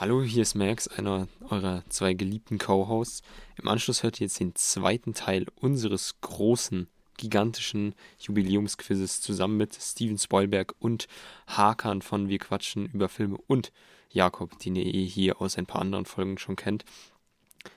Hallo, 0.00 0.22
hier 0.22 0.40
ist 0.40 0.54
Max, 0.54 0.88
einer 0.88 1.28
eurer 1.50 1.84
zwei 1.90 2.14
geliebten 2.14 2.56
Co-Hosts. 2.56 3.20
Im 3.60 3.68
Anschluss 3.68 4.02
hört 4.02 4.18
ihr 4.18 4.28
jetzt 4.28 4.40
den 4.40 4.54
zweiten 4.54 5.12
Teil 5.12 5.44
unseres 5.56 6.22
großen, 6.22 6.88
gigantischen 7.18 7.94
Jubiläumsquizzes 8.18 9.20
zusammen 9.20 9.58
mit 9.58 9.74
Steven 9.74 10.16
Spoilberg 10.16 10.74
und 10.78 11.06
Hakan 11.48 12.00
von 12.00 12.30
Wir 12.30 12.38
quatschen 12.38 12.86
über 12.86 13.10
Filme 13.10 13.36
und 13.46 13.72
Jakob, 14.08 14.58
den 14.60 14.74
ihr 14.76 14.86
eh 14.86 15.04
hier 15.04 15.42
aus 15.42 15.58
ein 15.58 15.66
paar 15.66 15.82
anderen 15.82 16.06
Folgen 16.06 16.38
schon 16.38 16.56
kennt. 16.56 16.86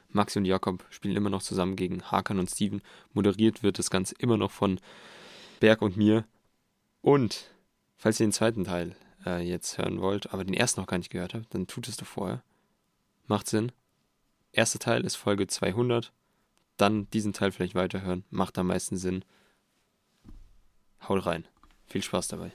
Maxi 0.08 0.40
und 0.40 0.46
Jakob 0.46 0.86
spielen 0.92 1.18
immer 1.18 1.30
noch 1.30 1.44
zusammen 1.44 1.76
gegen 1.76 2.04
Hakan 2.04 2.40
und 2.40 2.50
Steven. 2.50 2.82
Moderiert 3.12 3.64
wird 3.64 3.80
das 3.80 3.90
Ganze 3.90 4.16
immer 4.18 4.38
noch 4.38 4.52
von 4.52 4.80
Berg 5.60 5.82
und 5.82 5.98
mir. 5.98 6.24
Und 7.02 7.52
falls 7.98 8.22
ihr 8.22 8.28
den 8.28 8.32
zweiten 8.32 8.64
Teil 8.64 8.96
äh, 9.26 9.42
jetzt 9.42 9.78
hören 9.78 10.02
wollt, 10.02 10.34
aber 10.34 10.44
den 10.44 10.54
ersten 10.54 10.82
noch 10.82 10.88
gar 10.88 10.98
nicht 10.98 11.10
gehört 11.10 11.34
habt, 11.34 11.54
dann 11.54 11.68
tut 11.68 11.88
es 11.88 11.98
doch 11.98 12.08
vorher. 12.08 12.44
Macht 13.28 13.48
Sinn. 13.48 13.72
Erster 14.52 14.80
Teil 14.80 15.04
ist 15.06 15.16
Folge 15.16 15.48
200. 15.48 16.12
Dann 16.78 17.10
diesen 17.12 17.34
Teil 17.34 17.52
vielleicht 17.52 17.76
weiterhören. 17.76 18.24
Macht 18.30 18.58
am 18.58 18.68
meisten 18.68 18.98
Sinn. 18.98 19.24
Haut 21.08 21.26
rein. 21.26 21.48
Viel 21.88 22.04
Spaß 22.04 22.28
dabei. 22.28 22.52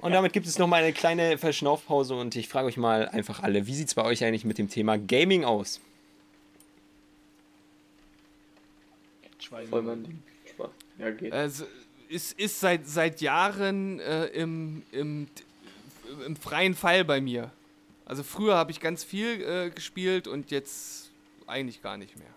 Und 0.00 0.12
damit 0.12 0.32
gibt 0.32 0.46
es 0.46 0.58
noch 0.58 0.68
mal 0.68 0.82
eine 0.82 0.92
kleine 0.92 1.38
Verschnaufpause 1.38 2.14
und 2.14 2.36
ich 2.36 2.48
frage 2.48 2.68
euch 2.68 2.76
mal 2.76 3.08
einfach 3.08 3.42
alle, 3.42 3.66
wie 3.66 3.74
sieht 3.74 3.88
es 3.88 3.94
bei 3.94 4.04
euch 4.04 4.24
eigentlich 4.24 4.44
mit 4.44 4.58
dem 4.58 4.68
Thema 4.68 4.96
Gaming 4.96 5.44
aus? 5.44 5.80
Voll 9.48 9.82
mein 9.82 10.04
Ding. 10.04 10.22
Spaß. 10.50 10.70
Ja, 10.98 11.10
geht. 11.10 11.32
Also, 11.32 11.64
es 12.10 12.32
ist 12.32 12.60
seit, 12.60 12.86
seit 12.86 13.20
Jahren 13.20 14.00
äh, 14.00 14.26
im, 14.26 14.82
im, 14.92 15.28
im 16.26 16.36
freien 16.36 16.74
Fall 16.74 17.04
bei 17.04 17.20
mir. 17.20 17.50
Also 18.04 18.22
früher 18.22 18.54
habe 18.56 18.70
ich 18.70 18.80
ganz 18.80 19.04
viel 19.04 19.42
äh, 19.42 19.70
gespielt 19.70 20.26
und 20.26 20.50
jetzt 20.50 21.10
eigentlich 21.46 21.82
gar 21.82 21.96
nicht 21.96 22.16
mehr. 22.18 22.28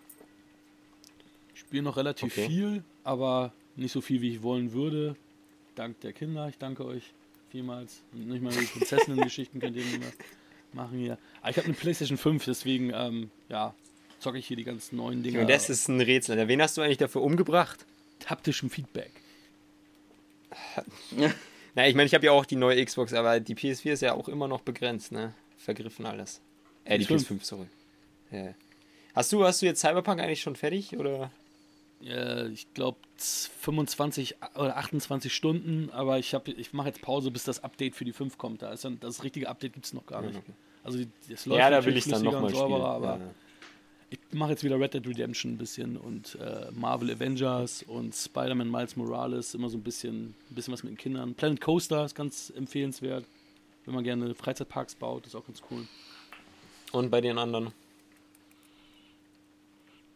Ich 1.53 1.61
spiele 1.61 1.83
noch 1.83 1.97
relativ 1.97 2.31
Okay. 2.31 2.47
viel, 2.47 2.83
aber 3.03 3.53
nicht 3.75 3.91
so 3.91 4.01
viel, 4.01 4.21
wie 4.21 4.35
ich 4.35 4.43
wollen 4.43 4.73
würde. 4.73 5.15
Dank 5.75 5.99
der 6.01 6.11
Kinder, 6.13 6.49
ich 6.49 6.57
danke 6.57 6.85
euch 6.85 7.13
vielmals. 7.51 8.01
Nicht 8.11 8.41
mal 8.41 8.51
die 8.51 8.65
Prinzessinnen-Geschichten 8.77 9.59
könnt 9.59 9.77
ihr 9.77 9.85
nicht 9.85 10.01
machen 10.73 10.97
hier. 10.97 11.17
Aber 11.41 11.49
ich 11.51 11.57
habe 11.57 11.65
eine 11.65 11.73
PlayStation 11.73 12.17
5, 12.17 12.45
deswegen, 12.45 12.91
ähm, 12.93 13.29
ja, 13.49 13.73
zocke 14.19 14.37
ich 14.37 14.47
hier 14.47 14.57
die 14.57 14.63
ganzen 14.63 14.97
neuen 14.97 15.23
Dinger. 15.23 15.41
Und 15.41 15.49
das 15.49 15.69
ist 15.69 15.87
ein 15.87 16.01
Rätsel. 16.01 16.47
Wen 16.47 16.61
hast 16.61 16.77
du 16.77 16.81
eigentlich 16.81 16.97
dafür 16.97 17.21
umgebracht? 17.21 17.85
haptischem 18.29 18.69
Feedback. 18.69 19.11
Na, 21.75 21.87
ich 21.87 21.95
meine, 21.95 22.05
ich 22.07 22.13
habe 22.13 22.25
ja 22.25 22.31
auch 22.33 22.45
die 22.45 22.55
neue 22.57 22.83
Xbox, 22.83 23.13
aber 23.13 23.39
die 23.39 23.55
PS4 23.55 23.91
ist 23.93 24.01
ja 24.01 24.13
auch 24.13 24.27
immer 24.27 24.47
noch 24.47 24.61
begrenzt, 24.61 25.11
ne? 25.11 25.33
Vergriffen 25.57 26.05
alles. 26.05 26.41
Äh, 26.85 26.97
die 26.99 27.05
PS5. 27.05 27.27
PS5, 27.39 27.43
sorry. 27.43 27.65
Ja. 28.31 28.53
Hast 29.15 29.31
du, 29.31 29.43
hast 29.45 29.61
du 29.61 29.65
jetzt 29.65 29.79
Cyberpunk 29.81 30.19
eigentlich 30.21 30.41
schon 30.41 30.55
fertig, 30.55 30.97
oder? 30.97 31.31
Äh, 32.03 32.47
ich 32.49 32.73
glaube 32.73 32.97
25 33.17 34.35
oder 34.55 34.77
28 34.77 35.33
Stunden, 35.33 35.89
aber 35.91 36.17
ich, 36.19 36.33
hab- 36.33 36.47
ich 36.47 36.73
mache 36.73 36.87
jetzt 36.87 37.01
Pause, 37.01 37.31
bis 37.31 37.43
das 37.43 37.63
Update 37.63 37.95
für 37.95 38.05
die 38.05 38.13
5 38.13 38.37
kommt. 38.37 38.61
Da 38.61 38.71
ist 38.71 38.83
dann, 38.85 38.99
das 38.99 39.23
richtige 39.23 39.47
Update 39.49 39.73
gibt 39.73 39.85
es 39.85 39.93
noch 39.93 40.05
gar 40.05 40.21
nicht. 40.21 40.39
Also 40.83 40.99
das 41.29 41.45
Ja, 41.45 41.69
da 41.69 41.85
will 41.85 41.95
ich 41.95 42.05
dann 42.05 42.23
nochmal 42.23 42.49
spielen. 42.49 42.55
sauberer, 42.69 42.89
aber 42.89 43.17
Ja. 43.17 43.31
Ich 44.11 44.19
mache 44.33 44.51
jetzt 44.51 44.63
wieder 44.63 44.77
Red 44.79 44.93
Dead 44.93 45.07
Redemption 45.07 45.53
ein 45.53 45.57
bisschen 45.57 45.97
und 45.97 46.35
äh, 46.35 46.69
Marvel 46.71 47.09
Avengers 47.11 47.83
und 47.83 48.13
Spider-Man 48.13 48.69
Miles 48.69 48.97
Morales, 48.97 49.55
immer 49.55 49.69
so 49.69 49.77
ein 49.77 49.83
bisschen, 49.83 50.35
ein 50.49 50.55
bisschen 50.55 50.73
was 50.73 50.83
mit 50.83 50.91
den 50.91 50.97
Kindern. 50.97 51.33
Planet 51.33 51.61
Coaster 51.61 52.05
ist 52.05 52.13
ganz 52.13 52.51
empfehlenswert, 52.55 53.25
wenn 53.85 53.95
man 53.95 54.03
gerne 54.03 54.35
Freizeitparks 54.35 54.95
baut, 54.95 55.25
ist 55.25 55.35
auch 55.35 55.45
ganz 55.45 55.61
cool. 55.71 55.87
Und 56.91 57.09
bei 57.09 57.21
den 57.21 57.37
anderen? 57.37 57.71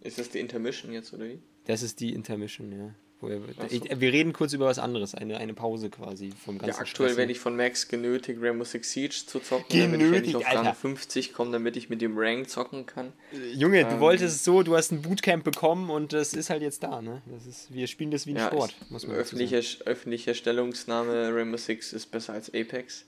Ist 0.01 0.19
das 0.19 0.29
die 0.29 0.39
Intermission 0.39 0.91
jetzt, 0.91 1.13
oder 1.13 1.25
wie? 1.25 1.39
Das 1.65 1.81
ist 1.81 1.99
die 2.01 2.13
Intermission, 2.13 2.71
ja. 2.71 2.93
Wir, 3.21 3.41
ich, 3.71 3.81
wir 3.99 4.11
reden 4.13 4.33
kurz 4.33 4.53
über 4.53 4.65
was 4.65 4.77
anderes, 4.77 5.15
eine, 5.15 5.37
eine 5.37 5.53
Pause 5.53 5.89
quasi 5.89 6.31
vom 6.43 6.57
ganzen 6.59 6.75
Ja, 6.75 6.81
aktuell 6.81 7.09
Stress. 7.09 7.17
werde 7.17 7.31
ich 7.31 7.39
von 7.39 7.55
Max 7.55 7.87
genötigt, 7.87 8.39
Rainbow 8.41 8.65
Six 8.65 8.91
Siege 8.91 9.15
zu 9.25 9.39
zocken, 9.39 9.65
damit 9.79 10.01
ich 10.01 10.05
Genötigt, 10.11 10.35
auf. 10.35 10.53
Rang 10.53 10.75
50 10.75 11.33
komme, 11.33 11.51
damit 11.51 11.75
ich 11.77 11.89
mit 11.89 12.01
dem 12.01 12.17
Rank 12.17 12.49
zocken 12.49 12.85
kann. 12.85 13.13
Junge, 13.53 13.83
du 13.85 13.91
Ähm, 13.95 13.99
wolltest 14.01 14.35
es 14.35 14.43
so, 14.43 14.61
du 14.63 14.75
hast 14.75 14.91
ein 14.91 15.01
Bootcamp 15.01 15.43
bekommen 15.43 15.89
und 15.89 16.13
das 16.13 16.33
ist 16.33 16.49
halt 16.49 16.61
jetzt 16.61 16.83
da, 16.83 17.01
ne? 17.01 17.21
Das 17.25 17.45
ist, 17.47 17.73
wir 17.73 17.87
spielen 17.87 18.11
das 18.11 18.27
wie 18.27 18.31
ein 18.31 18.37
Ja, 18.37 18.47
Sport, 18.47 18.75
ich- 18.81 18.89
muss 18.91 19.07
man 19.07 19.17
dazu 19.17 19.37
öffentliche, 19.85 20.35
Stellungnahme, 20.35 21.33
Rainbow 21.33 21.57
Six 21.57 21.93
ist 21.93 22.07
besser 22.11 22.33
als 22.33 22.49
Apex. 22.53 23.05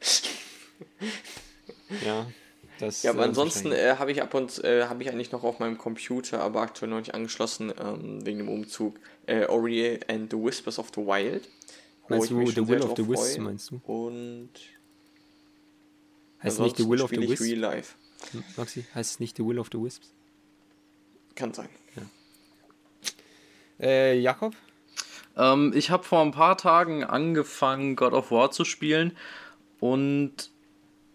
sagen. 0.00 0.34
Ja, 2.04 2.26
das, 2.80 3.02
Ja, 3.02 3.10
aber 3.12 3.24
äh, 3.24 3.28
ansonsten 3.28 3.70
äh, 3.72 3.96
habe 3.98 4.10
ich 4.10 4.20
ab 4.22 4.34
und 4.34 4.62
äh, 4.64 4.84
habe 4.86 5.02
ich 5.02 5.10
eigentlich 5.10 5.30
noch 5.32 5.44
auf 5.44 5.58
meinem 5.60 5.78
Computer, 5.78 6.40
aber 6.40 6.60
aktuell 6.62 6.90
noch 6.90 6.98
nicht 6.98 7.14
angeschlossen, 7.14 7.72
ähm, 7.80 8.24
wegen 8.26 8.38
dem 8.38 8.48
Umzug, 8.48 8.98
äh, 9.26 9.46
Ori 9.46 9.98
and 10.08 10.30
the 10.30 10.36
Whispers 10.36 10.78
of 10.78 10.90
the 10.94 11.00
Wild. 11.00 11.48
Meinst 12.08 12.30
du 12.30 12.46
The 12.46 12.68
Will 12.68 12.82
of 12.82 12.94
the 12.96 13.08
Wisps, 13.08 13.38
meinst 13.38 13.70
du? 13.70 13.80
Und 13.86 14.50
Heißt 16.42 16.60
nicht 16.60 16.76
The 16.76 16.86
Will 16.86 17.00
of 17.00 17.10
the 17.10 17.16
Wisps? 17.28 17.40
Real 17.40 17.58
Life. 17.58 17.94
Maxi, 18.56 18.84
heißt 18.94 19.12
es 19.12 19.20
nicht 19.20 19.36
The 19.36 19.44
Will 19.44 19.58
of 19.58 19.68
the 19.72 19.78
Wisps? 19.78 20.10
Kann 21.34 21.52
sein. 21.54 21.68
Äh, 23.80 24.18
Jakob? 24.20 24.54
Ähm, 25.36 25.72
ich 25.74 25.90
habe 25.90 26.04
vor 26.04 26.22
ein 26.22 26.30
paar 26.30 26.56
Tagen 26.56 27.02
angefangen, 27.02 27.96
God 27.96 28.12
of 28.12 28.30
War 28.30 28.50
zu 28.52 28.64
spielen 28.64 29.16
und 29.80 30.50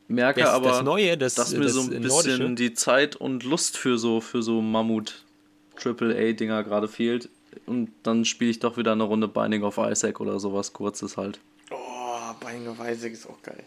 merke 0.08 0.41
Das, 0.41 0.50
aber, 0.50 0.70
das 0.70 0.84
Neue, 0.84 1.18
das, 1.18 1.36
dass 1.36 1.53
mir 1.53 1.64
das 1.66 1.74
so 1.74 1.81
ein 1.81 2.02
Nordische? 2.02 2.38
bisschen 2.38 2.56
die 2.56 2.74
Zeit 2.74 3.16
und 3.16 3.44
Lust 3.44 3.78
für 3.78 3.97
so 3.97 4.20
für 4.20 4.44
so 4.44 4.62
Mammut 4.62 5.24
AAA 5.81 6.34
Dinger 6.34 6.64
gerade 6.64 6.88
fehlt 6.90 7.30
und 7.65 7.91
dann 8.03 8.25
spiele 8.25 8.51
ich 8.51 8.59
doch 8.59 8.77
wieder 8.77 8.91
eine 8.91 9.03
Runde 9.03 9.27
Binding 9.27 9.63
of 9.63 9.77
Isaac 9.77 10.19
oder 10.19 10.39
sowas 10.39 10.73
kurzes 10.73 11.17
halt. 11.17 11.39
Oh, 11.71 12.33
Binding 12.39 12.69
of 12.69 12.79
Isaac 12.79 13.13
ist 13.13 13.27
auch 13.27 13.41
geil. 13.41 13.63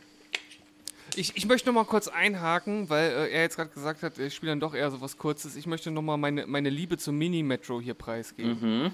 Ich, 1.14 1.36
ich 1.36 1.46
möchte 1.46 1.68
noch 1.68 1.74
mal 1.74 1.84
kurz 1.84 2.08
einhaken, 2.08 2.88
weil 2.88 3.10
äh, 3.10 3.30
er 3.30 3.42
jetzt 3.42 3.56
gerade 3.56 3.70
gesagt 3.70 4.02
hat, 4.02 4.18
ich 4.18 4.34
spiele 4.34 4.52
dann 4.52 4.60
doch 4.60 4.74
eher 4.74 4.90
so 4.90 5.00
was 5.00 5.18
Kurzes. 5.18 5.56
Ich 5.56 5.66
möchte 5.66 5.90
noch 5.90 6.02
mal 6.02 6.16
meine, 6.16 6.46
meine 6.46 6.70
Liebe 6.70 6.96
zum 6.96 7.18
Mini-Metro 7.18 7.80
hier 7.80 7.94
preisgeben. 7.94 8.92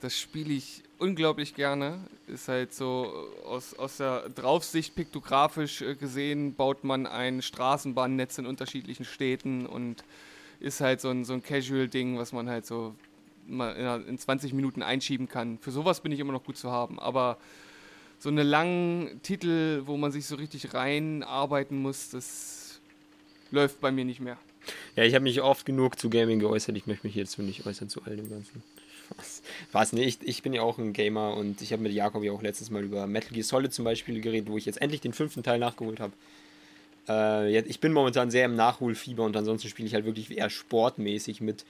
Das 0.00 0.18
spiele 0.18 0.52
ich 0.54 0.82
unglaublich 0.98 1.54
gerne. 1.54 2.00
Ist 2.26 2.48
halt 2.48 2.74
so 2.74 3.28
äh, 3.44 3.46
aus, 3.46 3.74
aus 3.74 3.98
der 3.98 4.28
Draufsicht 4.30 4.94
piktografisch 4.94 5.82
äh, 5.82 5.94
gesehen, 5.94 6.54
baut 6.54 6.84
man 6.84 7.06
ein 7.06 7.40
Straßenbahnnetz 7.40 8.38
in 8.38 8.46
unterschiedlichen 8.46 9.04
Städten 9.04 9.66
und 9.66 10.02
ist 10.58 10.80
halt 10.80 11.00
so 11.00 11.10
ein, 11.10 11.24
so 11.24 11.34
ein 11.34 11.42
Casual-Ding, 11.42 12.18
was 12.18 12.32
man 12.32 12.48
halt 12.48 12.66
so 12.66 12.94
mal 13.46 13.72
in, 13.72 13.86
einer- 13.86 14.06
in 14.06 14.18
20 14.18 14.52
Minuten 14.52 14.82
einschieben 14.82 15.28
kann. 15.28 15.58
Für 15.58 15.70
sowas 15.70 16.00
bin 16.00 16.12
ich 16.12 16.20
immer 16.20 16.32
noch 16.32 16.44
gut 16.44 16.56
zu 16.56 16.70
haben. 16.70 16.98
Aber 17.00 17.38
so 18.18 18.28
eine 18.28 18.42
langen 18.42 19.20
Titel, 19.22 19.82
wo 19.86 19.96
man 19.96 20.12
sich 20.12 20.26
so 20.26 20.36
richtig 20.36 20.74
reinarbeiten 20.74 21.80
muss, 21.82 22.10
das 22.10 22.80
läuft 23.50 23.80
bei 23.80 23.90
mir 23.90 24.04
nicht 24.04 24.20
mehr. 24.20 24.36
Ja, 24.94 25.02
ich 25.04 25.14
habe 25.14 25.24
mich 25.24 25.42
oft 25.42 25.66
genug 25.66 25.98
zu 25.98 26.08
Gaming 26.08 26.38
geäußert. 26.38 26.76
Ich 26.76 26.86
möchte 26.86 27.06
mich 27.06 27.16
jetzt 27.16 27.38
nicht 27.38 27.66
äußern 27.66 27.88
zu 27.88 28.02
all 28.04 28.14
dem 28.16 28.30
Ganzen. 28.30 28.62
Was? 29.16 29.42
Was? 29.72 29.92
Nee, 29.92 30.04
ich, 30.04 30.18
ich 30.22 30.42
bin 30.42 30.52
ja 30.54 30.62
auch 30.62 30.78
ein 30.78 30.92
Gamer 30.92 31.36
und 31.36 31.60
ich 31.60 31.72
habe 31.72 31.82
mit 31.82 31.92
Jakob 31.92 32.22
ja 32.22 32.32
auch 32.32 32.40
letztes 32.42 32.70
Mal 32.70 32.82
über 32.84 33.06
Metal 33.06 33.30
Gear 33.32 33.42
Solid 33.44 33.72
zum 33.74 33.84
Beispiel 33.84 34.20
geredet, 34.20 34.48
wo 34.48 34.56
ich 34.56 34.64
jetzt 34.64 34.80
endlich 34.80 35.00
den 35.00 35.12
fünften 35.12 35.42
Teil 35.42 35.58
nachgeholt 35.58 35.98
habe. 36.00 36.12
Äh, 37.08 37.58
ich 37.62 37.80
bin 37.80 37.92
momentan 37.92 38.30
sehr 38.30 38.44
im 38.46 38.54
Nachholfieber 38.54 39.24
und 39.24 39.36
ansonsten 39.36 39.68
spiele 39.68 39.88
ich 39.88 39.94
halt 39.94 40.04
wirklich 40.06 40.30
eher 40.30 40.48
sportmäßig 40.48 41.40
mit 41.40 41.64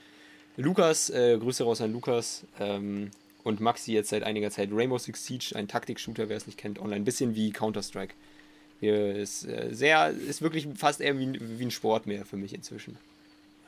Lukas, 0.57 1.09
äh, 1.09 1.37
Grüße 1.39 1.63
raus 1.63 1.81
an 1.81 1.91
Lukas 1.91 2.43
ähm, 2.59 3.09
und 3.43 3.59
Maxi 3.59 3.91
jetzt 3.93 4.09
seit 4.09 4.23
einiger 4.23 4.51
Zeit 4.51 4.69
Rainbow 4.71 4.97
Six 4.97 5.25
Siege, 5.25 5.53
ein 5.55 5.67
Taktik-Shooter, 5.67 6.29
wer 6.29 6.37
es 6.37 6.45
nicht 6.45 6.57
kennt, 6.57 6.79
online. 6.79 7.03
Bisschen 7.03 7.35
wie 7.35 7.51
Counter-Strike. 7.51 8.13
Ist 8.81 9.45
äh, 9.45 9.69
sehr, 9.71 10.09
ist 10.09 10.41
wirklich 10.41 10.67
fast 10.75 10.99
eher 11.01 11.17
wie, 11.17 11.25
ein- 11.25 11.57
wie 11.59 11.65
ein 11.65 11.71
Sport 11.71 12.05
mehr 12.05 12.25
für 12.25 12.35
mich 12.37 12.53
inzwischen. 12.53 12.97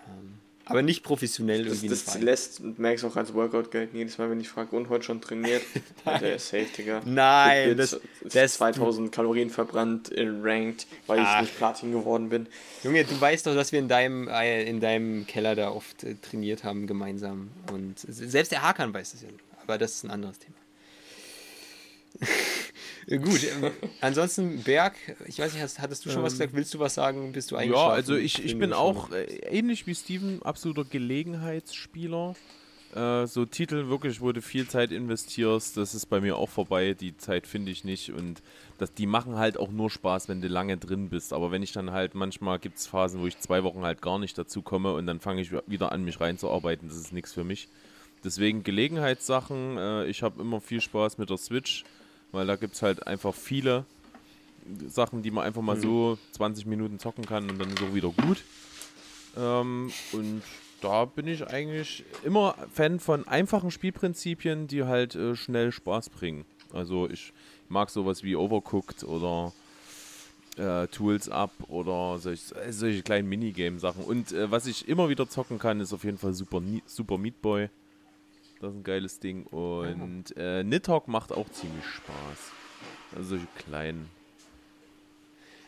Ähm, 0.07 0.33
aber 0.65 0.81
nicht 0.81 1.03
professionell 1.03 1.63
Das, 1.63 1.73
irgendwie. 1.75 1.89
das 1.89 2.01
Verein. 2.01 2.21
lässt 2.23 2.61
Max 2.79 3.03
auch 3.03 3.15
als 3.15 3.33
Workout 3.33 3.71
gelten. 3.71 3.97
Jedes 3.97 4.17
Mal, 4.17 4.29
wenn 4.29 4.39
ich 4.39 4.49
frage, 4.49 4.75
und 4.75 4.89
heute 4.89 5.03
schon 5.05 5.21
trainiert, 5.21 5.61
Alter, 6.05 6.37
safe, 6.39 6.65
Digga. 6.77 7.01
Nein, 7.05 7.77
das, 7.77 7.99
das 8.23 8.55
2000 8.55 9.11
Kalorien 9.11 9.49
verbrannt 9.49 10.09
in 10.09 10.41
Ranked, 10.43 10.87
weil 11.07 11.19
Ach. 11.19 11.35
ich 11.35 11.41
nicht 11.47 11.57
Platin 11.57 11.91
geworden 11.91 12.29
bin. 12.29 12.47
Junge, 12.83 13.03
du 13.05 13.19
weißt 13.19 13.45
doch, 13.47 13.55
dass 13.55 13.71
wir 13.71 13.79
in 13.79 13.87
deinem, 13.87 14.27
äh, 14.27 14.63
in 14.63 14.79
deinem 14.79 15.27
Keller 15.27 15.55
da 15.55 15.69
oft 15.71 16.03
äh, 16.03 16.15
trainiert 16.15 16.63
haben 16.63 16.87
gemeinsam. 16.87 17.51
Und 17.71 17.99
selbst 17.99 18.51
der 18.51 18.61
Hakan 18.63 18.93
weiß 18.93 19.11
das 19.13 19.21
ja. 19.21 19.29
Aber 19.61 19.77
das 19.77 19.95
ist 19.95 20.03
ein 20.03 20.11
anderes 20.11 20.37
Thema. 20.39 20.55
Gut, 23.07 23.43
ähm, 23.43 23.71
ansonsten 24.01 24.63
Berg, 24.63 24.95
ich 25.27 25.37
weiß 25.39 25.53
nicht, 25.53 25.61
hast, 25.61 25.79
hattest 25.79 26.05
du 26.05 26.09
schon 26.09 26.23
was 26.23 26.33
gesagt? 26.33 26.53
Willst 26.53 26.73
du 26.73 26.79
was 26.79 26.95
sagen? 26.95 27.31
Bist 27.33 27.51
du 27.51 27.55
Ja, 27.55 27.61
eingeschlafen? 27.61 27.91
also 27.93 28.15
ich, 28.15 28.43
ich 28.43 28.57
bin 28.57 28.73
auch 28.73 29.11
äh, 29.11 29.25
ähnlich 29.49 29.85
wie 29.85 29.93
Steven 29.93 30.41
absoluter 30.41 30.85
Gelegenheitsspieler. 30.85 32.35
Äh, 32.95 33.27
so 33.27 33.45
Titel 33.45 33.89
wirklich, 33.89 34.21
wo 34.21 34.31
du 34.31 34.41
viel 34.41 34.67
Zeit 34.67 34.91
investierst, 34.91 35.77
das 35.77 35.93
ist 35.93 36.05
bei 36.07 36.21
mir 36.21 36.37
auch 36.37 36.49
vorbei. 36.49 36.93
Die 36.99 37.15
Zeit 37.17 37.45
finde 37.45 37.71
ich 37.71 37.83
nicht. 37.83 38.11
Und 38.11 38.41
das, 38.77 38.93
die 38.93 39.05
machen 39.05 39.35
halt 39.35 39.57
auch 39.57 39.69
nur 39.69 39.89
Spaß, 39.89 40.29
wenn 40.29 40.41
du 40.41 40.47
lange 40.47 40.77
drin 40.77 41.09
bist. 41.09 41.33
Aber 41.33 41.51
wenn 41.51 41.61
ich 41.61 41.73
dann 41.73 41.91
halt, 41.91 42.15
manchmal 42.15 42.57
gibt 42.57 42.77
es 42.77 42.87
Phasen, 42.87 43.21
wo 43.21 43.27
ich 43.27 43.37
zwei 43.39 43.63
Wochen 43.63 43.83
halt 43.83 44.01
gar 44.01 44.17
nicht 44.17 44.37
dazu 44.37 44.61
komme 44.61 44.93
und 44.93 45.05
dann 45.07 45.19
fange 45.19 45.41
ich 45.41 45.51
wieder 45.67 45.91
an, 45.91 46.03
mich 46.05 46.19
reinzuarbeiten. 46.19 46.87
Das 46.87 46.97
ist 46.97 47.13
nichts 47.13 47.33
für 47.33 47.43
mich. 47.43 47.67
Deswegen 48.23 48.63
Gelegenheitssachen. 48.63 49.77
Äh, 49.77 50.05
ich 50.05 50.23
habe 50.23 50.41
immer 50.41 50.61
viel 50.61 50.81
Spaß 50.81 51.17
mit 51.17 51.29
der 51.29 51.37
Switch, 51.37 51.83
weil 52.35 52.45
da 52.45 52.55
gibt 52.55 52.75
es 52.75 52.81
halt 52.81 53.07
einfach 53.07 53.33
viele 53.33 53.85
Sachen, 54.87 55.21
die 55.21 55.31
man 55.31 55.45
einfach 55.45 55.61
mal 55.61 55.77
mhm. 55.77 55.81
so 55.81 56.17
20 56.33 56.65
Minuten 56.65 56.99
zocken 56.99 57.25
kann 57.25 57.49
und 57.49 57.59
dann 57.59 57.69
ist 57.69 57.81
auch 57.81 57.93
wieder 57.93 58.09
gut. 58.09 58.43
Ähm, 59.37 59.91
und 60.11 60.41
da 60.81 61.05
bin 61.05 61.27
ich 61.27 61.47
eigentlich 61.47 62.03
immer 62.23 62.55
Fan 62.73 62.99
von 62.99 63.27
einfachen 63.27 63.71
Spielprinzipien, 63.71 64.67
die 64.67 64.83
halt 64.83 65.15
äh, 65.15 65.35
schnell 65.35 65.71
Spaß 65.71 66.09
bringen. 66.09 66.45
Also 66.73 67.09
ich 67.09 67.33
mag 67.69 67.89
sowas 67.89 68.23
wie 68.23 68.35
Overcooked 68.35 69.03
oder 69.03 69.53
äh, 70.57 70.87
Tools 70.87 71.29
Up 71.29 71.51
oder 71.67 72.17
solch, 72.19 72.41
äh, 72.51 72.71
solche 72.71 73.03
kleinen 73.03 73.27
Minigame-Sachen. 73.29 74.03
Und 74.03 74.31
äh, 74.31 74.49
was 74.51 74.67
ich 74.67 74.87
immer 74.87 75.09
wieder 75.09 75.29
zocken 75.29 75.59
kann, 75.59 75.79
ist 75.79 75.93
auf 75.93 76.03
jeden 76.03 76.17
Fall 76.17 76.33
Super, 76.33 76.61
Super 76.85 77.17
Meat 77.17 77.41
Boy. 77.41 77.69
Das 78.65 78.73
ist 78.73 78.79
ein 78.79 78.83
geiles 78.83 79.19
Ding. 79.19 79.45
Und 79.45 80.35
äh, 80.37 80.63
Nidhogg 80.63 81.07
macht 81.07 81.31
auch 81.31 81.47
ziemlich 81.49 81.85
Spaß. 81.85 82.51
Also 83.15 83.29
solche 83.29 83.47
kleinen. 83.59 84.09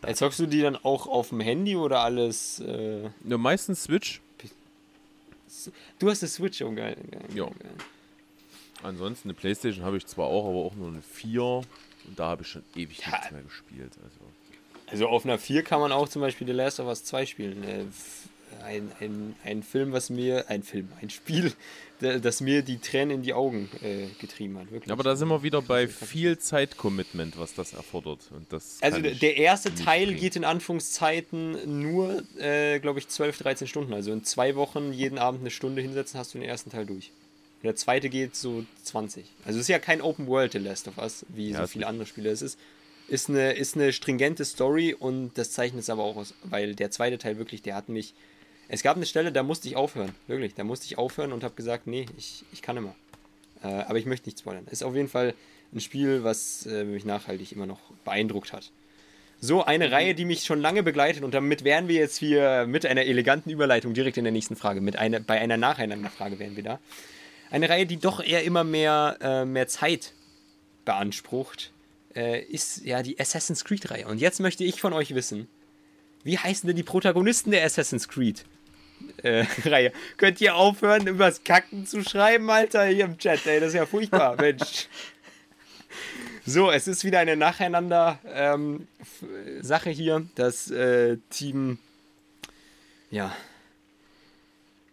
Äh, 0.02 0.16
zockst 0.16 0.40
du 0.40 0.48
die 0.48 0.62
dann 0.62 0.76
auch 0.76 1.06
auf 1.06 1.30
dem 1.30 1.40
Handy 1.40 1.76
oder 1.76 2.00
alles? 2.00 2.60
Äh 2.60 3.04
ja, 3.24 3.38
meistens 3.38 3.84
Switch. 3.84 4.20
Du 6.00 6.10
hast 6.10 6.24
eine 6.24 6.30
Switch, 6.30 6.60
oh 6.64 6.72
geil. 6.72 6.98
geil 7.12 7.22
ja. 7.36 7.46
Geil. 7.46 7.56
Ansonsten 8.82 9.30
eine 9.30 9.36
Playstation 9.36 9.86
habe 9.86 9.98
ich 9.98 10.08
zwar 10.08 10.26
auch, 10.26 10.48
aber 10.48 10.66
auch 10.66 10.74
nur 10.74 10.88
eine 10.88 11.04
4. 11.04 11.42
Und 11.44 11.66
da 12.16 12.30
habe 12.30 12.42
ich 12.42 12.48
schon 12.48 12.64
ewig 12.76 13.00
ja. 13.02 13.12
nichts 13.12 13.32
mehr 13.32 13.44
gespielt. 13.44 13.92
Also. 14.04 14.20
also 14.88 15.08
auf 15.08 15.24
einer 15.24 15.38
4 15.38 15.62
kann 15.62 15.82
man 15.82 15.92
auch 15.92 16.10
zum 16.10 16.24
Beispiel 16.24 16.48
The 16.48 16.54
Last 16.54 16.80
of 16.80 16.88
Us 16.88 17.04
2 17.04 17.28
spielen. 17.28 17.64
Äh, 17.64 17.86
ein, 18.64 18.92
ein, 19.00 19.36
ein 19.44 19.62
Film, 19.62 19.92
was 19.92 20.10
mir, 20.10 20.50
ein 20.50 20.64
Film, 20.64 20.90
ein 21.00 21.12
Spiel, 21.12 21.54
das 22.00 22.42
mir 22.42 22.62
die 22.62 22.78
Tränen 22.78 23.18
in 23.18 23.22
die 23.24 23.34
Augen 23.34 23.70
äh, 23.82 24.08
getrieben 24.20 24.58
hat. 24.58 24.72
Wirklich. 24.72 24.92
Aber 24.92 25.04
da 25.04 25.16
sind 25.16 25.28
wir 25.30 25.44
wieder 25.44 25.62
bei 25.62 25.88
viel 25.88 26.38
Zeitcommitment, 26.38 27.38
was 27.38 27.54
das 27.56 27.74
erfordert. 27.74 28.20
Und 28.32 28.52
das 28.54 28.78
also 28.82 29.00
der 29.02 29.38
erste 29.38 29.74
Teil 29.74 30.08
bringen. 30.08 30.20
geht 30.20 30.36
in 30.36 30.44
Anführungszeiten 30.44 31.82
nur, 31.82 32.24
äh, 32.38 32.80
glaube 32.80 33.00
ich, 33.00 33.08
12, 33.08 33.40
13 33.40 33.68
Stunden. 33.68 33.94
Also 33.94 34.12
in 34.12 34.24
zwei 34.24 34.56
Wochen 34.56 34.94
jeden 34.94 35.18
Abend 35.18 35.42
eine 35.42 35.52
Stunde 35.52 35.82
hinsetzen, 35.82 36.20
hast 36.20 36.34
du 36.34 36.40
den 36.40 36.48
ersten 36.48 36.70
Teil 36.70 36.86
durch. 36.86 37.12
Der 37.64 37.76
zweite 37.76 38.10
geht 38.10 38.36
so 38.36 38.64
20. 38.84 39.26
Also 39.44 39.58
es 39.58 39.64
ist 39.64 39.70
ja 39.70 39.80
kein 39.80 40.02
Open 40.02 40.28
World 40.28 40.52
The 40.52 40.60
Last 40.60 40.88
of 40.88 40.98
Us, 40.98 41.26
wie 41.30 41.50
ja, 41.50 41.62
so 41.62 41.68
viele 41.68 41.88
andere 41.88 42.06
Spiele 42.06 42.30
es 42.30 42.42
ist. 42.42 42.60
Ist 43.08 43.30
eine, 43.30 43.54
ist 43.54 43.76
eine 43.76 43.94
stringente 43.94 44.46
Story 44.46 44.94
und 44.94 45.38
das 45.38 45.52
zeichnet 45.52 45.82
es 45.82 45.90
aber 45.90 46.04
auch 46.04 46.18
aus, 46.18 46.34
weil 46.44 46.76
der 46.76 46.92
zweite 46.92 47.18
Teil 47.18 47.38
wirklich, 47.38 47.62
der 47.62 47.76
hat 47.76 47.90
mich 47.90 48.14
es 48.70 48.84
gab 48.84 48.98
eine 48.98 49.06
Stelle, 49.06 49.32
da 49.32 49.44
musste 49.44 49.68
ich 49.68 49.76
aufhören. 49.76 50.14
Wirklich, 50.28 50.54
da 50.56 50.64
musste 50.64 50.86
ich 50.86 50.98
aufhören 50.98 51.32
und 51.32 51.44
habe 51.44 51.56
gesagt, 51.56 51.88
nee, 51.88 52.06
ich, 52.18 52.44
ich 52.52 52.62
kann 52.62 52.78
immer. 52.78 52.96
Äh, 53.64 53.68
aber 53.68 53.98
ich 53.98 54.06
möchte 54.06 54.28
nicht 54.28 54.40
spoilern. 54.40 54.66
Ist 54.70 54.84
auf 54.84 54.96
jeden 54.96 55.08
Fall 55.08 55.34
ein 55.74 55.80
Spiel, 55.80 56.24
was 56.24 56.66
äh, 56.66 56.84
mich 56.84 57.06
nachhaltig 57.06 57.52
immer 57.52 57.66
noch 57.66 57.80
beeindruckt 58.04 58.54
hat. 58.54 58.72
So, 59.40 59.64
eine 59.64 59.88
mhm. 59.88 59.94
Reihe, 59.94 60.16
die 60.16 60.26
mich 60.26 60.44
schon 60.44 60.60
lange 60.60 60.84
begleitet 60.84 61.24
und 61.24 61.34
damit 61.34 61.64
wären 61.64 61.88
wir 61.88 61.96
jetzt 61.96 62.18
hier 62.18 62.66
mit 62.68 62.86
einer 62.86 63.06
eleganten 63.06 63.50
Überleitung 63.50 63.94
direkt 63.94 64.18
in 64.18 64.24
der 64.24 64.34
nächsten 64.34 64.56
Frage. 64.56 64.82
Mit 64.82 64.98
einer, 64.98 65.20
bei 65.20 65.40
einer 65.40 65.58
Nacheinanderfrage 65.58 66.40
wären 66.40 66.56
wir 66.56 66.64
da. 66.64 66.80
Eine 67.50 67.70
Reihe, 67.70 67.86
die 67.86 67.98
doch 67.98 68.22
eher 68.22 68.44
immer 68.44 68.64
mehr, 68.64 69.18
äh, 69.22 69.46
mehr 69.46 69.68
Zeit 69.68 70.14
beansprucht, 70.86 71.72
äh, 72.16 72.42
ist 72.42 72.84
ja 72.84 73.04
die 73.04 73.20
Assassin's 73.20 73.64
Creed-Reihe. 73.64 74.08
Und 74.08 74.20
jetzt 74.20 74.40
möchte 74.40 74.64
ich 74.64 74.82
von 74.82 74.92
euch 74.92 75.14
wissen, 75.14 75.48
wie 76.24 76.38
heißen 76.38 76.68
denn 76.68 76.76
die 76.76 76.84
Protagonisten 76.84 77.52
der 77.52 77.64
Assassin's 77.64 78.10
Creed? 78.10 78.44
Äh, 79.24 79.46
Reihe. 79.66 79.92
Könnt 80.18 80.42
ihr 80.42 80.56
aufhören, 80.56 81.08
übers 81.08 81.44
Kacken 81.44 81.86
zu 81.86 82.04
schreiben, 82.04 82.50
Alter, 82.50 82.86
hier 82.86 83.06
im 83.06 83.18
Chat, 83.18 83.46
ey, 83.46 83.60
das 83.60 83.70
ist 83.70 83.76
ja 83.76 83.86
furchtbar, 83.86 84.36
Mensch. 84.40 84.88
So, 86.46 86.72
es 86.72 86.88
ist 86.88 87.04
wieder 87.04 87.20
eine 87.20 87.36
Nacheinander 87.36 88.20
ähm, 88.34 88.88
Sache 89.62 89.90
hier. 89.90 90.26
Das 90.36 90.72
äh, 90.72 91.18
Team, 91.30 91.78
ja, 93.12 93.36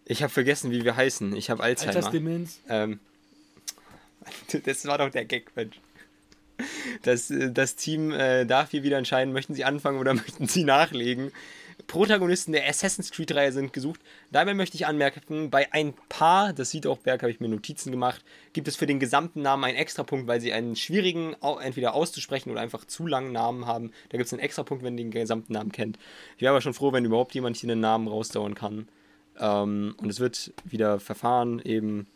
ich 0.05 0.21
habe 0.21 0.31
vergessen, 0.31 0.71
wie 0.71 0.83
wir 0.83 0.95
heißen. 0.95 1.35
Ich 1.35 1.49
habe 1.49 1.63
Alzheimer. 1.63 1.95
Altersdemenz. 1.95 2.59
Ähm, 2.69 2.99
das 4.63 4.85
war 4.85 4.99
doch 4.99 5.09
der 5.09 5.25
Gag, 5.25 5.55
Mensch. 5.55 5.79
Das, 7.01 7.31
äh, 7.31 7.51
das 7.51 7.75
Team 7.75 8.11
äh, 8.11 8.45
darf 8.45 8.71
hier 8.71 8.83
wieder 8.83 8.97
entscheiden, 8.97 9.33
möchten 9.33 9.55
sie 9.55 9.65
anfangen 9.65 9.99
oder 9.99 10.13
möchten 10.13 10.47
sie 10.47 10.63
nachlegen. 10.63 11.31
Protagonisten 11.87 12.53
der 12.53 12.67
Assassin's 12.67 13.11
Creed-Reihe 13.11 13.51
sind 13.51 13.73
gesucht. 13.73 13.99
Dabei 14.31 14.53
möchte 14.53 14.75
ich 14.75 14.87
anmerken, 14.87 15.49
bei 15.49 15.71
ein 15.73 15.93
paar, 16.09 16.53
das 16.53 16.71
sieht 16.71 16.87
auch 16.87 16.97
Berg, 16.99 17.21
habe 17.21 17.31
ich 17.31 17.39
mir 17.39 17.47
Notizen 17.47 17.91
gemacht, 17.91 18.23
gibt 18.53 18.67
es 18.67 18.75
für 18.75 18.85
den 18.85 18.99
gesamten 18.99 19.41
Namen 19.41 19.65
einen 19.65 19.77
Extrapunkt, 19.77 20.27
weil 20.27 20.41
sie 20.41 20.53
einen 20.53 20.75
schwierigen, 20.75 21.35
entweder 21.61 21.93
auszusprechen 21.93 22.49
oder 22.49 22.61
einfach 22.61 22.85
zu 22.85 23.07
langen 23.07 23.31
Namen 23.31 23.65
haben. 23.65 23.91
Da 24.09 24.17
gibt 24.17 24.27
es 24.27 24.33
einen 24.33 24.41
Extrapunkt, 24.41 24.83
wenn 24.83 24.97
ihr 24.97 25.03
den 25.03 25.11
gesamten 25.11 25.53
Namen 25.53 25.71
kennt. 25.71 25.99
Ich 26.37 26.41
wäre 26.41 26.51
aber 26.51 26.61
schon 26.61 26.73
froh, 26.73 26.93
wenn 26.93 27.05
überhaupt 27.05 27.33
jemand 27.33 27.57
hier 27.57 27.69
einen 27.69 27.81
Namen 27.81 28.07
rausdauern 28.07 28.55
kann. 28.55 28.87
Ähm, 29.37 29.95
und 29.97 30.09
es 30.09 30.19
wird 30.19 30.53
wieder 30.63 30.99
verfahren, 30.99 31.61
eben 31.63 32.07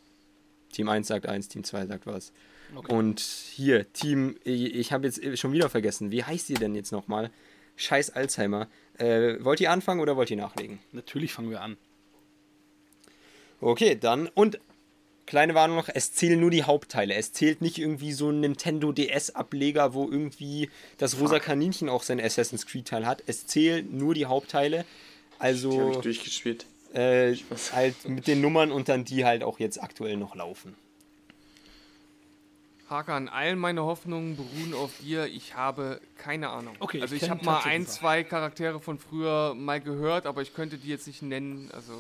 Team 0.72 0.90
1 0.90 1.08
sagt 1.08 1.28
1, 1.28 1.48
Team 1.50 1.64
2 1.64 1.88
sagt 1.88 2.06
was. 2.08 2.32
Okay. 2.76 2.94
Und 2.94 3.20
hier, 3.20 3.92
Team, 3.94 4.38
ich, 4.44 4.76
ich 4.76 4.94
habe 4.94 5.08
jetzt 5.08 5.40
schon 5.40 5.52
wieder 5.52 5.70
vergessen, 5.70 6.12
wie 6.12 6.24
heißt 6.24 6.50
ihr 6.50 6.58
denn 6.58 6.76
jetzt 6.76 6.92
nochmal? 6.92 7.32
Scheiß 7.76 8.12
Alzheimer. 8.12 8.68
Äh, 9.00 9.44
wollt 9.44 9.62
ihr 9.62 9.72
anfangen 9.72 10.02
oder 10.02 10.16
wollt 10.18 10.30
ihr 10.30 10.38
nachlegen? 10.38 10.80
Natürlich 10.92 11.34
fangen 11.34 11.50
wir 11.50 11.62
an. 11.62 11.78
Okay, 13.62 13.98
dann. 14.00 14.28
Und 14.28 14.60
kleine 15.26 15.56
Warnung 15.56 15.78
noch, 15.78 15.90
es 15.94 16.14
zählen 16.14 16.40
nur 16.40 16.52
die 16.52 16.64
Hauptteile. 16.64 17.16
Es 17.16 17.32
zählt 17.32 17.62
nicht 17.62 17.78
irgendwie 17.78 18.12
so 18.12 18.30
ein 18.30 18.42
Nintendo 18.42 18.92
DS-Ableger, 18.92 19.94
wo 19.94 20.10
irgendwie 20.10 20.70
das 20.98 21.20
rosa 21.20 21.40
Kaninchen 21.40 21.88
auch 21.88 22.04
sein 22.04 22.20
Assassin's 22.20 22.66
Creed-Teil 22.66 23.06
hat. 23.06 23.24
Es 23.26 23.48
zählen 23.48 23.88
nur 23.98 24.14
die 24.14 24.26
Hauptteile. 24.26 24.86
Also. 25.38 25.72
Die 25.72 25.80
habe 25.80 25.92
ich 25.92 25.98
durchgespielt. 25.98 26.66
Äh, 26.94 27.36
halt 27.74 28.10
mit 28.10 28.28
den 28.28 28.42
Nummern 28.42 28.72
und 28.72 28.90
dann 28.90 29.06
die 29.06 29.24
halt 29.24 29.44
auch 29.44 29.60
jetzt 29.60 29.82
aktuell 29.82 30.18
noch 30.18 30.36
laufen. 30.36 30.76
Hakan, 32.90 33.30
all 33.30 33.56
meine 33.56 33.84
Hoffnungen 33.84 34.36
beruhen 34.36 34.74
auf 34.74 34.92
dir. 35.02 35.26
Ich 35.26 35.56
habe 35.56 36.02
keine 36.18 36.50
Ahnung. 36.50 36.76
Okay, 36.80 37.02
also 37.02 37.16
ich, 37.16 37.24
ich 37.24 37.30
habe 37.30 37.44
mal 37.46 37.62
ein, 37.64 37.86
zwei 37.86 38.24
Charaktere 38.24 38.80
von 38.80 39.00
früher 39.00 39.54
mal 39.56 39.80
gehört, 39.80 40.26
aber 40.26 40.42
ich 40.42 40.54
könnte 40.54 40.78
die 40.78 40.90
jetzt 40.90 41.08
nicht 41.08 41.22
nennen. 41.22 41.70
Also 41.74 41.94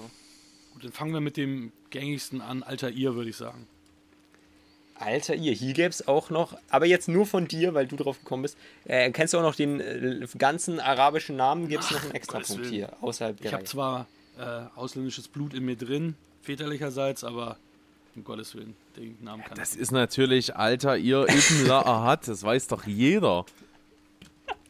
Gut, 0.73 0.85
dann 0.85 0.91
fangen 0.91 1.13
wir 1.13 1.19
mit 1.19 1.35
dem 1.35 1.71
gängigsten 1.89 2.41
an. 2.41 2.63
Alter 2.63 2.89
ihr, 2.89 3.15
würde 3.15 3.29
ich 3.29 3.35
sagen. 3.35 3.67
Alter 4.95 5.35
ihr, 5.35 5.53
hier 5.53 5.73
gäbe 5.73 5.89
es 5.89 6.07
auch 6.07 6.29
noch, 6.29 6.57
aber 6.69 6.85
jetzt 6.85 7.07
nur 7.07 7.25
von 7.25 7.47
dir, 7.47 7.73
weil 7.73 7.87
du 7.87 7.95
drauf 7.95 8.19
gekommen 8.19 8.43
bist. 8.43 8.57
Äh, 8.85 9.11
kennst 9.11 9.33
du 9.33 9.37
auch 9.37 9.43
noch 9.43 9.55
den 9.55 9.79
äh, 9.79 10.25
ganzen 10.37 10.79
arabischen 10.79 11.35
Namen? 11.37 11.69
Gibt 11.69 11.85
es 11.85 11.91
noch 11.91 12.03
einen 12.03 12.11
extra 12.11 12.39
Punkt 12.39 12.65
hier 12.65 12.91
außerhalb 13.01 13.37
der 13.37 13.45
Ich 13.45 13.53
habe 13.53 13.63
zwar 13.63 14.07
äh, 14.37 14.43
ausländisches 14.75 15.29
Blut 15.29 15.53
in 15.53 15.65
mir 15.65 15.77
drin, 15.77 16.15
väterlicherseits, 16.41 17.23
aber 17.23 17.57
um 18.15 18.25
Gottes 18.25 18.55
Willen, 18.55 18.75
den 18.99 19.17
Namen 19.23 19.43
kann 19.43 19.57
Das 19.57 19.75
ist 19.75 19.91
natürlich 19.91 20.55
Alter, 20.55 20.97
ihr 20.97 21.23
Ibn 21.23 21.67
La'ahat, 21.67 22.19
das 22.27 22.43
weiß 22.43 22.67
doch 22.67 22.85
jeder. 22.85 23.45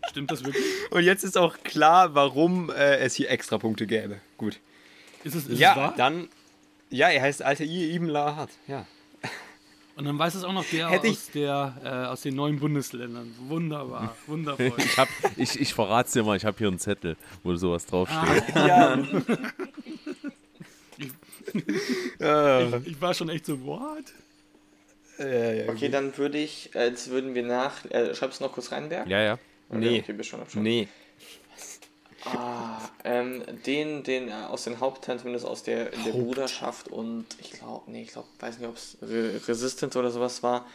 Stimmt 0.10 0.32
das 0.32 0.44
wirklich? 0.44 0.64
Und 0.92 1.04
jetzt 1.04 1.24
ist 1.24 1.38
auch 1.38 1.58
klar, 1.64 2.16
warum 2.16 2.70
äh, 2.70 2.98
es 2.98 3.16
hier 3.16 3.30
extra 3.30 3.58
Punkte 3.58 3.86
gäbe. 3.86 4.20
Gut. 4.38 4.60
Ist 5.24 5.36
es, 5.36 5.48
ist 5.48 5.60
ja, 5.60 5.72
es 5.72 5.78
wahr? 5.78 5.94
dann. 5.98 6.30
Ja, 6.90 7.10
er 7.10 7.22
heißt 7.22 7.44
Alter 7.44 7.66
ihr 7.66 7.94
Ibn 7.94 8.10
La'ahat, 8.10 8.50
ja. 8.68 8.86
Und 9.96 10.06
dann 10.06 10.18
weiß 10.18 10.36
es 10.36 10.46
auch 10.46 10.54
noch 10.54 10.64
der 10.64 10.90
aus, 10.90 11.30
der, 11.32 11.76
äh, 11.84 11.90
aus 12.08 12.22
den 12.22 12.34
neuen 12.34 12.58
Bundesländern. 12.58 13.36
Wunderbar, 13.48 14.16
wundervoll. 14.28 14.72
ich, 14.78 14.98
hab, 14.98 15.10
ich, 15.36 15.60
ich 15.60 15.74
verrat's 15.74 16.14
dir 16.14 16.24
mal, 16.24 16.38
ich 16.38 16.46
habe 16.46 16.58
hier 16.58 16.70
einen 16.70 16.80
Zettel, 16.80 17.18
wo 17.44 17.54
sowas 17.56 17.86
draufsteht. 17.86 18.56
Ah, 18.56 18.66
ja. 18.66 18.98
ich, 22.84 22.88
ich, 22.88 23.02
war 23.02 23.14
schon 23.14 23.30
echt 23.30 23.46
so, 23.46 23.64
what? 23.66 24.06
Äh, 25.20 25.66
ja, 25.66 25.72
okay, 25.72 25.90
dann 25.90 26.18
würde 26.18 26.38
ich, 26.38 26.72
als 26.76 27.10
würden 27.10 27.36
wir 27.36 27.44
nach. 27.44 27.86
Äh, 27.86 28.16
schreibst 28.16 28.40
du 28.40 28.46
noch 28.46 28.54
kurz 28.54 28.72
rein, 28.72 28.90
Berg? 28.90 29.08
Ja, 29.08 29.22
ja. 29.22 29.40
Nee. 29.70 30.00
Okay, 30.00 30.14
bist 30.14 30.30
schon, 30.30 30.48
schon. 30.50 30.64
Nee. 30.64 30.88
Ah, 32.26 32.90
ähm, 33.06 33.44
den, 33.66 34.04
den 34.04 34.28
äh, 34.28 34.34
aus 34.34 34.66
den 34.66 34.80
Hauptteilen, 34.80 35.20
zumindest 35.20 35.46
aus 35.46 35.64
der, 35.64 35.86
der 35.90 36.12
Bruderschaft 36.12 36.90
und 36.90 37.26
ich 37.40 37.52
glaube, 37.52 37.90
nee, 37.90 38.04
ich 38.04 38.12
glaube, 38.12 38.28
weiß 38.40 38.60
nicht, 38.60 38.68
ob 38.68 38.76
es 38.76 38.98
Re 39.02 39.40
Resistance 39.48 39.98
oder 39.98 40.12
sowas 40.12 40.44
war. 40.44 40.68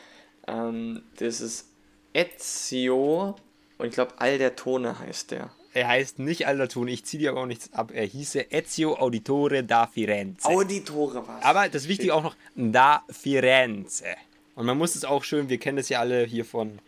Ähm, 0.46 1.02
das 1.18 1.40
ist 1.40 1.68
Ezio 2.14 3.36
und 3.76 3.86
ich 3.86 3.92
glaube, 3.92 4.14
All 4.18 4.38
der 4.38 4.56
Tone 4.56 4.98
heißt 4.98 5.32
der. 5.32 5.50
Er 5.74 5.88
heißt 5.88 6.20
nicht 6.20 6.46
Alderton, 6.46 6.88
ich 6.88 7.04
ziehe 7.04 7.20
dir 7.20 7.30
aber 7.30 7.42
auch 7.42 7.46
nichts 7.46 7.72
ab. 7.72 7.90
Er 7.92 8.06
hieße 8.06 8.52
Ezio 8.52 8.96
Auditore 8.96 9.64
da 9.64 9.86
Firenze. 9.86 10.48
Auditore 10.48 11.26
was. 11.26 11.42
Aber 11.42 11.68
das 11.68 11.88
Wichtige 11.88 12.14
auch 12.14 12.22
noch, 12.22 12.36
da 12.54 13.02
Firenze. 13.10 14.06
Und 14.54 14.66
man 14.66 14.78
muss 14.78 14.94
es 14.94 15.04
auch 15.04 15.24
schön, 15.24 15.48
wir 15.48 15.58
kennen 15.58 15.76
das 15.76 15.88
ja 15.88 15.98
alle 15.98 16.24
hier 16.24 16.44
von 16.44 16.78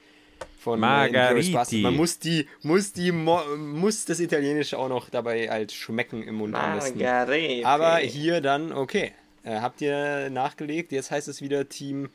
von 0.58 0.78
äh, 0.78 0.80
Margariti. 0.80 1.82
Man 1.82 1.94
muss 1.94 2.18
die, 2.18 2.48
muss 2.62 2.92
die, 2.92 3.12
muss 3.12 4.04
das 4.04 4.20
Italienische 4.20 4.78
auch 4.78 4.88
noch 4.88 5.10
dabei 5.10 5.50
als 5.50 5.74
schmecken 5.74 6.22
im 6.22 6.36
Mund. 6.36 6.52
Margarete. 6.52 7.66
Aber 7.66 7.98
hier 7.98 8.40
dann, 8.40 8.72
okay. 8.72 9.12
Äh, 9.44 9.60
habt 9.60 9.80
ihr 9.80 10.28
nachgelegt? 10.30 10.90
Jetzt 10.90 11.10
heißt 11.10 11.28
es 11.28 11.40
wieder 11.40 11.68
Team. 11.68 12.08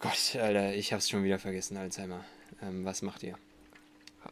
Gott, 0.00 0.36
Alter, 0.40 0.74
ich 0.74 0.92
hab's 0.92 1.10
schon 1.10 1.24
wieder 1.24 1.38
vergessen, 1.38 1.76
Alzheimer. 1.76 2.24
Ähm, 2.62 2.84
was 2.84 3.02
macht 3.02 3.22
ihr? 3.22 3.36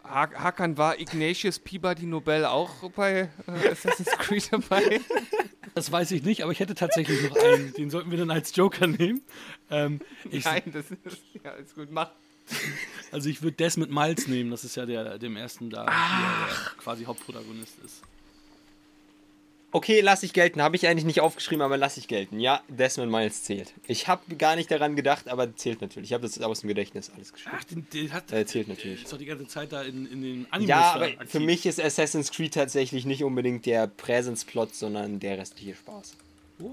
Ha 0.05 0.29
Hakan 0.35 0.77
war 0.79 0.99
Ignatius 1.01 1.59
Peabody 1.59 2.07
Nobel 2.07 2.45
auch 2.45 2.91
bei 2.93 3.29
äh, 3.47 3.69
Assassin's 3.71 4.11
Creed 4.19 4.53
dabei? 4.53 5.01
Das 5.75 5.93
weiß 5.93 6.13
ich 6.13 6.23
nicht, 6.23 6.43
aber 6.43 6.53
ich 6.53 6.61
hätte 6.61 6.75
tatsächlich 6.75 7.29
noch 7.29 7.37
einen. 7.37 7.75
Den 7.75 7.91
sollten 7.91 8.11
wir 8.11 8.17
dann 8.17 8.31
als 8.31 8.57
Joker 8.57 8.87
nehmen. 8.87 9.21
Ähm, 9.69 10.01
Nein, 10.25 10.63
das 10.73 10.91
ist 10.91 11.23
ja 11.45 11.53
alles 11.53 11.75
gut. 11.75 11.91
Mach. 11.91 12.13
also 13.13 13.29
ich 13.29 13.43
würde 13.43 13.59
Desmond 13.59 13.93
Miles 13.93 14.27
nehmen. 14.27 14.51
Das 14.51 14.65
ist 14.65 14.75
ja 14.77 14.87
der, 14.87 15.19
dem 15.19 15.37
ersten 15.37 15.69
da, 15.69 15.83
hier, 15.85 16.47
der 16.47 16.83
quasi 16.83 17.05
Hauptprotagonist 17.05 17.75
ist. 17.85 18.03
Okay, 19.73 20.01
lass 20.01 20.23
ich 20.23 20.33
gelten. 20.33 20.63
Habe 20.63 20.77
ich 20.77 20.87
eigentlich 20.87 21.05
nicht 21.05 21.21
aufgeschrieben, 21.21 21.61
aber 21.61 21.77
lass 21.77 21.97
ich 21.99 22.09
gelten. 22.09 22.41
Ja, 22.41 22.63
Desmond 22.69 23.11
Miles 23.13 23.43
zählt. 23.43 23.75
Ich 23.87 24.09
habe 24.09 24.37
gar 24.37 24.57
nicht 24.57 24.71
daran 24.71 24.97
gedacht, 24.97 25.29
aber 25.29 25.55
zählt 25.55 25.83
natürlich. 25.83 26.11
Ich 26.11 26.15
habe 26.15 26.23
das 26.23 26.41
aus 26.41 26.61
dem 26.61 26.69
Gedächtnis 26.69 27.11
alles 27.15 27.33
geschrieben. 27.33 27.57
Ach, 27.61 27.65
den, 27.65 27.87
den 27.93 28.13
hat, 28.13 28.33
Äh, 28.33 28.47
zählt 28.47 28.69
natürlich. 28.69 29.03
ist 29.03 29.13
doch 29.13 29.19
die 29.19 29.27
ganze 29.27 29.47
Zeit 29.49 29.73
da 29.73 29.83
in, 29.83 30.07
in 30.11 30.23
den 30.23 30.47
Animes 30.51 30.69
Ja, 30.71 30.93
aber 30.95 31.07
aktiv. 31.07 31.31
für 31.31 31.41
mich 31.41 31.67
ist 31.67 31.79
Assassin's 31.81 32.31
Creed 32.31 32.55
tatsächlich 32.55 33.05
nicht 33.05 33.23
unbedingt 33.23 33.67
der 33.67 33.87
Präsenzplot, 33.89 34.75
sondern 34.75 35.21
der 35.21 35.37
restliche 35.39 35.75
Spaß. 35.75 36.17
What? 36.59 36.71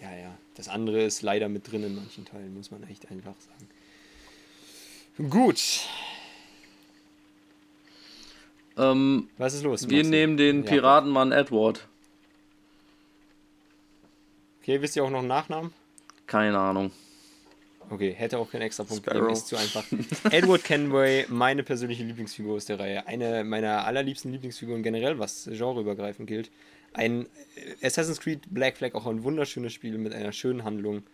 Ja, 0.00 0.14
ja. 0.14 0.36
Das 0.54 0.68
andere 0.68 1.02
ist 1.02 1.22
leider 1.22 1.48
mit 1.48 1.70
drin 1.72 1.82
in 1.82 1.96
manchen 1.96 2.24
Teilen, 2.24 2.54
muss 2.54 2.70
man 2.70 2.82
echt 2.88 3.10
einfach 3.10 3.34
sagen. 3.40 5.30
Gut. 5.30 5.80
Ähm, 8.76 9.28
Was 9.38 9.54
ist 9.54 9.62
los? 9.62 9.88
wir 9.88 9.96
Maxi? 9.98 10.10
nehmen 10.10 10.36
den 10.36 10.62
Ja. 10.64 10.70
Piratenmann 10.70 11.32
Edward. 11.32 11.86
Okay, 14.62 14.80
wisst 14.82 14.96
ihr 14.96 15.04
auch 15.04 15.10
noch 15.10 15.20
einen 15.20 15.28
Nachnamen? 15.28 15.72
Keine 16.26 16.58
Ahnung. 16.58 16.90
Okay, 17.88 18.12
hätte 18.12 18.38
auch 18.38 18.50
keinen 18.50 18.62
extra 18.62 18.82
Punkt 18.82 19.04
gegeben, 19.06 19.30
ist 19.30 19.46
zu 19.46 19.56
einfach. 19.56 19.84
Edward 20.32 20.64
Kenway, 20.64 21.24
meine 21.28 21.62
persönliche 21.62 22.02
Lieblingsfigur 22.02 22.56
aus 22.56 22.64
der 22.64 22.80
Reihe. 22.80 23.06
Eine 23.06 23.44
meiner 23.44 23.84
allerliebsten 23.86 24.32
Lieblingsfiguren 24.32 24.82
generell, 24.82 25.20
was 25.20 25.44
genreübergreifend 25.50 26.26
gilt. 26.26 26.50
Ein 26.94 27.26
Assassin's 27.82 28.18
Creed 28.18 28.40
Black 28.50 28.76
Flag, 28.78 28.94
auch 28.94 29.06
ein 29.06 29.22
wunderschönes 29.22 29.72
Spiel 29.72 29.98
mit 29.98 30.12
einer 30.12 30.32
schönen 30.32 30.64
Handlung. 30.64 31.04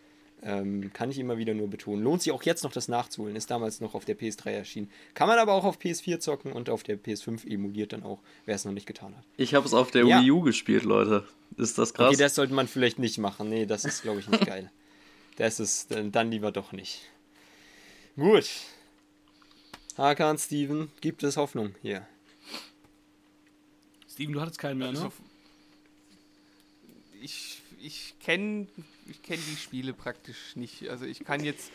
Ähm, 0.44 0.92
kann 0.92 1.08
ich 1.10 1.18
immer 1.18 1.38
wieder 1.38 1.54
nur 1.54 1.68
betonen. 1.70 2.02
Lohnt 2.02 2.22
sich 2.22 2.32
auch 2.32 2.42
jetzt 2.42 2.64
noch 2.64 2.72
das 2.72 2.88
nachzuholen. 2.88 3.36
Ist 3.36 3.50
damals 3.50 3.80
noch 3.80 3.94
auf 3.94 4.04
der 4.04 4.18
PS3 4.18 4.50
erschienen. 4.50 4.90
Kann 5.14 5.28
man 5.28 5.38
aber 5.38 5.52
auch 5.52 5.64
auf 5.64 5.78
PS4 5.78 6.18
zocken 6.18 6.52
und 6.52 6.68
auf 6.68 6.82
der 6.82 6.98
PS5 6.98 7.46
emuliert 7.48 7.92
dann 7.92 8.02
auch, 8.02 8.18
wer 8.44 8.56
es 8.56 8.64
noch 8.64 8.72
nicht 8.72 8.86
getan 8.86 9.16
hat. 9.16 9.24
Ich 9.36 9.54
habe 9.54 9.64
es 9.66 9.72
auf 9.72 9.92
der 9.92 10.04
Ja. 10.04 10.20
Wii 10.20 10.30
U 10.32 10.40
gespielt, 10.40 10.82
Leute. 10.82 11.24
Ist 11.56 11.78
das 11.78 11.94
krass? 11.94 12.08
Okay, 12.08 12.16
das 12.16 12.34
sollte 12.34 12.54
man 12.54 12.66
vielleicht 12.66 12.98
nicht 12.98 13.18
machen. 13.18 13.48
Nee, 13.50 13.66
das 13.66 13.84
ist, 13.84 14.02
glaube 14.02 14.18
ich, 14.20 14.28
nicht 14.28 14.46
geil. 14.46 14.70
Das 15.36 15.60
ist 15.60 15.88
dann 15.90 16.30
lieber 16.30 16.52
doch 16.52 16.72
nicht. 16.72 17.08
Gut. 18.16 18.50
Hakan, 19.96 20.36
Steven, 20.36 20.90
gibt 21.00 21.22
es 21.22 21.38
Hoffnung 21.38 21.74
hier? 21.80 22.06
Steven, 24.10 24.34
du 24.34 24.40
hattest 24.42 24.58
keinen 24.58 24.76
mehr, 24.76 24.92
ne? 24.92 25.10
Ich 27.22 27.61
ich 27.84 28.14
kenne 28.20 28.66
ich 29.10 29.22
kenn 29.22 29.38
die 29.50 29.56
Spiele 29.56 29.92
praktisch 29.92 30.56
nicht. 30.56 30.88
Also 30.88 31.04
ich 31.04 31.20
kann 31.24 31.44
jetzt 31.44 31.70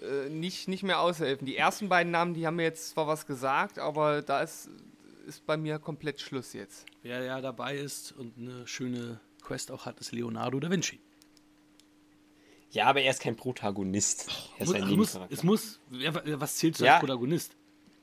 äh, 0.00 0.28
nicht, 0.28 0.68
nicht 0.68 0.82
mehr 0.82 1.00
aushelfen. 1.00 1.46
Die 1.46 1.56
ersten 1.56 1.88
beiden 1.88 2.10
Namen, 2.10 2.34
die 2.34 2.46
haben 2.46 2.56
mir 2.56 2.64
jetzt 2.64 2.90
zwar 2.90 3.06
was 3.06 3.26
gesagt, 3.26 3.78
aber 3.78 4.22
da 4.22 4.40
ist, 4.40 4.68
ist 5.26 5.46
bei 5.46 5.56
mir 5.56 5.78
komplett 5.78 6.20
Schluss 6.20 6.52
jetzt. 6.52 6.86
Wer 7.02 7.22
ja 7.22 7.40
dabei 7.40 7.76
ist 7.76 8.12
und 8.12 8.36
eine 8.38 8.66
schöne 8.66 9.20
Quest 9.42 9.70
auch 9.70 9.86
hat, 9.86 10.00
ist 10.00 10.12
Leonardo 10.12 10.58
da 10.60 10.70
Vinci. 10.70 11.00
Ja, 12.70 12.86
aber 12.86 13.02
er 13.02 13.10
ist 13.10 13.20
kein 13.20 13.36
Protagonist. 13.36 14.28
Er 14.58 14.64
ist 14.64 14.74
ein 14.74 14.88
muss, 14.96 15.18
es 15.28 15.42
muss, 15.42 15.80
was 15.90 16.56
zählst 16.56 16.80
du 16.80 16.84
Ja. 16.86 16.94
als 16.94 17.00
Protagonist? 17.00 17.54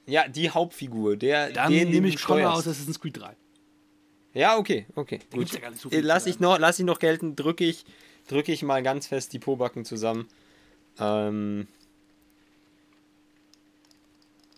Ja, 0.06 0.28
die 0.28 0.50
Hauptfigur. 0.50 1.18
Der, 1.18 1.52
Dann 1.52 1.72
nehme 1.72 2.08
ich 2.08 2.22
Connor 2.22 2.52
aus 2.54 2.62
steuerst. 2.62 2.68
Assassin's 2.80 3.00
Creed 3.00 3.18
3. 3.18 3.36
Ja, 4.34 4.58
okay, 4.58 4.86
okay. 4.96 5.18
gibt's 5.18 5.52
Gut. 5.52 5.54
ja 5.54 5.60
gar 5.60 5.72
nicht 5.72 5.82
so 5.82 5.90
Äh, 5.90 5.96
viel 5.96 6.06
lass, 6.06 6.26
ich 6.26 6.40
noch, 6.40 6.60
lass 6.60 6.80
ich 6.80 6.86
noch 6.86 7.00
gelten, 7.00 7.36
drücke 7.36 7.66
ich, 7.66 7.86
drücke 8.28 8.52
ich 8.52 8.64
mal 8.64 8.84
ganz 8.84 9.08
fest 9.08 9.34
die 9.34 9.40
Pobacken 9.40 9.86
zusammen. 9.86 10.28
Ähm. 11.00 11.68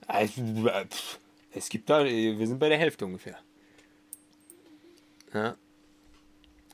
Also, 0.07 0.41
äh, 0.67 0.85
es 1.53 1.69
gibt 1.69 1.89
da, 1.89 2.03
äh, 2.05 2.37
wir 2.37 2.47
sind 2.47 2.59
bei 2.59 2.69
der 2.69 2.77
Hälfte 2.77 3.05
ungefähr. 3.05 3.37
Ja. 5.33 5.55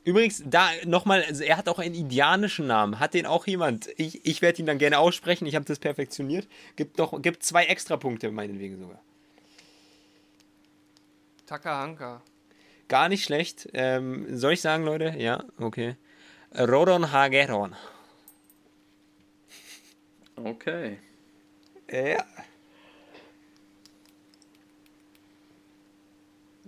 Übrigens, 0.04 0.42
da 0.46 0.70
nochmal, 0.86 1.22
also 1.22 1.44
er 1.44 1.56
hat 1.56 1.68
auch 1.68 1.78
einen 1.78 1.94
indianischen 1.94 2.66
Namen. 2.66 2.98
Hat 2.98 3.14
den 3.14 3.26
auch 3.26 3.46
jemand? 3.46 3.88
Ich, 3.96 4.24
ich 4.24 4.42
werde 4.42 4.58
ihn 4.60 4.66
dann 4.66 4.78
gerne 4.78 4.98
aussprechen. 4.98 5.46
Ich 5.46 5.54
habe 5.54 5.66
das 5.66 5.78
perfektioniert. 5.78 6.48
Gibt 6.76 6.98
doch, 6.98 7.20
gibt 7.20 7.42
zwei 7.42 7.66
Extrapunkte, 7.66 8.30
meinetwegen 8.30 8.78
sogar. 8.78 9.00
Takahanka. 11.46 12.22
Gar 12.88 13.08
nicht 13.08 13.24
schlecht. 13.24 13.68
Ähm, 13.74 14.26
soll 14.36 14.54
ich 14.54 14.60
sagen, 14.60 14.84
Leute? 14.84 15.14
Ja, 15.18 15.44
okay. 15.58 15.96
Rodon 16.58 17.12
Hageron. 17.12 17.76
Okay. 20.36 20.98
Ja. 21.90 22.24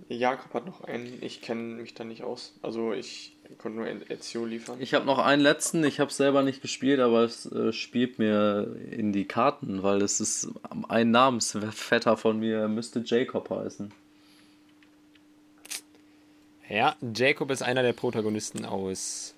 Jakob 0.07 0.53
hat 0.53 0.65
noch 0.65 0.83
einen, 0.83 1.17
ich 1.21 1.41
kenne 1.41 1.75
mich 1.75 1.93
da 1.93 2.03
nicht 2.03 2.23
aus. 2.23 2.53
Also 2.61 2.93
ich 2.93 3.37
konnte 3.57 3.79
nur 3.79 3.87
Ezio 4.09 4.45
liefern. 4.45 4.77
Ich 4.79 4.93
habe 4.93 5.05
noch 5.05 5.19
einen 5.19 5.41
letzten, 5.41 5.83
ich 5.83 5.99
habe 5.99 6.11
selber 6.11 6.43
nicht 6.43 6.61
gespielt, 6.61 6.99
aber 6.99 7.23
es 7.23 7.45
äh, 7.45 7.71
spielt 7.71 8.19
mir 8.19 8.75
in 8.91 9.13
die 9.13 9.25
Karten, 9.25 9.83
weil 9.83 10.01
es 10.01 10.19
ist 10.19 10.49
ein 10.89 11.11
Namensvetter 11.11 12.17
von 12.17 12.39
mir, 12.39 12.67
müsste 12.67 13.01
Jacob 13.05 13.49
heißen. 13.49 13.93
Ja, 16.71 16.95
Jacob 17.13 17.51
ist 17.51 17.61
einer 17.61 17.83
der 17.83 17.91
Protagonisten 17.91 18.63
aus 18.63 19.33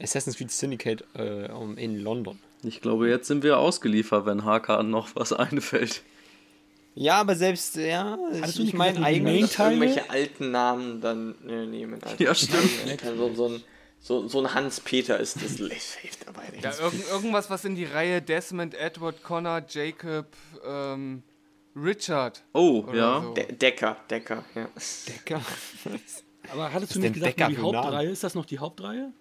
Assassin's 0.00 0.36
Creed 0.36 0.52
Syndicate 0.52 1.04
äh, 1.14 1.50
um- 1.50 1.76
in 1.76 1.98
London. 1.98 2.38
Ich 2.62 2.80
glaube, 2.80 3.08
jetzt 3.08 3.26
sind 3.26 3.42
wir 3.42 3.58
ausgeliefert, 3.58 4.26
wenn 4.26 4.44
HK 4.44 4.84
noch 4.84 5.08
was 5.16 5.32
einfällt. 5.32 6.02
Ja, 6.94 7.20
aber 7.20 7.34
selbst, 7.34 7.76
ja, 7.76 8.16
Hattest 8.32 8.50
ich, 8.50 8.54
du 8.56 8.62
nicht 8.62 8.68
ich 8.74 8.78
meine 8.78 9.04
eigentlich. 9.04 9.58
Irgendwelche 9.58 10.08
alten 10.10 10.50
Namen 10.52 11.00
dann 11.00 11.34
nehmen. 11.42 11.98
Ja, 12.18 12.34
stimmt. 12.34 12.70
So, 13.16 13.34
so, 13.34 13.48
ein, 13.48 13.64
so, 13.98 14.28
so 14.28 14.40
ein 14.40 14.54
Hans-Peter 14.54 15.18
ist 15.18 15.36
das 15.42 15.56
safe 15.56 16.24
dabei. 16.26 16.42
Ja, 16.62 16.72
irgend, 16.78 17.08
irgendwas, 17.08 17.50
was 17.50 17.64
in 17.64 17.74
die 17.74 17.86
Reihe 17.86 18.22
Desmond, 18.22 18.74
Edward, 18.74 19.22
Connor, 19.24 19.62
Jacob, 19.68 20.26
ähm, 20.64 21.22
Richard. 21.74 22.44
Oh, 22.52 22.84
ja. 22.92 23.22
so. 23.22 23.34
De 23.34 23.50
Decker, 23.50 23.96
Decker, 24.10 24.44
ja. 24.54 24.68
Decker. 25.08 25.40
Aber 26.52 26.72
hattest 26.72 26.94
du 26.94 26.98
ist 26.98 27.02
nicht 27.02 27.14
gesagt, 27.14 27.38
die 27.38 27.42
Name? 27.42 27.62
Hauptreihe? 27.62 28.08
Ist 28.10 28.22
das 28.24 28.34
noch 28.34 28.44
die 28.44 28.58
Hauptreihe? 28.58 29.12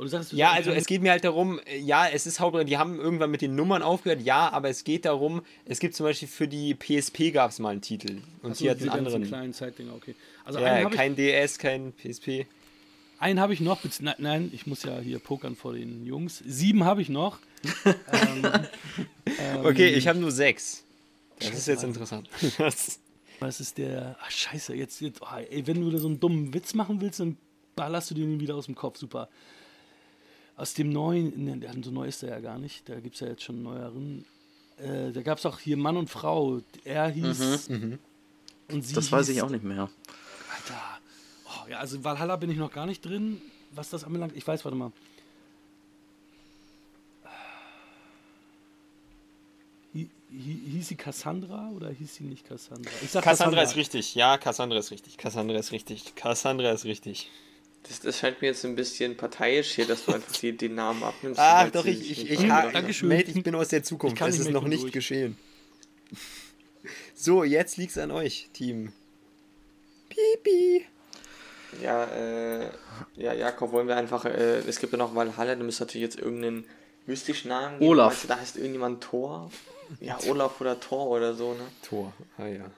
Sagst 0.00 0.32
Ja, 0.32 0.50
so- 0.50 0.54
also 0.54 0.70
es 0.70 0.86
geht 0.86 1.02
mir 1.02 1.10
halt 1.10 1.24
darum, 1.24 1.60
ja, 1.80 2.06
es 2.08 2.24
ist 2.26 2.38
Hauptsache, 2.38 2.64
die 2.64 2.78
haben 2.78 3.00
irgendwann 3.00 3.32
mit 3.32 3.42
den 3.42 3.56
Nummern 3.56 3.82
aufgehört, 3.82 4.22
ja, 4.22 4.48
aber 4.52 4.68
es 4.68 4.84
geht 4.84 5.04
darum, 5.04 5.42
es 5.64 5.80
gibt 5.80 5.96
zum 5.96 6.06
Beispiel 6.06 6.28
für 6.28 6.46
die 6.46 6.74
PSP 6.76 7.32
gab 7.32 7.50
es 7.50 7.58
mal 7.58 7.70
einen 7.70 7.80
Titel 7.80 8.18
und 8.42 8.52
Achso, 8.52 8.62
hier 8.62 8.70
hat 8.70 8.78
diese 8.78 8.92
einen 8.92 9.06
anderen. 9.06 9.24
kleinen 9.24 9.52
Zeitdinger, 9.52 9.92
okay. 9.94 10.14
Also 10.44 10.60
Ja, 10.60 10.68
habe 10.68 10.90
ich, 10.90 10.96
kein 10.96 11.16
DS, 11.16 11.58
kein 11.58 11.92
PSP. 11.92 12.46
einen 13.18 13.40
hab 13.40 13.50
ich 13.50 13.58
noch, 13.60 13.80
nein, 13.98 14.14
nein, 14.18 14.50
ich 14.54 14.68
muss 14.68 14.84
ja 14.84 15.00
hier 15.00 15.18
pokern 15.18 15.56
vor 15.56 15.72
den 15.74 16.06
Jungs. 16.06 16.44
Sieben 16.46 16.84
habe 16.84 17.02
ich 17.02 17.08
noch. 17.08 17.40
ähm, 17.84 18.44
ähm, 19.26 19.66
Okay, 19.66 19.88
ich 19.88 20.06
habe 20.06 20.20
nur 20.20 20.30
sechs. 20.30 20.84
Das 21.40 21.48
ist 21.48 21.54
Scheiße, 21.54 21.70
jetzt 21.72 21.80
Mann. 21.82 21.90
interessant. 21.90 22.28
Das- 23.40 23.48
Was 23.48 23.60
ist 23.60 23.78
der. 23.78 24.16
Ach, 24.22 24.30
scheiße, 24.30 24.74
jetzt, 24.74 25.00
jetzt 25.00 25.20
oh, 25.22 25.36
ey, 25.36 25.66
wenn 25.66 25.80
du 25.80 25.90
da 25.90 25.98
so 25.98 26.08
einen 26.08 26.20
dummen 26.20 26.52
Witz 26.54 26.74
machen 26.74 27.00
willst, 27.00 27.20
dann 27.20 27.36
ballerst 27.76 28.10
du 28.10 28.14
den 28.14 28.40
wieder 28.40 28.54
aus 28.56 28.66
dem 28.66 28.74
Kopf. 28.74 28.98
Super. 28.98 29.28
Aus 30.56 30.74
dem 30.74 30.90
neuen, 30.90 31.44
ne, 31.44 31.60
so 31.82 31.90
neu 31.92 32.08
ist 32.08 32.22
der 32.22 32.30
ja 32.30 32.40
gar 32.40 32.58
nicht, 32.58 32.88
da 32.88 32.98
gibt 32.98 33.14
es 33.14 33.20
ja 33.20 33.28
jetzt 33.28 33.44
schon 33.44 33.56
einen 33.56 33.64
neueren. 33.64 34.24
Äh, 34.78 35.12
da 35.12 35.22
gab 35.22 35.38
es 35.38 35.46
auch 35.46 35.58
hier 35.60 35.76
Mann 35.76 35.96
und 35.96 36.10
Frau. 36.10 36.60
Er 36.84 37.08
hieß. 37.08 37.68
Und 37.68 38.82
sie 38.84 38.94
Das 38.94 39.10
weiß 39.12 39.26
hieß, 39.28 39.36
ich 39.36 39.42
auch 39.42 39.50
nicht 39.50 39.62
mehr. 39.64 39.82
Alter. 40.54 40.82
Oh, 41.46 41.70
ja, 41.70 41.78
also 41.78 42.02
Valhalla 42.02 42.36
bin 42.36 42.50
ich 42.50 42.56
noch 42.58 42.72
gar 42.72 42.86
nicht 42.86 43.04
drin, 43.04 43.40
was 43.72 43.88
das 43.90 44.02
anbelangt. 44.04 44.36
Ich 44.36 44.46
weiß, 44.46 44.64
warte 44.64 44.76
mal. 44.76 44.92
Hieß 50.30 50.88
sie 50.88 50.96
Cassandra 50.96 51.70
oder 51.74 51.90
hieß 51.90 52.16
sie 52.16 52.24
nicht 52.24 52.46
Cassandra? 52.46 52.90
Ich 53.02 53.10
sag 53.10 53.24
Cassandra 53.24 53.62
ist 53.62 53.76
richtig. 53.76 54.14
Ja, 54.14 54.36
Cassandra 54.38 54.78
ist 54.78 54.90
richtig. 54.90 55.16
Cassandra 55.16 55.58
ist 55.58 55.72
richtig. 55.72 56.14
Cassandra 56.14 56.70
ist 56.72 56.84
richtig. 56.84 57.30
Das, 57.84 58.00
das 58.00 58.18
scheint 58.18 58.42
mir 58.42 58.48
jetzt 58.48 58.64
ein 58.64 58.76
bisschen 58.76 59.16
parteiisch 59.16 59.70
hier, 59.74 59.86
dass 59.86 60.04
du 60.04 60.12
einfach 60.12 60.32
die, 60.32 60.56
den 60.56 60.74
Namen 60.74 61.02
abnimmst. 61.02 61.38
Ah, 61.40 61.62
weil 61.64 61.70
doch, 61.70 61.86
ich, 61.86 62.10
ich, 62.10 62.30
ich. 62.30 63.02
Mate, 63.02 63.30
ich 63.30 63.42
bin 63.42 63.54
aus 63.54 63.68
der 63.68 63.82
Zukunft. 63.82 64.14
Ich 64.14 64.18
kann 64.18 64.28
Es 64.28 64.38
nicht 64.38 64.48
ist 64.48 64.52
noch 64.52 64.64
ich 64.64 64.68
nicht 64.68 64.82
durch. 64.84 64.92
geschehen. 64.92 65.36
So, 67.14 67.42
jetzt 67.42 67.76
liegt's 67.76 67.98
an 67.98 68.12
euch, 68.12 68.48
Team. 68.52 68.92
Pipi. 70.08 70.86
Ja, 71.82 72.04
äh, 72.04 72.70
ja, 73.16 73.34
Jakob, 73.34 73.72
wollen 73.72 73.88
wir 73.88 73.96
einfach, 73.96 74.24
äh, 74.24 74.60
es 74.60 74.78
gibt 74.78 74.92
ja 74.92 74.98
noch 74.98 75.14
Valhalla, 75.16 75.56
da 75.56 75.62
müsste 75.64 75.82
natürlich 75.82 76.04
jetzt 76.04 76.18
irgendeinen 76.18 76.64
mystischen 77.06 77.48
Namen 77.48 77.80
geben. 77.80 77.90
Olaf. 77.90 78.12
Weißt 78.12 78.24
du, 78.24 78.28
da 78.28 78.38
heißt 78.38 78.56
irgendjemand 78.56 79.02
Thor. 79.02 79.50
Ja, 80.00 80.18
Olaf 80.28 80.60
oder 80.60 80.78
Thor 80.78 81.08
oder 81.08 81.34
so, 81.34 81.54
ne? 81.54 81.64
Tor. 81.82 82.12
Ah 82.36 82.46
ja. 82.46 82.70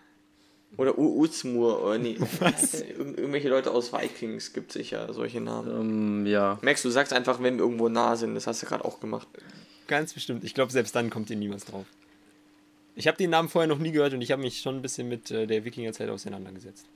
Oder 0.76 0.96
U 0.98 1.20
Uzmur, 1.20 1.82
oder 1.82 1.98
nee. 1.98 2.16
Was? 2.38 2.74
Ir 2.74 2.98
irgendwelche 2.98 3.48
Leute 3.48 3.72
aus 3.72 3.92
Vikings 3.92 4.52
gibt 4.52 4.72
sicher 4.72 5.12
solche 5.12 5.40
Namen. 5.40 5.80
Ähm, 5.80 6.26
ja. 6.26 6.58
Max, 6.62 6.82
du 6.82 6.90
sagst 6.90 7.12
einfach, 7.12 7.42
wenn 7.42 7.56
wir 7.56 7.64
irgendwo 7.64 7.88
nah 7.88 8.16
sind, 8.16 8.34
das 8.34 8.46
hast 8.46 8.62
du 8.62 8.66
gerade 8.66 8.84
auch 8.84 9.00
gemacht. 9.00 9.26
Ganz 9.88 10.14
bestimmt. 10.14 10.44
Ich 10.44 10.54
glaube, 10.54 10.70
selbst 10.70 10.94
dann 10.94 11.10
kommt 11.10 11.28
hier 11.28 11.36
niemals 11.36 11.64
drauf. 11.64 11.86
Ich 12.94 13.08
habe 13.08 13.16
den 13.16 13.30
Namen 13.30 13.48
vorher 13.48 13.68
noch 13.68 13.78
nie 13.78 13.92
gehört 13.92 14.12
und 14.14 14.22
ich 14.22 14.30
habe 14.30 14.42
mich 14.42 14.60
schon 14.60 14.76
ein 14.76 14.82
bisschen 14.82 15.08
mit 15.08 15.30
äh, 15.30 15.46
der 15.46 15.64
Wikingerzeit 15.64 16.08
auseinandergesetzt. 16.08 16.86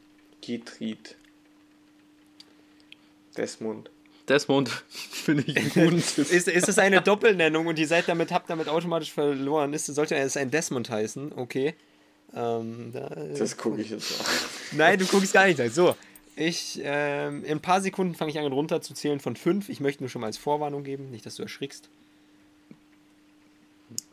Gitrid. 0.40 1.16
Desmond. 3.36 3.90
Desmond 4.28 4.68
finde 4.88 5.44
ich 5.46 5.74
gut. 5.74 5.92
Ist, 6.18 6.48
ist 6.48 6.68
es 6.68 6.78
eine 6.78 7.02
Doppelnennung 7.02 7.66
und 7.66 7.78
ihr 7.78 7.86
seid 7.86 8.08
damit, 8.08 8.32
habt 8.32 8.48
damit 8.48 8.68
automatisch 8.68 9.12
verloren? 9.12 9.72
Ist, 9.74 9.86
sollte 9.86 10.16
es 10.16 10.36
ein 10.36 10.50
Desmond 10.50 10.90
heißen? 10.90 11.32
Okay. 11.36 11.74
Ähm, 12.34 12.90
da, 12.92 13.08
Das 13.38 13.56
gucke 13.56 13.80
ich 13.80 13.90
jetzt 13.90 14.18
mal. 14.18 14.26
Nein, 14.72 14.98
du 14.98 15.06
guckst 15.06 15.32
gar 15.32 15.46
nicht. 15.46 15.60
So, 15.74 15.94
ich, 16.36 16.80
ähm, 16.82 17.44
in 17.44 17.52
ein 17.52 17.60
paar 17.60 17.80
Sekunden 17.80 18.14
fange 18.14 18.30
ich 18.30 18.38
an 18.38 18.52
runter 18.52 18.80
zu 18.80 18.94
zählen 18.94 19.20
von 19.20 19.36
fünf. 19.36 19.68
Ich 19.68 19.80
möchte 19.80 20.02
nur 20.02 20.10
schon 20.10 20.20
mal 20.20 20.26
als 20.28 20.38
Vorwarnung 20.38 20.82
geben, 20.82 21.10
nicht, 21.10 21.24
dass 21.26 21.36
du 21.36 21.42
erschrickst. 21.42 21.88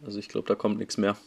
Also 0.06 0.20
ich 0.20 0.28
glaube, 0.28 0.48
da 0.48 0.56
kommt 0.56 0.78
nichts 0.78 0.98
mehr. 0.98 1.18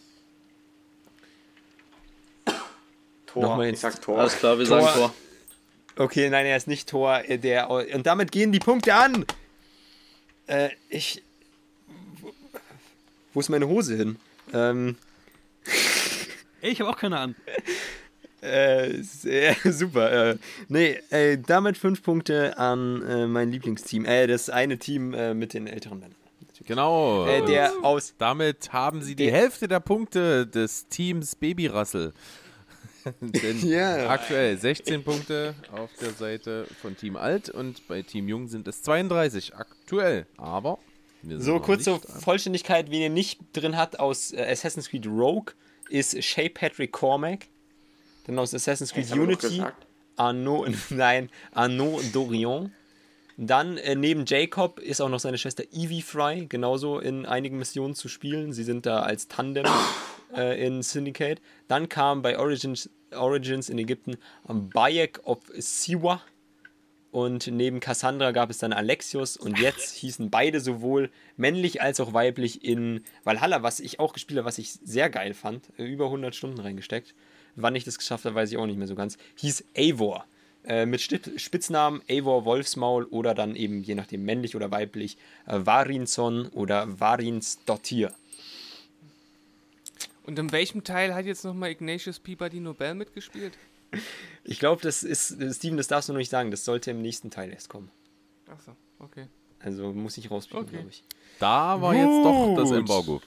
Tor. 3.27 3.43
Nochmal 3.43 3.71
ich 3.71 3.81
sag 3.81 4.01
Tor. 4.01 4.21
Alles 4.21 4.37
klar, 4.37 4.59
wir 4.59 4.67
Tor. 4.67 4.81
sagen 4.83 4.99
Tor. 4.99 5.15
Okay, 5.97 6.29
nein, 6.31 6.47
er 6.47 6.57
ist 6.57 6.67
nicht 6.67 6.89
Tor. 6.89 7.23
äh, 7.29 7.39
Der, 7.39 7.71
und 7.71 8.07
damit 8.07 8.33
gehen 8.33 8.53
die 8.53 8.59
Punkte 8.59 8.95
an. 8.95 9.25
Äh, 10.47 10.71
ich. 10.89 11.23
Wo, 13.33 13.41
ist 13.41 13.49
meine 13.49 13.69
Hose 13.69 13.97
hin? 13.97 14.17
Ähm, 14.53 14.97
Ey, 16.61 16.71
ich 16.73 16.81
habe 16.81 16.91
auch 16.91 16.97
keine 16.99 17.19
an. 17.19 17.37
äh, 18.41 18.93
sehr, 19.03 19.57
super. 19.65 20.31
Äh, 20.31 20.37
nee, 20.69 21.01
äh, 21.11 21.39
damit 21.39 21.77
fünf 21.79 22.03
Punkte 22.03 22.59
an 22.59 23.03
äh, 23.07 23.27
mein 23.27 23.51
Lieblingsteam. 23.51 24.05
Äh, 24.05 24.27
das 24.27 24.51
eine 24.51 24.79
Team 24.79 25.15
äh, 25.15 25.35
mit 25.35 25.55
den 25.55 25.67
älteren 25.67 26.01
Männern. 26.01 26.15
Genau. 26.67 27.27
Äh, 27.27 27.45
der 27.45 27.73
aus. 27.83 28.15
Damit 28.17 28.73
haben 28.73 29.03
sie 29.03 29.15
die 29.15 29.31
Hälfte 29.31 29.69
der 29.69 29.81
Punkte 29.81 30.47
des 30.47 30.89
Teams 30.89 31.35
Babyrassel. 31.37 32.15
Denn 33.21 33.67
Ja. 33.69 34.09
aktuell 34.09 34.57
16 34.57 35.05
Punkte 35.05 35.55
auf 35.73 35.91
der 36.01 36.11
Seite 36.13 36.67
von 36.81 36.97
Team 36.97 37.17
Alt 37.17 37.49
und 37.51 37.87
bei 37.89 38.03
Team 38.03 38.29
Jung 38.29 38.49
sind 38.49 38.67
es 38.69 38.83
32 38.83 39.55
aktuell. 39.55 40.27
Aber 40.37 40.79
wir 41.23 41.37
sind 41.39 41.45
So, 41.45 41.61
kurz 41.61 41.85
zur 41.85 42.01
Vollständigkeit, 42.01 42.91
wen 42.91 43.03
ihr 43.03 43.11
nicht 43.11 43.41
drin 43.53 43.77
hat 43.77 43.99
aus 43.99 44.33
äh, 44.33 44.47
Assassin's 44.51 44.89
Creed 44.89 45.07
Rogue, 45.07 45.53
ist 45.91 46.23
Shay 46.23 46.49
Patrick 46.49 46.93
Cormac. 46.93 47.47
Dann 48.27 48.39
aus 48.39 48.55
Assassin's 48.55 48.93
Creed 48.93 49.11
doch 49.11 49.17
Unity. 49.17 49.63
Arnaud, 50.17 50.71
nein, 50.91 51.29
Arnaud 51.53 52.03
Dorion. 52.13 52.73
Dann 53.37 53.79
äh, 53.79 53.97
neben 53.97 54.25
Jacob 54.27 54.79
ist 54.79 55.01
auch 55.01 55.09
noch 55.09 55.19
seine 55.19 55.39
Schwester 55.39 55.65
Evie 55.73 56.03
Fry, 56.03 56.47
genauso 56.49 57.01
in 57.01 57.27
einigen 57.27 57.59
Missionen 57.59 57.95
zu 57.95 58.09
spielen. 58.09 58.53
Sie 58.53 58.63
sind 58.63 58.87
da 58.87 59.01
als 59.01 59.27
Tandem 59.29 59.67
äh, 60.37 60.67
in 60.67 60.83
Syndicate. 60.83 61.41
Dann 61.69 61.89
kam 61.89 62.23
bei 62.23 62.39
Origins, 62.39 62.91
Origins 63.13 63.69
in 63.69 63.79
Ägypten 63.79 64.17
Bayek 64.47 65.21
of 65.25 65.39
Siwa. 65.57 66.21
Und 67.11 67.47
neben 67.47 67.79
Cassandra 67.79 68.33
gab 68.33 68.51
es 68.51 68.59
dann 68.59 68.73
Alexios 68.73 69.37
und 69.37 69.61
jetzt 69.61 69.95
hießen 69.95 70.31
beide 70.31 70.59
sowohl 70.59 71.11
männlich 71.37 71.81
als 71.81 72.01
auch 72.01 72.13
weiblich 72.13 72.65
in 72.65 73.05
Valhalla, 73.23 73.63
was 73.63 73.79
ich 73.79 74.01
auch 74.01 74.13
gespielt 74.15 74.39
habe, 74.39 74.49
was 74.49 74.59
ich 74.59 74.73
sehr 74.73 75.11
geil 75.11 75.33
fand. 75.33 75.69
Äh, 75.79 75.85
Über 75.85 76.07
100 76.07 76.35
Stunden 76.35 76.59
reingesteckt. 76.59 77.15
Wann 77.55 77.77
ich 77.77 77.85
das 77.85 77.99
geschafft 77.99 78.25
habe, 78.25 78.35
weiß 78.35 78.51
ich 78.51 78.59
auch 78.59 78.67
nicht 78.67 78.79
mehr 78.79 78.89
so 78.89 78.97
ganz. 78.97 79.17
Hieß 79.37 79.65
Eivor. 79.77 80.27
Äh, 80.65 80.87
mit 80.87 81.03
Spitznamen 81.03 82.01
Eivor 82.09 82.45
Wolfsmaul 82.47 83.05
oder 83.05 83.35
dann 83.35 83.55
eben 83.55 83.83
je 83.83 83.95
nachdem 83.95 84.25
männlich 84.25 84.57
oder 84.57 84.71
weiblich 84.71 85.17
äh, 85.47 85.61
Varinson 85.65 86.49
oder 86.49 86.99
Varinsdottir. 86.99 88.13
Und 90.25 90.39
in 90.39 90.51
welchem 90.53 90.85
Teil 90.85 91.15
hat 91.15 91.27
jetzt 91.27 91.45
nochmal 91.45 91.71
Ignatius 91.71 92.19
Peabody 92.19 92.61
Nobel 92.61 92.95
mitgespielt? 92.95 93.57
Ich 94.43 94.59
glaube, 94.59 94.83
das 94.83 95.03
ist, 95.03 95.37
Steven, 95.55 95.77
das 95.77 95.87
darfst 95.87 96.09
du 96.09 96.13
noch 96.13 96.19
nicht 96.19 96.31
sagen. 96.31 96.51
Das 96.51 96.65
sollte 96.65 96.91
im 96.91 97.01
nächsten 97.03 97.31
Teil 97.31 97.53
erst 97.53 97.69
kommen. 97.69 97.91
Achso, 98.49 98.73
okay. 98.99 99.27
Also 99.61 99.93
muss 99.93 100.17
ich 100.19 100.31
rausspielen, 100.31 100.65
Okay. 100.65 100.73
glaube 100.77 100.91
ich. 100.91 101.05
Da 101.39 101.81
war 101.81 101.95
jetzt 101.95 102.25
doch 102.25 102.55
das 102.57 102.69
Gut. 102.71 102.79
Embargo. 102.79 103.23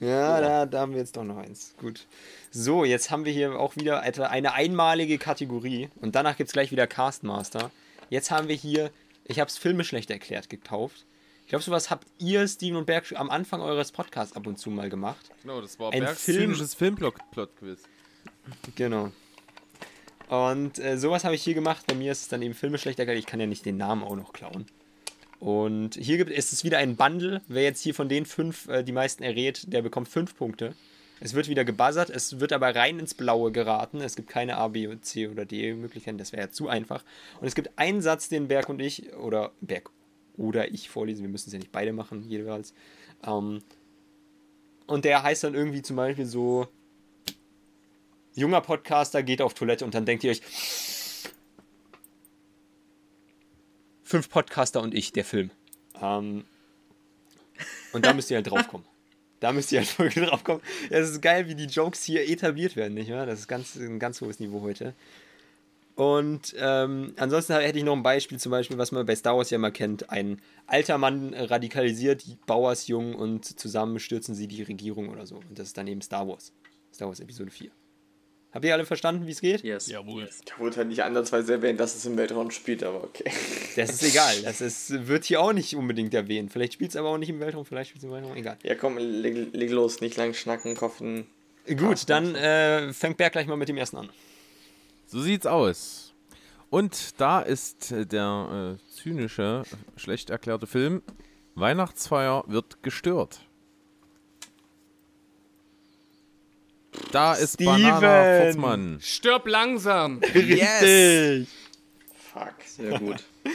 Ja, 0.00 0.40
da, 0.40 0.66
da 0.66 0.80
haben 0.80 0.92
wir 0.92 0.98
jetzt 1.00 1.16
doch 1.16 1.24
noch 1.24 1.36
eins. 1.38 1.74
Gut. 1.78 2.06
So, 2.50 2.84
jetzt 2.84 3.10
haben 3.10 3.24
wir 3.24 3.32
hier 3.32 3.58
auch 3.58 3.76
wieder 3.76 4.04
etwa 4.04 4.26
eine 4.26 4.52
einmalige 4.52 5.18
Kategorie. 5.18 5.88
Und 6.00 6.14
danach 6.14 6.36
gibt 6.36 6.48
es 6.48 6.52
gleich 6.52 6.70
wieder 6.72 6.86
Castmaster. 6.86 7.70
Jetzt 8.10 8.30
haben 8.30 8.48
wir 8.48 8.56
hier, 8.56 8.90
ich 9.24 9.40
habe 9.40 9.48
es 9.48 9.56
Filme 9.56 9.84
schlecht 9.84 10.10
erklärt, 10.10 10.50
gekauft. 10.50 11.06
Ich 11.44 11.50
glaube, 11.50 11.62
sowas 11.62 11.90
habt 11.90 12.06
ihr, 12.18 12.48
Steven 12.48 12.76
und 12.78 12.86
Berg, 12.86 13.12
am 13.16 13.30
Anfang 13.30 13.60
eures 13.60 13.92
Podcasts 13.92 14.34
ab 14.34 14.46
und 14.46 14.58
zu 14.58 14.70
mal 14.70 14.88
gemacht. 14.88 15.30
Genau, 15.42 15.60
das 15.60 15.78
war 15.78 15.92
Ein 15.92 16.00
Bergs 16.00 16.22
Film- 16.24 16.54
Filmplot-Quiz. 16.54 17.82
Genau. 18.74 19.12
Und 20.28 20.78
äh, 20.78 20.96
sowas 20.96 21.24
habe 21.24 21.34
ich 21.34 21.42
hier 21.42 21.54
gemacht. 21.54 21.84
Bei 21.86 21.94
mir 21.94 22.12
ist 22.12 22.22
es 22.22 22.28
dann 22.28 22.40
eben 22.40 22.54
Filme 22.54 22.78
schlecht 22.78 22.98
erklärt. 22.98 23.18
Ich 23.18 23.26
kann 23.26 23.40
ja 23.40 23.46
nicht 23.46 23.66
den 23.66 23.76
Namen 23.76 24.02
auch 24.02 24.16
noch 24.16 24.32
klauen. 24.32 24.66
Und 25.38 25.96
hier 25.96 26.16
gibt, 26.16 26.30
ist 26.30 26.54
es 26.54 26.64
wieder 26.64 26.78
ein 26.78 26.96
Bundle. 26.96 27.42
Wer 27.46 27.64
jetzt 27.64 27.82
hier 27.82 27.94
von 27.94 28.08
den 28.08 28.24
fünf 28.24 28.66
äh, 28.68 28.82
die 28.82 28.92
meisten 28.92 29.22
errät, 29.22 29.70
der 29.70 29.82
bekommt 29.82 30.08
fünf 30.08 30.34
Punkte. 30.36 30.74
Es 31.20 31.34
wird 31.34 31.48
wieder 31.48 31.64
gebuzzert, 31.64 32.10
es 32.10 32.40
wird 32.40 32.52
aber 32.52 32.74
rein 32.74 32.98
ins 32.98 33.14
Blaue 33.14 33.52
geraten. 33.52 34.00
Es 34.00 34.16
gibt 34.16 34.28
keine 34.28 34.56
A, 34.56 34.68
B, 34.68 34.88
C 35.00 35.28
oder 35.28 35.44
D 35.44 35.74
Möglichkeiten, 35.74 36.18
das 36.18 36.32
wäre 36.32 36.42
ja 36.46 36.50
zu 36.50 36.68
einfach. 36.68 37.04
Und 37.40 37.46
es 37.46 37.54
gibt 37.54 37.70
einen 37.78 38.00
Satz, 38.02 38.28
den 38.28 38.48
Berg 38.48 38.68
und 38.68 38.80
ich, 38.80 39.12
oder 39.14 39.52
Berg 39.60 39.90
oder 40.36 40.72
ich 40.72 40.88
vorlesen, 40.88 41.22
wir 41.22 41.28
müssen 41.28 41.48
es 41.48 41.52
ja 41.52 41.58
nicht 41.58 41.72
beide 41.72 41.92
machen, 41.92 42.22
jeweils. 42.28 42.74
Ähm, 43.24 43.62
und 44.86 45.04
der 45.04 45.22
heißt 45.22 45.44
dann 45.44 45.54
irgendwie 45.54 45.82
zum 45.82 45.96
Beispiel 45.96 46.26
so: 46.26 46.68
Junger 48.34 48.60
Podcaster 48.60 49.22
geht 49.22 49.40
auf 49.40 49.54
Toilette 49.54 49.84
und 49.84 49.94
dann 49.94 50.04
denkt 50.04 50.24
ihr 50.24 50.30
euch: 50.30 50.42
Fünf 54.02 54.28
Podcaster 54.28 54.82
und 54.82 54.94
ich, 54.94 55.12
der 55.12 55.24
Film. 55.24 55.50
Ähm, 56.00 56.44
und 57.92 58.04
da 58.04 58.12
müsst 58.12 58.30
ihr 58.30 58.36
halt 58.36 58.50
draufkommen. 58.50 58.86
Da 59.40 59.52
müsst 59.52 59.72
ihr 59.72 59.80
halt 59.80 59.98
wirklich 59.98 60.26
draufkommen. 60.26 60.62
Es 60.90 61.10
ist 61.10 61.22
geil, 61.22 61.48
wie 61.48 61.54
die 61.54 61.66
Jokes 61.66 62.04
hier 62.04 62.28
etabliert 62.28 62.76
werden, 62.76 62.94
nicht 62.94 63.10
wahr? 63.10 63.26
Das 63.26 63.40
ist 63.40 63.48
ganz, 63.48 63.76
ein 63.76 63.98
ganz 63.98 64.20
hohes 64.20 64.40
Niveau 64.40 64.60
heute. 64.62 64.94
Und 65.96 66.56
ähm, 66.58 67.14
ansonsten 67.16 67.52
hätte 67.54 67.78
ich 67.78 67.84
noch 67.84 67.94
ein 67.94 68.02
Beispiel, 68.02 68.38
zum 68.38 68.50
Beispiel, 68.50 68.78
was 68.78 68.90
man 68.90 69.06
bei 69.06 69.14
Star 69.14 69.36
Wars 69.36 69.50
ja 69.50 69.58
mal 69.58 69.70
kennt. 69.70 70.10
Ein 70.10 70.40
alter 70.66 70.98
Mann 70.98 71.34
radikalisiert 71.34 72.24
Bauersjungen 72.46 73.14
und 73.14 73.44
zusammen 73.58 74.00
stürzen 74.00 74.34
sie 74.34 74.48
die 74.48 74.62
Regierung 74.62 75.08
oder 75.08 75.26
so. 75.26 75.36
Und 75.36 75.58
das 75.58 75.68
ist 75.68 75.78
dann 75.78 75.86
eben 75.86 76.02
Star 76.02 76.26
Wars. 76.26 76.52
Star 76.92 77.08
Wars 77.08 77.20
Episode 77.20 77.50
4. 77.50 77.70
Habt 78.54 78.64
ihr 78.64 78.72
alle 78.72 78.86
verstanden, 78.86 79.26
wie 79.26 79.32
es 79.32 79.40
geht? 79.40 79.64
Yes. 79.64 79.88
Jawohl. 79.88 80.28
Da 80.46 80.58
wurde 80.58 80.76
halt 80.76 80.88
nicht 80.88 81.02
ansatzweise 81.02 81.54
erwähnt, 81.54 81.80
dass 81.80 81.96
es 81.96 82.06
im 82.06 82.16
Weltraum 82.16 82.52
spielt, 82.52 82.84
aber 82.84 83.02
okay. 83.02 83.24
Das 83.76 83.90
ist 83.90 84.02
egal. 84.04 84.34
Das 84.44 84.60
ist, 84.60 85.08
wird 85.08 85.24
hier 85.24 85.40
auch 85.40 85.52
nicht 85.52 85.74
unbedingt 85.74 86.14
erwähnt. 86.14 86.52
Vielleicht 86.52 86.74
spielt 86.74 86.90
es 86.90 86.96
aber 86.96 87.08
auch 87.08 87.18
nicht 87.18 87.30
im 87.30 87.40
Weltraum, 87.40 87.64
vielleicht 87.64 87.90
spielt 87.90 88.04
es 88.04 88.08
im 88.08 88.12
Weltraum. 88.12 88.36
Egal. 88.36 88.56
Ja, 88.62 88.76
komm, 88.76 88.96
leg, 88.98 89.52
leg 89.52 89.70
los, 89.70 90.00
nicht 90.00 90.16
lang 90.16 90.34
schnacken, 90.34 90.76
koffen. 90.76 91.26
Gut, 91.66 92.08
dann 92.08 92.34
äh, 92.36 92.92
fängt 92.92 93.16
Berg 93.16 93.32
gleich 93.32 93.48
mal 93.48 93.56
mit 93.56 93.68
dem 93.68 93.76
ersten 93.76 93.96
an. 93.96 94.10
So 95.14 95.20
sieht's 95.20 95.46
aus. 95.46 96.12
Und 96.70 97.20
da 97.20 97.40
ist 97.40 97.92
äh, 97.92 98.04
der 98.04 98.74
äh, 98.80 98.92
zynische, 98.92 99.62
schlecht 99.94 100.28
erklärte 100.28 100.66
Film 100.66 101.02
Weihnachtsfeier 101.54 102.42
wird 102.48 102.82
gestört. 102.82 103.38
Da 107.12 107.34
ist 107.34 107.54
Steven! 107.54 107.80
Banana 107.80 108.40
Furzmann. 108.42 108.98
Stirb 109.00 109.46
langsam! 109.46 110.20
Yes! 110.34 111.46
Fuck. 112.32 112.54
Sehr 112.66 112.98
gut. 112.98 113.22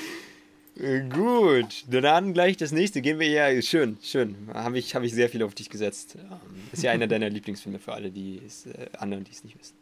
Äh, 0.79 1.09
Gut, 1.09 1.83
dann 1.89 2.33
gleich 2.33 2.55
das 2.55 2.71
nächste. 2.71 3.01
Gehen 3.01 3.19
wir 3.19 3.27
ja. 3.27 3.61
Schön, 3.61 3.97
schön. 4.01 4.37
Habe 4.53 4.79
ich, 4.79 4.95
hab 4.95 5.03
ich 5.03 5.13
sehr 5.13 5.27
viel 5.27 5.43
auf 5.43 5.53
dich 5.53 5.69
gesetzt. 5.69 6.15
Ähm, 6.15 6.39
Ist 6.71 6.83
ja 6.83 6.91
einer 6.91 7.05
deiner 7.05 7.29
Lieblingsfilme 7.29 7.79
für 7.79 7.91
alle, 7.91 8.11
die 8.11 8.41
es, 8.47 8.65
äh, 8.65 8.87
anderen, 8.97 9.25
die 9.25 9.31
es 9.33 9.43
nicht 9.43 9.59
wissen. 9.59 9.75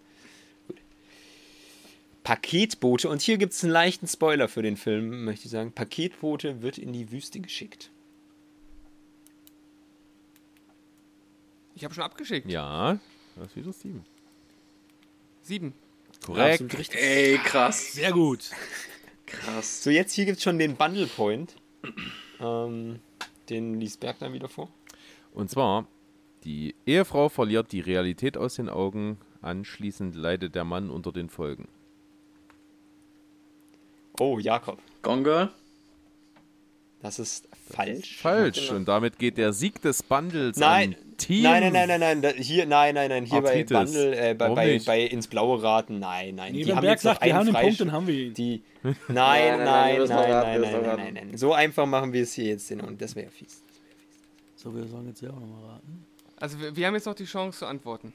Paketboote. 2.27 3.07
Und 3.07 3.21
hier 3.21 3.37
gibt 3.37 3.53
es 3.53 3.63
einen 3.63 3.71
leichten 3.71 4.05
Spoiler 4.05 4.49
für 4.49 4.61
den 4.61 4.75
Film, 4.75 5.23
möchte 5.23 5.45
ich 5.45 5.51
sagen. 5.51 5.71
Paketboote 5.71 6.61
wird 6.61 6.77
in 6.77 6.91
die 6.91 7.09
Wüste 7.09 7.39
geschickt. 7.39 7.89
Ich 11.73 11.85
habe 11.85 11.93
schon 11.93 12.03
abgeschickt. 12.03 12.51
Ja, 12.51 12.99
das 13.37 13.47
ist 13.47 13.55
wieder 13.55 13.71
Steven. 13.71 14.05
Sieben. 15.41 15.73
Korrekt. 16.25 16.77
Richtig. 16.77 16.99
Ey, 16.99 17.37
krass. 17.37 17.93
Sehr 17.93 18.11
gut. 18.11 18.51
Krass. 19.25 19.83
So, 19.83 19.89
jetzt 19.89 20.11
hier 20.11 20.25
gibt 20.25 20.39
es 20.39 20.43
schon 20.43 20.59
den 20.59 20.75
Bundle 20.75 21.07
Point. 21.07 21.55
Ähm, 22.41 22.99
den 23.47 23.79
liest 23.79 24.01
Berg 24.01 24.19
dann 24.19 24.33
wieder 24.33 24.49
vor. 24.49 24.69
Und 25.31 25.49
zwar, 25.49 25.87
die 26.43 26.75
Ehefrau 26.85 27.29
verliert 27.29 27.71
die 27.71 27.79
Realität 27.79 28.35
aus 28.35 28.55
den 28.55 28.67
Augen, 28.67 29.17
anschließend 29.41 30.13
leidet 30.13 30.55
der 30.55 30.65
Mann 30.65 30.89
unter 30.89 31.13
den 31.13 31.29
Folgen. 31.29 31.69
Oh, 34.19 34.39
Jakob. 34.39 34.79
Gone 35.01 35.23
Girl? 35.23 35.49
Das 37.01 37.19
ist 37.19 37.47
falsch. 37.71 38.17
Falsch. 38.17 38.71
Und 38.71 38.87
damit 38.87 39.19
geht 39.19 39.37
der 39.37 39.53
Sieg 39.53 39.81
des 39.83 40.01
Bundles 40.01 40.57
Nein, 40.57 40.95
an 40.95 41.17
Team. 41.17 41.43
nein, 41.43 41.71
nein, 41.71 41.87
nein, 41.87 41.99
nein, 41.99 42.19
nein, 42.21 42.33
hier, 42.37 42.65
nein, 42.65 42.95
nein, 42.95 43.09
nein, 43.09 43.25
hier 43.25 43.41
bei 43.41 43.49
Arthritis. 43.49 43.69
Bundle, 43.93 44.15
äh, 44.29 44.33
bei, 44.33 44.49
bei, 44.49 44.81
bei 44.83 45.01
ins 45.03 45.27
Blaue 45.27 45.61
raten, 45.61 45.99
nein, 45.99 46.35
nein. 46.35 46.53
Nee, 46.53 46.63
die 46.63 46.73
haben 46.73 46.81
Berg 46.81 46.93
jetzt 46.93 47.03
sagt, 47.03 47.21
wir 47.21 47.25
einen 47.25 47.35
haben 47.39 47.45
den 47.45 47.53
Freisch- 47.53 47.65
Punkt, 47.65 47.79
dann 47.81 47.91
haben 47.91 48.07
wir 48.07 48.15
ihn. 48.15 48.33
Die, 48.33 48.63
nein, 48.83 48.95
nein, 49.07 49.59
nein, 49.59 49.97
nein, 49.97 50.07
nein, 50.07 50.31
raten, 50.31 50.61
nein, 50.61 50.61
nein, 50.61 50.81
nein, 50.83 51.13
nein, 51.13 51.13
nein. 51.29 51.37
So 51.37 51.53
einfach 51.53 51.85
machen 51.85 52.13
wir 52.13 52.23
es 52.23 52.33
hier 52.33 52.45
jetzt 52.45 52.67
hin 52.67 52.81
und 52.81 52.99
das 53.01 53.15
wäre 53.15 53.29
fies. 53.29 53.61
So, 54.55 54.75
wir 54.75 54.85
sollen 54.87 55.07
jetzt 55.07 55.21
ja 55.21 55.29
auch 55.29 55.39
nochmal 55.39 55.65
raten. 55.73 56.05
Also 56.37 56.59
wir, 56.59 56.75
wir 56.75 56.87
haben 56.87 56.95
jetzt 56.95 57.05
noch 57.05 57.15
die 57.15 57.25
Chance 57.25 57.59
zu 57.59 57.65
antworten. 57.67 58.13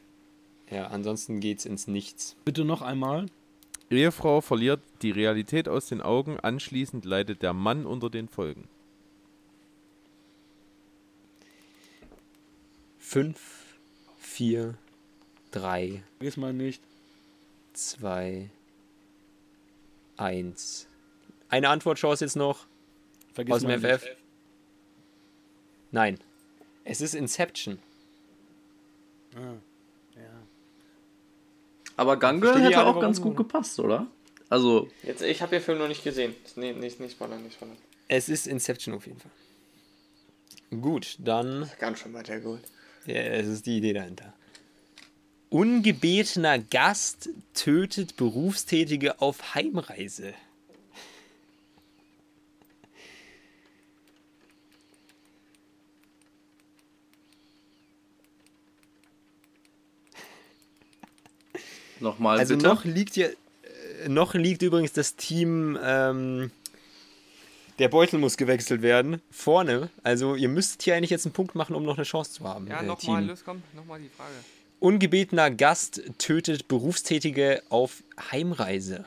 Ja, 0.71 0.89
ansonsten 0.89 1.39
geht's 1.41 1.65
ins 1.67 1.87
Nichts. 1.87 2.35
Bitte 2.45 2.65
noch 2.65 2.83
einmal. 2.83 3.27
Ehefrau 3.93 4.41
verliert 4.41 4.81
die 5.03 5.11
Realität 5.11 5.69
aus 5.69 5.87
den 5.87 6.01
Augen, 6.01 6.41
anschließend 6.41 7.05
leidet 7.05 7.43
der 7.43 7.53
Mann 7.53 7.87
unter 7.87 8.11
den 8.11 8.29
Folgen. 8.29 8.69
Fünf, 12.99 13.77
vier, 14.19 14.75
drei, 15.51 16.03
Vergiss 16.19 16.37
mal 16.39 16.53
nicht. 16.55 16.83
zwei, 17.75 18.49
eins. 20.17 20.87
Eine 21.51 21.69
Antwortchance 21.69 22.25
jetzt 22.25 22.37
noch 22.37 22.67
Vergiss 23.35 23.57
aus 23.57 23.61
dem 23.61 23.69
mal 23.69 23.79
FF. 23.79 24.03
nicht. 24.05 24.17
Nein. 25.91 26.19
Es 26.85 27.01
ist 27.03 27.15
Inception. 27.15 27.79
Ah, 29.37 29.41
ja. 29.41 29.55
Aber 31.97 32.17
die 32.17 32.63
hätte 32.63 32.85
auch 32.85 33.01
ganz 33.01 33.21
gut 33.21 33.37
gepasst, 33.37 33.79
oder? 33.79 34.07
Also, 34.49 34.89
Jetzt, 35.03 35.23
ich 35.23 35.41
habe 35.41 35.57
den 35.57 35.63
Film 35.63 35.79
noch 35.79 35.89
nicht 35.89 36.05
gesehen. 36.05 36.35
Nee, 36.57 36.73
nicht, 36.73 37.01
nicht 37.01 37.13
spoilern, 37.13 37.43
nicht 37.43 37.55
spoilern. 37.55 37.77
Es 38.09 38.29
ist 38.29 38.47
Inception 38.47 38.95
auf 38.95 39.07
jeden 39.07 39.19
Fall. 39.19 39.31
Gut, 40.81 41.17
dann 41.19 41.71
Ganz 41.79 42.01
schön 42.01 42.13
weiter 42.13 42.41
gut. 42.41 42.61
Ja, 43.07 43.17
es 43.17 43.47
ist 43.47 43.67
die 43.67 43.79
Idee 43.79 43.93
dahinter. 43.95 44.33
Ungebetener 45.49 46.59
Gast 46.59 47.29
tötet 47.53 48.17
Berufstätige 48.17 49.21
auf 49.21 49.55
Heimreise. 49.55 50.35
Nochmal 62.03 62.39
Also 62.39 62.57
bitte. 62.57 62.67
noch 62.69 62.85
liegt 62.85 63.17
ja, 63.17 63.27
äh, 63.27 64.09
noch 64.09 64.35
liegt 64.35 64.63
übrigens 64.63 64.93
das 64.93 65.17
Team, 65.17 65.79
ähm, 65.83 66.51
der 67.79 67.89
Beutel 67.89 68.19
muss 68.19 68.37
gewechselt 68.37 68.83
werden, 68.83 69.23
vorne. 69.31 69.89
Also 70.03 70.35
ihr 70.35 70.49
müsst 70.49 70.83
hier 70.83 70.95
eigentlich 70.95 71.11
jetzt 71.11 71.27
einen 71.27 71.33
Punkt 71.33 71.55
machen, 71.55 71.75
um 71.75 71.85
noch 71.85 71.97
eine 71.97 72.05
Chance 72.05 72.33
zu 72.33 72.45
haben. 72.45 72.67
Ja, 72.67 72.81
äh, 72.81 72.87
nochmal, 72.87 73.25
los, 73.25 73.43
komm, 73.45 73.63
nochmal 73.75 74.01
die 74.01 74.09
Frage. 74.09 74.35
Ungebetener 74.79 75.51
Gast 75.51 76.03
tötet 76.19 76.69
Berufstätige 76.69 77.63
auf 77.71 78.03
Heimreise. 78.31 79.05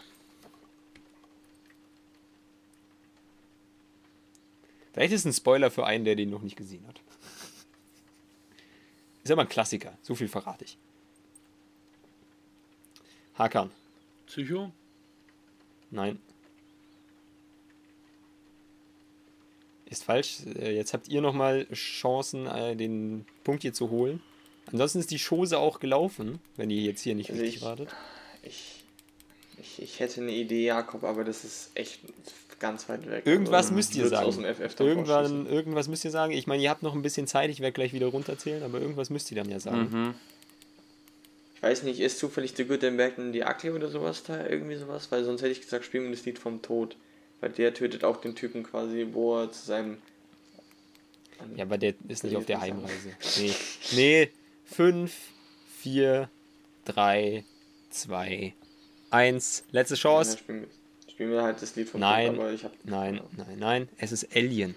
Vielleicht 4.94 5.12
ist 5.12 5.22
es 5.22 5.26
ein 5.26 5.34
Spoiler 5.34 5.70
für 5.70 5.86
einen, 5.86 6.06
der 6.06 6.16
den 6.16 6.30
noch 6.30 6.42
nicht 6.42 6.56
gesehen 6.56 6.88
hat. 6.88 7.02
Ist 9.26 9.32
aber 9.32 9.42
ein 9.42 9.50
Klassiker, 9.50 9.92
so 10.02 10.16
viel 10.16 10.30
verrate 10.30 10.64
ich. 10.64 10.78
Hakan, 13.38 13.70
Psycho? 14.28 14.72
nein. 15.92 16.20
Ist 19.88 20.04
falsch. 20.04 20.40
Äh, 20.60 20.76
Jetzt 20.76 20.94
habt 20.94 21.08
ihr 21.10 21.22
nochmal 21.22 21.68
Chancen, 21.72 22.48
äh, 22.48 22.76
den 22.76 23.26
Punkt 23.44 23.62
hier 23.62 23.74
zu 23.74 23.90
holen. 23.92 24.22
Ansonsten 24.72 25.00
ist 25.00 25.12
die 25.12 25.20
Chose 25.20 25.60
auch 25.60 25.80
gelaufen, 25.80 26.40
wenn 26.58 26.72
ihr 26.72 26.82
jetzt 26.82 27.02
hier 27.02 27.14
nicht 27.14 27.30
Also 27.30 27.42
richtig 27.42 27.62
ich- 27.62 27.68
ratet. 27.68 27.90
Ich, 28.42 28.84
ich, 29.60 29.82
ich 29.82 30.00
hätte 30.00 30.22
eine 30.22 30.32
Idee, 30.32 30.66
Jakob, 30.66 31.04
aber 31.04 31.24
das 31.24 31.44
ist 31.44 31.70
echt 31.76 32.00
ganz 32.60 32.90
weit 32.90 33.08
weg. 33.08 33.26
Irgendwas 33.28 33.66
Also, 33.68 33.74
müsst 33.76 33.96
ihr 33.96 34.08
sagen. 34.08 34.26
Aus 34.28 34.36
dem 34.38 34.46
FF 34.46 34.74
dann 34.76 34.88
Irgendwann, 34.88 35.46
irgendwas 35.46 35.88
müsst 35.88 36.04
ihr 36.04 36.12
sagen. 36.12 36.32
Ich 36.34 36.48
meine, 36.48 36.64
ihr 36.64 36.70
habt 36.72 36.82
noch 36.82 36.96
ein 36.96 37.02
bisschen 37.04 37.28
Zeit, 37.28 37.50
ich 37.52 37.60
werde 37.60 37.74
gleich 37.74 37.94
wieder 37.94 38.08
runterzählen, 38.08 38.64
aber 38.64 38.82
irgendwas 38.82 39.10
müsst 39.12 39.30
ihr 39.32 39.38
dann 39.38 39.50
ja 39.50 39.60
sagen. 39.60 39.90
Mhm. 39.92 40.14
Ich 41.56 41.64
weiß 41.64 41.84
nicht, 41.84 42.00
ist 42.00 42.20
zufällig 42.20 42.54
The 42.56 42.66
Good, 42.66 42.84
and 42.84 42.98
Bad 42.98 43.18
and 43.18 43.34
the 43.34 43.44
Ugly 43.44 43.72
oder 43.72 43.90
sowas 43.90 44.24
da? 44.24 44.46
Irgendwie 44.46 44.76
sowas? 44.76 45.12
Weil 45.12 45.24
sonst 45.24 45.42
hätte 45.42 45.52
ich 45.52 45.62
gesagt, 45.62 45.86
spielen 45.86 46.04
wir 46.06 46.12
das 46.12 46.26
Lied 46.26 46.38
vom 46.38 46.62
Tod. 46.62 46.98
Weil 47.42 47.52
der 47.52 47.74
tötet 47.74 48.04
auch 48.04 48.18
den 48.18 48.36
Typen 48.36 48.64
quasi, 48.64 49.08
wo 49.12 49.40
er 49.40 49.52
zu 49.52 49.66
seinem. 49.66 49.98
Ja, 51.56 51.64
aber 51.66 51.78
der 51.78 51.96
ist 52.08 52.24
nicht 52.24 52.36
auf 52.36 52.46
der 52.46 52.62
Heimreise. 52.62 53.12
Nee. 53.38 53.54
Nee. 53.92 54.32
5, 54.66 55.14
4, 55.82 56.30
3, 56.86 57.44
2, 57.90 58.54
1. 59.12 59.64
Letzte 59.72 59.96
Ja, 59.96 60.00
Chance. 60.00 60.38
spielen, 60.38 60.62
wir, 60.62 61.12
spielen 61.12 61.32
wir 61.32 61.44
halt 61.44 61.62
das 61.62 61.76
Lied 61.76 61.90
vom 61.90 62.00
Nein. 62.02 62.32
Tod, 62.32 62.40
aber 62.40 62.52
ich 62.52 62.64
hab. 62.64 62.72
Nein, 62.84 63.22
nein, 63.38 63.60
nein. 63.60 63.90
Es 63.98 64.12
ist 64.12 64.36
Alien. 64.36 64.76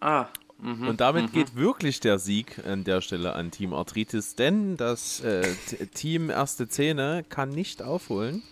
Ah, 0.00 0.28
mhm. 0.60 0.88
Und 0.88 1.00
damit 1.00 1.32
geht 1.32 1.56
wirklich 1.56 2.00
der 2.00 2.18
Sieg 2.18 2.64
an 2.66 2.84
der 2.84 3.00
Stelle 3.00 3.34
an 3.34 3.50
Team 3.50 3.72
Arthritis, 3.72 4.34
denn 4.34 4.76
das 4.76 5.20
äh, 5.20 5.54
Team 5.94 6.30
Erste 6.30 6.68
Zähne 6.68 7.24
kann 7.28 7.50
nicht 7.50 7.82
aufholen, 7.82 8.42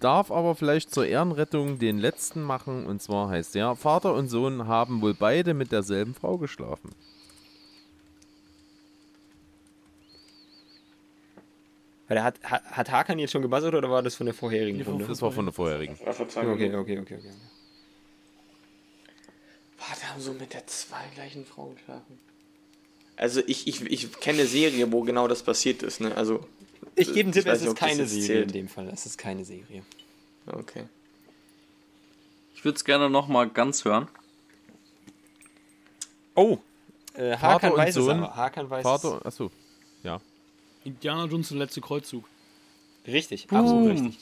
darf 0.00 0.30
aber 0.30 0.54
vielleicht 0.54 0.92
zur 0.92 1.06
Ehrenrettung 1.06 1.78
den 1.78 1.98
letzten 1.98 2.42
machen. 2.42 2.86
Und 2.86 3.02
zwar 3.02 3.28
heißt 3.28 3.54
der, 3.54 3.76
Vater 3.76 4.14
und 4.14 4.28
Sohn 4.28 4.66
haben 4.66 5.00
wohl 5.02 5.14
beide 5.14 5.54
mit 5.54 5.72
derselben 5.72 6.14
Frau 6.14 6.38
geschlafen. 6.38 6.90
Weil 12.08 12.16
er 12.16 12.24
hat, 12.24 12.42
hat, 12.42 12.64
hat 12.64 12.90
Hakan 12.90 13.18
jetzt 13.18 13.32
schon 13.32 13.42
gebuzzert 13.42 13.74
oder 13.74 13.90
war 13.90 14.02
das 14.02 14.14
von 14.14 14.24
der 14.24 14.34
vorherigen 14.34 14.80
Runde? 14.82 15.06
Das 15.06 15.20
war 15.20 15.30
von 15.30 15.44
der 15.44 15.52
vorherigen. 15.52 15.98
Okay, 16.00 16.40
Minuten. 16.40 16.76
okay, 16.76 16.98
okay, 16.98 17.16
okay. 17.18 17.30
Warte, 19.88 20.08
haben 20.10 20.20
so 20.20 20.32
mit 20.32 20.52
der 20.54 20.66
zwei 20.66 21.06
gleichen 21.14 21.46
Frau 21.46 21.66
geschlafen? 21.66 22.18
Also 23.16 23.42
ich, 23.46 23.66
ich, 23.66 23.82
ich 23.82 24.12
kenne 24.20 24.40
eine 24.40 24.48
Serie, 24.48 24.92
wo 24.92 25.02
genau 25.02 25.26
das 25.26 25.42
passiert 25.42 25.82
ist, 25.82 26.00
ne? 26.00 26.14
Also. 26.16 26.46
Ich 26.94 27.08
gebe 27.08 27.20
einen 27.20 27.32
Tipp, 27.32 27.46
weiß 27.46 27.62
es 27.62 27.68
ist 27.68 27.76
keine 27.76 28.06
Serie 28.06 28.26
zählt. 28.26 28.46
in 28.46 28.52
dem 28.52 28.68
Fall. 28.68 28.88
Es 28.88 29.06
ist 29.06 29.18
keine 29.18 29.44
Serie. 29.44 29.82
Okay. 30.46 30.84
ich 32.54 32.64
würde 32.64 32.76
es 32.76 32.84
gerne 32.84 33.10
nochmal 33.10 33.48
ganz 33.50 33.84
hören. 33.84 34.08
Oh, 36.34 36.58
äh, 37.14 37.36
Hakan 37.36 37.72
und 37.72 37.78
weiß 37.78 37.96
es 37.96 38.04
Sohn. 38.04 38.22
aber. 38.22 38.36
Hakan 38.36 38.70
weiß 38.70 38.82
Vater, 38.82 39.24
achso, 39.26 39.50
ja. 40.02 40.20
Indiana 40.84 41.26
Jones 41.26 41.48
der 41.48 41.58
letzte 41.58 41.80
Kreuzzug. 41.80 42.24
Richtig, 43.06 43.50
absolut 43.50 43.96
Boom. 43.96 44.16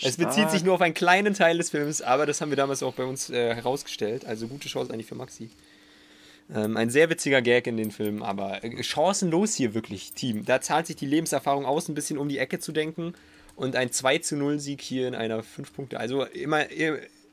Es 0.00 0.16
bezieht 0.16 0.50
sich 0.50 0.62
nur 0.62 0.74
auf 0.74 0.80
einen 0.80 0.94
kleinen 0.94 1.34
Teil 1.34 1.58
des 1.58 1.70
Films, 1.70 2.02
aber 2.02 2.26
das 2.26 2.40
haben 2.40 2.50
wir 2.50 2.56
damals 2.56 2.82
auch 2.82 2.94
bei 2.94 3.04
uns 3.04 3.30
äh, 3.30 3.54
herausgestellt. 3.54 4.24
Also 4.24 4.46
gute 4.46 4.68
Chance 4.68 4.92
eigentlich 4.92 5.06
für 5.06 5.14
Maxi. 5.14 5.50
Ähm, 6.54 6.76
ein 6.76 6.88
sehr 6.88 7.10
witziger 7.10 7.42
Gag 7.42 7.66
in 7.66 7.76
den 7.76 7.90
Film, 7.90 8.22
aber 8.22 8.64
äh, 8.64 8.82
chancenlos 8.82 9.54
hier 9.54 9.74
wirklich, 9.74 10.12
Team. 10.12 10.44
Da 10.44 10.60
zahlt 10.60 10.86
sich 10.86 10.96
die 10.96 11.06
Lebenserfahrung 11.06 11.66
aus, 11.66 11.88
ein 11.88 11.94
bisschen 11.94 12.16
um 12.18 12.28
die 12.28 12.38
Ecke 12.38 12.58
zu 12.58 12.72
denken. 12.72 13.14
Und 13.56 13.74
ein 13.74 13.90
2 13.90 14.18
zu 14.18 14.36
0 14.36 14.60
Sieg 14.60 14.80
hier 14.80 15.08
in 15.08 15.16
einer 15.16 15.42
5 15.42 15.72
Punkte. 15.74 15.98
Also 15.98 16.22
immer, 16.24 16.70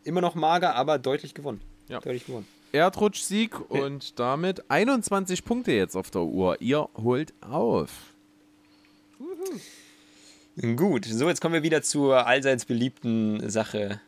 immer 0.03 0.21
noch 0.21 0.33
mager, 0.33 0.75
aber 0.75 0.97
deutlich 0.97 1.35
gewonnen. 1.35 1.61
Ja. 1.87 1.99
Deutlich 1.99 2.25
gewonnen. 2.25 2.47
Erdrutschsieg 2.71 3.69
und 3.69 4.19
damit 4.19 4.69
21 4.69 5.45
Punkte 5.45 5.71
jetzt 5.71 5.95
auf 5.95 6.09
der 6.09 6.23
Uhr. 6.23 6.59
Ihr 6.59 6.89
holt 6.97 7.33
auf. 7.41 7.91
Gut, 10.61 11.05
so 11.05 11.27
jetzt 11.27 11.41
kommen 11.41 11.53
wir 11.53 11.63
wieder 11.63 11.81
zur 11.81 12.27
allseits 12.27 12.63
beliebten 12.63 13.49
Sache 13.49 13.99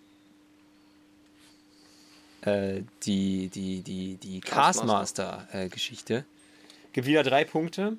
äh, 2.42 2.84
die, 3.04 3.50
die, 3.50 3.82
die, 3.82 4.16
die 4.16 4.40
Castmaster. 4.40 5.48
Castmaster-Geschichte. 5.52 6.26
gibt 6.94 7.06
wieder 7.06 7.24
drei 7.24 7.44
Punkte. 7.44 7.98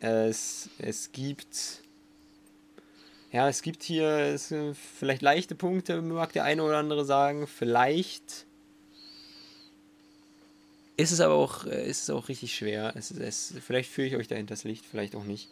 Es, 0.00 0.68
es 0.78 1.12
gibt. 1.12 1.82
Ja, 3.32 3.48
es 3.48 3.62
gibt 3.62 3.82
hier 3.82 4.06
es, 4.06 4.52
äh, 4.52 4.74
vielleicht 4.74 5.22
leichte 5.22 5.54
Punkte, 5.54 6.02
mag 6.02 6.32
der 6.34 6.44
eine 6.44 6.62
oder 6.62 6.76
andere 6.76 7.06
sagen. 7.06 7.46
Vielleicht 7.46 8.44
ist 10.98 11.12
es 11.12 11.20
aber 11.20 11.34
auch, 11.34 11.64
äh, 11.64 11.88
ist 11.88 12.02
es 12.02 12.10
auch 12.10 12.28
richtig 12.28 12.54
schwer. 12.54 12.92
Es, 12.96 13.10
es, 13.10 13.54
vielleicht 13.66 13.90
führe 13.90 14.08
ich 14.08 14.16
euch 14.16 14.28
dahinter 14.28 14.52
das 14.52 14.64
Licht, 14.64 14.84
vielleicht 14.84 15.16
auch 15.16 15.24
nicht. 15.24 15.48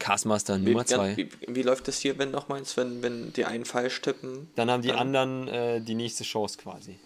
Castmaster 0.00 0.58
Nummer 0.58 0.80
Wie, 0.80 0.86
2. 0.86 1.16
wie, 1.16 1.28
wie 1.46 1.62
läuft 1.62 1.86
das 1.86 2.00
hier, 2.00 2.18
wenn 2.18 2.32
nochmals, 2.32 2.76
wenn, 2.76 3.02
wenn 3.02 3.32
die 3.32 3.44
einen 3.44 3.64
falsch 3.64 4.00
tippen? 4.00 4.48
Dann 4.56 4.68
haben 4.70 4.82
die 4.82 4.88
Dann- 4.88 5.14
anderen 5.14 5.46
äh, 5.48 5.80
die 5.80 5.94
nächste 5.94 6.24
Chance 6.24 6.58
quasi. 6.58 6.98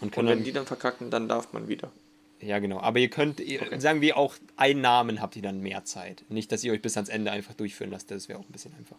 Und 0.00 0.16
Und 0.16 0.16
wenn 0.16 0.26
dann, 0.38 0.44
die 0.44 0.52
dann 0.52 0.66
verkacken, 0.66 1.10
dann 1.10 1.28
darf 1.28 1.52
man 1.52 1.68
wieder. 1.68 1.92
ja, 2.40 2.58
genau. 2.60 2.80
Aber 2.80 2.98
ihr 2.98 3.10
könnt, 3.10 3.40
ihr, 3.40 3.60
sagen 3.80 4.00
wir 4.00 4.16
auch, 4.16 4.34
einen 4.56 4.80
Namen 4.80 5.20
habt 5.20 5.36
ihr 5.36 5.42
dann 5.42 5.60
mehr 5.60 5.84
Zeit. 5.84 6.24
Nicht, 6.28 6.50
dass 6.50 6.64
ihr 6.64 6.72
euch 6.72 6.82
bis 6.82 6.96
ans 6.96 7.08
Ende 7.08 7.30
einfach 7.30 7.54
durchführen 7.54 7.90
lasst. 7.90 8.10
Das 8.10 8.28
wäre 8.28 8.38
auch 8.38 8.44
ein 8.44 8.52
bisschen 8.52 8.72
einfach. 8.76 8.96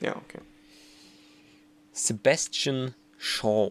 Ja, 0.00 0.16
okay. 0.16 0.38
Sebastian 1.92 2.94
Shaw. 3.18 3.70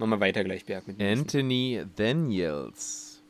Machen 0.00 0.12
wir 0.12 0.20
weiter 0.20 0.42
gleich, 0.44 0.64
Berg. 0.64 0.86
Mit. 0.88 0.98
Anthony 0.98 1.84
Daniels. 1.94 3.20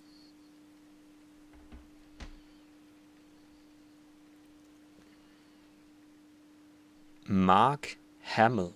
Mark 7.26 7.96
Hamill. 8.36 8.72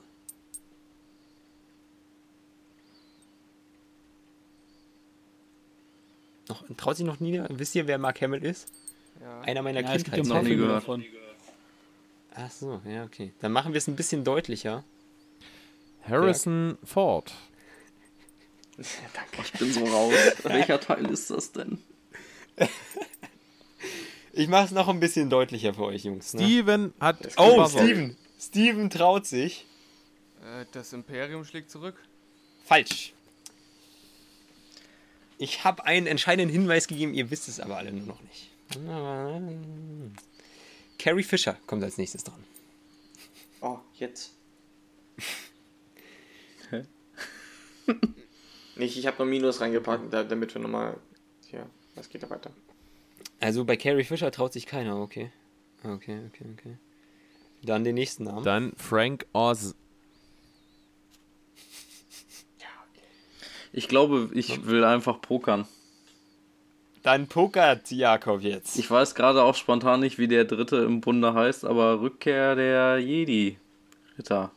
Noch, 6.49 6.65
traut 6.77 6.97
sich 6.97 7.07
noch 7.07 7.21
nie, 7.21 7.41
wisst 7.49 7.77
ihr, 7.77 7.87
wer 7.87 7.99
Mark 7.99 8.21
Hamill 8.21 8.45
ist? 8.45 8.69
Ja. 9.21 9.41
Einer 9.43 9.63
meiner 9.63 9.83
Ja, 9.83 9.93
Kindheits. 9.97 10.29
paar 10.29 10.43
nie 10.43 10.57
gehört. 10.57 10.83
davon. 10.83 11.05
Ach 12.35 12.51
so, 12.51 12.81
ja, 12.85 13.05
okay. 13.05 13.33
Dann 13.41 13.53
machen 13.53 13.73
wir 13.73 13.79
es 13.79 13.87
ein 13.87 13.95
bisschen 13.95 14.25
deutlicher. 14.25 14.83
Harrison 16.09 16.77
Ford. 16.83 17.33
Ich 18.79 19.53
bin 19.59 19.73
so 19.73 19.85
raus. 19.85 20.15
Welcher 20.43 20.81
Teil 20.81 21.07
ist 21.07 21.31
das 21.31 21.53
denn? 21.53 21.79
Ich 24.33 24.49
mache 24.49 24.67
es 24.67 24.71
noch 24.73 24.89
ein 24.89 25.01
bisschen 25.01 25.31
deutlicher 25.31 25.75
für 25.75 25.85
euch, 25.85 26.05
Jungs. 26.05 26.35
Ne? 26.35 26.43
Steven 26.43 26.93
hat. 27.01 27.19
Oh. 27.37 27.67
Steven. 27.69 28.17
Steven 28.41 28.91
traut 28.91 29.27
sich. 29.27 29.67
Äh, 30.43 30.65
das 30.73 30.93
Imperium 30.93 31.45
schlägt 31.45 31.71
zurück. 31.71 31.97
Falsch. 32.65 33.13
Ich 35.39 35.65
habe 35.65 35.85
einen 35.85 36.07
entscheidenden 36.07 36.53
Hinweis 36.53 36.87
gegeben, 36.89 37.15
ihr 37.15 37.31
wisst 37.31 37.49
es 37.49 37.61
aber 37.61 37.77
alle 37.77 37.93
nur 37.93 38.07
noch 38.07 38.21
nicht. 38.23 38.51
Carrie 40.99 41.23
Fisher 41.23 41.57
kommt 41.67 41.83
als 41.83 41.99
nächstes 41.99 42.25
dran. 42.25 42.43
Oh, 43.61 43.79
jetzt. 43.95 44.33
Hä? 46.71 46.85
Nicht, 48.77 48.97
ich 48.97 49.07
habe 49.07 49.19
noch 49.19 49.27
Minus 49.31 49.61
reingepackt, 49.61 50.13
da- 50.13 50.25
damit 50.25 50.55
wir 50.55 50.61
nochmal. 50.61 50.97
Ja, 51.53 51.67
was 51.95 52.09
geht 52.09 52.23
da 52.23 52.31
weiter? 52.31 52.51
Also 53.41 53.65
bei 53.65 53.77
Carrie 53.77 54.05
Fisher 54.05 54.31
traut 54.31 54.53
sich 54.53 54.67
keiner, 54.67 54.99
okay. 55.01 55.31
Okay, 55.85 56.21
okay, 56.29 56.45
okay. 56.59 56.77
Dann 57.63 57.85
den 57.85 57.95
nächsten 57.95 58.25
Namen. 58.25 58.45
Dann 58.45 58.73
Frank 58.77 59.27
Oz. 59.33 59.75
Ich 63.73 63.89
glaube, 63.89 64.31
ich 64.35 64.67
will 64.67 64.85
einfach 64.85 65.21
pokern. 65.21 65.67
Dann 67.03 67.27
pokert 67.27 67.91
Jakob 67.91 68.41
jetzt. 68.41 68.79
Ich 68.79 68.91
weiß 68.91 69.15
gerade 69.15 69.43
auch 69.43 69.57
spontan 69.57 70.01
nicht, 70.01 70.17
wie 70.19 70.29
der 70.29 70.45
dritte 70.45 70.77
im 70.77 71.01
Bunde 71.01 71.35
heißt, 71.35 71.65
aber 71.65 72.01
Rückkehr 72.01 72.55
der 72.55 72.99
Jedi-Ritter. 72.99 74.53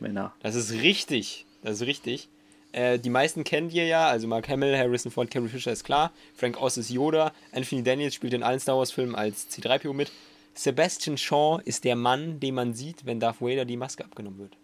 Männer. 0.00 0.34
Das 0.40 0.56
ist 0.56 0.72
richtig. 0.72 1.46
Das 1.62 1.80
ist 1.80 1.86
richtig. 1.86 2.28
Äh, 2.74 2.98
die 2.98 3.10
meisten 3.10 3.44
kennt 3.44 3.72
ihr 3.72 3.86
ja, 3.86 4.08
also 4.08 4.26
Mark 4.26 4.48
Hamill, 4.48 4.76
Harrison 4.76 5.12
Ford, 5.12 5.30
Carrie 5.30 5.48
Fisher 5.48 5.70
ist 5.70 5.84
klar. 5.84 6.12
Frank 6.34 6.60
Oz 6.60 6.76
ist 6.76 6.90
Yoda. 6.90 7.32
Anthony 7.52 7.84
Daniels 7.84 8.14
spielt 8.14 8.34
in 8.34 8.42
allen 8.42 8.58
Star 8.58 8.76
Wars-Filmen 8.76 9.14
als 9.14 9.48
C3PO 9.50 9.92
mit. 9.92 10.10
Sebastian 10.54 11.16
Shaw 11.16 11.60
ist 11.64 11.84
der 11.84 11.94
Mann, 11.94 12.40
den 12.40 12.54
man 12.54 12.74
sieht, 12.74 13.06
wenn 13.06 13.20
Darth 13.20 13.40
Vader 13.40 13.64
die 13.64 13.76
Maske 13.76 14.04
abgenommen 14.04 14.40
wird. 14.40 14.56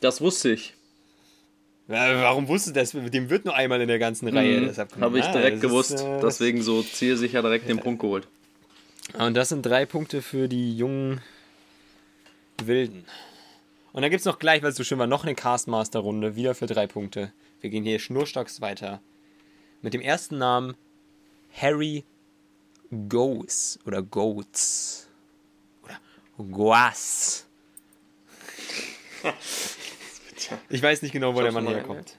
Das 0.00 0.20
wusste 0.20 0.50
ich. 0.52 0.74
Ja, 1.88 2.20
warum 2.22 2.48
wusstest 2.48 2.76
du 2.76 2.80
das? 2.80 3.10
Dem 3.10 3.30
wird 3.30 3.44
nur 3.44 3.54
einmal 3.54 3.80
in 3.80 3.88
der 3.88 3.98
ganzen 3.98 4.28
Reihe 4.28 4.60
Mhm, 4.60 4.66
das 4.66 4.78
abgenommen. 4.78 5.04
Habe 5.10 5.18
ich 5.20 5.24
Ja, 5.26 5.32
direkt 5.32 5.56
das 5.56 5.62
gewusst. 5.62 5.90
Ist, 5.92 6.02
äh, 6.02 6.20
Deswegen 6.20 6.62
so 6.62 6.82
zielsicher 6.82 7.42
direkt 7.42 7.68
den 7.68 7.78
Punkt 7.78 8.00
geholt. 8.00 8.26
Und 9.18 9.34
das 9.34 9.48
sind 9.48 9.62
drei 9.62 9.86
Punkte 9.86 10.22
für 10.22 10.48
die 10.48 10.76
jungen 10.76 11.20
Wilden. 12.64 13.04
Und 13.92 14.02
dann 14.02 14.10
gibt 14.10 14.20
es 14.20 14.26
noch 14.26 14.38
gleich, 14.38 14.62
weil 14.62 14.70
es 14.70 14.76
so 14.76 14.84
schön 14.84 14.98
war, 14.98 15.06
noch 15.06 15.24
eine 15.24 15.34
Castmaster-Runde, 15.34 16.36
wieder 16.36 16.54
für 16.54 16.66
drei 16.66 16.86
Punkte. 16.86 17.32
Wir 17.60 17.70
gehen 17.70 17.84
hier 17.84 17.98
schnurstracks 17.98 18.60
weiter. 18.60 19.00
Mit 19.82 19.94
dem 19.94 20.00
ersten 20.00 20.38
Namen 20.38 20.76
Harry 21.52 22.04
Goes 23.08 23.78
oder 23.84 24.02
Goats. 24.02 25.08
Oder 25.82 25.98
Goas. 26.50 27.46
Ich 30.70 30.82
weiß 30.82 31.02
nicht 31.02 31.12
genau, 31.12 31.34
wo 31.34 31.42
der 31.42 31.52
Mann 31.52 31.66
herkommt. 31.68 32.16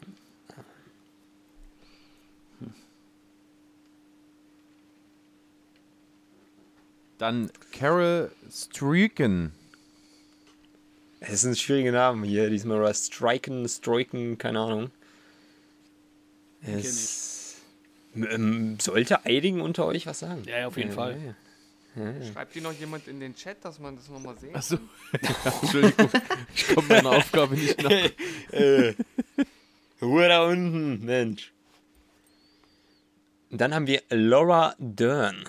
Dann 7.17 7.51
Carol 7.71 8.31
Streaken. 8.49 9.51
Es 11.23 11.33
ist 11.33 11.45
ein 11.45 11.55
schwieriger 11.55 11.91
Name 11.91 12.25
hier, 12.25 12.49
diesmal 12.49 12.79
oder 12.79 12.93
Striken, 12.93 13.67
Stroiken, 13.69 14.37
keine 14.39 14.59
Ahnung. 14.59 14.91
Es 16.63 17.55
ähm, 18.15 18.79
sollte 18.79 19.23
einigen 19.23 19.61
unter 19.61 19.85
euch 19.85 20.07
was 20.07 20.19
sagen. 20.19 20.43
Ja, 20.47 20.59
ja, 20.59 20.67
auf 20.67 20.77
jeden 20.77 20.89
Ja, 20.89 20.95
Fall. 20.95 21.35
ja, 21.95 22.11
ja. 22.11 22.31
Schreibt 22.31 22.53
hier 22.53 22.63
noch 22.63 22.73
jemand 22.73 23.07
in 23.07 23.19
den 23.19 23.35
Chat, 23.35 23.63
dass 23.63 23.77
man 23.79 23.95
das 23.97 24.09
nochmal 24.09 24.35
sehen 24.39 24.55
Achso. 24.55 24.77
Entschuldigung, 25.61 26.09
ich 26.55 26.67
komme 26.73 26.87
meiner 26.87 27.11
Aufgabe 27.11 27.55
nicht 27.55 27.81
nach. 27.83 27.91
äh, 28.51 28.95
Ruhe 30.01 30.27
da 30.27 30.45
unten, 30.47 31.05
Mensch. 31.05 31.51
Dann 33.51 33.75
haben 33.75 33.85
wir 33.85 34.01
Laura 34.09 34.73
Dern. 34.79 35.43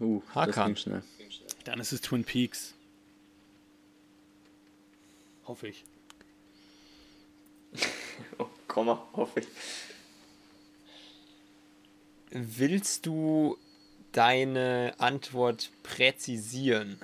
Uh, 0.00 0.20
das 0.34 0.34
Hakan. 0.34 0.66
ging 0.66 0.76
schnell. 0.76 1.02
Dann 1.64 1.80
ist 1.80 1.92
es 1.92 2.00
Twin 2.02 2.24
Peaks. 2.24 2.74
Hoffe 5.48 5.68
ich. 5.68 5.84
Oh, 8.38 8.46
Komma, 8.66 9.06
hoffe 9.14 9.40
ich. 9.40 9.46
Willst 12.30 13.06
du 13.06 13.56
deine 14.12 14.94
Antwort 14.98 15.70
präzisieren? 15.82 17.00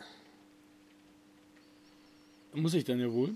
Muss 2.53 2.75
ich 2.75 2.85
dann 2.85 3.01
ja 3.01 3.13
wohl? 3.13 3.35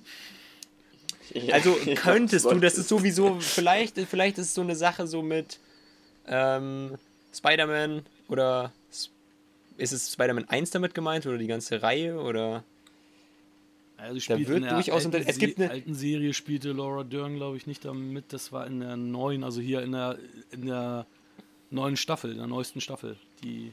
Ja, 1.32 1.54
Also 1.54 1.78
ja, 1.84 1.94
könntest 1.94 2.44
du, 2.44 2.58
das 2.58 2.78
ist 2.78 2.88
sowieso, 2.88 3.40
vielleicht, 3.40 3.98
vielleicht 3.98 4.38
ist 4.38 4.48
es 4.48 4.54
so 4.54 4.60
eine 4.60 4.76
Sache 4.76 5.06
so 5.06 5.22
mit 5.22 5.58
ähm, 6.26 6.98
Spider-Man 7.34 8.04
oder 8.28 8.72
ist 9.78 9.92
es 9.92 10.12
Spider-Man 10.12 10.48
1 10.48 10.70
damit 10.70 10.94
gemeint 10.94 11.26
oder 11.26 11.38
die 11.38 11.46
ganze 11.46 11.82
Reihe 11.82 12.20
oder 12.20 12.64
Also 13.98 14.20
spielt 14.20 14.46
wird 14.48 14.56
in 14.58 14.62
der 14.64 14.72
durchaus 14.74 15.04
alten, 15.04 15.24
es 15.26 15.38
gibt 15.38 15.58
eine- 15.60 15.70
alten 15.70 15.92
Serie 15.94 16.32
spielte 16.32 16.72
Laura 16.72 17.02
Dern, 17.04 17.36
glaube 17.36 17.56
ich, 17.56 17.66
nicht 17.66 17.84
damit. 17.84 18.32
Das 18.32 18.52
war 18.52 18.66
in 18.66 18.80
der 18.80 18.96
neuen, 18.96 19.42
also 19.44 19.60
hier 19.60 19.82
in 19.82 19.92
der, 19.92 20.18
in 20.52 20.66
der 20.66 21.06
neuen 21.70 21.96
Staffel, 21.96 22.30
in 22.30 22.38
der 22.38 22.46
neuesten 22.46 22.80
Staffel. 22.80 23.16
Die 23.42 23.72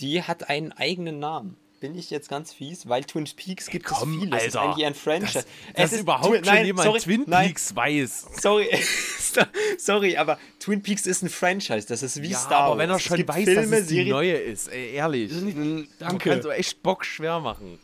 die 0.00 0.22
hat 0.22 0.48
einen 0.50 0.72
eigenen 0.72 1.18
Namen. 1.18 1.56
Bin 1.78 1.94
ich 1.96 2.10
jetzt 2.10 2.28
ganz 2.28 2.52
fies, 2.52 2.88
weil 2.88 3.04
Twin 3.04 3.24
Peaks 3.36 3.66
gibt 3.68 3.86
komm, 3.86 4.14
es 4.16 4.20
viele. 4.24 4.36
Es 4.36 4.46
ist 4.48 4.56
Alter. 4.56 4.70
eigentlich 4.72 4.86
ein 4.86 4.94
Franchise. 4.94 5.44
Dass 5.74 5.84
Es 5.86 5.92
ist 5.94 6.00
überhaupt 6.00 6.26
Twi- 6.26 6.36
schon 6.44 6.54
nein, 6.54 6.66
jemand 6.66 6.86
sorry, 6.86 7.00
Twin 7.00 7.24
nein, 7.26 7.46
Peaks 7.48 7.74
weiß. 7.76 8.26
Sorry, 8.40 8.68
sorry, 9.78 10.16
aber 10.16 10.38
Twin 10.58 10.82
Peaks 10.82 11.06
ist 11.06 11.22
ein 11.22 11.28
Franchise. 11.30 11.86
Das 11.86 12.02
ist 12.02 12.20
wie 12.20 12.28
Ja, 12.30 12.38
Star 12.38 12.50
Wars. 12.50 12.70
aber 12.72 12.78
wenn 12.80 12.90
er 12.90 12.98
schon 12.98 13.26
weiß, 13.28 13.44
Filme, 13.44 13.62
dass 13.62 13.80
es 13.82 13.86
die 13.86 13.94
Serien- 13.94 14.10
neue 14.10 14.32
ist, 14.32 14.68
ey, 14.68 14.92
ehrlich. 14.94 15.32
Man 15.32 15.88
Danke. 15.98 16.30
kann 16.30 16.42
so 16.42 16.50
echt 16.50 16.82
Bock 16.82 17.04
schwer 17.04 17.40
machen. 17.40 17.78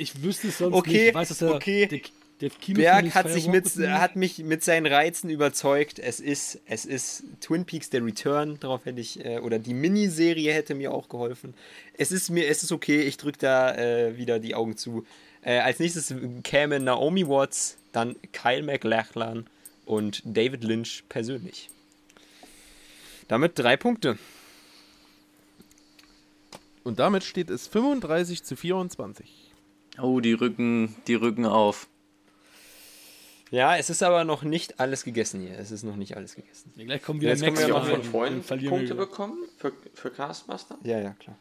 Ich 0.00 0.22
wüsste 0.22 0.48
es 0.48 0.58
sonst 0.58 0.74
Okay, 0.74 0.92
nicht. 0.92 1.08
Ich 1.08 1.14
weiß, 1.14 1.28
dass 1.28 1.42
er 1.42 1.54
okay. 1.54 1.86
der, 2.40 2.48
Der 2.48 2.72
Berg 2.72 3.14
hat, 3.14 3.30
sich 3.30 3.48
mit, 3.48 3.66
hat 3.66 4.16
mich 4.16 4.38
mit 4.38 4.64
seinen 4.64 4.86
Reizen 4.86 5.28
überzeugt. 5.28 5.98
Es 5.98 6.20
ist, 6.20 6.58
es 6.64 6.86
ist 6.86 7.24
Twin 7.42 7.66
Peaks 7.66 7.90
der 7.90 8.02
Return, 8.02 8.58
darauf 8.60 8.86
hätte 8.86 8.98
ich, 8.98 9.22
äh, 9.22 9.40
oder 9.40 9.58
die 9.58 9.74
Miniserie 9.74 10.54
hätte 10.54 10.74
mir 10.74 10.94
auch 10.94 11.10
geholfen. 11.10 11.52
Es 11.98 12.12
ist 12.12 12.30
mir, 12.30 12.48
es 12.48 12.62
ist 12.62 12.72
okay, 12.72 13.02
ich 13.02 13.18
drücke 13.18 13.40
da 13.40 13.74
äh, 13.76 14.16
wieder 14.16 14.38
die 14.38 14.54
Augen 14.54 14.78
zu. 14.78 15.04
Äh, 15.42 15.58
als 15.58 15.80
nächstes 15.80 16.14
käme 16.44 16.80
Naomi 16.80 17.28
Watts, 17.28 17.76
dann 17.92 18.16
Kyle 18.32 18.62
MacLachlan 18.62 19.46
und 19.84 20.22
David 20.24 20.64
Lynch 20.64 21.04
persönlich. 21.10 21.68
Damit 23.28 23.58
drei 23.58 23.76
Punkte. 23.76 24.16
Und 26.84 26.98
damit 26.98 27.22
steht 27.22 27.50
es 27.50 27.66
35 27.66 28.42
zu 28.44 28.56
24. 28.56 29.49
Oh, 30.02 30.20
die 30.20 30.32
rücken, 30.32 30.94
die 31.06 31.14
rücken 31.14 31.46
auf. 31.46 31.88
Ja, 33.50 33.76
es 33.76 33.90
ist 33.90 34.02
aber 34.02 34.24
noch 34.24 34.42
nicht 34.42 34.78
alles 34.78 35.02
gegessen 35.02 35.40
hier. 35.40 35.58
Es 35.58 35.70
ist 35.72 35.82
noch 35.82 35.96
nicht 35.96 36.16
alles 36.16 36.36
gegessen. 36.36 36.72
Ja, 36.76 36.84
gleich 36.84 37.02
kommen 37.02 37.20
wieder 37.20 37.30
Jetzt 37.32 37.40
kommen 37.40 37.54
Max 37.54 37.66
wir 37.66 37.74
Hast 37.74 37.86
du 37.86 37.88
mal 37.88 37.92
auch 37.92 37.94
rein, 37.96 38.02
von 38.02 38.42
Freunden 38.42 38.68
Punkte 38.68 38.88
wir. 38.90 38.94
bekommen 38.94 39.38
für, 39.58 39.72
für 39.94 40.10
Castmaster? 40.10 40.78
Ja, 40.84 41.00
ja, 41.00 41.14
klar. 41.14 41.36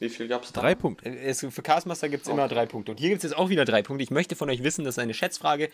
Wie 0.00 0.08
viel 0.08 0.28
gab 0.28 0.44
es 0.44 0.52
da? 0.52 0.60
Drei 0.60 0.74
Punkte. 0.74 1.08
Es, 1.10 1.40
für 1.40 1.62
Castmaster 1.62 2.08
gibt 2.08 2.22
es 2.22 2.28
immer 2.28 2.46
drei 2.46 2.66
Punkte. 2.66 2.92
Und 2.92 2.98
hier 3.00 3.08
gibt 3.08 3.24
es 3.24 3.30
jetzt 3.30 3.36
auch 3.36 3.48
wieder 3.48 3.64
drei 3.64 3.82
Punkte. 3.82 4.04
Ich 4.04 4.10
möchte 4.10 4.36
von 4.36 4.48
euch 4.48 4.62
wissen, 4.62 4.84
das 4.84 4.94
ist 4.94 4.98
eine 5.00 5.14
Schätzfrage. 5.14 5.70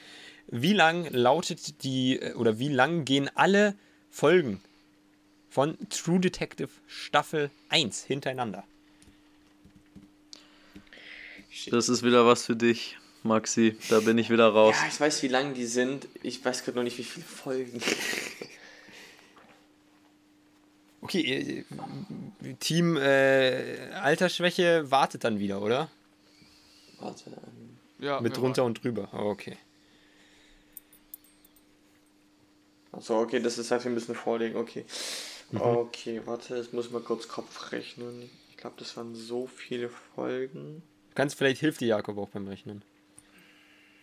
Wie 0.46 0.72
lang 0.72 1.07
lautet 1.11 1.85
die, 1.85 2.18
äh, 2.20 2.33
oder 2.35 2.59
wie 2.59 2.70
lang 2.70 3.05
gehen 3.05 3.31
alle 3.35 3.74
Folgen 4.11 4.62
von 5.50 5.77
True 5.90 6.20
Detective 6.20 6.70
Staffel 6.87 7.50
1 7.68 8.05
hintereinander? 8.05 8.64
Das 11.71 11.88
ist 11.88 12.03
wieder 12.03 12.27
was 12.27 12.45
für 12.47 12.57
dich, 12.57 12.99
Maxi. 13.23 13.77
Da 13.88 14.01
bin 14.01 14.19
ich 14.19 14.31
wieder 14.31 14.49
raus. 14.49 14.75
Ja, 14.81 14.88
ich 14.88 15.01
weiß, 15.01 15.23
wie 15.23 15.29
lang 15.29 15.55
die 15.55 15.67
sind. 15.67 16.09
Ich 16.23 16.45
weiß 16.45 16.64
gerade 16.64 16.77
noch 16.79 16.85
nicht, 16.85 16.99
wie 16.99 17.05
viele 17.05 17.27
Folgen. 17.27 17.81
Okay, 21.01 21.67
Team 22.61 22.97
äh, 22.97 23.90
Altersschwäche 23.90 24.90
wartet 24.90 25.23
dann 25.25 25.38
wieder, 25.38 25.61
oder? 25.61 25.90
Warte. 26.99 27.29
ähm, 27.29 27.77
Ja, 27.99 28.23
Mit 28.23 28.38
drunter 28.38 28.64
und 28.64 28.83
drüber. 28.83 29.11
Oh, 29.12 29.29
okay. 29.29 29.59
Achso, 32.90 33.21
okay, 33.21 33.38
das 33.40 33.59
ist 33.59 33.71
halt, 33.71 33.85
wir 33.85 33.90
müssen 33.90 34.14
vorlegen, 34.14 34.57
okay. 34.57 34.87
Okay, 35.53 36.23
warte, 36.25 36.57
jetzt 36.57 36.73
muss 36.73 36.87
ich 36.87 36.93
mal 36.93 37.03
kurz 37.03 37.29
Kopf 37.29 37.71
rechnen. 37.73 38.31
Ich 38.49 38.57
glaube, 38.57 38.77
das 38.79 38.97
waren 38.97 39.14
so 39.14 39.47
viele 39.47 39.90
Folgen. 40.14 40.83
Du 41.14 41.22
kannst 41.22 41.38
vielleicht 41.38 41.61
hilft 41.61 41.81
dir 41.81 41.87
Jakob 41.87 42.18
auch 42.18 42.31
beim 42.31 42.48
Rechnen. 42.48 42.83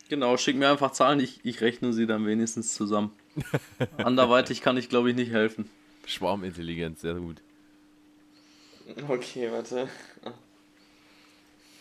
Genau, 0.08 0.38
schick 0.38 0.56
mir 0.56 0.70
einfach 0.70 0.94
Zahlen, 0.94 1.20
ich, 1.20 1.42
ich 1.44 1.60
rechne 1.60 1.92
sie 1.92 2.08
dann 2.08 2.26
wenigstens 2.26 2.74
zusammen. 2.74 3.12
Anderweitig 3.98 4.62
kann 4.62 4.78
ich, 4.78 4.88
glaube 4.88 5.10
ich, 5.10 5.18
nicht 5.18 5.32
helfen. 5.32 5.70
Schwarmintelligenz, 6.06 7.02
sehr 7.02 7.16
gut. 7.16 7.42
Okay, 9.10 9.52
warte. 9.52 9.90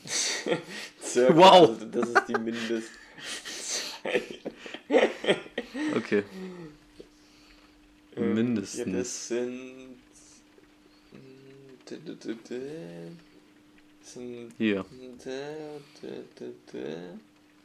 Circa, 1.00 1.36
Wow. 1.36 1.68
Also 1.68 1.86
das 1.86 2.08
ist 2.08 2.26
die 2.28 2.38
Mindest. 2.38 2.90
Okay. 5.94 6.24
Ähm, 8.16 8.34
Mindestens. 8.34 8.86
Ja, 8.86 8.92
das 8.92 9.28
sind. 9.28 9.96
Hier. 14.58 14.84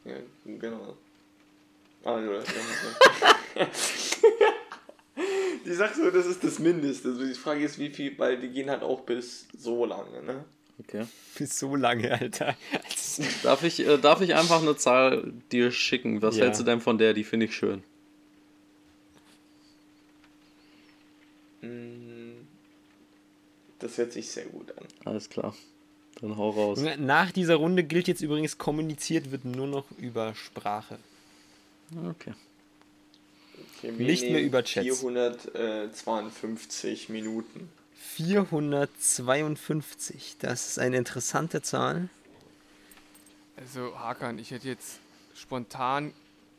Ja, 0.04 0.14
genau. 0.44 0.96
Ah, 2.04 2.20
du, 2.20 2.40
Die 5.64 5.72
sagt 5.74 5.96
so, 5.96 6.10
das 6.10 6.26
ist 6.26 6.44
das 6.44 6.58
Mindeste. 6.60 7.08
Also 7.08 7.26
die 7.26 7.34
Frage 7.34 7.64
ist, 7.64 7.78
wie 7.78 7.90
viel, 7.90 8.16
weil 8.18 8.38
die 8.38 8.48
gehen 8.48 8.70
halt 8.70 8.82
auch 8.82 9.00
bis 9.00 9.48
so 9.58 9.84
lange, 9.84 10.22
ne? 10.22 10.44
Okay. 10.78 11.06
Bis 11.36 11.58
so 11.58 11.74
lange, 11.74 12.12
Alter. 12.12 12.54
Darf 13.42 13.62
ich, 13.64 13.80
äh, 13.80 13.96
darf 13.98 14.20
ich 14.20 14.34
einfach 14.34 14.60
eine 14.60 14.76
Zahl 14.76 15.32
dir 15.50 15.72
schicken? 15.72 16.20
Was 16.22 16.36
Ja. 16.36 16.44
hältst 16.44 16.60
du 16.60 16.64
denn 16.64 16.80
von 16.80 16.98
der? 16.98 17.14
Die 17.14 17.24
finde 17.24 17.46
ich 17.46 17.56
schön. 17.56 17.82
Mm, 21.62 22.46
Das 23.78 23.96
hört 23.98 24.12
sich 24.12 24.28
sehr 24.30 24.44
gut 24.44 24.70
an. 24.76 24.84
Alles 25.04 25.28
klar. 25.30 25.54
Dann 26.20 26.36
hau 26.36 26.50
raus. 26.50 26.80
Nach 26.98 27.30
dieser 27.30 27.54
Runde 27.56 27.84
gilt 27.84 28.08
jetzt 28.08 28.22
übrigens, 28.22 28.58
kommuniziert 28.58 29.30
wird 29.30 29.44
nur 29.44 29.66
noch 29.66 29.84
über 29.98 30.34
Sprache. 30.34 30.98
Okay. 32.08 32.32
Okay, 33.78 33.92
Nicht 33.92 34.22
mehr 34.22 34.42
über 34.42 34.64
Chats. 34.64 35.00
452 35.00 37.10
Minuten. 37.10 37.68
452. 37.94 40.36
Das 40.38 40.68
ist 40.68 40.78
eine 40.78 40.96
interessante 40.96 41.60
Zahl. 41.62 42.08
Also, 43.56 43.98
Hakan, 43.98 44.38
ich 44.38 44.52
hätte 44.52 44.68
jetzt 44.68 45.00
spontan 45.34 46.12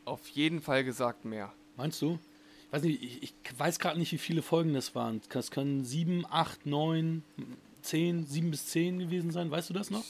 auf 0.04 0.28
jeden 0.28 0.60
Fall 0.62 0.84
gesagt 0.84 1.24
mehr. 1.24 1.52
Meinst 1.76 2.00
du? 2.02 2.18
Ich 2.66 2.72
weiß 2.72 2.82
nicht, 2.82 3.02
ich, 3.02 3.22
ich 3.22 3.32
weiß 3.56 3.78
gerade 3.78 3.98
nicht, 3.98 4.12
wie 4.12 4.18
viele 4.18 4.42
Folgen 4.42 4.74
das 4.74 4.94
waren. 4.94 5.22
Das 5.30 5.50
können 5.50 5.84
sieben, 5.84 6.26
acht, 6.28 6.66
neun, 6.66 7.24
zehn, 7.88 8.26
sieben 8.26 8.50
bis 8.50 8.66
zehn 8.66 8.98
gewesen 8.98 9.30
sein. 9.30 9.50
Weißt 9.50 9.70
du 9.70 9.74
das 9.74 9.90
noch? 9.90 10.04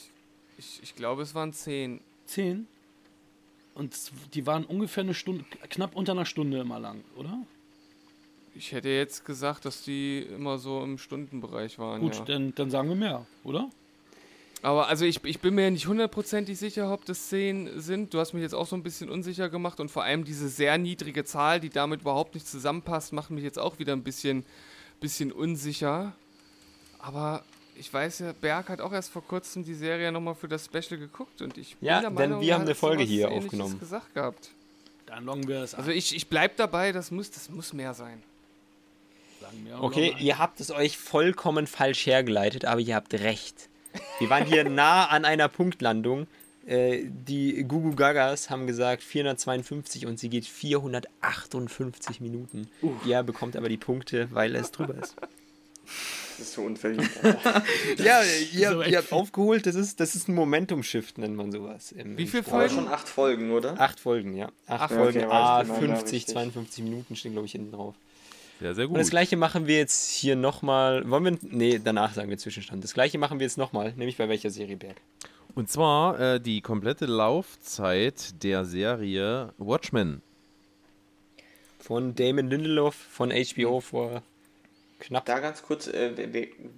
Ich, 0.59 0.81
ich 0.83 0.95
glaube, 0.97 1.23
es 1.23 1.35
waren 1.35 1.53
zehn. 1.53 2.01
Zehn? 2.27 2.67
Und 3.75 3.95
s- 3.95 4.11
die 4.35 4.47
waren 4.47 4.65
ungefähr 4.65 5.05
eine 5.05 5.15
Stunde, 5.15 5.45
knapp 5.71 5.95
unter 5.97 6.13
einer 6.13 6.27
Stunde 6.27 6.59
immer 6.61 6.81
lang, 6.81 7.03
oder? 7.17 7.39
Ich 8.55 8.73
hätte 8.73 8.89
jetzt 8.89 9.25
gesagt, 9.25 9.65
dass 9.65 9.83
die 9.85 10.21
immer 10.23 10.59
so 10.59 10.83
im 10.83 10.99
Stundenbereich 10.99 11.79
waren. 11.79 12.01
Gut, 12.01 12.17
ja. 12.17 12.25
dann, 12.25 12.53
dann 12.57 12.71
sagen 12.71 12.89
wir 12.89 12.97
mehr, 12.97 13.25
oder? 13.45 13.71
Aber 14.63 14.89
also 14.89 15.05
ich, 15.05 15.23
ich 15.23 15.39
bin 15.39 15.55
mir 15.55 15.71
nicht 15.71 15.87
hundertprozentig 15.87 16.59
sicher, 16.59 16.93
ob 16.93 17.05
das 17.05 17.29
10 17.29 17.81
sind. 17.81 18.13
Du 18.13 18.19
hast 18.19 18.33
mich 18.33 18.43
jetzt 18.43 18.55
auch 18.57 18.67
so 18.67 18.75
ein 18.75 18.83
bisschen 18.83 19.09
unsicher 19.09 19.49
gemacht 19.49 19.79
und 19.79 19.89
vor 19.93 20.03
allem 20.03 20.25
diese 20.25 20.49
sehr 20.49 20.77
niedrige 20.79 21.25
Zahl, 21.25 21.61
die 21.61 21.71
damit 21.71 22.01
überhaupt 22.01 22.35
nicht 22.35 22.49
zusammenpasst, 22.49 23.13
macht 23.13 23.31
mich 23.31 23.45
jetzt 23.45 23.61
auch 23.61 23.79
wieder 23.79 23.93
ein 23.93 24.03
bisschen, 24.03 24.45
bisschen 25.01 25.31
unsicher. 25.31 26.13
Aber 26.99 27.45
ich 27.79 27.93
weiß 27.93 28.19
ja, 28.21 28.33
Berg 28.33 28.69
hat 28.69 28.81
auch 28.81 28.93
erst 28.93 29.11
vor 29.11 29.23
kurzem 29.27 29.65
die 29.65 29.75
Serie 29.75 30.11
nochmal 30.13 30.35
für 30.35 30.49
das 30.49 30.65
Special 30.67 30.99
geguckt 30.99 31.41
und 31.43 31.57
ich 31.59 31.77
bin 31.77 31.87
Ja, 31.89 32.01
der 32.01 32.11
denn 32.11 32.15
Meinung, 32.15 32.41
wir 32.41 32.49
er 32.51 32.55
haben 32.57 32.63
eine 32.63 32.75
Folge 32.75 33.03
hier 33.05 33.31
aufgenommen. 33.31 33.79
gesagt 33.79 34.15
gehabt. 34.15 34.51
Dann 35.07 35.25
loggen 35.25 35.49
wir 35.49 35.61
das 35.61 35.75
Also 35.75 35.91
ich, 35.91 36.15
ich 36.15 36.29
bleib 36.29 36.57
dabei, 36.57 36.93
das 36.93 37.11
muss, 37.11 37.31
das 37.31 37.49
muss 37.49 37.73
mehr 37.73 37.95
sein. 37.95 38.23
sagen 39.41 39.65
wir, 39.65 39.83
Okay, 39.83 40.13
wir 40.17 40.23
ihr 40.23 40.39
habt 40.39 40.61
es 40.61 40.71
euch 40.71 40.99
vollkommen 40.99 41.67
falsch 41.67 42.05
hergeleitet, 42.07 42.65
aber 42.65 42.81
ihr 42.81 42.95
habt 42.95 43.15
recht. 43.15 43.69
Wir 44.19 44.29
waren 44.31 44.45
hier 44.45 44.65
nah 44.69 45.07
an 45.07 45.25
einer 45.25 45.49
Punktlandung. 45.49 46.27
Äh, 46.67 47.05
die 47.07 47.65
Gugu 47.67 47.95
Gagas 47.95 48.51
haben 48.51 48.67
gesagt 48.67 49.03
452 49.03 50.05
und 50.05 50.19
sie 50.19 50.29
geht 50.29 50.45
458 50.45 52.21
Minuten. 52.21 52.69
Ihr 53.07 53.23
bekommt 53.23 53.57
aber 53.57 53.71
die 53.71 53.79
Punkte, 53.79 54.29
weil 54.33 54.55
es 54.55 54.71
drüber 54.71 54.95
ist. 54.97 55.17
Das 56.39 56.47
ist 56.47 56.55
so 56.55 56.63
unfair. 56.63 56.97
Ja, 57.99 58.23
So 58.23 58.57
ihr, 58.59 58.81
echt. 58.81 58.91
ihr 58.93 58.99
habt 58.99 59.13
aufgeholt, 59.13 59.67
das 59.67 59.75
ist, 59.75 59.99
das 59.99 60.15
ist 60.15 60.29
ein 60.29 60.35
Momentum-Shift, 60.35 61.19
nennt 61.19 61.35
man 61.37 61.51
sowas. 61.51 61.91
Im, 61.93 62.17
Wie 62.17 62.23
im 62.23 62.29
viel 62.29 62.43
Sport. 62.43 62.55
Aber 62.55 62.69
Folgen? 62.69 62.75
schon 62.85 62.89
acht 62.95 63.09
Folgen, 63.09 63.51
oder? 63.51 63.81
Acht 63.81 63.99
Folgen, 64.01 64.35
ja. 64.37 64.47
Acht 64.67 64.83
Ach, 64.83 64.89
Folgen, 64.93 65.19
okay, 65.19 65.27
ah, 65.31 65.31
war 65.31 65.63
ich 65.63 65.69
genau 65.69 65.81
da 65.81 65.95
50, 65.97 66.13
richtig. 66.15 66.33
52 66.35 66.85
Minuten 66.85 67.17
stehen, 67.17 67.33
glaube 67.33 67.47
ich, 67.47 67.53
hinten 67.53 67.73
drauf. 67.73 67.95
Sehr, 68.61 68.75
sehr 68.75 68.89
Und 68.89 68.99
das 68.99 69.07
gut. 69.09 69.11
gleiche 69.13 69.37
machen 69.37 69.67
wir 69.67 69.77
jetzt 69.79 70.11
hier 70.11 70.37
nochmal. 70.37 71.09
Wollen 71.11 71.25
wir. 71.25 71.39
Nee, 71.43 71.81
danach 71.83 72.15
sagen 72.15 72.29
wir 72.31 72.39
Zwischenstand. 72.39 72.83
Das 72.83 72.95
gleiche 72.95 73.19
machen 73.19 73.39
wir 73.41 73.47
jetzt 73.47 73.59
nochmal, 73.59 73.93
nämlich 73.97 74.17
bei 74.17 74.29
welcher 74.29 74.51
Serie 74.51 74.77
Berg? 74.77 74.97
Und 75.55 75.71
zwar 75.71 76.19
äh, 76.21 76.41
die 76.41 76.61
komplette 76.61 77.07
Laufzeit 77.07 78.43
der 78.43 78.65
Serie 78.65 79.53
Watchmen. 79.59 80.23
Von 81.81 82.15
Damon 82.15 82.49
Lindelof 82.51 82.95
von 82.95 83.31
HBO 83.33 83.81
vor 83.81 84.23
knapp. 84.99 85.27
Da 85.27 85.39
ganz 85.41 85.63
kurz, 85.63 85.87
äh, 85.87 86.13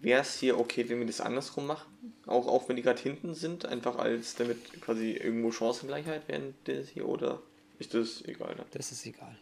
wäre 0.01 0.21
es 0.21 0.39
hier 0.39 0.59
okay, 0.59 0.89
wenn 0.89 0.99
wir 1.01 1.07
das 1.07 1.21
andersrum 1.21 1.67
machen? 1.67 2.15
Auch, 2.27 2.47
auch 2.47 2.69
wenn 2.69 2.77
die 2.77 2.83
gerade 2.83 3.01
hinten 3.01 3.35
sind, 3.35 3.67
einfach 3.67 3.97
als 3.97 4.35
damit 4.37 4.81
quasi 4.81 5.13
irgendwo 5.13 5.51
Chancengleichheit 5.51 6.23
während 6.27 6.55
das 6.65 6.89
hier 6.89 7.09
oder 7.09 7.43
ist 7.79 7.95
das 7.95 8.25
egal? 8.27 8.55
Ne? 8.55 8.65
Das 8.73 8.93
ist 8.93 9.07
egal. 9.07 9.37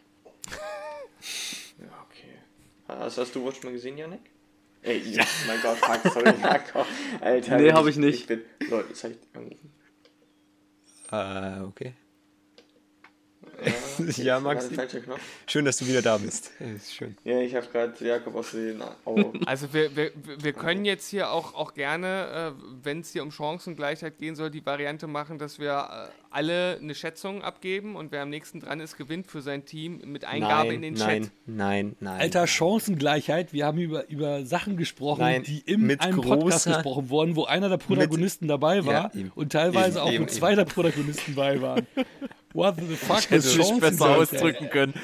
Ja, 1.79 2.05
okay. 2.09 2.33
Hast, 2.89 3.17
hast 3.17 3.35
du 3.35 3.45
Watchmen 3.45 3.71
gesehen, 3.71 3.97
Janik? 3.97 4.19
Ey, 4.81 4.99
ja. 5.11 5.23
mein 5.47 5.61
Gott, 5.61 5.77
fuck, 5.77 6.11
sorry, 6.11 6.33
Jakob. 6.41 6.85
Alter. 7.21 7.57
Nee, 7.57 7.71
hab 7.71 7.85
ich 7.87 7.97
nicht. 7.97 8.21
Ich 8.21 8.27
bin, 8.27 8.41
Leute, 8.69 8.89
das 8.89 9.03
hab 9.03 9.11
ich 9.11 9.17
angerufen. 9.33 9.71
Äh, 11.11 11.61
okay. 11.61 11.93
Ja, 14.17 14.39
Knopf? 14.39 15.19
Schön, 15.47 15.65
dass 15.65 15.77
du 15.77 15.87
wieder 15.87 16.01
da 16.01 16.17
bist. 16.17 16.51
Ja, 16.59 16.67
ist 16.67 16.93
schön. 16.93 17.17
Ja, 17.23 17.39
ich 17.39 17.55
habe 17.55 17.67
gerade 17.67 18.05
Jakob 18.05 18.35
aus 18.35 18.51
den 18.51 18.81
Augen. 19.05 19.45
Also 19.45 19.73
wir, 19.73 19.95
wir, 19.95 20.11
wir 20.39 20.53
können 20.53 20.85
jetzt 20.85 21.09
hier 21.09 21.31
auch, 21.31 21.53
auch 21.53 21.73
gerne, 21.73 22.53
äh, 22.57 22.63
wenn 22.83 23.01
es 23.01 23.11
hier 23.11 23.23
um 23.23 23.31
Chancengleichheit 23.31 24.17
gehen 24.17 24.35
soll, 24.35 24.49
die 24.49 24.65
Variante 24.65 25.07
machen, 25.07 25.37
dass 25.37 25.59
wir 25.59 26.09
äh, 26.28 26.28
alle 26.31 26.77
eine 26.81 26.93
Schätzung 26.95 27.41
abgeben 27.41 27.95
und 27.95 28.11
wer 28.11 28.21
am 28.21 28.29
nächsten 28.29 28.59
dran 28.59 28.79
ist, 28.79 28.97
gewinnt 28.97 29.27
für 29.27 29.41
sein 29.41 29.65
Team 29.65 29.99
mit 30.05 30.25
Eingabe 30.25 30.67
nein, 30.67 30.75
in 30.75 30.81
den 30.81 30.93
nein, 30.95 31.23
Chat. 31.23 31.31
nein, 31.47 31.95
nein. 31.99 32.21
Alter, 32.21 32.45
Chancengleichheit. 32.45 33.51
Wir 33.53 33.65
haben 33.65 33.79
über, 33.79 34.07
über 34.09 34.45
Sachen 34.45 34.77
gesprochen, 34.77 35.21
Nein, 35.21 35.43
die 35.43 35.59
in 35.65 35.81
mit 35.81 36.01
einem 36.01 36.21
Podcast 36.21 36.67
großer- 36.67 36.73
gesprochen 36.75 37.09
wurden, 37.09 37.35
wo 37.35 37.45
einer 37.45 37.69
der 37.69 37.77
Protagonisten 37.77 38.47
dabei 38.47 38.85
war 38.85 38.93
Ja, 38.93 39.11
eben. 39.15 39.31
und 39.35 39.51
teilweise 39.51 39.97
Eben, 39.97 40.07
auch 40.07 40.11
eben, 40.11 40.17
nur 40.19 40.27
zwei 40.27 40.55
der 40.55 40.65
Protagonisten 40.65 41.35
bei 41.35 41.61
waren. 41.61 41.87
What 42.53 42.75
the 42.77 42.95
fuck? 42.95 43.21
Hätte 43.29 43.35
ich 43.37 43.57
besser 43.57 43.63
Chancengleichheit? 43.63 44.17
ausdrücken 44.19 44.69
können. 44.69 44.93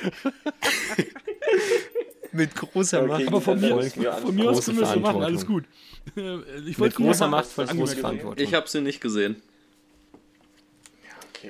Mit 2.31 2.53
großer 2.55 2.99
Okay, 3.03 3.07
Macht. 3.07 3.27
Aber 3.27 3.41
von 3.41 3.59
mir, 3.61 3.69
wir 3.95 4.13
von 4.13 4.35
mir 4.35 4.49
aus 4.49 4.65
können 4.65 4.77
wir 4.77 4.83
es 4.83 4.91
so 4.93 4.99
machen, 4.99 5.21
alles 5.23 5.45
gut. 5.45 5.63
Äh, 6.17 6.39
Ich 6.67 6.77
Mit 6.77 6.95
großer 6.95 7.27
Macht 7.27 7.45
folgt 7.47 7.71
große. 7.71 7.95
Verantwortung. 7.95 8.43
Ich 8.45 8.53
habe 8.53 8.67
sie 8.67 8.81
nicht 8.81 8.99
gesehen. 8.99 9.41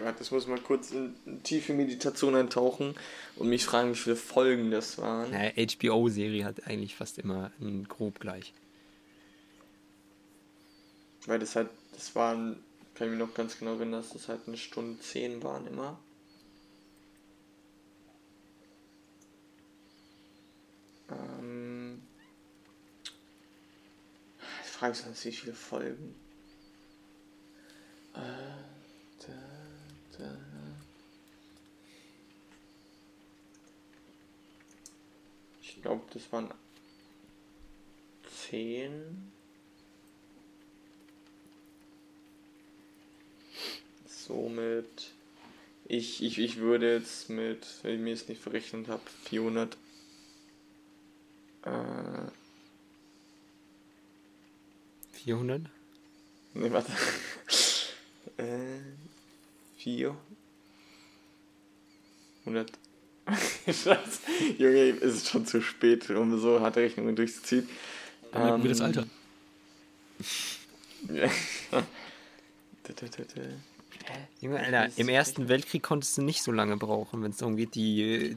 Warte, 0.04 0.20
das 0.20 0.32
muss 0.32 0.48
mal 0.48 0.60
kurz 0.60 0.92
in 0.92 1.16
tiefe 1.44 1.74
Meditation 1.74 2.36
eintauchen 2.36 2.96
und 3.36 3.50
mich 3.50 3.66
fragen, 3.66 3.92
wie 3.92 3.96
viele 3.96 4.16
Folgen 4.16 4.72
das 4.72 4.98
waren. 4.98 5.32
Naja, 5.32 5.52
HBO-Serie 5.56 6.46
hat 6.46 6.68
eigentlich 6.68 6.96
fast 6.96 7.20
immer 7.20 7.52
ein 7.60 7.88
grob 7.88 8.20
gleich. 8.20 8.54
Weil 11.26 11.40
das 11.40 11.56
halt, 11.56 11.70
das 11.94 12.16
waren, 12.16 12.58
kann 12.94 13.08
ich 13.08 13.12
mich 13.12 13.20
noch 13.20 13.34
ganz 13.34 13.58
genau 13.58 13.76
erinnern, 13.76 14.02
dass 14.02 14.12
das 14.12 14.28
halt 14.28 14.42
eine 14.48 14.58
Stunde 14.58 15.00
zehn 15.00 15.42
waren 15.44 15.68
immer. 15.68 16.00
Ähm, 21.10 22.02
ich 24.64 24.72
frage 24.72 24.92
mich 24.94 25.02
sonst, 25.02 25.26
wie 25.26 25.32
viele 25.32 25.54
Folgen. 25.54 26.16
Äh, 28.14 28.75
da. 30.20 30.38
Ich 35.62 35.82
glaube, 35.82 36.04
das 36.14 36.32
waren 36.32 36.52
zehn. 38.50 39.32
Somit, 44.08 45.12
ich, 45.88 46.24
ich, 46.24 46.40
ich 46.40 46.58
würde 46.58 46.96
jetzt 46.96 47.30
mit, 47.30 47.68
wenn 47.84 47.96
ich 47.96 48.02
mir 48.02 48.14
es 48.14 48.28
nicht 48.28 48.42
verrechnet 48.42 48.88
habe, 48.88 49.04
400. 49.26 49.78
Äh, 51.64 52.32
400? 55.14 55.62
ne, 56.56 56.72
warte. 56.72 56.92
äh, 58.38 58.80
400. 59.86 60.18
Scheiße. 63.68 64.20
Junge, 64.58 64.90
es 65.02 65.16
ist 65.16 65.30
schon 65.30 65.46
zu 65.46 65.62
spät, 65.62 66.10
um 66.10 66.40
so 66.40 66.60
harte 66.60 66.80
Rechnungen 66.80 67.16
durchzuziehen. 67.16 67.70
Dann 68.32 68.44
merken 68.44 68.64
wir 68.64 68.70
das 68.70 68.82
Alter. 68.82 69.06
Junge, 74.42 74.60
Alter, 74.60 74.90
im 74.98 75.10
Ersten 75.10 75.48
Weltkrieg 75.50 75.84
konntest 75.84 76.18
du 76.18 76.24
nicht 76.24 76.42
so 76.42 76.52
lange 76.52 76.78
brauchen, 76.78 77.22
wenn 77.22 77.30
es 77.32 77.38
darum 77.38 77.56
geht, 77.56 77.76
die, 77.76 78.02
äh, 78.02 78.36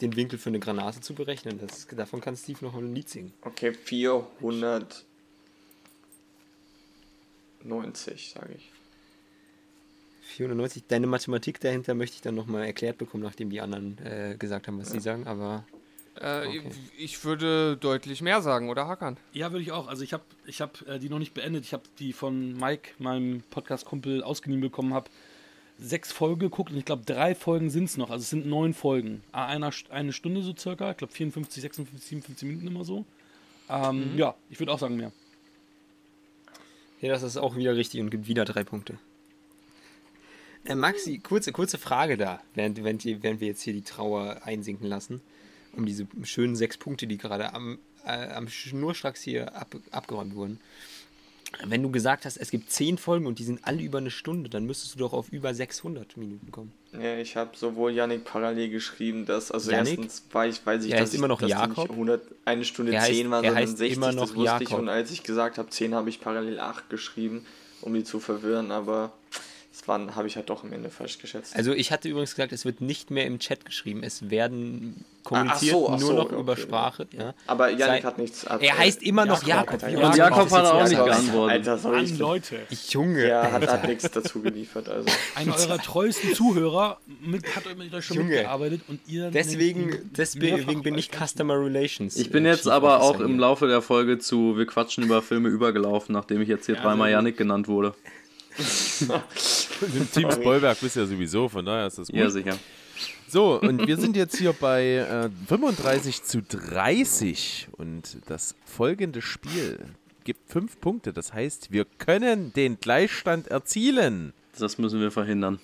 den 0.00 0.16
Winkel 0.16 0.40
für 0.40 0.50
eine 0.50 0.58
Granate 0.58 1.00
zu 1.00 1.14
berechnen. 1.14 1.60
Das, 1.60 1.86
davon 1.86 2.20
kann 2.20 2.36
Steve 2.36 2.64
noch 2.64 2.74
ein 2.74 2.94
Lied 2.94 3.08
singen. 3.08 3.32
Okay, 3.42 3.72
490, 3.72 5.04
sage 8.30 8.54
ich. 8.56 8.72
490. 10.28 10.84
Deine 10.88 11.06
Mathematik 11.06 11.60
dahinter 11.60 11.94
möchte 11.94 12.16
ich 12.16 12.22
dann 12.22 12.34
nochmal 12.34 12.64
erklärt 12.64 12.98
bekommen, 12.98 13.22
nachdem 13.22 13.50
die 13.50 13.60
anderen 13.60 13.98
äh, 14.04 14.36
gesagt 14.38 14.66
haben, 14.68 14.78
was 14.80 14.90
sie 14.90 15.00
sagen. 15.00 15.26
Aber 15.26 15.64
Äh, 16.20 16.46
Okay. 16.48 16.62
Ich 16.98 17.24
würde 17.24 17.76
deutlich 17.76 18.22
mehr 18.22 18.42
sagen, 18.42 18.68
oder 18.70 18.88
Hakan? 18.88 19.16
Ja, 19.32 19.52
würde 19.52 19.62
ich 19.62 19.72
auch. 19.72 19.86
Also 19.88 20.02
ich 20.02 20.12
habe 20.12 20.24
ich 20.46 20.60
hab, 20.60 20.86
äh, 20.88 20.98
die 20.98 21.08
noch 21.08 21.18
nicht 21.20 21.32
beendet. 21.34 21.64
Ich 21.64 21.72
habe 21.72 21.84
die 21.98 22.12
von 22.12 22.56
Mike, 22.58 22.90
meinem 22.98 23.42
Podcast-Kumpel, 23.50 24.22
ausgeliehen 24.22 24.60
bekommen, 24.60 24.94
habe 24.94 25.08
sechs 25.78 26.10
Folgen 26.10 26.40
geguckt 26.40 26.72
und 26.72 26.76
ich 26.78 26.84
glaube, 26.84 27.04
drei 27.06 27.34
Folgen 27.36 27.70
sind 27.70 27.84
es 27.84 27.96
noch. 27.96 28.10
Also 28.10 28.22
es 28.22 28.30
sind 28.30 28.46
neun 28.46 28.74
Folgen. 28.74 29.22
Ah, 29.30 29.46
Einer, 29.46 29.70
eine 29.90 30.12
Stunde 30.12 30.42
so 30.42 30.54
circa. 30.56 30.90
Ich 30.90 30.96
glaube 30.96 31.12
54, 31.12 31.62
56, 31.62 32.04
57 32.08 32.48
Minuten 32.48 32.66
immer 32.66 32.84
so. 32.84 33.04
Ähm, 33.70 34.16
Ja, 34.16 34.34
ich 34.50 34.58
würde 34.58 34.72
auch 34.72 34.78
sagen 34.80 34.96
mehr. 34.96 35.12
ja, 37.00 37.10
das 37.10 37.22
ist 37.22 37.36
auch 37.36 37.54
wieder 37.56 37.76
richtig 37.76 38.00
und 38.00 38.10
gibt 38.10 38.26
wieder 38.26 38.44
drei 38.44 38.64
Punkte. 38.64 38.98
Äh, 40.68 40.74
Maxi, 40.74 41.18
kurze, 41.18 41.50
kurze 41.52 41.78
Frage 41.78 42.16
da, 42.16 42.40
während, 42.54 42.82
während, 42.82 43.04
während 43.04 43.40
wir 43.40 43.48
jetzt 43.48 43.62
hier 43.62 43.72
die 43.72 43.82
Trauer 43.82 44.42
einsinken 44.44 44.86
lassen. 44.86 45.20
Um 45.74 45.86
diese 45.86 46.06
schönen 46.24 46.56
sechs 46.56 46.76
Punkte, 46.76 47.06
die 47.06 47.18
gerade 47.18 47.54
am, 47.54 47.78
äh, 48.04 48.28
am 48.32 48.48
Schnurstracks 48.48 49.22
hier 49.22 49.54
ab, 49.56 49.74
abgeräumt 49.90 50.34
wurden. 50.34 50.60
Wenn 51.64 51.82
du 51.82 51.90
gesagt 51.90 52.26
hast, 52.26 52.36
es 52.36 52.50
gibt 52.50 52.70
zehn 52.70 52.98
Folgen 52.98 53.26
und 53.26 53.38
die 53.38 53.44
sind 53.44 53.60
alle 53.62 53.80
über 53.80 53.96
eine 53.98 54.10
Stunde, 54.10 54.50
dann 54.50 54.66
müsstest 54.66 54.94
du 54.94 54.98
doch 54.98 55.14
auf 55.14 55.30
über 55.30 55.54
600 55.54 56.18
Minuten 56.18 56.50
kommen. 56.52 56.72
Ja, 56.92 57.16
ich 57.16 57.36
habe 57.36 57.56
sowohl 57.56 57.92
Yannick 57.92 58.24
parallel 58.24 58.68
geschrieben, 58.68 59.24
dass, 59.24 59.50
also 59.50 59.70
Yannick? 59.70 59.98
erstens 59.98 60.24
war 60.32 60.46
ich, 60.46 60.64
weiß 60.66 60.84
ich, 60.84 60.90
Er 60.90 60.98
dass 60.98 61.04
heißt 61.04 61.14
ich, 61.14 61.18
immer 61.18 61.28
noch 61.28 61.40
dass 61.40 61.48
Jakob? 61.50 61.78
nicht 61.78 61.90
100, 61.90 62.22
eine 62.44 62.64
Stunde 62.66 62.92
Er 62.92 63.02
heißt- 63.02 63.06
10 63.06 63.30
waren, 63.30 63.44
er 63.44 63.50
sondern 63.52 63.62
heißt 63.66 63.78
60, 63.78 63.96
immer 63.96 64.12
noch 64.12 64.22
das 64.26 64.34
wusste 64.34 64.64
ich. 64.64 64.68
Jakob. 64.70 64.78
Und 64.80 64.88
als 64.90 65.10
ich 65.10 65.22
gesagt 65.22 65.56
habe 65.56 65.70
10, 65.70 65.94
habe 65.94 66.10
ich 66.10 66.20
parallel 66.20 66.60
8 66.60 66.90
geschrieben, 66.90 67.46
um 67.80 67.94
die 67.94 68.04
zu 68.04 68.20
verwirren, 68.20 68.70
aber 68.70 69.12
das 69.86 70.14
habe 70.16 70.26
ich 70.26 70.36
halt 70.36 70.50
doch 70.50 70.64
am 70.64 70.72
Ende 70.72 70.90
falsch 70.90 71.18
geschätzt. 71.18 71.54
Also 71.56 71.72
ich 71.72 71.92
hatte 71.92 72.08
übrigens 72.08 72.34
gesagt, 72.34 72.52
es 72.52 72.64
wird 72.64 72.80
nicht 72.80 73.10
mehr 73.10 73.26
im 73.26 73.38
Chat 73.38 73.64
geschrieben. 73.64 74.02
Es 74.02 74.30
werden 74.30 75.04
kommuniziert 75.24 75.74
ach 75.74 75.78
so, 75.80 75.86
ach 75.90 76.00
nur 76.00 76.08
so, 76.08 76.12
noch 76.14 76.24
okay, 76.26 76.40
über. 76.40 76.56
Sprache. 76.56 77.06
Ja. 77.12 77.34
aber 77.46 77.68
Yannick 77.70 78.02
Sei- 78.02 78.02
hat 78.02 78.18
nichts. 78.18 78.48
Hat, 78.48 78.62
Er 78.62 78.78
heißt 78.78 79.02
immer 79.02 79.26
noch 79.26 79.42
Jakob. 79.42 79.74
Alter, 79.74 79.88
wie 79.88 79.92
ja. 80.00 80.06
uns 80.06 80.16
Jakob 80.16 80.50
hat 80.50 80.64
auch 80.66 80.82
nicht 80.82 80.92
Jakob. 80.92 81.08
geantwortet. 81.08 81.56
Alter, 81.58 81.78
sorry. 81.78 81.98
An 81.98 82.04
Ich, 82.04 82.18
Leute. 82.18 82.56
Junge, 82.88 83.28
ja, 83.28 83.52
hat, 83.52 83.66
hat 83.68 83.86
nichts 83.88 84.10
dazu 84.10 84.40
geliefert. 84.40 84.88
Also. 84.88 85.08
Einer 85.34 85.56
eurer 85.56 85.78
treuesten 85.78 86.34
Zuhörer 86.34 86.98
mit, 87.20 87.44
hat 87.54 87.64
mit 87.76 87.92
euch 87.94 88.04
schon 88.04 88.16
Junge. 88.18 88.30
mitgearbeitet 88.30 88.82
und 88.88 89.00
ihr. 89.06 89.30
Deswegen, 89.30 90.10
deswegen 90.16 90.82
bin 90.82 90.96
ich 90.96 91.10
Customer 91.10 91.54
Relations. 91.58 92.16
Ich 92.16 92.30
bin 92.30 92.44
äh, 92.46 92.50
jetzt 92.50 92.68
aber 92.68 93.02
auch 93.02 93.20
im. 93.20 93.38
Laufe 93.38 93.68
der 93.68 93.82
Folge 93.82 94.18
zu 94.18 94.56
Wir 94.56 94.66
quatschen 94.66 95.04
über 95.04 95.22
Filme 95.22 95.48
übergelaufen, 95.48 96.12
nachdem 96.12 96.42
ich 96.42 96.48
jetzt 96.48 96.66
hier 96.66 96.74
Ja, 96.74 96.82
dreimal. 96.82 97.10
Yannick 97.10 97.36
genannt 97.36 97.68
wurde. 97.68 97.94
Im 98.58 100.10
Team 100.10 100.30
Spoilberg 100.30 100.80
bist 100.80 100.96
du 100.96 101.00
ja 101.00 101.06
sowieso, 101.06 101.48
von 101.48 101.64
daher 101.64 101.86
ist 101.86 101.98
das 101.98 102.08
gut. 102.08 102.16
Ja, 102.16 102.30
sicher. 102.30 102.58
So, 103.28 103.60
und 103.60 103.86
wir 103.86 103.96
sind 103.98 104.16
jetzt 104.16 104.36
hier 104.36 104.52
bei 104.52 104.96
äh, 104.96 105.30
35 105.46 106.24
zu 106.24 106.42
30 106.42 107.68
und 107.76 108.18
das 108.26 108.54
folgende 108.64 109.22
Spiel 109.22 109.78
gibt 110.24 110.50
fünf 110.50 110.80
Punkte. 110.80 111.12
Das 111.12 111.32
heißt, 111.32 111.70
wir 111.72 111.84
können 111.84 112.52
den 112.52 112.80
Gleichstand 112.80 113.48
erzielen. 113.48 114.32
Das 114.58 114.78
müssen 114.78 115.00
wir 115.00 115.10
verhindern. 115.10 115.60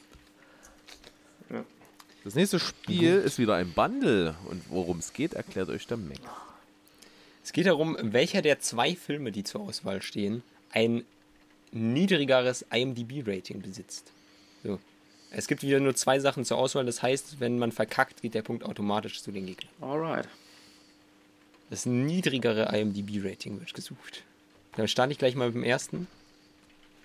Das 2.24 2.34
nächste 2.34 2.58
Spiel 2.58 3.16
ist 3.16 3.38
wieder 3.38 3.56
ein 3.56 3.74
Bundle 3.74 4.34
und 4.48 4.62
worum 4.70 4.98
es 4.98 5.12
geht, 5.12 5.34
erklärt 5.34 5.68
euch 5.68 5.86
der 5.86 5.98
Mac. 5.98 6.18
Es 7.44 7.52
geht 7.52 7.66
darum, 7.66 7.98
welcher 8.00 8.40
der 8.40 8.60
zwei 8.60 8.96
Filme, 8.96 9.30
die 9.30 9.44
zur 9.44 9.60
Auswahl 9.60 10.00
stehen, 10.00 10.42
ein 10.72 11.04
niedrigeres 11.74 12.64
IMDb-Rating 12.70 13.60
besitzt. 13.60 14.12
So. 14.62 14.78
Es 15.30 15.48
gibt 15.48 15.62
wieder 15.62 15.80
nur 15.80 15.96
zwei 15.96 16.20
Sachen 16.20 16.44
zur 16.44 16.58
Auswahl. 16.58 16.86
Das 16.86 17.02
heißt, 17.02 17.40
wenn 17.40 17.58
man 17.58 17.72
verkackt, 17.72 18.22
geht 18.22 18.34
der 18.34 18.42
Punkt 18.42 18.64
automatisch 18.64 19.20
zu 19.22 19.32
den 19.32 19.46
Gegnern. 19.46 19.72
Alright. 19.80 20.28
Das 21.70 21.86
niedrigere 21.86 22.74
IMDb-Rating 22.74 23.58
wird 23.58 23.74
gesucht. 23.74 24.22
Dann 24.76 24.88
starte 24.88 25.12
ich 25.12 25.18
gleich 25.18 25.34
mal 25.34 25.46
mit 25.46 25.56
dem 25.56 25.64
ersten. 25.64 26.06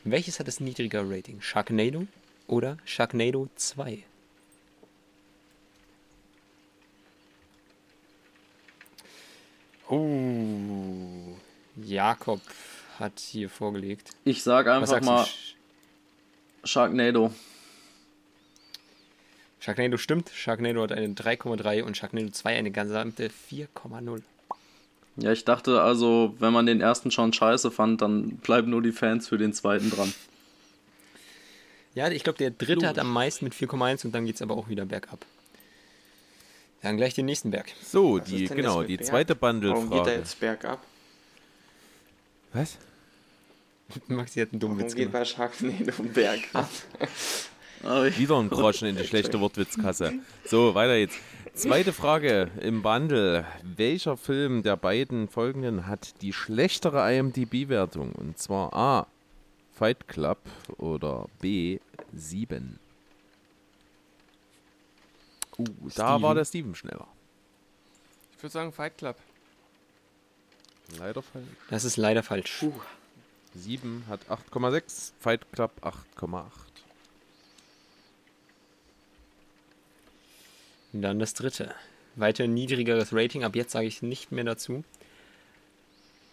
Welches 0.03 0.39
hat 0.39 0.47
das 0.47 0.59
niedrigere 0.59 1.09
Rating? 1.09 1.41
Sharknado 1.41 2.07
oder 2.47 2.77
Sharknado 2.85 3.49
2? 3.55 4.03
Oh, 9.89 11.35
Jakob 11.83 12.41
hat 12.99 13.19
hier 13.19 13.49
vorgelegt. 13.49 14.11
Ich 14.25 14.43
sag 14.43 14.67
einfach 14.67 15.01
mal 15.01 15.25
du? 15.25 16.67
Sharknado. 16.67 17.33
Sharknado 19.59 19.97
stimmt. 19.97 20.29
Sharknado 20.33 20.81
hat 20.83 20.91
eine 20.91 21.13
3,3 21.13 21.83
und 21.83 21.97
Sharknado 21.97 22.29
2 22.29 22.55
eine 22.57 22.71
gesamte 22.71 23.29
4,0. 23.51 24.21
Ja, 25.17 25.31
ich 25.31 25.43
dachte 25.43 25.81
also, 25.81 26.35
wenn 26.39 26.53
man 26.53 26.65
den 26.65 26.79
ersten 26.79 27.11
schon 27.11 27.33
scheiße 27.33 27.71
fand, 27.71 28.01
dann 28.01 28.37
bleiben 28.37 28.69
nur 28.69 28.81
die 28.81 28.93
Fans 28.93 29.27
für 29.27 29.37
den 29.37 29.53
zweiten 29.53 29.89
dran. 29.89 30.13
Ja, 31.93 32.09
ich 32.09 32.23
glaube, 32.23 32.37
der 32.37 32.51
dritte 32.51 32.87
hat 32.87 32.99
am 32.99 33.11
meisten 33.11 33.45
mit 33.45 33.53
4,1 33.53 34.05
und 34.05 34.13
dann 34.13 34.25
geht 34.25 34.35
es 34.35 34.41
aber 34.41 34.55
auch 34.55 34.69
wieder 34.69 34.85
bergab. 34.85 35.25
Dann 36.81 36.95
gleich 36.95 37.13
den 37.13 37.25
nächsten 37.25 37.51
Berg. 37.51 37.73
So, 37.83 38.19
Was 38.19 38.29
die, 38.29 38.45
genau, 38.45 38.83
die 38.83 38.95
Berg? 38.95 39.07
zweite 39.09 39.37
Warum 39.41 39.59
geht 39.59 39.67
er 39.67 39.73
Bundle-Frage. 39.73 40.11
jetzt 40.11 40.39
bergab? 40.39 40.85
Was? 42.53 42.77
Maxi 44.07 44.39
hat 44.39 44.51
einen 44.51 44.59
dummen 44.59 44.77
Warum 44.77 44.87
Witz 44.87 44.95
geht 44.95 45.11
gemacht. 45.11 45.21
bei 45.21 45.25
Sharknado 45.25 46.03
bergab? 46.13 46.69
Aber 47.83 48.07
ich, 48.07 48.19
Wieder 48.19 48.37
ein 48.37 48.49
Groschen 48.49 48.87
in 48.87 48.97
die 48.97 49.05
schlechte 49.05 49.39
Wortwitzkasse. 49.39 50.13
So, 50.45 50.75
weiter 50.75 50.95
jetzt. 50.95 51.17
Zweite 51.53 51.93
Frage 51.93 52.51
im 52.61 52.81
Bundle. 52.81 53.45
Welcher 53.63 54.17
Film 54.17 54.63
der 54.63 54.75
beiden 54.75 55.29
folgenden 55.29 55.87
hat 55.87 56.21
die 56.21 56.33
schlechtere 56.33 57.13
IMDb-Wertung? 57.13 58.11
Und 58.11 58.37
zwar 58.37 58.73
A. 58.73 59.07
Fight 59.73 60.07
Club 60.09 60.39
oder 60.77 61.27
B. 61.39 61.79
7. 62.13 62.79
Uh, 65.57 65.65
da 65.95 66.21
war 66.21 66.35
der 66.35 66.45
Steven 66.45 66.75
schneller. 66.75 67.07
Ich 68.37 68.43
würde 68.43 68.53
sagen 68.53 68.71
Fight 68.71 68.97
Club. 68.97 69.17
Leider 70.97 71.21
falsch. 71.21 71.45
Das 71.69 71.83
ist 71.85 71.97
leider 71.97 72.23
falsch. 72.23 72.65
7 73.55 74.05
hat 74.07 74.21
8,6, 74.29 75.11
Fight 75.19 75.51
Club 75.51 75.71
8,8. 75.81 76.45
Und 80.93 81.01
dann 81.01 81.19
das 81.19 81.33
dritte. 81.33 81.73
Weiter 82.15 82.47
niedrigeres 82.47 83.13
Rating, 83.13 83.43
ab 83.43 83.55
jetzt 83.55 83.71
sage 83.71 83.87
ich 83.87 84.01
nicht 84.01 84.31
mehr 84.31 84.43
dazu. 84.43 84.83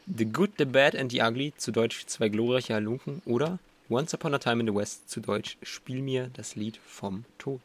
The 0.07 0.25
Good, 0.25 0.53
The 0.59 0.65
Bad 0.65 0.95
and 0.97 1.11
The 1.11 1.21
Ugly, 1.23 1.55
zu 1.57 1.73
Deutsch 1.73 2.07
Zwei 2.07 2.29
glorreiche 2.29 2.75
Halunken 2.75 3.23
oder 3.25 3.59
Once 3.89 4.15
Upon 4.15 4.35
a 4.35 4.39
Time 4.39 4.61
in 4.61 4.67
the 4.67 4.75
West, 4.75 5.11
zu 5.11 5.21
Deutsch 5.21 5.59
Spiel 5.63 6.01
mir 6.01 6.31
das 6.33 6.57
Lied 6.57 6.79
vom 6.87 7.25
Tod. 7.39 7.61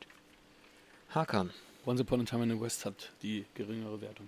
Hakan, 1.14 1.52
Once 1.86 2.02
Upon 2.02 2.22
a 2.22 2.24
Time 2.24 2.44
in 2.44 2.50
the 2.50 2.60
West 2.60 2.86
hat 2.86 3.12
die 3.22 3.46
geringere 3.56 4.02
Wertung. 4.02 4.28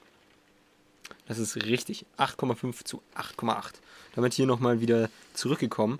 Das 1.28 1.38
ist 1.40 1.56
richtig. 1.56 2.06
8,5 2.18 2.84
zu 2.86 3.02
8,8. 3.16 3.74
Damit 4.16 4.34
hier 4.34 4.46
nochmal 4.46 4.82
wieder 4.82 5.10
zurückgekommen. 5.34 6.00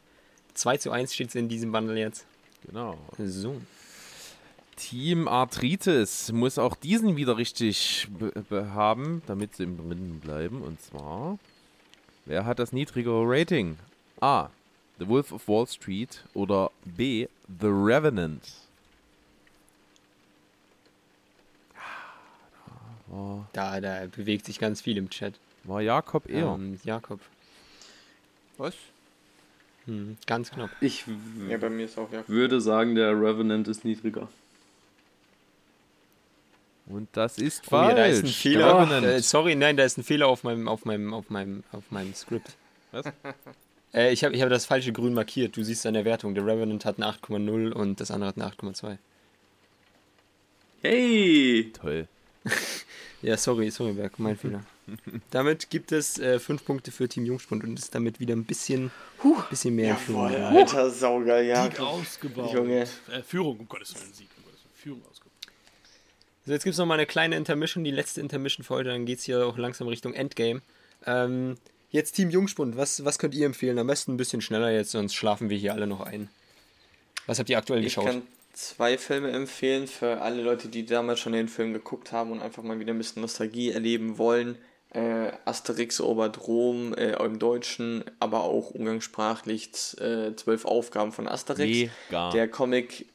2 0.54 0.78
zu 0.78 0.92
1 0.92 1.14
steht 1.14 1.30
es 1.30 1.36
in 1.36 1.50
diesem 1.50 1.72
Bundle 1.72 1.98
jetzt. 2.00 2.26
Genau. 2.66 2.98
So. 3.18 3.60
Team 4.76 5.28
Arthritis 5.28 6.32
muss 6.32 6.58
auch 6.58 6.76
diesen 6.76 7.16
wieder 7.16 7.38
richtig 7.38 8.08
be- 8.18 8.32
be- 8.50 8.74
haben, 8.74 9.22
damit 9.28 9.56
sie 9.56 9.64
im 9.64 9.80
Rennen 9.80 10.20
bleiben. 10.20 10.62
Und 10.62 10.82
zwar, 10.82 11.38
wer 12.26 12.46
hat 12.46 12.60
das 12.60 12.72
niedrigere 12.74 13.24
Rating? 13.26 13.78
A. 14.20 14.50
The 15.00 15.08
Wolf 15.08 15.32
of 15.32 15.48
Wall 15.48 15.68
Street 15.68 16.24
oder 16.34 16.72
B. 16.86 17.28
The 17.48 17.68
Revenant. 17.68 18.42
War, 23.14 23.48
Da, 23.54 23.80
da 23.82 24.06
bewegt 24.16 24.46
sich 24.46 24.60
ganz 24.60 24.82
viel 24.82 24.98
im 24.98 25.10
Chat. 25.10 25.34
war 25.64 25.82
Jakob 25.82 26.30
eher. 26.30 26.48
Ähm, 26.48 26.80
Jakob. 26.84 27.20
Was? 28.58 28.74
Hm, 29.86 30.18
ganz 30.28 30.50
knapp. 30.52 30.70
ich 30.82 31.06
Ja, 31.50 31.58
bei 31.58 31.70
mir 31.70 31.86
ist 31.86 31.98
auch 31.98 32.12
ja. 32.12 32.24
würde 32.28 32.62
sagen, 32.62 32.96
der 32.96 33.12
Revenant 33.12 33.68
ist 33.68 33.84
niedriger. 33.84 34.28
Und 36.86 37.08
das 37.14 37.38
ist 37.38 37.64
Oh, 37.68 37.70
falsch. 37.70 37.90
ja, 37.90 37.96
da 37.96 38.06
ist 38.06 38.24
ein 38.24 38.28
Fehler. 38.28 39.04
Äh, 39.04 39.22
sorry, 39.22 39.56
nein, 39.56 39.78
da 39.78 39.84
ist 39.84 39.98
ein 39.98 40.04
Fehler 40.04 40.28
auf 40.28 40.44
meinem, 40.44 40.68
auf 40.68 40.84
meinem, 40.86 41.14
auf 41.14 41.30
meinem, 41.30 41.64
auf 41.72 41.84
meinem 41.92 42.14
Skript. 42.14 42.56
Was? 42.92 43.06
Äh, 43.96 44.12
ich 44.12 44.24
habe 44.24 44.34
ich 44.36 44.42
hab 44.42 44.50
das 44.50 44.66
falsche 44.66 44.92
Grün 44.92 45.14
markiert. 45.14 45.56
Du 45.56 45.62
siehst 45.64 45.86
an 45.86 45.94
der 45.94 46.04
Wertung. 46.04 46.34
Der 46.34 46.44
Revenant 46.44 46.84
hat 46.84 46.98
eine 46.98 47.06
8,0 47.12 47.72
und 47.74 48.00
das 48.02 48.10
andere 48.10 48.30
hat 48.30 48.38
eine 48.38 48.50
8,2. 48.50 48.98
Hey! 50.82 51.72
Toll. 51.80 52.08
Ja, 53.24 53.38
sorry, 53.38 53.72
sorry, 53.72 53.94
Berg, 53.94 54.20
mein 54.20 54.36
Fehler. 54.36 54.66
damit 55.32 55.70
gibt 55.70 55.94
es 55.94 56.20
äh, 56.20 56.40
fünf 56.40 56.66
Punkte 56.66 56.92
für 56.92 57.08
Team 57.08 57.26
Jungspund 57.26 57.64
und 57.64 57.80
ist 57.80 57.96
damit 57.96 58.20
wieder 58.20 58.36
ein 58.36 58.44
bisschen, 58.44 58.92
bisschen 59.50 59.76
mehr 59.76 59.92
in 59.92 59.98
Führung. 59.98 60.32
Jawohl, 60.32 60.60
alter 60.60 60.90
Saugeil, 60.90 61.46
ja. 61.46 61.64
Sieg 61.64 61.80
ausgebaut. 61.80 62.54
Junge. 62.54 62.82
Äh, 62.82 63.22
Führung, 63.26 63.60
um 63.60 63.68
Gottes 63.70 63.96
Willen, 63.96 64.14
Sieg. 64.14 64.28
Um 64.38 64.44
Gottes 64.44 64.60
Willen. 64.66 64.76
Führung 64.76 65.02
ausgebaut. 65.10 65.32
So, 66.46 66.52
jetzt 66.52 66.64
gibt 66.66 66.74
es 66.74 66.78
noch 66.78 66.86
mal 66.86 66.96
eine 66.96 67.06
kleine 67.06 67.38
Intermission, 67.38 67.86
die 67.86 67.92
letzte 67.92 68.20
Intermission-Folge, 68.20 68.90
dann 68.90 69.06
geht 69.06 69.20
es 69.20 69.24
hier 69.24 69.48
auch 69.48 69.58
langsam 69.58 69.88
Richtung 69.88 70.14
Endgame. 70.14 70.62
Ähm, 71.06 71.56
jetzt 71.92 72.12
Team 72.12 72.30
Jungspund, 72.30 72.76
was, 72.76 73.06
was 73.06 73.20
könnt 73.20 73.36
ihr 73.36 73.46
empfehlen? 73.46 73.80
Am 73.80 73.88
besten 73.88 74.16
ein 74.16 74.18
bisschen 74.18 74.42
schneller 74.42 74.70
jetzt, 74.70 74.92
sonst 74.92 75.14
schlafen 75.14 75.50
wir 75.50 75.58
hier 75.58 75.72
alle 75.72 75.88
noch 75.88 76.02
ein. 76.02 76.28
Was 77.26 77.40
habt 77.40 77.50
ihr 77.50 77.58
aktuell 77.58 77.80
Ich 77.80 77.86
geschaut? 77.86 78.08
kann 78.08 78.24
zwei 78.54 78.98
Filme 78.98 79.32
empfehlen 79.32 79.88
für 79.88 80.22
alle 80.22 80.42
Leute, 80.42 80.70
die 80.70 80.86
damals 80.86 81.20
schon 81.20 81.34
den 81.34 81.48
Film 81.48 81.74
geguckt 81.74 82.12
haben 82.12 82.32
und 82.32 82.42
einfach 82.42 82.64
mal 82.64 82.80
wieder 82.80 82.94
ein 82.94 82.98
bisschen 82.98 83.22
Nostalgie 83.22 83.72
erleben 83.72 84.18
wollen. 84.18 84.58
Äh, 84.92 85.32
Asterix 85.46 86.00
erobert 86.00 86.48
Rom 86.48 86.94
äh, 86.94 87.14
im 87.24 87.40
Deutschen, 87.40 88.04
aber 88.20 88.44
auch 88.44 88.70
umgangssprachlich 88.70 89.72
äh, 90.00 90.36
zwölf 90.36 90.66
Aufgaben 90.66 91.12
von 91.12 91.28
Asterix. 91.28 91.92
Mega. 92.12 92.30
Der 92.30 92.48
Comic, 92.48 93.08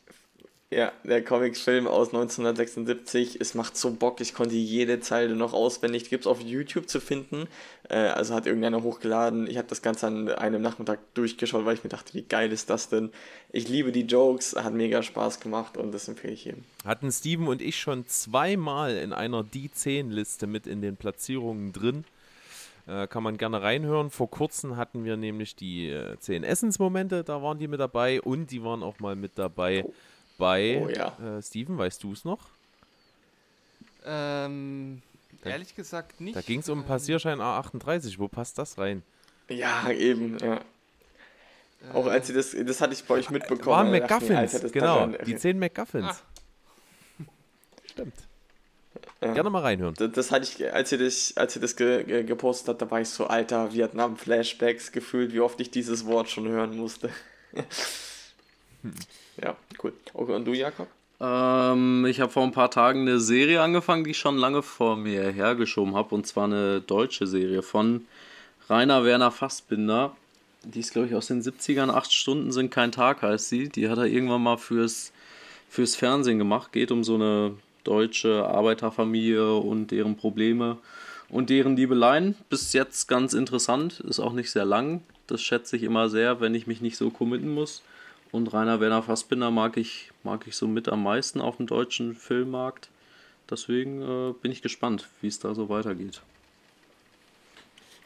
ja, 0.70 0.92
der 1.02 1.24
Comicfilm 1.24 1.86
aus 1.86 2.08
1976. 2.08 3.40
Es 3.40 3.54
macht 3.54 3.74
so 3.74 3.90
Bock, 3.90 4.20
ich 4.20 4.34
konnte 4.34 4.54
jede 4.54 5.00
Zeile 5.00 5.34
noch 5.34 5.54
auswendig. 5.54 6.10
Gibt 6.10 6.24
es 6.24 6.26
auf 6.26 6.42
YouTube 6.42 6.90
zu 6.90 7.00
finden. 7.00 7.48
Äh, 7.88 7.96
also 7.96 8.34
hat 8.34 8.46
irgendeiner 8.46 8.82
hochgeladen. 8.82 9.48
Ich 9.48 9.56
habe 9.56 9.66
das 9.66 9.80
Ganze 9.80 10.06
an 10.06 10.28
einem 10.28 10.60
Nachmittag 10.60 10.98
durchgeschaut, 11.14 11.64
weil 11.64 11.74
ich 11.74 11.84
mir 11.84 11.90
dachte, 11.90 12.12
wie 12.12 12.22
geil 12.22 12.52
ist 12.52 12.68
das 12.68 12.90
denn? 12.90 13.10
Ich 13.50 13.66
liebe 13.66 13.92
die 13.92 14.02
Jokes, 14.02 14.56
hat 14.56 14.74
mega 14.74 15.02
Spaß 15.02 15.40
gemacht 15.40 15.78
und 15.78 15.92
das 15.92 16.06
empfehle 16.06 16.34
ich 16.34 16.44
jedem. 16.44 16.64
Hatten 16.84 17.10
Steven 17.10 17.48
und 17.48 17.62
ich 17.62 17.78
schon 17.78 18.06
zweimal 18.06 18.94
in 18.96 19.14
einer 19.14 19.44
Die 19.44 19.72
10 19.72 20.10
Liste 20.10 20.46
mit 20.46 20.66
in 20.66 20.82
den 20.82 20.98
Platzierungen 20.98 21.72
drin. 21.72 22.04
Äh, 22.86 23.06
kann 23.06 23.22
man 23.22 23.38
gerne 23.38 23.62
reinhören. 23.62 24.10
Vor 24.10 24.30
kurzem 24.30 24.76
hatten 24.76 25.04
wir 25.04 25.16
nämlich 25.16 25.56
die 25.56 25.88
äh, 25.88 26.18
10 26.18 26.44
Essensmomente, 26.44 27.24
da 27.24 27.42
waren 27.42 27.58
die 27.58 27.68
mit 27.68 27.80
dabei 27.80 28.20
und 28.20 28.50
die 28.50 28.62
waren 28.62 28.82
auch 28.82 29.00
mal 29.00 29.16
mit 29.16 29.38
dabei 29.38 29.86
bei 30.38 30.80
Oh 30.82 30.88
ja. 30.88 31.38
äh, 31.38 31.42
Steven, 31.42 31.76
weißt 31.76 32.02
du 32.02 32.12
es 32.12 32.24
noch? 32.24 32.38
Ähm, 34.06 35.02
ehrlich 35.44 35.74
gesagt 35.76 36.20
nicht. 36.20 36.36
Da 36.36 36.40
ging 36.40 36.60
es 36.60 36.68
um 36.68 36.80
Ähm, 36.80 36.84
Passierschein 36.86 37.40
A38. 37.40 38.18
Wo 38.18 38.28
passt 38.28 38.56
das 38.56 38.78
rein? 38.78 39.02
Ja, 39.48 39.90
eben, 39.90 40.38
ja. 40.38 40.60
Auch 41.92 42.06
als 42.06 42.26
sie 42.26 42.32
das, 42.32 42.56
das 42.58 42.80
hatte 42.80 42.92
ich 42.94 43.04
bei 43.04 43.14
euch 43.14 43.30
mitbekommen. 43.30 43.66
Waren 43.66 43.86
ich 43.86 43.92
mir, 43.92 44.00
McGuffins, 44.00 44.54
Alter, 44.54 44.70
genau. 44.70 45.06
Die 45.06 45.36
10 45.36 45.58
McGuffins. 45.58 46.06
Ah. 46.06 46.18
Stimmt. 47.86 48.14
Ja. 49.20 49.32
Gerne 49.32 49.50
mal 49.50 49.62
reinhören. 49.62 49.94
Das, 49.94 50.12
das 50.12 50.30
hatte 50.30 50.44
ich, 50.44 50.72
als 50.72 50.92
ihr 50.92 50.98
das, 50.98 51.36
als 51.36 51.56
ihr 51.56 51.62
das 51.62 51.76
ge, 51.76 52.04
ge, 52.04 52.22
gepostet 52.24 52.68
habt, 52.68 52.82
da 52.82 52.90
war 52.90 53.00
ich 53.00 53.08
so, 53.08 53.26
alter, 53.26 53.72
Vietnam-Flashbacks 53.72 54.92
gefühlt, 54.92 55.32
wie 55.32 55.40
oft 55.40 55.60
ich 55.60 55.70
dieses 55.70 56.06
Wort 56.06 56.28
schon 56.28 56.48
hören 56.48 56.76
musste. 56.76 57.10
Ja, 59.42 59.56
cool. 59.82 59.92
Und 60.14 60.44
du, 60.44 60.52
Jakob? 60.52 60.88
Ähm, 61.20 62.06
ich 62.06 62.20
habe 62.20 62.30
vor 62.30 62.44
ein 62.44 62.52
paar 62.52 62.70
Tagen 62.70 63.02
eine 63.02 63.20
Serie 63.20 63.60
angefangen, 63.60 64.04
die 64.04 64.10
ich 64.10 64.18
schon 64.18 64.36
lange 64.36 64.62
vor 64.62 64.96
mir 64.96 65.30
hergeschoben 65.30 65.94
habe. 65.96 66.14
Und 66.14 66.26
zwar 66.26 66.44
eine 66.44 66.80
deutsche 66.80 67.26
Serie 67.26 67.62
von 67.62 68.06
Rainer 68.68 69.04
Werner 69.04 69.30
Fassbinder. 69.30 70.16
Die 70.64 70.80
ist, 70.80 70.92
glaube 70.92 71.08
ich, 71.08 71.14
aus 71.14 71.26
den 71.28 71.42
70ern. 71.42 71.90
Acht 71.90 72.12
Stunden 72.12 72.52
sind 72.52 72.70
kein 72.70 72.92
Tag, 72.92 73.22
heißt 73.22 73.48
sie. 73.48 73.68
Die 73.68 73.88
hat 73.88 73.98
er 73.98 74.06
irgendwann 74.06 74.42
mal 74.42 74.58
fürs, 74.58 75.12
fürs 75.68 75.96
Fernsehen 75.96 76.38
gemacht. 76.38 76.72
Geht 76.72 76.90
um 76.90 77.04
so 77.04 77.14
eine 77.14 77.54
deutsche 77.84 78.44
Arbeiterfamilie 78.44 79.54
und 79.54 79.90
deren 79.90 80.16
Probleme 80.16 80.78
und 81.28 81.50
deren 81.50 81.76
Liebeleien. 81.76 82.36
Bis 82.48 82.72
jetzt 82.72 83.08
ganz 83.08 83.34
interessant. 83.34 84.00
Ist 84.00 84.20
auch 84.20 84.32
nicht 84.32 84.50
sehr 84.50 84.64
lang. 84.64 85.02
Das 85.26 85.42
schätze 85.42 85.76
ich 85.76 85.82
immer 85.82 86.08
sehr, 86.08 86.40
wenn 86.40 86.54
ich 86.54 86.66
mich 86.66 86.80
nicht 86.80 86.96
so 86.96 87.10
committen 87.10 87.52
muss. 87.52 87.82
Und 88.30 88.52
Rainer 88.52 88.80
Werner 88.80 89.02
Fassbinder 89.02 89.50
mag 89.50 89.76
ich, 89.76 90.10
mag 90.22 90.46
ich 90.46 90.56
so 90.56 90.68
mit 90.68 90.88
am 90.88 91.02
meisten 91.02 91.40
auf 91.40 91.56
dem 91.56 91.66
deutschen 91.66 92.14
Filmmarkt. 92.14 92.90
Deswegen 93.50 94.02
äh, 94.02 94.32
bin 94.34 94.52
ich 94.52 94.60
gespannt, 94.60 95.08
wie 95.20 95.28
es 95.28 95.38
da 95.38 95.54
so 95.54 95.68
weitergeht. 95.68 96.20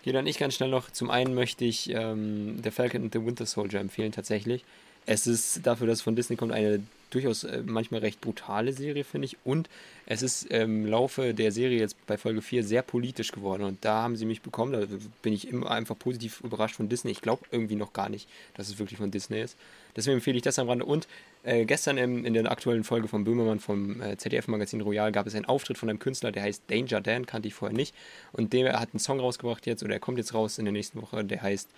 Okay, 0.01 0.13
dann 0.13 0.27
ich 0.27 0.39
ganz 0.39 0.55
schnell 0.55 0.71
noch. 0.71 0.91
Zum 0.91 1.11
einen 1.11 1.35
möchte 1.35 1.65
ich 1.65 1.91
ähm, 1.91 2.61
The 2.63 2.71
Falcon 2.71 3.03
and 3.03 3.13
the 3.13 3.25
Winter 3.25 3.47
Soldier 3.47 3.81
empfehlen, 3.81 4.13
tatsächlich. 4.13 4.65
Es 5.07 5.27
ist 5.27 5.67
dafür, 5.67 5.87
dass 5.89 5.99
es 5.99 6.03
von 6.03 6.15
Disney 6.15 6.37
kommt, 6.37 6.53
eine 6.53 6.83
durchaus 7.15 7.45
äh, 7.45 7.63
manchmal 7.65 8.01
recht 8.01 8.21
brutale 8.21 8.73
Serie, 8.73 9.05
finde 9.05 9.27
ich. 9.27 9.37
Und 9.45 9.69
es 10.07 10.23
ist 10.23 10.45
im 10.45 10.87
Laufe 10.87 11.35
der 11.35 11.53
Serie 11.53 11.79
jetzt 11.79 11.97
bei 12.07 12.19
Folge 12.19 12.43
4 12.43 12.65
sehr 12.65 12.83
politisch 12.83 13.33
geworden. 13.33 13.63
Und 13.63 13.85
da 13.85 14.03
haben 14.03 14.17
sie 14.17 14.25
mich 14.25 14.43
bekommen. 14.43 14.73
Da 14.73 14.87
bin 15.23 15.33
ich 15.33 15.49
immer 15.49 15.71
einfach 15.71 15.99
positiv 15.99 16.41
überrascht 16.41 16.77
von 16.77 16.89
Disney. 16.89 17.11
Ich 17.13 17.21
glaube 17.21 17.45
irgendwie 17.51 17.77
noch 17.77 17.93
gar 17.93 18.09
nicht, 18.09 18.29
dass 18.55 18.69
es 18.69 18.79
wirklich 18.79 18.99
von 18.99 19.11
Disney 19.11 19.41
ist. 19.41 19.57
Deswegen 19.95 20.17
empfehle 20.17 20.37
ich 20.37 20.43
das 20.43 20.59
am 20.59 20.69
Rande. 20.69 20.85
Und 20.85 21.07
äh, 21.45 21.65
gestern 21.65 21.99
im, 21.99 22.25
in 22.25 22.35
der 22.35 22.51
aktuellen 22.51 22.85
Folge 22.85 23.09
von 23.09 23.25
Böhmermann 23.25 23.61
vom 23.61 24.01
äh, 24.01 24.17
ZDF-Magazin 24.17 24.81
Royal 24.81 25.13
gab 25.13 25.27
es 25.27 25.35
einen 25.35 25.45
Auftritt 25.45 25.79
von 25.79 25.89
einem 25.89 25.99
Künstler, 25.99 26.33
der 26.33 26.43
heißt 26.43 26.65
Danger 26.69 27.01
Dan, 27.01 27.27
kannte 27.27 27.49
ich 27.49 27.55
vorher 27.55 27.77
nicht. 27.77 27.95
Und 28.33 28.53
der 28.53 28.79
hat 28.79 28.91
einen 28.93 29.01
Song 29.01 29.21
rausgebracht 29.21 29.67
jetzt, 29.67 29.83
oder 29.83 29.95
er 29.95 30.01
kommt 30.01 30.19
jetzt 30.19 30.35
raus 30.35 30.59
in 30.59 30.65
der 30.65 30.73
nächsten 30.73 31.03
Woche, 31.03 31.25
der 31.25 31.43
heißt 31.43 31.69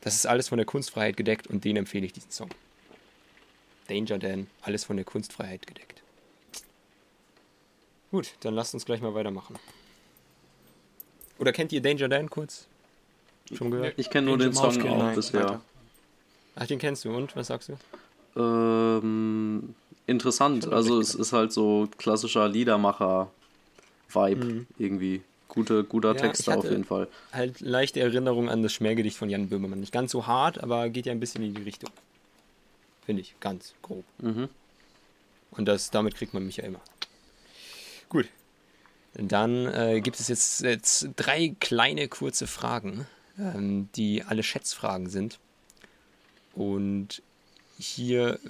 Das 0.00 0.14
ist 0.14 0.26
alles 0.26 0.48
von 0.48 0.58
der 0.58 0.66
Kunstfreiheit 0.66 1.16
gedeckt 1.16 1.46
und 1.46 1.64
den 1.64 1.76
empfehle 1.76 2.06
ich, 2.06 2.12
diesen 2.12 2.30
Song. 2.30 2.50
Danger 3.88 4.18
Dan, 4.18 4.46
alles 4.62 4.84
von 4.84 4.96
der 4.96 5.04
Kunstfreiheit 5.04 5.66
gedeckt. 5.66 6.02
Gut, 8.10 8.32
dann 8.40 8.54
lasst 8.54 8.74
uns 8.74 8.84
gleich 8.84 9.00
mal 9.00 9.14
weitermachen. 9.14 9.56
Oder 11.38 11.52
kennt 11.52 11.72
ihr 11.72 11.80
Danger 11.80 12.08
Dan 12.08 12.30
kurz? 12.30 12.66
Schon 13.52 13.70
gehört? 13.70 13.94
Ich 13.98 14.08
kenne 14.08 14.28
nur 14.28 14.38
den 14.38 14.54
Mouse 14.54 14.74
Song 14.74 14.82
kenn 14.82 15.00
auch 15.00 15.10
ich. 15.10 15.16
bisher. 15.16 15.60
Ach, 16.56 16.66
den 16.66 16.78
kennst 16.78 17.04
du 17.04 17.14
und 17.14 17.34
was 17.36 17.48
sagst 17.48 17.70
du? 17.70 18.40
Ähm, 18.40 19.74
interessant. 20.06 20.72
Also 20.72 21.00
es 21.00 21.14
ist 21.14 21.32
halt 21.32 21.52
so 21.52 21.88
klassischer 21.98 22.48
Liedermacher-Vibe 22.48 24.66
irgendwie. 24.78 25.22
Gute, 25.48 25.84
guter 25.84 26.14
Ja, 26.14 26.20
Text 26.20 26.48
auf 26.48 26.64
jeden 26.64 26.84
Fall. 26.84 27.08
Halt 27.32 27.60
leichte 27.60 28.00
Erinnerung 28.00 28.48
an 28.48 28.62
das 28.62 28.72
Schmähgedicht 28.72 29.16
von 29.16 29.28
Jan 29.28 29.48
Böhmermann. 29.48 29.80
Nicht 29.80 29.92
ganz 29.92 30.10
so 30.10 30.26
hart, 30.26 30.62
aber 30.62 30.88
geht 30.88 31.06
ja 31.06 31.12
ein 31.12 31.20
bisschen 31.20 31.44
in 31.44 31.54
die 31.54 31.62
Richtung. 31.62 31.90
Finde 33.06 33.22
ich, 33.22 33.34
ganz 33.40 33.74
grob. 33.82 34.04
Mhm. 34.18 34.48
Und 35.50 35.66
das, 35.66 35.90
damit 35.90 36.14
kriegt 36.16 36.34
man 36.34 36.44
mich 36.44 36.56
ja 36.56 36.64
immer. 36.64 36.80
Gut. 38.08 38.28
Dann 39.14 39.66
äh, 39.66 40.00
gibt 40.00 40.18
es 40.18 40.28
jetzt, 40.28 40.62
jetzt 40.62 41.10
drei 41.14 41.54
kleine 41.60 42.08
kurze 42.08 42.48
Fragen, 42.48 43.06
ähm, 43.38 43.88
die 43.94 44.24
alle 44.24 44.42
Schätzfragen 44.42 45.08
sind. 45.08 45.38
Und 46.54 47.22
hier 47.78 48.40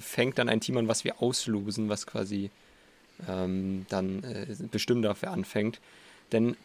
fängt 0.00 0.38
dann 0.38 0.48
ein 0.48 0.60
Team 0.60 0.76
an, 0.78 0.88
was 0.88 1.04
wir 1.04 1.22
auslosen, 1.22 1.88
was 1.88 2.06
quasi 2.06 2.50
ähm, 3.28 3.86
dann 3.88 4.24
äh, 4.24 4.46
bestimmt 4.70 5.04
darf, 5.04 5.22
wer 5.22 5.30
anfängt. 5.30 5.80
Denn 6.32 6.56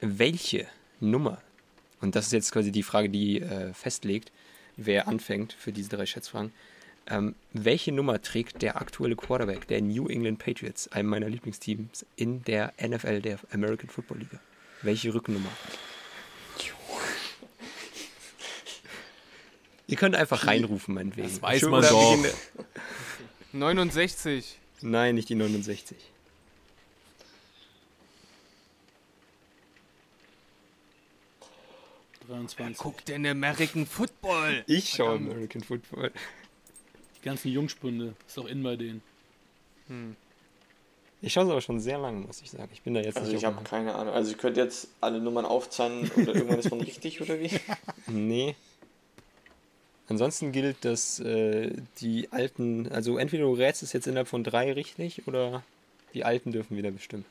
welche 0.00 0.66
Nummer, 1.00 1.40
und 2.00 2.14
das 2.16 2.26
ist 2.26 2.32
jetzt 2.32 2.52
quasi 2.52 2.70
die 2.70 2.82
Frage, 2.82 3.08
die 3.08 3.40
äh, 3.40 3.72
festlegt, 3.72 4.30
wer 4.76 5.08
anfängt 5.08 5.52
für 5.52 5.72
diese 5.72 5.90
drei 5.90 6.06
Schätzfragen, 6.06 6.52
ähm, 7.08 7.34
welche 7.52 7.92
Nummer 7.92 8.20
trägt 8.20 8.62
der 8.62 8.76
aktuelle 8.80 9.16
Quarterback 9.16 9.66
der 9.68 9.80
New 9.80 10.08
England 10.08 10.38
Patriots, 10.38 10.90
einem 10.92 11.08
meiner 11.08 11.28
Lieblingsteams 11.28 12.04
in 12.16 12.42
der 12.44 12.72
NFL, 12.80 13.20
der 13.20 13.38
American 13.52 13.88
Football 13.88 14.18
Liga? 14.18 14.40
Welche 14.82 15.12
Rückennummer? 15.14 15.50
Ihr 19.88 19.96
könnt 19.96 20.16
einfach 20.16 20.46
reinrufen, 20.46 20.94
meinetwegen. 20.94 21.28
Das 21.28 21.40
weiß 21.40 21.60
Schon- 21.60 21.70
man 21.70 21.82
doch. 21.82 22.16
wir 22.22 22.30
gehen- 22.30 22.34
69. 23.52 24.58
Nein, 24.82 25.14
nicht 25.14 25.28
die 25.28 25.36
69. 25.36 25.96
Ja, 32.28 32.34
23. 32.34 32.78
Guck 32.78 33.04
denn 33.04 33.26
American 33.26 33.86
Football. 33.86 34.64
Ich 34.66 34.90
schaue 34.90 35.16
American 35.16 35.62
Football. 35.62 36.12
Die 37.18 37.24
ganzen 37.24 37.50
Jungspunde. 37.50 38.14
Ist 38.26 38.36
doch 38.36 38.46
in 38.46 38.62
bei 38.62 38.76
denen. 38.76 39.02
Ich 41.22 41.32
schaue 41.32 41.44
es 41.44 41.50
aber 41.50 41.60
schon 41.60 41.80
sehr 41.80 41.98
lange, 41.98 42.20
muss 42.26 42.40
ich 42.42 42.50
sagen. 42.50 42.68
Ich 42.72 42.82
bin 42.82 42.94
da 42.94 43.00
jetzt 43.00 43.16
Also 43.16 43.30
nicht 43.30 43.40
ich 43.40 43.46
auf 43.46 43.54
habe 43.54 43.64
keine 43.64 43.94
Ahnung. 43.94 44.14
Also 44.14 44.30
ich 44.30 44.38
könnte 44.38 44.60
jetzt 44.60 44.88
alle 45.00 45.20
Nummern 45.20 45.44
aufzahlen 45.44 46.10
oder 46.16 46.34
irgendwann 46.34 46.58
ist 46.58 46.70
man 46.70 46.80
richtig 46.82 47.20
oder 47.20 47.40
wie? 47.40 47.50
Nee. 48.06 48.54
Ansonsten 50.08 50.52
gilt, 50.52 50.84
dass 50.84 51.18
äh, 51.18 51.72
die 52.00 52.28
alten, 52.30 52.88
also 52.92 53.18
entweder 53.18 53.44
du 53.44 53.54
rätst 53.54 53.82
es 53.82 53.92
jetzt 53.92 54.06
innerhalb 54.06 54.28
von 54.28 54.44
drei 54.44 54.72
richtig 54.72 55.26
oder 55.26 55.64
die 56.14 56.24
alten 56.24 56.52
dürfen 56.52 56.76
wieder 56.76 56.92
bestimmen. 56.92 57.24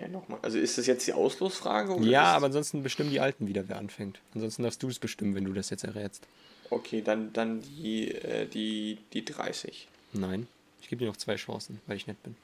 Ja, 0.00 0.08
nochmal. 0.08 0.38
Also 0.42 0.58
ist 0.58 0.76
das 0.76 0.86
jetzt 0.86 1.06
die 1.06 1.12
Auslosfrage? 1.12 1.94
Oder 1.94 2.06
Ja, 2.06 2.24
aber 2.24 2.46
ansonsten 2.46 2.82
bestimmen 2.82 3.10
die 3.10 3.20
alten 3.20 3.46
wieder, 3.48 3.68
wer 3.68 3.78
anfängt. 3.78 4.20
Ansonsten 4.34 4.62
darfst 4.62 4.82
du 4.82 4.88
es 4.88 4.98
bestimmen, 4.98 5.34
wenn 5.34 5.44
du 5.44 5.52
das 5.52 5.70
jetzt 5.70 5.84
errätst. 5.84 6.26
Okay, 6.68 7.00
dann, 7.00 7.32
dann 7.32 7.62
die, 7.62 8.12
äh, 8.12 8.46
die, 8.46 8.98
die 9.12 9.24
30. 9.24 9.88
Nein. 10.12 10.46
Ich 10.82 10.88
gebe 10.88 11.00
dir 11.00 11.08
noch 11.08 11.16
zwei 11.16 11.36
Chancen, 11.36 11.80
weil 11.86 11.96
ich 11.96 12.06
nett 12.06 12.22
bin. 12.22 12.36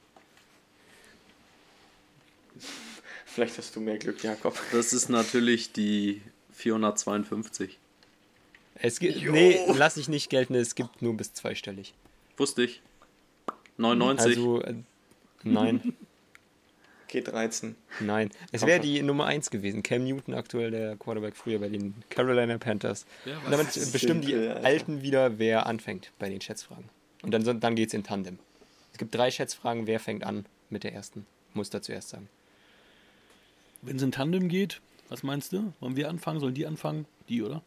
Vielleicht 3.25 3.57
hast 3.57 3.75
du 3.75 3.79
mehr 3.79 3.97
Glück, 3.97 4.23
Jakob. 4.23 4.59
Das 4.71 4.93
ist 4.93 5.09
natürlich 5.09 5.71
die 5.71 6.21
452. 6.53 7.77
Es 8.75 8.99
gibt. 8.99 9.23
Nee, 9.23 9.59
lass 9.75 9.97
ich 9.97 10.09
nicht 10.09 10.29
gelten, 10.29 10.55
es 10.55 10.75
gibt 10.75 11.01
nur 11.01 11.15
bis 11.15 11.33
zweistellig. 11.33 11.93
Wusste 12.37 12.63
ich. 12.63 12.81
99. 13.77 14.37
Also, 14.37 14.61
äh, 14.61 14.75
nein, 15.43 15.95
G13. 17.13 17.75
nein. 17.99 18.29
Es 18.51 18.65
wäre 18.65 18.79
die 18.79 19.01
Nummer 19.03 19.25
1 19.25 19.51
gewesen. 19.51 19.83
Cam 19.83 20.03
Newton, 20.03 20.33
aktuell 20.33 20.71
der 20.71 20.95
Quarterback 20.97 21.35
früher 21.35 21.59
bei 21.59 21.69
den 21.69 21.93
Carolina 22.09 22.57
Panthers. 22.57 23.05
Und 23.25 23.51
damit 23.51 23.67
bestimmen 23.91 24.21
die 24.21 24.35
Alter. 24.35 24.65
Alten 24.65 25.01
wieder, 25.01 25.37
wer 25.37 25.67
anfängt 25.67 26.11
bei 26.19 26.29
den 26.29 26.41
Schätzfragen. 26.41 26.89
Und 27.21 27.31
dann, 27.31 27.59
dann 27.59 27.75
geht 27.75 27.89
es 27.89 27.93
in 27.93 28.03
Tandem. 28.03 28.39
Es 28.91 28.97
gibt 28.97 29.15
drei 29.15 29.31
Schätzfragen, 29.31 29.87
wer 29.87 29.99
fängt 29.99 30.23
an 30.23 30.45
mit 30.69 30.83
der 30.83 30.93
ersten? 30.93 31.25
Muss 31.53 31.69
da 31.69 31.81
zuerst 31.81 32.09
sagen. 32.09 32.29
Wenn 33.81 33.97
es 33.97 34.03
in 34.03 34.11
Tandem 34.11 34.49
geht, 34.49 34.81
was 35.09 35.23
meinst 35.23 35.53
du? 35.53 35.73
Wollen 35.79 35.95
wir 35.95 36.09
anfangen? 36.09 36.39
Sollen 36.39 36.53
die 36.53 36.65
anfangen? 36.65 37.05
Die, 37.29 37.43
oder? 37.43 37.61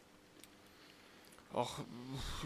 Ach, 1.58 1.80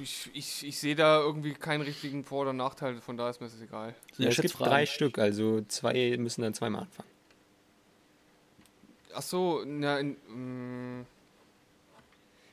ich, 0.00 0.30
ich, 0.34 0.64
ich 0.64 0.78
sehe 0.78 0.94
da 0.94 1.18
irgendwie 1.18 1.52
keinen 1.52 1.80
richtigen 1.80 2.22
Vor- 2.22 2.42
oder 2.42 2.52
Nachteil, 2.52 3.00
von 3.00 3.16
daher 3.16 3.30
ist 3.30 3.40
mir 3.40 3.48
das 3.48 3.60
egal. 3.60 3.92
Ja 4.18 4.28
es 4.28 4.40
gibt 4.40 4.58
drei 4.58 4.86
Stück, 4.86 5.18
also 5.18 5.62
zwei 5.62 6.16
müssen 6.16 6.42
dann 6.42 6.54
zweimal 6.54 6.82
anfangen. 6.82 7.08
Ach 9.12 9.22
so, 9.22 9.64
na, 9.66 9.98
in, 9.98 10.10
mm, 11.00 11.06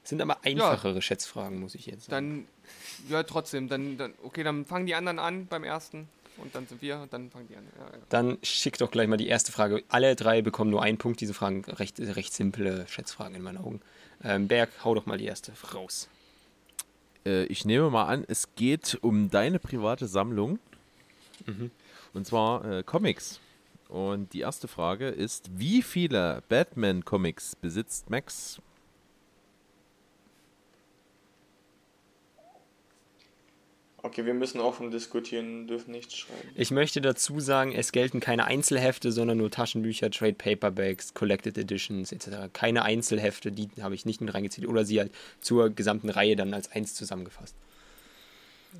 sind 0.04 0.20
aber 0.20 0.44
einfachere 0.44 1.00
Schätzfragen, 1.00 1.60
muss 1.60 1.76
ich 1.76 1.86
jetzt 1.86 2.10
sagen. 2.10 2.48
dann, 3.06 3.12
ja, 3.12 3.22
trotzdem, 3.22 3.70
dann, 3.70 4.00
dann, 4.00 4.16
okay, 4.24 4.42
dann 4.44 4.66
fangen 4.66 4.88
die 4.88 4.96
anderen 4.96 5.20
an 5.20 5.46
beim 5.46 5.64
ersten 5.64 6.10
und 6.38 6.56
dann 6.56 6.66
sind 6.66 6.82
wir 6.82 6.98
und 6.98 7.14
dann 7.14 7.30
fangen 7.30 7.48
die 7.50 7.56
an. 7.56 7.68
Ja, 7.78 7.86
ja. 7.86 8.04
Dann 8.10 8.40
schick 8.42 8.80
doch 8.80 8.90
gleich 8.90 9.08
mal 9.08 9.18
die 9.18 9.28
erste 9.28 9.52
Frage. 9.52 9.84
Alle 9.90 10.16
drei 10.16 10.42
bekommen 10.42 10.72
nur 10.72 10.82
einen 10.82 10.98
Punkt. 10.98 11.22
Diese 11.22 11.36
Fragen 11.36 11.66
recht, 11.66 12.00
recht 12.00 12.34
simple 12.34 12.88
Schätzfragen 12.88 13.36
in 13.36 13.44
meinen 13.44 13.58
Augen. 13.58 13.82
Ähm, 14.24 14.48
Berg, 14.48 14.72
hau 14.84 14.96
doch 14.96 15.06
mal 15.06 15.20
die 15.20 15.26
erste 15.26 15.52
raus. 15.76 16.08
Äh, 17.28 17.44
ich 17.46 17.66
nehme 17.66 17.90
mal 17.90 18.06
an, 18.06 18.24
es 18.28 18.56
geht 18.56 18.98
um 19.02 19.30
deine 19.30 19.60
private 19.60 20.08
Sammlung. 20.08 20.60
Und 22.14 22.26
zwar 22.26 22.66
äh, 22.66 22.84
Comics. 22.84 23.40
Und 23.90 24.34
die 24.34 24.42
erste 24.42 24.68
Frage 24.68 25.08
ist, 25.08 25.50
wie 25.58 25.82
viele 25.82 26.44
Batman-Comics 26.50 27.56
besitzt 27.56 28.10
Max? 28.10 28.60
Okay, 34.08 34.26
wir 34.26 34.34
müssen 34.34 34.62
offen 34.62 34.90
diskutieren, 34.90 35.68
dürfen 35.68 35.92
nichts 35.92 36.16
schreiben. 36.16 36.50
Ich 36.56 36.72
möchte 36.72 37.02
dazu 37.02 37.42
sagen, 37.42 37.74
es 37.74 37.92
gelten 37.92 38.22
keine 38.22 38.46
Einzelhefte, 38.46 39.12
sondern 39.12 39.38
nur 39.38 39.52
Taschenbücher, 39.52 40.10
Trade 40.10 40.34
Paperbacks, 40.34 41.14
Collected 41.14 41.58
Editions 41.58 42.14
etc. 42.14 42.50
Keine 42.54 42.84
Einzelhefte, 42.84 43.52
die 43.52 43.68
habe 43.82 43.96
ich 43.96 44.06
nicht 44.06 44.22
mit 44.22 44.34
reingezählt. 44.34 44.68
Oder 44.68 44.86
sie 44.86 45.00
halt 45.00 45.12
zur 45.42 45.70
gesamten 45.70 46.10
Reihe 46.10 46.38
dann 46.38 46.54
als 46.54 46.72
eins 46.72 46.94
zusammengefasst. 46.94 47.54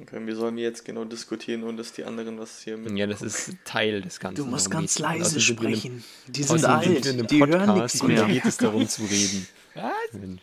Okay, 0.02 0.26
wir 0.26 0.36
sollen 0.36 0.58
jetzt 0.58 0.86
genau 0.86 1.04
diskutieren 1.04 1.64
und 1.64 1.76
dass 1.76 1.92
die 1.92 2.06
anderen 2.06 2.40
was 2.40 2.62
hier 2.62 2.78
mit. 2.78 2.98
Ja, 2.98 3.08
das 3.08 3.22
ist 3.22 3.52
Teil 3.66 4.02
des 4.02 4.20
Ganzen. 4.20 4.44
Du 4.44 4.50
musst 4.50 4.72
ganz 4.72 4.98
leise 5.00 5.32
einem- 5.32 5.40
sprechen. 5.42 6.04
Die 6.28 6.44
sind 6.44 6.64
alt. 6.64 7.32
Die 7.32 7.40
hören 7.46 7.82
nichts 7.82 8.02
und 8.02 8.16
da 8.16 8.26
mehr. 8.28 8.34
geht 8.36 8.46
es 8.46 8.58
darum 8.58 8.88
zu 8.88 9.04
reden. 9.04 9.48
Mensch. 10.14 10.42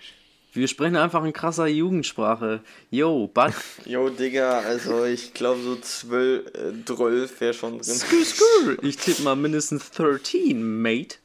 Wir 0.54 0.68
sprechen 0.68 0.94
einfach 0.96 1.24
in 1.24 1.32
krasser 1.32 1.66
Jugendsprache. 1.66 2.60
Yo, 2.90 3.26
Bud. 3.26 3.52
Jo, 3.86 4.08
Digga, 4.10 4.60
also 4.60 5.04
ich 5.04 5.34
glaube 5.34 5.60
so 5.62 5.76
12, 5.76 6.46
äh, 6.54 6.84
12 6.84 7.40
wäre 7.40 7.54
schon 7.54 7.72
drin. 7.80 7.94
Skur, 7.94 8.24
skur. 8.24 8.84
Ich 8.84 8.96
tippe 8.96 9.22
mal 9.22 9.34
mindestens 9.36 9.90
13, 9.90 10.62
mate. 10.80 11.16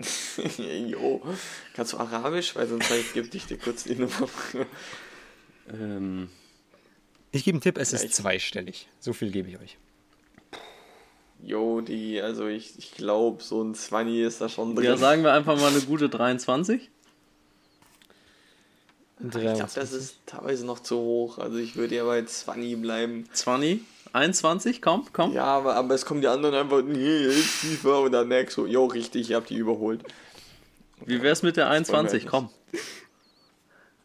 jo. 0.88 1.20
Kannst 1.74 1.92
du 1.92 1.98
Arabisch? 1.98 2.56
Weil 2.56 2.66
sonst 2.66 2.90
gebe 3.12 3.28
ich 3.32 3.46
dir 3.46 3.58
kurz 3.58 3.84
die 3.84 3.94
Nummer. 3.96 4.28
Ähm, 5.72 6.28
Ich 7.32 7.44
gebe 7.44 7.56
einen 7.56 7.62
Tipp, 7.62 7.78
es 7.78 7.92
ist 7.92 8.04
ich- 8.04 8.12
zweistellig. 8.12 8.88
So 8.98 9.12
viel 9.12 9.30
gebe 9.30 9.48
ich 9.50 9.58
euch. 9.58 9.76
Jo, 11.42 11.82
die, 11.82 12.20
also 12.22 12.46
ich, 12.46 12.78
ich 12.78 12.92
glaube, 12.94 13.42
so 13.42 13.62
ein 13.62 13.74
20 13.74 14.16
ist 14.20 14.40
da 14.40 14.48
schon 14.48 14.74
drin. 14.74 14.84
ja, 14.86 14.96
sagen 14.96 15.22
wir 15.22 15.34
einfach 15.34 15.56
mal 15.60 15.68
eine 15.70 15.82
gute 15.82 16.08
23. 16.08 16.90
ich 19.22 19.30
glaube, 19.30 19.70
das 19.74 19.92
ist 19.92 20.16
teilweise 20.26 20.66
noch 20.66 20.80
zu 20.80 20.96
hoch. 20.98 21.38
Also 21.38 21.58
ich 21.58 21.76
würde 21.76 21.94
ja 21.94 22.04
bei 22.04 22.24
20 22.24 22.80
bleiben. 22.80 23.28
20? 23.32 23.80
21? 24.12 24.80
Komm, 24.80 25.06
komm. 25.12 25.32
Ja, 25.32 25.44
aber, 25.44 25.74
aber 25.74 25.94
es 25.94 26.06
kommen 26.06 26.20
die 26.20 26.28
anderen 26.28 26.54
einfach, 26.54 26.82
nee, 26.82 27.24
ist 27.24 27.62
tiefer 27.62 28.00
und 28.00 28.12
dann 28.12 28.28
merkst 28.28 28.56
du, 28.56 28.66
jo, 28.66 28.86
richtig, 28.86 29.30
ich 29.30 29.34
habe 29.34 29.46
die 29.46 29.56
überholt. 29.56 30.02
Wie 31.04 31.20
wär's 31.20 31.42
mit 31.42 31.56
der 31.56 31.64
wollen 31.64 31.72
wir 31.72 31.76
21? 31.76 32.22
nicht. 32.22 32.30
Komm. 32.30 32.48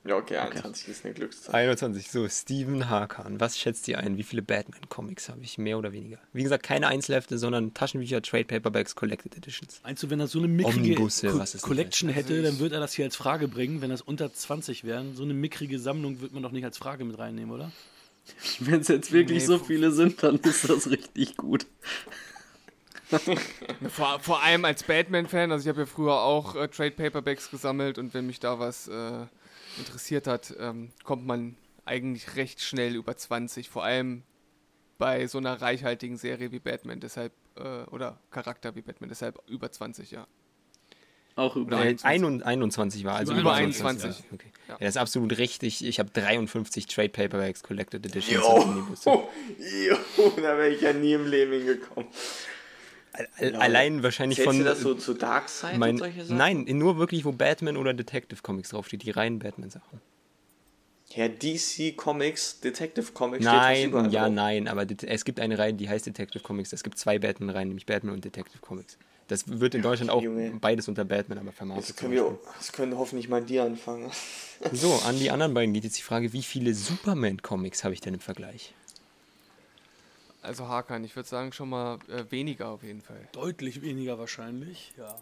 Ja, 0.09 0.17
okay, 0.17 0.37
21 0.37 0.87
ist 0.87 1.05
eine 1.05 1.13
Glückszahl. 1.13 1.53
21. 1.53 2.09
So, 2.09 2.27
Steven 2.27 2.89
Hakan. 2.89 3.39
Was 3.39 3.59
schätzt 3.59 3.87
ihr 3.87 3.99
ein? 3.99 4.17
Wie 4.17 4.23
viele 4.23 4.41
Batman-Comics 4.41 5.29
habe 5.29 5.41
ich? 5.43 5.59
Mehr 5.59 5.77
oder 5.77 5.93
weniger? 5.93 6.17
Wie 6.33 6.41
gesagt, 6.41 6.63
keine 6.63 6.87
Einzelhefte, 6.87 7.37
sondern 7.37 7.75
Taschenbücher, 7.75 8.23
Trade 8.23 8.45
Paperbacks, 8.45 8.95
Collected 8.95 9.37
Editions. 9.37 9.81
Meinst 9.83 10.01
du, 10.01 10.09
wenn 10.09 10.19
er 10.19 10.25
so 10.25 10.39
eine 10.39 10.47
mickrige 10.47 10.79
Omnibusse, 10.79 11.27
Co 11.29 11.67
Collection 11.67 12.09
heißt. 12.09 12.17
hätte, 12.17 12.33
Also 12.33 12.43
dann 12.43 12.59
würde 12.59 12.75
er 12.77 12.81
das 12.81 12.93
hier 12.93 13.05
als 13.05 13.15
Frage 13.15 13.47
bringen. 13.47 13.81
Wenn 13.81 13.91
das 13.91 14.01
unter 14.01 14.33
20 14.33 14.83
wären, 14.83 15.13
so 15.15 15.21
eine 15.21 15.35
mickrige 15.35 15.77
Sammlung 15.77 16.21
würde 16.21 16.33
man 16.33 16.41
doch 16.41 16.51
nicht 16.51 16.65
als 16.65 16.79
Frage 16.79 17.05
mit 17.05 17.19
reinnehmen, 17.19 17.51
oder? 17.53 17.71
Wenn 18.59 18.81
es 18.81 18.87
jetzt 18.87 19.11
wirklich 19.11 19.41
Nee, 19.43 19.45
so 19.45 19.59
viele 19.59 19.91
sind, 19.91 20.23
dann 20.23 20.37
ist 20.39 20.67
das 20.67 20.89
richtig 20.89 21.37
gut. 21.37 21.67
Vor, 23.89 24.19
vor 24.19 24.43
allem 24.43 24.65
als 24.65 24.83
Batman-Fan, 24.83 25.51
also 25.51 25.63
ich 25.63 25.69
habe 25.69 25.81
ja 25.81 25.85
früher 25.87 26.21
auch 26.21 26.55
äh, 26.55 26.67
Trade 26.67 26.91
Paperbacks 26.91 27.49
gesammelt 27.49 27.97
und 27.97 28.13
wenn 28.13 28.27
mich 28.27 28.39
da 28.39 28.59
was 28.59 28.87
äh, 28.87 29.25
interessiert 29.79 30.27
hat, 30.27 30.53
ähm, 30.59 30.91
kommt 31.03 31.25
man 31.25 31.55
eigentlich 31.85 32.35
recht 32.35 32.61
schnell 32.61 32.95
über 32.95 33.17
20, 33.17 33.69
vor 33.69 33.83
allem 33.83 34.23
bei 34.97 35.27
so 35.27 35.37
einer 35.37 35.61
reichhaltigen 35.61 36.17
Serie 36.17 36.51
wie 36.51 36.59
Batman, 36.59 36.99
deshalb, 36.99 37.33
äh, 37.55 37.83
oder 37.89 38.19
Charakter 38.31 38.75
wie 38.75 38.81
Batman, 38.81 39.09
deshalb 39.09 39.39
über 39.47 39.71
20, 39.71 40.11
ja. 40.11 40.27
Auch 41.35 41.55
über 41.55 41.77
Oder 41.77 41.85
Äh, 41.85 41.95
21. 42.03 42.05
21 42.05 42.45
21 42.45 43.03
war, 43.05 43.15
also 43.15 43.31
Über 43.31 43.41
über 43.41 43.53
21, 43.53 44.05
21. 44.05 44.25
Okay. 44.33 44.51
Ja. 44.67 44.73
Ja, 44.73 44.79
das 44.81 44.89
ist 44.89 44.97
absolut 44.97 45.37
richtig. 45.37 45.85
Ich 45.85 45.99
habe 45.99 46.09
53 46.11 46.85
Trade 46.85 47.09
Paperbacks, 47.09 47.63
Collected 47.63 48.05
Editions 48.05 48.45
Jo, 49.05 49.05
jo, 49.87 50.31
da 50.35 50.57
wäre 50.57 50.69
ich 50.69 50.81
ja 50.81 50.91
nie 50.91 51.13
im 51.13 51.25
Leben 51.25 51.53
hingekommen. 51.53 52.09
Al- 53.13 53.55
Allein 53.55 54.03
wahrscheinlich 54.03 54.37
Zählst 54.37 54.47
von 54.47 54.57
du 54.59 54.63
das 54.65 54.81
so 54.81 54.93
zu 54.93 55.13
Darkseid 55.13 55.77
mein, 55.77 55.91
und 55.91 55.97
solche 55.97 56.23
Sachen? 56.25 56.37
Nein, 56.37 56.65
nur 56.69 56.97
wirklich, 56.97 57.25
wo 57.25 57.31
Batman 57.31 57.75
oder 57.77 57.93
Detective 57.93 58.41
Comics 58.41 58.69
draufsteht, 58.69 59.03
die 59.03 59.11
reinen 59.11 59.39
Batman-Sachen. 59.39 59.99
Ja, 61.15 61.27
DC 61.27 61.97
Comics, 61.97 62.59
Detective 62.59 63.11
Comics 63.13 63.43
steht 63.43 63.51
Nein, 63.51 63.89
überall 63.89 64.13
ja, 64.13 64.25
drauf. 64.25 64.33
nein, 64.33 64.67
aber 64.67 64.85
es 65.07 65.25
gibt 65.25 65.39
eine 65.39 65.57
Reihe, 65.57 65.73
die 65.73 65.89
heißt 65.89 66.05
Detective 66.05 66.43
Comics. 66.43 66.71
Es 66.71 66.83
gibt 66.83 66.99
zwei 66.99 67.17
Batman-Reihen, 67.17 67.69
nämlich 67.69 67.87
Batman 67.87 68.13
und 68.13 68.23
Detective 68.23 68.59
Comics. 68.59 68.97
Das 69.27 69.47
wird 69.47 69.73
in 69.75 69.81
Deutschland 69.81 70.11
auch 70.11 70.21
Junge. 70.21 70.51
beides 70.61 70.87
unter 70.87 71.05
Batman, 71.05 71.39
aber 71.39 71.51
vermarktet. 71.51 71.89
Das 71.89 71.95
können, 71.95 72.11
wir, 72.13 72.39
das 72.57 72.71
können 72.71 72.95
hoffentlich 72.97 73.27
mal 73.27 73.43
die 73.43 73.59
anfangen. 73.59 74.11
So, 74.71 74.93
an 75.05 75.17
die 75.17 75.31
anderen 75.31 75.53
beiden 75.55 75.73
geht 75.73 75.83
jetzt 75.83 75.97
die 75.97 76.03
Frage, 76.03 76.31
wie 76.33 76.43
viele 76.43 76.73
Superman-Comics 76.75 77.83
habe 77.83 77.93
ich 77.95 78.01
denn 78.01 78.13
im 78.13 78.19
Vergleich? 78.19 78.73
Also 80.41 80.67
Hakan, 80.67 81.03
ich 81.03 81.15
würde 81.15 81.27
sagen 81.27 81.51
schon 81.51 81.69
mal 81.69 81.99
äh, 82.07 82.23
weniger 82.29 82.69
auf 82.69 82.83
jeden 82.83 83.01
Fall. 83.01 83.27
Deutlich 83.33 83.81
weniger 83.81 84.17
wahrscheinlich, 84.17 84.93
ja. 84.97 85.15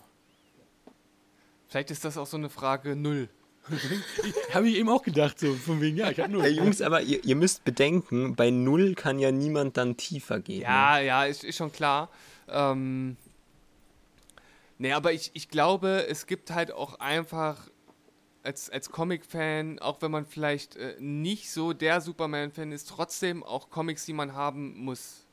Vielleicht 1.67 1.91
ist 1.91 2.05
das 2.05 2.17
auch 2.17 2.27
so 2.27 2.37
eine 2.37 2.49
Frage 2.49 2.95
null. 2.95 3.29
Habe 4.53 4.69
ich 4.69 4.77
eben 4.77 4.87
auch 4.89 5.03
gedacht, 5.03 5.39
so 5.39 5.53
von 5.55 5.81
wegen, 5.81 5.97
ja, 5.97 6.09
ich 6.09 6.19
habe 6.21 6.31
nur. 6.31 6.43
Hey, 6.43 6.53
Jungs, 6.53 6.81
aber 6.81 7.01
ihr, 7.01 7.23
ihr 7.25 7.35
müsst 7.35 7.65
bedenken, 7.65 8.33
bei 8.35 8.49
Null 8.49 8.95
kann 8.95 9.19
ja 9.19 9.31
niemand 9.31 9.75
dann 9.75 9.97
tiefer 9.97 10.39
gehen. 10.39 10.59
ne? 10.59 10.63
Ja, 10.63 10.99
ja, 10.99 11.25
ist, 11.25 11.43
ist 11.43 11.57
schon 11.57 11.73
klar. 11.73 12.09
Ähm, 12.47 13.17
nee, 14.77 14.93
aber 14.93 15.11
ich, 15.11 15.31
ich 15.33 15.49
glaube, 15.49 16.07
es 16.07 16.27
gibt 16.27 16.51
halt 16.51 16.71
auch 16.71 16.99
einfach 17.01 17.67
als, 18.47 18.69
als 18.69 18.89
Comic-Fan, 18.89 19.79
auch 19.79 20.01
wenn 20.01 20.09
man 20.09 20.25
vielleicht 20.25 20.77
äh, 20.77 20.95
nicht 20.99 21.51
so 21.51 21.73
der 21.73 21.99
Superman-Fan 21.99 22.71
ist, 22.71 22.87
trotzdem 22.87 23.43
auch 23.43 23.69
Comics, 23.69 24.05
die 24.05 24.13
man 24.13 24.33
haben 24.33 24.77
muss. 24.77 25.25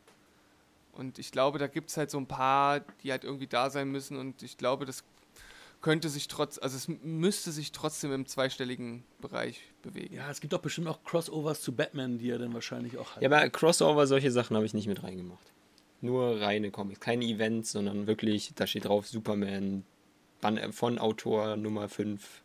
Und 0.92 1.20
ich 1.20 1.30
glaube, 1.30 1.58
da 1.58 1.68
gibt 1.68 1.90
es 1.90 1.96
halt 1.96 2.10
so 2.10 2.18
ein 2.18 2.26
paar, 2.26 2.80
die 3.02 3.12
halt 3.12 3.22
irgendwie 3.22 3.46
da 3.46 3.70
sein 3.70 3.90
müssen. 3.90 4.16
Und 4.16 4.42
ich 4.42 4.58
glaube, 4.58 4.84
das 4.84 5.04
könnte 5.80 6.08
sich 6.08 6.26
trotz, 6.26 6.58
also 6.58 6.76
es 6.76 6.88
müsste 6.88 7.52
sich 7.52 7.70
trotzdem 7.70 8.12
im 8.12 8.26
zweistelligen 8.26 9.04
Bereich 9.20 9.60
bewegen. 9.82 10.14
Ja, 10.14 10.28
es 10.28 10.40
gibt 10.40 10.52
doch 10.52 10.60
bestimmt 10.60 10.88
auch 10.88 11.04
Crossovers 11.04 11.62
zu 11.62 11.72
Batman, 11.72 12.18
die 12.18 12.30
er 12.30 12.38
dann 12.38 12.52
wahrscheinlich 12.52 12.98
auch 12.98 13.14
hat. 13.14 13.22
Ja, 13.22 13.28
aber 13.28 13.48
Crossover, 13.48 14.08
solche 14.08 14.32
Sachen 14.32 14.56
habe 14.56 14.66
ich 14.66 14.74
nicht 14.74 14.88
mit 14.88 15.04
reingemacht. 15.04 15.52
Nur 16.00 16.40
reine 16.40 16.72
Comics. 16.72 16.98
Keine 16.98 17.24
Events, 17.26 17.72
sondern 17.72 18.08
wirklich, 18.08 18.52
da 18.56 18.66
steht 18.66 18.86
drauf 18.86 19.06
Superman 19.06 19.84
von 20.72 20.98
Autor 20.98 21.56
Nummer 21.56 21.88
5. 21.88 22.42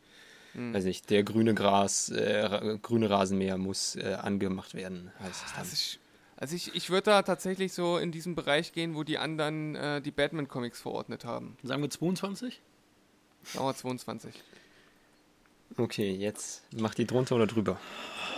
Hm. 0.53 0.73
Weiß 0.73 0.83
nicht, 0.83 1.09
der 1.09 1.23
grüne 1.23 1.53
Gras, 1.53 2.09
äh, 2.09 2.77
grüne 2.81 3.09
Rasenmäher 3.09 3.57
muss 3.57 3.95
äh, 3.95 4.17
angemacht 4.19 4.73
werden, 4.73 5.11
heißt 5.19 5.45
es 5.45 5.51
dann. 5.51 5.59
Also 5.61 5.73
ich, 5.73 5.99
also 6.37 6.55
ich, 6.55 6.75
ich 6.75 6.89
würde 6.89 7.03
da 7.03 7.21
tatsächlich 7.21 7.73
so 7.73 7.97
in 7.97 8.11
diesen 8.11 8.35
Bereich 8.35 8.71
gehen, 8.71 8.95
wo 8.95 9.03
die 9.03 9.17
anderen 9.17 9.75
äh, 9.75 10.01
die 10.01 10.11
Batman-Comics 10.11 10.81
verordnet 10.81 11.25
haben. 11.25 11.57
Sagen 11.63 11.81
wir 11.81 11.89
22? 11.89 12.61
Sagen 13.43 13.65
wir 13.65 13.75
22. 13.75 14.33
Okay, 15.77 16.11
jetzt 16.11 16.63
macht 16.75 16.97
die 16.97 17.05
drunter 17.05 17.35
oder 17.35 17.45
drüber. 17.47 17.79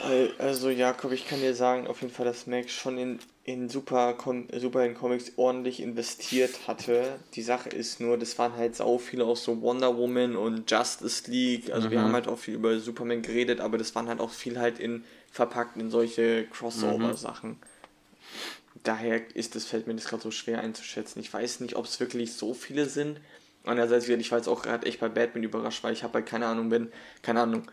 Al- 0.04 0.34
Also 0.38 0.70
Jakob, 0.70 1.12
ich 1.14 1.28
kann 1.28 1.40
dir 1.40 1.56
sagen, 1.56 1.88
auf 1.88 2.02
jeden 2.02 2.14
Fall, 2.14 2.26
dass 2.26 2.46
Max 2.46 2.72
schon 2.72 2.98
in, 2.98 3.20
in 3.44 3.70
Super 3.70 4.16
Superhelden 4.56 4.96
Comics 4.96 5.32
ordentlich 5.36 5.82
investiert 5.82 6.68
hatte. 6.68 7.20
Die 7.34 7.42
Sache 7.42 7.70
ist 7.70 8.00
nur, 8.00 8.18
das 8.18 8.38
waren 8.38 8.56
halt 8.56 8.76
sau 8.76 9.00
viele 9.00 9.26
auch 9.26 9.38
so 9.38 9.62
Wonder 9.62 9.98
Woman 9.98 10.36
und 10.36 10.70
Justice 10.70 11.30
League. 11.30 11.72
Also 11.72 11.90
wir 11.90 12.02
haben 12.02 12.14
halt 12.14 12.28
auch 12.28 12.38
viel 12.38 12.54
über 12.54 12.80
Superman 12.80 13.24
geredet, 13.24 13.60
aber 13.60 13.78
das 13.78 13.96
waren 13.96 14.08
halt 14.08 14.20
auch 14.20 14.32
viel 14.32 14.60
halt 14.60 14.80
in 14.80 15.04
verpackt 15.32 15.78
in 15.78 15.90
solche 15.90 16.46
Crossover-Sachen. 16.48 17.58
Daher 18.84 19.22
ist 19.36 19.56
es, 19.56 19.66
fällt 19.66 19.88
mir 19.88 19.96
das 19.96 20.06
gerade 20.06 20.24
so 20.24 20.32
schwer 20.32 20.60
einzuschätzen. 20.60 21.20
Ich 21.20 21.34
weiß 21.34 21.62
nicht, 21.62 21.76
ob 21.76 21.86
es 21.86 22.00
wirklich 22.00 22.34
so 22.34 22.54
viele 22.54 22.86
sind. 22.88 23.20
Andererseits, 23.64 24.06
wie 24.06 24.10
gesagt, 24.10 24.26
ich 24.26 24.32
war 24.32 24.40
jetzt 24.40 24.48
auch 24.48 24.64
gerade 24.64 24.88
echt 24.88 25.00
bei 25.00 25.10
Batman 25.10 25.44
überrascht, 25.44 25.84
weil 25.84 25.94
ich 25.94 26.04
habe 26.04 26.16
halt 26.16 26.26
keine 26.26 26.48
Ahnung, 26.48 26.72
wenn, 26.72 26.92
keine 27.22 27.42
Ahnung, 27.42 27.64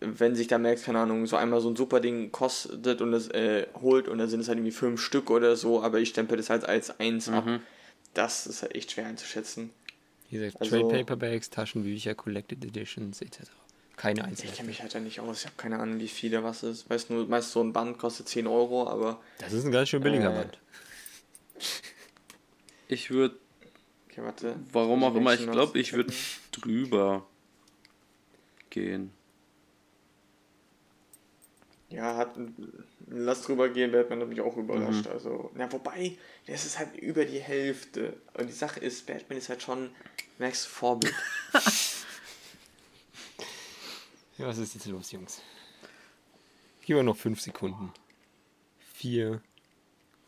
wenn 0.00 0.34
sich 0.36 0.46
da 0.46 0.58
merkt, 0.58 0.84
keine 0.84 1.00
Ahnung, 1.00 1.26
so 1.26 1.36
einmal 1.36 1.60
so 1.60 1.68
ein 1.70 1.76
super 1.76 2.00
Ding 2.00 2.30
kostet 2.32 3.00
und 3.00 3.12
das 3.12 3.28
äh, 3.28 3.66
holt 3.80 4.06
und 4.08 4.18
dann 4.18 4.28
sind 4.28 4.40
es 4.40 4.48
halt 4.48 4.58
irgendwie 4.58 4.72
fünf 4.72 5.00
Stück 5.00 5.30
oder 5.30 5.56
so, 5.56 5.82
aber 5.82 5.98
ich 5.98 6.10
stempel 6.10 6.36
das 6.36 6.50
halt 6.50 6.64
als 6.64 6.98
eins 7.00 7.28
ab. 7.28 7.44
Das 8.14 8.46
ist 8.46 8.62
halt 8.62 8.74
echt 8.74 8.92
schwer 8.92 9.06
einzuschätzen. 9.06 9.70
Wie 10.30 10.36
gesagt, 10.38 10.60
Also- 10.60 10.78
Trade 10.88 11.04
Paperbacks, 11.04 11.50
Taschenbücher, 11.50 12.14
Collected 12.14 12.64
Editions 12.64 13.20
etc. 13.22 13.40
Keine 13.96 14.20
Ich 14.20 14.26
Einzelheiten. 14.26 14.56
kenne 14.56 14.68
mich 14.68 14.80
halt 14.82 14.94
da 14.94 15.00
nicht 15.00 15.18
aus, 15.20 15.40
ich 15.40 15.46
habe 15.46 15.56
keine 15.56 15.78
Ahnung, 15.80 15.98
wie 15.98 16.06
viele 16.08 16.44
was 16.44 16.62
ist. 16.62 16.88
Weiß 16.88 17.10
nur, 17.10 17.26
meist 17.26 17.50
so 17.50 17.60
ein 17.62 17.72
Band 17.72 17.98
kostet 17.98 18.28
10 18.28 18.46
Euro, 18.46 18.86
aber 18.88 19.20
Das 19.38 19.52
ist 19.52 19.64
ein 19.64 19.72
ganz 19.72 19.88
schön 19.88 20.02
billiger 20.02 20.30
Äh, 20.30 20.34
Band. 20.44 20.58
Ich 22.90 23.10
würde, 23.10 23.36
okay, 24.08 24.22
warte. 24.22 24.56
warum 24.72 25.04
auch 25.04 25.14
immer, 25.14 25.34
ich 25.34 25.50
glaube, 25.50 25.78
ich 25.78 25.92
würde 25.94 26.12
drüber 26.52 27.26
gehen. 28.70 29.10
Ja, 31.90 32.16
hat, 32.16 32.30
lass 33.06 33.42
drüber 33.42 33.70
gehen, 33.70 33.92
Batman 33.92 34.20
hat 34.20 34.28
mich 34.28 34.40
auch 34.42 34.56
überrascht. 34.56 35.06
Also, 35.06 35.50
na, 35.54 35.72
wobei, 35.72 36.18
das 36.46 36.66
ist 36.66 36.78
halt 36.78 36.96
über 36.96 37.24
die 37.24 37.40
Hälfte. 37.40 38.14
Und 38.34 38.48
die 38.48 38.52
Sache 38.52 38.80
ist, 38.80 39.06
Batman 39.06 39.38
ist 39.38 39.48
halt 39.48 39.62
schon 39.62 39.90
Max 40.38 40.64
Vorbild. 40.64 41.14
Ja, 44.38 44.46
was 44.46 44.58
ist 44.58 44.74
jetzt 44.74 44.86
los, 44.86 45.10
Jungs? 45.10 45.42
Gib 46.86 46.96
mir 46.96 47.02
noch 47.02 47.16
fünf 47.16 47.40
Sekunden. 47.40 47.92
Vier, 48.94 49.42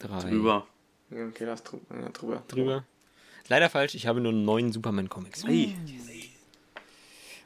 drei. 0.01 0.29
Drüber. 0.29 0.67
Ja, 1.11 1.27
okay, 1.29 1.45
lass 1.45 1.63
drüber. 1.63 1.85
Ja, 1.95 2.09
drüber. 2.09 2.43
Drüber. 2.49 2.85
Leider 3.47 3.71
falsch, 3.71 3.95
ich 3.95 4.09
habe 4.09 4.21
nur 4.21 4.33
neun 4.33 4.73
Superman-Comics. 4.73 5.45
Hey. 5.47 5.77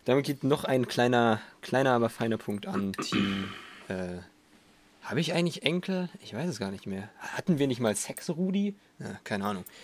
Damit 0.06 0.24
geht 0.24 0.42
noch 0.42 0.64
ein 0.64 0.88
kleiner, 0.88 1.42
kleiner, 1.60 1.92
aber 1.92 2.08
feiner 2.08 2.38
Punkt 2.38 2.66
an 2.66 2.92
Team. 3.02 3.52
Äh, 3.88 4.18
habe 5.02 5.20
ich 5.20 5.34
eigentlich 5.34 5.62
Enkel? 5.64 6.08
Ich 6.22 6.32
weiß 6.34 6.48
es 6.48 6.58
gar 6.58 6.70
nicht 6.70 6.86
mehr. 6.86 7.10
Hatten 7.18 7.58
wir 7.58 7.66
nicht 7.66 7.80
mal 7.80 7.94
Sex, 7.94 8.30
Rudi? 8.30 8.74
Ja, 8.98 9.18
keine 9.24 9.44
Ahnung. 9.44 9.64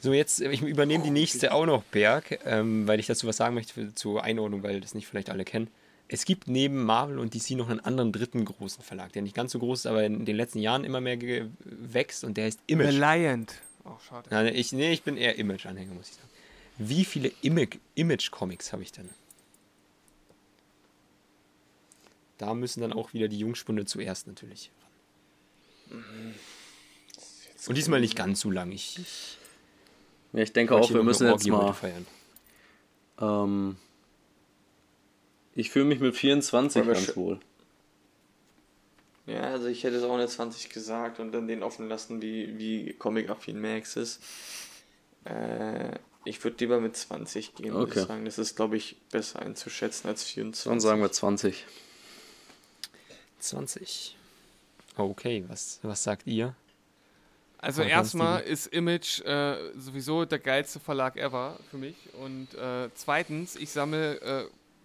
So, 0.00 0.14
jetzt, 0.14 0.40
ich 0.40 0.62
übernehme 0.62 1.04
die 1.04 1.10
nächste 1.10 1.52
auch 1.52 1.66
noch, 1.66 1.82
Berg, 1.84 2.38
ähm, 2.46 2.88
weil 2.88 2.98
ich 3.00 3.06
dazu 3.06 3.26
was 3.26 3.36
sagen 3.36 3.54
möchte 3.54 3.94
zur 3.94 4.24
Einordnung, 4.24 4.62
weil 4.62 4.80
das 4.80 4.94
nicht 4.94 5.06
vielleicht 5.06 5.28
alle 5.28 5.44
kennen. 5.44 5.68
Es 6.08 6.24
gibt 6.24 6.48
neben 6.48 6.84
Marvel 6.84 7.18
und 7.18 7.34
DC 7.34 7.50
noch 7.50 7.68
einen 7.68 7.80
anderen 7.80 8.10
dritten 8.10 8.46
großen 8.46 8.82
Verlag, 8.82 9.12
der 9.12 9.20
nicht 9.20 9.34
ganz 9.36 9.52
so 9.52 9.58
groß 9.58 9.80
ist, 9.80 9.86
aber 9.86 10.04
in 10.04 10.24
den 10.24 10.36
letzten 10.36 10.60
Jahren 10.60 10.84
immer 10.84 11.02
mehr 11.02 11.18
wächst 11.60 12.24
und 12.24 12.38
der 12.38 12.46
heißt 12.46 12.60
Image. 12.66 12.86
Reliant. 12.86 13.54
Oh, 13.84 13.90
schade. 14.08 14.26
Nein, 14.30 14.54
ich, 14.54 14.72
nee, 14.72 14.90
ich 14.90 15.02
bin 15.02 15.18
eher 15.18 15.36
Image-Anhänger, 15.36 15.92
muss 15.92 16.08
ich 16.08 16.14
sagen. 16.14 16.28
Wie 16.78 17.04
viele 17.04 17.30
Image- 17.42 17.76
Image-Comics 17.94 18.72
habe 18.72 18.82
ich 18.82 18.92
denn? 18.92 19.10
Da 22.38 22.54
müssen 22.54 22.80
dann 22.80 22.92
auch 22.92 23.12
wieder 23.12 23.28
die 23.28 23.38
Jungspunde 23.38 23.84
zuerst 23.84 24.26
natürlich 24.26 24.70
ran. 25.90 26.34
Und 27.66 27.74
diesmal 27.76 28.00
nicht 28.00 28.16
ganz 28.16 28.40
so 28.40 28.50
lang. 28.50 28.70
Ich, 28.72 28.98
ich 28.98 29.38
Ja, 30.32 30.42
ich 30.42 30.52
denke 30.52 30.74
auch, 30.74 30.88
wir 30.90 31.02
müssen 31.02 31.26
jetzt 31.28 31.46
mal. 31.48 31.72
feiern. 31.72 32.06
Ähm, 33.20 33.76
ich 35.54 35.70
fühle 35.70 35.86
mich 35.86 35.98
mit 36.00 36.16
24 36.16 36.76
Wollen 36.76 36.86
wir 36.86 36.94
ganz 36.94 37.16
wohl. 37.16 37.40
Ja, 39.26 39.40
also 39.42 39.66
ich 39.66 39.84
hätte 39.84 39.96
es 39.96 40.04
auch 40.04 40.14
eine 40.14 40.26
20 40.28 40.70
gesagt 40.70 41.20
und 41.20 41.32
dann 41.32 41.48
den 41.48 41.62
offen 41.62 41.88
lassen, 41.88 42.22
wie, 42.22 42.56
wie 42.58 42.94
Comic-affin 42.94 43.60
Max 43.60 43.96
ist. 43.96 44.22
Äh, 45.24 45.98
Ich 46.24 46.42
würde 46.44 46.56
lieber 46.60 46.80
mit 46.80 46.96
20 46.96 47.54
gehen, 47.56 47.72
würde 47.74 47.90
Okay. 47.90 48.00
ich 48.00 48.06
sagen. 48.06 48.24
Das 48.24 48.38
ist, 48.38 48.54
glaube 48.56 48.76
ich, 48.76 48.96
besser 49.10 49.40
einzuschätzen 49.40 50.08
als 50.08 50.24
24. 50.24 50.70
Dann 50.70 50.80
sagen 50.80 51.00
wir 51.02 51.10
20. 51.12 51.64
20. 53.38 54.16
Okay, 54.96 55.44
was, 55.48 55.80
was 55.82 56.02
sagt 56.02 56.26
ihr? 56.26 56.54
Also 57.58 57.82
erstmal 57.82 58.42
ist 58.42 58.68
Image 58.68 59.20
äh, 59.22 59.72
sowieso 59.76 60.24
der 60.24 60.38
geilste 60.38 60.78
Verlag 60.78 61.16
ever 61.16 61.58
für 61.70 61.76
mich. 61.76 61.96
Und 62.20 62.54
äh, 62.54 62.88
zweitens, 62.94 63.56
ich 63.56 63.70
sammle 63.70 64.20
äh, 64.20 64.44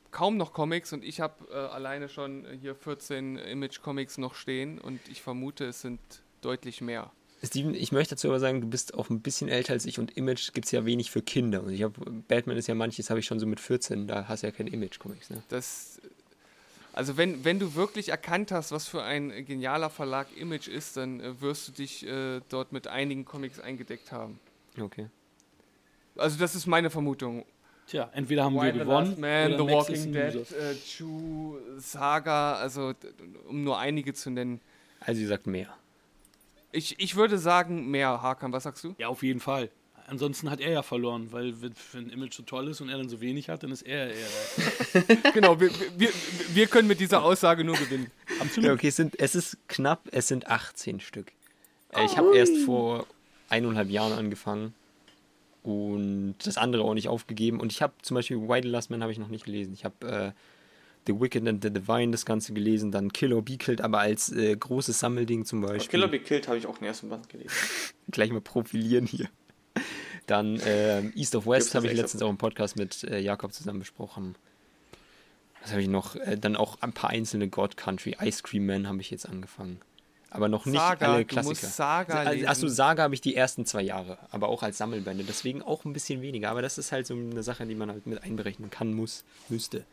kaum 0.10 0.38
noch 0.38 0.54
Comics 0.54 0.92
und 0.92 1.04
ich 1.04 1.20
habe 1.20 1.36
äh, 1.52 1.56
alleine 1.56 2.10
schon 2.10 2.46
hier 2.62 2.74
14 2.76 3.38
Image-Comics 3.38 4.18
noch 4.18 4.34
stehen 4.34 4.80
und 4.80 5.00
ich 5.10 5.22
vermute, 5.22 5.66
es 5.66 5.82
sind 5.82 6.00
deutlich 6.42 6.82
mehr. 6.82 7.12
Steven, 7.44 7.76
ich 7.76 7.92
möchte 7.92 8.16
dazu 8.16 8.30
aber 8.30 8.40
sagen, 8.40 8.62
du 8.62 8.68
bist 8.68 8.94
auch 8.94 9.10
ein 9.10 9.20
bisschen 9.20 9.50
älter 9.50 9.74
als 9.74 9.86
ich 9.86 10.00
und 10.00 10.16
Image 10.16 10.54
gibt 10.54 10.66
es 10.66 10.72
ja 10.72 10.86
wenig 10.86 11.12
für 11.12 11.22
Kinder. 11.22 11.64
Und 11.64 11.74
ich 11.74 11.84
habe, 11.84 12.00
Batman 12.28 12.56
ist 12.56 12.68
ja 12.68 12.76
manches, 12.76 13.10
habe 13.10 13.20
ich 13.20 13.26
schon 13.26 13.40
so 13.40 13.46
mit 13.46 13.60
14, 13.60 14.08
da 14.08 14.28
hast 14.28 14.44
du 14.44 14.48
ja 14.48 14.52
kein 14.52 14.68
Image-Comics, 14.68 15.30
ne? 15.30 15.44
Das, 15.50 16.00
also 16.94 17.18
wenn, 17.18 17.44
wenn 17.44 17.60
du 17.60 17.74
wirklich 17.74 18.10
erkannt 18.10 18.52
hast, 18.52 18.72
was 18.72 18.88
für 18.88 19.04
ein 19.04 19.46
genialer 19.46 19.90
Verlag 19.90 20.28
Image 20.38 20.68
ist, 20.68 20.96
dann 20.96 21.20
äh, 21.20 21.42
wirst 21.42 21.68
du 21.68 21.72
dich 21.72 22.06
äh, 22.06 22.40
dort 22.50 22.72
mit 22.72 22.88
einigen 22.88 23.26
Comics 23.26 23.60
eingedeckt 23.60 24.12
haben. 24.12 24.40
Okay. 24.80 25.10
Also 26.16 26.38
das 26.38 26.54
ist 26.54 26.68
meine 26.68 26.92
Vermutung. 26.92 27.46
Tja, 27.88 28.10
entweder 28.14 28.46
haben 28.46 28.54
wir 28.54 28.62
Why 28.62 28.72
the 28.72 28.80
gewonnen 28.80 29.08
Last 29.10 29.20
Man, 29.20 29.54
oder 29.54 29.66
The 29.66 29.74
Walking 29.74 30.14
Dead, 30.14 30.52
äh, 30.52 30.76
Chew, 30.76 31.58
Saga, 31.78 32.56
also 32.56 32.94
um 33.48 33.64
nur 33.64 33.78
einige 33.78 34.14
zu 34.14 34.30
nennen. 34.30 34.62
Also 35.00 35.22
ihr 35.22 35.28
sagt 35.28 35.48
mehr. 35.48 35.76
Ich, 36.72 37.00
ich 37.00 37.16
würde 37.16 37.38
sagen 37.38 37.90
mehr, 37.92 38.22
Hakan, 38.22 38.54
was 38.54 38.64
sagst 38.64 38.84
du? 38.84 38.96
Ja, 38.98 39.08
auf 39.08 39.22
jeden 39.24 39.40
Fall. 39.40 39.70
Ansonsten 40.08 40.50
hat 40.50 40.60
er 40.60 40.72
ja 40.72 40.84
verloren, 40.84 41.32
weil 41.32 41.54
wenn 41.62 41.74
ein 41.94 42.10
Image 42.10 42.36
so 42.36 42.44
toll 42.44 42.68
ist 42.68 42.82
und 42.82 42.90
er 42.90 42.98
dann 42.98 43.10
so 43.10 43.22
wenig 43.22 43.50
hat, 43.50 43.64
dann 43.64 43.72
ist 43.72 43.84
er 43.84 44.12
eher. 44.12 44.28
genau, 45.34 45.60
wir, 45.60 45.70
wir, 45.98 46.10
wir 46.54 46.68
können 46.68 46.88
mit 46.88 47.00
dieser 47.00 47.24
Aussage 47.24 47.64
nur 47.64 47.76
gewinnen. 47.76 48.12
Absolut. 48.40 48.68
Ja, 48.68 48.74
okay, 48.74 48.88
es, 48.90 48.96
sind, 48.96 49.20
es 49.20 49.36
ist 49.36 49.58
knapp, 49.68 50.08
es 50.12 50.28
sind 50.28 50.48
18 50.48 51.00
Stück. 51.00 51.32
Äh, 51.94 52.06
Ich 52.06 52.18
habe 52.18 52.36
erst 52.36 52.58
vor 52.60 53.08
eineinhalb 53.50 53.90
Jahren 53.90 54.14
angefangen 54.14 54.74
und 55.64 56.36
das 56.44 56.58
andere 56.58 56.84
auch 56.84 56.94
nicht 56.94 57.08
aufgegeben. 57.08 57.60
Und 57.60 57.72
ich 57.72 57.82
habe 57.82 57.94
zum 58.02 58.16
Beispiel 58.16 58.38
Why 58.38 58.62
the 58.62 58.68
Last 58.70 58.90
Man 58.90 59.02
habe 59.02 59.12
ich 59.12 59.20
noch 59.20 59.30
nicht 59.30 59.46
gelesen. 59.46 59.74
Ich 59.74 59.86
habe 59.86 60.08
äh, 60.08 60.32
The 61.06 61.20
Wicked 61.20 61.48
and 61.48 61.64
the 61.64 61.70
Divine 61.70 62.12
das 62.12 62.26
Ganze 62.26 62.54
gelesen, 62.54 62.92
dann 62.92 63.12
Kill 63.12 63.34
or 63.34 63.42
Be 63.42 63.58
Killed, 63.58 63.82
aber 63.82 64.00
als 64.00 64.32
äh, 64.32 64.56
großes 64.56 65.00
Sammelding 65.00 65.46
zum 65.46 65.62
Beispiel. 65.62 65.90
Killer 65.90 66.08
Be 66.08 66.20
Killed 66.20 66.48
habe 66.48 66.58
ich 66.58 66.66
auch 66.66 66.78
den 66.78 66.86
ersten 66.86 67.10
Band 67.10 67.28
gelesen. 67.30 67.52
Gleich 68.12 68.32
mal 68.32 68.42
profilieren 68.42 69.06
hier. 69.06 69.30
Dann 70.28 70.62
ähm, 70.66 71.12
East 71.16 71.36
of 71.36 71.46
West 71.46 71.76
habe 71.76 71.88
ich 71.88 71.94
letztens 71.94 72.24
auch 72.24 72.30
im 72.30 72.38
Podcast 72.38 72.78
mit 72.78 73.04
äh, 73.04 73.20
Jakob 73.20 73.54
zusammen 73.54 73.80
besprochen. 73.80 74.36
Was 75.62 75.72
habe 75.72 75.82
ich 75.82 75.88
noch? 75.88 76.16
Äh, 76.16 76.38
dann 76.38 76.56
auch 76.56 76.82
ein 76.82 76.94
paar 76.94 77.10
einzelne 77.10 77.48
God 77.50 77.78
Country. 77.78 78.16
Ice 78.22 78.42
Cream 78.44 78.66
Man 78.66 78.88
habe 78.88 79.02
ich 79.02 79.12
jetzt 79.12 79.28
angefangen. 79.28 79.82
Aber 80.30 80.50
noch 80.50 80.66
nicht 80.66 80.80
Saga, 80.80 81.14
alle 81.14 81.20
du 81.20 81.26
Klassiker. 81.26 81.50
musst 81.68 81.76
Saga 81.76 82.14
Also, 82.22 82.48
achso, 82.48 82.62
lesen. 82.64 82.76
Saga 82.76 83.04
habe 83.04 83.14
ich 83.14 83.22
die 83.22 83.36
ersten 83.36 83.66
zwei 83.66 83.84
Jahre, 83.84 84.18
aber 84.32 84.48
auch 84.48 84.64
als 84.64 84.78
Sammelbände. 84.80 85.24
Deswegen 85.24 85.62
auch 85.62 85.86
ein 85.86 85.94
bisschen 85.94 86.22
weniger. 86.22 86.50
Aber 86.50 86.62
das 86.62 86.78
ist 86.78 86.92
halt 86.92 87.06
so 87.06 87.14
eine 87.14 87.44
Sache, 87.44 87.66
die 87.66 87.76
man 87.76 87.90
halt 87.90 88.08
mit 88.08 88.24
einberechnen 88.24 88.70
kann, 88.72 88.94
muss, 88.94 89.24
müsste. 89.50 89.86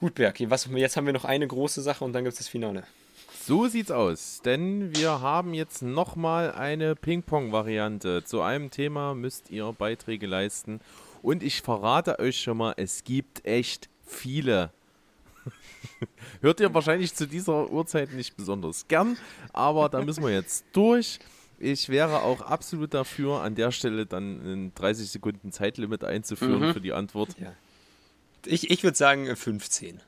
Gut, 0.00 0.16
Berg, 0.16 0.38
was, 0.50 0.68
jetzt 0.74 0.96
haben 0.96 1.06
wir 1.06 1.12
noch 1.12 1.24
eine 1.24 1.46
große 1.46 1.80
Sache 1.80 2.04
und 2.04 2.12
dann 2.12 2.24
gibt 2.24 2.32
es 2.32 2.38
das 2.38 2.48
Finale. 2.48 2.84
So 3.44 3.66
sieht's 3.66 3.90
aus, 3.90 4.40
denn 4.44 4.94
wir 4.94 5.20
haben 5.20 5.52
jetzt 5.52 5.82
nochmal 5.82 6.52
eine 6.52 6.94
Ping-Pong-Variante. 6.94 8.22
Zu 8.22 8.40
einem 8.40 8.70
Thema 8.70 9.16
müsst 9.16 9.50
ihr 9.50 9.72
Beiträge 9.72 10.28
leisten. 10.28 10.80
Und 11.22 11.42
ich 11.42 11.60
verrate 11.60 12.20
euch 12.20 12.40
schon 12.40 12.58
mal, 12.58 12.74
es 12.76 13.02
gibt 13.02 13.44
echt 13.44 13.88
viele. 14.06 14.70
Hört 16.40 16.60
ihr 16.60 16.72
wahrscheinlich 16.72 17.16
zu 17.16 17.26
dieser 17.26 17.68
Uhrzeit 17.68 18.12
nicht 18.12 18.36
besonders 18.36 18.86
gern, 18.86 19.16
aber 19.52 19.88
da 19.88 20.02
müssen 20.02 20.22
wir 20.22 20.30
jetzt 20.30 20.64
durch. 20.72 21.18
Ich 21.58 21.88
wäre 21.88 22.22
auch 22.22 22.42
absolut 22.42 22.94
dafür, 22.94 23.42
an 23.42 23.56
der 23.56 23.72
Stelle 23.72 24.06
dann 24.06 24.40
ein 24.66 24.74
30 24.76 25.10
Sekunden 25.10 25.50
Zeitlimit 25.50 26.04
einzuführen 26.04 26.72
für 26.72 26.80
die 26.80 26.92
Antwort. 26.92 27.30
Ja. 27.40 27.52
Ich, 28.46 28.70
ich 28.70 28.84
würde 28.84 28.96
sagen 28.96 29.26
äh, 29.26 29.34
15. 29.34 30.00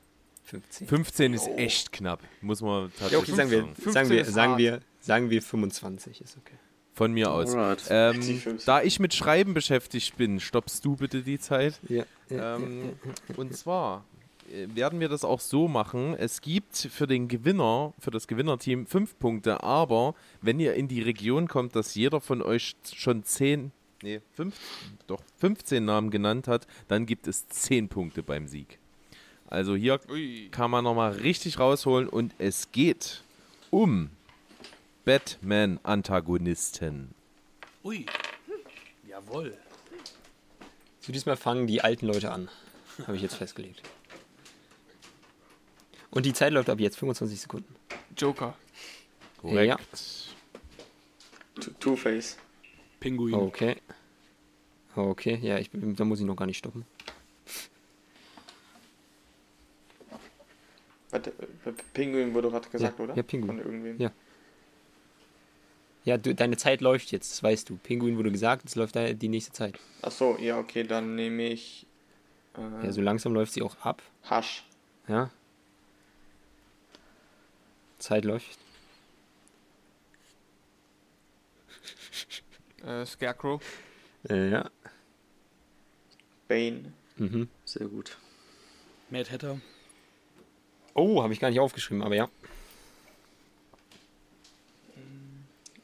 15. 0.45 0.87
15 0.87 1.33
ist 1.33 1.47
echt 1.57 1.91
knapp, 1.91 2.21
muss 2.41 2.61
man 2.61 2.83
Ja, 2.83 2.89
tatsächlich 2.99 3.17
okay, 3.17 3.35
sagen 3.35 3.51
wir, 3.51 3.59
sagen. 3.61 3.75
15 3.75 3.93
sagen 3.93 4.09
wir, 4.09 4.21
ist 4.21 4.33
sagen 4.33 4.57
wir, 4.57 4.79
sagen 5.01 5.29
wir 5.29 5.41
25 5.41 6.21
ist 6.21 6.37
okay. 6.37 6.55
Von 6.93 7.11
mir 7.11 7.31
aus. 7.31 7.53
Ähm, 7.89 8.21
50. 8.21 8.63
da 8.65 8.81
ich 8.81 8.99
mit 8.99 9.13
Schreiben 9.13 9.53
beschäftigt 9.53 10.15
bin, 10.15 10.39
stoppst 10.39 10.85
du 10.85 10.95
bitte 10.95 11.23
die 11.23 11.39
Zeit. 11.39 11.79
Ja, 11.89 12.05
Ähm, 12.29 12.93
und 13.35 13.55
zwar 13.55 14.05
äh, 14.49 14.67
werden 14.75 14.99
wir 14.99 15.09
das 15.09 15.25
auch 15.25 15.39
so 15.41 15.67
machen. 15.67 16.15
Es 16.17 16.41
gibt 16.41 16.77
für 16.77 17.07
den 17.07 17.27
Gewinner, 17.27 17.93
für 17.99 18.11
das 18.11 18.27
Gewinnerteam 18.27 18.85
fünf 18.85 19.17
Punkte, 19.19 19.63
aber 19.63 20.15
wenn 20.41 20.59
ihr 20.59 20.75
in 20.75 20.87
die 20.87 21.01
Region 21.01 21.47
kommt, 21.47 21.75
dass 21.75 21.95
jeder 21.95 22.21
von 22.21 22.41
euch 22.41 22.75
schon 22.93 23.23
zehn, 23.23 23.71
nee, 24.01 24.21
fünf, 24.31 24.55
doch 25.07 25.21
15 25.39 25.83
Namen 25.83 26.11
genannt 26.11 26.47
hat, 26.47 26.65
dann 26.87 27.05
gibt 27.05 27.27
es 27.27 27.47
zehn 27.49 27.89
Punkte 27.89 28.23
beim 28.23 28.47
Sieg. 28.47 28.79
Also 29.47 29.75
hier 29.75 29.99
Ui. 30.09 30.49
kann 30.51 30.71
man 30.71 30.83
nochmal 30.83 31.11
richtig 31.13 31.59
rausholen 31.59 32.09
und 32.09 32.33
es 32.39 32.71
geht 32.71 33.23
um 33.69 34.09
Batman-Antagonisten. 35.05 37.13
Ui. 37.83 38.05
Jawohl. 39.07 39.55
So 40.99 41.11
diesmal 41.11 41.37
fangen 41.37 41.67
die 41.67 41.81
alten 41.81 42.07
Leute 42.07 42.31
an. 42.31 42.49
Habe 43.05 43.15
ich 43.17 43.21
jetzt 43.21 43.35
festgelegt. 43.35 43.83
Und 46.09 46.25
die 46.25 46.33
Zeit 46.33 46.51
läuft 46.53 46.69
ab 46.69 46.79
jetzt 46.79 46.97
25 46.97 47.39
Sekunden. 47.41 47.75
Joker. 48.17 48.55
Korrekt. 49.37 49.67
Ja. 49.67 49.77
Two- 51.61 51.71
Two-Face. 51.79 52.37
Pinguin. 52.99 53.33
Okay. 53.35 53.75
Okay, 54.95 55.37
ja, 55.41 55.57
ich, 55.59 55.69
da 55.73 56.05
muss 56.05 56.19
ich 56.21 56.25
noch 56.25 56.37
gar 56.37 56.45
nicht 56.45 56.57
stoppen. 56.57 56.85
Warte, 61.15 61.29
äh, 61.29 61.71
Pinguin 61.93 62.33
wurde 62.33 62.49
gerade 62.49 62.69
gesagt, 62.69 62.99
Ja, 62.99 63.03
oder? 63.05 63.15
ja, 63.15 63.23
Pinguin. 63.23 63.47
Von 63.47 63.59
irgendwem. 63.59 63.99
Ja. 64.01 64.11
Ja, 66.03 66.17
du, 66.17 66.35
deine 66.35 66.57
Zeit 66.57 66.81
läuft 66.81 67.11
jetzt, 67.13 67.31
das 67.31 67.41
weißt 67.41 67.69
du. 67.69 67.77
Pinguin 67.77 68.17
wurde 68.17 68.31
gesagt, 68.31 68.65
es 68.67 68.75
läuft 68.75 68.95
die 68.95 69.29
nächste 69.29 69.53
Zeit. 69.53 69.79
Achso, 70.01 70.37
ja, 70.39 70.59
okay, 70.59 70.83
dann 70.83 71.15
nehme 71.15 71.47
ich 71.47 71.87
äh, 72.57 72.85
Ja, 72.85 72.91
so 72.91 73.01
langsam 73.01 73.33
läuft 73.33 73.53
sie 73.53 73.61
auch 73.61 73.77
ab. 73.77 74.01
Hasch. 74.29 74.65
Ja. 75.07 75.31
Zeit 77.97 78.25
läuft. 78.25 78.59
Äh, 82.85 83.05
Scarecrow. 83.05 83.61
Äh, 84.29 84.49
ja. 84.51 84.69
Bane. 86.47 86.93
Mhm. 87.15 87.47
Sehr 87.63 87.87
gut. 87.87 88.17
Mad 89.09 89.31
Hatter. 89.31 89.59
Oh, 90.95 91.21
habe 91.21 91.33
ich 91.33 91.41
gar 91.41 91.49
nicht 91.49 91.59
aufgeschrieben, 91.59 92.01
aber 92.01 92.15
ja. 92.15 92.29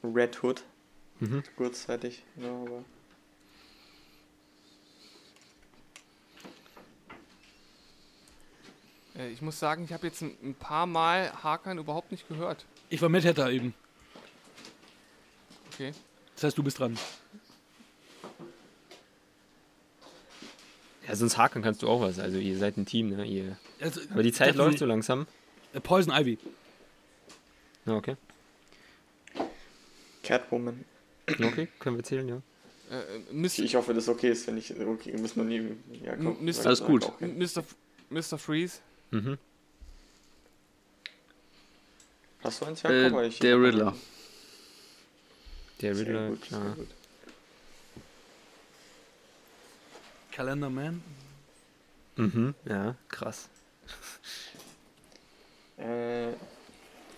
Red 0.04 0.42
Hood. 0.42 0.64
Mhm. 1.20 1.44
Kurzzeitig, 1.58 2.24
ja, 2.38 2.50
aber. 2.50 2.86
Äh, 9.16 9.30
ich 9.32 9.42
muss 9.42 9.60
sagen, 9.60 9.84
ich 9.84 9.92
habe 9.92 10.08
jetzt 10.08 10.22
ein, 10.22 10.36
ein 10.42 10.56
paar 10.56 10.86
Mal 10.86 11.32
Hakan 11.44 11.78
überhaupt 11.78 12.12
nicht 12.12 12.28
gehört. 12.30 12.66
Ich 12.90 13.02
war 13.02 13.10
Mad 13.10 13.28
Hatter 13.28 13.52
eben. 13.52 13.74
Okay. 15.74 15.92
Das 16.36 16.46
heißt, 16.46 16.58
du 16.58 16.64
bist 16.64 16.80
dran. 16.80 16.98
Ja, 21.12 21.18
sonst 21.18 21.38
haken 21.38 21.62
kannst 21.62 21.82
du 21.84 21.88
auch 21.90 22.00
was. 22.02 22.20
Also 22.20 22.38
ihr 22.38 22.58
seid 22.58 22.78
ein 22.78 22.86
Team, 22.86 23.10
ne? 23.10 23.26
Ihr... 23.26 23.58
Also, 23.82 24.00
Aber 24.12 24.24
die 24.24 24.32
Zeit 24.32 24.56
läuft 24.56 24.80
so 24.80 24.86
langsam. 24.86 25.28
Äh, 25.74 25.82
Poison 25.82 26.14
Ivy. 26.14 26.38
Ja, 27.86 27.96
okay. 27.96 28.16
Catwoman. 30.24 30.86
Okay, 31.28 31.68
können 31.80 31.98
wir 31.98 32.04
zählen, 32.04 32.28
ja. 32.30 32.42
Äh, 32.90 33.34
Mr. 33.34 33.60
Ich 33.60 33.76
hoffe, 33.76 33.94
das 33.94 34.08
okay 34.08 34.30
ist, 34.32 34.48
wenn 34.48 34.58
ich. 34.58 34.72
Okay, 34.72 35.12
wir 35.14 35.20
müssen 35.20 35.40
noch 35.40 35.46
nie. 35.46 35.62
Ja, 36.04 36.16
komm, 36.16 36.38
Mr. 36.46 36.66
Alles 36.66 36.82
gut. 36.84 37.10
Mr. 37.20 37.64
Mr. 38.10 38.38
Freeze. 38.38 38.80
Mhm. 39.12 39.38
Hast 42.44 42.62
du 42.62 42.66
eins, 42.66 42.84
Äh, 42.84 43.04
Jakob? 43.04 43.18
Weil 43.18 43.28
ich- 43.30 43.40
der 43.40 43.62
Riddler. 43.62 43.96
Der 45.82 45.96
Sehr 45.96 46.06
Riddler, 46.06 46.30
gut, 46.30 46.46
sehr 46.46 46.60
klar. 46.60 46.76
gut. 46.76 46.88
Calendar 50.32 50.70
Man. 50.70 51.04
Mhm, 52.16 52.56
ja, 52.66 52.96
krass. 53.10 53.50
Äh, 55.78 56.34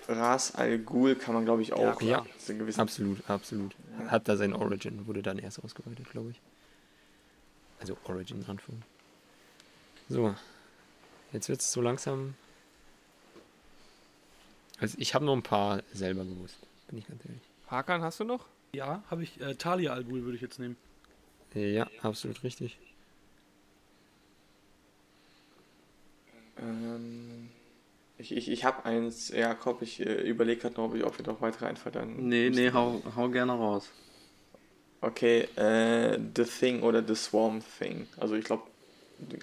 Ras 0.07 0.55
Al 0.55 0.79
Ghul 0.79 1.15
kann 1.15 1.33
man, 1.33 1.45
glaube 1.45 1.61
ich, 1.61 1.73
auch. 1.73 2.01
Ja, 2.01 2.25
einem 2.47 2.59
gewissen 2.59 2.81
Absolut, 2.81 3.29
absolut. 3.29 3.75
Hat 4.07 4.27
da 4.27 4.35
sein 4.37 4.53
Origin, 4.53 5.07
wurde 5.07 5.21
dann 5.21 5.39
erst 5.39 5.63
ausgeweitet, 5.63 6.09
glaube 6.09 6.31
ich. 6.31 6.41
Also 7.79 7.97
Origin 8.05 8.41
in 8.41 8.49
Anführung. 8.49 8.81
So. 10.09 10.35
Jetzt 11.31 11.49
wird 11.49 11.61
es 11.61 11.71
so 11.71 11.81
langsam. 11.81 12.35
Also 14.79 14.97
ich 14.99 15.15
habe 15.15 15.25
noch 15.25 15.33
ein 15.33 15.43
paar 15.43 15.81
selber 15.91 16.23
gewusst, 16.23 16.57
bin 16.87 16.99
ich 16.99 17.07
ganz 17.07 17.23
ehrlich. 17.25 17.41
Hakan, 17.67 18.01
hast 18.01 18.19
du 18.19 18.23
noch? 18.23 18.45
Ja, 18.73 19.03
habe 19.09 19.23
ich. 19.23 19.39
Äh, 19.39 19.55
Talia 19.55 19.93
Al 19.93 20.03
Ghul 20.03 20.23
würde 20.23 20.35
ich 20.35 20.41
jetzt 20.41 20.59
nehmen. 20.59 20.77
Ja, 21.53 21.87
absolut 22.01 22.43
richtig. 22.43 22.77
Ähm, 26.63 27.49
ich 28.17 28.35
ich, 28.35 28.49
ich 28.49 28.63
habe 28.63 28.85
eins, 28.85 29.29
Jakob, 29.29 29.81
ich 29.81 29.99
äh, 29.99 30.21
überlege 30.21 30.61
gerade 30.61 30.75
noch, 30.75 30.85
ob 30.85 30.95
ich 30.95 31.03
ob 31.03 31.19
mir 31.19 31.25
noch 31.25 31.41
weitere 31.41 31.65
einfallen. 31.65 31.93
Dann 31.93 32.27
Nee, 32.27 32.49
nee, 32.49 32.71
hau, 32.71 33.01
hau 33.15 33.29
gerne 33.29 33.53
raus. 33.53 33.89
Okay, 35.01 35.49
äh, 35.57 36.17
The 36.35 36.45
Thing 36.45 36.81
oder 36.81 37.05
The 37.05 37.15
Swarm 37.15 37.61
Thing. 37.79 38.07
Also 38.17 38.35
ich 38.35 38.45
glaube, 38.45 38.63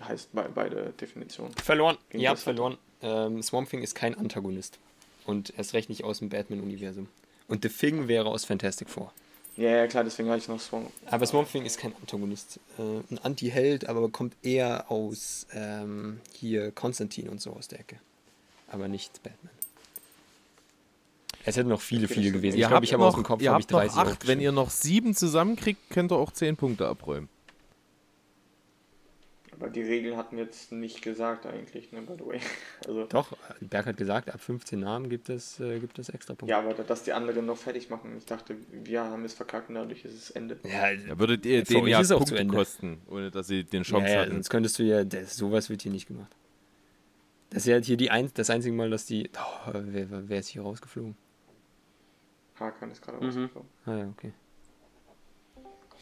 heißt 0.02 0.32
be 0.32 0.48
beide 0.54 0.92
Definitionen. 1.00 1.52
Verloren. 1.54 1.98
Was 2.12 2.24
habt 2.24 2.38
verloren. 2.40 2.78
Ähm, 3.02 3.42
Swamp 3.42 3.68
Thing 3.68 3.82
ist 3.82 3.94
kein 3.94 4.16
Antagonist. 4.16 4.78
Und 5.26 5.52
erst 5.56 5.74
recht 5.74 5.88
nicht 5.88 6.04
aus 6.04 6.18
dem 6.18 6.28
Batman-Universum. 6.28 7.08
Und 7.48 7.62
The 7.62 7.68
Thing 7.68 8.08
wäre 8.08 8.28
aus 8.28 8.44
Fantastic 8.44 8.88
Four. 8.88 9.12
Ja, 9.60 9.76
ja, 9.76 9.86
klar, 9.86 10.04
deswegen 10.04 10.30
habe 10.30 10.38
ich 10.38 10.48
noch 10.48 10.58
Swarm. 10.58 10.86
Aber 11.04 11.26
Swamp 11.26 11.52
Thing 11.52 11.66
ist 11.66 11.78
kein 11.78 11.94
Antagonist. 11.94 12.58
Äh, 12.78 12.82
ein 13.12 13.18
Anti-Held, 13.22 13.90
aber 13.90 14.08
kommt 14.08 14.34
eher 14.42 14.90
aus 14.90 15.46
ähm, 15.52 16.22
hier 16.32 16.70
Konstantin 16.70 17.28
und 17.28 17.42
so 17.42 17.52
aus 17.52 17.68
der 17.68 17.80
Ecke. 17.80 17.96
Aber 18.68 18.88
nicht 18.88 19.22
Batman. 19.22 19.52
Es 21.44 21.58
hätten 21.58 21.68
noch 21.68 21.82
viele, 21.82 22.08
viele 22.08 22.32
gewesen. 22.32 22.58
ich 22.58 22.66
glaube, 22.66 22.86
ich 22.86 22.94
habe 22.94 23.04
aus 23.04 23.14
dem 23.14 23.22
Kopf 23.22 23.42
ihr 23.42 23.52
habe 23.52 23.60
ich 23.60 23.66
habt 23.66 23.72
noch 23.72 23.80
30 23.80 23.98
acht. 23.98 24.26
Wenn 24.26 24.40
ihr 24.40 24.52
noch 24.52 24.70
sieben 24.70 25.14
zusammenkriegt, 25.14 25.90
könnt 25.90 26.10
ihr 26.10 26.16
auch 26.16 26.32
zehn 26.32 26.56
Punkte 26.56 26.88
abräumen. 26.88 27.28
Aber 29.60 29.68
die 29.68 29.82
Regeln 29.82 30.16
hatten 30.16 30.38
jetzt 30.38 30.72
nicht 30.72 31.02
gesagt 31.02 31.44
eigentlich, 31.44 31.92
ne, 31.92 32.00
by 32.02 32.14
the 32.18 32.24
way. 32.26 32.40
Also, 32.86 33.04
Doch, 33.04 33.36
Berg 33.60 33.84
hat 33.86 33.96
gesagt, 33.98 34.30
ab 34.32 34.40
15 34.40 34.80
Namen 34.80 35.10
gibt 35.10 35.28
es, 35.28 35.60
äh, 35.60 35.78
gibt 35.78 35.98
es 35.98 36.08
extra 36.08 36.34
Punkte. 36.34 36.50
ja, 36.50 36.58
aber 36.60 36.72
dass 36.82 37.02
die 37.02 37.12
anderen 37.12 37.44
noch 37.44 37.58
fertig 37.58 37.90
machen. 37.90 38.16
Ich 38.16 38.24
dachte, 38.24 38.56
wir 38.72 39.02
haben 39.04 39.22
es 39.24 39.34
verkackt 39.34 39.68
und 39.68 39.74
dadurch 39.74 40.02
ist 40.06 40.14
es 40.14 40.30
Ende. 40.30 40.58
Ja, 40.64 40.94
Da 40.96 41.18
würdet 41.18 41.44
ihr 41.44 41.62
den 41.62 41.86
ja 41.86 41.98
auch 42.00 42.04
zu 42.04 42.16
Punkte 42.16 42.38
Ende. 42.38 42.54
kosten, 42.56 43.02
ohne 43.08 43.30
dass 43.30 43.48
sie 43.48 43.64
den 43.64 43.82
ja, 43.82 43.88
Chance 43.90 44.12
ja, 44.12 44.20
hatten. 44.20 44.32
sonst 44.32 44.48
könntest 44.48 44.78
du 44.78 44.82
ja, 44.84 45.04
das, 45.04 45.36
sowas 45.36 45.68
wird 45.68 45.82
hier 45.82 45.92
nicht 45.92 46.06
gemacht. 46.08 46.34
Das 47.50 47.64
ist 47.64 47.66
ja 47.66 47.78
hier 47.78 47.96
die 47.98 48.10
ein, 48.10 48.30
das 48.32 48.48
einzige 48.48 48.74
Mal, 48.74 48.88
dass 48.88 49.04
die, 49.06 49.28
oh, 49.36 49.70
wer, 49.74 50.06
wer 50.28 50.38
ist 50.38 50.48
hier 50.48 50.62
rausgeflogen? 50.62 51.16
Hakan 52.58 52.90
ist 52.92 53.02
gerade 53.02 53.18
Mhm. 53.18 53.24
rausgekommen. 53.26 53.68
Ah 53.84 53.96
ja, 53.96 54.08
okay. 54.08 54.32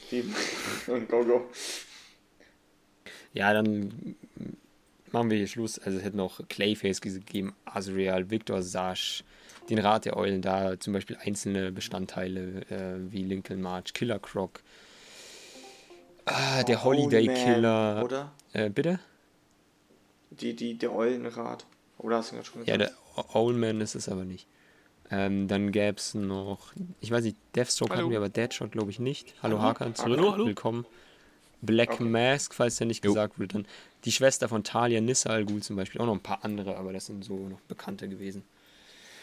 Steven 0.06 0.34
und 0.88 1.09
Gogo. 1.09 1.48
Ja, 3.35 3.53
dann 3.53 4.16
machen 5.12 5.31
wir 5.31 5.37
hier 5.39 5.47
Schluss. 5.47 5.79
Also 5.79 5.99
es 5.99 6.05
hätte 6.05 6.16
noch 6.16 6.41
Clayface 6.49 7.01
gegeben, 7.01 7.55
Azrael, 7.64 8.31
Victor 8.31 8.62
Sash, 8.62 9.24
den 9.68 9.79
Rat 9.79 10.05
der 10.07 10.16
Eulen 10.16 10.43
da, 10.43 10.79
zum 10.81 10.93
Beispiel 10.93 11.16
einzelne 11.20 11.72
Bestandteile 11.72 12.62
äh, 12.70 13.12
wie 13.12 13.22
Lincoln 13.22 13.61
March, 13.61 13.93
Killer 13.93 14.18
Croc, 14.18 14.62
ah, 16.24 16.62
der 16.64 16.85
Holiday 16.85 17.20
Old 17.20 17.26
Man, 17.26 17.37
Killer. 17.37 18.03
Oder? 18.05 18.33
Äh, 18.53 18.70
bitte? 18.70 18.99
Die, 20.31 20.55
die, 20.55 20.74
der 20.74 20.95
Eulenrat. 20.95 21.64
Oder 21.99 22.18
hast 22.18 22.31
du 22.31 22.37
gerade 22.37 22.47
schon 22.49 22.64
Ja, 22.64 22.76
gesagt? 22.76 22.97
der 23.16 23.35
Old 23.37 23.57
Man 23.57 23.81
ist 23.81 23.95
es 23.95 24.09
aber 24.09 24.24
nicht. 24.24 24.47
Ähm, 25.11 25.49
dann 25.49 25.72
gäbe 25.72 25.97
es 25.97 26.12
noch, 26.14 26.72
ich 27.01 27.11
weiß 27.11 27.24
nicht, 27.24 27.37
Deathstroke 27.57 27.93
Hallo. 27.93 28.03
hatten 28.03 28.11
wir, 28.11 28.18
aber 28.18 28.29
Deadshot 28.29 28.72
glaube 28.72 28.91
ich 28.91 28.99
nicht. 29.01 29.35
Hallo 29.43 29.61
Hakan, 29.62 29.95
zurück, 29.95 30.18
Hallo, 30.18 30.33
hallo. 30.33 30.47
willkommen. 30.47 30.85
Black 31.61 31.92
Okay. 31.94 32.04
Mask, 32.04 32.54
falls 32.54 32.76
der 32.76 32.86
nicht 32.86 33.04
Jo. 33.04 33.12
gesagt 33.12 33.38
wurde, 33.38 33.48
dann 33.48 33.66
die 34.04 34.12
Schwester 34.12 34.48
von 34.48 34.62
Talia, 34.64 35.00
Nissa 35.00 35.30
Al 35.30 35.44
Ghul 35.44 35.62
zum 35.62 35.76
Beispiel, 35.76 36.00
auch 36.00 36.06
noch 36.06 36.14
ein 36.14 36.22
paar 36.22 36.44
andere, 36.44 36.76
aber 36.76 36.92
das 36.92 37.06
sind 37.06 37.24
so 37.24 37.48
noch 37.48 37.61
bekannte 37.62 38.09
gewesen. 38.09 38.44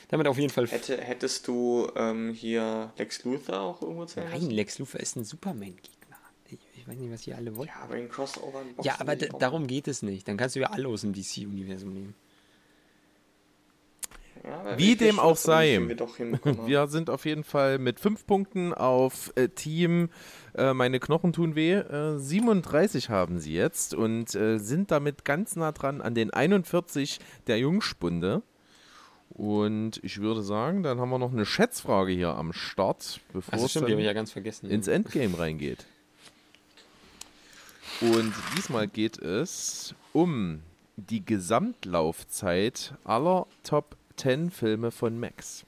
Damit 0.10 0.28
auf 0.28 0.38
jeden 0.38 0.52
Fall. 0.52 0.68
Hätte, 0.68 0.98
hättest 1.02 1.48
du 1.48 1.90
ähm, 1.96 2.34
hier 2.34 2.92
Lex 2.98 3.24
Luthor 3.24 3.60
auch 3.62 3.82
irgendwo 3.82 4.06
zählen 4.06 4.30
Nein? 4.30 4.50
Lex 4.52 4.78
Luthor 4.80 5.00
ist 5.00 5.16
ein 5.16 5.24
Superman-Gegner. 5.26 6.18
Ich, 6.52 6.60
ich 6.78 6.88
weiß 6.88 6.96
nicht, 6.98 7.12
was 7.12 7.26
ihr 7.26 7.36
alle 7.36 7.56
wollt. 7.56 7.70
Ja, 7.70 7.82
aber 7.82 7.98
in 7.98 8.08
Crossover. 8.10 8.62
Ja, 8.84 9.00
aber 9.00 9.16
darum 9.16 9.66
geht 9.66 9.88
es 9.88 10.04
nicht. 10.04 10.28
Dann 10.28 10.38
kannst 10.38 10.56
du 10.56 10.60
ja 10.60 10.68
alle 10.70 10.88
aus 10.90 11.02
dem 11.02 11.14
DC-Universum 11.14 11.92
nehmen. 11.92 12.14
Ja, 14.46 14.78
Wie 14.78 14.96
dem 14.96 15.20
auch 15.20 15.38
sei. 15.38 15.80
Wir. 15.88 15.98
Wir 16.68 16.88
sind 16.88 17.10
auf 17.10 17.26
jeden 17.26 17.44
Fall 17.44 17.80
mit 17.80 18.00
fünf 18.00 18.28
Punkten 18.28 18.74
auf 18.74 19.32
äh, 19.36 19.50
Team 19.50 20.10
äh, 20.56 20.74
Meine 20.74 21.00
Knochen 21.00 21.34
tun 21.34 21.56
weh. 21.56 21.74
Äh, 21.74 22.20
37 22.20 23.10
haben 23.10 23.40
sie 23.40 23.54
jetzt 23.54 23.94
und 23.96 24.36
äh, 24.36 24.60
sind 24.60 24.92
damit 24.92 25.26
ganz 25.26 25.56
nah 25.56 25.72
dran 25.72 26.02
an 26.02 26.14
den 26.14 26.32
41 26.32 27.20
der 27.48 27.58
Jungspunde. 27.60 28.44
Und 29.30 30.00
ich 30.04 30.22
würde 30.22 30.44
sagen, 30.44 30.84
dann 30.84 31.00
haben 31.00 31.10
wir 31.10 31.18
noch 31.18 31.34
eine 31.34 31.46
Schätzfrage 31.46 32.14
hier 32.14 32.30
am 32.30 32.54
Start, 32.54 33.20
bevor 33.34 33.54
Also 33.54 33.66
es 33.66 33.72
stimmt, 33.72 33.90
ich 33.90 34.00
ja 34.00 34.14
ganz 34.14 34.32
vergessen. 34.32 34.70
ins 34.70 34.88
Endgame 34.88 35.38
reingeht. 35.38 35.86
Und 38.02 38.34
diesmal 38.56 38.88
geht 38.88 39.18
es 39.18 39.96
um 40.14 40.62
die 40.98 41.26
Gesamtlaufzeit 41.26 42.94
aller 43.04 43.48
Top 43.64 43.98
10 44.18 44.52
Filme 44.52 44.92
von 44.92 45.20
Max. 45.20 45.66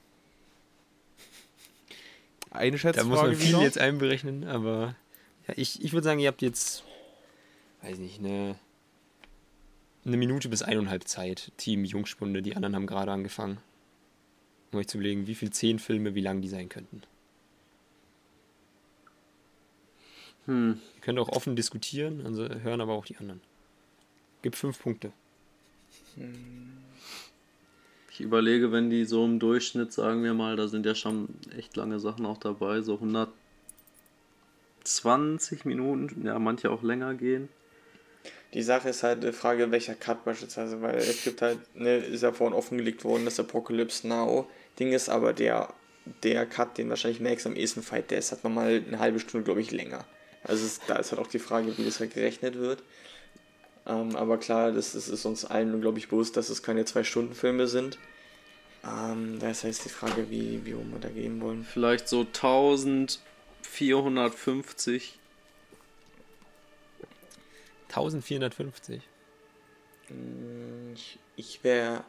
Eine 2.50 2.72
Da 2.72 2.78
Schätzfrage 2.78 3.08
muss 3.08 3.22
man 3.22 3.34
viel 3.34 3.48
wieder. 3.48 3.62
jetzt 3.62 3.78
einberechnen, 3.78 4.44
aber 4.44 4.96
ja, 5.46 5.54
ich, 5.56 5.82
ich 5.82 5.92
würde 5.92 6.04
sagen, 6.04 6.20
ihr 6.20 6.28
habt 6.28 6.42
jetzt, 6.42 6.82
weiß 7.82 7.98
nicht, 7.98 8.18
eine, 8.18 8.56
eine 10.04 10.16
Minute 10.16 10.48
bis 10.48 10.62
eineinhalb 10.62 11.06
Zeit, 11.06 11.52
Team 11.56 11.84
Jungspunde. 11.84 12.42
Die 12.42 12.56
anderen 12.56 12.74
haben 12.74 12.86
gerade 12.86 13.12
angefangen, 13.12 13.58
um 14.72 14.78
euch 14.78 14.88
zu 14.88 14.98
überlegen, 14.98 15.26
wie 15.26 15.34
viel 15.34 15.50
zehn 15.50 15.78
Filme, 15.78 16.14
wie 16.14 16.20
lang 16.20 16.40
die 16.40 16.48
sein 16.48 16.68
könnten. 16.68 17.02
Hm. 20.46 20.80
Ihr 20.96 21.00
könnt 21.02 21.18
auch 21.18 21.28
offen 21.28 21.54
diskutieren, 21.54 22.24
also 22.24 22.48
hören 22.48 22.80
aber 22.80 22.94
auch 22.94 23.04
die 23.04 23.18
anderen. 23.18 23.42
Gibt 24.40 24.56
fünf 24.56 24.80
Punkte. 24.80 25.12
Ich 28.18 28.24
überlege, 28.24 28.72
wenn 28.72 28.90
die 28.90 29.04
so 29.04 29.24
im 29.24 29.38
Durchschnitt, 29.38 29.92
sagen 29.92 30.24
wir 30.24 30.34
mal, 30.34 30.56
da 30.56 30.66
sind 30.66 30.84
ja 30.84 30.96
schon 30.96 31.28
echt 31.56 31.76
lange 31.76 32.00
Sachen 32.00 32.26
auch 32.26 32.38
dabei, 32.38 32.80
so 32.80 32.94
120 32.94 35.64
Minuten, 35.64 36.26
ja, 36.26 36.36
manche 36.40 36.72
auch 36.72 36.82
länger 36.82 37.14
gehen. 37.14 37.48
Die 38.54 38.62
Sache 38.62 38.88
ist 38.88 39.04
halt 39.04 39.22
die 39.22 39.30
Frage, 39.30 39.70
welcher 39.70 39.94
Cut 39.94 40.24
beispielsweise, 40.24 40.82
weil 40.82 40.96
es 40.96 41.22
gibt 41.22 41.42
halt, 41.42 41.60
ne, 41.76 41.98
ist 41.98 42.24
ja 42.24 42.32
vorhin 42.32 42.58
offengelegt 42.58 43.04
worden, 43.04 43.24
das 43.24 43.38
Apocalypse 43.38 44.08
Now. 44.08 44.50
Ding 44.80 44.92
ist 44.92 45.08
aber 45.08 45.32
der, 45.32 45.72
der 46.24 46.44
Cut, 46.44 46.76
den 46.76 46.88
wahrscheinlich 46.88 47.20
Max 47.20 47.46
am 47.46 47.54
ehesten 47.54 47.84
fight, 47.84 48.10
der 48.10 48.18
ist 48.18 48.32
halt 48.32 48.42
nochmal 48.42 48.82
eine 48.84 48.98
halbe 48.98 49.20
Stunde, 49.20 49.44
glaube 49.44 49.60
ich, 49.60 49.70
länger. 49.70 50.04
Also 50.42 50.66
es, 50.66 50.80
da 50.88 50.96
ist 50.96 51.12
halt 51.12 51.20
auch 51.20 51.28
die 51.28 51.38
Frage, 51.38 51.78
wie 51.78 51.84
das 51.84 52.00
halt 52.00 52.14
gerechnet 52.14 52.56
wird. 52.56 52.82
Ähm, 53.88 54.14
aber 54.16 54.38
klar, 54.38 54.72
das, 54.72 54.92
das 54.92 55.08
ist 55.08 55.24
uns 55.24 55.44
allen, 55.44 55.80
glaube 55.80 55.98
ich, 55.98 56.08
bewusst, 56.08 56.36
dass 56.36 56.48
es 56.50 56.62
keine 56.62 56.84
Zwei-Stunden-Filme 56.84 57.66
sind. 57.66 57.98
Ähm, 58.84 59.38
da 59.40 59.50
ist 59.50 59.64
halt 59.64 59.84
die 59.84 59.88
Frage, 59.88 60.30
wie, 60.30 60.64
wie 60.64 60.74
hoch 60.74 60.84
wir 60.90 61.00
da 61.00 61.08
gehen 61.08 61.40
wollen. 61.40 61.64
Vielleicht 61.64 62.08
so 62.08 62.20
1450. 62.20 65.18
1450. 67.88 69.02
Mm, 70.10 70.92
Ich, 70.94 71.18
ich 71.36 71.64
wäre. 71.64 72.04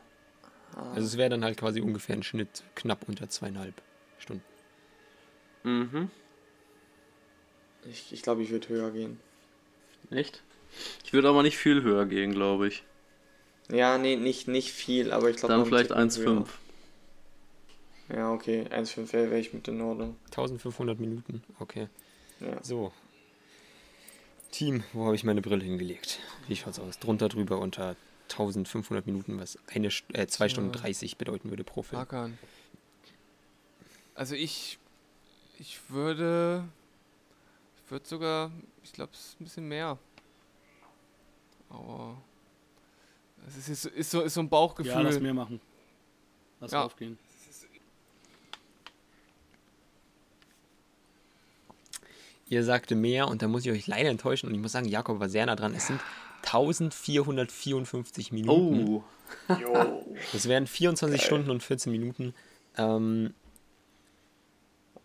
Also 0.75 1.07
es 1.07 1.17
wäre 1.17 1.29
dann 1.29 1.43
halt 1.43 1.57
quasi 1.57 1.81
ungefähr 1.81 2.15
ein 2.15 2.23
Schnitt 2.23 2.63
knapp 2.75 3.07
unter 3.07 3.27
zweieinhalb 3.29 3.81
Stunden. 4.19 4.43
Mhm. 5.63 6.11
Ich, 7.89 8.13
ich 8.13 8.21
glaube, 8.21 8.43
ich 8.43 8.51
würde 8.51 8.69
höher 8.69 8.91
gehen. 8.91 9.19
Echt? 10.11 10.43
Ich 11.03 11.13
würde 11.13 11.29
aber 11.29 11.43
nicht 11.43 11.57
viel 11.57 11.83
höher 11.83 12.05
gehen, 12.05 12.33
glaube 12.33 12.67
ich. 12.67 12.83
Ja, 13.71 13.97
nee, 13.97 14.15
nicht, 14.15 14.47
nicht 14.47 14.71
viel, 14.71 15.11
aber 15.11 15.29
ich 15.29 15.37
glaube. 15.37 15.53
Dann 15.53 15.65
vielleicht 15.65 15.91
1,5. 15.91 16.47
Ja, 18.13 18.31
okay, 18.31 18.65
1,5 18.71 19.13
wäre 19.13 19.31
wär 19.31 19.37
ich 19.37 19.53
mit 19.53 19.67
in 19.67 19.81
Ordnung. 19.81 20.15
1500 20.25 20.99
Minuten, 20.99 21.43
okay. 21.59 21.87
Ja. 22.39 22.63
So. 22.63 22.91
Team, 24.51 24.83
wo 24.93 25.05
habe 25.05 25.15
ich 25.15 25.23
meine 25.23 25.41
Brille 25.41 25.63
hingelegt? 25.63 26.19
Wie 26.47 26.55
schaut's 26.55 26.79
aus? 26.79 26.97
Drunter, 26.97 27.29
drüber, 27.29 27.59
unter 27.59 27.95
1500 28.31 29.05
Minuten, 29.05 29.39
was 29.39 29.59
eine, 29.67 29.89
äh, 30.13 30.25
2 30.25 30.49
Stunden 30.49 30.71
30 30.71 31.17
bedeuten 31.17 31.49
würde 31.49 31.63
pro 31.63 31.83
Film. 31.83 32.01
Hakan. 32.01 32.37
Also 34.15 34.35
ich, 34.35 34.79
ich 35.59 35.79
würde, 35.89 36.67
ich 37.85 37.91
würde 37.91 38.07
sogar, 38.07 38.51
ich 38.83 38.91
glaube, 38.93 39.11
es 39.13 39.19
ist 39.19 39.41
ein 39.41 39.43
bisschen 39.43 39.67
mehr. 39.67 39.97
Aber 41.69 42.17
es 43.47 43.57
ist, 43.57 43.69
ist, 43.69 43.85
ist, 43.85 44.11
so, 44.11 44.21
ist 44.21 44.33
so 44.33 44.41
ein 44.41 44.49
Bauchgefühl. 44.49 44.91
Ja, 44.91 45.01
lass 45.01 45.19
mehr 45.19 45.33
machen. 45.33 45.61
Lass 46.59 46.71
ja. 46.71 46.83
aufgehen. 46.83 47.17
Ihr 52.47 52.63
sagte 52.63 52.95
mehr 52.95 53.27
und 53.27 53.43
da 53.43 53.47
muss 53.47 53.65
ich 53.65 53.71
euch 53.71 53.85
leider 53.85 54.09
enttäuschen 54.09 54.47
und 54.47 54.55
ich 54.55 54.59
muss 54.59 54.71
sagen, 54.71 54.87
Jakob 54.87 55.19
war 55.19 55.29
sehr 55.29 55.45
nah 55.45 55.55
dran. 55.55 55.75
Es 55.75 55.85
sind 55.85 56.01
1454 56.43 58.31
Minuten. 58.31 58.87
Oh. 58.87 59.03
das 60.33 60.47
wären 60.47 60.65
24 60.65 61.19
Geil. 61.19 61.25
Stunden 61.25 61.51
und 61.51 61.61
14 61.61 61.91
Minuten. 61.91 62.33
Ähm, 62.75 63.35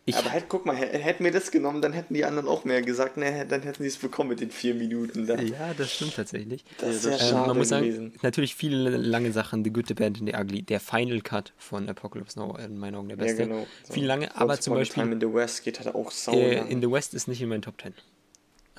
ich, 0.06 0.16
Aber 0.16 0.32
halt, 0.32 0.50
guck 0.50 0.66
mal, 0.66 0.76
hätten 0.76 1.24
wir 1.24 1.30
das 1.32 1.50
genommen, 1.50 1.80
dann 1.80 1.94
hätten 1.94 2.12
die 2.12 2.24
anderen 2.26 2.46
auch 2.46 2.64
mehr 2.64 2.82
gesagt, 2.82 3.16
ne, 3.16 3.46
dann 3.48 3.62
hätten 3.62 3.82
sie 3.82 3.88
es 3.88 3.96
bekommen 3.96 4.28
mit 4.30 4.40
den 4.40 4.50
vier 4.50 4.74
Minuten. 4.74 5.26
Dann. 5.26 5.46
ja, 5.46 5.72
das 5.74 5.92
stimmt 5.92 6.14
tatsächlich. 6.16 6.62
Das 6.78 6.96
ist 6.96 7.02
sehr 7.04 7.12
Ähm, 7.12 7.18
schade 7.18 7.46
man 7.48 7.56
muss 7.56 7.68
sagen, 7.70 7.86
gewesen. 7.86 8.12
natürlich 8.22 8.54
viele 8.54 8.90
lange 8.98 9.32
Sachen, 9.32 9.64
The 9.64 9.70
Good, 9.72 9.88
The 9.88 9.94
Bad 9.94 10.18
and 10.20 10.28
The 10.28 10.34
Ugly. 10.36 10.62
Der 10.62 10.80
Final 10.80 11.20
Cut 11.22 11.54
von 11.56 11.88
Apocalypse 11.88 12.38
Now, 12.38 12.56
in 12.58 12.76
meinen 12.78 12.96
Augen 12.96 13.08
der 13.08 13.16
Ja, 13.16 13.24
beste. 13.24 13.46
genau. 13.46 13.66
Viele 13.90 14.06
lange, 14.06 14.26
Once 14.26 14.36
aber 14.36 14.60
zum 14.60 14.74
Beispiel 14.74 15.02
Time 15.04 15.14
in 15.14 15.20
the 15.20 15.32
West 15.32 15.64
geht 15.64 15.80
halt 15.80 15.94
auch 15.94 16.10
sau 16.10 16.32
äh. 16.34 16.70
In 16.70 16.82
The 16.82 16.90
West 16.90 17.14
ist 17.14 17.26
nicht 17.26 17.40
in 17.40 17.48
meinen 17.48 17.62
Top 17.62 17.80
10. 17.80 17.94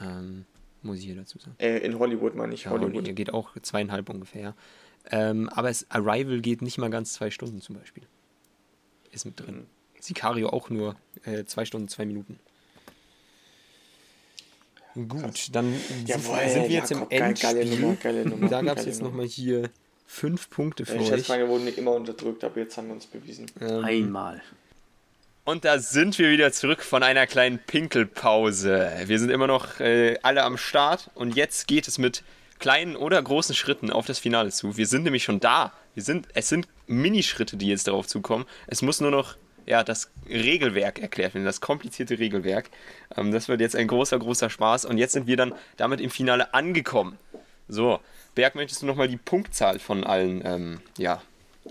Ähm, 0.01 0.45
muss 0.83 0.99
ich 0.99 1.05
hier 1.05 1.15
dazu 1.15 1.39
sagen. 1.39 1.55
äh, 1.57 1.77
in 1.79 1.97
Hollywood 1.97 2.35
meine 2.35 2.53
ich, 2.53 2.65
Ja, 2.65 2.71
Hollywood. 2.71 3.15
Geht 3.15 3.33
auch 3.33 3.49
zweieinhalb 3.61 4.09
ungefähr. 4.09 4.53
Ähm, 5.09 5.49
aber 5.49 5.69
es, 5.69 5.89
Arrival 5.89 6.41
geht 6.41 6.61
nicht 6.61 6.77
mal 6.77 6.89
ganz 6.91 7.13
zwei 7.13 7.31
Stunden 7.31 7.61
zum 7.61 7.75
Beispiel. 7.77 8.03
Ist 9.11 9.25
mit 9.25 9.39
drin. 9.39 9.65
Sicario 10.05 10.49
auch 10.49 10.69
nur 10.69 10.95
äh, 11.23 11.45
zwei 11.45 11.65
Stunden, 11.65 11.87
zwei 11.87 12.05
Minuten. 12.05 12.39
Gut, 14.95 15.49
dann 15.51 15.73
sind, 15.73 16.07
Jawohl, 16.07 16.47
sind 16.47 16.63
wir 16.63 16.69
jetzt 16.69 16.91
im 16.91 17.09
geil, 17.09 17.33
geile 17.33 17.61
Endspiel. 17.61 17.79
Nummer, 17.81 17.95
geile 18.01 18.25
Nummer, 18.29 18.47
da 18.49 18.61
gab 18.61 18.77
es 18.77 18.83
geile 18.83 18.89
jetzt 18.91 19.01
nochmal 19.01 19.25
hier 19.25 19.69
fünf 20.07 20.49
Punkte 20.49 20.85
für 20.85 20.93
Die 20.93 20.99
euch. 20.99 21.07
Schätzfrage 21.07 21.49
wurden 21.49 21.67
immer 21.67 21.91
unterdrückt, 21.91 22.43
aber 22.45 22.59
jetzt 22.59 22.77
haben 22.77 22.87
wir 22.87 22.93
uns 22.93 23.05
bewiesen. 23.05 23.51
Ähm, 23.59 23.83
Einmal. 23.83 24.41
Und 25.43 25.65
da 25.65 25.79
sind 25.79 26.17
wir 26.17 26.31
wieder 26.31 26.51
zurück 26.53 26.81
von 26.81 27.03
einer 27.03 27.27
kleinen 27.27 27.59
Pinkelpause. 27.59 28.91
Wir 29.05 29.19
sind 29.19 29.29
immer 29.29 29.47
noch 29.47 29.79
äh, 29.79 30.17
alle 30.23 30.43
am 30.43 30.57
Start 30.57 31.11
und 31.13 31.35
jetzt 31.35 31.67
geht 31.67 31.87
es 31.87 31.97
mit 31.97 32.23
kleinen 32.57 32.95
oder 32.95 33.21
großen 33.21 33.53
Schritten 33.53 33.91
auf 33.91 34.05
das 34.05 34.17
Finale 34.17 34.49
zu. 34.49 34.77
Wir 34.77 34.87
sind 34.87 35.03
nämlich 35.03 35.23
schon 35.23 35.39
da. 35.39 35.73
Wir 35.93 36.03
sind, 36.03 36.27
es 36.33 36.49
sind 36.49 36.67
Minischritte, 36.87 37.57
die 37.57 37.67
jetzt 37.67 37.87
darauf 37.87 38.07
zukommen. 38.07 38.45
Es 38.65 38.81
muss 38.81 39.01
nur 39.01 39.11
noch 39.11 39.35
ja, 39.65 39.83
das 39.83 40.09
Regelwerk 40.29 40.99
erklärt 40.99 41.33
das 41.35 41.61
komplizierte 41.61 42.19
Regelwerk. 42.19 42.69
Ähm, 43.17 43.31
das 43.31 43.47
wird 43.47 43.61
jetzt 43.61 43.75
ein 43.75 43.87
großer, 43.87 44.19
großer 44.19 44.49
Spaß 44.49 44.85
und 44.85 44.97
jetzt 44.97 45.13
sind 45.13 45.27
wir 45.27 45.37
dann 45.37 45.53
damit 45.77 46.01
im 46.01 46.09
Finale 46.09 46.53
angekommen. 46.53 47.17
So, 47.67 47.99
Berg, 48.35 48.55
möchtest 48.55 48.81
du 48.81 48.85
nochmal 48.85 49.07
die 49.07 49.17
Punktzahl 49.17 49.79
von 49.79 50.03
allen 50.03 50.43
ähm, 50.45 50.81
ja, 50.97 51.21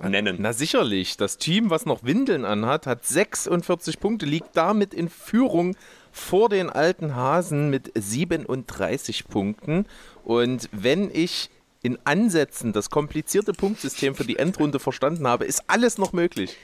nennen? 0.02 0.36
Na 0.40 0.52
sicherlich, 0.52 1.16
das 1.16 1.38
Team, 1.38 1.70
was 1.70 1.86
noch 1.86 2.02
Windeln 2.02 2.44
anhat, 2.44 2.86
hat 2.86 3.06
46 3.06 4.00
Punkte, 4.00 4.26
liegt 4.26 4.56
damit 4.56 4.92
in 4.92 5.08
Führung 5.08 5.76
vor 6.10 6.48
den 6.48 6.70
alten 6.70 7.14
Hasen 7.14 7.70
mit 7.70 7.92
37 7.94 9.28
Punkten. 9.28 9.86
Und 10.24 10.68
wenn 10.72 11.10
ich 11.12 11.50
in 11.82 11.98
Ansätzen 12.04 12.72
das 12.72 12.88
komplizierte 12.88 13.52
Punktsystem 13.52 14.14
für 14.14 14.24
die 14.24 14.36
Endrunde 14.36 14.80
verstanden 14.80 15.26
habe, 15.28 15.44
ist 15.44 15.64
alles 15.66 15.98
noch 15.98 16.12
möglich. 16.12 16.56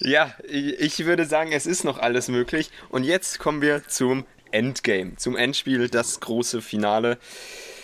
Ja, 0.00 0.34
ich 0.48 1.04
würde 1.04 1.26
sagen, 1.26 1.52
es 1.52 1.66
ist 1.66 1.84
noch 1.84 1.98
alles 1.98 2.28
möglich. 2.28 2.70
Und 2.88 3.04
jetzt 3.04 3.38
kommen 3.38 3.60
wir 3.60 3.86
zum 3.86 4.24
Endgame, 4.50 5.16
zum 5.16 5.36
Endspiel, 5.36 5.88
das 5.88 6.20
große 6.20 6.62
Finale. 6.62 7.18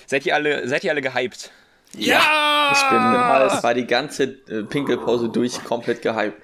Seid 0.06 0.24
ihr 0.26 0.34
alle, 0.34 0.66
seid 0.68 0.84
ihr 0.84 0.90
alle 0.90 1.02
gehypt? 1.02 1.50
Ja! 1.94 2.72
Ich 2.72 2.88
bin, 2.90 3.56
es 3.56 3.62
war 3.62 3.74
die 3.74 3.86
ganze 3.86 4.24
äh, 4.48 4.62
Pinkelpause 4.62 5.28
durch 5.28 5.62
komplett 5.62 6.02
gehypt. 6.02 6.40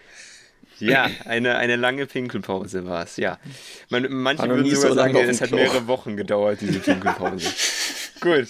Ja, 0.78 1.08
eine, 1.26 1.56
eine 1.56 1.76
lange 1.76 2.06
Pinkelpause 2.06 2.86
war 2.86 3.04
es, 3.04 3.16
ja. 3.16 3.38
Man, 3.88 4.10
manche 4.10 4.48
würden 4.48 4.68
sogar 4.74 4.88
so 4.88 4.94
sagen, 4.94 5.16
es 5.16 5.40
hat 5.40 5.48
Klo. 5.48 5.58
mehrere 5.58 5.86
Wochen 5.86 6.16
gedauert, 6.16 6.60
diese 6.60 6.78
Pinkelpause. 6.80 7.52
Gut. 8.20 8.48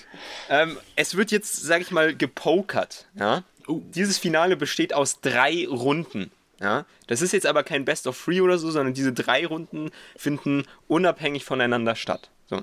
Ähm, 0.49 0.79
es 0.97 1.17
wird 1.17 1.31
jetzt, 1.31 1.63
sag 1.63 1.83
ich 1.83 1.91
mal, 1.91 2.15
gepokert. 2.15 3.07
Ja? 3.19 3.45
Dieses 3.69 4.19
Finale 4.19 4.57
besteht 4.57 4.95
aus 4.95 5.21
drei 5.21 5.67
Runden. 5.69 6.31
Ja? 6.63 6.87
Das 7.09 7.21
ist 7.21 7.33
jetzt 7.33 7.47
aber 7.47 7.65
kein 7.65 7.85
Best 7.85 8.07
of 8.07 8.23
Three 8.25 8.41
oder 8.41 8.57
so, 8.57 8.71
sondern 8.71 8.95
diese 8.95 9.13
drei 9.13 9.45
Runden 9.47 9.91
finden 10.17 10.65
unabhängig 10.87 11.45
voneinander 11.45 11.97
statt. 11.97 12.31
So. 12.47 12.63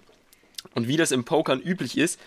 Und 0.73 0.87
wie 0.87 0.97
das 0.97 1.11
im 1.11 1.25
Pokern 1.25 1.61
üblich 1.61 1.97
ist, 1.97 2.19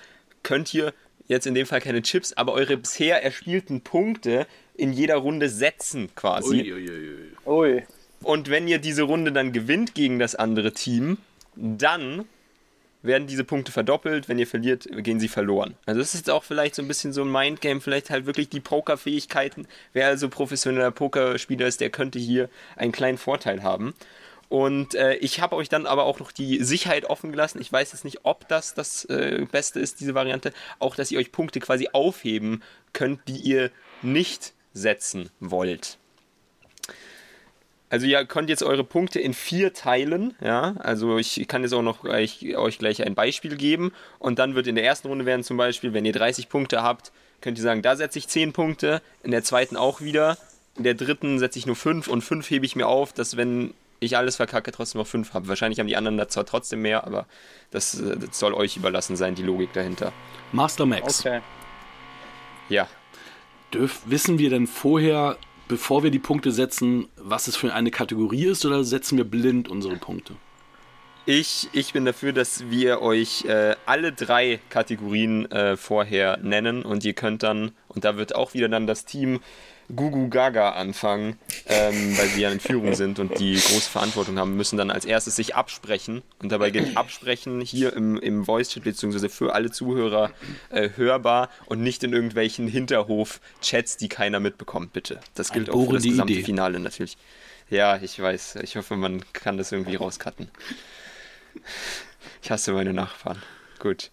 könnt 0.43 0.73
ihr 0.75 0.93
jetzt 1.27 1.47
in 1.47 1.55
dem 1.55 1.66
Fall 1.66 1.81
keine 1.81 2.03
Chips, 2.03 2.35
aber 2.35 2.53
eure 2.53 2.77
bisher 2.77 3.23
erspielten 3.25 3.81
Punkte 3.81 4.47
in 4.75 4.93
jeder 4.93 5.16
Runde 5.16 5.49
setzen 5.49 6.14
quasi. 6.14 6.73
Ui. 7.47 7.83
Und 8.23 8.51
wenn 8.51 8.68
ihr 8.68 8.79
diese 8.79 9.03
Runde 9.03 9.33
dann 9.33 9.53
gewinnt 9.53 9.95
gegen 9.95 10.18
das 10.18 10.35
andere 10.35 10.73
Team, 10.73 11.18
dann 11.57 12.27
werden 13.03 13.26
diese 13.26 13.44
Punkte 13.44 13.72
verdoppelt. 13.72 14.28
Wenn 14.28 14.38
ihr 14.38 14.46
verliert, 14.46 14.88
gehen 14.98 15.20
sie 15.20 15.28
verloren. 15.28 15.74
Also 15.86 16.00
das 16.00 16.14
ist 16.14 16.20
jetzt 16.20 16.30
auch 16.30 16.44
vielleicht 16.44 16.74
so 16.74 16.82
ein 16.82 16.88
bisschen 16.88 17.12
so 17.12 17.22
ein 17.22 17.30
Mindgame, 17.30 17.80
vielleicht 17.80 18.11
halt 18.11 18.26
wirklich 18.26 18.48
die 18.48 18.61
Pokerfähigkeiten. 18.61 19.66
Wer 19.92 20.07
also 20.07 20.28
professioneller 20.28 20.90
Pokerspieler 20.90 21.66
ist, 21.66 21.80
der 21.80 21.90
könnte 21.90 22.18
hier 22.18 22.48
einen 22.76 22.92
kleinen 22.92 23.18
Vorteil 23.18 23.62
haben. 23.62 23.94
Und 24.48 24.94
äh, 24.94 25.14
ich 25.14 25.40
habe 25.40 25.57
euch 25.57 25.70
dann 25.70 25.86
aber 25.86 26.05
auch 26.05 26.20
noch 26.20 26.30
die 26.30 26.62
Sicherheit 26.62 27.07
offen 27.07 27.30
gelassen. 27.30 27.59
Ich 27.59 27.72
weiß 27.72 27.92
jetzt 27.92 28.05
nicht, 28.05 28.20
ob 28.24 28.46
das 28.48 28.74
das 28.74 29.07
äh, 29.07 29.46
Beste 29.50 29.80
ist, 29.80 30.00
diese 30.00 30.14
Variante. 30.14 30.53
Auch, 30.78 30.94
dass 30.94 31.11
ihr 31.11 31.18
euch 31.18 31.32
Punkte 31.32 31.59
quasi 31.59 31.88
aufheben 31.92 32.62
könnt, 32.92 33.26
die 33.28 33.38
ihr 33.38 33.70
nicht 34.03 34.53
setzen 34.74 35.30
wollt. 35.40 35.96
Also 37.93 38.07
ihr 38.07 38.24
könnt 38.24 38.49
jetzt 38.49 38.62
eure 38.62 38.84
Punkte 38.84 39.20
in 39.20 39.34
vier 39.34 39.74
teilen, 39.74 40.34
ja. 40.40 40.74
Also 40.78 41.18
ich 41.18 41.47
kann 41.47 41.61
jetzt 41.61 41.74
auch 41.74 41.82
noch 41.82 42.01
gleich, 42.01 42.57
euch 42.57 42.78
gleich 42.78 43.05
ein 43.05 43.14
Beispiel 43.14 43.55
geben. 43.55 43.93
Und 44.18 44.38
dann 44.38 44.55
wird 44.55 44.66
in 44.66 44.76
der 44.76 44.84
ersten 44.84 45.09
Runde 45.09 45.26
werden 45.26 45.45
zum 45.45 45.59
Beispiel, 45.59 45.93
wenn 45.93 46.07
ihr 46.07 46.14
30 46.14 46.49
Punkte 46.49 46.82
habt, 46.82 47.12
könnt 47.43 47.59
ihr 47.59 47.62
sagen, 47.62 47.82
da 47.82 47.95
setze 47.95 48.18
ich 48.18 48.28
10 48.28 48.55
Punkte, 48.55 49.03
in 49.22 49.30
der 49.30 49.45
zweiten 49.45 49.76
auch 49.76 50.01
wieder, 50.01 50.38
in 50.78 50.84
der 50.84 50.95
dritten 50.95 51.38
setze 51.38 51.59
ich 51.59 51.66
nur 51.66 51.76
5 51.76 52.09
und 52.09 52.22
5 52.22 52.49
hebe 52.49 52.64
ich 52.64 52.76
mir 52.76 52.88
auf, 52.88 53.12
dass 53.12 53.36
wenn 53.36 53.74
ich 54.01 54.16
alles 54.16 54.36
verkacke, 54.36 54.72
trotzdem 54.72 55.01
noch 55.01 55.07
5 55.07 55.34
habe. 55.34 55.49
Wahrscheinlich 55.49 55.78
haben 55.78 55.86
die 55.86 55.97
anderen 55.97 56.16
da 56.16 56.28
zwar 56.28 56.47
trotzdem 56.47 56.80
mehr, 56.80 57.07
aber 57.07 57.26
das, 57.72 58.03
das 58.03 58.38
soll 58.38 58.55
euch 58.55 58.78
überlassen 58.78 59.16
sein, 59.16 59.34
die 59.34 59.43
Logik 59.43 59.74
dahinter. 59.74 60.14
Master 60.53 60.86
Max. 60.86 61.20
Okay. 61.20 61.43
Ja. 62.70 62.88
Dürf, 63.74 64.01
wissen 64.07 64.38
wir 64.38 64.49
denn 64.49 64.66
vorher, 64.66 65.36
bevor 65.73 66.03
wir 66.03 66.11
die 66.11 66.18
Punkte 66.18 66.53
setzen, 66.53 67.09
was 67.16 67.47
es 67.47 67.57
für 67.57 67.73
eine 67.73 67.91
Kategorie 67.91 68.45
ist 68.45 68.66
oder 68.66 68.85
setzen 68.85 69.16
wir 69.16 69.25
blind 69.25 69.70
unsere 69.70 69.97
Punkte? 69.97 70.35
Ich, 71.25 71.70
ich 71.73 71.95
bin 71.95 72.05
dafür, 72.05 72.35
dass 72.35 72.68
wir 72.68 73.01
euch 73.01 73.47
äh, 73.47 73.75
alle 73.87 74.12
drei 74.12 74.61
Kategorien 74.68 75.51
äh, 75.51 75.79
vorher 75.79 76.37
nennen 76.43 76.83
und 76.83 77.07
ihr 77.07 77.14
könnt 77.14 77.43
dann, 77.43 77.73
und 77.89 78.05
da 78.05 78.18
wird 78.18 78.35
auch 78.35 78.53
wieder 78.53 78.68
dann 78.68 78.87
das 78.87 79.07
Team 79.07 79.41
Gugu 79.95 80.28
Gaga 80.28 80.70
anfangen, 80.70 81.39
ähm, 81.66 82.16
weil 82.16 82.28
sie 82.28 82.41
ja 82.41 82.51
in 82.51 82.61
Führung 82.61 82.95
sind 82.95 83.18
und 83.18 83.39
die 83.39 83.55
große 83.55 83.91
Verantwortung 83.91 84.39
haben, 84.39 84.57
müssen 84.57 84.76
dann 84.76 84.91
als 84.91 85.05
erstes 85.05 85.37
sich 85.37 85.55
absprechen. 85.55 86.22
Und 86.41 86.51
dabei 86.51 86.70
gilt 86.70 86.97
Absprechen 86.97 87.61
hier 87.61 87.93
im, 87.93 88.18
im 88.18 88.45
Voice-Chat 88.45 88.85
beziehungsweise 88.85 89.28
für 89.28 89.55
alle 89.55 89.70
Zuhörer 89.70 90.30
äh, 90.70 90.91
hörbar 90.97 91.51
und 91.66 91.83
nicht 91.83 92.03
in 92.05 92.12
irgendwelchen 92.12 92.68
Hinterhof-Chats, 92.68 93.97
die 93.97 94.09
keiner 94.09 94.41
mitbekommt, 94.41 94.93
bitte. 94.93 95.20
Das 95.35 95.53
gilt 95.53 95.70
auch 95.70 95.87
für 95.87 95.95
das 95.95 96.05
gesamte 96.05 96.33
Idee. 96.33 96.45
Finale 96.45 96.80
natürlich. 96.80 97.16
Ja, 97.68 97.97
ich 97.97 98.20
weiß. 98.20 98.57
Ich 98.62 98.76
hoffe, 98.76 98.97
man 98.97 99.22
kann 99.33 99.57
das 99.57 99.72
irgendwie 99.72 99.97
rauscutten. 99.97 100.49
Ich 102.43 102.51
hasse 102.51 102.72
meine 102.72 102.93
Nachbarn. 102.93 103.43
Gut. 103.78 104.11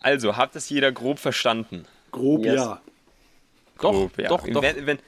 Also, 0.00 0.36
habt 0.36 0.56
es 0.56 0.68
jeder 0.68 0.90
grob 0.92 1.18
verstanden? 1.18 1.86
Grob 2.10 2.44
Yes. 2.44 2.56
ja. 2.56 2.80
Doch, 3.82 3.92
Grob, 3.92 4.18
ja. 4.18 4.28
doch, 4.28 4.46
doch. 4.48 4.62
Wenn, 4.62 4.86
wenn, 4.86 4.98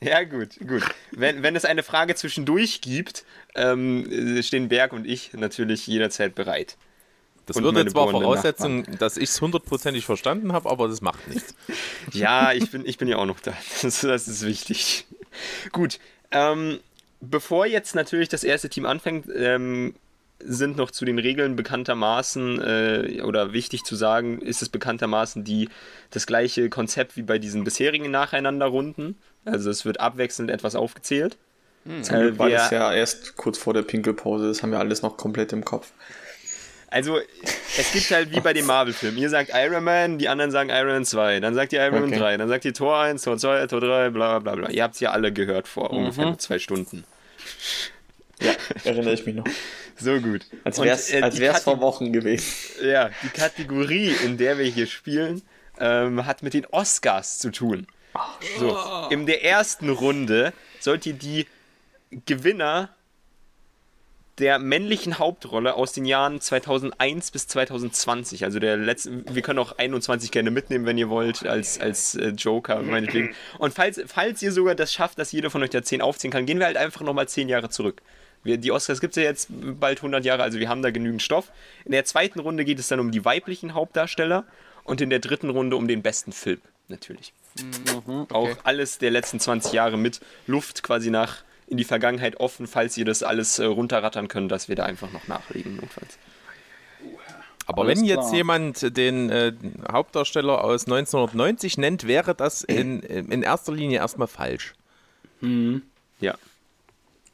ja, 0.00 0.22
gut, 0.24 0.58
gut. 0.66 0.82
Wenn, 1.10 1.42
wenn 1.42 1.56
es 1.56 1.64
eine 1.64 1.82
Frage 1.82 2.14
zwischendurch 2.14 2.80
gibt, 2.80 3.24
ähm, 3.54 4.40
stehen 4.42 4.68
Berg 4.68 4.92
und 4.92 5.06
ich 5.06 5.32
natürlich 5.32 5.86
jederzeit 5.86 6.34
bereit. 6.34 6.76
Das 7.46 7.56
Und 7.56 7.62
würde 7.62 7.86
zwar 7.86 8.10
voraussetzen, 8.10 8.84
dass 8.98 9.16
ich 9.16 9.30
es 9.30 9.40
hundertprozentig 9.40 10.04
verstanden 10.04 10.52
habe, 10.52 10.68
aber 10.68 10.88
das 10.88 11.00
macht 11.00 11.26
nichts. 11.28 11.54
Ja, 12.12 12.52
ich 12.52 12.70
bin, 12.70 12.86
ich 12.86 12.98
bin 12.98 13.08
ja 13.08 13.16
auch 13.16 13.26
noch 13.26 13.40
da. 13.40 13.52
Das, 13.82 14.00
das 14.00 14.28
ist 14.28 14.46
wichtig. 14.46 15.06
Gut. 15.72 15.98
Ähm, 16.30 16.80
bevor 17.20 17.66
jetzt 17.66 17.94
natürlich 17.94 18.28
das 18.28 18.44
erste 18.44 18.68
Team 18.68 18.86
anfängt, 18.86 19.26
ähm, 19.34 19.94
sind 20.38 20.76
noch 20.76 20.90
zu 20.90 21.04
den 21.04 21.18
Regeln 21.18 21.56
bekanntermaßen 21.56 22.60
äh, 22.60 23.22
oder 23.22 23.52
wichtig 23.52 23.84
zu 23.84 23.96
sagen, 23.96 24.40
ist 24.40 24.62
es 24.62 24.68
bekanntermaßen 24.68 25.44
die, 25.44 25.68
das 26.10 26.26
gleiche 26.26 26.68
Konzept 26.68 27.16
wie 27.16 27.22
bei 27.22 27.38
diesen 27.38 27.64
bisherigen 27.64 28.10
Nacheinanderrunden. 28.10 29.16
Also 29.44 29.70
es 29.70 29.84
wird 29.84 30.00
abwechselnd 30.00 30.50
etwas 30.50 30.74
aufgezählt. 30.74 31.36
Zum 32.02 32.18
Glück 32.18 32.38
war 32.38 32.50
das 32.50 32.70
ja 32.70 32.92
erst 32.92 33.36
kurz 33.36 33.58
vor 33.58 33.72
der 33.72 33.82
Pinkelpause, 33.82 34.48
das 34.48 34.62
haben 34.62 34.72
wir 34.72 34.80
alles 34.80 35.02
noch 35.02 35.16
komplett 35.16 35.52
im 35.52 35.64
Kopf. 35.64 35.92
Also, 36.88 37.18
es 37.76 37.92
gibt 37.92 38.10
halt 38.10 38.30
wie 38.30 38.40
bei 38.40 38.52
dem 38.52 38.66
Marvel-Film. 38.66 39.16
Ihr 39.18 39.28
sagt 39.28 39.50
Iron 39.54 39.84
Man, 39.84 40.18
die 40.18 40.28
anderen 40.28 40.50
sagen 40.50 40.70
Iron 40.70 40.92
Man 40.92 41.04
2, 41.04 41.40
dann 41.40 41.54
sagt 41.54 41.72
ihr 41.72 41.80
Iron 41.84 42.00
Man 42.00 42.08
Okay. 42.10 42.18
3, 42.18 42.36
dann 42.38 42.48
sagt 42.48 42.64
ihr 42.64 42.74
Tor 42.74 42.98
1, 42.98 43.22
Tor 43.22 43.38
2, 43.38 43.66
Tor 43.66 43.80
3, 43.80 44.10
bla 44.10 44.38
bla 44.38 44.54
bla. 44.54 44.70
Ihr 44.70 44.82
habt 44.82 44.94
es 44.94 45.00
ja 45.00 45.10
alle 45.10 45.32
gehört 45.32 45.68
vor 45.68 45.90
ungefähr 45.90 46.38
zwei 46.38 46.58
Stunden. 46.58 47.04
Ja, 48.40 48.52
erinnere 48.84 49.14
ich 49.14 49.26
mich 49.26 49.34
noch. 49.34 49.44
So 49.98 50.20
gut. 50.20 50.44
Als 50.62 50.78
wäre 50.78 50.94
es 50.94 51.10
äh, 51.10 51.38
wär's 51.38 51.62
vor 51.62 51.80
Wochen 51.80 52.12
gewesen. 52.12 52.52
Ja, 52.84 53.10
die 53.22 53.28
Kategorie, 53.28 54.14
in 54.24 54.36
der 54.36 54.58
wir 54.58 54.66
hier 54.66 54.86
spielen, 54.86 55.40
ähm, 55.80 56.26
hat 56.26 56.42
mit 56.42 56.52
den 56.52 56.66
Oscars 56.66 57.38
zu 57.38 57.50
tun. 57.50 57.86
So, 58.58 58.78
in 59.10 59.24
der 59.24 59.42
ersten 59.42 59.88
Runde 59.88 60.52
sollt 60.80 61.06
ihr 61.06 61.14
die 61.14 61.46
Gewinner 62.26 62.90
der 64.38 64.58
männlichen 64.58 65.18
Hauptrolle 65.18 65.74
aus 65.74 65.92
den 65.92 66.04
Jahren 66.04 66.40
2001 66.40 67.30
bis 67.30 67.48
2020, 67.48 68.44
also 68.44 68.58
der 68.58 68.76
letzten, 68.76 69.24
wir 69.34 69.40
können 69.40 69.58
auch 69.58 69.78
21 69.78 70.30
gerne 70.30 70.50
mitnehmen, 70.50 70.84
wenn 70.84 70.98
ihr 70.98 71.08
wollt, 71.08 71.46
als, 71.46 71.80
als 71.80 72.14
äh, 72.16 72.28
Joker, 72.28 72.82
meinetwegen. 72.82 73.34
Und 73.58 73.72
falls, 73.72 74.00
falls 74.06 74.42
ihr 74.42 74.52
sogar 74.52 74.74
das 74.74 74.92
schafft, 74.92 75.18
dass 75.18 75.32
jeder 75.32 75.48
von 75.48 75.62
euch 75.62 75.70
da 75.70 75.82
10 75.82 76.02
aufziehen 76.02 76.30
kann, 76.30 76.44
gehen 76.44 76.58
wir 76.58 76.66
halt 76.66 76.76
einfach 76.76 77.00
nochmal 77.00 77.28
10 77.28 77.48
Jahre 77.48 77.70
zurück. 77.70 78.02
Wir, 78.46 78.58
die 78.58 78.72
Oscars 78.72 79.00
gibt 79.00 79.16
es 79.16 79.22
ja 79.22 79.28
jetzt 79.28 79.48
bald 79.50 79.98
100 79.98 80.24
Jahre, 80.24 80.42
also 80.42 80.58
wir 80.58 80.68
haben 80.68 80.82
da 80.82 80.90
genügend 80.90 81.22
Stoff. 81.22 81.50
In 81.84 81.92
der 81.92 82.04
zweiten 82.04 82.40
Runde 82.40 82.64
geht 82.64 82.78
es 82.78 82.88
dann 82.88 83.00
um 83.00 83.10
die 83.10 83.24
weiblichen 83.24 83.74
Hauptdarsteller 83.74 84.44
und 84.84 85.00
in 85.00 85.10
der 85.10 85.18
dritten 85.18 85.50
Runde 85.50 85.76
um 85.76 85.88
den 85.88 86.02
besten 86.02 86.32
Film, 86.32 86.60
natürlich. 86.88 87.32
Auch 88.30 88.56
alles 88.64 88.98
der 88.98 89.10
letzten 89.10 89.40
20 89.40 89.72
Jahre 89.72 89.98
mit 89.98 90.20
Luft 90.46 90.82
quasi 90.82 91.10
nach 91.10 91.42
in 91.66 91.76
die 91.76 91.84
Vergangenheit 91.84 92.38
offen, 92.38 92.66
falls 92.66 92.96
ihr 92.96 93.04
das 93.04 93.22
alles 93.22 93.58
äh, 93.58 93.64
runterrattern 93.64 94.28
könnt, 94.28 94.52
dass 94.52 94.68
wir 94.68 94.76
da 94.76 94.84
einfach 94.84 95.10
noch 95.12 95.26
nachlegen, 95.26 95.76
notfalls. 95.76 96.18
Aber 97.66 97.82
Alles 97.82 97.98
wenn 97.98 98.04
jetzt 98.04 98.28
klar. 98.28 98.34
jemand 98.34 98.96
den 98.96 99.30
äh, 99.30 99.52
Hauptdarsteller 99.90 100.62
aus 100.62 100.84
1990 100.84 101.78
nennt, 101.78 102.06
wäre 102.06 102.34
das 102.34 102.62
in, 102.62 103.00
in 103.00 103.42
erster 103.42 103.72
Linie 103.72 103.98
erstmal 103.98 104.28
falsch. 104.28 104.74
Ja. 106.20 106.36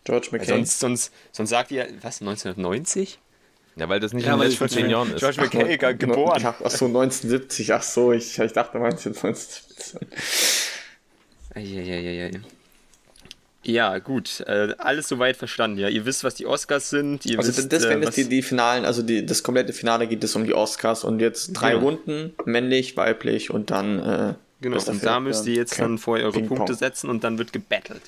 George 0.05 0.29
McCain. 0.33 0.49
sonst, 0.67 0.81
sonst, 0.81 1.13
sonst 1.33 1.51
sagt 1.51 1.71
ihr, 1.71 1.87
was, 2.03 2.21
1990? 2.21 3.19
Ja, 3.77 3.89
weil 3.89 4.01
das 4.01 4.13
nicht 4.13 4.27
Ja, 4.27 4.35
in 4.35 4.39
den 4.39 4.45
weil 4.45 4.49
letzten 4.51 4.69
zehn 4.69 4.91
Jahren 4.91 5.13
ist. 5.15 5.21
George 5.21 5.41
McKay, 5.41 5.79
ge- 5.79 5.95
geboren. 5.95 6.43
Ach 6.45 6.71
so, 6.71 6.87
1970. 6.87 7.73
Ach 7.73 7.83
so, 7.83 8.13
ich, 8.13 8.39
ich 8.39 8.53
dachte 8.53 8.79
1917. 8.79 10.01
Eieieiei. 11.55 12.31
Ja, 13.65 13.99
gut. 13.99 14.41
Äh, 14.41 14.75
alles 14.79 15.09
soweit 15.09 15.37
verstanden. 15.37 15.79
Ja, 15.79 15.89
ihr 15.89 16.05
wisst, 16.05 16.25
was 16.25 16.35
die 16.35 16.47
Oscars 16.47 16.91
sind. 16.91 17.25
Ihr 17.27 17.39
Also 17.39 17.57
wisst, 17.57 17.73
das 17.73 17.85
äh, 17.85 17.95
jetzt 17.95 18.09
was- 18.09 18.15
die, 18.17 18.29
die 18.29 18.43
Finalen, 18.43 18.85
also 18.85 19.03
die, 19.03 19.25
das 19.25 19.43
komplette 19.43 19.73
Finale 19.73 20.07
geht 20.09 20.25
es 20.25 20.35
um 20.35 20.45
die 20.45 20.53
Oscars 20.55 21.05
und 21.05 21.21
jetzt 21.21 21.53
drei 21.53 21.73
Genau. 21.73 21.85
Runden, 21.85 22.35
männlich, 22.45 22.97
weiblich 22.97 23.51
und 23.51 23.71
dann 23.71 23.99
äh, 24.01 24.35
Genau, 24.61 24.79
und 24.85 25.05
da 25.05 25.19
müsst 25.21 25.47
ihr 25.47 25.55
jetzt 25.55 25.73
Okay. 25.73 25.83
dann 25.83 25.99
vorher 25.99 26.27
eure. 26.27 26.41
Punkte 26.43 26.75
setzen 26.75 27.09
und 27.11 27.25
dann 27.25 27.37
wird 27.39 27.53
gebettelt. 27.53 28.03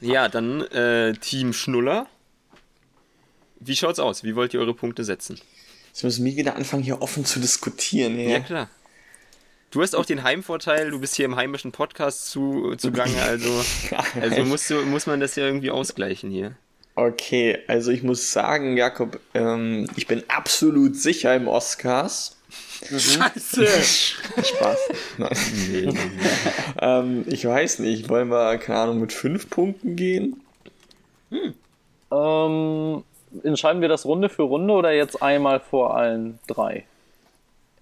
Ja, 0.00 0.28
dann 0.28 0.60
äh, 0.62 1.14
Team 1.14 1.52
Schnuller. 1.52 2.06
Wie 3.60 3.76
schaut's 3.76 3.98
aus? 3.98 4.24
Wie 4.24 4.36
wollt 4.36 4.52
ihr 4.54 4.60
eure 4.60 4.74
Punkte 4.74 5.04
setzen? 5.04 5.40
Jetzt 5.88 6.04
müssen 6.04 6.24
wir 6.24 6.36
wieder 6.36 6.56
anfangen, 6.56 6.82
hier 6.82 7.00
offen 7.00 7.24
zu 7.24 7.40
diskutieren. 7.40 8.18
Ja, 8.18 8.28
Ja. 8.28 8.40
klar. 8.40 8.70
Du 9.70 9.82
hast 9.82 9.96
auch 9.96 10.06
den 10.06 10.22
Heimvorteil, 10.22 10.90
du 10.90 11.00
bist 11.00 11.16
hier 11.16 11.24
im 11.24 11.36
heimischen 11.36 11.72
Podcast 11.72 12.30
zu, 12.30 12.76
zugange, 12.76 13.20
also, 13.22 13.62
also 14.20 14.44
musst 14.44 14.70
du, 14.70 14.80
muss 14.82 15.06
man 15.06 15.20
das 15.20 15.34
ja 15.36 15.44
irgendwie 15.44 15.70
ausgleichen 15.70 16.30
hier. 16.30 16.56
Okay, 16.94 17.58
also 17.66 17.90
ich 17.90 18.02
muss 18.02 18.32
sagen, 18.32 18.76
Jakob, 18.76 19.20
ähm, 19.34 19.86
ich 19.96 20.06
bin 20.06 20.22
absolut 20.28 20.96
sicher 20.96 21.34
im 21.34 21.46
Oscars. 21.48 22.35
Scheiße! 22.50 23.66
Spaß. 24.42 24.78
Nein. 25.18 25.98
ähm, 26.80 27.24
ich 27.28 27.44
weiß 27.46 27.80
nicht, 27.80 28.08
wollen 28.08 28.28
wir, 28.28 28.58
keine 28.58 28.78
Ahnung, 28.80 29.00
mit 29.00 29.12
fünf 29.12 29.50
Punkten 29.50 29.96
gehen? 29.96 30.40
Ähm, 32.12 33.02
entscheiden 33.42 33.82
wir 33.82 33.88
das 33.88 34.04
Runde 34.04 34.28
für 34.28 34.42
Runde 34.42 34.72
oder 34.72 34.92
jetzt 34.92 35.22
einmal 35.22 35.60
vor 35.60 35.96
allen 35.96 36.38
drei? 36.46 36.84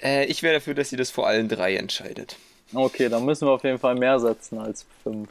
Äh, 0.02 0.26
ich 0.26 0.42
wäre 0.42 0.54
dafür, 0.54 0.74
dass 0.74 0.92
ihr 0.92 0.98
das 0.98 1.10
vor 1.10 1.26
allen 1.26 1.48
drei 1.48 1.76
entscheidet. 1.76 2.36
Okay, 2.72 3.08
dann 3.08 3.24
müssen 3.24 3.46
wir 3.46 3.52
auf 3.52 3.64
jeden 3.64 3.78
Fall 3.78 3.94
mehr 3.94 4.18
setzen 4.18 4.58
als 4.58 4.86
fünf. 5.02 5.28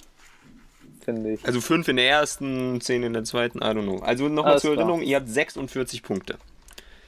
Finde 1.04 1.34
ich. 1.34 1.46
Also 1.46 1.60
fünf 1.60 1.88
in 1.90 1.98
der 1.98 2.08
ersten, 2.08 2.80
zehn 2.80 3.04
in 3.04 3.14
der 3.14 3.26
zweiten, 3.26 3.58
I 3.58 3.66
don't 3.66 3.84
know. 3.84 4.00
Also 4.00 4.30
nochmal 4.30 4.60
zur 4.60 4.74
klar. 4.74 4.86
Erinnerung, 4.86 5.02
ihr 5.02 5.18
habt 5.18 5.28
46 5.28 6.02
Punkte. 6.02 6.38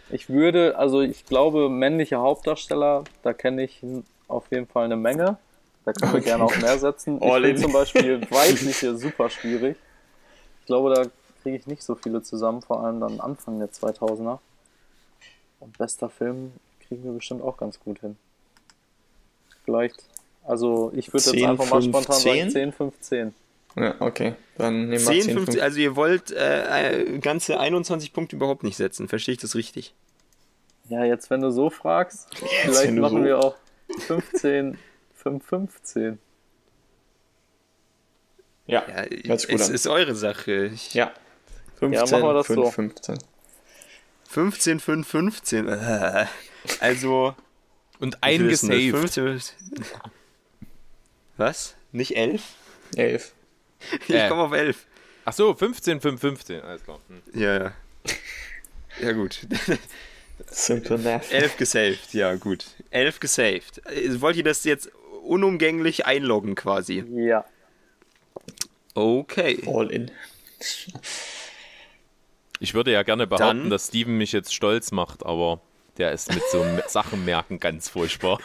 Ich 0.09 0.29
würde, 0.29 0.77
also 0.77 1.01
ich 1.01 1.25
glaube, 1.25 1.69
männliche 1.69 2.17
Hauptdarsteller, 2.17 3.03
da 3.23 3.33
kenne 3.33 3.63
ich 3.63 3.81
auf 4.27 4.51
jeden 4.51 4.67
Fall 4.67 4.85
eine 4.85 4.95
Menge. 4.95 5.37
Da 5.85 5.93
können 5.93 6.13
wir 6.13 6.19
Okay. 6.19 6.29
gerne 6.29 6.43
auch 6.43 6.57
mehr 6.57 6.77
setzen. 6.77 7.17
Ich 7.17 7.33
finde 7.33 7.49
in. 7.49 7.57
zum 7.57 7.73
Beispiel 7.73 8.21
weibliche 8.31 8.95
super 8.97 9.29
schwierig. 9.29 9.77
Ich 10.61 10.65
glaube, 10.65 10.93
da 10.93 11.05
kriege 11.43 11.57
ich 11.57 11.67
nicht 11.67 11.83
so 11.83 11.95
viele 11.95 12.23
zusammen, 12.23 12.61
vor 12.61 12.83
allem 12.83 12.99
dann 12.99 13.19
Anfang 13.19 13.59
der 13.59 13.69
2000er. 13.69 14.39
Und 15.59 15.77
bester 15.77 16.09
Film 16.09 16.53
kriegen 16.87 17.03
wir 17.03 17.11
bestimmt 17.11 17.41
auch 17.43 17.57
ganz 17.57 17.79
gut 17.79 17.99
hin. 17.99 18.17
Vielleicht, 19.63 20.03
also 20.43 20.91
ich 20.95 21.07
würde 21.13 21.25
jetzt 21.25 21.31
10, 21.39 21.49
einfach 21.49 21.65
mal 21.65 21.81
5, 21.81 21.95
spontan 21.95 22.15
10? 22.19 22.37
sagen 22.37 22.49
10, 22.51 22.71
15. 22.71 23.35
Ja, 23.75 23.95
okay. 23.99 24.35
Dann 24.57 24.87
nehmen 24.87 24.91
wir 24.91 24.99
10, 24.99 25.05
10, 25.05 25.21
15, 25.21 25.35
15. 25.35 25.61
also 25.61 25.79
ihr 25.79 25.95
wollt 25.95 26.31
äh, 26.31 27.19
ganze 27.21 27.59
21 27.59 28.13
Punkte 28.13 28.35
überhaupt 28.37 28.63
nicht 28.63 28.77
setzen. 28.77 29.07
Verstehe 29.09 29.33
ich 29.33 29.39
das 29.41 29.55
richtig? 29.55 29.93
Ja, 30.87 31.03
jetzt 31.03 31.29
wenn 31.29 31.41
du 31.41 31.51
so 31.51 31.69
fragst, 31.69 32.29
wenn 32.39 32.73
vielleicht 32.73 32.93
machen 32.93 33.17
so- 33.19 33.23
wir 33.25 33.39
auch 33.39 33.55
15, 34.07 34.77
5, 35.13 35.45
15. 35.45 36.19
Ja, 38.67 38.83
Ja, 38.87 38.95
hört 39.27 39.41
sich 39.41 39.49
gut 39.49 39.59
es 39.59 39.69
an. 39.69 39.75
ist 39.75 39.87
eure 39.87 40.15
Sache. 40.15 40.65
Ich, 40.67 40.93
Ja. 40.93 41.11
15, 41.79 42.01
machen 42.19 42.23
wir 42.29 42.33
das 42.33 42.47
5, 42.47 42.59
so. 42.65 42.71
15. 42.71 43.17
15, 44.29 44.79
5, 44.79 45.07
15. 45.07 45.67
Äh, 45.67 46.25
Also. 46.79 47.35
Und 47.99 48.23
eingesaved. 48.23 48.91
15 48.91 49.39
Was? 51.37 51.75
Nicht 51.91 52.15
11? 52.17 52.41
11. 52.95 53.33
Ich 54.07 54.15
Äh. 54.15 54.27
komme 54.29 54.43
auf 54.43 54.51
11. 54.51 54.85
Ach 55.25 55.33
so, 55.33 55.53
15, 55.53 56.01
5, 56.01 56.19
15. 56.21 56.61
Alles 56.61 56.83
klar. 56.83 56.99
Hm. 57.07 57.21
Ja, 57.39 57.57
ja. 57.63 57.71
Ja, 59.01 59.11
gut. 59.13 59.39
Simple 60.47 60.97
Math. 60.99 61.31
11 61.31 61.57
gesaved, 61.57 62.13
ja, 62.13 62.35
gut. 62.35 62.65
11 62.91 63.19
gesaved. 63.19 63.81
Äh, 63.87 64.21
Wollt 64.21 64.35
ihr 64.37 64.43
das 64.43 64.63
jetzt 64.63 64.89
unumgänglich 65.23 66.05
einloggen 66.05 66.55
quasi? 66.55 67.03
Ja. 67.15 67.45
Okay. 68.93 69.61
All 69.67 69.89
in. 69.91 70.11
Ich 72.59 72.73
würde 72.73 72.91
ja 72.91 73.03
gerne 73.03 73.27
behaupten, 73.27 73.61
Dann- 73.61 73.69
dass 73.69 73.87
Steven 73.87 74.17
mich 74.17 74.31
jetzt 74.31 74.53
stolz 74.53 74.91
macht, 74.91 75.25
aber 75.25 75.59
der 75.97 76.11
ist 76.11 76.33
mit 76.33 76.43
so 76.51 76.63
Sachen 76.87 77.25
merken 77.25 77.59
ganz 77.59 77.89
furchtbar. 77.89 78.39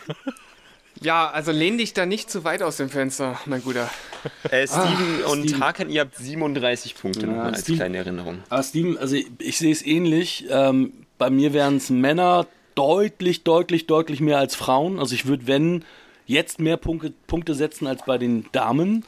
Ja, 1.00 1.30
also 1.30 1.50
lehn 1.52 1.78
dich 1.78 1.94
da 1.94 2.04
nicht 2.06 2.30
zu 2.30 2.44
weit 2.44 2.62
aus 2.62 2.76
dem 2.76 2.90
Fenster, 2.90 3.38
mein 3.46 3.62
Guter. 3.62 3.88
Äh, 4.50 4.66
Steven 4.66 5.22
und 5.30 5.44
Steven. 5.48 5.64
Hakan, 5.64 5.88
ihr 5.88 6.02
habt 6.02 6.14
37 6.14 6.94
Punkte 6.94 7.26
Ja, 7.26 7.44
als 7.44 7.62
Steven- 7.62 7.76
kleine 7.78 7.96
Erinnerung. 7.98 8.42
Aber 8.50 8.62
Steven, 8.62 8.98
also 8.98 9.16
ich, 9.16 9.28
ich 9.38 9.56
sehe 9.56 9.72
es 9.72 9.80
ähnlich. 9.84 10.44
Ähm, 10.50 10.92
bei 11.16 11.30
mir 11.30 11.54
wären 11.54 11.78
es 11.78 11.88
Männer 11.88 12.46
deutlich, 12.74 13.42
deutlich, 13.44 13.86
deutlich 13.86 14.20
mehr 14.20 14.36
als 14.36 14.54
Frauen. 14.56 14.98
Also 14.98 15.14
ich 15.14 15.24
würde, 15.24 15.46
wenn, 15.46 15.86
jetzt 16.26 16.60
mehr 16.60 16.76
Punkte, 16.76 17.14
Punkte 17.26 17.54
setzen 17.54 17.86
als 17.86 18.04
bei 18.04 18.18
den 18.18 18.44
Damen. 18.52 19.06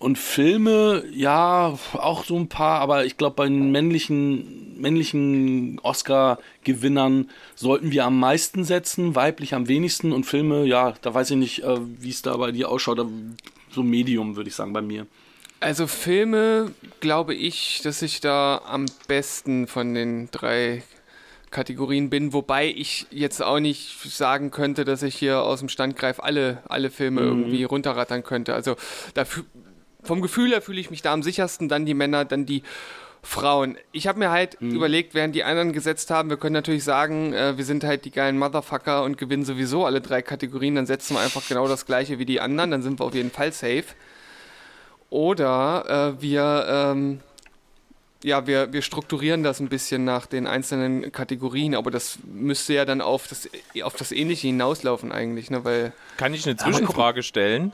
Und 0.00 0.16
Filme, 0.16 1.04
ja, 1.12 1.78
auch 1.92 2.24
so 2.24 2.34
ein 2.38 2.48
paar, 2.48 2.80
aber 2.80 3.04
ich 3.04 3.18
glaube, 3.18 3.36
bei 3.36 3.44
den 3.44 3.70
männlichen, 3.70 4.80
männlichen 4.80 5.78
Oscar-Gewinnern 5.82 7.28
sollten 7.54 7.92
wir 7.92 8.06
am 8.06 8.18
meisten 8.18 8.64
setzen, 8.64 9.14
weiblich 9.14 9.52
am 9.54 9.68
wenigsten 9.68 10.12
und 10.12 10.24
Filme, 10.24 10.64
ja, 10.64 10.94
da 11.02 11.12
weiß 11.12 11.32
ich 11.32 11.36
nicht, 11.36 11.64
äh, 11.64 11.76
wie 12.00 12.08
es 12.08 12.22
da 12.22 12.34
bei 12.38 12.50
dir 12.50 12.70
ausschaut, 12.70 13.06
so 13.70 13.82
Medium, 13.82 14.36
würde 14.36 14.48
ich 14.48 14.56
sagen, 14.56 14.72
bei 14.72 14.80
mir. 14.80 15.06
Also 15.60 15.86
Filme 15.86 16.72
glaube 17.00 17.34
ich, 17.34 17.82
dass 17.84 18.00
ich 18.00 18.22
da 18.22 18.62
am 18.66 18.86
besten 19.06 19.66
von 19.66 19.92
den 19.92 20.30
drei 20.30 20.82
Kategorien 21.50 22.08
bin, 22.08 22.32
wobei 22.32 22.68
ich 22.68 23.06
jetzt 23.10 23.42
auch 23.42 23.58
nicht 23.58 23.98
sagen 24.08 24.50
könnte, 24.50 24.84
dass 24.84 25.02
ich 25.02 25.16
hier 25.16 25.42
aus 25.42 25.58
dem 25.58 25.68
Standgreif 25.68 26.20
alle, 26.20 26.62
alle 26.68 26.90
Filme 26.90 27.22
irgendwie 27.22 27.64
runterrattern 27.64 28.22
könnte. 28.22 28.54
Also 28.54 28.76
da, 29.14 29.22
fü- 29.22 29.42
vom 30.02 30.20
Gefühl 30.20 30.50
her 30.50 30.62
fühle 30.62 30.80
ich 30.80 30.90
mich 30.90 31.02
da 31.02 31.12
am 31.12 31.22
sichersten, 31.22 31.68
dann 31.68 31.86
die 31.86 31.94
Männer, 31.94 32.24
dann 32.24 32.46
die 32.46 32.62
Frauen. 33.22 33.76
Ich 33.92 34.06
habe 34.06 34.18
mir 34.18 34.30
halt 34.30 34.56
überlegt, 34.60 35.14
während 35.14 35.34
die 35.34 35.44
anderen 35.44 35.72
gesetzt 35.72 36.10
haben, 36.10 36.30
wir 36.30 36.38
können 36.38 36.54
natürlich 36.54 36.84
sagen, 36.84 37.34
äh, 37.34 37.56
wir 37.56 37.64
sind 37.64 37.84
halt 37.84 38.04
die 38.04 38.10
geilen 38.10 38.38
Motherfucker 38.38 39.02
und 39.04 39.18
gewinnen 39.18 39.44
sowieso 39.44 39.84
alle 39.84 40.00
drei 40.00 40.22
Kategorien, 40.22 40.74
dann 40.74 40.86
setzen 40.86 41.16
wir 41.16 41.20
einfach 41.20 41.46
genau 41.46 41.68
das 41.68 41.84
gleiche 41.84 42.18
wie 42.18 42.24
die 42.24 42.40
anderen, 42.40 42.70
dann 42.70 42.82
sind 42.82 42.98
wir 42.98 43.04
auf 43.04 43.14
jeden 43.14 43.30
Fall 43.30 43.52
safe. 43.52 43.84
Oder 45.10 46.14
äh, 46.16 46.22
wir, 46.22 46.66
ähm, 46.68 47.20
ja, 48.24 48.46
wir, 48.46 48.72
wir 48.72 48.80
strukturieren 48.80 49.42
das 49.42 49.60
ein 49.60 49.68
bisschen 49.68 50.04
nach 50.04 50.26
den 50.26 50.46
einzelnen 50.46 51.12
Kategorien, 51.12 51.74
aber 51.74 51.90
das 51.90 52.20
müsste 52.24 52.74
ja 52.74 52.84
dann 52.84 53.00
auf 53.00 53.26
das, 53.26 53.50
auf 53.82 53.96
das 53.96 54.12
Ähnliche 54.12 54.46
hinauslaufen 54.46 55.12
eigentlich, 55.12 55.50
ne? 55.50 55.64
Weil, 55.64 55.92
Kann 56.16 56.32
ich 56.32 56.46
eine 56.46 56.56
Zwischenfrage 56.56 57.22
stellen? 57.22 57.72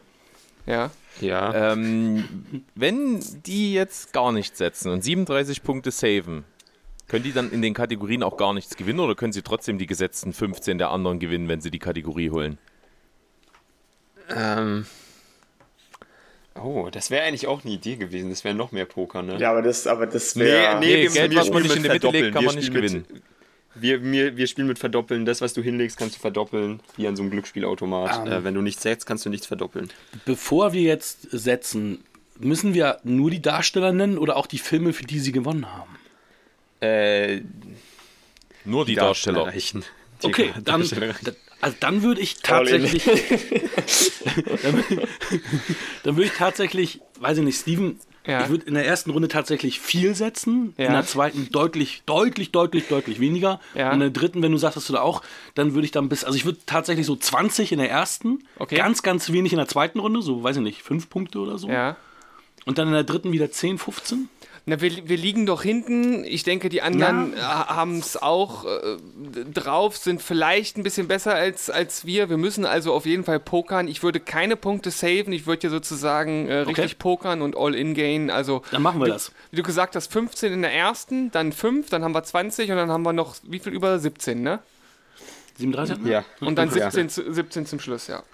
Ja. 0.66 0.90
Ja. 1.20 1.72
Ähm, 1.72 2.64
wenn 2.74 3.20
die 3.46 3.72
jetzt 3.72 4.12
gar 4.12 4.32
nichts 4.32 4.58
setzen 4.58 4.90
und 4.90 5.02
37 5.02 5.62
Punkte 5.62 5.90
saven, 5.90 6.44
können 7.08 7.22
die 7.24 7.32
dann 7.32 7.50
in 7.52 7.62
den 7.62 7.72
Kategorien 7.72 8.22
auch 8.22 8.36
gar 8.36 8.52
nichts 8.52 8.76
gewinnen 8.76 9.00
oder 9.00 9.14
können 9.14 9.32
sie 9.32 9.42
trotzdem 9.42 9.78
die 9.78 9.86
gesetzten 9.86 10.32
15 10.32 10.78
der 10.78 10.90
anderen 10.90 11.18
gewinnen, 11.20 11.48
wenn 11.48 11.60
sie 11.60 11.70
die 11.70 11.78
Kategorie 11.78 12.30
holen? 12.30 12.58
Ähm. 14.28 14.86
Oh, 16.54 16.88
das 16.90 17.10
wäre 17.10 17.24
eigentlich 17.24 17.46
auch 17.46 17.64
eine 17.64 17.72
Idee 17.74 17.96
gewesen. 17.96 18.30
Das 18.30 18.42
wäre 18.42 18.54
noch 18.54 18.72
mehr 18.72 18.86
Poker, 18.86 19.22
ne? 19.22 19.36
Ja, 19.38 19.50
aber 19.50 19.62
das, 19.62 19.86
aber 19.86 20.06
das 20.06 20.36
wäre. 20.36 20.80
nee, 20.80 21.02
wir- 21.02 21.10
Geld, 21.10 21.30
wir 21.32 21.38
was 21.40 21.50
man 21.50 21.62
nicht 21.62 21.76
in 21.76 21.82
die 21.82 21.88
Mitte 21.88 22.08
legt, 22.10 22.32
kann 22.32 22.42
Wir 22.42 22.46
man 22.46 22.56
nicht 22.56 22.72
gewinnen. 22.72 23.04
Mit, 23.10 23.22
wir, 23.80 24.02
wir, 24.02 24.36
wir 24.36 24.46
spielen 24.46 24.68
mit 24.68 24.78
Verdoppeln. 24.78 25.24
Das, 25.24 25.40
was 25.40 25.52
du 25.54 25.62
hinlegst, 25.62 25.96
kannst 25.98 26.16
du 26.16 26.20
verdoppeln, 26.20 26.80
wie 26.96 27.06
an 27.06 27.16
so 27.16 27.22
einem 27.22 27.30
Glücksspielautomat. 27.30 28.26
Ähm. 28.26 28.32
Äh, 28.32 28.44
wenn 28.44 28.54
du 28.54 28.62
nichts 28.62 28.82
setzt, 28.82 29.06
kannst 29.06 29.24
du 29.24 29.30
nichts 29.30 29.46
verdoppeln. 29.46 29.90
Bevor 30.24 30.72
wir 30.72 30.82
jetzt 30.82 31.28
setzen, 31.30 32.04
müssen 32.38 32.74
wir 32.74 33.00
nur 33.04 33.30
die 33.30 33.40
Darsteller 33.42 33.92
nennen 33.92 34.18
oder 34.18 34.36
auch 34.36 34.46
die 34.46 34.58
Filme, 34.58 34.92
für 34.92 35.04
die 35.04 35.20
sie 35.20 35.32
gewonnen 35.32 35.66
haben? 35.72 35.96
Äh, 36.80 37.40
Nur 38.64 38.84
die, 38.84 38.94
Darsteller. 38.94 39.46
reichen. 39.46 39.84
Die 40.22 40.28
Okay, 40.28 40.50
dann, 40.64 40.80
Darsteller 40.80 41.08
reichen. 41.14 41.36
also 41.60 41.76
dann 41.78 42.02
würde 42.02 42.22
ich 42.22 42.36
tatsächlich. 42.36 43.04
dann, 44.62 44.84
dann 46.04 46.16
würde 46.16 46.24
ich 46.24 46.32
tatsächlich, 46.32 47.00
weiß 47.20 47.36
ich 47.38 47.44
nicht, 47.44 47.60
Steven, 47.60 47.98
Ja. 48.26 48.42
ich 48.42 48.48
würde 48.48 48.66
in 48.66 48.74
der 48.74 48.86
ersten 48.86 49.10
Runde 49.10 49.28
tatsächlich 49.28 49.80
viel 49.80 50.14
setzen, 50.14 50.74
Ja. 50.76 50.86
in 50.86 50.92
der 50.92 51.06
zweiten 51.06 51.50
deutlich, 51.52 52.02
deutlich, 52.06 52.50
deutlich, 52.52 52.88
deutlich 52.88 53.20
weniger. 53.20 53.60
Ja. 53.74 53.88
Und 53.88 53.94
in 53.94 54.00
der 54.00 54.10
dritten, 54.10 54.42
wenn 54.42 54.52
du 54.52 54.58
sagst, 54.58 54.76
dass 54.76 54.86
du 54.86 54.92
da 54.94 55.00
auch, 55.00 55.22
dann 55.54 55.74
würde 55.74 55.84
ich 55.84 55.92
dann 55.92 56.08
bis, 56.08 56.24
also 56.24 56.36
ich 56.36 56.44
würde 56.44 56.58
tatsächlich 56.66 57.06
so 57.06 57.16
20 57.16 57.72
in 57.72 57.78
der 57.78 57.90
ersten, 57.90 58.40
Okay. 58.58 58.76
ganz, 58.76 59.02
ganz 59.02 59.30
wenig 59.32 59.52
in 59.52 59.58
der 59.58 59.68
zweiten 59.68 59.98
Runde, 60.00 60.22
so, 60.22 60.42
weiß 60.42 60.56
ich 60.56 60.62
nicht, 60.62 60.82
fünf 60.82 61.08
Punkte 61.08 61.38
oder 61.38 61.58
so. 61.58 61.68
Und 62.64 62.78
dann 62.78 62.88
in 62.88 62.94
der 62.94 63.04
dritten 63.04 63.30
wieder 63.32 63.50
10, 63.50 63.78
15. 63.78 64.28
Na, 64.68 64.80
wir, 64.80 65.08
wir 65.08 65.16
liegen 65.16 65.46
doch 65.46 65.62
hinten. 65.62 66.24
Ich 66.24 66.42
denke, 66.42 66.68
die 66.68 66.82
anderen 66.82 67.40
haben 67.40 67.98
es 68.00 68.16
auch 68.20 68.64
äh, 68.64 68.96
drauf, 69.54 69.96
sind 69.96 70.20
vielleicht 70.20 70.76
ein 70.76 70.82
bisschen 70.82 71.06
besser 71.06 71.34
als, 71.36 71.70
als 71.70 72.04
wir. 72.04 72.28
Wir 72.30 72.36
müssen 72.36 72.64
also 72.64 72.92
auf 72.92 73.06
jeden 73.06 73.22
Fall 73.22 73.38
pokern. 73.38 73.86
Ich 73.86 74.02
würde 74.02 74.18
keine 74.18 74.56
Punkte 74.56 74.90
saven. 74.90 75.32
Ich 75.32 75.46
würde 75.46 75.68
ja 75.68 75.70
sozusagen 75.70 76.48
äh, 76.48 76.56
richtig 76.58 76.98
pokern 76.98 77.42
und 77.42 77.56
All-In 77.56 77.94
gehen. 77.94 78.28
Also, 78.28 78.62
Dann 78.72 78.82
machen 78.82 78.98
wir 79.00 79.06
wie, 79.06 79.10
das. 79.10 79.30
Wie 79.52 79.56
du 79.56 79.62
gesagt 79.62 79.94
hast, 79.94 80.12
15 80.12 80.52
in 80.52 80.62
der 80.62 80.72
ersten, 80.72 81.30
dann 81.30 81.52
5, 81.52 81.88
dann 81.90 82.02
haben 82.02 82.12
wir 82.12 82.24
20 82.24 82.68
und 82.72 82.76
dann 82.76 82.90
haben 82.90 83.04
wir 83.04 83.12
noch, 83.12 83.36
wie 83.44 83.60
viel 83.60 83.72
über 83.72 83.96
17, 84.00 84.42
ne? 84.42 84.58
37 85.58 85.94
hatten 85.94 86.04
wir? 86.04 86.12
Ja. 86.12 86.24
Und 86.40 86.56
dann 86.58 86.68
Ja. 86.74 86.90
17, 86.90 87.08
zu- 87.08 87.32
17 87.32 87.66
zum 87.66 87.78
Schluss, 87.78 88.08
ja. 88.08 88.24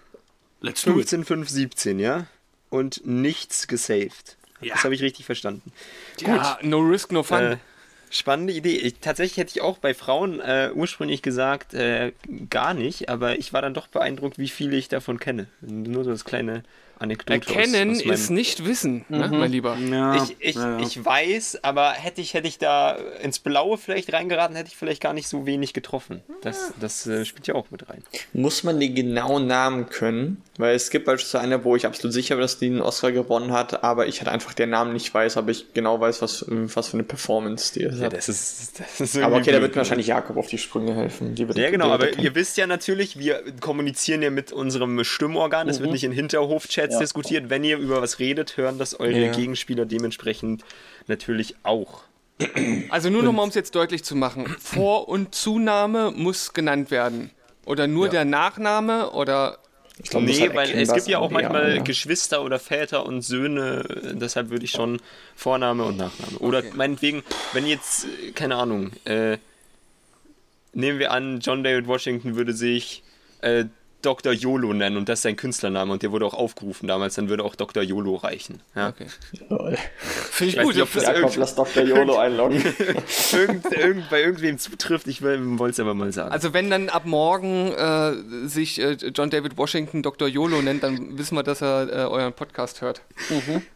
Let's 0.63 0.81
do 0.83 0.93
it. 0.93 1.11
15, 1.11 1.25
5, 1.27 1.49
17, 1.51 1.99
ja? 1.99 2.25
Und 2.71 3.03
nichts 3.05 3.69
gesaved. 3.69 4.39
Ja. 4.63 4.75
Das 4.75 4.85
habe 4.85 4.95
ich 4.95 5.03
richtig 5.03 5.27
verstanden. 5.27 5.73
Ja, 6.21 6.59
no 6.63 6.79
risk, 6.79 7.13
no 7.13 7.23
fun. 7.23 7.39
Äh, 7.39 7.57
spannende 8.11 8.53
Idee. 8.53 8.77
Ich, 8.77 9.01
tatsächlich 9.01 9.39
hätte 9.39 9.53
ich 9.55 9.63
auch 9.63 9.79
bei 9.79 9.95
Frauen 9.95 10.41
äh, 10.41 10.71
ursprünglich 10.75 11.23
gesagt, 11.23 11.75
äh, 11.75 12.13
gar 12.51 12.75
nicht, 12.75 13.09
aber 13.09 13.39
ich 13.39 13.53
war 13.53 13.63
dann 13.63 13.75
doch 13.75 13.89
beeindruckt, 13.89 14.39
wie 14.39 14.49
viele 14.49 14.77
ich 14.77 14.89
davon 14.89 15.19
kenne. 15.19 15.47
Nur 15.61 16.05
so 16.05 16.11
das 16.11 16.25
kleine 16.25 16.63
Anekdote. 17.03 17.41
aus- 17.41 17.47
Erkennen 17.57 17.91
aus 17.91 18.05
meinem- 18.05 18.13
ist 18.15 18.31
nicht 18.31 18.65
wissen, 18.65 19.05
ne, 19.09 19.29
mein 19.33 19.51
Lieber. 19.53 19.77
Ja, 19.77 20.15
Ich, 20.25 20.37
ich, 20.39 20.55
ja, 20.57 20.79
ja. 20.79 20.85
ich 20.87 21.05
weiß, 21.05 21.59
aber 21.63 21.93
hätte 21.93 22.21
ich, 22.21 22.35
hätte 22.35 22.49
ich 22.49 22.59
da 22.59 22.97
ins 23.23 23.39
Blaue 23.39 23.77
vielleicht 23.79 24.13
reingeraten, 24.13 24.57
hätte 24.57 24.69
ich 24.71 24.77
vielleicht 24.77 25.03
gar 25.03 25.13
nicht 25.13 25.29
so 25.29 25.47
wenig 25.47 25.73
getroffen. 25.75 26.23
Das, 26.43 26.73
das 26.81 27.07
äh, 27.07 27.25
spielt 27.25 27.47
ja 27.47 27.55
auch 27.55 27.71
mit 27.71 27.89
rein. 27.89 28.03
Muss 28.33 28.63
man 28.65 28.81
die 28.81 28.95
genauen 28.95 29.47
Namen 29.47 29.89
können? 29.89 30.43
Weil 30.59 30.75
es 30.75 30.91
gibt 30.91 31.07
beispielsweise 31.07 31.43
eine, 31.45 31.65
wo 31.65 31.77
ich 31.77 31.87
absolut 31.87 32.13
sicher 32.13 32.35
bin, 32.37 32.43
dass 32.43 32.59
die 32.59 32.67
einen 32.67 32.81
Oscar 32.83 33.11
gewonnen 33.13 33.53
hat, 33.53 33.83
aber 33.83 34.07
ich 34.07 34.21
halt 34.21 34.29
einfach 34.29 34.53
den 34.55 34.71
Namen 34.71 34.93
nicht 34.93 35.13
weiß, 35.13 35.37
aber 35.37 35.51
ich 35.51 35.73
genau 35.75 35.99
weiß, 36.01 36.23
was, 36.23 36.45
was 36.49 36.89
für 36.89 36.95
eine 36.95 37.05
Performance 37.05 37.73
die 37.75 37.85
Ja, 37.85 38.05
hat. 38.07 38.13
das 38.13 38.29
ist, 38.29 38.79
das 38.81 39.01
ist 39.01 39.19
aber 39.23 39.37
okay, 39.37 39.51
da 39.53 39.61
wird 39.61 39.75
wahrscheinlich 39.77 40.07
Jakob 40.09 40.37
auf 40.37 40.47
die 40.49 40.59
Sprünge 40.59 40.95
helfen. 40.95 41.35
Die 41.35 41.49
wird, 41.49 41.57
Ja, 41.59 41.71
genau, 41.71 41.91
aber 41.91 42.19
ihr 42.19 42.35
wisst 42.35 42.57
ja 42.59 42.67
natürlich, 42.67 43.19
wir 43.19 43.43
kommunizieren 43.61 44.23
ja 44.23 44.31
mit 44.31 44.53
unserem 44.53 45.03
Stimmorgan. 45.05 45.69
Es 45.69 45.81
wird 45.81 45.91
nicht 45.91 46.05
in 46.05 46.13
Hinterhof-Chats 46.93 46.99
diskutiert. 46.99 47.51
Wenn 47.51 47.65
ihr 47.65 47.79
über 47.79 48.01
was 48.03 48.19
redet, 48.19 48.57
hören 48.57 48.79
das 48.79 48.99
eure 48.99 49.27
Ja. 49.27 49.33
Gegenspieler 49.33 49.85
dementsprechend 49.87 50.65
natürlich 51.07 51.57
auch. 51.63 52.05
Also 52.91 53.09
nur 53.11 53.23
noch 53.23 53.33
mal, 53.33 53.43
um 53.43 53.49
es 53.51 53.55
jetzt 53.55 53.75
deutlich 53.75 54.03
zu 54.05 54.17
machen. 54.17 54.47
Vor- 54.59 55.09
und 55.09 55.35
Zunahme 55.35 56.11
muss 56.11 56.53
genannt 56.55 56.91
werden. 56.91 57.31
Oder 57.67 57.87
nur 57.87 58.09
der 58.09 58.25
Nachname 58.25 59.11
oder 59.11 59.59
Ich 60.03 60.11
glaub, 60.11 60.23
Nee, 60.25 60.41
halt 60.41 60.55
weil 60.55 60.71
es 60.71 60.93
gibt 60.93 61.07
ja 61.07 61.19
auch 61.19 61.31
manchmal 61.31 61.77
ja. 61.77 61.83
Geschwister 61.83 62.43
oder 62.43 62.59
Väter 62.59 63.07
und 63.07 63.23
Söhne, 63.23 63.85
deshalb 64.15 64.51
würde 64.51 64.65
ich 64.65 64.71
schon 64.73 64.99
Vorname 65.37 65.85
und 65.85 65.99
Nachname. 65.99 66.39
Oder 66.39 66.63
meinetwegen, 66.75 67.23
wenn 67.53 67.67
jetzt, 67.67 68.07
äh, 68.07 68.33
keine 68.33 68.57
Ahnung, 68.57 68.91
äh, 69.05 69.37
nehmen 70.73 70.99
wir 70.99 71.13
an, 71.13 71.39
John 71.41 71.63
David 71.63 71.87
Washington 71.87 72.35
würde 72.35 72.55
sich 72.55 73.03
äh, 73.43 73.67
Dr. 74.03 74.33
YOLO 74.33 74.73
nennen 74.73 74.97
und 74.97 75.09
das 75.09 75.21
ist 75.21 75.23
sein 75.23 75.37
Künstlername 75.37 75.93
und 75.93 76.03
der 76.03 76.13
wurde 76.13 76.27
auch 76.27 76.35
aufgerufen 76.35 76.87
damals, 76.89 77.15
dann 77.15 77.29
würde 77.29 77.45
auch 77.45 77.55
Dr. 77.55 77.83
YOLO 77.83 78.17
reichen. 78.17 78.61
Ja? 78.75 78.89
Okay. 78.89 79.07
Finde 80.31 80.51
ich 80.51 80.57
weiß 80.57 80.65
gut. 80.65 80.75
nicht, 80.75 80.83
ob 80.83 80.93
das 80.93 81.03
Ja, 81.05 81.15
Jakob, 81.15 81.37
lass 81.37 81.55
Dr. 81.55 81.83
YOLO 81.85 82.17
einloggen. 82.19 82.63
Irgend, 83.33 83.73
irgend, 83.73 84.11
bei 84.11 84.21
irgendwem 84.21 84.59
zutrifft, 84.59 85.07
ich 85.07 85.23
wollte 85.23 85.71
es 85.71 85.81
aber 85.81 85.95
mal 85.95 86.13
sagen. 86.13 86.33
Also 86.33 86.53
wenn 86.53 86.71
dann 86.71 86.89
ab 86.89 87.07
morgen 87.07 87.73
äh, 87.73 88.49
sich 88.49 88.81
äh, 88.81 88.93
John 89.15 89.31
David 89.31 89.57
Washington 89.57 90.03
Dr. 90.03 90.29
YOLO 90.29 90.61
nennt, 90.63 90.83
dann 90.83 91.17
wissen 91.19 91.37
wir, 91.37 91.43
dass 91.43 91.63
er 91.63 91.89
äh, 91.89 91.93
euren 92.07 92.33
Podcast 92.33 92.83
hört. 92.83 93.03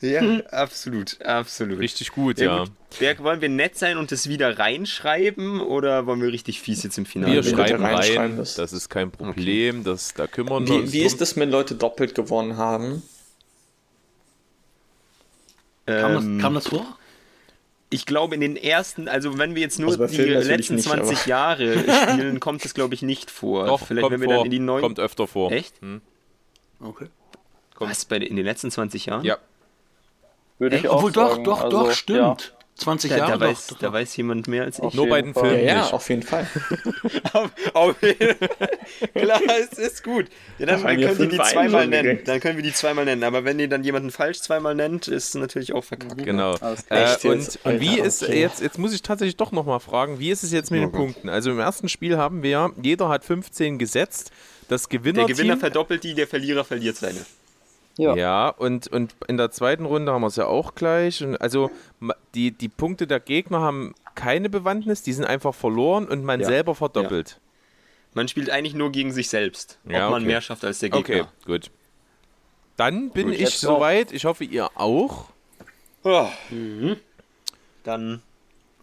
ja, 0.01 0.20
absolut, 0.51 1.20
absolut. 1.24 1.78
Richtig 1.78 2.12
gut, 2.12 2.39
Ja, 2.39 2.44
ja. 2.44 2.59
gut. 2.61 2.73
Wer, 2.99 3.19
wollen 3.19 3.41
wir 3.41 3.49
nett 3.49 3.77
sein 3.77 3.99
und 3.99 4.11
das 4.13 4.29
wieder 4.29 4.59
reinschreiben 4.59 5.61
oder 5.61 6.07
wollen 6.07 6.23
wir 6.23 6.33
richtig 6.33 6.61
fies 6.61 6.83
jetzt 6.83 6.97
im 6.97 7.05
Finale? 7.05 7.35
Wir 7.35 7.43
schreiben 7.43 7.85
reinschreiben, 7.85 8.17
rein, 8.17 8.37
das- 8.39 8.55
das 8.55 8.73
ist 8.73 8.89
kein 8.89 9.11
Problem, 9.11 9.85
das, 9.85 10.15
da 10.15 10.27
kümmern 10.27 10.67
wir 10.67 10.77
uns 10.77 10.93
wie 10.93 10.99
drum. 10.99 11.07
ist 11.07 11.21
das, 11.21 11.37
wenn 11.37 11.51
Leute 11.51 11.75
doppelt 11.75 12.15
gewonnen 12.15 12.57
haben? 12.57 13.03
Kam, 15.87 16.17
Ähm, 16.17 16.35
das, 16.39 16.43
kam 16.43 16.55
das 16.55 16.69
vor? 16.69 16.99
Ich 17.91 18.07
glaube, 18.07 18.35
in 18.35 18.41
den 18.41 18.57
ersten, 18.57 19.09
also 19.09 19.39
wenn 19.39 19.55
wir 19.55 19.63
jetzt 19.63 19.79
nur 19.79 19.91
Also 19.91 20.07
die 20.07 20.23
letzten 20.23 20.75
nicht, 20.77 20.89
20 20.89 21.19
aber- 21.21 21.29
Jahre 21.29 21.79
spielen, 22.11 22.41
kommt 22.41 22.65
es, 22.65 22.75
glaube 22.75 22.95
ich, 22.95 23.03
nicht 23.03 23.31
vor. 23.31 23.67
Doch, 23.67 23.87
Vielleicht, 23.87 24.03
kommt 24.03 24.15
wenn 24.15 24.21
wir 24.23 24.27
vor, 24.29 24.37
dann 24.39 24.45
in 24.47 24.51
die 24.51 24.59
neuen. 24.59 24.83
kommt 24.83 24.99
öfter 24.99 25.27
vor. 25.27 25.53
Echt? 25.53 25.75
Okay. 26.81 27.07
Was? 27.79 28.05
Bei, 28.07 28.19
den- 28.19 28.29
in 28.29 28.37
den 28.37 28.45
letzten 28.45 28.71
20 28.71 29.07
Jahren? 29.07 29.25
Ja. 29.25 29.39
Würde 30.59 30.77
ich 30.79 30.89
auch 30.89 30.97
Obwohl, 30.97 31.13
doch, 31.13 31.31
sagen. 31.33 31.45
doch, 31.45 31.61
also, 31.61 31.85
doch, 31.85 32.09
Ja. 32.09 32.37
Stimmt. 32.77 33.01
20 33.01 33.11
Da, 33.11 33.16
Jahre, 33.19 33.39
da, 33.39 33.40
weiß, 33.48 33.66
doch, 33.69 33.78
da 33.78 33.93
weiß 33.93 34.16
jemand 34.16 34.48
mehr 34.48 34.65
als 34.65 34.78
ich. 34.78 34.85
Auf 34.85 34.94
Nur 34.94 35.09
bei 35.09 35.23
den 35.23 35.35
Fall. 35.35 35.48
Filmen 35.51 35.65
Ja, 35.66 35.82
nicht. 35.82 35.93
auf 35.93 36.09
jeden 36.09 36.23
Fall. 36.23 36.47
Auf 37.74 38.03
jeden 38.03 38.36
Klar, 39.15 39.40
es 39.73 39.78
ist 39.78 40.05
gut. 40.05 40.27
Ja, 40.59 40.66
dann 40.66 40.77
Da 40.77 40.82
fallen 40.82 41.01
mir 41.01 41.07
können 41.09 41.19
wir 41.19 41.28
die 41.28 41.36
zweimal 41.36 41.86
nennen. 41.86 42.03
direkt. 42.05 42.28
Dann 42.28 42.40
können 42.40 42.57
wir 42.57 42.62
die 42.62 42.73
zweimal 42.73 43.05
nennen. 43.05 43.24
Aber 43.24 43.44
wenn 43.44 43.59
ihr 43.59 43.69
dann 43.69 43.85
jemanden 43.85 44.11
falsch 44.11 44.40
zweimal 44.40 44.74
nennt, 44.74 45.09
ist 45.09 45.28
es 45.28 45.35
natürlich 45.35 45.73
auch 45.73 45.85
verkackt. 45.85 46.23
Genau. 46.24 46.55
Äh, 46.55 47.16
und 47.28 47.36
jetzt? 47.36 47.59
und 47.65 47.81
wie 47.81 47.98
ist 47.98 48.23
okay. 48.23 48.40
jetzt, 48.40 48.61
jetzt 48.61 48.78
muss 48.78 48.93
ich 48.93 49.03
tatsächlich 49.03 49.36
doch 49.36 49.53
nochmal 49.53 49.81
fragen, 49.81 50.19
wie 50.19 50.31
ist 50.31 50.43
es 50.44 50.53
jetzt 50.53 50.70
mit 50.70 50.81
Oh 50.81 50.85
den 50.86 50.93
Gott. 50.93 51.01
Punkten? 51.01 51.28
Also 51.28 51.51
im 51.51 51.59
ersten 51.59 51.89
Spiel 51.89 52.16
haben 52.16 52.43
wir, 52.43 52.70
jeder 52.82 53.09
hat 53.09 53.24
15 53.24 53.78
gesetzt. 53.78 54.31
Das 54.69 54.89
Der 54.89 54.98
Gewinnerteam, 54.98 55.36
Gewinner 55.36 55.57
verdoppelt 55.57 56.03
die, 56.03 56.15
der 56.15 56.27
Verlierer 56.27 56.65
verliert 56.65 56.97
seine. 56.97 57.24
Ja. 57.98 58.14
Ja, 58.14 58.48
und, 58.51 58.89
und 58.89 59.16
in 59.27 59.36
der 59.39 59.51
zweiten 59.51 59.86
Runde 59.86 60.12
haben 60.12 60.20
wir 60.23 60.27
es 60.27 60.36
ja 60.36 60.47
auch 60.47 60.74
gleich. 60.74 61.23
Und 61.24 61.40
also 61.40 61.70
die, 62.35 62.51
die 62.51 62.68
Punkte 62.68 63.06
der 63.06 63.20
Gegner 63.20 63.60
haben 63.60 63.94
keine 64.14 64.51
Bewandtnis, 64.51 65.02
die 65.02 65.12
sind 65.14 65.24
einfach 65.24 65.55
verloren 65.55 66.06
und 66.06 66.23
man 66.24 66.40
Ja. 66.40 66.47
selber 66.47 66.74
verdoppelt. 66.74 67.40
Man 68.14 68.28
spielt 68.28 68.51
eigentlich 68.51 68.74
nur 68.74 68.93
gegen 68.93 69.12
sich 69.12 69.28
selbst. 69.28 69.78
Ja, 69.89 70.06
ob 70.06 70.12
man 70.12 70.23
okay. 70.23 70.32
mehr 70.32 70.40
schafft 70.40 70.64
als 70.64 70.78
der 70.81 70.93
Okay, 70.93 71.12
Gegner. 71.14 71.32
gut. 71.47 71.70
Dann 72.77 73.10
bin 73.10 73.28
Gut, 73.28 73.39
ich 73.40 73.59
soweit. 73.59 74.12
Ich 74.12 74.27
hoffe, 74.27 74.44
ihr 74.44 74.68
auch. 74.74 75.27
Oh. 76.02 76.28
Mhm. 76.51 76.97
Dann 77.85 78.23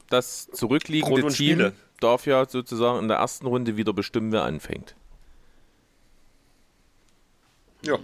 Das 0.10 0.48
zurückliegende 0.52 1.22
Team 1.22 1.32
Spiele. 1.32 1.74
darf 2.00 2.26
ja 2.26 2.46
sozusagen 2.48 3.00
in 3.00 3.08
der 3.08 3.18
ersten 3.18 3.46
Runde 3.46 3.78
wieder 3.78 3.94
bestimmen, 3.94 4.32
wer 4.32 4.44
anfängt. 4.44 4.96
ja. 7.84 8.00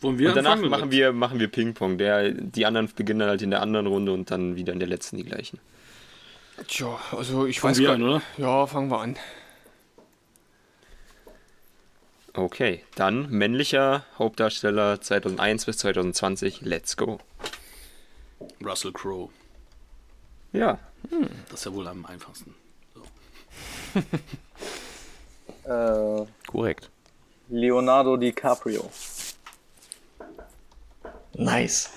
Wollen 0.00 0.18
wir 0.18 0.28
Und 0.28 0.36
danach 0.36 0.60
machen 0.60 0.90
wir, 0.90 1.12
machen 1.12 1.38
wir 1.38 1.48
Ping-Pong. 1.48 1.98
Der, 1.98 2.30
die 2.32 2.66
anderen 2.66 2.88
beginnen 2.94 3.20
dann 3.20 3.30
halt 3.30 3.42
in 3.42 3.50
der 3.50 3.62
anderen 3.62 3.86
Runde 3.86 4.12
und 4.12 4.30
dann 4.30 4.56
wieder 4.56 4.72
in 4.72 4.78
der 4.78 4.88
letzten 4.88 5.16
die 5.16 5.24
gleichen. 5.24 5.58
Tja, 6.68 6.98
also 7.12 7.46
ich 7.46 7.60
Fangen 7.60 7.72
weiß 7.72 7.78
wir 7.80 7.86
gar 7.88 7.94
an, 7.96 8.02
oder? 8.02 8.22
Ja, 8.38 8.66
fangen 8.66 8.90
wir 8.90 9.00
an. 9.00 9.16
Okay, 12.34 12.82
dann 12.94 13.30
männlicher 13.30 14.04
Hauptdarsteller 14.18 15.00
2001 15.00 15.64
bis 15.64 15.78
2020. 15.78 16.60
Let's 16.62 16.96
go. 16.96 17.18
Russell 18.62 18.92
Crowe. 18.92 19.30
Ja, 20.52 20.78
Das 21.50 21.60
ist 21.60 21.66
ja 21.66 21.74
wohl 21.74 21.88
am 21.88 22.04
einfachsten. 22.06 22.54
Äh, 25.64 26.24
Korrekt. 26.46 26.90
Leonardo 27.48 28.16
DiCaprio. 28.16 28.88
Nice. 31.38 31.90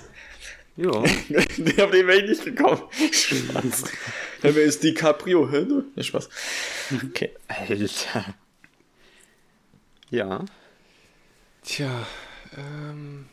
Ja. 0.76 0.90
Auf 0.92 1.26
den 1.28 1.78
wäre 2.08 2.16
ich 2.16 2.30
nicht 2.30 2.46
gekommen. 2.46 2.82
Spaß. 3.12 3.84
Ja, 4.42 4.56
wer 4.56 4.64
ist 4.64 4.82
DiCaprio? 4.84 5.52
Hä? 5.52 5.66
du? 5.66 5.84
Ja, 5.98 6.04
Spaß. 6.04 6.30
Okay. 7.10 7.36
Alter. 7.50 8.36
Ja. 10.10 10.46
Tja, 11.62 12.08
ähm. 12.58 13.26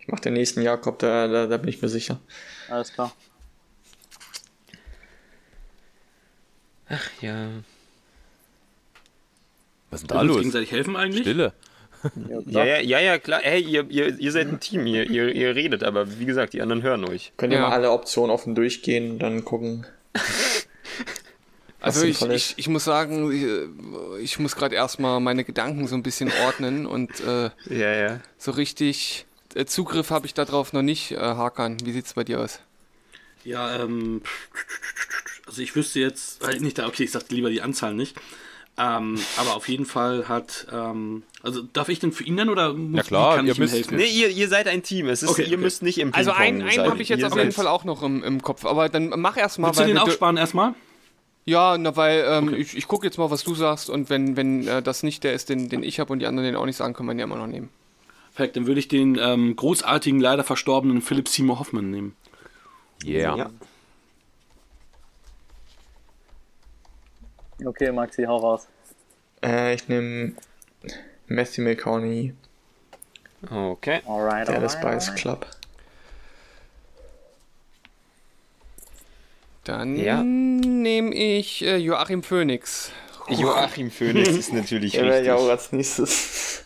Ich 0.00 0.08
mach 0.08 0.18
den 0.18 0.32
nächsten 0.32 0.62
Jakob, 0.62 0.98
da, 0.98 1.28
da, 1.28 1.46
da 1.46 1.56
bin 1.56 1.68
ich 1.68 1.80
mir 1.80 1.88
sicher. 1.88 2.20
Alles 2.68 2.92
klar. 2.92 3.14
Ach 6.88 7.10
ja. 7.20 7.48
Was 9.90 10.02
ist 10.02 10.10
denn 10.10 10.16
Da 10.16 10.22
los? 10.22 10.36
gegenseitig 10.38 10.72
helfen 10.72 10.96
eigentlich? 10.96 11.22
Stille. 11.22 11.52
Ja, 12.46 12.64
ja, 12.64 12.78
ja, 12.80 13.00
ja, 13.00 13.18
klar. 13.18 13.40
Hey, 13.42 13.60
ihr, 13.62 13.88
ihr, 13.90 14.18
ihr 14.18 14.32
seid 14.32 14.46
ein 14.48 14.60
Team, 14.60 14.86
ihr, 14.86 15.08
ihr, 15.10 15.34
ihr 15.34 15.54
redet, 15.56 15.82
aber 15.82 16.18
wie 16.20 16.24
gesagt, 16.26 16.52
die 16.52 16.62
anderen 16.62 16.82
hören 16.82 17.04
euch. 17.04 17.32
Könnt 17.36 17.52
ihr 17.52 17.58
Ja. 17.58 17.68
mal 17.68 17.72
alle 17.74 17.90
Optionen 17.90 18.30
offen 18.30 18.54
durchgehen 18.54 19.12
und 19.12 19.18
dann 19.20 19.44
gucken. 19.44 19.86
Also 21.80 22.04
ich, 22.04 22.20
ich, 22.22 22.54
ich 22.56 22.68
muss 22.68 22.84
sagen, 22.84 23.32
ich, 23.32 24.22
ich 24.22 24.38
muss 24.38 24.56
gerade 24.56 24.74
erstmal 24.74 25.20
meine 25.20 25.44
Gedanken 25.44 25.86
so 25.88 25.94
ein 25.94 26.02
bisschen 26.02 26.30
ordnen 26.44 26.86
und 26.86 27.20
äh, 27.20 27.50
Ja, 27.68 27.92
ja. 27.94 28.20
so 28.38 28.50
richtig 28.52 29.26
äh, 29.54 29.64
Zugriff 29.66 30.10
habe 30.10 30.26
ich 30.26 30.34
darauf 30.34 30.72
noch 30.72 30.82
nicht, 30.82 31.12
äh, 31.12 31.16
Hakan. 31.18 31.78
Wie 31.84 31.92
sieht's 31.92 32.14
bei 32.14 32.24
dir 32.24 32.40
aus? 32.40 32.60
Ja, 33.44 33.82
ähm, 33.82 34.22
also 35.46 35.62
ich 35.62 35.74
wüsste 35.76 36.00
jetzt, 36.00 36.42
äh, 36.46 36.58
nicht 36.58 36.78
da, 36.78 36.86
okay, 36.86 37.04
ich 37.04 37.10
sag 37.12 37.30
lieber 37.30 37.50
die 37.50 37.62
Anzahl 37.62 37.94
nicht. 37.94 38.16
Ähm, 38.78 39.18
aber 39.38 39.56
auf 39.56 39.68
jeden 39.70 39.86
Fall 39.86 40.28
hat, 40.28 40.66
ähm, 40.70 41.22
also 41.42 41.62
darf 41.62 41.88
ich 41.88 41.98
denn 41.98 42.12
für 42.12 42.24
ihn 42.24 42.34
nennen 42.34 42.50
oder 42.50 42.74
muss, 42.74 42.98
Ja 42.98 43.02
klar, 43.04 43.36
kann 43.36 43.46
ihr 43.46 43.52
ich 43.52 43.58
ihm 43.58 43.62
müsst- 43.62 43.74
helfen? 43.74 43.96
Nee, 43.96 44.04
ihr, 44.08 44.28
ihr 44.28 44.48
seid 44.48 44.68
ein 44.68 44.82
Team. 44.82 45.08
Es 45.08 45.22
ist, 45.22 45.30
Okay, 45.30 45.42
ihr 45.42 45.48
okay. 45.48 45.56
müsst 45.56 45.82
nicht 45.82 45.96
im 45.98 46.12
Also 46.12 46.32
einen, 46.32 46.60
einen 46.60 46.90
habe 46.90 47.00
ich 47.00 47.08
jetzt 47.08 47.24
auf 47.24 47.36
jeden 47.38 47.52
Fall 47.52 47.68
auch 47.68 47.84
noch 47.84 48.02
im, 48.02 48.22
im 48.22 48.42
Kopf, 48.42 48.66
aber 48.66 48.90
dann 48.90 49.08
mach 49.16 49.38
erst 49.38 49.58
mal. 49.58 49.68
Willst 49.68 49.80
du 49.80 49.86
den 49.86 49.96
aufsparen 49.96 50.36
erstmal? 50.36 50.74
Ja, 51.46 51.78
na, 51.78 51.96
weil 51.96 52.22
ähm, 52.28 52.52
ich, 52.54 52.76
ich 52.76 52.86
gucke 52.86 53.06
jetzt 53.06 53.16
mal, 53.16 53.30
was 53.30 53.44
du 53.44 53.54
sagst 53.54 53.88
und 53.88 54.10
wenn, 54.10 54.36
wenn 54.36 54.66
äh, 54.68 54.82
das 54.82 55.02
nicht 55.02 55.24
der 55.24 55.32
ist, 55.32 55.48
den, 55.48 55.70
den 55.70 55.82
ich 55.82 55.98
habe 55.98 56.12
und 56.12 56.18
die 56.18 56.26
anderen 56.26 56.44
den 56.46 56.56
auch 56.56 56.66
nicht 56.66 56.76
sagen, 56.76 56.92
können 56.92 57.08
wir 57.08 57.12
ihn 57.14 57.20
ja 57.20 57.24
immer 57.24 57.36
noch 57.36 57.46
nehmen. 57.46 57.70
Perfekt, 58.34 58.56
dann 58.56 58.66
würde 58.66 58.80
ich 58.80 58.88
den 58.88 59.16
ähm, 59.18 59.56
großartigen, 59.56 60.20
leider 60.20 60.44
verstorbenen 60.44 61.00
Philipp 61.00 61.28
Seymour 61.28 61.60
Hoffman 61.60 61.90
nehmen. 61.90 62.14
Yeah. 63.06 63.36
Ja. 63.38 63.50
Okay, 67.64 67.90
Maxi, 67.92 68.24
hau 68.24 68.36
raus. 68.36 68.66
Äh, 69.42 69.74
ich 69.74 69.88
nehme 69.88 70.32
Matthew 71.26 71.62
McConaughey, 71.62 72.34
Okay. 73.50 74.00
Alright, 74.06 74.48
der 74.48 74.68
Spice 74.68 75.08
alright. 75.08 75.16
Club. 75.16 75.46
Dann 79.64 79.96
Ja. 79.96 80.22
nehme 80.22 81.14
ich 81.14 81.62
äh, 81.64 81.76
Joachim 81.76 82.22
Phoenix. 82.22 82.90
Joachim 83.28 83.90
Phoenix 83.90 84.28
ist 84.30 84.52
natürlich 84.52 84.92
Der 84.92 85.04
wäre 85.06 85.24
ja 85.24 85.34
auch 85.34 85.38
richtig. 85.38 85.50
als 85.50 85.72
nächstes. 85.72 86.64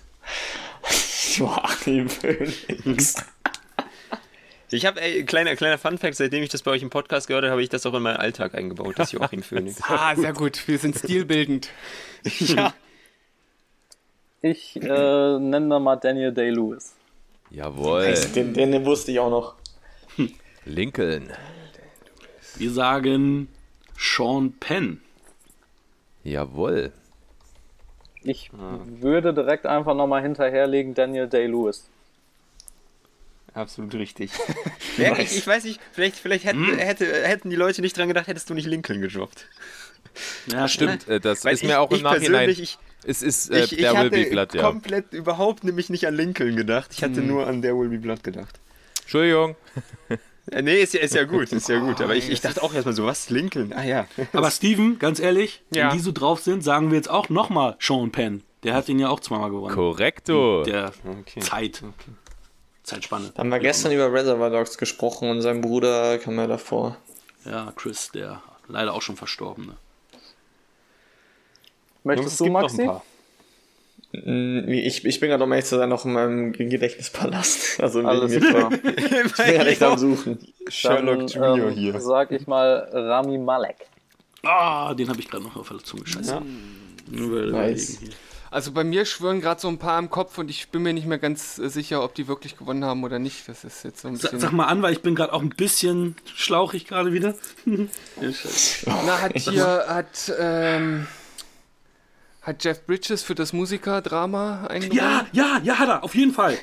Joachim 1.36 2.08
Phoenix. 2.08 3.14
Ich 4.72 4.86
habe, 4.86 5.00
ey, 5.00 5.24
kleiner, 5.24 5.56
kleiner 5.56 5.78
Funfact, 5.78 6.14
seitdem 6.14 6.42
ich 6.42 6.48
das 6.48 6.62
bei 6.62 6.70
euch 6.70 6.82
im 6.82 6.90
Podcast 6.90 7.26
gehört 7.26 7.44
habe, 7.44 7.52
habe 7.52 7.62
ich 7.62 7.68
das 7.68 7.84
auch 7.86 7.94
in 7.94 8.02
meinen 8.02 8.18
Alltag 8.18 8.54
eingebaut, 8.54 8.94
das 8.96 9.12
Joachim 9.12 9.42
Phoenix. 9.42 9.80
Ah, 9.88 10.14
sehr 10.14 10.32
gut. 10.32 10.66
Wir 10.68 10.78
sind 10.78 10.96
stilbildend. 10.96 11.70
ja. 12.38 12.72
Ich 14.42 14.76
äh, 14.76 15.38
nenne 15.38 15.68
da 15.68 15.78
mal 15.78 15.96
Daniel 15.96 16.32
Day-Lewis. 16.32 16.94
Jawohl. 17.50 18.14
Den, 18.34 18.54
den 18.54 18.84
wusste 18.86 19.10
ich 19.10 19.18
auch 19.18 19.30
noch. 19.30 19.56
Lincoln. 20.64 21.30
Wir 22.56 22.70
sagen 22.70 23.48
Sean 23.98 24.52
Penn. 24.60 25.00
Jawohl. 26.22 26.92
Ich 28.22 28.50
würde 28.52 29.34
direkt 29.34 29.66
einfach 29.66 29.94
nochmal 29.94 30.22
hinterherlegen 30.22 30.94
Daniel 30.94 31.26
Day-Lewis. 31.26 31.88
Absolut 33.54 33.94
richtig. 33.94 34.30
Ja, 34.96 35.16
ich, 35.18 35.34
ich 35.36 35.46
weiß 35.46 35.64
nicht, 35.64 35.80
vielleicht, 35.92 36.16
vielleicht 36.16 36.44
hätten, 36.44 36.76
hätte, 36.76 37.06
hätten 37.26 37.48
die 37.48 37.56
Leute 37.56 37.80
nicht 37.80 37.96
dran 37.96 38.08
gedacht, 38.08 38.26
hättest 38.26 38.50
du 38.50 38.54
nicht 38.54 38.66
Lincoln 38.66 39.00
gedroppt. 39.00 39.46
Ja, 40.46 40.68
Stimmt, 40.68 41.08
äh, 41.08 41.20
das 41.20 41.44
Weil 41.44 41.54
ist 41.54 41.62
ich, 41.62 41.68
mir 41.68 41.80
auch 41.80 41.90
im 41.90 41.98
ich 41.98 42.02
Nachhinein. 42.02 42.50
Ich, 42.50 42.76
Es 43.04 43.22
ist 43.22 43.50
äh, 43.50 43.64
ich, 43.64 43.72
ich 43.72 43.78
der 43.78 43.94
Will 43.94 44.10
Be 44.10 44.26
Blood, 44.28 44.52
ja. 44.54 44.62
komplett 44.62 45.12
überhaupt 45.14 45.64
nämlich 45.64 45.88
nicht 45.88 46.06
an 46.06 46.14
Lincoln 46.16 46.56
gedacht. 46.56 46.90
Ich 46.92 47.02
hatte 47.02 47.20
nur 47.22 47.46
an 47.46 47.62
der 47.62 47.76
Will 47.78 47.88
Be 47.88 47.98
Blood 47.98 48.22
gedacht. 48.24 48.58
Entschuldigung. 49.02 49.56
Äh, 50.50 50.62
nee, 50.62 50.80
ist 50.82 50.92
ja, 50.94 51.00
ist 51.00 51.14
ja 51.14 51.24
gut, 51.24 51.50
ist 51.52 51.68
ja 51.68 51.78
gut. 51.78 52.00
Aber 52.00 52.14
ich, 52.16 52.28
ich 52.28 52.40
dachte 52.40 52.62
auch 52.62 52.74
erstmal 52.74 52.94
so, 52.94 53.06
was, 53.06 53.30
Lincoln? 53.30 53.72
Ah 53.72 53.84
ja. 53.84 54.06
Aber 54.32 54.50
Steven, 54.50 54.98
ganz 54.98 55.20
ehrlich, 55.20 55.62
Ja. 55.74 55.88
wenn 55.90 55.96
die 55.96 56.02
so 56.02 56.12
drauf 56.12 56.40
sind, 56.40 56.62
sagen 56.64 56.90
wir 56.90 56.96
jetzt 56.96 57.08
auch 57.10 57.28
nochmal 57.28 57.76
Sean 57.80 58.10
Penn. 58.10 58.42
Der 58.64 58.74
hat 58.74 58.88
ihn 58.88 58.98
ja 58.98 59.08
auch 59.08 59.20
zweimal 59.20 59.50
gewonnen. 59.50 59.74
Korrekto. 59.74 60.64
Der 60.64 60.92
Okay. 61.20 61.40
Zeit. 61.40 61.82
Zeitspanne. 62.90 63.30
Da 63.34 63.40
haben 63.40 63.48
wir 63.50 63.58
gestern 63.58 63.92
über 63.92 64.12
Reservoir 64.12 64.50
Dogs 64.50 64.76
gesprochen 64.78 65.30
und 65.30 65.42
sein 65.42 65.60
Bruder 65.60 66.18
kam 66.18 66.36
ja 66.38 66.46
davor. 66.46 66.96
Ja, 67.44 67.72
Chris, 67.76 68.10
der 68.12 68.42
leider 68.68 68.92
auch 68.94 69.02
schon 69.02 69.16
verstorbene. 69.16 69.74
Möchtest 72.04 72.32
es 72.32 72.38
du, 72.38 72.46
Maxi? 72.46 72.88
Mm, 74.12 74.68
Ich, 74.68 75.04
ich 75.04 75.20
bin 75.20 75.28
gerade, 75.30 75.44
um 75.44 75.52
ehrlich 75.52 75.66
zu 75.66 75.76
sein, 75.76 75.88
noch 75.88 76.04
in 76.04 76.12
meinem 76.12 76.52
Gedächtnispalast. 76.52 77.80
Also 77.82 78.00
Alles 78.00 78.30
mir 78.32 78.40
klar. 78.40 78.72
ich 78.82 78.82
bin 79.36 79.54
ja 79.54 79.64
nicht 79.64 79.82
am 79.82 79.98
Suchen. 79.98 80.38
Sherlock 80.68 81.30
Junior 81.30 81.68
ähm, 81.68 81.74
hier. 81.74 82.00
Sag 82.00 82.32
ich 82.32 82.46
mal 82.46 82.88
Rami 82.92 83.38
Malek. 83.38 83.76
Ah, 84.42 84.94
den 84.94 85.08
habe 85.08 85.20
ich 85.20 85.28
gerade 85.28 85.44
noch 85.44 85.56
auf 85.56 85.68
der 85.68 85.78
Zunge. 85.78 86.06
Scheiße. 86.06 86.32
Ja. 86.32 86.42
Nur 87.10 87.32
weil- 87.32 87.50
Nice. 87.72 87.98
hier. 88.00 88.08
Also 88.52 88.72
bei 88.72 88.82
mir 88.82 89.04
schwören 89.04 89.40
gerade 89.40 89.60
so 89.60 89.68
ein 89.68 89.78
paar 89.78 89.98
im 89.98 90.10
Kopf 90.10 90.36
und 90.38 90.50
ich 90.50 90.70
bin 90.70 90.82
mir 90.82 90.92
nicht 90.92 91.06
mehr 91.06 91.18
ganz 91.18 91.58
äh, 91.58 91.68
sicher, 91.68 92.02
ob 92.02 92.14
die 92.16 92.26
wirklich 92.26 92.56
gewonnen 92.56 92.84
haben 92.84 93.04
oder 93.04 93.20
nicht. 93.20 93.48
Das 93.48 93.62
ist 93.62 93.84
jetzt 93.84 94.00
so 94.00 94.08
ein 94.08 94.14
bisschen. 94.18 94.40
sag 94.40 94.50
mal 94.52 94.66
an, 94.66 94.82
weil 94.82 94.92
ich 94.92 95.02
bin 95.02 95.14
gerade 95.14 95.32
auch 95.32 95.40
ein 95.42 95.50
bisschen 95.50 96.16
schlauchig 96.34 96.86
gerade 96.86 97.12
wieder. 97.12 97.34
Na, 97.66 99.20
hat 99.20 99.36
hier, 99.36 99.84
hat, 99.86 100.32
ähm, 100.38 101.06
hat 102.42 102.64
Jeff 102.64 102.84
Bridges 102.86 103.22
für 103.22 103.36
das 103.36 103.52
Musikerdrama 103.52 104.66
eingebaut? 104.66 104.96
ja, 104.96 105.26
ja, 105.32 105.60
ja, 105.62 105.78
hat 105.78 105.88
er, 105.88 106.02
auf 106.02 106.16
jeden 106.16 106.32
Fall. 106.32 106.58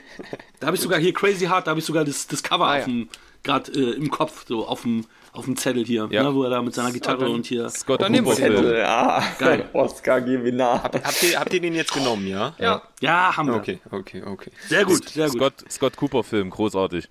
Da 0.60 0.68
habe 0.68 0.76
ich 0.76 0.82
sogar 0.82 1.00
hier 1.00 1.14
Crazy 1.14 1.46
Heart, 1.46 1.68
da 1.68 1.72
habe 1.72 1.80
ich 1.80 1.86
sogar 1.86 2.04
das, 2.04 2.28
das 2.28 2.44
Cover 2.44 2.68
Ah, 2.68 2.74
auf 2.74 2.80
ja. 2.80 2.86
dem, 2.86 3.08
gerade 3.44 3.72
äh, 3.72 3.96
im 3.96 4.10
Kopf, 4.12 4.46
so 4.46 4.68
auf 4.68 4.82
dem, 4.82 5.06
auf 5.38 5.46
dem 5.46 5.56
Zettel 5.56 5.86
hier, 5.86 6.08
Ja. 6.12 6.24
ne, 6.24 6.34
wo 6.34 6.44
er 6.44 6.50
da 6.50 6.62
mit 6.62 6.74
seiner 6.74 6.92
Gitarre 6.92 7.26
dann- 7.26 7.32
und 7.34 7.46
hier. 7.46 7.70
Scott 7.70 8.02
Dann 8.02 8.12
nehmen 8.12 8.28
wir 8.28 8.34
Cooper 8.36 8.50
den. 8.50 8.58
Film. 8.64 8.76
Ja, 8.78 9.24
Geil. 9.40 9.70
Oscar 9.74 10.22
Gewinner. 10.22 10.84
Habt 10.84 11.24
ihr, 11.24 11.40
habt 11.40 11.54
ihr 11.54 11.62
den 11.62 11.76
jetzt 11.76 11.94
genommen, 11.94 12.28
ja? 12.28 12.54
Ja. 12.60 12.82
Ja, 13.00 13.36
haben 13.38 13.48
wir. 13.50 13.56
Okay, 13.56 13.80
okay, 13.92 14.24
okay. 14.24 14.52
Sehr 14.68 14.86
gut, 14.86 15.08
sehr 15.10 15.28
gut. 15.30 15.36
Scott, 15.38 15.72
Scott 15.72 15.96
Cooper 15.98 16.24
Film, 16.24 16.50
großartig. 16.50 17.08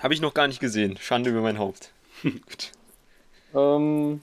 Habe 0.00 0.12
ich 0.14 0.20
noch 0.20 0.34
gar 0.34 0.46
nicht 0.48 0.60
gesehen. 0.60 0.98
Schande 1.00 1.30
über 1.30 1.40
mein 1.40 1.58
Haupt. 1.58 1.90
Gut. 2.22 2.70
Ähm, 3.56 4.20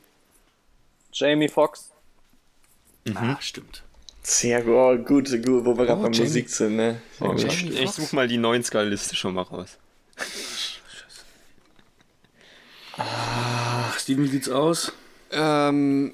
Jamie 1.13 1.47
Foxx. 1.47 1.91
Ah, 3.15 3.37
stimmt. 3.39 3.81
Sehr 4.23 4.61
gut, 4.61 4.73
oh, 4.75 4.97
gut, 4.97 5.29
gut, 5.29 5.63
wo 5.65 5.77
wir 5.77 5.85
gerade 5.85 6.01
Oh, 6.01 6.03
bei. 6.03 6.09
Musik 6.09 6.49
sind, 6.49 6.75
ne? 6.75 7.01
Jamie 7.19 7.69
Ich 7.69 7.79
Foxx. 7.79 7.95
suche 7.95 8.15
mal 8.17 8.27
die 8.27 8.37
90er-Liste 8.37 9.15
schon 9.15 9.33
mal 9.33 9.43
raus. 9.43 9.77
Ach, 13.05 13.99
Steven, 13.99 14.23
wie 14.23 14.27
sieht's 14.29 14.49
aus? 14.49 14.91
Ähm, 15.31 16.13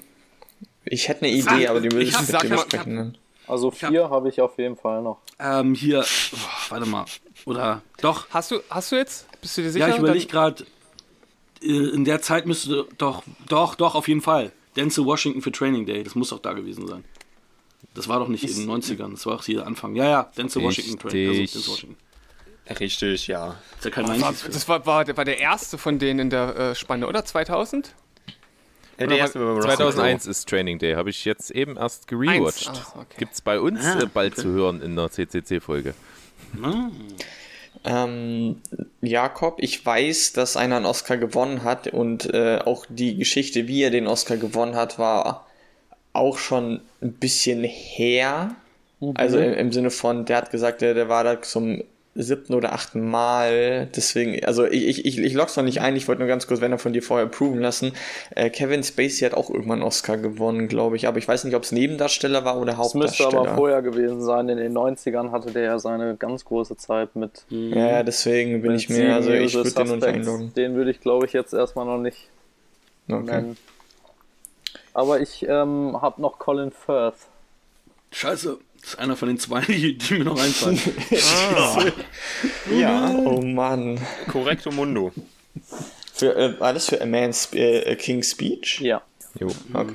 Ich 0.84 1.08
hätte 1.08 1.22
eine 1.22 1.32
Idee, 1.32 1.42
Sag- 1.42 1.68
aber 1.68 1.80
die 1.80 1.88
ich 1.88 1.94
müssen 1.94 2.14
hab- 2.14 2.20
wir 2.20 2.26
sag 2.26 2.42
mal- 2.42 2.48
dementsprechend 2.48 2.94
nennen. 2.94 3.18
Also 3.46 3.70
vier 3.70 4.10
habe 4.10 4.28
ich 4.28 4.40
auf 4.40 4.58
jeden 4.58 4.76
Fall 4.76 5.02
noch. 5.02 5.18
Ähm, 5.38 5.74
hier, 5.74 6.00
oh, 6.04 6.36
warte 6.70 6.86
mal. 6.86 7.04
Oder, 7.46 7.82
doch, 8.00 8.26
hast, 8.30 8.50
du, 8.50 8.60
hast 8.68 8.92
du 8.92 8.96
jetzt? 8.96 9.26
Bist 9.40 9.56
du 9.56 9.62
dir 9.62 9.70
sicher? 9.70 9.88
ja, 9.88 9.94
ich 9.94 10.00
überlege 10.00 10.26
gerade, 10.26 10.66
in 11.60 12.04
der 12.04 12.20
Zeit 12.22 12.46
müsste 12.46 12.86
doch, 12.98 13.22
doch, 13.48 13.74
doch, 13.74 13.94
auf 13.94 14.06
jeden 14.08 14.20
Fall. 14.20 14.52
Denzel 14.76 15.04
Washington 15.06 15.40
für 15.42 15.50
Training 15.50 15.86
Day, 15.86 16.02
das 16.04 16.14
muss 16.14 16.28
doch 16.28 16.38
da 16.40 16.52
gewesen 16.52 16.86
sein. 16.86 17.04
Das 17.94 18.06
war 18.08 18.18
doch 18.20 18.28
nicht 18.28 18.44
in 18.44 18.54
den 18.54 18.66
90ern, 18.70 19.10
das 19.12 19.26
war 19.26 19.36
auch 19.36 19.44
hier 19.44 19.66
Anfang. 19.66 19.96
Ja, 19.96 20.04
ja, 20.04 20.32
Denzel 20.36 20.62
Washington. 20.62 20.98
Training, 20.98 21.28
also. 21.30 21.38
Denzel 21.40 21.72
Washington. 21.72 21.96
Richtig, 22.80 23.26
ja. 23.28 23.56
Ist 23.78 23.84
ja 23.84 23.90
kein 23.90 24.06
war, 24.06 24.14
90s 24.14 24.46
das 24.52 24.68
war, 24.68 24.84
war, 24.86 25.04
der- 25.04 25.16
war 25.16 25.24
der 25.24 25.38
erste 25.40 25.78
von 25.78 25.98
denen 25.98 26.20
in 26.20 26.30
der 26.30 26.56
äh, 26.56 26.74
Spanne, 26.74 27.06
oder? 27.06 27.24
2000? 27.24 27.94
Ja, 28.98 29.06
der 29.06 29.18
erste 29.18 29.38
war 29.40 29.54
bei 29.54 29.60
Russell 29.60 29.76
2001 29.76 30.26
ist 30.26 30.48
Training 30.48 30.78
Day, 30.78 30.94
habe 30.94 31.10
ich 31.10 31.24
jetzt 31.24 31.50
eben 31.52 31.76
erst 31.76 32.08
gerewatcht. 32.08 32.68
Ah, 32.74 33.00
okay. 33.00 33.14
Gibt's 33.18 33.40
bei 33.40 33.60
uns 33.60 33.84
Ah, 33.84 34.00
äh, 34.00 34.06
bald 34.06 34.32
okay. 34.32 34.42
zu 34.42 34.48
hören 34.50 34.82
in 34.82 34.96
der 34.96 35.10
CCC-Folge. 35.10 35.94
Crowe. 36.60 36.90
Ähm, 37.84 38.60
Jakob, 39.00 39.58
ich 39.60 39.84
weiß, 39.86 40.32
dass 40.32 40.56
einer 40.56 40.76
einen 40.76 40.86
Oscar 40.86 41.16
gewonnen 41.16 41.62
hat 41.62 41.86
und 41.88 42.32
äh, 42.34 42.58
auch 42.64 42.86
die 42.88 43.16
Geschichte, 43.16 43.68
wie 43.68 43.82
er 43.82 43.90
den 43.90 44.08
Oscar 44.08 44.36
gewonnen 44.36 44.74
hat, 44.74 44.98
war 44.98 45.46
auch 46.12 46.38
schon 46.38 46.80
ein 47.00 47.12
bisschen 47.12 47.62
her. 47.62 48.56
Also 49.14 49.38
im, 49.38 49.52
im 49.54 49.72
Sinne 49.72 49.90
von, 49.92 50.24
der 50.24 50.38
hat 50.38 50.50
gesagt, 50.50 50.80
der, 50.80 50.92
der 50.94 51.08
war 51.08 51.22
da 51.22 51.40
zum 51.40 51.84
siebten 52.20 52.54
oder 52.54 52.72
achten 52.72 53.08
Mal. 53.08 53.86
Deswegen, 53.94 54.44
also 54.44 54.66
ich, 54.66 55.04
ich, 55.06 55.18
ich 55.18 55.32
log's 55.34 55.56
noch 55.56 55.64
nicht 55.64 55.80
ein, 55.80 55.94
ich 55.96 56.08
wollte 56.08 56.20
nur 56.20 56.28
ganz 56.28 56.46
kurz, 56.46 56.60
wenn 56.60 56.72
er 56.72 56.78
von 56.78 56.92
dir 56.92 57.02
vorher 57.02 57.26
approven 57.26 57.60
lassen. 57.60 57.92
Äh, 58.34 58.50
Kevin 58.50 58.82
Spacey 58.82 59.24
hat 59.24 59.34
auch 59.34 59.48
irgendwann 59.50 59.78
einen 59.78 59.86
Oscar 59.86 60.16
gewonnen, 60.16 60.68
glaube 60.68 60.96
ich, 60.96 61.06
aber 61.06 61.18
ich 61.18 61.28
weiß 61.28 61.44
nicht, 61.44 61.54
ob 61.54 61.62
es 61.62 61.72
Nebendarsteller 61.72 62.44
war 62.44 62.58
oder 62.60 62.72
Das 62.74 62.94
müsste 62.94 63.24
Hauptdarsteller. 63.24 63.48
aber 63.52 63.54
vorher 63.56 63.82
gewesen 63.82 64.20
sein. 64.22 64.48
In 64.48 64.58
den 64.58 64.76
90ern 64.76 65.30
hatte 65.30 65.52
der 65.52 65.62
ja 65.62 65.78
seine 65.78 66.16
ganz 66.16 66.44
große 66.44 66.76
Zeit 66.76 67.14
mit. 67.16 67.44
Ja, 67.48 67.88
ja, 67.88 68.02
deswegen 68.02 68.62
bin 68.62 68.74
ich 68.74 68.88
mir, 68.88 69.14
also 69.14 69.30
ich 69.32 69.54
würde 69.54 69.70
den 69.70 69.86
noch 69.86 69.94
nicht 69.94 70.02
Suspects. 70.04 70.28
einloggen. 70.28 70.54
Den 70.54 70.74
würde 70.74 70.90
ich, 70.90 71.00
glaube 71.00 71.26
ich, 71.26 71.32
jetzt 71.32 71.54
erstmal 71.54 71.86
noch 71.86 71.98
nicht 71.98 72.28
Okay. 73.10 73.22
nennen. 73.24 73.56
Aber 74.92 75.20
ich 75.20 75.46
ähm, 75.48 75.96
habe 76.02 76.20
noch 76.20 76.38
Colin 76.38 76.72
Firth. 76.72 77.14
Scheiße, 78.10 78.58
das 78.88 78.94
ist 78.94 79.00
einer 79.00 79.16
von 79.16 79.28
den 79.28 79.38
zwei, 79.38 79.60
die, 79.68 79.98
die 79.98 80.14
mir 80.14 80.24
noch 80.24 80.40
einfallen. 80.40 80.80
Ja, 82.74 83.10
oh 83.10 83.42
Mann. 83.42 84.00
Korrekto 84.30 84.70
Mundo. 84.70 85.12
Für, 86.14 86.34
äh, 86.34 86.58
war 86.58 86.72
das 86.72 86.86
für 86.88 87.02
A 87.02 87.04
Man's 87.06 87.52
äh, 87.52 87.94
King's 87.96 88.30
Speech? 88.30 88.80
Ja. 88.80 89.02
Jo. 89.38 89.48
Okay. 89.74 89.92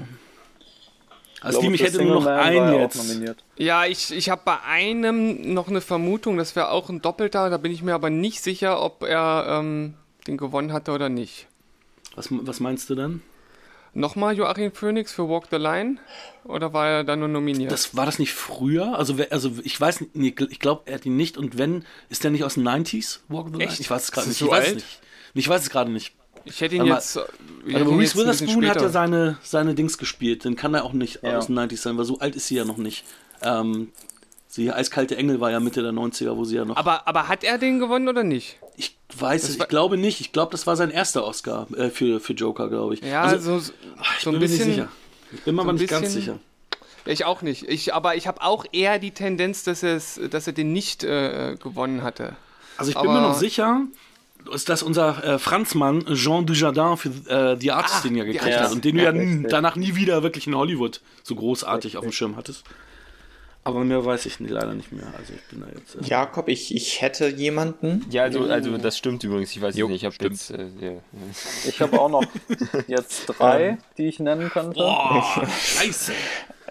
Also 1.42 1.60
Team, 1.60 1.74
ich 1.74 1.82
für 1.82 1.88
hätte 1.88 2.04
nur 2.04 2.22
noch 2.22 2.26
einen 2.28 2.80
jetzt. 2.80 2.96
nominiert. 2.96 3.44
Ja, 3.58 3.86
ich, 3.86 4.14
ich 4.14 4.30
habe 4.30 4.44
bei 4.46 4.62
einem 4.62 5.54
noch 5.54 5.68
eine 5.68 5.82
Vermutung, 5.82 6.38
das 6.38 6.56
wäre 6.56 6.70
auch 6.70 6.90
ein 6.90 7.02
Doppelter, 7.02 7.50
da 7.50 7.58
bin 7.58 7.72
ich 7.72 7.82
mir 7.82 7.96
aber 7.96 8.12
nicht 8.12 8.42
sicher, 8.44 8.82
ob 8.82 9.04
er 9.04 9.60
ähm, 9.60 9.96
den 10.28 10.38
gewonnen 10.38 10.72
hatte 10.72 10.92
oder 10.92 11.10
nicht. 11.10 11.48
Was, 12.16 12.28
was 12.30 12.60
meinst 12.60 12.92
du 12.92 12.96
denn? 12.96 13.22
Nochmal 13.96 14.36
Joachim 14.36 14.72
Phoenix 14.72 15.12
für 15.14 15.30
Walk 15.30 15.46
the 15.52 15.58
Line? 15.58 15.98
Oder 16.46 16.74
war 16.74 16.88
er 16.88 17.04
da 17.04 17.16
nur 17.16 17.28
nominiert? 17.28 17.72
Das, 17.72 17.96
war 17.96 18.06
das 18.06 18.18
nicht 18.20 18.34
früher? 18.34 18.98
Also, 18.98 19.16
also 19.30 19.52
ich 19.64 19.80
weiß 19.80 20.04
nicht, 20.14 20.42
ich 20.42 20.60
glaube, 20.60 20.82
er 20.86 20.96
hat 20.96 21.06
ihn 21.06 21.16
nicht. 21.16 21.38
Und 21.38 21.58
wenn, 21.58 21.86
ist 22.10 22.24
der 22.24 22.32
nicht 22.32 22.44
aus 22.44 22.56
den 22.56 22.68
90s? 22.68 23.20
Walk 23.30 23.48
the 23.48 23.54
Line? 23.60 23.66
Echt? 23.66 23.80
Ich 23.80 23.90
weiß 23.90 24.04
es 24.04 24.12
gerade 24.12 24.28
nicht. 24.28 24.42
das 24.42 24.42
Ich 24.42 24.48
so 24.48 24.52
weiß 24.52 24.66
alt? 24.66 24.76
nicht. 24.76 25.00
Ich 25.36 25.48
weiß 25.50 25.62
es 25.62 25.70
gerade 25.70 25.92
nicht. 25.92 26.14
ich 26.46 26.60
hätte 26.62 26.76
ihn 26.76 26.82
Aber- 26.82 26.96
jetzt. 26.96 27.16
äh, 27.18 27.22
ich 27.68 27.74
hätte 27.76 27.82
Aber 27.86 27.92
ihn 27.94 28.00
Reese 28.00 28.18
Witherspoon 28.18 28.68
hat 28.68 28.82
ja 28.82 28.90
seine, 28.90 29.38
seine 29.44 29.76
Dings 29.76 29.98
gespielt. 29.98 30.44
Den 30.44 30.56
kann 30.56 30.74
er 30.74 30.84
auch 30.86 30.94
nicht 30.94 31.20
Ja. 31.24 31.38
aus 31.38 31.48
den 31.48 31.58
90s 31.58 31.78
sein, 31.84 31.98
weil 31.98 32.06
so 32.06 32.20
alt 32.20 32.36
ist 32.36 32.48
sie 32.48 32.56
ja 32.56 32.66
noch 32.66 32.78
nicht. 32.78 33.06
Ähm, 33.44 33.92
sie 34.48 34.72
Eiskalte 34.72 35.16
Engel 35.18 35.40
war 35.40 35.52
ja 35.52 35.60
Mitte 35.60 35.82
der 35.84 35.92
90er, 35.94 36.36
wo 36.36 36.44
sie 36.46 36.56
ja 36.58 36.66
noch. 36.66 36.76
Aber, 36.78 37.08
aber 37.08 37.28
hat 37.30 37.44
er 37.44 37.58
den 37.60 37.80
gewonnen 37.80 38.08
oder 38.08 38.24
nicht? 38.24 38.58
ich 38.76 38.98
weiß 39.20 39.44
es, 39.50 39.58
ich 39.58 39.68
glaube 39.68 39.98
nicht. 39.98 40.22
Ich 40.22 40.32
glaube, 40.32 40.52
das 40.52 40.66
war 40.68 40.76
sein 40.76 40.90
erster 40.92 41.26
Oscar 41.26 41.68
äh, 41.78 41.90
für, 41.90 42.20
für 42.20 42.34
Joker, 42.34 42.70
glaube 42.70 42.94
ich. 42.96 43.02
Ja, 43.02 43.24
also, 43.24 43.60
so, 43.60 43.72
ach, 44.00 44.16
ich 44.18 44.24
so 44.24 44.30
ein 44.30 44.34
bin 44.34 44.42
mir 44.42 44.48
nicht 44.48 44.58
bisschen. 44.58 44.74
sicher. 44.74 44.88
Ich 45.34 45.42
bin 45.44 45.56
mir 45.56 45.62
so 45.64 45.70
aber 45.70 45.74
nicht 45.80 45.90
ganz 45.90 46.06
bisschen- 46.08 46.22
sicher. 46.22 46.40
Ich 47.06 47.26
auch 47.26 47.42
nicht. 47.42 47.68
Ich, 47.68 47.94
aber 47.94 48.16
ich 48.16 48.28
habe 48.28 48.42
auch 48.42 48.66
eher 48.72 48.98
die 48.98 49.12
Tendenz, 49.12 49.64
dass, 49.66 49.84
es, 49.84 50.20
dass 50.30 50.48
er 50.48 50.54
den 50.54 50.72
nicht 50.72 51.04
äh, 51.04 51.58
gewonnen 51.62 52.02
hatte. 52.02 52.36
Also 52.78 52.92
ich 52.92 52.96
bin 52.98 53.10
Aber- 53.10 53.20
mir 53.20 53.28
noch 53.28 53.36
sicher, 53.38 53.82
dass 54.66 54.84
unser 54.84 55.22
äh, 55.24 55.38
Franzmann 55.40 56.06
Jean 56.16 56.46
Dujardin 56.46 56.96
für 56.98 57.10
äh, 57.30 57.58
The 57.60 57.72
Artist 57.72 57.96
Ah, 58.00 58.02
den 58.08 58.16
ja 58.16 58.24
gekriegt 58.24 58.44
Artist. 58.46 58.64
hat 58.64 58.72
und 58.72 58.86
den 58.86 58.96
du 58.96 59.04
Ja, 59.04 59.12
ja, 59.12 59.18
n- 59.18 59.28
richtig. 59.34 59.52
danach 59.52 59.76
nie 59.76 59.96
wieder 59.96 60.24
wirklich 60.24 60.48
in 60.48 60.56
Hollywood 60.56 61.02
so 61.24 61.36
großartig 61.36 61.98
auf 61.98 62.04
dem 62.04 62.12
Schirm 62.14 62.36
hattest. 62.38 62.64
Aber 63.66 63.84
mehr 63.86 64.04
weiß 64.04 64.26
ich 64.26 64.40
leider 64.40 64.74
nicht 64.74 64.92
mehr. 64.92 65.08
Also 65.18 65.34
ich 65.34 65.44
bin 65.44 65.62
da 65.62 65.68
jetzt. 65.74 65.96
Äh, 65.96 66.10
Jakob, 66.10 66.50
ich, 66.50 66.76
ich 66.76 67.02
hätte 67.02 67.28
jemanden. 67.28 68.06
Ja, 68.10 68.24
also, 68.24 68.44
also 68.44 68.78
das 68.78 68.98
stimmt 68.98 69.24
übrigens. 69.24 69.52
Ich 69.52 69.62
weiß 69.62 69.78
Jo, 69.78 69.86
es 69.86 69.92
nicht. 69.92 70.02
Ich 70.02 70.06
habe 70.06 70.16
stimmt. 70.16 70.34
jetzt. 70.34 70.52
Äh, 70.52 70.66
ja. 70.86 70.92
Ich 71.68 71.82
habe 71.82 72.00
auch 72.00 72.10
noch 72.10 72.26
jetzt 72.88 73.26
drei, 73.28 73.78
die 73.98 74.08
ich 74.08 74.20
nennen 74.20 74.50
könnte. 74.50 74.76
Boah, 74.76 75.48
scheiße. 75.60 76.12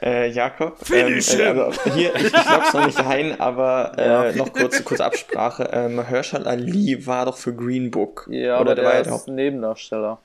Äh, 0.02 0.31
Jakob, 0.32 0.78
ähm, 0.81 0.86
Finish 0.86 1.35
äh, 1.35 1.47
him! 1.47 1.60
also 1.60 1.94
hier, 1.94 2.14
ich, 2.16 2.24
ich 2.24 2.32
log's 2.32 2.73
noch 2.74 2.86
nicht 2.86 2.98
ein, 2.98 3.40
aber 3.40 3.93
äh, 3.98 4.35
noch 4.35 4.52
kurz, 4.52 4.85
kurz 4.85 5.01
Absprache. 5.01 5.70
Ähm, 5.73 6.02
Herschel 6.05 6.47
Ali 6.47 7.06
war 7.06 7.27
doch 7.27 7.36
für 7.36 7.55
Green 7.55 7.90
Book. 7.90 8.28
Ja, 8.31 8.60
Oder 8.60 8.73
aber 8.73 8.74
der 8.74 8.85
war 8.85 8.94
ja 8.94 9.02
der 9.02 9.12
der 9.12 9.16
ist 9.20 9.28
Nebendarsteller. 9.28 10.19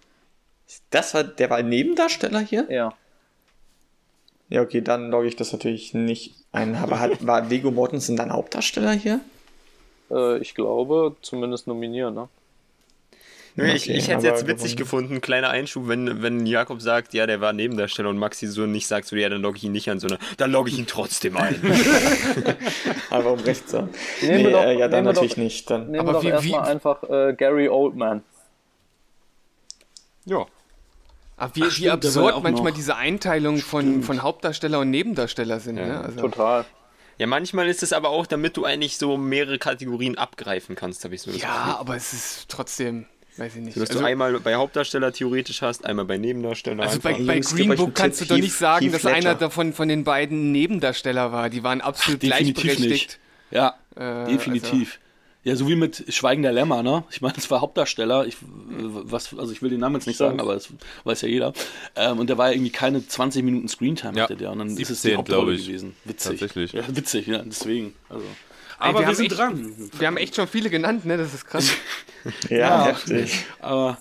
Das 0.89 1.13
war, 1.13 1.23
der 1.23 1.49
war 1.49 1.61
Nebendarsteller 1.61 2.39
hier? 2.39 2.65
Ja. 2.69 2.93
Ja, 4.49 4.61
okay, 4.61 4.81
dann 4.81 5.11
logge 5.11 5.27
ich 5.27 5.35
das 5.35 5.51
natürlich 5.51 5.93
nicht 5.93 6.33
ein. 6.57 6.75
Aber 6.75 6.99
hat, 6.99 7.25
war 7.25 7.49
Viggo 7.49 7.71
Mortensen 7.71 8.15
dann 8.15 8.31
Hauptdarsteller 8.31 8.91
hier? 8.93 9.19
Äh, 10.11 10.37
ich 10.39 10.55
glaube, 10.55 11.15
zumindest 11.21 11.67
nominiert, 11.67 12.13
ne? 12.13 12.27
Nee, 13.59 13.73
ich, 13.73 13.83
Okay, 13.85 13.97
ich 13.97 14.07
hätte 14.07 14.17
es 14.19 14.23
jetzt 14.23 14.47
witzig 14.47 14.75
gewonnen. 14.75 15.07
gefunden, 15.07 15.21
kleiner 15.21 15.49
Einschub, 15.49 15.87
wenn, 15.87 16.21
wenn 16.21 16.45
Jakob 16.45 16.79
sagt, 16.79 17.15
ja, 17.15 17.25
der 17.25 17.41
war 17.41 17.53
Nebendarsteller 17.53 18.07
und 18.09 18.19
Maxi 18.19 18.45
so 18.45 18.67
nicht 18.67 18.85
sagt, 18.85 19.07
so, 19.07 19.15
ja, 19.15 19.29
dann 19.29 19.41
logge 19.41 19.57
ich 19.57 19.63
ihn 19.63 19.71
nicht 19.71 19.89
an, 19.89 19.99
sondern 19.99 20.19
dann 20.37 20.51
logge 20.51 20.69
ich 20.69 20.77
ihn 20.77 20.85
trotzdem 20.85 21.35
ein. 21.37 21.59
Aber 23.09 23.31
um 23.33 23.39
recht 23.39 23.67
zu 23.67 23.79
haben. 23.79 23.89
Nee, 24.21 24.43
doch- 24.43 24.61
äh, 24.63 24.77
ja, 24.77 24.87
dann 24.87 25.05
natürlich 25.05 25.31
doch- 25.31 25.37
nicht. 25.37 25.69
Dann. 25.71 25.89
Nehmen 25.89 26.01
Aber 26.07 26.09
wir 26.09 26.13
doch 26.13 26.23
wie- 26.43 26.51
erstmal 26.51 26.65
wie- 26.65 26.69
einfach 26.69 27.03
äh, 27.09 27.33
Gary 27.35 27.67
Oldman. 27.67 28.23
ja. 30.25 30.45
Aber 31.37 31.55
wie, 31.55 31.61
Ach, 31.61 31.67
wie 31.67 31.71
stimmt, 31.71 31.85
ja 31.85 31.93
absurd 31.93 32.43
manchmal 32.43 32.71
noch. 32.71 32.77
diese 32.77 32.95
Einteilung 32.95 33.59
von, 33.59 34.01
von 34.03 34.21
Hauptdarsteller 34.23 34.79
und 34.79 34.89
Nebendarsteller 34.89 35.59
sind. 35.59 35.75
Ne? 35.75 36.01
Also, 36.01 36.19
Total. 36.19 36.65
Ja, 37.19 37.27
manchmal 37.27 37.67
ist 37.67 37.81
es 37.83 37.93
aber 37.93 38.09
auch, 38.09 38.25
damit 38.27 38.57
du 38.57 38.65
eigentlich 38.65 38.97
so 38.97 39.17
mehrere 39.17 39.57
Kategorien 39.57 40.17
abgreifen 40.17 40.75
kannst, 40.75 41.03
habe 41.03 41.15
ich 41.15 41.21
so 41.21 41.31
das 41.31 41.41
ja, 41.41 41.47
Gefühl. 41.57 41.73
aber 41.79 41.95
es 41.95 42.13
ist 42.13 42.45
trotzdem, 42.49 43.05
weiß 43.37 43.55
ich 43.55 43.61
nicht. 43.61 43.73
So, 43.75 43.79
dass 43.79 43.89
Also, 43.89 44.01
du 44.01 44.05
einmal 44.07 44.39
bei 44.39 44.55
Hauptdarsteller 44.55 45.11
theoretisch 45.13 45.61
hast, 45.63 45.85
einmal 45.85 46.05
bei 46.05 46.17
Nebendarsteller. 46.17 46.83
also 46.83 46.99
bei, 46.99 47.13
bei 47.13 47.39
Green 47.39 47.75
Book 47.75 47.95
kannst 47.95 48.21
du 48.21 48.25
doch 48.25 48.35
nicht 48.37 48.53
sagen, 48.53 48.85
Heath 48.85 48.93
dass 48.95 49.03
Ledger. 49.03 49.15
einer 49.17 49.35
davon 49.35 49.73
von 49.73 49.87
den 49.87 50.03
beiden 50.03 50.51
Nebendarsteller 50.51 51.31
war. 51.31 51.49
Die 51.49 51.63
waren 51.63 51.81
absolut 51.81 52.21
definitiv 52.21 52.63
gleichberechtigt. 52.63 53.19
Ja, 53.51 53.75
Äh, 53.95 54.25
definitiv. 54.27 54.99
Ja, 55.47 55.55
so 55.55 55.65
wie 55.69 55.75
mit 55.77 56.03
Schweigen 56.13 56.41
der 56.43 56.51
Lämmer, 56.51 56.83
ne? 56.83 57.05
Ich 57.09 57.21
meine, 57.21 57.33
das 57.33 57.49
war 57.49 57.61
Hauptdarsteller. 57.61 58.27
Ich, 58.27 58.35
was, 58.41 59.33
also 59.37 59.53
ich 59.53 59.61
will 59.61 59.69
den 59.69 59.79
Namen 59.79 59.95
jetzt 59.95 60.05
nicht 60.05 60.17
sagen, 60.17 60.41
aber 60.41 60.55
das 60.55 60.67
weiß 61.05 61.21
ja 61.21 61.29
jeder. 61.29 61.53
Ähm, 61.95 62.19
und 62.19 62.27
der 62.27 62.37
war 62.37 62.47
ja 62.47 62.53
irgendwie 62.55 62.69
keine 62.71 63.07
20 63.07 63.43
Minuten 63.43 63.69
Screentime 63.69 64.17
Ja, 64.17 64.23
hatte 64.23 64.35
der. 64.35 64.51
Und 64.51 64.59
dann 64.59 64.67
ist 64.77 64.89
es 64.89 65.01
17, 65.03 65.11
die 65.11 65.15
Hauptrolle 65.17 65.53
ich. 65.53 65.65
gewesen. 65.67 65.95
Witzig. 66.03 66.31
Tatsächlich. 66.41 66.73
Ja, 66.73 66.83
witzig, 66.93 67.27
ja, 67.27 67.41
deswegen. 67.45 67.93
Also. 68.09 68.25
Ey, 68.25 68.27
Aber 68.79 68.99
wir, 68.99 69.07
haben 69.07 69.15
sind 69.15 69.25
echt, 69.27 69.37
dran. 69.37 69.89
Wir 69.97 70.07
haben 70.07 70.17
echt 70.17 70.35
schon 70.35 70.47
viele 70.49 70.69
genannt, 70.69 71.05
ne? 71.05 71.15
Das 71.15 71.33
ist 71.33 71.45
krass. 71.45 71.71
Ja, 72.49 72.57
Ja. 72.57 72.85
heftig. 72.87 73.45
Aber 73.61 73.97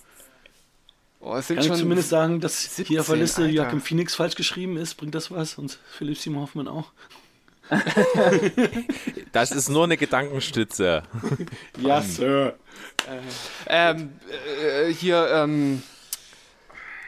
Oh, 1.20 1.36
es 1.36 1.46
sind 1.46 1.58
kann 1.60 1.66
ich 1.66 1.78
zumindest 1.78 2.08
sagen, 2.08 2.40
dass 2.40 2.76
hier 2.76 3.00
auf 3.02 3.06
der 3.06 3.16
17, 3.16 3.20
Liste 3.20 3.42
Alter. 3.42 3.52
Joachim 3.54 3.80
Phoenix 3.80 4.16
falsch 4.16 4.34
geschrieben 4.34 4.76
ist. 4.76 4.94
Bringt 4.96 5.14
das 5.14 5.30
was? 5.30 5.58
Und 5.58 5.78
Philipp 5.96 6.18
Simon 6.18 6.42
Hoffmann 6.42 6.66
auch. 6.66 6.90
Das 9.32 9.50
ist 9.50 9.68
nur 9.68 9.84
eine 9.84 9.96
Gedankenstütze. 9.96 11.02
Ja, 11.78 12.00
Sir. 12.00 12.54
Ähm, 13.68 14.12
äh, 14.62 14.92
hier, 14.92 15.28
ähm, 15.32 15.82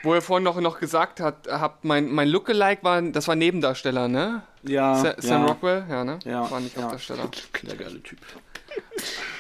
wo 0.03 0.15
ihr 0.15 0.23
vorhin 0.23 0.45
noch, 0.45 0.61
noch 0.61 0.79
gesagt 0.79 1.21
hat, 1.21 1.49
habt, 1.49 1.85
mein, 1.85 2.11
mein 2.11 2.29
Lookalike 2.29 2.83
war, 2.85 3.01
das 3.03 3.29
war 3.29 3.35
Nebendarsteller, 3.35 4.09
ne? 4.09 4.43
Ja, 4.63 4.95
Sa 4.97 5.15
Sam 5.19 5.43
ja. 5.43 5.47
Rockwell, 5.49 5.85
ja, 5.89 6.05
ne? 6.05 6.19
Ja, 6.25 6.51
War 6.51 6.61
nicht 6.61 6.77
ja. 6.77 6.83
Hauptdarsteller. 6.83 7.31
Der 7.63 7.77
geile 7.77 8.03
Typ. 8.03 8.19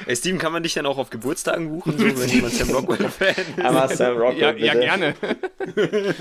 Ey, 0.06 0.16
Steven, 0.16 0.38
kann 0.38 0.52
man 0.52 0.62
dich 0.62 0.74
dann 0.74 0.86
auch 0.86 0.98
auf 0.98 1.10
Geburtstagen 1.10 1.68
buchen, 1.68 1.98
so, 1.98 2.04
wenn 2.04 2.28
jemand 2.28 2.54
Sam 2.54 2.70
Rockwell-Fan 2.70 3.34
ist? 3.56 3.64
Aber 3.64 3.88
Sam 3.88 4.16
Rockwell, 4.16 4.58
Ja, 4.58 4.74
ja, 4.74 4.74
gerne. 4.74 5.14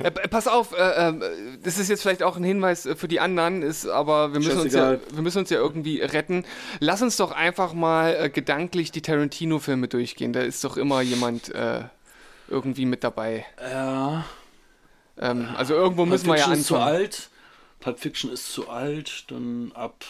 Äh, 0.00 0.10
p- 0.10 0.28
pass 0.28 0.48
auf, 0.48 0.72
äh, 0.76 1.08
äh, 1.08 1.14
das 1.62 1.78
ist 1.78 1.88
jetzt 1.88 2.02
vielleicht 2.02 2.22
auch 2.22 2.36
ein 2.36 2.44
Hinweis 2.44 2.86
äh, 2.86 2.94
für 2.94 3.08
die 3.08 3.20
anderen, 3.20 3.62
ist, 3.62 3.86
aber 3.86 4.32
wir 4.32 4.40
müssen, 4.40 4.60
uns 4.60 4.74
ja, 4.74 4.98
wir 5.12 5.22
müssen 5.22 5.38
uns 5.38 5.50
ja 5.50 5.58
irgendwie 5.58 6.00
retten. 6.00 6.44
Lass 6.80 7.02
uns 7.02 7.16
doch 7.16 7.30
einfach 7.32 7.72
mal 7.72 8.14
äh, 8.14 8.30
gedanklich 8.30 8.90
die 8.92 9.02
Tarantino-Filme 9.02 9.88
durchgehen. 9.88 10.32
Da 10.32 10.40
ist 10.40 10.62
doch 10.64 10.76
immer 10.76 11.00
jemand 11.00 11.54
äh, 11.54 11.84
irgendwie 12.48 12.86
mit 12.86 13.02
dabei. 13.04 13.46
Ja. 13.60 14.24
Ähm, 15.18 15.48
also 15.56 15.74
irgendwo 15.74 16.02
Pulp 16.02 16.10
müssen 16.10 16.26
wir 16.26 16.36
ja 16.36 16.44
Fiction 16.44 16.60
ist 16.60 16.66
zu 16.66 16.76
anfangen. 16.76 16.96
alt. 16.96 17.30
Pulp 17.80 17.98
Fiction 17.98 18.32
ist 18.32 18.52
zu 18.52 18.68
alt. 18.68 19.24
Dann 19.30 19.72
ab, 19.74 20.04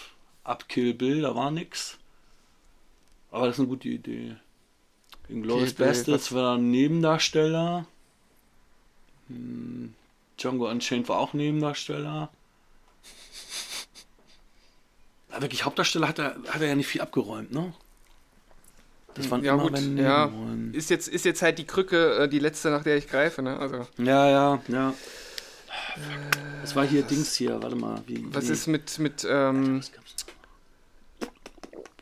ab 0.45 0.69
Kill 0.69 0.95
Bill, 0.95 1.23
da 1.23 1.35
war 1.35 1.51
nix. 1.51 1.99
Aber 3.31 3.47
das 3.47 3.57
ist 3.57 3.61
eine 3.61 3.69
gute 3.69 3.89
Idee. 3.89 4.37
Inglourious 5.29 5.73
Bastards 5.75 6.33
war 6.33 6.57
ein 6.57 6.71
Nebendarsteller. 6.71 7.87
Hm, 9.29 9.95
Django 10.39 10.69
Unchained 10.71 11.09
war 11.09 11.19
auch 11.19 11.33
Nebendarsteller. 11.33 12.31
Ja, 15.33 15.43
wirklich, 15.43 15.65
Hauptdarsteller 15.65 16.09
hat 16.09 16.19
er, 16.19 16.37
hat 16.49 16.61
er 16.63 16.69
ja 16.69 16.75
nicht 16.75 16.87
viel 16.87 17.01
abgeräumt, 17.03 17.53
ne? 17.53 17.75
Das 19.15 19.31
waren 19.31 19.45
Ja, 19.45 19.55
immer 19.55 19.69
gut, 19.71 19.79
ja. 19.99 20.31
Ist 20.73 20.89
jetzt, 20.91 21.09
ist 21.09 21.25
jetzt 21.25 21.43
halt 21.43 21.59
die 21.59 21.67
Krücke, 21.67 22.21
äh, 22.25 22.29
die 22.29 22.39
letzte, 22.39 22.71
nach 22.71 22.83
der 22.83 22.97
ich 22.97 23.09
greife, 23.09 23.43
ne? 23.43 23.59
Also, 23.59 23.87
Ja, 23.99 24.29
ja, 24.29 24.63
ja. 24.69 24.95
Das 26.63 26.75
war 26.77 26.87
hier 26.87 27.03
Dings 27.03 27.35
hier, 27.35 27.63
warte 27.63 27.77
mal. 27.77 28.03
Wie, 28.07 28.25
was 28.33 28.49
wie- 28.49 28.53
ist 28.53 28.67
mit, 28.67 28.99
mit, 28.99 29.27
ähm, 29.29 29.79
Was? 29.81 29.91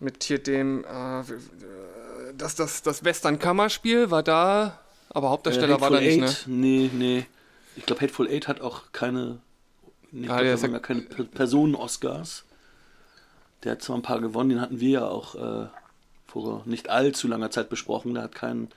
Mit 0.01 0.25
hier 0.25 0.39
dem, 0.43 0.85
äh, 0.85 1.23
das, 2.37 2.55
das, 2.57 2.83
das 2.83 3.05
Western-Kammerspiel 3.05 4.11
war 4.11 4.23
da, 4.23 4.81
aber 5.15 5.31
Hauptdarsteller 5.31 5.77
Äh, 5.77 5.81
war 5.81 5.91
da 5.91 6.01
nicht, 6.01 6.20
ne? 6.20 6.27
Eight? 6.27 6.45
Nee, 6.47 6.91
nee. 6.93 7.27
Ich 7.77 7.86
glaube, 7.86 8.03
Hateful 8.03 8.28
Eight 8.28 8.47
hat 8.49 8.61
auch 8.61 8.82
keine, 8.93 9.39
nee, 10.12 10.28
Ah, 10.28 10.39
da 10.39 10.45
ja- 10.45 10.57
gar 10.57 10.81
keine 10.81 11.01
Per- 11.01 11.24
Personen-Oscars. 11.24 12.45
Der 13.65 13.73
hat 13.73 13.82
zwar 13.82 13.97
ein 13.97 14.03
paar 14.03 14.20
gewonnen, 14.20 14.51
den 14.51 14.61
hatten 14.61 14.78
wir 14.81 14.91
ja 14.91 15.09
auch 15.09 15.35
äh, 15.35 15.66
vor 16.27 16.62
nicht 16.66 16.91
allzu 16.91 17.27
langer 17.28 17.51
Zeit 17.51 17.70
besprochen. 17.70 18.15
Der 18.15 18.24
hat 18.24 18.35
kein, 18.35 18.69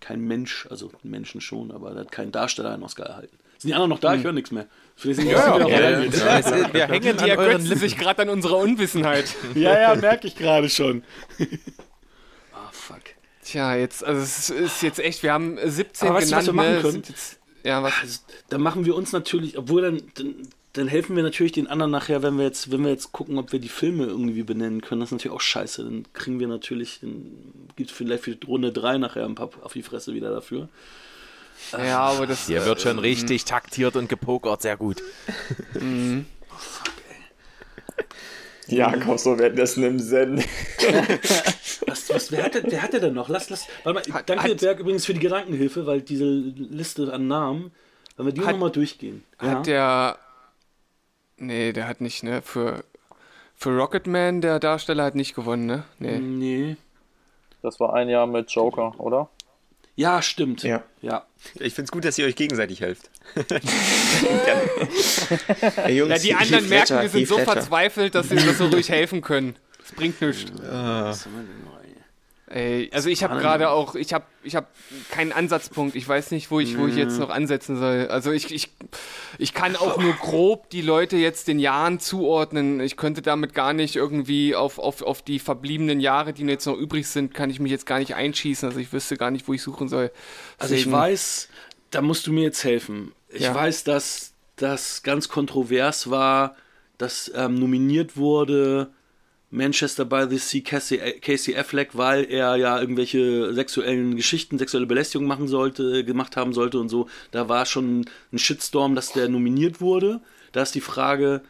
kein 0.00 0.20
Mensch, 0.20 0.66
also 0.70 0.90
Menschen 1.02 1.40
schon, 1.40 1.70
aber 1.72 1.90
der 1.92 2.00
hat 2.00 2.12
keinen 2.12 2.30
Darsteller 2.32 2.72
einen 2.74 2.82
Oscar 2.82 3.06
erhalten. 3.06 3.38
Sind 3.58 3.68
die 3.68 3.74
anderen 3.74 3.90
noch 3.90 4.00
da? 4.00 4.14
Ich 4.14 4.22
höre 4.24 4.32
nichts 4.32 4.50
mehr. 4.50 4.66
Wieder 5.00 5.22
Ja, 5.22 5.66
ja, 5.66 6.02
es 6.02 6.14
ist- 6.14 6.74
wir 6.74 6.86
hängen 6.88 7.16
Die 7.16 7.30
euren 7.38 7.62
sich 7.62 7.96
gerade 7.96 8.22
an 8.22 8.28
unserer 8.28 8.58
Unwissenheit. 8.58 9.34
ja, 9.54 9.80
ja, 9.80 9.94
merke 9.94 10.26
ich 10.26 10.36
gerade 10.36 10.68
schon. 10.68 11.02
Ah, 12.52 12.68
fuck. 12.70 13.00
Tja, 13.44 13.76
jetzt, 13.76 14.02
also 14.02 14.22
es 14.22 14.48
ist 14.48 14.82
jetzt 14.82 14.98
echt, 14.98 15.22
wir 15.22 15.32
haben 15.32 15.58
17 15.62 16.08
Aber 16.08 16.18
weißt 16.18 16.32
du, 16.32 16.36
was 16.36 16.46
wir 16.46 16.52
machen 16.54 16.72
ne? 16.72 16.80
können? 16.80 17.02
Jetzt, 17.06 17.38
ja, 17.62 17.82
was? 17.82 17.92
Also, 18.00 18.20
dann 18.48 18.62
machen 18.62 18.84
wir 18.86 18.94
uns 18.94 19.12
natürlich, 19.12 19.58
obwohl 19.58 19.82
dann, 19.82 20.02
dann, 20.14 20.34
dann 20.72 20.88
helfen 20.88 21.14
wir 21.14 21.22
natürlich 21.22 21.52
den 21.52 21.66
anderen 21.66 21.90
nachher, 21.90 22.22
wenn 22.22 22.38
wir 22.38 22.44
jetzt, 22.44 22.72
wenn 22.72 22.82
wir 22.82 22.90
jetzt 22.90 23.12
gucken, 23.12 23.38
ob 23.38 23.52
wir 23.52 23.58
die 23.58 23.68
Filme 23.68 24.06
irgendwie 24.06 24.42
benennen 24.42 24.80
können. 24.80 25.00
Das 25.00 25.08
ist 25.08 25.12
natürlich 25.12 25.36
auch 25.36 25.42
scheiße. 25.42 25.84
Dann 25.84 26.04
kriegen 26.14 26.40
wir 26.40 26.48
natürlich, 26.48 27.00
dann 27.00 27.36
gibt 27.76 27.90
es 27.90 27.96
vielleicht 27.96 28.24
für 28.24 28.36
Runde 28.46 28.72
3 28.72 28.98
nachher 28.98 29.24
ein 29.24 29.34
paar 29.34 29.50
auf 29.62 29.74
die 29.74 29.82
Fresse 29.82 30.14
wieder 30.14 30.30
dafür. 30.30 30.68
Ja, 31.72 32.00
aber 32.00 32.26
das. 32.26 32.46
Hier 32.46 32.64
wird 32.64 32.80
schon 32.80 32.98
richtig 32.98 33.44
taktiert 33.44 33.96
und 33.96 34.08
gepokert, 34.08 34.62
sehr 34.62 34.76
gut. 34.76 35.02
Jakob, 38.66 39.18
so 39.18 39.38
währenddessen 39.38 39.84
im 39.84 39.98
Zen. 39.98 40.38
Was, 41.86 42.08
was, 42.08 42.32
wer, 42.32 42.44
hatte, 42.44 42.62
wer 42.66 42.82
hatte 42.82 42.98
denn 42.98 43.12
noch? 43.14 43.28
Lass, 43.28 43.50
lass, 43.50 43.66
warte 43.82 44.08
mal, 44.10 44.14
Hat- 44.18 44.28
danke, 44.30 44.50
hat- 44.52 44.60
Berg, 44.60 44.78
übrigens 44.80 45.04
für 45.04 45.12
die 45.12 45.20
Gedankenhilfe, 45.20 45.86
weil 45.86 46.00
diese 46.00 46.24
Liste 46.24 47.12
an 47.12 47.26
Namen, 47.28 47.72
wenn 48.16 48.26
wir 48.26 48.32
die 48.32 48.40
Hat- 48.40 48.52
nochmal 48.52 48.70
durchgehen. 48.70 49.22
Hat 49.38 49.66
der. 49.66 50.18
Nee, 51.36 51.72
der 51.72 51.86
hat 51.88 52.00
nicht, 52.00 52.22
ne? 52.22 52.40
Für, 52.42 52.84
für 53.54 53.76
Rocketman, 53.76 54.40
der 54.40 54.60
Darsteller, 54.60 55.04
hat 55.04 55.14
nicht 55.14 55.34
gewonnen, 55.34 55.66
ne? 55.66 55.84
Nee. 55.98 56.18
Nee. 56.18 56.76
Das 57.60 57.80
war 57.80 57.92
ein 57.94 58.08
Jahr 58.08 58.26
mit 58.26 58.50
Joker, 58.50 58.98
oder? 58.98 59.28
Ja, 59.96 60.22
stimmt. 60.22 60.62
Ja. 60.64 60.82
ja. 61.02 61.24
Ich 61.54 61.74
finde 61.74 61.86
es 61.86 61.92
gut, 61.92 62.04
dass 62.04 62.18
ihr 62.18 62.26
euch 62.26 62.34
gegenseitig 62.34 62.80
helft. 62.80 63.10
Ey, 65.76 65.96
Jungs, 65.96 66.10
Ja, 66.10 66.18
die 66.18 66.34
anderen 66.34 66.68
merken, 66.68 67.00
wir 67.00 67.08
sind 67.08 67.28
so 67.28 67.38
verzweifelt, 67.38 68.14
dass 68.14 68.28
sie 68.28 68.36
das 68.36 68.58
so 68.58 68.66
ruhig 68.66 68.88
helfen 68.88 69.20
können. 69.20 69.56
Das 69.78 69.92
bringt 69.92 70.20
nichts. 70.20 70.50
Ey, 72.54 72.88
also 72.92 73.08
ich 73.08 73.24
habe 73.24 73.40
gerade 73.40 73.68
auch, 73.70 73.96
ich 73.96 74.12
habe 74.12 74.26
ich 74.44 74.54
hab 74.54 74.68
keinen 75.10 75.32
Ansatzpunkt. 75.32 75.96
Ich 75.96 76.06
weiß 76.06 76.30
nicht, 76.30 76.52
wo 76.52 76.60
ich, 76.60 76.78
wo 76.78 76.86
ich 76.86 76.94
jetzt 76.94 77.18
noch 77.18 77.30
ansetzen 77.30 77.76
soll. 77.76 78.06
Also 78.06 78.30
ich, 78.30 78.54
ich, 78.54 78.70
ich 79.38 79.54
kann 79.54 79.74
auch 79.74 79.98
nur 79.98 80.12
grob 80.12 80.70
die 80.70 80.80
Leute 80.80 81.16
jetzt 81.16 81.48
den 81.48 81.58
Jahren 81.58 81.98
zuordnen. 81.98 82.78
Ich 82.78 82.96
könnte 82.96 83.22
damit 83.22 83.54
gar 83.54 83.72
nicht 83.72 83.96
irgendwie 83.96 84.54
auf, 84.54 84.78
auf, 84.78 85.02
auf 85.02 85.20
die 85.22 85.40
verbliebenen 85.40 85.98
Jahre, 85.98 86.32
die 86.32 86.44
jetzt 86.44 86.64
noch 86.66 86.76
übrig 86.76 87.08
sind, 87.08 87.34
kann 87.34 87.50
ich 87.50 87.58
mich 87.58 87.72
jetzt 87.72 87.86
gar 87.86 87.98
nicht 87.98 88.14
einschießen. 88.14 88.68
Also 88.68 88.78
ich 88.78 88.92
wüsste 88.92 89.16
gar 89.16 89.32
nicht, 89.32 89.48
wo 89.48 89.54
ich 89.54 89.62
suchen 89.62 89.88
soll. 89.88 90.12
Also 90.58 90.76
ich 90.76 90.88
weiß, 90.88 91.48
da 91.90 92.02
musst 92.02 92.28
du 92.28 92.32
mir 92.32 92.44
jetzt 92.44 92.62
helfen. 92.62 93.10
Ich 93.30 93.42
Ja. 93.42 93.54
weiß, 93.56 93.82
dass 93.82 94.32
das 94.54 95.02
ganz 95.02 95.28
kontrovers 95.28 96.08
war, 96.08 96.54
dass 96.98 97.32
ähm, 97.34 97.56
nominiert 97.56 98.16
wurde 98.16 98.92
Manchester 99.54 100.04
by 100.04 100.26
the 100.28 100.38
Sea 100.38 100.60
Casey, 100.60 100.98
Casey 101.20 101.56
Affleck, 101.56 101.96
weil 101.96 102.24
er 102.24 102.56
ja 102.56 102.80
irgendwelche 102.80 103.54
sexuellen 103.54 104.16
Geschichten, 104.16 104.58
sexuelle 104.58 104.86
Belästigung 104.86 105.28
machen 105.28 105.46
sollte, 105.46 106.04
gemacht 106.04 106.36
haben 106.36 106.52
sollte 106.52 106.80
und 106.80 106.88
so. 106.88 107.08
Da 107.30 107.48
war 107.48 107.64
schon 107.64 108.04
ein 108.32 108.38
Shitstorm, 108.38 108.96
dass 108.96 109.12
der 109.12 109.28
nominiert 109.28 109.80
wurde. 109.80 110.20
Da 110.50 110.62
ist 110.62 110.74
die 110.74 110.80
Frage, 110.80 111.42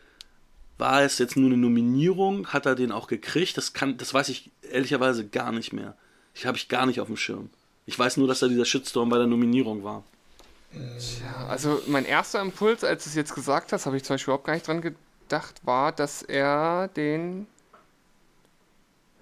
war 0.76 1.02
es 1.02 1.18
jetzt 1.18 1.36
nur 1.36 1.46
eine 1.46 1.56
Nominierung? 1.56 2.48
Hat 2.48 2.66
er 2.66 2.74
den 2.74 2.92
auch 2.92 3.06
gekriegt? 3.06 3.56
Das 3.56 3.72
kann, 3.72 3.96
das 3.96 4.12
weiß 4.12 4.28
ich 4.28 4.50
ehrlicherweise 4.70 5.26
gar 5.26 5.50
nicht 5.50 5.72
mehr. 5.72 5.96
Ich 6.34 6.44
habe 6.44 6.58
ich 6.58 6.68
gar 6.68 6.84
nicht 6.84 7.00
auf 7.00 7.06
dem 7.06 7.16
Schirm. 7.16 7.48
Ich 7.86 7.98
weiß 7.98 8.18
nur, 8.18 8.28
dass 8.28 8.40
da 8.40 8.48
dieser 8.48 8.66
Shitstorm 8.66 9.08
bei 9.08 9.16
der 9.16 9.26
Nominierung 9.26 9.82
war. 9.82 10.04
Also 11.48 11.80
mein 11.86 12.04
erster 12.04 12.42
Impuls, 12.42 12.84
als 12.84 13.04
du 13.04 13.10
es 13.10 13.16
jetzt 13.16 13.34
gesagt 13.34 13.72
hast, 13.72 13.86
habe 13.86 13.96
ich 13.96 14.04
zum 14.04 14.14
Beispiel 14.14 14.32
überhaupt 14.32 14.46
gar 14.46 14.54
nicht 14.54 14.66
dran 14.66 14.82
gedacht, 14.82 15.60
war, 15.62 15.92
dass 15.92 16.22
er 16.22 16.88
den. 16.88 17.46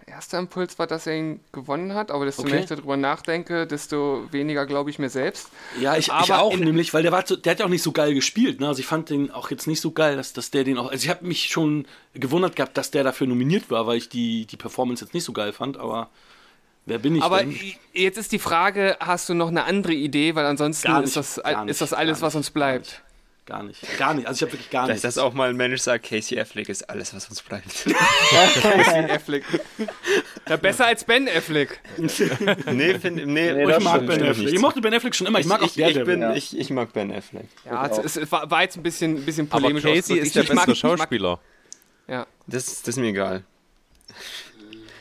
Erster 0.06 0.38
Impuls 0.38 0.78
war, 0.78 0.86
dass 0.86 1.06
er 1.06 1.16
ihn 1.16 1.40
gewonnen 1.52 1.94
hat, 1.94 2.10
aber 2.10 2.24
desto 2.24 2.42
Okay. 2.42 2.50
mehr 2.50 2.60
ich 2.60 2.66
darüber 2.66 2.96
nachdenke, 2.96 3.66
desto 3.66 4.26
weniger 4.30 4.66
glaube 4.66 4.90
ich 4.90 4.98
mir 4.98 5.10
selbst. 5.10 5.48
Ja, 5.72 5.96
ich, 5.96 6.06
ich 6.06 6.12
Aber 6.12 6.40
auch, 6.42 6.56
nämlich, 6.56 6.92
weil 6.92 7.02
der 7.02 7.12
war, 7.12 7.26
so, 7.26 7.36
der 7.36 7.52
hat 7.52 7.60
ja 7.60 7.66
auch 7.66 7.70
nicht 7.70 7.82
so 7.82 7.92
geil 7.92 8.14
gespielt. 8.14 8.60
Ne? 8.60 8.68
Also 8.68 8.80
ich 8.80 8.86
fand 8.86 9.10
den 9.10 9.30
auch 9.30 9.50
jetzt 9.50 9.66
nicht 9.66 9.80
so 9.80 9.92
geil, 9.92 10.16
dass, 10.16 10.32
dass 10.32 10.50
der 10.50 10.64
den 10.64 10.78
auch. 10.78 10.90
Also 10.90 11.04
ich 11.04 11.10
habe 11.10 11.26
mich 11.26 11.44
schon 11.48 11.86
gewundert 12.14 12.56
gehabt, 12.56 12.76
dass 12.76 12.90
der 12.90 13.04
dafür 13.04 13.26
nominiert 13.26 13.70
war, 13.70 13.86
weil 13.86 13.98
ich 13.98 14.08
die, 14.08 14.46
die 14.46 14.56
Performance 14.56 15.04
jetzt 15.04 15.14
nicht 15.14 15.24
so 15.24 15.32
geil 15.32 15.52
fand, 15.52 15.76
aber 15.76 16.10
wer 16.86 16.98
bin 16.98 17.16
ich 17.16 17.22
Aber 17.22 17.38
denn? 17.38 17.56
jetzt 17.92 18.18
ist 18.18 18.32
die 18.32 18.38
Frage, 18.38 18.96
hast 19.00 19.28
du 19.28 19.34
noch 19.34 19.48
eine 19.48 19.64
andere 19.64 19.94
Idee, 19.94 20.34
weil 20.34 20.46
ansonsten 20.46 20.88
Gar 20.88 21.02
ist, 21.02 21.06
nicht, 21.06 21.16
das, 21.16 21.40
gar 21.42 21.68
ist 21.68 21.80
das 21.80 21.90
nicht, 21.90 21.98
alles, 21.98 22.22
was 22.22 22.34
nicht, 22.34 22.38
uns 22.38 22.50
bleibt. 22.50 23.02
Gar 23.44 23.64
nicht. 23.64 23.80
Gar 23.98 24.14
nicht. 24.14 24.26
Also 24.28 24.38
ich 24.38 24.42
habe 24.42 24.52
wirklich 24.52 24.70
gar 24.70 24.82
Dass 24.82 24.90
nichts. 24.90 25.02
das 25.02 25.18
auch 25.18 25.34
mal 25.34 25.50
ein 25.50 25.56
Mensch 25.56 25.80
sagt, 25.80 26.04
Casey 26.08 26.38
Affleck 26.38 26.68
ist 26.68 26.88
alles, 26.88 27.12
was 27.12 27.28
uns 27.28 27.42
bleibt. 27.42 27.66
Casey 28.62 29.10
Affleck. 29.10 29.44
Ja, 30.48 30.56
besser 30.56 30.86
als 30.86 31.02
Ben 31.02 31.28
Affleck. 31.28 31.80
nee, 31.98 32.98
find, 33.00 33.16
nee, 33.26 33.52
Nee, 33.52 33.62
ich 33.76 33.80
mag 33.80 34.06
Ben 34.06 34.22
Affleck. 34.22 34.38
nicht. 34.38 34.52
Ich 34.54 34.60
mochte 34.60 34.80
Ben 34.80 34.94
Affleck 34.94 35.14
schon 35.16 35.26
immer. 35.26 35.40
Ich 35.40 35.46
mag 35.46 35.60
auch 35.60 35.66
ich, 35.66 35.76
ich, 35.76 36.04
bin, 36.04 36.20
Ja. 36.22 36.34
ich, 36.34 36.56
ich 36.56 36.70
mag 36.70 36.92
Ben 36.92 37.12
Affleck. 37.12 37.48
Ja, 37.64 37.84
es, 37.88 38.16
es 38.16 38.30
war, 38.30 38.48
war 38.48 38.62
jetzt 38.62 38.76
ein 38.76 38.82
bisschen, 38.84 39.16
ein 39.16 39.24
bisschen 39.24 39.48
Aber 39.50 39.60
polemisch. 39.60 39.82
Casey 39.82 39.98
ausgedrückt. 40.20 40.26
ist 40.26 40.34
der 40.36 40.42
Ich- 40.44 40.48
ich 40.50 40.54
mag- 40.54 40.66
bessere 40.66 40.76
ich 40.76 40.82
mag- 40.84 40.98
Schauspieler. 41.00 41.40
Ja. 42.06 42.26
Das, 42.46 42.66
das 42.82 42.88
ist 42.88 42.96
mir 42.98 43.08
egal. 43.08 43.42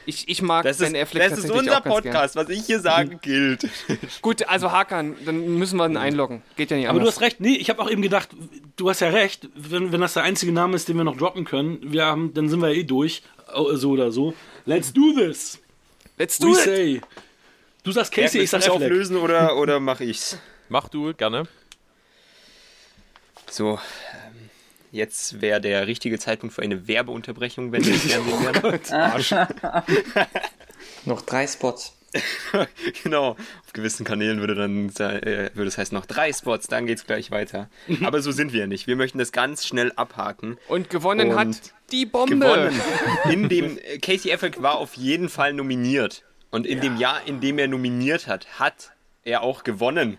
Ich, 0.05 0.27
ich 0.27 0.41
mag 0.41 0.63
Das 0.63 0.79
Ben 0.79 0.95
ist, 0.95 1.01
Affleck 1.03 1.29
das 1.29 1.39
ist 1.39 1.51
unser. 1.51 1.81
Podcast. 1.81 2.35
Was 2.35 2.49
ich 2.49 2.65
hier 2.65 2.79
sage, 2.79 3.17
gilt. 3.21 3.67
Gut, 4.21 4.47
also 4.47 4.71
Hakan, 4.71 5.15
dann 5.25 5.57
müssen 5.57 5.77
wir 5.77 5.85
ihn 5.85 5.97
einloggen. 5.97 6.41
Geht 6.55 6.71
ja 6.71 6.77
nicht 6.77 6.87
Aber 6.89 6.99
du 6.99 7.01
anders. 7.03 7.15
hast 7.15 7.21
recht, 7.21 7.39
nee, 7.39 7.55
ich 7.55 7.69
habe 7.69 7.81
auch 7.81 7.89
eben 7.89 8.01
gedacht, 8.01 8.29
du 8.77 8.89
hast 8.89 8.99
ja 9.01 9.09
recht, 9.09 9.49
wenn, 9.55 9.91
wenn 9.91 10.01
das 10.01 10.13
der 10.13 10.23
einzige 10.23 10.51
Name 10.51 10.75
ist, 10.75 10.87
den 10.89 10.97
wir 10.97 11.03
noch 11.03 11.17
droppen 11.17 11.45
können, 11.45 11.79
wir 11.91 12.05
haben, 12.05 12.33
dann 12.33 12.49
sind 12.49 12.61
wir 12.61 12.69
ja 12.69 12.79
eh 12.79 12.83
durch, 12.83 13.21
oh, 13.53 13.73
so 13.75 13.91
oder 13.91 14.11
so. 14.11 14.33
Let's 14.65 14.91
do 14.91 15.13
this! 15.13 15.59
Let's 16.17 16.39
We 16.41 16.45
do 16.45 16.51
it! 16.53 16.59
say. 16.59 17.01
Du 17.83 17.91
sagst 17.91 18.11
Casey, 18.11 18.41
ich 18.41 18.49
sag 18.49 18.59
Affleck. 18.61 18.75
auflösen 18.75 19.17
oder, 19.17 19.55
oder 19.57 19.79
mache 19.79 20.03
ich's? 20.03 20.37
Mach 20.69 20.87
du, 20.89 21.13
gerne. 21.13 21.43
So, 23.49 23.79
jetzt 24.91 25.41
wäre 25.41 25.61
der 25.61 25.87
richtige 25.87 26.19
Zeitpunkt 26.19 26.55
für 26.55 26.61
eine 26.61 26.87
Werbeunterbrechung, 26.87 27.71
wenn 27.71 27.85
wir 27.85 27.93
Fernsehen 27.93 28.43
wären. 28.43 30.27
Noch 31.05 31.21
drei 31.21 31.47
Spots. 31.47 31.93
genau. 33.03 33.31
Auf 33.31 33.73
gewissen 33.73 34.05
Kanälen 34.05 34.39
würde 34.39 34.55
dann 34.55 34.89
äh, 34.89 35.49
würde 35.53 35.67
es 35.67 35.77
heißen 35.77 35.97
noch 35.97 36.05
drei 36.05 36.33
Spots, 36.33 36.67
dann 36.67 36.85
geht's 36.85 37.05
gleich 37.05 37.31
weiter. 37.31 37.69
Aber 38.03 38.21
so 38.21 38.31
sind 38.31 38.51
wir 38.51 38.61
ja 38.61 38.67
nicht. 38.67 38.87
Wir 38.87 38.95
möchten 38.97 39.17
das 39.17 39.31
ganz 39.31 39.65
schnell 39.65 39.93
abhaken. 39.95 40.57
Und 40.67 40.89
gewonnen 40.89 41.29
Und 41.29 41.37
hat 41.37 41.73
die 41.91 42.05
Bombe. 42.05 42.37
Gewonnen. 42.37 42.81
In 43.31 43.49
dem 43.49 43.77
äh, 43.77 43.97
Casey 43.99 44.33
Affleck 44.33 44.61
war 44.61 44.75
auf 44.75 44.95
jeden 44.95 45.29
Fall 45.29 45.53
nominiert. 45.53 46.23
Und 46.49 46.67
in 46.67 46.81
dem 46.81 46.97
Jahr, 46.97 47.25
in 47.25 47.39
dem 47.39 47.57
er 47.57 47.69
nominiert 47.69 48.27
hat, 48.27 48.59
hat 48.59 48.91
er 49.23 49.41
auch 49.41 49.63
gewonnen. 49.63 50.17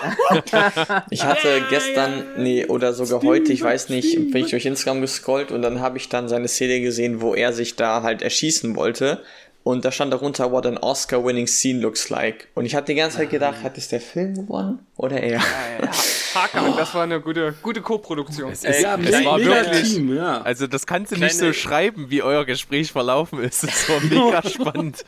Ich 1.10 1.24
hatte 1.24 1.62
gestern, 1.70 2.24
nee, 2.36 2.66
oder 2.66 2.92
sogar 2.92 3.22
heute, 3.22 3.52
ich 3.52 3.62
weiß 3.62 3.88
nicht, 3.88 4.14
bin 4.30 4.44
ich 4.44 4.50
durch 4.50 4.66
Instagram 4.66 5.00
gescrollt 5.00 5.50
und 5.50 5.62
dann 5.62 5.80
habe 5.80 5.98
ich 5.98 6.08
dann 6.08 6.28
seine 6.28 6.48
Szene 6.48 6.80
gesehen, 6.80 7.20
wo 7.20 7.34
er 7.34 7.52
sich 7.52 7.76
da 7.76 8.02
halt 8.02 8.22
erschießen 8.22 8.76
wollte. 8.76 9.22
Und 9.62 9.84
da 9.84 9.92
stand 9.92 10.10
darunter, 10.12 10.50
what 10.50 10.64
an 10.64 10.78
Oscar-winning 10.78 11.46
scene 11.46 11.80
looks 11.80 12.08
like. 12.08 12.48
Und 12.54 12.64
ich 12.64 12.74
habe 12.74 12.86
die 12.86 12.94
ganze 12.94 13.18
Zeit 13.18 13.28
gedacht, 13.30 13.62
hat 13.62 13.76
es 13.76 13.88
der 13.88 14.00
Film 14.00 14.34
gewonnen 14.34 14.78
oder 14.96 15.20
er? 15.22 15.40
Hakan, 16.34 16.76
das 16.78 16.94
war 16.94 17.02
eine 17.02 17.20
gute, 17.20 17.54
gute 17.60 17.82
Co-Produktion. 17.82 18.52
Es, 18.52 18.64
ist, 18.64 18.80
Ja, 18.80 18.96
es 18.96 19.18
me 19.18 19.24
war 19.26 19.36
mega 19.36 19.50
wirklich. 19.50 19.94
Team, 19.94 20.14
ja. 20.16 20.40
Also, 20.40 20.66
das 20.66 20.86
kannst 20.86 21.12
du 21.12 21.16
nicht 21.16 21.36
Kleine- 21.36 21.52
so 21.52 21.58
schreiben, 21.58 22.06
wie 22.08 22.22
euer 22.22 22.46
Gespräch 22.46 22.90
verlaufen 22.90 23.42
ist. 23.42 23.62
Es 23.64 23.86
war 23.88 24.00
mega 24.00 24.42
spannend. 24.48 25.04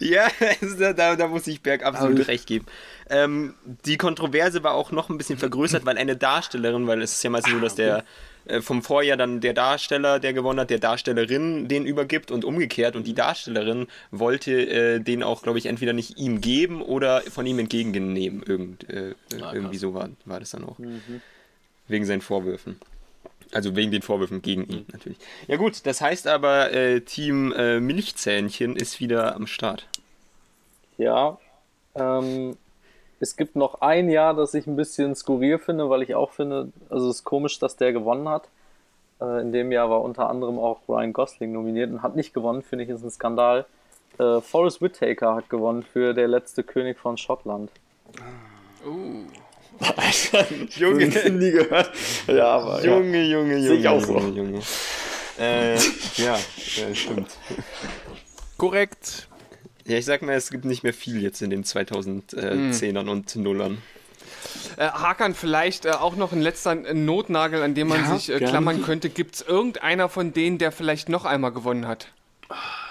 Ja, 0.00 0.28
da, 0.96 1.16
da 1.16 1.26
muss 1.28 1.46
ich 1.46 1.60
Berg 1.62 1.84
absolut 1.84 2.20
Aber- 2.20 2.28
recht 2.28 2.46
geben. 2.46 2.66
Ähm, 3.10 3.54
die 3.84 3.96
Kontroverse 3.96 4.62
war 4.62 4.74
auch 4.74 4.90
noch 4.92 5.10
ein 5.10 5.18
bisschen 5.18 5.38
vergrößert, 5.38 5.84
weil 5.84 5.98
eine 5.98 6.16
Darstellerin, 6.16 6.86
weil 6.86 7.02
es 7.02 7.12
ist 7.14 7.22
ja 7.24 7.30
meistens 7.30 7.52
so, 7.54 7.60
dass 7.60 7.74
der 7.74 8.04
äh, 8.44 8.60
vom 8.60 8.82
Vorjahr 8.82 9.16
dann 9.16 9.40
der 9.40 9.54
Darsteller, 9.54 10.18
der 10.18 10.32
gewonnen 10.32 10.60
hat, 10.60 10.70
der 10.70 10.78
Darstellerin 10.78 11.68
den 11.68 11.86
übergibt 11.86 12.30
und 12.30 12.44
umgekehrt. 12.44 12.96
Und 12.96 13.06
die 13.06 13.14
Darstellerin 13.14 13.86
wollte 14.10 14.52
äh, 14.52 15.00
den 15.00 15.22
auch, 15.22 15.42
glaube 15.42 15.58
ich, 15.58 15.66
entweder 15.66 15.92
nicht 15.92 16.18
ihm 16.18 16.40
geben 16.40 16.82
oder 16.82 17.22
von 17.22 17.46
ihm 17.46 17.58
entgegennehmen. 17.58 18.42
Irgend, 18.42 18.88
äh, 18.88 19.10
äh, 19.10 19.14
irgendwie 19.52 19.78
so 19.78 19.94
war, 19.94 20.08
war 20.24 20.40
das 20.40 20.50
dann 20.50 20.64
auch. 20.64 20.76
Wegen 21.88 22.04
seinen 22.04 22.20
Vorwürfen. 22.20 22.78
Also 23.52 23.76
wegen 23.76 23.90
den 23.90 24.02
Vorwürfen 24.02 24.40
gegen 24.40 24.66
ihn 24.66 24.86
natürlich. 24.92 25.18
Ja 25.46 25.56
gut, 25.56 25.84
das 25.84 26.00
heißt 26.00 26.26
aber, 26.26 26.72
äh, 26.72 27.02
Team 27.02 27.52
äh, 27.52 27.80
Milchzähnchen 27.80 28.76
ist 28.76 28.98
wieder 28.98 29.36
am 29.36 29.46
Start. 29.46 29.86
Ja. 30.96 31.38
Ähm, 31.94 32.56
es 33.22 33.36
gibt 33.36 33.54
noch 33.54 33.80
ein 33.80 34.10
Jahr, 34.10 34.34
das 34.34 34.52
ich 34.52 34.66
ein 34.66 34.74
bisschen 34.74 35.14
skurril 35.14 35.58
finde, 35.58 35.88
weil 35.88 36.02
ich 36.02 36.16
auch 36.16 36.32
finde, 36.32 36.72
also 36.90 37.08
es 37.08 37.18
ist 37.18 37.24
komisch, 37.24 37.60
dass 37.60 37.76
der 37.76 37.92
gewonnen 37.92 38.28
hat. 38.28 38.48
Äh, 39.20 39.42
in 39.42 39.52
dem 39.52 39.70
Jahr 39.70 39.88
war 39.88 40.02
unter 40.02 40.28
anderem 40.28 40.58
auch 40.58 40.80
Ryan 40.88 41.12
Gosling 41.12 41.52
nominiert 41.52 41.92
und 41.92 42.02
hat 42.02 42.16
nicht 42.16 42.34
gewonnen, 42.34 42.62
finde 42.62 42.84
ich, 42.84 42.90
ist 42.90 43.04
ein 43.04 43.10
Skandal. 43.12 43.64
Äh, 44.18 44.40
Forrest 44.40 44.82
Whitaker 44.82 45.36
hat 45.36 45.48
gewonnen 45.48 45.84
für 45.84 46.14
Der 46.14 46.26
letzte 46.26 46.64
König 46.64 46.98
von 46.98 47.16
Schottland. 47.16 47.70
Junge, 50.70 51.06
nie 51.30 51.50
gehört. 51.52 51.92
Ja, 52.26 52.46
aber. 52.46 52.84
ja. 52.84 52.96
Junge, 52.96 53.22
Junge, 53.22 53.54
Junge. 53.54 53.62
Sehe 53.62 53.76
ich 53.76 53.88
auch 53.88 54.00
so. 54.00 54.18
Junge, 54.18 54.36
Junge. 54.36 54.60
Äh, 55.38 55.76
ja, 56.16 56.34
äh, 56.34 56.94
stimmt. 56.94 57.30
Korrekt. 58.58 59.28
Ja, 59.86 59.96
ich 59.98 60.04
sag 60.04 60.22
mal, 60.22 60.34
es 60.34 60.50
gibt 60.50 60.64
nicht 60.64 60.82
mehr 60.82 60.94
viel 60.94 61.22
jetzt 61.22 61.42
in 61.42 61.50
den 61.50 61.64
2010ern 61.64 63.08
und 63.08 63.34
Nullern. 63.36 63.78
Äh, 64.76 64.88
Hakan, 64.88 65.34
vielleicht 65.34 65.84
äh, 65.86 65.90
auch 65.90 66.16
noch 66.16 66.32
ein 66.32 66.40
letzter 66.40 66.74
Notnagel, 66.74 67.62
an 67.62 67.74
dem 67.74 67.88
man 67.88 68.02
Ja, 68.04 68.16
sich 68.16 68.30
äh, 68.30 68.38
klammern 68.38 68.82
könnte. 68.82 69.10
Gibt 69.10 69.34
es 69.36 69.42
irgendeiner 69.42 70.08
von 70.08 70.32
denen, 70.32 70.58
der 70.58 70.72
vielleicht 70.72 71.08
noch 71.08 71.24
einmal 71.24 71.52
gewonnen 71.52 71.86
hat? 71.88 72.08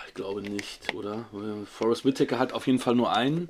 Ich 0.08 0.14
glaube 0.14 0.42
nicht, 0.42 0.94
oder? 0.94 1.26
Forrest 1.78 2.04
Whitaker 2.06 2.38
hat 2.40 2.54
auf 2.54 2.68
jeden 2.68 2.80
Fall 2.80 2.96
nur 2.96 3.14
einen. 3.14 3.48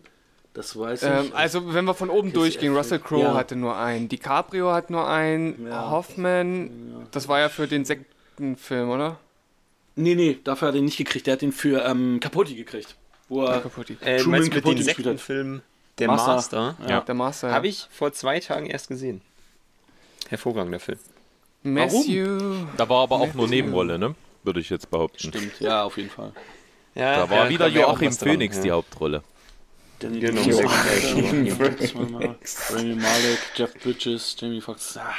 Das 0.53 0.77
weiß 0.77 1.01
ich. 1.03 1.09
Ähm, 1.09 1.31
also, 1.33 1.73
wenn 1.73 1.85
wir 1.85 1.93
von 1.93 2.09
oben 2.09 2.33
durchgehen, 2.33 2.75
Russell 2.75 2.99
Crowe 2.99 3.21
Ja. 3.21 3.33
hatte 3.35 3.55
nur 3.55 3.77
einen, 3.77 4.09
DiCaprio 4.09 4.71
hat 4.71 4.89
nur 4.89 5.07
einen, 5.07 5.67
Ja. 5.67 5.89
Hoffman, 5.89 7.07
das 7.11 7.27
war 7.27 7.39
ja 7.39 7.49
für 7.49 7.67
den 7.67 7.85
Sektenfilm, 7.85 8.89
oder? 8.89 9.17
nee, 9.95 10.15
nee, 10.15 10.39
dafür 10.43 10.69
hat 10.69 10.75
er 10.75 10.79
ihn 10.79 10.85
nicht 10.85 10.97
gekriegt. 10.97 11.27
Der 11.27 11.33
hat 11.33 11.41
ihn 11.41 11.51
für 11.51 11.83
ähm, 11.85 12.19
Capote 12.19 12.53
gekriegt. 12.55 12.95
Wo 13.31 13.45
er. 13.45 13.63
Äh, 14.01 14.17
Truman 14.17 14.41
mit 14.41 14.51
Capote 14.51 14.75
dem 14.75 14.85
gespielt 14.85 15.07
hat. 15.07 15.17
Sektenfilm 15.17 15.61
Der 15.99 16.07
Master. 16.07 16.33
Master? 16.33 16.75
Ja. 16.85 16.99
Der 16.99 17.15
Master. 17.15 17.47
ja. 17.47 17.53
Habe 17.53 17.69
ich 17.69 17.87
vor 17.89 18.11
zwei 18.11 18.41
Tagen 18.41 18.65
erst 18.65 18.89
gesehen. 18.89 19.21
Hervorragender 20.27 20.81
Film. 20.81 20.99
Matthew. 21.63 22.65
Da 22.75 22.89
war 22.89 23.03
aber 23.03 23.21
auch 23.21 23.33
nur 23.33 23.47
Nebenrolle, 23.47 23.97
ne? 23.97 24.15
Würde 24.43 24.59
ich 24.59 24.69
jetzt 24.69 24.91
behaupten. 24.91 25.29
stimmt, 25.29 25.61
ja, 25.61 25.83
auf 25.83 25.95
jeden 25.95 26.09
Fall. 26.09 26.33
Ja, 26.93 27.19
Da 27.19 27.29
war 27.29 27.45
ja, 27.45 27.49
wieder 27.49 27.67
auch 27.67 28.01
Joachim 28.01 28.11
Phoenix 28.11 28.57
ja. 28.57 28.63
die 28.63 28.71
Hauptrolle. 28.71 29.23
Danny 29.99 30.19
Genau, 30.19 30.41
Joachim 30.41 31.47
das 31.79 31.95
war 31.95 32.09
mal 32.09 32.35
Rami 32.71 32.95
Malek, 32.95 33.39
Jeff 33.55 33.73
Bridges, 33.75 34.35
Jamie 34.37 34.59
Foxx. 34.59 34.97
Ah. 34.97 35.13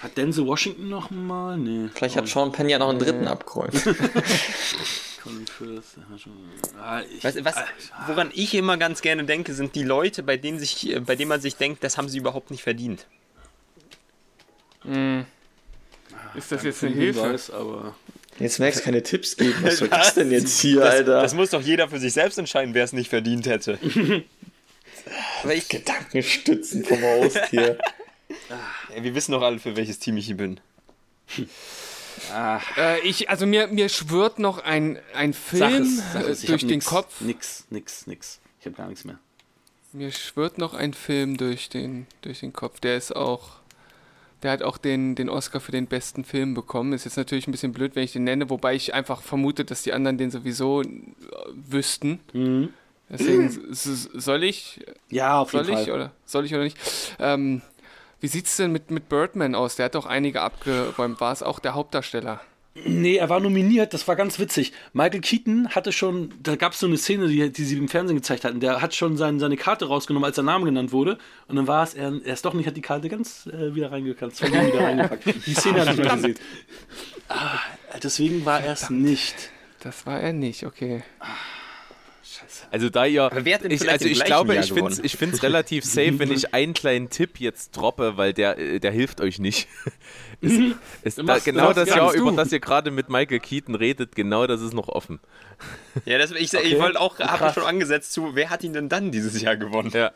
Hat 0.00 0.14
Denzel 0.18 0.46
Washington 0.46 0.90
noch 0.90 1.10
mal? 1.10 1.56
Nee. 1.56 1.88
Vielleicht 1.94 2.16
hat 2.16 2.28
Sean 2.28 2.52
Penn 2.52 2.68
ja 2.68 2.78
noch 2.78 2.90
einen 2.90 2.98
dritten 2.98 3.28
abgeräumt. 3.28 3.72
Ah, 6.80 7.02
ich, 7.02 7.22
Was, 7.24 7.44
was, 7.44 7.56
ah, 7.56 7.66
woran 8.06 8.30
ich 8.34 8.54
immer 8.54 8.76
ganz 8.76 9.02
gerne 9.02 9.24
denke, 9.24 9.54
sind 9.54 9.74
die 9.74 9.82
Leute, 9.82 10.22
bei 10.22 10.36
denen, 10.36 10.58
sich, 10.58 10.96
bei 11.06 11.16
denen 11.16 11.28
man 11.28 11.40
sich 11.40 11.56
denkt, 11.56 11.84
das 11.84 11.98
haben 11.98 12.08
sie 12.08 12.18
überhaupt 12.18 12.50
nicht 12.50 12.62
verdient. 12.62 13.06
Ist 16.34 16.52
das 16.52 16.62
jetzt 16.62 16.82
eine 16.84 16.94
Hilfe? 16.94 17.22
Hinweis, 17.22 17.50
aber 17.50 17.94
Jetzt 18.38 18.58
merkst 18.58 18.80
du 18.80 18.84
keine 18.84 19.02
Tipps 19.02 19.36
geben. 19.36 19.54
Was 19.62 19.78
soll 19.78 19.88
das 19.90 20.14
denn 20.14 20.30
jetzt 20.30 20.60
hier, 20.60 20.82
Alter? 20.82 21.20
Das 21.20 21.34
muss 21.34 21.50
doch 21.50 21.60
jeder 21.60 21.88
für 21.88 21.98
sich 21.98 22.14
selbst 22.14 22.38
entscheiden, 22.38 22.72
wer 22.74 22.84
es 22.84 22.92
nicht 22.92 23.10
verdient 23.10 23.46
hätte. 23.46 23.78
Aber 25.42 25.54
ich, 25.54 25.68
Gedankenstützen 25.68 26.84
vom 26.84 27.00
Haustier. 27.02 27.78
Ey, 28.94 29.02
wir 29.02 29.14
wissen 29.14 29.32
doch 29.32 29.42
alle, 29.42 29.58
für 29.58 29.76
welches 29.76 29.98
Team 29.98 30.16
ich 30.16 30.26
hier 30.26 30.36
bin. 30.36 30.60
Äh, 32.76 33.00
ich, 33.00 33.28
also 33.30 33.46
mir, 33.46 33.66
mir 33.68 33.88
schwört 33.88 34.38
noch 34.38 34.58
ein, 34.58 34.98
ein 35.14 35.32
sag 35.32 35.42
Film 35.72 35.84
sag 36.12 36.22
äh, 36.24 36.30
es. 36.30 36.42
Ich 36.42 36.48
durch 36.48 36.60
den 36.62 36.70
nix, 36.70 36.86
Kopf. 36.86 37.20
Nix, 37.20 37.66
nix, 37.70 38.06
nix. 38.06 38.40
Ich 38.60 38.66
habe 38.66 38.76
gar 38.76 38.88
nichts 38.88 39.04
mehr. 39.04 39.18
Mir 39.92 40.12
schwört 40.12 40.58
noch 40.58 40.74
ein 40.74 40.94
Film 40.94 41.36
durch 41.36 41.68
den, 41.68 42.06
durch 42.22 42.40
den 42.40 42.52
Kopf. 42.52 42.80
Der 42.80 42.96
ist 42.96 43.14
auch. 43.14 43.60
Der 44.42 44.52
hat 44.52 44.62
auch 44.62 44.78
den, 44.78 45.16
den 45.16 45.28
Oscar 45.28 45.60
für 45.60 45.72
den 45.72 45.86
besten 45.86 46.24
Film 46.24 46.54
bekommen. 46.54 46.94
Ist 46.94 47.04
jetzt 47.04 47.16
natürlich 47.18 47.46
ein 47.46 47.52
bisschen 47.52 47.72
blöd, 47.72 47.94
wenn 47.94 48.04
ich 48.04 48.12
den 48.12 48.24
nenne, 48.24 48.48
wobei 48.48 48.74
ich 48.74 48.94
einfach 48.94 49.20
vermute, 49.20 49.66
dass 49.66 49.82
die 49.82 49.92
anderen 49.92 50.16
den 50.16 50.30
sowieso 50.30 50.80
äh, 50.80 50.86
wüssten. 51.52 52.20
Mhm. 52.32 52.70
Deswegen 53.10 53.50
soll 53.72 54.44
ich, 54.44 54.80
Ja, 55.10 55.40
auf 55.40 55.52
jeden 55.52 55.64
soll 55.66 55.74
ich 55.74 55.86
Fall. 55.86 55.94
oder 55.94 56.12
soll 56.24 56.44
ich 56.46 56.54
oder 56.54 56.62
nicht? 56.62 56.78
Ähm, 57.18 57.60
wie 58.20 58.28
sieht's 58.28 58.56
denn 58.56 58.72
mit, 58.72 58.90
mit 58.90 59.08
Birdman 59.08 59.54
aus? 59.54 59.76
Der 59.76 59.86
hat 59.86 59.94
doch 59.94 60.06
einige 60.06 60.42
abgeräumt. 60.42 61.20
War 61.20 61.32
es 61.32 61.42
auch 61.42 61.58
der 61.58 61.74
Hauptdarsteller? 61.74 62.40
Nee, 62.74 63.16
er 63.16 63.28
war 63.28 63.40
nominiert, 63.40 63.92
das 63.94 64.06
war 64.06 64.14
ganz 64.14 64.38
witzig. 64.38 64.72
Michael 64.92 65.20
Keaton 65.20 65.70
hatte 65.70 65.90
schon, 65.90 66.32
da 66.40 66.54
gab 66.54 66.72
es 66.72 66.78
so 66.78 66.86
eine 66.86 66.98
Szene, 66.98 67.26
die, 67.26 67.50
die 67.50 67.64
sie 67.64 67.76
im 67.76 67.88
Fernsehen 67.88 68.16
gezeigt 68.16 68.44
hatten. 68.44 68.60
Der 68.60 68.80
hat 68.80 68.94
schon 68.94 69.16
sein, 69.16 69.40
seine 69.40 69.56
Karte 69.56 69.88
rausgenommen, 69.88 70.24
als 70.24 70.36
der 70.36 70.44
Name 70.44 70.66
genannt 70.66 70.92
wurde. 70.92 71.18
Und 71.48 71.56
dann 71.56 71.66
war 71.66 71.82
es, 71.82 71.94
er, 71.94 72.12
er 72.24 72.32
ist 72.32 72.44
doch 72.44 72.54
nicht, 72.54 72.66
hat 72.66 72.76
die 72.76 72.80
Karte 72.80 73.08
ganz 73.08 73.46
äh, 73.46 73.74
wieder 73.74 73.90
reingepackt. 73.90 74.40
Wieder 74.40 74.84
reingepackt. 74.84 75.24
Die 75.46 75.54
Szene 75.54 75.80
hatte 75.80 76.00
ich 76.00 76.08
mal 76.08 76.14
gesehen. 76.14 76.38
Ah, 77.28 77.58
deswegen 78.02 78.44
war 78.44 78.60
er 78.60 78.72
es 78.72 78.88
nicht. 78.88 79.50
Das 79.80 80.06
war 80.06 80.20
er 80.20 80.32
nicht, 80.32 80.64
okay. 80.64 81.02
Also 82.70 82.88
da 82.88 83.04
ihr, 83.04 83.24
Aber 83.24 83.44
wer 83.44 83.54
hat 83.56 83.64
denn 83.64 83.70
ich, 83.72 83.88
also 83.90 84.06
ich 84.06 84.22
glaube, 84.24 84.54
Jahr 84.54 84.62
ich 84.62 84.72
finde 84.72 84.92
es 84.92 84.98
ich 85.00 85.16
find's 85.16 85.42
relativ 85.42 85.84
safe, 85.84 86.18
wenn 86.20 86.30
ich 86.30 86.54
einen 86.54 86.72
kleinen 86.72 87.10
Tipp 87.10 87.40
jetzt 87.40 87.76
droppe, 87.76 88.16
weil 88.16 88.32
der, 88.32 88.58
äh, 88.58 88.78
der 88.78 88.92
hilft 88.92 89.20
euch 89.20 89.38
nicht. 89.40 89.66
es, 90.40 90.52
es, 91.02 91.14
da, 91.16 91.22
machst- 91.24 91.44
genau 91.44 91.72
das 91.72 91.88
Jahr, 91.88 92.12
du. 92.12 92.18
über 92.18 92.32
das 92.32 92.52
ihr 92.52 92.60
gerade 92.60 92.90
mit 92.90 93.08
Michael 93.08 93.40
Keaton 93.40 93.74
redet, 93.74 94.14
genau 94.14 94.46
das 94.46 94.60
ist 94.60 94.72
noch 94.72 94.88
offen. 94.88 95.18
Ja, 96.04 96.18
das, 96.18 96.30
ich, 96.30 96.52
ich 96.54 96.78
wollte 96.78 97.00
auch, 97.00 97.18
habe 97.18 97.52
schon 97.52 97.64
angesetzt 97.64 98.12
zu, 98.12 98.34
wer 98.34 98.50
hat 98.50 98.62
ihn 98.62 98.72
denn 98.72 98.88
dann 98.88 99.10
dieses 99.10 99.40
Jahr 99.42 99.56
gewonnen? 99.56 99.90
Ja. 99.92 100.12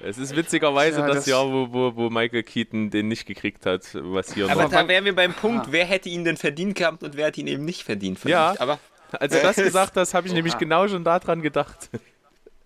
Es 0.00 0.16
ist 0.16 0.36
witzigerweise 0.36 1.00
Ja, 1.00 1.06
das, 1.08 1.16
das- 1.16 1.26
Jahr, 1.26 1.50
wo, 1.50 1.72
wo, 1.72 1.96
wo 1.96 2.08
Michael 2.08 2.44
Keaton 2.44 2.90
den 2.90 3.08
nicht 3.08 3.26
gekriegt 3.26 3.66
hat, 3.66 3.82
was 3.94 4.32
hier 4.32 4.48
Aber 4.48 4.62
noch. 4.62 4.70
da 4.70 4.86
wären 4.86 5.04
wir 5.04 5.14
beim 5.14 5.34
Punkt, 5.34 5.72
wer 5.72 5.84
hätte 5.86 6.08
ihn 6.08 6.24
denn 6.24 6.36
verdient 6.36 6.76
gehabt 6.76 7.02
und 7.02 7.16
wer 7.16 7.26
hat 7.26 7.36
ihn 7.36 7.48
eben 7.48 7.64
nicht 7.64 7.82
verdient. 7.82 8.22
Ja. 8.24 8.54
aber 8.60 8.78
Als 9.12 9.32
du 9.32 9.40
das 9.40 9.56
gesagt 9.56 9.96
hast, 9.96 10.14
habe 10.14 10.26
ich 10.26 10.32
nämlich 10.32 10.58
genau 10.58 10.86
schon 10.88 11.04
daran 11.04 11.42
gedacht. 11.42 11.88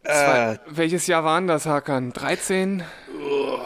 äh, 0.03 0.57
Welches 0.67 1.07
Jahr 1.07 1.25
waren 1.25 1.47
das, 1.47 1.67
Hakan? 1.67 2.13
13? 2.13 2.83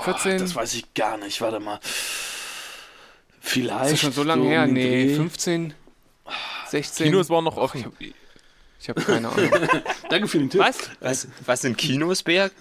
14? 0.02 0.38
Das 0.38 0.54
weiß 0.54 0.74
ich 0.74 0.94
gar 0.94 1.16
nicht, 1.16 1.40
warte 1.40 1.60
mal. 1.60 1.80
Vielleicht. 3.40 3.84
ist 3.86 3.92
das 3.92 4.00
schon 4.00 4.12
so 4.12 4.22
lange 4.22 4.46
her? 4.48 4.66
Nee, 4.66 5.06
Dreh. 5.08 5.14
15? 5.16 5.74
16? 6.68 7.06
Kinos 7.06 7.30
waren 7.30 7.44
noch 7.44 7.56
offen. 7.56 7.92
Ich 8.80 8.88
habe 8.88 9.00
keine 9.00 9.28
Ahnung. 9.28 9.50
Danke 10.10 10.28
für 10.28 10.38
den 10.38 10.50
Tipp. 10.50 10.60
Was? 10.60 10.90
was, 11.00 11.28
was 11.44 11.60
sind 11.62 11.78
Kinos, 11.78 12.22
Berg? 12.22 12.52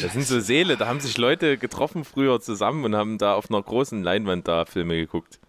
Das 0.00 0.12
sind 0.12 0.26
so 0.26 0.38
Seele, 0.40 0.76
da 0.76 0.86
haben 0.86 1.00
sich 1.00 1.18
Leute 1.18 1.58
getroffen 1.58 2.04
früher 2.04 2.40
zusammen 2.40 2.84
und 2.84 2.94
haben 2.94 3.18
da 3.18 3.34
auf 3.34 3.50
einer 3.50 3.60
großen 3.62 4.02
Leinwand 4.02 4.46
da 4.46 4.64
Filme 4.64 4.94
geguckt. 4.96 5.40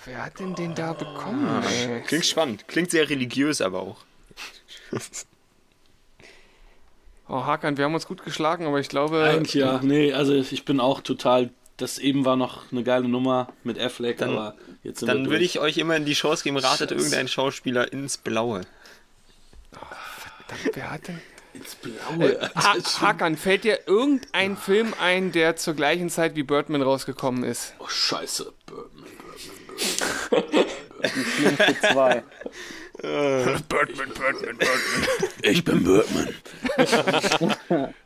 Oh, 0.00 0.06
wer 0.06 0.24
hat 0.24 0.38
denn 0.40 0.54
den 0.54 0.74
da 0.74 0.92
bekommen? 0.92 1.62
ey? 1.64 2.00
Klingt 2.02 2.26
spannend. 2.26 2.66
Klingt 2.68 2.90
sehr 2.90 3.08
religiös, 3.08 3.60
aber 3.60 3.80
auch. 3.80 3.96
Oh, 7.32 7.44
Hakan, 7.44 7.76
wir 7.76 7.84
haben 7.84 7.94
uns 7.94 8.08
gut 8.08 8.24
geschlagen, 8.24 8.66
aber 8.66 8.80
ich 8.80 8.88
glaube. 8.88 9.22
Eigentlich 9.22 9.54
ja. 9.54 9.78
Nee, 9.84 10.12
also 10.12 10.34
ich 10.34 10.64
bin 10.64 10.80
auch 10.80 11.00
total. 11.00 11.50
Das 11.76 11.98
eben 11.98 12.24
war 12.24 12.34
noch 12.34 12.70
eine 12.72 12.82
geile 12.82 13.06
Nummer 13.08 13.52
mit 13.62 13.78
Affleck, 13.78 14.18
Dann- 14.18 14.30
aber 14.30 14.54
jetzt 14.82 14.98
sind 14.98 15.06
Dann 15.08 15.30
würde 15.30 15.44
ich 15.44 15.60
euch 15.60 15.78
immer 15.78 15.94
in 15.96 16.04
die 16.04 16.12
Chance 16.14 16.42
geben, 16.42 16.56
ratet 16.56 16.90
Scheiße. 16.90 16.94
irgendein 16.94 17.28
Schauspieler 17.28 17.92
ins 17.92 18.18
Blaue. 18.18 18.62
Wer 20.74 20.90
hat 20.90 21.06
denn. 21.06 21.20
ins 21.54 21.76
Blaue. 21.76 22.50
Ha 22.56 22.74
Hakan, 23.00 23.36
fällt 23.36 23.62
dir 23.64 23.78
irgendein 23.86 24.56
Film 24.56 24.92
ein, 25.00 25.30
der 25.32 25.54
zur 25.54 25.74
gleichen 25.74 26.10
Zeit 26.10 26.34
wie 26.34 26.42
Birdman 26.42 26.82
rausgekommen 26.82 27.44
ist? 27.44 27.74
Oh, 27.78 27.86
scheiße. 27.88 28.52
Birdman. 28.66 29.06
Film 29.80 31.56
für 31.56 31.80
zwei. 31.80 32.22
Ich 35.42 35.64
bin 35.64 35.84
Birdman. 35.84 36.34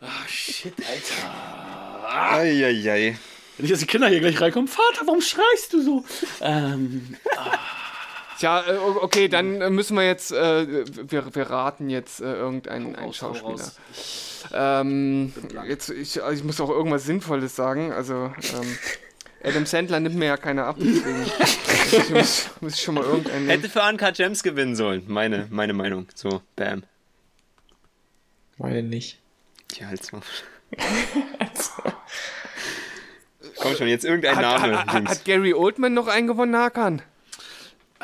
ah, 0.01 0.29
shit, 0.29 0.75
Alter. 0.79 2.33
Eieiei. 2.33 3.19
Wenn 3.57 3.65
ich 3.65 3.71
jetzt 3.71 3.83
die 3.83 3.87
Kinder 3.87 4.09
hier 4.09 4.21
gleich 4.21 4.41
reinkommen, 4.41 4.69
Vater, 4.69 5.07
warum 5.07 5.21
schreist 5.21 5.73
du 5.73 5.83
so? 5.83 6.05
Ähm, 6.41 7.17
Tja, 8.39 8.65
äh, 8.67 8.77
okay, 8.77 9.29
dann 9.29 9.61
äh, 9.61 9.71
müssen 9.71 9.97
wir 9.97 10.05
jetzt, 10.05 10.33
äh, 10.33 10.85
wir, 10.87 11.35
wir 11.35 11.51
raten 11.51 11.89
jetzt 11.89 12.21
äh, 12.21 12.35
irgendeinen 12.35 12.97
einen 12.97 13.13
Schauspieler. 13.13 13.71
Ähm, 14.53 15.33
jetzt, 15.67 15.91
ich, 15.91 16.23
also 16.23 16.37
ich 16.37 16.45
muss 16.45 16.61
auch 16.61 16.69
irgendwas 16.69 17.05
Sinnvolles 17.05 17.55
sagen. 17.55 17.93
Also, 17.93 18.33
ähm, 18.55 18.79
Adam 19.45 19.67
Sandler 19.67 20.01
nimmt 20.01 20.17
mir 20.17 20.27
ja 20.27 20.37
keine 20.37 20.65
ab, 20.65 20.77
deswegen 20.81 21.23
ich 21.23 22.11
muss, 22.11 22.47
muss 22.61 22.75
ich 22.77 22.83
schon 22.83 22.95
mal 22.95 23.05
irgendeinen. 23.05 23.49
Hätte 23.49 23.69
für 23.69 23.83
Uncut 23.83 24.15
Gems 24.17 24.43
gewinnen 24.43 24.75
sollen. 24.75 25.05
Meine, 25.07 25.47
meine 25.51 25.75
Meinung. 25.75 26.09
So, 26.15 26.43
bam. 26.57 26.83
Meine 28.57 28.83
nicht. 28.83 29.19
Ja, 29.79 29.89
halt 29.89 30.05
so. 30.05 30.21
Komm 33.57 33.75
schon, 33.77 33.89
jetzt 33.89 34.05
irgendein 34.05 34.37
Hat, 34.37 34.43
Name. 34.61 34.79
hat, 34.87 35.09
hat, 35.09 35.25
Gary 35.25 35.55
Oldman 35.55 35.95
noch 35.95 36.07
einen 36.09 36.27
gewonnen, 36.27 36.57
Hakan? 36.57 37.03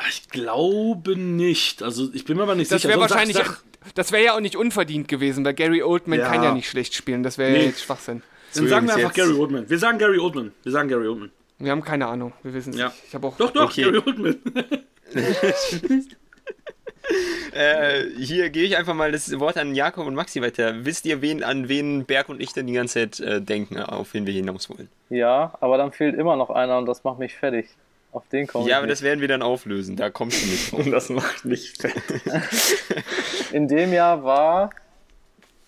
Ich 0.09 0.29
glaube 0.29 1.15
nicht. 1.17 1.83
Also 1.83 2.09
ich 2.13 2.25
bin 2.25 2.37
mir 2.37 2.43
aber 2.43 2.55
nicht 2.55 2.71
Das 2.71 2.81
sicher. 2.81 2.89
wäre 2.89 2.99
Sonst 2.99 3.09
sag- 3.11 3.17
wahrscheinlich, 3.19 3.37
sag- 3.37 3.63
das 3.95 4.11
wäre 4.11 4.23
ja 4.23 4.35
auch 4.35 4.39
nicht 4.39 4.55
unverdient 4.55 5.07
gewesen, 5.07 5.43
weil 5.43 5.53
Gary 5.53 5.83
Oldman 5.83 6.19
Ja. 6.19 6.29
kann 6.29 6.43
ja 6.43 6.53
nicht 6.53 6.69
schlecht 6.69 6.93
spielen. 6.95 7.23
Das 7.23 7.37
wäre 7.37 7.51
Nee. 7.51 7.59
ja 7.59 7.63
jetzt 7.65 7.81
Schwachsinn. 7.83 8.23
Dann 8.55 8.67
sagen 8.67 8.87
wir 8.87 8.95
einfach 8.95 9.15
jetzt- 9.15 9.27
Gary 9.27 9.33
Oldman. 9.39 9.69
Wir 9.69 9.77
sagen 9.79 9.97
Gary 9.97 10.19
Oldman. 10.19 10.51
Wir 10.63 10.71
sagen 10.71 10.89
Gary 10.89 11.07
Oldman. 11.07 11.31
Wir 11.59 11.71
haben 11.71 11.83
keine 11.83 12.07
Ahnung. 12.07 12.33
Wir 12.43 12.53
wissen 12.53 12.71
es 12.71 12.79
Ja. 12.79 12.87
nicht. 12.87 13.03
Ich 13.07 13.13
habe 13.15 13.27
auch. 13.27 13.37
Doch, 13.37 13.51
doch, 13.51 13.65
Okay. 13.65 13.83
Gary 13.83 13.97
Oldman. 14.05 14.37
Äh, 17.53 18.03
hier 18.17 18.49
gebe 18.49 18.65
ich 18.65 18.77
einfach 18.77 18.93
mal 18.93 19.11
das 19.11 19.37
Wort 19.39 19.57
an 19.57 19.75
Jakob 19.75 20.07
und 20.07 20.15
Maxi 20.15 20.41
weiter. 20.41 20.85
Wisst 20.85 21.05
ihr, 21.05 21.21
wen, 21.21 21.43
an 21.43 21.67
wen 21.67 22.05
Berg 22.05 22.29
und 22.29 22.39
ich 22.41 22.53
denn 22.53 22.67
die 22.67 22.73
ganze 22.73 23.09
Zeit 23.09 23.19
äh, 23.19 23.41
denken, 23.41 23.77
auf 23.79 24.13
wen 24.13 24.25
wir 24.25 24.33
hinaus 24.33 24.69
wollen? 24.69 24.87
Ja, 25.09 25.53
aber 25.59 25.77
dann 25.77 25.91
fehlt 25.91 26.15
immer 26.15 26.37
noch 26.37 26.49
einer 26.49 26.77
und 26.77 26.85
das 26.85 27.03
macht 27.03 27.19
mich 27.19 27.35
fertig. 27.35 27.67
Auf 28.13 28.23
den 28.31 28.47
komme 28.47 28.69
Ja, 28.69 28.77
aber 28.77 28.87
das 28.87 28.99
nicht. 29.01 29.07
werden 29.09 29.19
wir 29.19 29.27
dann 29.27 29.41
auflösen. 29.41 29.97
Da 29.97 30.09
kommst 30.09 30.41
du 30.41 30.47
nicht 30.47 30.71
drauf. 30.71 30.85
Das 30.91 31.09
macht 31.09 31.43
mich 31.43 31.73
fett. 31.73 31.93
In 33.51 33.67
dem 33.67 33.91
Jahr 33.91 34.23
war 34.23 34.69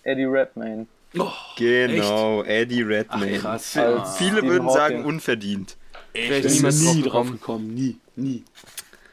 Eddie 0.04 0.24
Redmayne. 0.24 0.86
Oh, 1.18 1.30
Genau, 1.56 2.42
Eddie 2.42 2.82
Redmayne. 2.82 3.38
krass. 3.38 3.76
Als- 3.76 3.94
Ja. 3.96 4.04
Viele 4.04 4.30
Stephen 4.38 4.48
würden 4.48 4.68
sagen 4.70 4.94
Hawking. 4.96 5.04
unverdient. 5.04 5.76
Wäre 6.12 6.38
ich 6.46 6.62
bin 6.62 6.78
nie 6.96 7.02
drauf 7.02 7.30
gekommen. 7.30 7.74
Nie, 7.74 7.96
nie. 8.16 8.44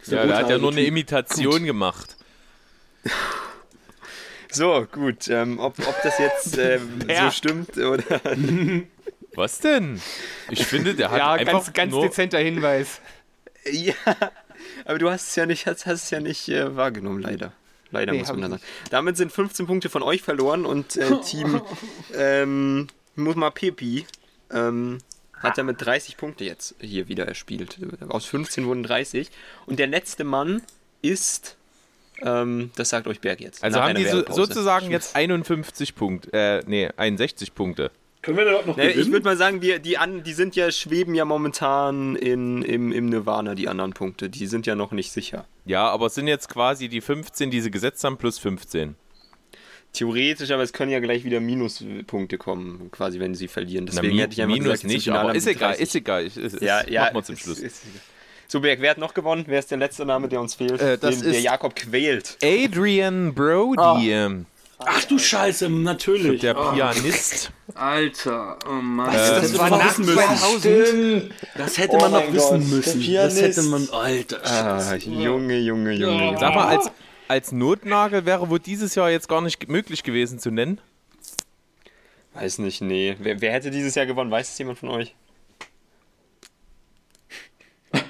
Ja, 0.06 0.26
der 0.26 0.38
hat 0.38 0.50
ja 0.50 0.58
nur 0.58 0.72
eine. 0.72 0.82
Imitation 0.82 1.64
gemacht. 1.64 2.18
So, 4.54 4.86
gut. 4.92 5.30
Ähm, 5.30 5.60
ob, 5.60 5.80
ob 5.80 5.96
das 6.04 6.18
jetzt 6.20 6.58
ähm, 6.58 7.00
so 7.08 7.32
stimmt 7.32 7.78
oder. 7.78 8.04
Was 9.36 9.60
denn? 9.60 10.02
Ich 10.50 10.66
finde, 10.66 10.94
der 10.94 11.10
hat 11.10 11.18
Ja, 11.20 11.32
einfach 11.34 11.54
ganz, 11.54 11.74
ganz 11.74 11.92
nur... 11.94 12.04
dezenter 12.04 12.40
Hinweis. 12.40 13.00
ja, 13.72 13.94
aber 14.84 15.00
du 15.00 15.10
hast 15.10 15.30
es 15.30 15.36
ja 15.38 15.46
nicht, 15.46 15.68
hast, 15.68 15.86
hast 15.86 16.04
es 16.04 16.10
ja 16.10 16.20
nicht 16.20 16.50
äh, 16.50 16.76
wahrgenommen, 16.76 17.22
leider. 17.22 17.54
Leider 17.92 18.14
Nee, 18.14 18.20
muss 18.20 18.30
man 18.30 18.42
da 18.42 18.48
ich 18.48 18.52
sagen. 18.54 18.64
Damit 18.90 19.18
sind 19.18 19.32
15 19.32 19.68
Punkte 19.68 19.90
von 19.90 20.04
euch 20.04 20.22
verloren 20.22 20.66
und 20.66 20.98
äh, 20.98 21.20
Team 21.26 21.62
ähm, 22.16 22.88
Mutma 23.16 23.50
Pepi 23.50 24.06
ähm, 24.52 25.00
hat 25.34 25.58
damit 25.58 25.84
30 25.84 26.18
Punkte 26.18 26.46
jetzt 26.46 26.76
hier 26.80 27.08
wieder 27.08 27.28
erspielt. 27.28 27.78
Aus 28.10 28.26
15 28.26 28.66
wurden 28.66 28.84
30. 28.84 29.30
Und 29.66 29.80
der 29.80 29.88
letzte 29.88 30.24
Mann 30.24 30.62
ist. 31.02 31.58
Ähm, 32.24 32.72
das 32.76 32.90
sagt 32.90 33.08
euch 33.08 33.20
Berg 33.20 33.42
jetzt. 33.42 33.64
Also 33.64 33.82
haben 33.82 33.96
die 33.96 34.06
so, 34.06 34.24
sozusagen 34.32 34.92
jetzt 34.92 35.16
51 35.16 35.96
Punkte, 35.96 36.32
äh, 36.34 36.64
nee, 36.68 36.90
61 36.96 37.56
Punkte. 37.56 37.90
Können 38.22 38.38
wir 38.38 38.44
da 38.46 38.52
überhaupt 38.52 38.68
noch 38.68 38.78
Ne, 38.78 38.92
ich 38.92 39.12
würde 39.12 39.24
mal 39.26 39.36
sagen, 39.38 39.62
die, 39.62 39.80
die, 39.80 39.98
an, 39.98 40.22
die 40.24 40.34
sind 40.34 40.56
ja, 40.56 40.72
schweben 40.72 41.16
ja 41.16 41.26
momentan 41.26 42.16
in, 42.16 42.62
im, 42.62 42.92
im 42.92 43.08
Nirvana, 43.08 43.56
die 43.56 43.68
anderen 43.68 43.94
Punkte. 43.94 44.30
Die 44.30 44.46
sind 44.46 44.68
ja 44.68 44.76
noch 44.76 44.92
nicht 44.92 45.12
sicher. 45.12 45.46
Ja, 45.66 45.88
aber 45.90 46.06
es 46.08 46.16
sind 46.16 46.28
jetzt 46.28 46.48
quasi 46.48 46.88
die 46.88 47.02
15, 47.02 47.50
die 47.50 47.62
sie 47.62 47.72
gesetzt 47.72 48.04
haben, 48.04 48.18
plus 48.18 48.38
15. 48.38 48.96
Theoretisch, 49.94 50.52
aber 50.52 50.64
es 50.64 50.72
können 50.72 50.92
ja 50.92 51.00
gleich 51.00 51.26
wieder 51.26 51.40
Minuspunkte 51.42 52.38
kommen, 52.38 52.90
quasi, 52.92 53.20
wenn 53.20 53.36
sie 53.36 53.48
verlieren. 53.50 53.86
Deswegen 53.88 54.16
Mi- 54.16 54.22
hätte 54.22 54.34
ich 54.34 54.42
einfach 54.42 54.54
Minus 54.54 54.72
gesagt, 54.82 54.84
nicht, 54.94 55.10
aber 55.10 55.36
ist 55.36 55.48
egal, 55.48 55.70
30. 55.72 55.84
ist 55.84 55.96
egal. 55.96 56.26
Ist, 56.26 56.62
Ja, 56.62 56.80
ist, 56.80 56.90
ja. 56.90 57.02
Machen 57.04 57.16
wir 57.16 57.24
zum 57.24 57.36
ist- 57.36 57.42
Schluss. 57.42 57.60
ist- 57.60 57.82
So, 58.48 58.62
Berg, 58.62 58.80
wer 58.82 58.92
hat 58.92 58.98
noch 59.00 59.14
gewonnen? 59.14 59.44
Wer 59.48 59.60
ist 59.60 59.70
der 59.72 59.78
letzte 59.80 60.06
Name, 60.06 60.30
der 60.30 60.40
uns 60.40 60.56
fehlt? 60.56 60.80
Äh, 60.80 60.98
das 60.98 61.16
Den, 61.20 61.30
der 61.32 61.40
ist- 61.40 61.44
Jakob 61.44 61.76
quält. 61.76 62.38
Adrian 62.44 63.34
Brody, 63.34 64.12
ähm, 64.14 64.46
Ach 64.84 65.04
du 65.06 65.20
Scheiße, 65.20 65.70
natürlich. 65.70 66.42
der 66.42 66.54
Pianist. 66.56 67.52
Alter, 67.76 68.58
oh 68.68 68.74
Mann. 68.82 69.14
Das 69.14 69.30
das, 69.30 69.44
hätte 69.44 69.60
war 69.60 69.70
man 69.70 69.80
nach 69.80 69.90
wissen 70.00 70.06
müssen. 70.06 70.18
2000. 70.18 71.34
Das 71.56 71.78
hätte 71.78 71.96
Oh 71.96 72.00
man 72.00 72.12
noch 72.12 72.34
wissen 72.34 72.60
Gott, 72.60 72.68
müssen. 72.70 73.14
Das 73.14 73.42
hätte 73.42 73.62
man. 73.64 73.90
Alter, 73.92 74.40
Ah, 74.44 74.82
Scheiße. 74.82 75.10
Junge, 75.10 75.58
Junge, 75.60 75.92
Junge. 75.94 76.38
Sag 76.40 76.56
mal, 76.56 76.68
als, 76.78 76.92
als 77.28 77.52
Notnagel 77.52 78.26
wäre 78.26 78.50
wohl 78.50 78.60
dieses 78.60 78.96
Jahr 78.96 79.10
jetzt 79.10 79.28
gar 79.30 79.42
nicht 79.42 79.68
möglich 79.70 80.04
gewesen 80.04 80.40
zu 80.40 80.52
nennen. 80.52 80.80
Weiß 82.34 82.60
nicht, 82.60 82.82
nee. 82.82 83.16
Wer, 83.20 83.42
wer 83.42 83.52
hätte 83.52 83.72
dieses 83.72 83.96
Jahr 83.96 84.06
gewonnen? 84.06 84.32
Weiß 84.32 84.50
es 84.52 84.58
jemand 84.58 84.80
von 84.80 84.90
euch? 84.90 85.16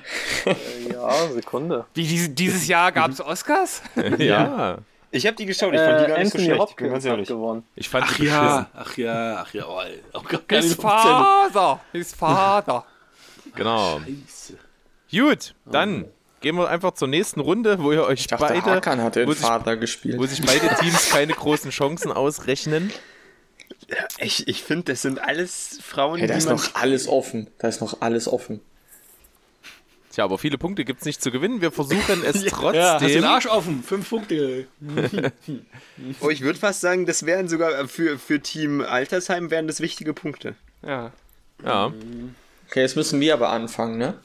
Ja, 0.91 1.27
Sekunde. 1.29 1.85
Wie, 1.93 2.03
diese, 2.07 2.29
dieses 2.29 2.67
Jahr 2.67 2.91
gab 2.91 3.11
es 3.11 3.21
Oscars? 3.21 3.83
ja. 4.17 4.79
Ich 5.13 5.25
habe 5.27 5.35
die 5.35 5.45
geschaut, 5.45 5.73
ich 5.73 5.79
fand 5.79 5.99
die 5.99 6.05
Äh, 6.05 6.07
gar 6.07 6.17
nicht 6.19 6.31
so 6.31 6.37
Anthony 6.37 6.43
schlecht. 6.55 6.69
Ich 6.69 6.75
bin 6.77 6.85
ganz 6.89 7.03
Hopkins 7.03 7.05
ehrlich. 7.05 7.27
gewonnen. 7.27 7.63
Ich 7.75 7.89
fand 7.89 8.05
Ach 8.07 8.15
die 8.15 8.23
ja, 8.25 8.69
ach 8.73 8.97
ja, 8.97 9.37
ach 9.45 9.53
ja. 9.53 9.65
Oh, 9.67 9.81
auch 10.17 10.23
gar 10.23 10.39
His 10.61 10.73
15. 10.75 10.75
Father. 10.81 11.79
His 11.91 12.13
Father. 12.13 12.85
Genau. 13.55 13.99
Scheiße. 13.99 14.57
Gut, 15.11 15.53
dann 15.65 16.05
gehen 16.39 16.55
wir 16.55 16.69
einfach 16.69 16.93
zur 16.93 17.09
nächsten 17.09 17.41
Runde, 17.41 17.83
wo 17.83 17.91
ihr 17.91 18.03
euch 18.05 18.21
Ich 18.21 18.27
dachte, 18.27 18.45
beide, 18.45 18.63
Hakan 18.63 19.01
hat 19.03 19.15
den 19.17 19.27
wo 19.27 19.33
sich- 19.33 19.41
Vater 19.41 19.75
gespielt. 19.75 20.17
wo 20.17 20.25
sich 20.25 20.41
beide 20.45 20.73
Teams 20.79 21.09
keine 21.09 21.33
großen 21.33 21.71
Chancen 21.71 22.11
ausrechnen. 22.13 22.91
Ich, 24.19 24.47
ich 24.47 24.63
finde, 24.63 24.93
das 24.93 25.01
sind 25.01 25.19
alles 25.21 25.79
Frauen, 25.83 26.19
hey, 26.19 26.27
da 26.27 26.33
die 26.35 26.37
ist 26.37 26.45
man... 26.45 26.55
noch 26.55 26.75
alles 26.75 27.07
offen. 27.09 27.49
Da 27.57 27.67
ist 27.67 27.81
noch 27.81 27.99
alles 28.01 28.27
offen. 28.29 28.61
Tja, 30.11 30.25
aber 30.25 30.37
viele 30.37 30.57
Punkte 30.57 30.83
gibt 30.83 30.99
es 30.99 31.05
nicht 31.05 31.21
zu 31.21 31.31
gewinnen. 31.31 31.61
Wir 31.61 31.71
versuchen 31.71 32.23
es 32.25 32.43
Ja, 32.43 32.43
hast 32.43 32.43
den 32.43 32.49
trotzdem. 32.51 33.23
Arsch 33.23 33.47
offen. 33.47 33.83
Fünf 33.83 34.09
Punkte. 34.09 34.67
Oh, 36.19 36.29
ich 36.29 36.41
würde 36.41 36.57
fast 36.57 36.81
sagen, 36.81 37.05
das 37.05 37.27
wären 37.27 37.47
sogar 37.47 37.87
für, 37.87 38.17
für 38.17 38.39
Team 38.39 38.81
Altersheim 38.81 39.51
wären 39.51 39.67
das 39.67 39.81
wichtige 39.81 40.13
Punkte. 40.13 40.55
Ja. 40.81 41.11
ja. 41.63 41.93
Okay, 42.67 42.81
jetzt 42.81 42.95
müssen 42.95 43.19
wir 43.19 43.33
aber 43.33 43.49
anfangen, 43.49 43.99
ne? 43.99 44.15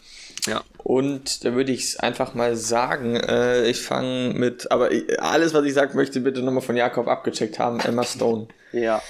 Ja. 0.46 0.62
Und 0.78 1.44
da 1.44 1.52
würde 1.54 1.72
ich 1.72 1.84
es 1.84 1.96
einfach 1.98 2.34
mal 2.34 2.56
sagen. 2.56 3.16
Äh, 3.16 3.68
ich 3.68 3.82
fange 3.82 4.32
mit, 4.34 4.70
aber 4.70 4.90
ich, 4.90 5.20
alles, 5.20 5.52
was 5.52 5.64
ich 5.66 5.74
sagen 5.74 5.96
möchte, 5.96 6.20
bitte 6.20 6.42
nochmal 6.42 6.62
von 6.62 6.76
Jakob 6.76 7.08
abgecheckt 7.08 7.58
haben. 7.58 7.80
Emma 7.80 8.04
Stone. 8.04 8.48
Ja. 8.72 9.02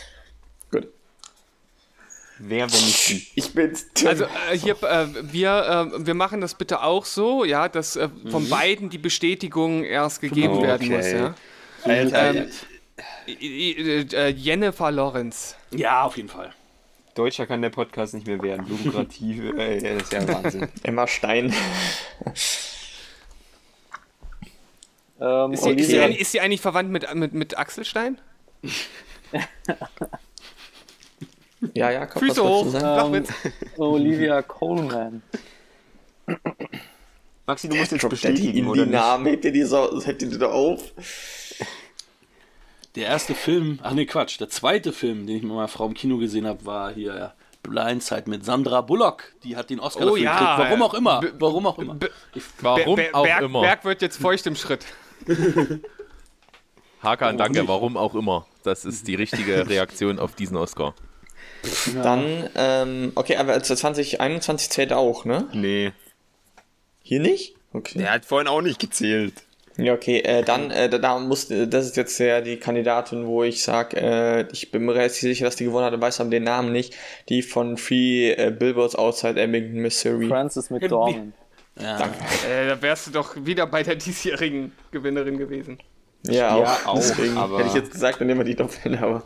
Wer, 2.38 2.70
wenn 2.70 2.80
nicht 2.84 2.98
sie? 2.98 3.26
Ich 3.34 3.54
bin's. 3.54 3.86
Also 4.04 4.24
äh, 4.24 4.56
hier, 4.58 4.76
äh, 4.82 5.06
wir, 5.32 5.90
äh, 5.94 6.06
wir 6.06 6.14
machen 6.14 6.40
das 6.40 6.54
bitte 6.54 6.82
auch 6.82 7.04
so, 7.06 7.44
ja, 7.44 7.68
dass 7.68 7.96
äh, 7.96 8.08
von 8.30 8.48
beiden 8.48 8.90
die 8.90 8.98
Bestätigung 8.98 9.84
erst 9.84 10.20
gegeben 10.20 10.54
Okay. 10.58 10.66
werden 10.66 10.88
muss, 10.88 11.10
ja. 11.12 11.34
Alter, 11.84 12.34
Ähm, 12.34 12.48
äh, 14.12 14.28
Jennifer 14.30 14.90
Lawrence. 14.90 15.54
Ja, 15.70 16.02
auf 16.04 16.16
jeden 16.16 16.28
Fall. 16.28 16.52
Deutscher 17.14 17.46
kann 17.46 17.62
der 17.62 17.70
Podcast 17.70 18.12
nicht 18.12 18.26
mehr 18.26 18.42
werden. 18.42 18.66
Lukrativ, 18.68 19.42
ey, 19.58 19.80
das 19.80 20.02
ist 20.02 20.12
ja 20.12 20.28
Wahnsinn. 20.42 20.68
Emma 20.82 21.06
Stein. 21.06 21.54
Ähm, 25.18 25.52
Ist 25.54 25.62
sie, 25.64 25.70
ist, 25.70 25.88
sie, 25.88 25.96
ist 25.96 26.32
sie 26.32 26.40
eigentlich 26.40 26.60
verwandt 26.60 26.90
mit, 26.90 27.14
mit, 27.14 27.32
mit 27.32 27.56
Axel 27.56 27.86
Stein? 27.86 28.20
Ja, 31.74 31.90
Jakob, 31.90 32.22
Füße 32.22 32.42
was 32.42 32.50
wolltest 32.50 32.76
hoch? 32.76 32.80
Flachwitz. 32.80 33.28
Olivia 33.78 34.42
Coleman. 34.42 35.22
Maxi, 37.46 37.68
du 37.68 37.76
musst 37.76 37.92
jetzt 37.92 38.08
bestätigen, 38.08 38.66
oder 38.66 38.84
die? 38.84 38.90
Namen, 38.92 39.26
hebt 39.26 39.44
ihr 39.44 39.52
die 39.52 39.62
so, 39.62 40.00
hebt 40.04 40.20
ihr 40.22 40.28
die 40.28 40.38
da 40.38 40.50
auf? 40.50 40.92
Der 42.96 43.06
erste 43.06 43.34
Film, 43.34 43.78
ach 43.82 43.92
nee, 43.92 44.06
Quatsch, 44.06 44.40
der 44.40 44.48
zweite 44.48 44.92
Film, 44.92 45.26
den 45.26 45.36
ich 45.36 45.42
mit 45.42 45.52
meiner 45.52 45.68
Frau 45.68 45.86
im 45.86 45.94
Kino 45.94 46.16
gesehen 46.18 46.46
habe, 46.46 46.64
war 46.66 46.92
hier 46.92 47.14
ja, 47.14 47.34
Blindside 47.62 48.24
mit 48.28 48.44
Sandra 48.44 48.80
Bullock. 48.80 49.32
Die 49.44 49.54
hat 49.56 49.70
den 49.70 49.80
Oscar 49.80 50.04
Oh 50.06 50.10
dafür 50.10 50.22
ja, 50.22 50.38
gekriegt. 50.38 50.58
Warum 50.70 50.82
auch 50.82 50.94
immer. 50.94 51.20
B- 51.20 51.32
Warum 51.38 51.66
auch 51.66 51.78
immer. 51.78 51.94
B- 51.94 52.08
Warum 52.60 52.96
Ber- 52.96 53.08
auch 53.12 53.24
Berg, 53.24 53.42
immer. 53.42 53.60
Berg 53.60 53.84
wird 53.84 54.02
jetzt 54.02 54.16
feucht 54.20 54.46
im 54.46 54.56
Schritt. 54.56 54.84
Hakan, 57.02 57.36
danke. 57.38 57.66
Warum 57.68 57.96
auch 57.96 58.14
immer. 58.14 58.46
Das 58.62 58.84
ist 58.84 59.06
die 59.08 59.14
richtige 59.14 59.68
Reaktion 59.68 60.18
auf 60.18 60.34
diesen 60.34 60.56
Oscar. 60.56 60.94
Dann, 62.02 62.48
ähm, 62.54 63.12
okay, 63.14 63.36
aber 63.36 63.62
2021 63.62 64.70
zählt 64.70 64.92
auch, 64.92 65.24
ne? 65.24 65.48
Nee, 65.52 65.92
Hier 67.02 67.20
nicht? 67.20 67.54
Okay. 67.72 67.98
der 68.00 68.12
hat 68.12 68.24
vorhin 68.24 68.48
auch 68.48 68.62
nicht 68.62 68.78
gezählt. 68.80 69.34
Ja, 69.76 69.92
okay, 69.92 70.20
äh, 70.20 70.42
dann, 70.42 70.70
äh, 70.70 70.88
da- 70.88 70.96
da 70.98 71.18
muss, 71.18 71.48
das 71.48 71.84
ist 71.86 71.96
jetzt 71.98 72.18
ja 72.18 72.40
die 72.40 72.56
Kandidatin, 72.56 73.26
wo 73.26 73.42
ich 73.44 73.62
sag, 73.62 73.92
äh, 73.92 74.46
ich 74.50 74.70
bin 74.70 74.86
mir 74.86 74.94
relativ 74.94 75.20
sicher, 75.20 75.44
dass 75.44 75.56
die 75.56 75.64
gewonnen 75.64 75.84
hat, 75.92 76.00
weiß 76.00 76.20
aber 76.20 76.30
den 76.30 76.44
Namen 76.44 76.72
nicht, 76.72 76.94
die 77.28 77.42
von 77.42 77.76
Free 77.76 78.30
äh, 78.32 78.50
Billboards 78.50 78.94
Outside 78.96 79.38
Ebbington, 79.38 79.80
Missouri. 79.82 80.28
Francis 80.28 80.70
McDormand. 80.70 81.34
Ja. 81.78 81.98
Äh, 82.50 82.68
da 82.68 82.80
wärst 82.80 83.08
du 83.08 83.10
doch 83.10 83.36
wieder 83.36 83.66
bei 83.66 83.82
der 83.82 83.96
diesjährigen 83.96 84.72
Gewinnerin 84.92 85.36
gewesen. 85.36 85.78
Ja, 86.26 86.54
auch. 86.54 86.62
Ja, 86.62 86.78
auch, 86.86 86.94
Deswegen 86.96 87.36
aber- 87.36 87.58
hätte 87.58 87.68
ich 87.68 87.74
jetzt 87.74 87.92
gesagt, 87.92 88.18
dann 88.18 88.28
nehmen 88.28 88.40
wir 88.40 88.44
die 88.46 88.56
Doppel, 88.56 88.96
aber. 88.96 89.22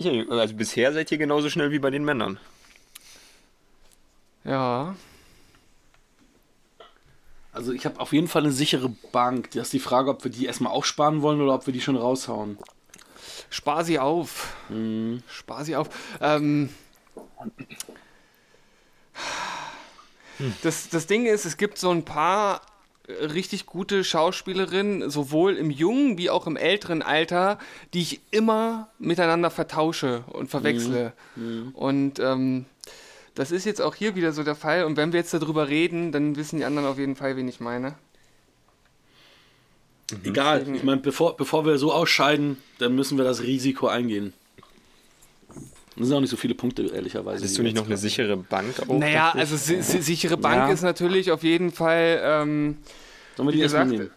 Also 0.00 0.54
bisher 0.54 0.92
seid 0.92 1.10
ihr 1.12 1.18
genauso 1.18 1.48
schnell 1.50 1.70
wie 1.70 1.78
bei 1.78 1.90
den 1.90 2.04
Männern. 2.04 2.38
Ja. 4.44 4.96
Also 7.52 7.72
ich 7.72 7.86
habe 7.86 8.00
auf 8.00 8.12
jeden 8.12 8.28
Fall 8.28 8.42
eine 8.42 8.52
sichere 8.52 8.88
Bank. 9.12 9.52
Das 9.52 9.68
ist 9.68 9.72
die 9.72 9.78
Frage, 9.78 10.10
ob 10.10 10.24
wir 10.24 10.30
die 10.30 10.46
erstmal 10.46 10.72
aufsparen 10.72 11.22
wollen 11.22 11.40
oder 11.40 11.54
ob 11.54 11.66
wir 11.66 11.72
die 11.72 11.80
schon 11.80 11.96
raushauen. 11.96 12.58
Spar 13.50 13.84
sie 13.84 13.98
auf. 13.98 14.54
Mhm. 14.68 15.22
Spar 15.28 15.64
sie 15.64 15.76
auf. 15.76 15.88
Ähm, 16.20 16.70
Das, 20.62 20.88
das 20.88 21.06
Ding 21.06 21.26
ist, 21.26 21.44
es 21.44 21.56
gibt 21.56 21.78
so 21.78 21.90
ein 21.90 22.04
paar 22.04 22.60
richtig 23.08 23.66
gute 23.66 24.02
Schauspielerinnen, 24.04 25.10
sowohl 25.10 25.56
im 25.56 25.70
jungen 25.70 26.16
wie 26.18 26.30
auch 26.30 26.46
im 26.46 26.56
älteren 26.56 27.02
Alter, 27.02 27.58
die 27.92 28.00
ich 28.00 28.20
immer 28.30 28.88
miteinander 28.98 29.50
vertausche 29.50 30.24
und 30.32 30.50
verwechsle. 30.50 31.12
Und 31.74 32.18
ähm, 32.18 32.64
das 33.34 33.50
ist 33.50 33.64
jetzt 33.64 33.82
auch 33.82 33.94
hier 33.94 34.14
wieder 34.14 34.32
so 34.32 34.42
der 34.42 34.54
Fall. 34.54 34.84
Und 34.84 34.96
wenn 34.96 35.12
wir 35.12 35.20
jetzt 35.20 35.34
darüber 35.34 35.68
reden, 35.68 36.12
dann 36.12 36.36
wissen 36.36 36.58
die 36.58 36.64
anderen 36.64 36.88
auf 36.88 36.98
jeden 36.98 37.16
Fall, 37.16 37.36
wen 37.36 37.48
ich 37.48 37.60
meine. 37.60 37.94
Egal, 40.22 40.66
ich 40.74 40.82
meine, 40.82 41.00
bevor, 41.00 41.36
bevor 41.36 41.64
wir 41.64 41.78
so 41.78 41.92
ausscheiden, 41.92 42.58
dann 42.78 42.94
müssen 42.94 43.18
wir 43.18 43.24
das 43.24 43.42
Risiko 43.42 43.86
eingehen. 43.88 44.32
Das 45.96 46.08
sind 46.08 46.16
auch 46.16 46.20
nicht 46.20 46.30
so 46.30 46.36
viele 46.36 46.54
Punkte, 46.54 46.82
ehrlicherweise. 46.82 47.46
Die 47.46 47.54
du 47.54 47.62
nicht 47.62 47.76
noch 47.76 47.86
eine 47.86 47.96
sichere 47.96 48.36
Bank 48.36 48.74
auch? 48.88 48.98
Naja, 48.98 49.32
also 49.32 49.56
si 49.56 49.80
si 49.80 50.02
sichere 50.02 50.36
Bank 50.36 50.68
Ja. 50.68 50.72
ist 50.72 50.82
natürlich 50.82 51.30
auf 51.30 51.42
jeden 51.42 51.70
Fall. 51.70 52.20
Ähm. 52.22 52.78
Sollen 53.36 53.48
wir 53.48 53.52
die 53.52 53.58
wie 53.58 53.62
erstmal 53.62 53.84
gesagt, 53.84 53.98
nehmen? 53.98 54.10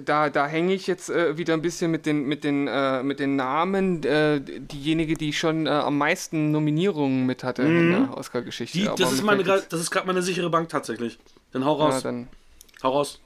da, 0.00 0.30
da 0.30 0.46
hänge 0.46 0.72
ich 0.72 0.86
jetzt 0.86 1.10
äh, 1.10 1.36
wieder 1.36 1.54
ein 1.54 1.62
bisschen 1.62 1.90
mit 1.90 2.06
den, 2.06 2.24
mit 2.24 2.44
den, 2.44 2.66
äh, 2.66 3.02
mit 3.02 3.20
den 3.20 3.36
Namen. 3.36 4.02
Äh, 4.02 4.40
diejenige, 4.40 5.14
die 5.14 5.32
schon 5.32 5.66
äh, 5.66 5.70
am 5.70 5.98
meisten 5.98 6.50
Nominierungen 6.50 7.26
mit 7.26 7.44
hatte 7.44 7.62
in 7.62 7.92
der 7.92 8.16
Oscar-Geschichte. 8.16 8.94
Das, 8.96 9.12
ist 9.12 9.22
meine, 9.22 9.44
das 9.44 9.72
ist 9.72 9.90
gerade 9.90 10.06
meine 10.06 10.22
sichere 10.22 10.50
Bank 10.50 10.68
tatsächlich. 10.68 11.18
Dann 11.52 11.64
hau 11.64 11.74
raus. 11.74 11.96
Ja, 11.96 12.00
dann, 12.10 12.28
hau 12.82 12.90
raus. 12.90 13.20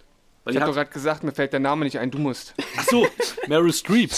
Weil 0.44 0.54
ich 0.54 0.60
habe 0.60 0.70
doch 0.70 0.76
gerade 0.76 0.90
gesagt, 0.90 1.24
mir 1.24 1.32
fällt 1.32 1.52
der 1.52 1.60
Name 1.60 1.84
nicht 1.84 1.98
ein. 1.98 2.10
Du 2.10 2.18
musst. 2.18 2.54
ach 2.76 2.84
so, 2.84 3.06
Meryl 3.48 3.72
Streep. 3.72 4.10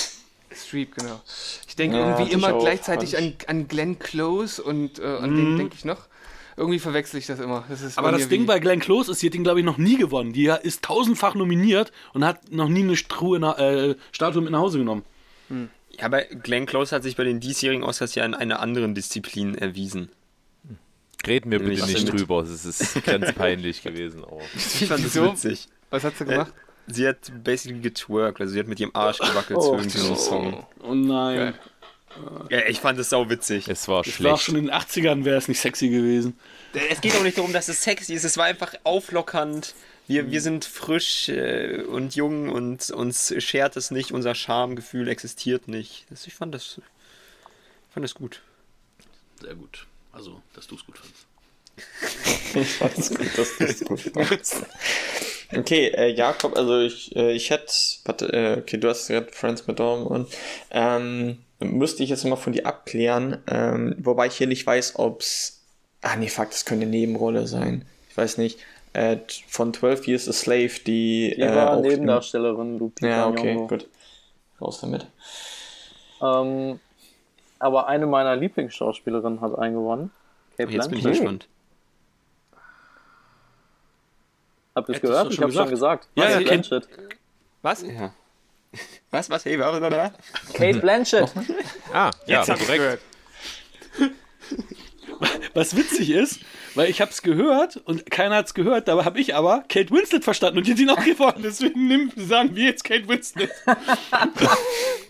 Streep, 0.54 0.94
genau. 0.96 1.20
Ich 1.66 1.76
denke 1.76 1.96
Ja, 1.96 2.10
irgendwie 2.18 2.32
immer 2.32 2.58
gleichzeitig 2.58 3.16
an, 3.16 3.34
an 3.46 3.68
Glenn 3.68 3.98
Close 3.98 4.62
und 4.62 4.98
äh, 4.98 5.04
an 5.04 5.36
wen 5.36 5.56
denke 5.56 5.74
ich 5.76 5.84
noch? 5.84 6.08
Irgendwie 6.56 6.80
verwechsel 6.80 7.18
ich 7.18 7.26
das 7.26 7.38
immer. 7.38 7.64
Das 7.68 7.82
ist 7.82 7.98
Aber 7.98 8.10
das 8.10 8.28
Ding 8.28 8.44
bei 8.46 8.58
Glenn 8.58 8.80
Close 8.80 9.12
ist, 9.12 9.22
die 9.22 9.26
hat 9.26 9.34
den, 9.34 9.44
glaube 9.44 9.60
ich, 9.60 9.64
noch 9.64 9.78
nie 9.78 9.96
gewonnen. 9.96 10.32
Die 10.32 10.52
ist 10.62 10.82
tausendfach 10.82 11.36
nominiert 11.36 11.92
und 12.14 12.24
hat 12.24 12.50
noch 12.50 12.68
nie 12.68 12.82
eine 12.82 12.96
Struhe 12.96 13.38
nach, 13.38 13.58
äh, 13.58 13.94
Statue 14.10 14.42
mit 14.42 14.50
nach 14.50 14.60
Hause 14.60 14.78
genommen. 14.78 15.04
Ja, 15.90 16.04
aber 16.04 16.22
Glenn 16.24 16.66
Close 16.66 16.94
hat 16.94 17.04
sich 17.04 17.16
bei 17.16 17.24
den 17.24 17.40
diesjährigen 17.40 17.84
Oscars 17.84 18.14
ja 18.14 18.24
in 18.24 18.34
einer 18.34 18.60
anderen 18.60 18.94
Disziplin 18.94 19.54
erwiesen. 19.54 20.10
Reden 21.26 21.50
wir 21.50 21.58
bitte 21.58 21.86
nicht 21.86 22.12
drüber. 22.12 22.42
Es 22.42 22.64
ist 22.64 23.04
ganz 23.04 23.32
peinlich 23.32 23.82
gewesen. 23.82 24.24
Auch. 24.24 24.42
Ich 24.54 24.86
fand 24.86 25.04
das 25.04 25.14
witzig. 25.14 25.68
Was 25.90 26.04
hat 26.04 26.16
sie 26.16 26.24
gemacht? 26.24 26.52
Sie 26.90 27.06
hat 27.06 27.30
basically 27.44 27.80
getwerkt, 27.80 28.40
also 28.40 28.52
sie 28.52 28.60
hat 28.60 28.66
mit 28.66 28.80
ihrem 28.80 28.90
Arsch 28.94 29.18
gewackelt 29.18 29.62
zu 29.62 29.74
irgendeinem 29.74 30.16
Song. 30.16 30.66
Oh 30.82 30.94
nein. 30.94 31.54
Ja, 32.50 32.66
ich 32.66 32.80
fand 32.80 32.98
es 32.98 33.10
sau 33.10 33.28
witzig. 33.28 33.68
Es 33.68 33.86
war 33.86 34.02
Das 34.02 34.22
war 34.22 34.34
auch 34.34 34.38
schlecht. 34.38 34.42
schon 34.42 34.56
in 34.56 34.66
den 34.66 34.74
80ern, 34.74 35.24
wäre 35.24 35.36
es 35.36 35.46
nicht 35.46 35.60
sexy 35.60 35.88
gewesen. 35.88 36.36
Es 36.90 37.00
geht 37.00 37.14
auch 37.14 37.22
nicht 37.22 37.38
darum, 37.38 37.52
dass 37.52 37.68
es 37.68 37.82
sexy 37.82 38.14
ist, 38.14 38.24
es 38.24 38.36
war 38.36 38.46
einfach 38.46 38.74
auflockernd. 38.84 39.74
Wir, 40.08 40.30
wir 40.30 40.40
sind 40.40 40.64
frisch 40.64 41.28
äh, 41.28 41.82
und 41.82 42.16
jung 42.16 42.48
und 42.48 42.90
uns 42.90 43.34
schert 43.44 43.76
es 43.76 43.90
nicht, 43.90 44.10
unser 44.10 44.34
Schamgefühl 44.34 45.06
existiert 45.06 45.68
nicht. 45.68 46.06
Das, 46.08 46.26
ich 46.26 46.34
fand 46.34 46.54
das, 46.54 46.78
ich 46.78 47.92
fand 47.94 48.04
das 48.04 48.14
gut. 48.14 48.40
Sehr 49.40 49.54
gut. 49.54 49.86
Also, 50.10 50.42
dass 50.54 50.66
du 50.66 50.74
es 50.76 50.86
gut 50.86 50.98
fandst. 50.98 51.26
Ich 52.54 52.76
fand's 52.76 53.10
gut, 53.14 53.36
dass 53.36 53.56
du 53.58 53.64
es 53.64 53.84
gut 53.84 54.00
fandst. 54.00 54.62
Okay, 55.54 55.88
äh, 55.88 56.08
Jakob, 56.12 56.56
also 56.56 56.80
ich, 56.80 57.14
äh, 57.14 57.32
ich 57.32 57.50
hätte, 57.50 57.72
warte, 58.04 58.32
äh, 58.32 58.58
okay, 58.60 58.78
du 58.78 58.88
hast 58.88 59.08
gerade 59.08 59.30
Friends 59.32 59.66
mit 59.66 59.78
Dom 59.78 60.06
und 60.06 60.28
ähm, 60.70 61.38
müsste 61.60 62.02
ich 62.02 62.10
jetzt 62.10 62.24
mal 62.24 62.36
von 62.36 62.52
dir 62.52 62.66
abklären, 62.66 63.38
ähm, 63.50 63.94
wobei 63.98 64.26
ich 64.26 64.34
hier 64.36 64.46
nicht 64.46 64.66
weiß, 64.66 64.98
ob's, 64.98 65.62
ah 66.02 66.16
nee, 66.16 66.28
fuck, 66.28 66.50
das 66.50 66.64
könnte 66.64 66.82
eine 66.82 66.90
Nebenrolle 66.90 67.46
sein. 67.46 67.84
Ich 68.10 68.16
weiß 68.16 68.38
nicht. 68.38 68.58
Äh, 68.94 69.18
von 69.46 69.72
12 69.74 70.08
Years 70.08 70.28
a 70.28 70.32
Slave, 70.32 70.70
die, 70.86 71.34
Die 71.36 71.40
äh, 71.42 71.54
war 71.54 71.70
auch 71.76 71.82
Nebendarstellerin, 71.82 72.78
Lupita 72.78 73.06
Ja, 73.08 73.28
okay, 73.28 73.54
Nyong'o. 73.54 73.68
gut. 73.68 73.86
Raus 74.60 74.80
damit. 74.80 75.06
Ähm, 76.22 76.80
aber 77.58 77.86
eine 77.88 78.06
meiner 78.06 78.36
Lieblingsschauspielerinnen 78.36 79.40
hat 79.40 79.56
einen 79.58 79.74
gewonnen. 79.74 80.10
Kate 80.56 80.72
Jetzt 80.72 80.88
bin 80.88 80.98
ich 80.98 81.04
Blanchett. 81.04 81.20
gespannt. 81.22 81.48
Habt 84.78 84.88
ihr 84.90 84.94
es 84.94 85.00
gehört? 85.00 85.30
Ich 85.30 85.34
schon 85.34 85.44
habe 85.44 85.52
schon 85.52 85.70
gesagt. 85.70 86.08
Ja, 86.14 86.24
Kate 86.24 86.40
ja, 86.40 86.48
Blanchett. 86.48 86.88
Was? 87.62 87.82
Ja. 87.82 88.12
Was, 89.10 89.30
was? 89.30 89.44
Hey, 89.46 89.58
warte, 89.58 89.80
warte, 89.80 89.96
warte. 89.96 90.14
Kate 90.52 90.78
Blanchett. 90.78 91.32
Ah, 91.92 92.10
ja, 92.26 92.40
Jetzt 92.40 92.50
hab 92.50 92.56
ich's 92.58 92.66
korrekt. 92.66 93.00
gehört. 93.98 94.12
Was 95.54 95.74
witzig 95.74 96.10
ist, 96.10 96.40
weil 96.76 96.88
ich 96.90 97.00
habe 97.00 97.10
es 97.10 97.22
gehört 97.22 97.78
und 97.78 98.08
keiner 98.10 98.36
hat 98.36 98.46
es 98.46 98.54
gehört, 98.54 98.86
dabei 98.86 99.04
habe 99.04 99.18
ich 99.18 99.34
aber 99.34 99.64
Kate 99.68 99.90
Winslet 99.90 100.22
verstanden 100.22 100.58
und 100.58 100.66
die 100.66 100.80
ihn 100.80 100.90
auch 100.90 101.02
gewonnen. 101.02 101.40
Deswegen 101.42 101.88
nimm, 101.88 102.12
sagen 102.16 102.54
wir 102.54 102.66
jetzt 102.66 102.84
Kate 102.84 103.08
Winslet. 103.08 103.50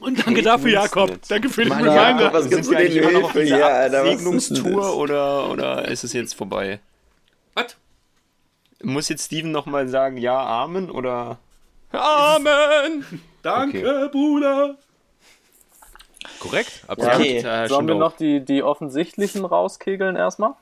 und 0.00 0.24
danke 0.24 0.40
dafür, 0.40 0.70
Jakob. 0.70 1.18
Danke 1.28 1.50
für 1.50 1.64
den 1.64 1.72
Reminder. 1.72 2.32
Was 2.32 2.44
Sind 2.44 2.54
gibt's 2.54 2.68
denn 2.70 2.92
immer 2.92 3.10
noch 3.10 3.24
auf 3.24 3.32
dieser 3.32 3.90
das? 3.90 4.92
oder, 4.94 5.50
oder 5.50 5.88
ist 5.88 6.04
es 6.04 6.14
jetzt 6.14 6.34
vorbei? 6.34 6.80
Muss 8.82 9.08
jetzt 9.08 9.26
Steven 9.26 9.50
nochmal 9.50 9.88
sagen, 9.88 10.16
ja, 10.16 10.38
Amen 10.38 10.90
oder? 10.90 11.38
Amen! 11.92 13.04
Danke, 13.42 14.08
Bruder. 14.12 14.76
Korrekt, 16.40 16.84
absolut. 16.86 17.14
Okay. 17.14 17.38
Äh, 17.38 17.68
Sollen 17.68 17.88
wir 17.88 17.94
noch 17.94 18.16
die, 18.16 18.44
die 18.44 18.62
offensichtlichen 18.62 19.44
rauskegeln 19.44 20.16
erstmal? 20.16 20.54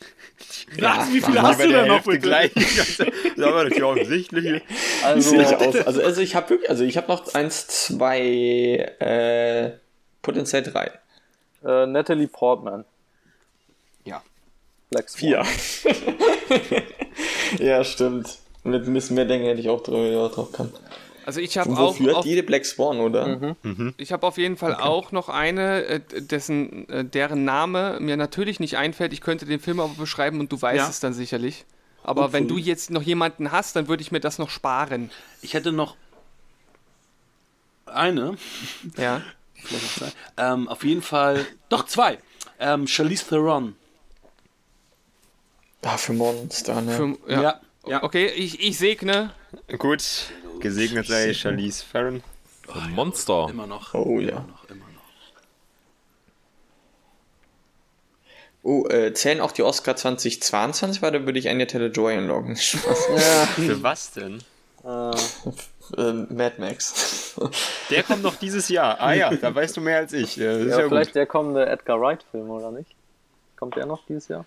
Was, 0.78 1.12
wie 1.12 1.20
viele 1.20 1.40
hast 1.42 1.62
du 1.62 1.68
denn 1.68 1.86
noch 1.86 2.02
bitte? 2.04 2.18
gleich. 2.18 2.52
Sagen 3.36 3.36
wir 3.36 3.68
das 3.68 3.78
ja 3.78 3.84
offensichtlich. 3.84 4.62
Also. 5.04 5.38
Also, 5.38 6.02
also 6.02 6.20
ich 6.20 6.34
habe 6.34 6.50
wirklich, 6.50 6.68
also 6.68 6.84
ich 6.84 6.96
habe 6.96 7.08
noch 7.08 7.32
eins, 7.34 7.66
zwei, 7.68 8.18
äh, 8.98 9.78
potenziell 10.20 10.62
drei. 10.62 10.90
äh, 11.64 11.86
Natalie 11.86 12.26
Portman. 12.28 12.84
Ja. 14.04 14.22
Black 14.94 15.08
Swan. 15.10 15.18
Vier. 15.18 15.44
ja, 17.66 17.84
stimmt. 17.84 18.38
Mit 18.64 18.86
ein 18.86 18.94
bisschen 18.94 19.16
mehr 19.16 19.26
Länge 19.26 19.48
hätte 19.48 19.60
ich 19.60 19.68
auch 19.68 19.82
drüber 19.82 20.28
drauf 20.30 20.52
kann. 20.52 20.72
Also 21.26 21.40
ich 21.40 21.56
habe 21.56 21.70
auch, 21.72 21.98
auf, 22.00 22.26
Jede 22.26 22.42
Black 22.42 22.66
Swan, 22.66 22.98
oder? 23.00 23.56
ich 23.96 24.12
habe 24.12 24.26
auf 24.26 24.36
jeden 24.36 24.56
Fall 24.56 24.74
auch 24.74 25.10
noch 25.10 25.28
eine, 25.28 25.84
äh, 25.84 26.00
dessen, 26.20 26.88
äh, 26.88 27.04
deren 27.04 27.44
Name 27.44 27.98
mir 28.00 28.16
natürlich 28.16 28.60
nicht 28.60 28.76
einfällt. 28.76 29.12
Ich 29.12 29.20
könnte 29.22 29.46
den 29.46 29.60
Film 29.60 29.80
aber 29.80 29.94
beschreiben 29.94 30.40
und 30.40 30.52
du 30.52 30.60
weißt 30.60 30.76
Ja. 30.78 30.88
es 30.88 31.00
dann 31.00 31.14
sicherlich. 31.14 31.64
Aber 32.02 32.34
wenn 32.34 32.46
du 32.48 32.58
jetzt 32.58 32.90
noch 32.90 33.00
jemanden 33.02 33.50
hast, 33.50 33.76
dann 33.76 33.88
würde 33.88 34.02
ich 34.02 34.12
mir 34.12 34.20
das 34.20 34.38
noch 34.38 34.50
sparen. 34.50 35.10
Ich 35.40 35.54
hätte 35.54 35.72
noch 35.72 35.96
eine. 37.86 38.36
Ja. 38.98 39.22
Vielleicht 39.54 39.84
auch 39.84 39.92
zwei. 39.98 40.12
Ähm, 40.36 40.68
auf 40.68 40.84
jeden 40.84 41.00
Fall. 41.00 41.46
Doch, 41.70 41.86
zwei. 41.86 42.18
Ähm, 42.58 42.86
Charlize 42.86 43.26
Theron. 43.26 43.74
Ah, 45.84 45.98
für 45.98 46.14
Monster, 46.14 46.80
ne? 46.80 46.92
Für, 46.92 47.30
ja. 47.30 47.42
Ja. 47.42 47.60
ja. 47.86 48.02
Okay, 48.02 48.26
ich, 48.26 48.60
ich 48.60 48.78
segne. 48.78 49.30
Gut, 49.78 50.02
gesegnet 50.60 51.06
sei 51.06 51.34
Charlize 51.34 51.84
Theron. 51.92 52.22
Ein 52.72 52.92
Monster. 52.92 53.48
Immer 53.50 53.66
noch. 53.66 53.92
Oh, 53.92 54.18
ja. 54.18 54.30
Immer 54.30 54.46
noch, 54.46 54.70
immer 54.70 54.86
noch. 54.86 54.94
Oh, 58.62 58.88
äh, 58.88 59.12
zählen 59.12 59.42
auch 59.42 59.52
die 59.52 59.62
Oscar 59.62 59.94
2022, 59.94 61.02
weil 61.02 61.12
da 61.12 61.26
würde 61.26 61.38
ich 61.38 61.50
Anya 61.50 61.66
Taylor-Joy 61.66 62.14
einloggen. 62.14 62.56
Spaß. 62.56 63.06
Für 63.56 63.82
was 63.82 64.12
denn? 64.12 64.42
Äh, 64.82 65.10
äh, 65.98 66.12
Mad 66.30 66.54
Max. 66.58 67.34
Der 67.90 68.02
kommt 68.02 68.22
noch 68.22 68.36
dieses 68.36 68.70
Jahr. 68.70 68.98
Ah 69.00 69.12
ja, 69.12 69.34
da 69.34 69.54
weißt 69.54 69.76
du 69.76 69.82
mehr 69.82 69.98
als 69.98 70.14
ich. 70.14 70.36
Das 70.36 70.58
ist 70.60 70.70
ja, 70.70 70.80
ja, 70.80 70.88
vielleicht 70.88 71.10
gut. 71.10 71.16
der 71.16 71.26
kommende 71.26 71.66
Edgar 71.66 72.00
Wright-Film, 72.00 72.48
oder 72.48 72.70
nicht? 72.70 72.90
Kommt 73.56 73.76
der 73.76 73.84
noch 73.84 74.06
dieses 74.06 74.28
Jahr? 74.28 74.46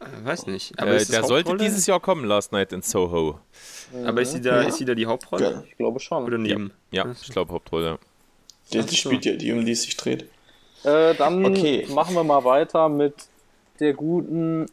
Äh, 0.00 0.04
Weiß 0.24 0.46
nicht. 0.46 0.78
Aber, 0.78 0.92
Äh, 0.92 0.96
ist 0.96 1.10
das 1.10 1.20
der 1.20 1.24
sollte 1.28 1.56
dieses 1.56 1.86
Jahr 1.86 2.00
kommen, 2.00 2.24
Last 2.24 2.52
Night 2.52 2.72
in 2.72 2.82
Soho. 2.82 3.38
Aber 4.04 4.22
ist 4.22 4.32
sie 4.32 4.40
da, 4.40 4.62
ist 4.62 4.78
sie 4.78 4.84
da 4.84 4.94
die 4.94 5.06
Hauptrolle? 5.06 5.50
Ja. 5.52 5.62
Ich 5.68 5.76
glaube 5.76 6.00
schon. 6.00 6.24
Oder 6.24 6.38
neben? 6.38 6.72
Ja, 6.90 7.10
ich 7.10 7.28
glaube 7.28 7.52
Hauptrolle. 7.52 7.98
Die, 8.72 8.80
die 8.82 8.96
spielt 8.96 9.24
ja, 9.24 9.34
die 9.34 9.52
um 9.52 9.64
die 9.64 9.72
es 9.72 9.82
sich 9.82 9.96
dreht. 9.96 10.22
Äh, 10.84 11.14
dann 11.14 11.44
Okay. 11.44 11.86
machen 11.90 12.14
wir 12.14 12.24
mal 12.24 12.44
weiter 12.44 12.88
mit 12.88 13.14
der 13.80 13.92
guten 13.94 14.66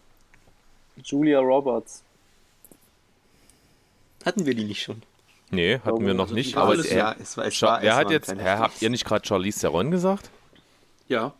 Julia 1.03 1.39
Roberts. 1.39 2.03
Hatten 4.25 4.45
wir 4.45 4.53
die 4.55 4.65
nicht 4.65 4.81
schon? 4.83 5.01
Nee, 5.49 5.79
hatten 5.83 6.05
wir 6.05 6.13
noch 6.13 6.25
also 6.25 6.35
nicht. 6.35 6.55
Aber 6.57 6.75
er, 6.75 6.97
ja, 6.97 7.15
es 7.19 7.37
war, 7.37 7.45
es 7.45 7.53
Scha- 7.55 7.81
wer 7.81 7.95
hat 7.95 8.11
jetzt, 8.11 8.33
Herr, 8.35 8.59
habt 8.59 8.81
ihr 8.81 8.89
nicht 8.89 9.05
gerade 9.05 9.25
Charlize 9.25 9.59
Theron 9.61 9.91
gesagt? 9.91 10.29
Ja. 11.07 11.33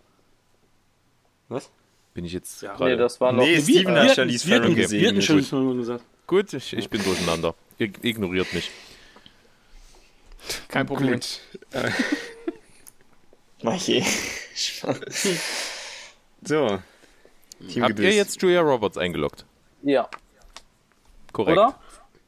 Was? 1.50 1.70
Bin 2.18 2.26
ich 2.26 2.34
jetzt 2.34 2.64
Ja. 2.64 2.74
gerade... 2.74 2.94
Nee, 2.94 2.98
das 2.98 3.22
war 3.22 3.32
noch. 3.32 3.44
Nee, 3.44 3.62
Steven 3.62 3.96
hat 3.96 4.16
Charlize 4.16 4.48
Theron 4.48 4.64
Wir 4.64 4.64
hatten 4.64 4.76
gesehen. 4.76 5.22
Charlize 5.22 5.50
Theron 5.52 5.78
gesagt. 5.78 6.04
Gut, 6.26 6.52
ich, 6.52 6.74
ich 6.74 6.90
bin 6.90 7.04
durcheinander. 7.04 7.54
Ihr 7.78 7.92
ignoriert 8.02 8.52
mich. 8.54 8.72
Kein 10.68 10.88
Problem. 10.88 11.20
Mach 13.62 13.76
je. 13.76 14.04
So, 16.42 16.80
Team 17.70 17.84
Habt 17.84 18.00
ihr 18.00 18.12
jetzt 18.12 18.42
Julia 18.42 18.62
Roberts 18.62 18.98
eingeloggt? 18.98 19.46
Ja, 19.84 20.10
Korrekt. 21.34 21.56
oder? 21.56 21.80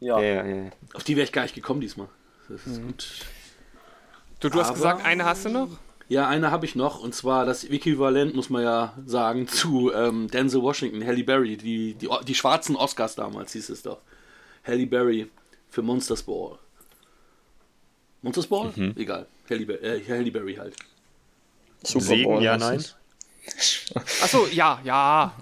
Ja. 0.02 0.20
Ja, 0.22 0.44
ja, 0.46 0.46
ja. 0.46 0.70
Auf 0.94 1.04
die 1.04 1.16
wäre 1.16 1.24
ich 1.24 1.32
gar 1.32 1.42
nicht 1.42 1.56
gekommen 1.56 1.82
diesmal. 1.82 2.10
Das 2.48 2.64
ist 2.68 2.80
gut. 2.80 3.26
Du, 4.40 4.50
du 4.50 4.60
hast 4.60 4.76
gesagt, 4.76 5.04
eine 5.04 5.26
hast 5.26 5.46
du 5.46 5.50
noch? 5.50 5.80
Ja, 6.10 6.28
eine 6.28 6.50
habe 6.50 6.66
ich 6.66 6.76
noch, 6.76 7.00
und 7.00 7.14
zwar 7.14 7.46
das 7.46 7.64
Äquivalent, 7.64 8.34
muss 8.34 8.50
man 8.50 8.64
ja 8.64 8.94
sagen, 9.06 9.48
zu 9.48 9.94
ähm, 9.94 10.28
Denzel 10.28 10.62
Washington, 10.62 11.06
Halle 11.06 11.24
Berry, 11.24 11.56
die, 11.56 11.94
die, 11.94 12.10
die 12.28 12.36
schwarzen 12.36 12.76
Oscars 12.76 13.16
damals 13.16 13.54
hieß 13.54 13.70
es 13.70 13.84
doch. 13.84 14.00
Halle 14.66 14.88
Berry 14.88 15.30
für 15.70 15.84
Monsters 15.84 16.24
Ball. 16.24 16.58
Monsters 18.24 18.48
Ball? 18.48 18.74
Egal. 18.98 19.28
Halle, 19.50 19.64
äh, 19.82 20.02
Halle 20.10 20.32
Berry 20.32 20.56
halt. 20.56 20.76
Super 21.84 22.06
Segen, 22.06 22.24
Bowl 22.24 22.44
ja, 22.44 22.58
nein. 22.58 22.84
Achso, 24.22 24.48
ja, 24.52 24.82
ja. 24.84 25.34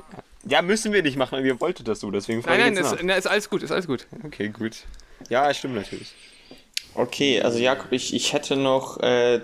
Ja, 0.49 0.61
müssen 0.61 0.91
wir 0.91 1.01
nicht 1.01 1.17
machen, 1.17 1.43
wir 1.43 1.59
wollten 1.61 1.83
das 1.85 2.01
so, 2.01 2.11
deswegen 2.11 2.43
frage 2.43 2.59
Nein, 2.59 2.73
ich 2.73 2.81
nein, 2.81 2.93
ist, 2.93 3.03
na, 3.03 3.15
ist 3.15 3.27
alles 3.27 3.49
gut, 3.49 3.63
ist 3.63 3.71
alles 3.71 3.87
gut. 3.87 4.05
Okay, 4.23 4.49
gut. 4.49 4.83
Ja, 5.29 5.51
stimmt 5.53 5.75
natürlich. 5.75 6.13
Okay, 6.93 7.41
also 7.41 7.57
Jakob, 7.57 7.91
ich, 7.91 8.13
ich 8.13 8.33
hätte 8.33 8.55
noch 8.55 8.99
äh, 9.01 9.41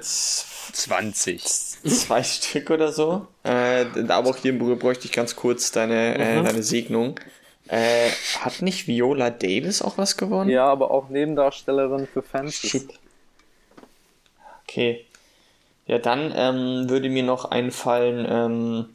20. 0.71 1.43
zwei 1.43 2.23
Stück 2.23 2.69
oder 2.69 2.91
so. 2.91 3.27
Äh, 3.43 3.85
aber 4.07 4.29
auch 4.29 4.37
hier 4.37 4.57
bräuchte 4.57 5.05
ich 5.05 5.11
ganz 5.11 5.35
kurz 5.35 5.71
deine, 5.71 6.15
äh, 6.17 6.43
deine 6.43 6.63
Segnung. 6.63 7.19
Äh, 7.67 8.09
hat 8.39 8.61
nicht 8.61 8.87
Viola 8.87 9.29
Davis 9.29 9.81
auch 9.81 9.97
was 9.97 10.17
gewonnen? 10.17 10.49
Ja, 10.49 10.65
aber 10.65 10.91
auch 10.91 11.09
Nebendarstellerin 11.09 12.07
für 12.07 12.21
Fences. 12.21 12.69
Shit. 12.69 12.89
Okay. 14.63 15.05
Ja, 15.85 15.97
dann 15.99 16.31
ähm, 16.35 16.89
würde 16.89 17.09
mir 17.09 17.23
noch 17.23 17.45
einfallen, 17.45 18.25
ähm, 18.29 18.85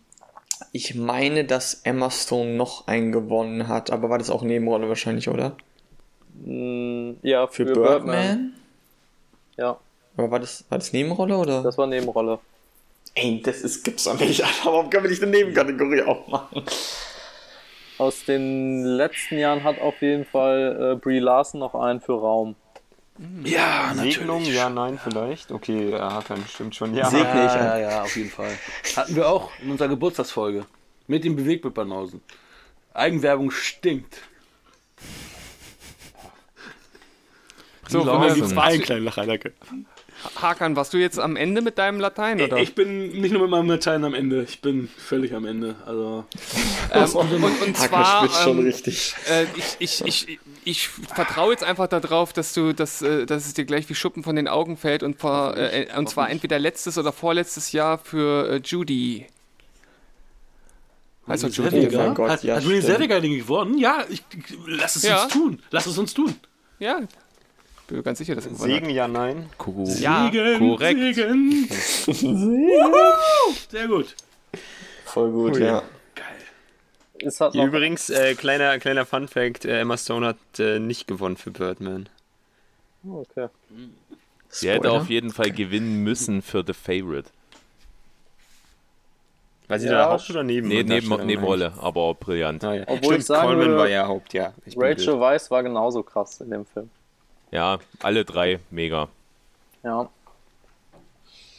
ich 0.72 0.94
meine, 0.94 1.44
dass 1.44 1.82
Emma 1.84 2.10
Stone 2.10 2.52
noch 2.54 2.86
einen 2.86 3.12
gewonnen 3.12 3.68
hat, 3.68 3.90
aber 3.90 4.10
war 4.10 4.18
das 4.18 4.30
auch 4.30 4.42
Nebenrolle 4.42 4.88
wahrscheinlich, 4.88 5.28
oder? 5.28 5.56
Mm, 6.44 7.12
Ja, 7.22 7.46
Für, 7.46 7.66
für, 7.66 7.72
Birdman? 7.74 8.54
Ja, 9.56 9.78
Aber 10.18 10.32
war 10.32 10.40
das, 10.40 10.64
war 10.68 10.78
das 10.78 10.92
Nebenrolle 10.92 11.36
oder? 11.36 11.62
das 11.62 11.78
war 11.78 11.86
Nebenrolle. 11.86 12.40
Ey, 13.14 13.40
das 13.40 13.62
ist, 13.62 13.84
gibt's 13.84 14.04
doch 14.04 14.18
nicht. 14.18 14.42
Alter. 14.42 14.64
Warum 14.64 14.90
können 14.90 15.04
wir 15.04 15.10
nicht 15.10 15.22
eine 15.22 15.30
Nebenkategorie 15.30 16.02
aufmachen? 16.02 16.64
Aus 17.98 18.24
den 18.24 18.84
letzten 18.84 19.38
Jahren 19.38 19.62
hat 19.62 19.80
auf 19.80 20.02
jeden 20.02 20.24
Fall 20.24 20.94
äh, 20.94 20.96
Brie 20.96 21.20
Larson 21.20 21.60
noch 21.60 21.74
einen 21.74 22.00
für 22.00 22.20
Raum. 22.20 22.56
Ja, 23.44 23.92
Segnung, 23.94 24.44
ja, 24.44 24.68
nein, 24.68 24.98
vielleicht. 25.02 25.50
Okay, 25.50 25.90
ja, 25.90 26.12
Hakan, 26.12 26.44
stimmt 26.48 26.74
schon. 26.74 26.94
Ja. 26.94 27.10
Segne 27.10 27.46
ich. 27.46 27.52
Ja, 27.52 27.78
ja, 27.78 27.90
ja, 27.90 28.02
auf 28.02 28.16
jeden 28.16 28.30
Fall. 28.30 28.50
Hatten 28.96 29.16
wir 29.16 29.28
auch 29.28 29.50
in 29.62 29.70
unserer 29.70 29.88
Geburtstagsfolge. 29.88 30.66
Mit 31.06 31.24
den 31.24 31.34
Bewegtbildbanausen. 31.34 32.20
Eigenwerbung 32.92 33.50
stinkt. 33.50 34.20
So, 37.88 38.04
Laufen. 38.04 38.22
wenn 38.22 38.36
wir 38.36 38.42
jetzt 38.42 38.56
warst, 38.56 38.82
kleinen 38.82 39.04
Lacher, 39.04 39.26
Hakan, 40.36 40.74
warst 40.76 40.92
du 40.94 40.98
jetzt 40.98 41.18
am 41.18 41.36
Ende 41.36 41.62
mit 41.62 41.78
deinem 41.78 42.00
Latein, 42.00 42.40
oder? 42.40 42.56
Ich 42.58 42.74
bin 42.74 43.20
nicht 43.20 43.32
nur 43.32 43.42
mit 43.42 43.50
meinem 43.50 43.68
Latein 43.68 44.04
am 44.04 44.14
Ende, 44.14 44.42
ich 44.42 44.60
bin 44.60 44.88
völlig 44.96 45.34
am 45.34 45.44
Ende. 45.46 45.76
Also, 45.86 46.24
Ähm, 46.92 47.02
und, 47.14 47.32
und 47.32 47.78
Hacker 47.78 47.88
zwar, 47.88 48.18
spitzt 48.24 48.42
schon 48.42 48.58
ähm, 48.58 48.64
richtig. 48.64 49.14
äh, 49.30 49.44
ich, 49.56 49.76
ich, 49.78 50.04
ich, 50.04 50.38
ich 50.64 50.88
vertraue 50.88 51.52
jetzt 51.52 51.64
einfach 51.64 51.86
darauf, 51.86 52.32
dass 52.32 52.52
du, 52.52 52.72
dass, 52.72 53.02
äh, 53.02 53.26
dass 53.26 53.46
es 53.46 53.54
dir 53.54 53.64
gleich 53.64 53.88
wie 53.88 53.94
Schuppen 53.94 54.22
von 54.22 54.34
den 54.36 54.48
Augen 54.48 54.76
fällt 54.76 55.02
und, 55.02 55.20
vor, 55.20 55.56
äh, 55.56 55.82
äh, 55.84 55.96
und 55.96 56.08
zwar 56.08 56.30
entweder 56.30 56.58
letztes 56.58 56.98
oder 56.98 57.12
vorletztes 57.12 57.72
Jahr 57.72 57.98
für 57.98 58.50
äh, 58.50 58.60
Judy. 58.64 59.26
Doch 61.26 61.48
Judy, 61.48 61.86
oder? 61.88 61.98
mein 61.98 62.14
Gott, 62.14 62.30
hat, 62.30 62.42
ja, 62.42 62.56
hat. 62.56 62.62
Zellweger 62.62 63.20
den 63.20 63.36
gewonnen? 63.36 63.76
Ja, 63.78 64.04
ich, 64.08 64.22
lass 64.66 64.96
es 64.96 65.02
Ja. 65.02 65.24
uns 65.24 65.32
tun. 65.32 65.62
Lass 65.70 65.86
es 65.86 65.98
uns 65.98 66.14
tun. 66.14 66.34
Ja. 66.78 67.00
Bin 67.88 67.96
mir 67.96 68.02
ganz 68.02 68.18
sicher, 68.18 68.34
dass 68.34 68.44
er 68.44 68.52
gewonnen 68.52 68.70
hat. 68.74 68.80
Segen, 68.80 68.90
ja, 68.94 69.08
nein. 69.08 69.48
Ja, 69.98 70.30
Segen, 70.30 71.14
Segen. 71.14 71.68
Sehr 73.70 73.88
gut. 73.88 74.14
Voll 75.06 75.30
gut, 75.32 75.58
ja. 75.58 75.82
Halt 77.40 77.52
Hier 77.52 77.62
noch, 77.62 77.66
übrigens, 77.68 78.10
äh, 78.10 78.34
kleiner, 78.34 78.78
kleiner 78.78 79.06
Fun 79.06 79.26
Fact: 79.26 79.64
äh, 79.64 79.80
Emma 79.80 79.96
Stone 79.96 80.26
hat 80.26 80.36
äh, 80.58 80.78
nicht 80.78 81.06
gewonnen 81.08 81.36
für 81.36 81.50
Birdman. 81.50 82.08
okay. 83.10 83.48
Sie 84.50 84.68
hätte 84.68 84.88
Spoiler. 84.88 85.00
auf 85.02 85.08
jeden 85.08 85.30
Fall 85.30 85.50
gewinnen 85.50 86.04
müssen 86.04 86.42
für 86.42 86.62
The 86.66 86.74
Favorite. 86.74 87.30
Weil 89.66 89.80
sie 89.80 89.86
Ja, 89.86 89.92
da 89.92 90.10
Haupt- 90.10 90.30
oder 90.30 90.42
Neben 90.42 90.68
Nee, 90.68 90.82
neben, 90.82 91.26
Nebenrolle, 91.26 91.72
aber 91.78 92.14
brillant. 92.14 92.64
Ah, 92.64 92.74
ja. 92.74 92.82
Obwohl 92.82 92.98
Stimmt, 92.98 93.18
ich 93.18 93.26
sagen 93.26 93.42
Coleman 93.48 93.66
würde, 93.66 93.78
war 93.80 93.88
ja 93.88 94.06
Haupt, 94.06 94.32
ja. 94.32 94.54
Rachel. 94.76 95.20
Weisz 95.20 95.50
war 95.50 95.62
genauso 95.62 96.02
krass 96.02 96.40
in 96.40 96.50
dem 96.50 96.64
Film. 96.64 96.88
Ja, 97.50 97.78
alle 98.02 98.24
drei 98.24 98.60
mega. 98.70 99.08
Ja. 99.82 100.08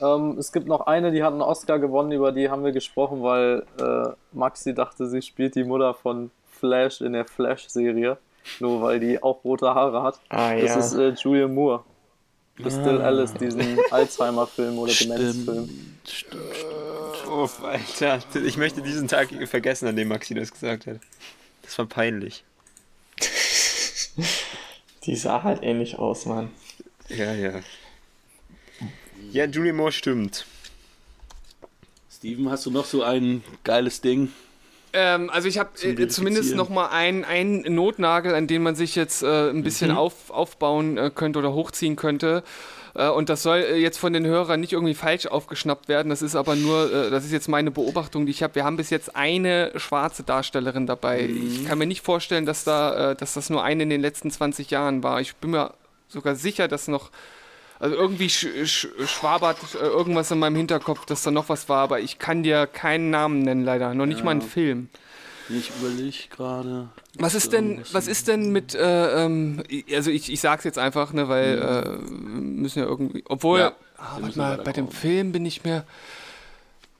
Ähm, 0.01 0.37
es 0.37 0.51
gibt 0.51 0.67
noch 0.67 0.81
eine, 0.81 1.11
die 1.11 1.23
hat 1.23 1.31
einen 1.33 1.41
Oscar 1.41 1.79
gewonnen, 1.79 2.11
über 2.11 2.31
die 2.31 2.49
haben 2.49 2.63
wir 2.63 2.71
gesprochen, 2.71 3.21
weil 3.21 3.65
äh, 3.79 4.13
Maxi 4.31 4.73
dachte, 4.73 5.07
sie 5.07 5.21
spielt 5.21 5.55
die 5.55 5.63
Mutter 5.63 5.93
von 5.93 6.31
Flash 6.51 7.01
in 7.01 7.13
der 7.13 7.25
Flash-Serie. 7.25 8.17
Nur 8.59 8.81
weil 8.81 8.99
die 8.99 9.21
auch 9.21 9.43
rote 9.43 9.73
Haare 9.75 10.01
hat. 10.01 10.19
Ah, 10.29 10.53
Das 10.55 10.63
ja. 10.63 10.77
ist 10.79 10.93
äh, 10.95 11.09
Julian 11.09 11.53
Moore. 11.53 11.83
The 12.57 12.71
Still 12.71 13.01
Alice, 13.01 13.33
diesen 13.33 13.77
Alzheimer-Film 13.91 14.79
oder 14.79 14.91
Demenz-Film. 14.91 15.69
Uff, 17.31 17.63
Alter. 17.63 18.19
Ich 18.43 18.57
möchte 18.57 18.81
diesen 18.81 19.07
Tag 19.07 19.29
vergessen, 19.47 19.87
an 19.87 19.95
dem 19.95 20.09
Maxi 20.09 20.33
das 20.33 20.51
gesagt 20.51 20.87
hat. 20.87 20.97
Das 21.63 21.77
war 21.77 21.85
peinlich. 21.85 22.43
Die 25.03 25.15
sah 25.15 25.43
halt 25.43 25.63
ähnlich 25.63 25.97
aus, 25.97 26.25
Mann. 26.25 26.51
Ja, 27.07 27.33
ja. 27.33 27.61
Ja, 29.31 29.45
Julie 29.45 29.73
Moore 29.73 29.91
stimmt. 29.91 30.45
Steven, 32.11 32.49
hast 32.49 32.65
du 32.65 32.71
noch 32.71 32.85
so 32.85 33.03
ein 33.03 33.43
geiles 33.63 34.01
Ding? 34.01 34.31
Ähm, 34.91 35.29
also 35.29 35.47
ich 35.47 35.59
habe 35.59 35.69
äh, 35.81 36.07
zumindest 36.07 36.55
noch 36.55 36.69
mal 36.69 36.87
einen, 36.87 37.61
Notnagel, 37.73 38.33
an 38.33 38.47
den 38.47 38.63
man 38.63 38.75
sich 38.75 38.95
jetzt 38.95 39.21
äh, 39.21 39.49
ein 39.49 39.63
bisschen 39.63 39.91
auf, 39.91 40.31
aufbauen 40.31 40.97
äh, 40.97 41.11
könnte 41.13 41.39
oder 41.39 41.53
hochziehen 41.53 41.95
könnte. 41.95 42.43
Äh, 42.95 43.09
und 43.09 43.29
das 43.29 43.43
soll 43.43 43.59
äh, 43.59 43.75
jetzt 43.77 43.97
von 43.97 44.13
den 44.13 44.25
Hörern 44.25 44.59
nicht 44.59 44.73
irgendwie 44.73 44.93
falsch 44.93 45.25
aufgeschnappt 45.27 45.87
werden. 45.87 46.09
Das 46.09 46.21
ist 46.21 46.35
aber 46.35 46.55
nur, 46.55 46.91
äh, 46.91 47.09
das 47.09 47.25
ist 47.25 47.31
jetzt 47.31 47.47
meine 47.47 47.71
Beobachtung, 47.71 48.25
die 48.25 48.31
ich 48.31 48.43
habe. 48.43 48.55
Wir 48.55 48.63
haben 48.63 48.77
bis 48.77 48.89
jetzt 48.89 49.15
eine 49.15 49.71
schwarze 49.75 50.23
Darstellerin 50.23 50.87
dabei. 50.87 51.21
Ich 51.21 51.65
kann 51.65 51.77
mir 51.77 51.85
nicht 51.85 52.03
vorstellen, 52.03 52.45
dass 52.45 52.63
da, 52.63 53.13
dass 53.13 53.33
das 53.33 53.49
nur 53.49 53.63
eine 53.63 53.83
in 53.83 53.89
den 53.89 54.01
letzten 54.01 54.31
20 54.31 54.69
Jahren 54.71 55.03
war. 55.03 55.21
Ich 55.21 55.35
bin 55.35 55.51
mir 55.51 55.73
sogar 56.07 56.35
sicher, 56.35 56.67
dass 56.67 56.87
noch 56.87 57.11
also 57.79 57.95
irgendwie 57.95 58.29
sch 58.29 58.47
sch 58.65 58.87
schwabert 59.05 59.57
irgendwas 59.75 60.31
in 60.31 60.39
meinem 60.39 60.57
Hinterkopf, 60.57 61.05
dass 61.05 61.23
da 61.23 61.31
noch 61.31 61.47
was 61.47 61.69
war, 61.69 61.79
aber 61.79 62.01
ich 62.01 62.19
kann 62.19 62.43
dir 62.43 62.67
keinen 62.67 63.09
Namen 63.09 63.41
nennen 63.41 63.63
leider, 63.63 63.93
noch 63.93 64.05
nicht 64.05 64.23
mal 64.23 64.31
einen 64.31 64.41
Film. 64.41 64.89
Ich 65.49 65.71
überlege 65.79 66.27
gerade. 66.29 66.89
Was 67.15 67.33
ist 67.33 67.53
denn, 67.53 67.83
was 67.91 68.07
ist 68.07 68.27
denn 68.27 68.51
mit, 68.51 68.75
äh, 68.75 69.25
ähm, 69.25 69.63
also 69.91 70.11
ich, 70.11 70.31
ich 70.31 70.39
sag's 70.39 70.63
jetzt 70.63 70.77
einfach, 70.77 71.11
ne, 71.11 71.27
weil 71.27 71.57
äh, 71.57 71.85
wir 71.85 72.07
müssen 72.09 72.79
ja 72.79 72.85
irgendwie, 72.85 73.23
obwohl, 73.27 73.59
Ja, 73.59 73.75
ah, 73.97 74.17
warte 74.19 74.37
mal, 74.37 74.57
bei 74.59 74.71
dem. 74.73 74.89
Film 74.91 75.31
bin 75.31 75.45
ich 75.45 75.63
mir, 75.63 75.85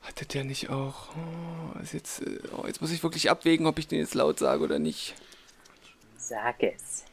hatte 0.02 0.26
der 0.26 0.44
nicht 0.46 0.70
auch, 0.72 1.10
oh, 1.16 1.80
jetzt, 1.94 2.22
äh, 2.24 2.40
oh, 2.58 2.66
jetzt 2.66 2.82
muss 2.82 2.92
ich 2.92 3.04
wirklich 3.04 3.30
abwägen, 3.30 3.68
ob 3.68 3.78
ich 3.78 3.88
den 3.88 4.00
jetzt 4.00 4.16
laut 4.16 4.40
sage 4.40 4.64
oder 4.64 4.80
nicht. 4.80 5.14
Sag 6.18 6.64
es. 6.64 7.04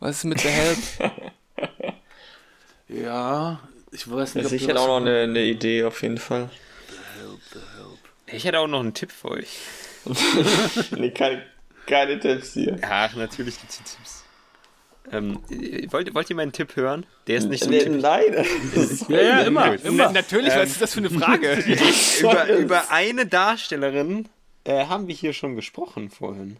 Was 0.00 0.18
ist 0.18 0.24
mit 0.24 0.40
The 0.40 0.48
Help? 0.48 0.78
Ja, 2.88 3.60
ich 3.90 4.10
weiß 4.10 4.34
nicht, 4.34 4.44
Also 4.44 4.56
ob 4.56 4.62
ich 4.62 4.66
hätte 4.66 4.80
auch 4.80 4.86
noch 4.86 4.96
eine, 4.96 5.20
eine 5.20 5.44
Idee 5.44 5.84
auf 5.84 6.02
jeden 6.02 6.16
Fall. 6.16 6.48
Ich 8.26 8.44
hätte 8.44 8.58
auch 8.60 8.66
noch 8.66 8.80
einen 8.80 8.94
Tipp 8.94 9.12
für 9.12 9.30
euch. 9.32 9.58
Nee, 10.96 11.10
keine, 11.10 11.42
keine 11.86 12.18
Tipps 12.20 12.54
hier. 12.54 12.78
Ach, 12.82 13.14
natürlich 13.14 13.58
gibt's 13.60 13.78
die 13.78 13.84
Tipps. 13.84 14.24
Ähm, 15.10 15.38
äh, 15.50 15.90
wollt, 15.90 16.14
wollt 16.14 16.28
ihr 16.28 16.36
meinen 16.36 16.52
Tipp 16.52 16.76
hören? 16.76 17.06
Der 17.28 17.38
ist 17.38 17.48
nicht 17.48 17.64
so 17.64 17.70
Nee, 17.70 17.78
tippig. 17.84 18.02
nein. 18.02 18.44
Ja, 19.08 19.20
ja, 19.22 19.40
immer. 19.40 19.76
Na, 19.84 20.12
natürlich, 20.12 20.54
was 20.54 20.70
ist 20.70 20.82
das 20.82 20.92
für 20.92 21.00
eine 21.00 21.10
Frage? 21.10 21.52
über, 22.20 22.48
über 22.58 22.90
eine 22.90 23.24
Darstellerin 23.26 24.28
äh, 24.64 24.84
haben 24.86 25.06
wir 25.08 25.14
hier 25.14 25.32
schon 25.32 25.56
gesprochen 25.56 26.10
vorhin. 26.10 26.58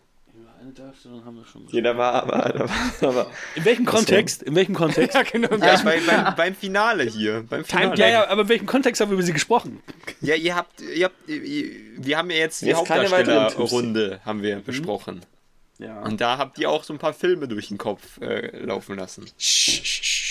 Eine 0.69 0.75
Darstellung 0.75 1.25
haben 1.25 1.37
wir 1.37 1.47
schon. 1.47 1.67
Jeder 1.69 1.97
war 1.97 2.13
aber, 2.13 2.53
da 2.53 2.69
war 2.69 3.09
aber. 3.09 3.31
In 3.55 3.65
welchem 3.65 3.87
Kontext? 3.87 4.43
In 4.43 4.55
welchem 4.55 4.75
Kontext? 4.75 5.15
ja, 5.15 5.23
genau. 5.23 5.57
Ja, 5.57 5.81
bei, 5.83 5.99
beim, 6.01 6.35
beim 6.37 6.55
Finale 6.55 7.05
hier. 7.05 7.43
Beim 7.49 7.65
Finale. 7.65 7.97
ja, 7.97 8.09
ja, 8.09 8.29
aber 8.29 8.43
in 8.43 8.49
welchem 8.51 8.67
Kontext 8.67 9.01
haben 9.01 9.09
wir 9.09 9.15
über 9.15 9.23
sie 9.23 9.33
gesprochen? 9.33 9.83
Ja, 10.21 10.35
ihr 10.35 10.55
habt, 10.55 10.83
ihr 10.83 11.07
habt, 11.07 11.27
ihr, 11.27 11.71
wir 11.97 12.19
haben 12.19 12.31
ja 12.31 12.37
jetzt 12.37 12.61
die. 12.61 12.75
Hauptdarstellerrunde 12.75 14.21
haben 14.27 14.43
wir 14.43 14.57
besprochen. 14.57 15.23
Ja. 15.79 16.03
Und 16.03 16.21
da 16.21 16.37
habt 16.37 16.59
ihr 16.59 16.69
auch 16.69 16.85
so 16.85 16.93
ein 16.93 16.99
paar 16.99 17.15
Filme 17.15 17.49
durch 17.49 17.69
den 17.69 17.79
Kopf 17.79 18.21
äh, 18.21 18.55
laufen 18.59 18.99
lassen. 18.99 19.25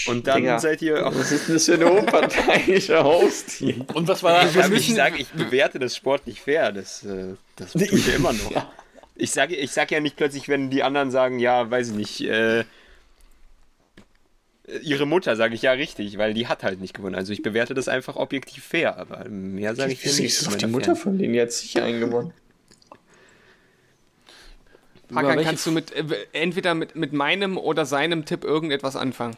Und 0.08 0.28
dann 0.28 0.42
Digga. 0.42 0.60
seid 0.60 0.84
ihr 0.84 1.08
auch. 1.08 1.16
Was 1.16 1.32
ist 1.32 1.50
das 1.50 1.66
für 1.66 1.74
eine 1.74 1.90
unparteiische 1.90 3.04
Host 3.04 3.50
hier? 3.52 3.84
Und 3.96 4.08
was 4.08 4.22
war 4.22 4.46
Ich, 4.46 4.52
sag- 4.52 4.72
ich 4.72 4.94
sage, 4.94 5.18
ich 5.18 5.30
bewerte 5.30 5.80
das 5.80 5.96
sportlich 5.96 6.42
fair. 6.42 6.72
Das, 6.72 7.04
äh, 7.06 7.34
das 7.56 7.72
tue 7.72 7.86
ich 7.86 8.06
ja 8.06 8.16
immer 8.16 8.34
noch. 8.34 8.68
Ich 9.20 9.32
sage 9.32 9.56
ich 9.56 9.72
sag 9.72 9.92
ja 9.92 10.00
nicht 10.00 10.16
plötzlich, 10.16 10.48
wenn 10.48 10.70
die 10.70 10.84
anderen 10.84 11.12
sagen, 11.12 11.40
ja, 11.40 11.70
weiß 11.70 11.90
ich 11.90 11.96
nicht, 11.96 12.22
äh, 12.22 12.66
ihre 14.82 15.06
Mutter, 15.06 15.36
sage 15.36 15.56
ich 15.56 15.62
ja 15.62 15.72
richtig, 15.72 16.18
weil 16.18 16.34
die 16.34 16.48
hat 16.48 16.64
halt 16.64 16.82
nicht 16.82 16.94
gewonnen. 16.94 17.16
Also 17.16 17.34
ich 17.34 17.42
bewerte 17.42 17.74
das 17.74 17.88
einfach 17.88 18.16
objektiv 18.16 18.64
fair, 18.64 18.98
aber 18.98 19.28
mehr 19.30 19.76
sage 19.76 19.94
ich 19.94 20.04
Wieso 20.04 20.22
nicht. 20.22 20.38
ist 20.38 20.46
doch 20.48 20.56
die 20.56 20.68
Mutter 20.68 20.96
Fan. 20.96 21.04
von 21.04 21.18
denen 21.18 21.34
jetzt 21.34 21.62
sicher 21.62 21.84
eingewonnen? 21.84 22.34
Welche- 25.10 25.44
kannst 25.44 25.66
du 25.66 25.72
mit 25.72 25.92
äh, 25.94 26.04
entweder 26.34 26.74
mit, 26.74 26.96
mit 26.98 27.14
meinem 27.14 27.58
oder 27.58 27.86
seinem 27.86 28.26
Tipp 28.26 28.44
irgendetwas 28.44 28.98
anfangen? 28.98 29.38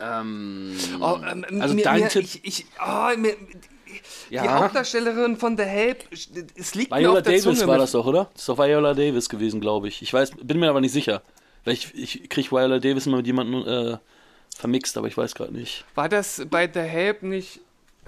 Ähm, 0.00 0.76
Oh, 1.00 1.18
ähm, 1.30 1.44
Also 1.60 1.74
mir, 1.74 1.84
dein 1.84 2.00
mir, 2.02 2.08
Tipp- 2.08 2.24
Ich, 2.24 2.44
ich, 2.44 2.66
oh, 2.84 3.16
mir, 3.16 3.36
Die 4.30 4.34
ja. 4.34 4.60
Hauptdarstellerin 4.60 5.36
von 5.36 5.56
The 5.56 5.64
Help, 5.64 6.04
es 6.12 6.74
liegt 6.74 6.90
mir 6.90 6.98
Viola 6.98 7.18
auf 7.18 7.22
der 7.22 7.32
Davis 7.38 7.42
Zunge. 7.58 7.66
war 7.66 7.78
das 7.78 7.92
doch, 7.92 8.06
oder? 8.06 8.28
Das 8.32 8.42
ist 8.42 8.48
doch 8.48 8.58
Viola 8.58 8.94
Davis 8.94 9.28
gewesen, 9.28 9.60
glaube 9.60 9.88
ich. 9.88 10.02
Ich 10.02 10.12
weiß, 10.12 10.32
bin 10.42 10.58
mir 10.58 10.68
aber 10.70 10.80
nicht 10.80 10.92
sicher. 10.92 11.22
Weil 11.64 11.74
ich, 11.74 11.94
ich 11.94 12.28
kriege 12.28 12.50
Viola 12.50 12.78
Davis 12.78 13.06
immer 13.06 13.18
mit 13.18 13.26
jemandem 13.26 13.66
äh, 13.66 13.96
vermixt, 14.56 14.96
aber 14.96 15.06
ich 15.08 15.16
weiß 15.16 15.34
gerade 15.34 15.52
nicht. 15.54 15.84
War 15.94 16.08
das 16.08 16.46
bei 16.50 16.68
The 16.72 16.80
Help 16.80 17.22
nicht, 17.22 17.60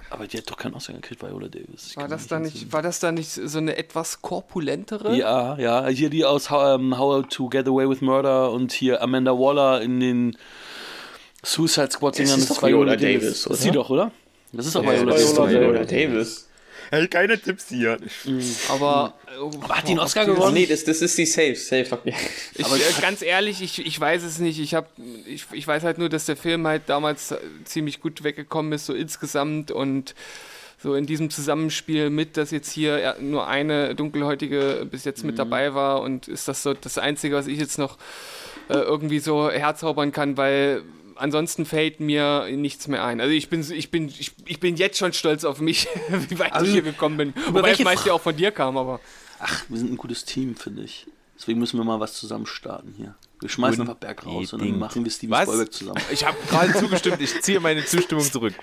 Aber 0.09 0.25
die 0.27 0.37
hat 0.37 0.49
doch 0.49 0.57
keinen 0.57 0.73
Oscar 0.73 0.93
gekriegt, 0.93 1.21
Viola 1.21 1.47
Davis. 1.47 1.89
Ich 1.91 1.97
war 1.97 2.07
das 2.07 2.27
da 2.27 2.39
nicht, 2.39 2.73
war 2.73 2.81
das 2.81 2.99
da 2.99 3.11
nicht 3.11 3.29
so 3.31 3.57
eine 3.59 3.77
etwas 3.77 4.21
korpulentere? 4.21 5.15
Ja, 5.15 5.57
ja. 5.57 5.87
Hier 5.87 6.09
die 6.09 6.25
aus 6.25 6.49
How, 6.49 6.75
ähm, 6.79 6.97
How 6.97 7.25
to 7.27 7.47
Get 7.49 7.67
Away 7.67 7.87
with 7.89 8.01
Murder 8.01 8.51
und 8.51 8.71
hier 8.73 9.01
Amanda 9.01 9.31
Waller 9.31 9.81
in 9.81 9.99
den 9.99 10.37
Suicide 11.43 11.91
Squad 11.91 12.15
Singern. 12.15 12.39
ist 12.39 12.49
doch 12.51 12.61
Viola 12.61 12.95
Davis, 12.95 13.43
Das 13.43 13.53
ist 13.57 13.61
sie 13.63 13.69
oder? 13.69 13.75
doch, 13.79 13.89
oder? 13.89 14.11
Das 14.51 14.65
ist 14.65 14.75
doch 14.75 14.83
Ja, 14.83 14.93
Viola 14.93 15.13
das 15.13 15.23
ist 15.23 15.37
Davis. 15.37 15.59
Viola 15.59 15.85
Davis. 15.85 16.47
Hey, 16.89 17.07
keine 17.07 17.39
Tipps 17.39 17.69
hier. 17.69 17.97
Aber 18.67 19.13
Hat 19.69 19.87
die 19.87 19.91
einen 19.91 19.99
Oscar 19.99 20.25
gewonnen? 20.25 20.53
Nee, 20.53 20.65
das, 20.65 20.83
das 20.83 21.01
ist 21.01 21.17
die 21.17 21.25
Safe. 21.25 21.55
Safe. 21.55 21.87
okay. 21.89 22.13
Ich, 22.53 22.67
äh, 22.67 23.01
ganz 23.01 23.21
ehrlich, 23.21 23.61
ich, 23.61 23.85
ich 23.85 23.97
weiß 23.97 24.23
es 24.23 24.39
nicht. 24.39 24.59
Ich, 24.59 24.75
hab, 24.75 24.89
ich, 25.25 25.45
ich 25.53 25.65
weiß 25.65 25.83
halt 25.83 25.99
nur, 25.99 26.09
dass 26.09 26.25
der 26.25 26.35
Film 26.35 26.67
halt 26.67 26.83
damals 26.87 27.33
ziemlich 27.63 28.01
gut 28.01 28.25
weggekommen 28.25 28.73
ist, 28.73 28.87
so 28.87 28.93
insgesamt 28.93 29.71
und 29.71 30.15
so 30.83 30.95
in 30.95 31.05
diesem 31.05 31.29
Zusammenspiel 31.29 32.09
mit, 32.09 32.35
dass 32.35 32.51
jetzt 32.51 32.71
hier 32.71 33.15
nur 33.21 33.47
eine 33.47 33.95
Dunkelhäutige 33.95 34.85
bis 34.89 35.05
jetzt 35.05 35.23
mit 35.23 35.39
dabei 35.39 35.73
war 35.73 36.01
und 36.01 36.27
ist 36.27 36.47
das 36.47 36.63
so 36.63 36.73
das 36.73 36.97
Einzige, 36.97 37.35
was 37.35 37.47
ich 37.47 37.59
jetzt 37.59 37.77
noch 37.77 37.99
äh, 38.67 38.73
irgendwie 38.73 39.19
so 39.19 39.49
herzaubern 39.49 40.11
kann, 40.11 40.37
weil 40.37 40.81
ansonsten 41.21 41.65
fällt 41.65 41.99
mir 41.99 42.47
nichts 42.51 42.87
mehr 42.87 43.03
ein. 43.03 43.21
Also 43.21 43.31
ich 43.31 43.49
bin 43.49 43.65
ich 43.71 43.91
bin 43.91 44.07
ich, 44.09 44.31
ich 44.45 44.59
bin 44.59 44.75
jetzt 44.75 44.97
schon 44.97 45.13
stolz 45.13 45.43
auf 45.43 45.61
mich, 45.61 45.87
wie 46.29 46.39
weit 46.39 46.53
Also, 46.53 46.65
ich 46.65 46.73
hier 46.73 46.81
gekommen 46.81 47.17
bin. 47.17 47.33
Wobei 47.51 47.71
es 47.71 47.79
meist 47.79 48.05
ja 48.05 48.13
auch 48.13 48.21
von 48.21 48.35
dir 48.35 48.51
kam, 48.51 48.77
aber 48.77 48.99
Ach, 49.39 49.63
wir 49.69 49.77
sind 49.77 49.91
ein 49.91 49.97
gutes 49.97 50.23
Team, 50.25 50.55
finde 50.55 50.83
ich. 50.83 51.07
Deswegen 51.35 51.59
müssen 51.59 51.79
wir 51.79 51.83
mal 51.83 51.99
was 51.99 52.13
zusammen 52.13 52.45
starten 52.45 52.93
hier. 52.95 53.15
Wir 53.39 53.49
schmeißen 53.49 53.81
einfach 53.81 53.95
Berg 53.95 54.23
raus 54.27 54.53
und 54.53 54.61
dann 54.61 54.77
machen 54.77 55.03
wir 55.03 55.11
Steven 55.11 55.31
Was? 55.31 55.45
Spielberg 55.45 55.73
zusammen. 55.73 56.01
Ich 56.11 56.23
habe 56.23 56.37
gerade 56.47 56.73
zugestimmt, 56.73 57.19
ich 57.19 57.41
ziehe 57.41 57.59
meine 57.59 57.83
Zustimmung 57.83 58.23
zurück. 58.23 58.53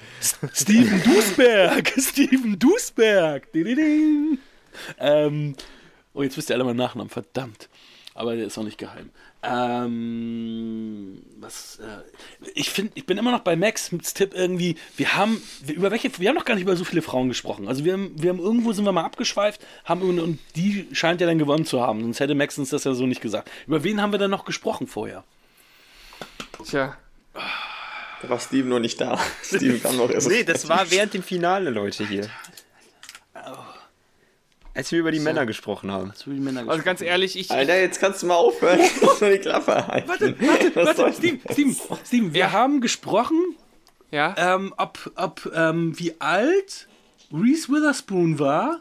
Steven 0.54 1.02
Dusberg! 1.02 1.92
Steven 1.98 2.56
Dusberg! 2.56 3.52
Dididing. 3.52 4.38
Ähm, 4.98 5.56
oh, 6.14 6.22
jetzt 6.22 6.36
wisst 6.36 6.50
ihr 6.50 6.54
alle 6.54 6.62
meinen 6.62 6.76
Nachnamen, 6.76 7.10
verdammt. 7.10 7.68
Aber 8.18 8.34
der 8.34 8.46
ist 8.46 8.58
auch 8.58 8.64
nicht 8.64 8.78
geheim. 8.78 9.10
Ähm, 9.44 11.22
was, 11.38 11.78
äh, 11.78 12.00
ich 12.56 12.70
finde, 12.70 12.90
ich 12.96 13.06
bin 13.06 13.16
immer 13.16 13.30
noch 13.30 13.42
bei 13.42 13.54
Max 13.54 13.92
mit 13.92 14.12
Tipp 14.12 14.32
irgendwie, 14.34 14.74
wir 14.96 15.14
haben, 15.14 15.40
wir, 15.62 15.76
über 15.76 15.92
welche, 15.92 16.10
wir 16.18 16.28
haben 16.28 16.34
noch 16.34 16.44
gar 16.44 16.54
nicht 16.54 16.64
über 16.64 16.74
so 16.74 16.82
viele 16.82 17.00
Frauen 17.00 17.28
gesprochen. 17.28 17.68
Also 17.68 17.84
wir 17.84 17.92
haben, 17.92 18.10
wir 18.20 18.30
haben 18.30 18.40
irgendwo 18.40 18.72
sind 18.72 18.84
wir 18.84 18.90
mal 18.90 19.04
abgeschweift, 19.04 19.64
haben 19.84 20.02
und, 20.02 20.18
und 20.18 20.40
die 20.56 20.88
scheint 20.90 21.20
ja 21.20 21.28
dann 21.28 21.38
gewonnen 21.38 21.64
zu 21.64 21.80
haben, 21.80 22.02
sonst 22.02 22.18
hätte 22.18 22.34
Max 22.34 22.58
uns 22.58 22.70
das 22.70 22.82
ja 22.82 22.92
so 22.92 23.06
nicht 23.06 23.20
gesagt. 23.20 23.48
Über 23.68 23.84
wen 23.84 24.02
haben 24.02 24.10
wir 24.10 24.18
denn 24.18 24.32
noch 24.32 24.44
gesprochen 24.44 24.88
vorher? 24.88 25.22
tja. 26.68 26.96
Da 28.20 28.28
war 28.28 28.40
Steven 28.40 28.68
noch 28.68 28.80
nicht 28.80 29.00
da. 29.00 29.16
Steven 29.44 29.80
kam 29.80 29.96
noch 29.96 30.10
erst. 30.10 30.28
Nee, 30.28 30.42
das 30.42 30.68
war 30.68 30.90
während 30.90 31.14
dem 31.14 31.22
Finale, 31.22 31.70
Leute, 31.70 32.04
hier. 32.04 32.28
Als 34.78 34.92
wir 34.92 35.00
über 35.00 35.10
die 35.10 35.18
Männer 35.18 35.44
gesprochen 35.44 35.90
haben. 35.90 36.14
Zu 36.14 36.30
den 36.30 36.44
Männern 36.44 36.68
Also 36.68 36.84
ganz 36.84 37.00
gesprochen. 37.00 37.10
ehrlich, 37.10 37.36
ich, 37.36 37.50
Alter, 37.50 37.80
jetzt 37.80 37.98
kannst 37.98 38.22
du 38.22 38.26
mal 38.28 38.36
aufhören. 38.36 38.78
Ich 38.78 39.02
muss 39.02 39.20
mal 39.20 39.32
die 39.32 39.38
Klappe 39.38 39.88
halten. 39.88 40.08
Warte, 40.08 40.36
warte, 40.40 40.76
Was 40.76 40.98
warte, 40.98 41.12
Steven, 41.14 41.40
Steven, 41.50 41.76
Steven, 42.06 42.32
wir 42.32 42.52
haben 42.52 42.80
gesprochen, 42.80 43.56
ja, 44.12 44.36
ähm, 44.38 44.72
ob, 44.76 45.10
ob 45.16 45.50
ähm, 45.52 45.98
wie 45.98 46.14
alt 46.20 46.86
Reese 47.32 47.68
Witherspoon 47.70 48.38
war, 48.38 48.78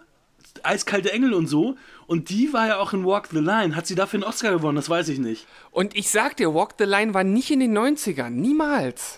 Eiskalte 0.61 1.11
Engel 1.11 1.33
und 1.33 1.47
so, 1.47 1.75
und 2.05 2.29
die 2.29 2.53
war 2.53 2.67
ja 2.67 2.77
auch 2.77 2.93
in 2.93 3.03
Walk 3.03 3.29
the 3.31 3.39
Line. 3.39 3.75
Hat 3.75 3.87
sie 3.87 3.95
dafür 3.95 4.17
einen 4.19 4.29
Oscar 4.29 4.51
gewonnen? 4.51 4.75
Das 4.75 4.89
weiß 4.91 5.09
ich 5.09 5.17
nicht. 5.17 5.47
Und 5.71 5.95
ich 5.97 6.11
sag 6.11 6.37
dir, 6.37 6.53
Walk 6.53 6.75
the 6.77 6.85
Line 6.85 7.15
war 7.15 7.23
nicht 7.23 7.49
in 7.49 7.59
den 7.59 7.75
90ern. 7.75 8.29
Niemals. 8.29 9.17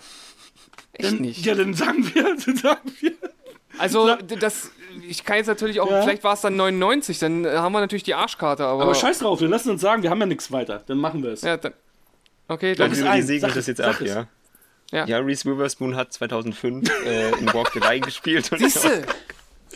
Echt 0.93 1.11
Dann, 1.11 1.17
nicht. 1.19 1.45
Ja, 1.45 1.55
dann 1.55 1.73
sagen 1.73 2.09
wir, 2.13 2.23
dann 2.45 2.55
sagen 2.55 2.91
wir. 3.01 3.11
Also, 3.79 4.15
das, 4.39 4.71
ich 5.07 5.23
kann 5.23 5.37
jetzt 5.37 5.47
natürlich 5.47 5.79
auch, 5.79 5.89
Ja. 5.89 6.01
vielleicht 6.01 6.23
war 6.23 6.33
es 6.33 6.41
dann 6.41 6.55
99, 6.55 7.19
dann 7.19 7.45
äh, 7.45 7.49
haben 7.57 7.71
wir 7.71 7.79
natürlich 7.79 8.03
die 8.03 8.13
Arschkarte, 8.15 8.65
aber. 8.65 8.83
Aber 8.83 8.95
scheiß 8.95 9.19
drauf, 9.19 9.39
wir 9.41 9.47
lassen 9.47 9.69
uns 9.71 9.81
sagen, 9.81 10.03
wir 10.03 10.09
haben 10.09 10.19
ja 10.19 10.25
nichts 10.25 10.51
weiter. 10.51 10.83
Dann 10.87 10.97
machen 10.97 11.23
wir 11.23 11.31
es. 11.31 11.41
Ja, 11.41 11.57
dann. 11.57 11.73
Okay, 12.47 12.75
Dann 12.75 12.91
dann. 12.91 12.99
ist 12.99 13.05
wir 13.05 13.23
segnen 13.23 13.51
das 13.53 13.67
jetzt 13.67 13.81
ab, 13.81 14.01
ja. 14.01 14.27
Ja. 14.91 15.05
Ja, 15.05 15.19
Reese 15.19 15.45
Witherspoon 15.45 15.95
hat 15.95 16.11
2005 16.13 16.89
äh, 17.05 17.29
in 17.37 17.53
Walk 17.53 17.71
the 17.73 17.79
Line 17.79 17.99
gespielt. 18.01 18.49
Siehste, 18.57 19.03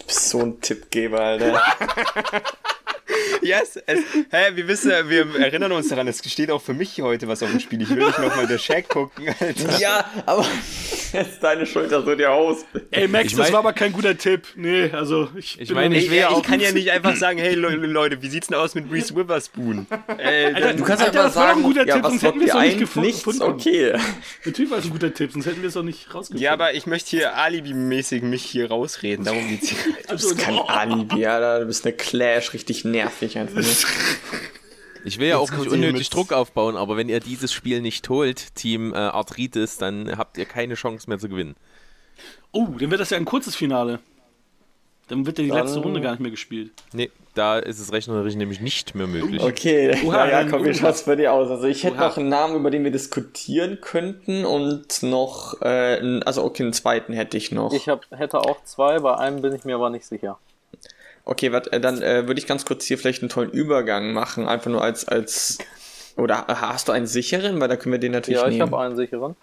so 0.08 0.40
ein 0.42 0.60
Tippgeber, 0.60 1.20
Alter. 1.20 1.62
Yes, 3.42 3.78
es, 3.86 4.00
hä, 4.32 4.52
wir 4.56 4.68
wissen, 4.68 4.92
ja, 4.92 5.10
wir 5.10 5.26
erinnern 5.40 5.72
uns 5.74 5.90
daran, 5.90 6.08
es 6.08 6.20
steht 6.26 6.50
auch 6.50 6.62
für 6.62 6.74
mich 6.74 7.02
heute 7.02 7.28
was 7.28 7.44
auf 7.44 7.50
dem 7.52 7.60
Spiel. 7.60 7.82
Ich 7.82 7.90
will 7.90 7.98
nicht 8.06 8.18
nochmal 8.20 8.48
der 8.48 8.58
Shaq 8.58 8.88
gucken, 8.88 9.28
Alter. 9.40 9.78
ja, 9.80 10.06
aber 10.26 10.46
jetzt 11.12 11.44
deine 11.44 11.66
Schulter 11.66 12.02
so 12.04 12.16
dir 12.16 12.32
aus. 12.32 12.66
Ey, 12.92 13.08
Max, 13.10 13.26
Ich 13.26 13.32
das 13.36 13.48
mein- 13.48 13.54
war 13.54 13.60
aber 13.60 13.74
kein 13.74 13.92
guter 13.92 14.18
Tipp. 14.18 14.44
Nee, 14.56 14.90
also 14.92 15.30
ich. 15.36 15.60
Ich 15.60 15.68
bin 15.68 15.76
meine, 15.76 15.98
Ich, 15.98 16.06
ich 16.06 16.12
ja 16.12 16.30
ich 16.30 16.36
auch 16.38 16.42
kann 16.44 16.60
ja 16.62 16.72
nicht 16.72 16.90
einfach 16.92 17.16
sagen, 17.18 17.38
hey 17.40 17.56
Le 17.56 17.70
Leute, 17.76 18.22
wie 18.22 18.30
sieht's 18.30 18.48
denn 18.48 18.58
aus 18.58 18.76
mit 18.76 18.90
Reese 18.92 19.14
Witherspoon? 19.16 19.88
Äh, 20.18 20.54
dann, 20.54 20.78
Du 20.78 20.84
kannst 20.84 21.04
Alter, 21.04 21.24
einfach 21.24 21.24
das 21.26 21.36
war 21.36 21.44
doch 21.48 21.56
ein 21.58 21.62
sagen, 21.62 21.64
guter 21.64 21.86
ja, 21.86 21.96
Tipp, 21.96 22.04
was 22.04 22.12
sonst 22.12 22.24
hätten 22.24 22.40
wir 22.40 22.48
es 22.48 22.54
ihr 22.54 22.54
doch 22.54 22.62
nicht 22.62 22.80
gefunden. 22.80 23.08
Nichts, 23.08 23.42
okay. 23.42 23.94
Natürlich 24.46 24.72
war 24.72 24.78
es 24.78 24.86
ein 24.86 24.92
guter 24.92 25.14
Tipp, 25.14 25.32
sonst 25.34 25.46
hätten 25.46 25.62
wir 25.62 25.68
es 25.68 25.74
doch 25.74 25.84
nicht 25.84 26.14
rausgefunden. 26.14 26.42
ja, 26.44 26.54
aber 26.54 26.74
ich 26.74 26.86
möchte 26.88 27.10
hier 27.12 27.36
alibimäßig 27.36 28.24
mich 28.24 28.44
hier 28.44 28.70
rausreden, 28.70 29.26
darum 29.26 29.48
geht's 29.50 29.70
hier. 29.70 29.78
also, 30.08 30.30
Du 30.30 30.36
bist 30.36 30.46
kein 30.46 30.58
Alibi, 30.68 31.26
Alter. 31.26 31.60
Du 31.60 31.66
bist 31.66 31.86
eine 31.86 31.94
Clash, 31.96 32.54
richtig 32.54 32.84
nervig 32.94 33.38
einfach. 33.38 33.56
nur. 33.62 33.66
Ich 35.06 35.20
will 35.20 35.28
ja 35.28 35.38
auch 35.38 35.52
nicht 35.52 35.68
unnötig 35.70 36.10
Druck 36.10 36.32
aufbauen, 36.32 36.78
aber 36.78 36.96
wenn 36.96 37.10
ihr 37.10 37.20
dieses 37.20 37.52
Spiel 37.52 37.82
nicht 37.82 38.08
holt, 38.08 38.56
Team 38.56 38.94
äh, 38.94 38.98
Arthritis, 38.98 39.78
dann 39.78 40.18
habt 40.18 40.38
ihr 40.38 40.46
keine 40.46 40.76
Chance 40.76 41.10
mehr 41.10 41.20
zu 41.20 41.28
gewinnen. 41.28 41.56
Oh, 42.54 42.68
dann 42.80 42.90
wird 42.90 43.02
das 43.02 43.10
ja 43.10 43.18
ein 43.18 43.26
kurzes 43.26 43.54
Finale. 43.54 44.00
Dann 45.10 45.26
wird 45.26 45.38
ja 45.40 45.44
die 45.44 45.50
Dann- 45.50 45.66
letzte 45.66 45.80
Runde 45.80 46.00
gar 46.00 46.12
nicht 46.12 46.22
mehr 46.22 46.32
gespielt. 46.32 46.72
Nee, 46.94 47.12
da 47.34 47.60
ist 47.60 47.80
es 47.80 47.92
rechnerisch 47.92 48.36
nämlich 48.36 48.62
nicht 48.62 48.96
mehr 48.96 49.08
möglich. 49.08 49.42
Okay, 49.44 49.94
Oha, 50.06 50.20
ja, 50.20 50.26
ja, 50.32 50.40
dann- 50.44 50.52
komm, 50.52 50.64
wie 50.64 50.74
schaut's 50.74 51.04
bei 51.04 51.18
dir 51.18 51.34
aus? 51.34 51.50
Also 51.50 51.66
ich 51.68 51.84
hätte 51.84 51.98
Oha. 51.98 52.08
noch 52.08 52.16
einen 52.18 52.30
Namen, 52.30 52.56
über 52.56 52.72
den 52.72 52.86
wir 52.86 52.92
diskutieren 52.92 53.80
könnten 53.82 54.46
und 54.46 55.04
noch, 55.04 55.62
äh, 55.62 55.98
einen- 55.98 56.24
also 56.24 56.46
okay, 56.46 56.64
einen 56.64 56.72
zweiten 56.72 57.12
hätte 57.12 57.36
ich 57.36 57.52
noch. 57.52 57.74
Ich 57.74 57.90
hab, 57.90 58.06
hätte 58.12 58.40
auch 58.40 58.64
zwei, 58.64 59.00
bei 59.00 59.18
einem 59.18 59.42
bin 59.42 59.54
ich 59.54 59.66
mir 59.66 59.76
aber 59.76 59.90
nicht 59.90 60.06
sicher. 60.06 60.40
Okay, 61.26 61.52
warte, 61.52 61.72
äh, 61.72 61.80
dann 61.80 62.02
äh, 62.02 62.28
würde 62.28 62.40
ich 62.40 62.48
ganz 62.48 62.66
kurz 62.66 62.86
hier 62.86 62.98
vielleicht 62.98 63.22
einen 63.22 63.30
tollen 63.30 63.52
Übergang 63.52 64.12
machen, 64.14 64.48
einfach 64.48 64.70
nur 64.70 64.82
als, 64.84 65.08
als, 65.08 65.58
oder 66.18 66.46
hast 66.48 66.88
du 66.90 66.92
einen 66.92 67.08
sicheren? 67.08 67.60
Weil 67.62 67.70
da 67.70 67.76
können 67.78 67.94
wir 67.94 68.00
den 68.00 68.12
natürlich 68.12 68.42
Ja, 68.42 68.48
ich 68.48 68.60
habe 68.62 68.78
einen 68.80 68.96
sicheren. 68.96 69.36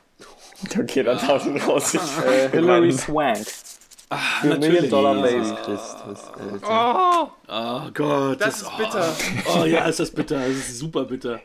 Okay, 0.78 1.02
dann 1.02 1.19
tauschen 1.19 1.55
wir 1.55 1.62
raus. 1.65 1.94
Ich, 1.94 2.01
Äh, 2.01 2.51
Hilary 2.51 2.93
Swank. 2.93 3.47
Für 4.40 4.59
Million 4.59 4.90
Dollar 4.90 5.23
Baby. 5.23 5.52
oh, 6.69 7.28
Oh 7.48 7.81
Gott. 7.94 8.40
das 8.40 8.62
ist 8.62 8.77
bitter. 8.77 9.15
Oh, 9.47 9.61
oh 9.61 9.65
ja, 9.65 9.86
ist 9.86 10.01
das 10.01 10.11
bitter. 10.11 10.39
Das 10.40 10.48
ist 10.48 10.78
super 10.78 11.05
bitter. 11.05 11.40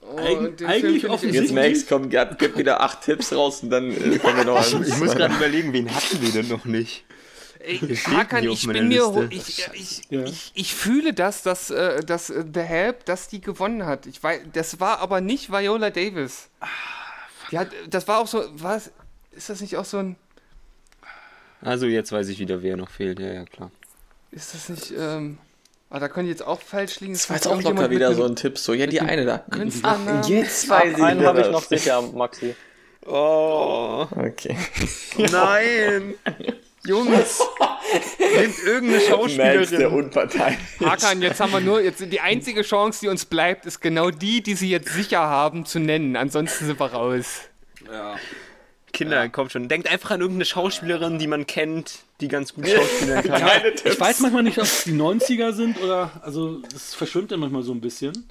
Oh, 0.00 0.16
Eig 0.18 0.62
eigentlich 0.66 1.08
offensichtlich- 1.08 1.50
Jetzt 1.50 1.52
Max, 1.54 1.86
komm, 1.88 2.08
gib, 2.08 2.38
gib 2.38 2.56
wieder 2.56 2.80
acht 2.80 3.02
Tipps 3.02 3.32
raus 3.34 3.62
und 3.62 3.70
dann 3.70 3.90
äh, 3.90 4.18
kommen 4.18 4.36
wir 4.36 4.44
noch 4.44 4.56
an. 4.56 4.84
Ich 4.86 4.96
muss 4.98 5.14
gerade 5.14 5.34
überlegen, 5.34 5.72
wen 5.72 5.92
hatten 5.94 6.20
wir 6.22 6.30
denn 6.30 6.48
noch 6.48 6.64
nicht? 6.64 7.04
Ey, 7.66 7.78
steht 7.96 8.06
Hakan, 8.08 8.48
auf 8.48 8.54
ich 8.54 8.66
bin 8.66 8.88
mir, 8.88 9.28
ich, 9.30 9.68
ich, 9.72 10.02
Ja. 10.10 10.22
ich, 10.24 10.52
ich 10.54 10.74
fühle 10.74 11.14
das, 11.14 11.42
dass, 11.42 11.70
äh, 11.70 12.04
dass 12.04 12.30
äh, 12.30 12.44
The 12.52 12.60
Help, 12.60 13.04
dass 13.06 13.28
die 13.28 13.40
gewonnen 13.40 13.86
hat. 13.86 14.06
Ich 14.06 14.22
weiß, 14.22 14.40
das 14.52 14.80
war 14.80 14.98
aber 15.00 15.20
nicht 15.20 15.50
Viola 15.50 15.90
Davis. 15.90 16.48
Die 17.50 17.58
hat, 17.58 17.68
das 17.88 18.06
war 18.08 18.18
auch 18.18 18.26
so, 18.26 18.44
was, 18.54 18.90
ist 19.32 19.48
das 19.50 19.60
nicht 19.60 19.76
auch 19.76 19.84
so 19.84 19.98
ein, 19.98 20.16
Also 21.62 21.86
jetzt 21.86 22.12
weiß 22.12 22.28
ich 22.28 22.38
wieder, 22.38 22.62
wer 22.62 22.76
noch 22.76 22.90
fehlt. 22.90 23.18
Ja, 23.20 23.32
ja, 23.32 23.44
klar. 23.44 23.70
ist 24.30 24.54
das 24.54 24.68
nicht, 24.68 24.92
ähm, 24.96 25.38
Ah, 25.90 26.00
da 26.00 26.08
können 26.08 26.26
jetzt 26.28 26.44
auch 26.44 26.60
falsch 26.60 26.98
liegen. 26.98 27.12
Das 27.12 27.28
war 27.30 27.36
jetzt 27.36 27.46
auch 27.46 27.62
locker 27.62 27.88
wieder 27.88 28.12
so 28.14 28.24
ein 28.24 28.34
Tipp. 28.34 28.58
So, 28.58 28.72
ja, 28.74 28.86
die 28.88 29.00
eine 29.00 29.24
da. 29.24 29.38
Künstlernamen. 29.38 30.24
Jetzt 30.24 30.68
weiß 30.68 30.96
ich 30.96 31.02
einen 31.04 31.24
habe 31.24 31.42
ich 31.42 31.50
noch 31.50 31.62
sicher, 31.62 32.02
Maxi. 32.02 32.56
Oh, 33.06 34.04
Okay. 34.10 34.56
nein. 35.30 36.14
Jungs, 36.86 37.40
nehmt 38.18 38.58
irgendeine 38.58 38.92
Max, 38.92 39.06
der 39.06 39.54
Schauspielerin. 39.54 39.86
Unpartei. 39.86 40.58
Hakan, 40.84 41.22
jetzt 41.22 41.40
haben 41.40 41.52
wir 41.52 41.60
nur, 41.60 41.80
jetzt 41.80 42.00
die 42.00 42.20
einzige 42.20 42.62
Chance, 42.62 43.00
die 43.02 43.08
uns 43.08 43.24
bleibt, 43.24 43.64
ist 43.64 43.80
genau 43.80 44.10
die, 44.10 44.42
die 44.42 44.54
sie 44.54 44.68
jetzt 44.68 44.92
sicher 44.92 45.20
haben 45.20 45.64
zu 45.64 45.78
nennen. 45.78 46.16
Ansonsten 46.16 46.66
sind 46.66 46.78
wir 46.78 46.86
raus. 46.86 47.42
Ja. 47.90 48.16
Kinder, 48.92 49.28
kommt 49.28 49.52
schon. 49.52 49.68
Denkt 49.68 49.90
einfach 49.90 50.12
an 50.12 50.20
irgendeine 50.20 50.44
Schauspielerin, 50.44 51.18
die 51.18 51.26
man 51.26 51.46
kennt, 51.46 52.04
die 52.20 52.28
ganz 52.28 52.54
gut 52.54 52.68
schauspielern 52.68 53.24
kann. 53.24 53.42
Ich 53.84 54.00
weiß 54.00 54.20
manchmal 54.20 54.44
nicht, 54.44 54.58
ob 54.58 54.64
es 54.64 54.84
die 54.84 54.92
90er 54.92 55.52
sind 55.52 55.82
oder. 55.82 56.12
Also, 56.22 56.60
das 56.72 56.94
verschwimmt 56.94 57.30
ja 57.30 57.36
manchmal 57.36 57.62
so 57.62 57.72
ein 57.72 57.80
bisschen. 57.80 58.26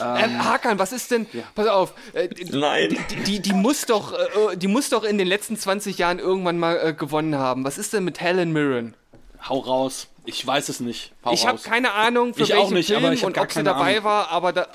Ähm, 0.00 0.44
Hakan, 0.44 0.78
was 0.78 0.92
ist 0.92 1.10
denn? 1.10 1.26
Pass 1.54 1.66
auf, 1.66 1.94
äh, 2.12 2.28
die, 2.28 2.44
Nein. 2.56 2.96
die, 3.10 3.16
die, 3.24 3.40
die 3.40 3.52
muss 3.52 3.86
doch, 3.86 4.12
äh, 4.12 4.56
die 4.56 4.68
muss 4.68 4.88
doch 4.88 5.04
in 5.04 5.18
den 5.18 5.26
letzten 5.26 5.56
20 5.56 5.98
Jahren 5.98 6.18
irgendwann 6.18 6.58
mal 6.58 6.78
äh, 6.82 6.92
gewonnen 6.92 7.36
haben. 7.36 7.64
Was 7.64 7.78
ist 7.78 7.92
denn 7.92 8.04
mit 8.04 8.20
Helen 8.20 8.52
Mirren? 8.52 8.94
Hau 9.48 9.58
raus. 9.58 10.08
Ich 10.24 10.46
weiß 10.46 10.68
es 10.68 10.78
nicht. 10.80 11.12
Hau 11.24 11.32
ich 11.32 11.46
habe 11.46 11.58
keine 11.58 11.92
Ahnung, 11.92 12.32
für 12.34 12.42
Ich 12.44 12.54
auch 12.54 12.58
welchen 12.62 12.74
nicht, 12.74 12.86
Film 12.86 13.04
aber 13.04 13.12
ich 13.12 13.22
hab 13.22 13.26
und 13.28 13.38
ob 13.38 13.50
sie 13.52 13.62
dabei 13.64 13.92
Ahnung. 13.94 14.04
war, 14.04 14.30
aber 14.30 14.52
da, 14.52 14.62
äh, 14.62 14.66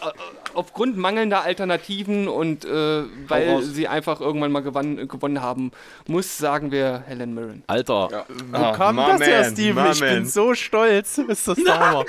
aufgrund 0.53 0.97
mangelnder 0.97 1.41
Alternativen 1.43 2.27
und 2.27 2.65
äh, 2.65 3.03
weil 3.29 3.61
sie 3.61 3.87
einfach 3.87 4.19
irgendwann 4.19 4.51
mal 4.51 4.61
gewann, 4.61 5.07
gewonnen 5.07 5.41
haben, 5.41 5.71
muss, 6.05 6.37
sagen 6.37 6.71
wir 6.71 7.03
Helen 7.07 7.33
Mirren. 7.33 7.63
Alter, 7.67 8.25
wo 8.51 8.57
Ah, 8.57 8.73
kam 8.75 8.97
das 8.97 9.21
her, 9.21 9.43
Steven? 9.49 9.91
Ich 9.91 9.99
bin 10.01 10.13
man. 10.15 10.25
so 10.25 10.53
stolz. 10.53 11.17
Ist 11.19 11.47
das 11.47 11.57
Hammer. 11.67 12.03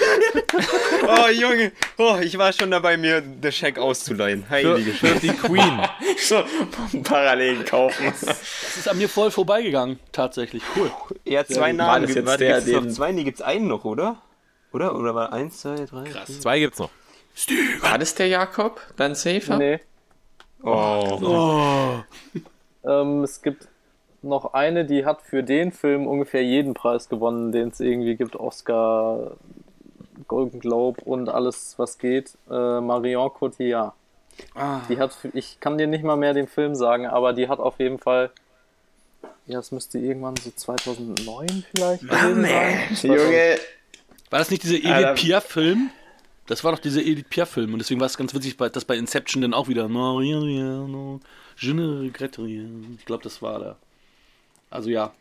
Oh, 1.06 1.28
Junge. 1.30 1.72
Oh, 1.96 2.16
ich 2.20 2.36
war 2.38 2.52
schon 2.52 2.70
dabei, 2.70 2.96
mir 2.96 3.20
den 3.20 3.52
Scheck 3.52 3.78
auszuleihen. 3.78 4.42
Für, 4.44 4.50
Heilige 4.50 4.92
für 4.92 5.14
die 5.14 5.28
Queen. 5.28 5.80
So, 6.20 6.42
parallel 7.04 7.62
kaufen. 7.64 8.12
Das 8.20 8.76
ist 8.76 8.88
an 8.88 8.98
mir 8.98 9.08
voll 9.08 9.30
vorbeigegangen. 9.30 10.00
Tatsächlich. 10.10 10.62
Cool. 10.76 10.90
Ja, 11.24 11.44
zwei 11.46 11.60
War 11.68 11.72
Namen. 11.72 12.02
das 12.06 12.14
jetzt 12.16 12.40
der, 12.40 12.60
den- 12.60 12.90
zwei? 12.90 13.12
Nee, 13.12 13.22
gibt's 13.28 13.42
einen 13.42 13.68
noch, 13.68 13.84
oder? 13.84 14.16
Oder? 14.72 14.94
Oder 14.96 15.14
war 15.14 15.32
eins, 15.34 15.60
zwei, 15.60 15.84
drei? 15.84 16.04
Krass. 16.04 16.40
Zwei 16.40 16.58
gibt's 16.60 16.78
noch. 16.78 16.90
War 17.82 17.98
das 17.98 18.14
der 18.14 18.28
Jakob? 18.28 18.80
Dann 18.96 19.14
Safer? 19.14 19.58
Nee. 19.58 19.80
Oh. 20.62 21.98
Ähm, 22.84 23.22
es 23.24 23.42
gibt 23.42 23.68
noch 24.22 24.54
eine, 24.54 24.84
die 24.86 25.04
hat 25.04 25.20
für 25.20 25.42
den 25.42 25.72
Film 25.72 26.06
ungefähr 26.06 26.42
jeden 26.42 26.72
Preis 26.74 27.08
gewonnen, 27.10 27.52
den 27.52 27.68
es 27.68 27.80
irgendwie 27.80 28.16
gibt. 28.16 28.34
Oscar, 28.36 29.32
Golden 30.26 30.60
Globe 30.60 31.02
und 31.04 31.28
alles, 31.28 31.74
was 31.76 31.98
geht. 31.98 32.38
Äh, 32.50 32.80
Marion 32.80 33.30
Cotillard. 33.34 33.92
Ah, 34.54 34.80
Die 34.88 34.98
hat, 34.98 35.18
ich 35.34 35.58
kann 35.60 35.76
dir 35.76 35.86
nicht 35.88 36.04
mal 36.04 36.16
mehr 36.16 36.32
den 36.32 36.46
Film 36.46 36.76
sagen, 36.76 37.06
aber 37.06 37.32
die 37.34 37.48
hat 37.48 37.58
auf 37.58 37.78
jeden 37.78 37.98
Fall, 37.98 38.30
ja, 39.48 39.58
es 39.58 39.72
müsste 39.72 39.98
irgendwann 39.98 40.36
so 40.36 40.50
2009 40.54 41.64
vielleicht 41.74 42.02
gewesen 42.02 42.44
sein. 42.44 42.88
Junge. 43.02 43.58
war 44.30 44.38
das 44.38 44.50
nicht 44.50 44.62
dieser 44.62 44.76
Alter. 44.76 45.12
Edith 45.12 45.22
Piaf-Film? 45.22 45.90
Das 46.46 46.64
war 46.64 46.72
doch 46.72 46.78
dieser 46.78 47.00
Edith 47.00 47.26
Piaf-Film 47.30 47.72
und 47.72 47.78
deswegen 47.78 47.98
war 48.00 48.06
es 48.06 48.16
ganz 48.16 48.34
witzig, 48.34 48.56
dass 48.56 48.84
bei 48.84 48.96
Inception 48.96 49.42
dann 49.42 49.54
auch 49.54 49.68
wieder. 49.68 49.88
No, 49.88 50.18
rien, 50.18 50.42
rien, 50.42 50.90
no, 50.90 51.20
je 51.56 51.72
ne 51.72 52.00
regrette 52.00 52.42
rien. 52.42 52.96
Ich 52.98 53.06
glaube, 53.06 53.22
das 53.22 53.40
war 53.40 53.58
da. 53.58 53.76
Also 54.70 54.90
ja. 54.90 55.12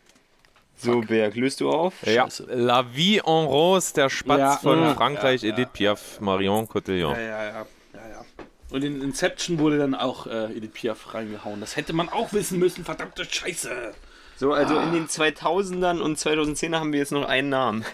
So, 0.76 1.02
Berg, 1.02 1.36
löst 1.36 1.62
du 1.62 1.70
auf? 1.70 2.06
Ja. 2.06 2.26
Scheiße. 2.26 2.48
La 2.50 2.84
Vie 2.94 3.18
en 3.18 3.46
Rose, 3.46 3.94
der 3.94 4.10
Spatz 4.10 4.40
Ja, 4.40 4.58
von 4.58 4.80
ja, 4.80 4.94
Frankreich, 4.94 5.42
ja, 5.42 5.50
ja. 5.50 5.54
Edith 5.56 5.70
Piaf, 5.74 6.20
Marion 6.20 6.68
Cotillon. 6.68 7.16
Ja, 7.16 7.22
ja, 7.22 7.44
ja. 7.46 7.66
ja, 7.94 8.10
ja. 8.10 8.26
Und 8.70 8.84
in 8.84 9.02
Inception 9.02 9.58
wurde 9.58 9.78
dann 9.80 9.96
auch 9.96 10.28
äh, 10.28 10.56
Edith 10.56 10.74
Piaf 10.74 11.14
reingehauen. 11.14 11.62
Das 11.62 11.78
hätte 11.78 11.94
man 11.94 12.10
auch 12.10 12.34
wissen 12.34 12.60
müssen, 12.60 12.84
verdammte 12.84 13.26
Scheiße. 13.26 13.94
So, 14.38 14.54
also 14.54 14.78
in 14.80 14.94
den 14.94 15.08
2000ern 15.08 16.00
und 16.00 16.18
2010er 16.18 16.80
haben 16.80 16.92
wir 16.94 17.00
jetzt 17.00 17.12
noch 17.12 17.26
einen 17.28 17.50
Namen. 17.50 17.86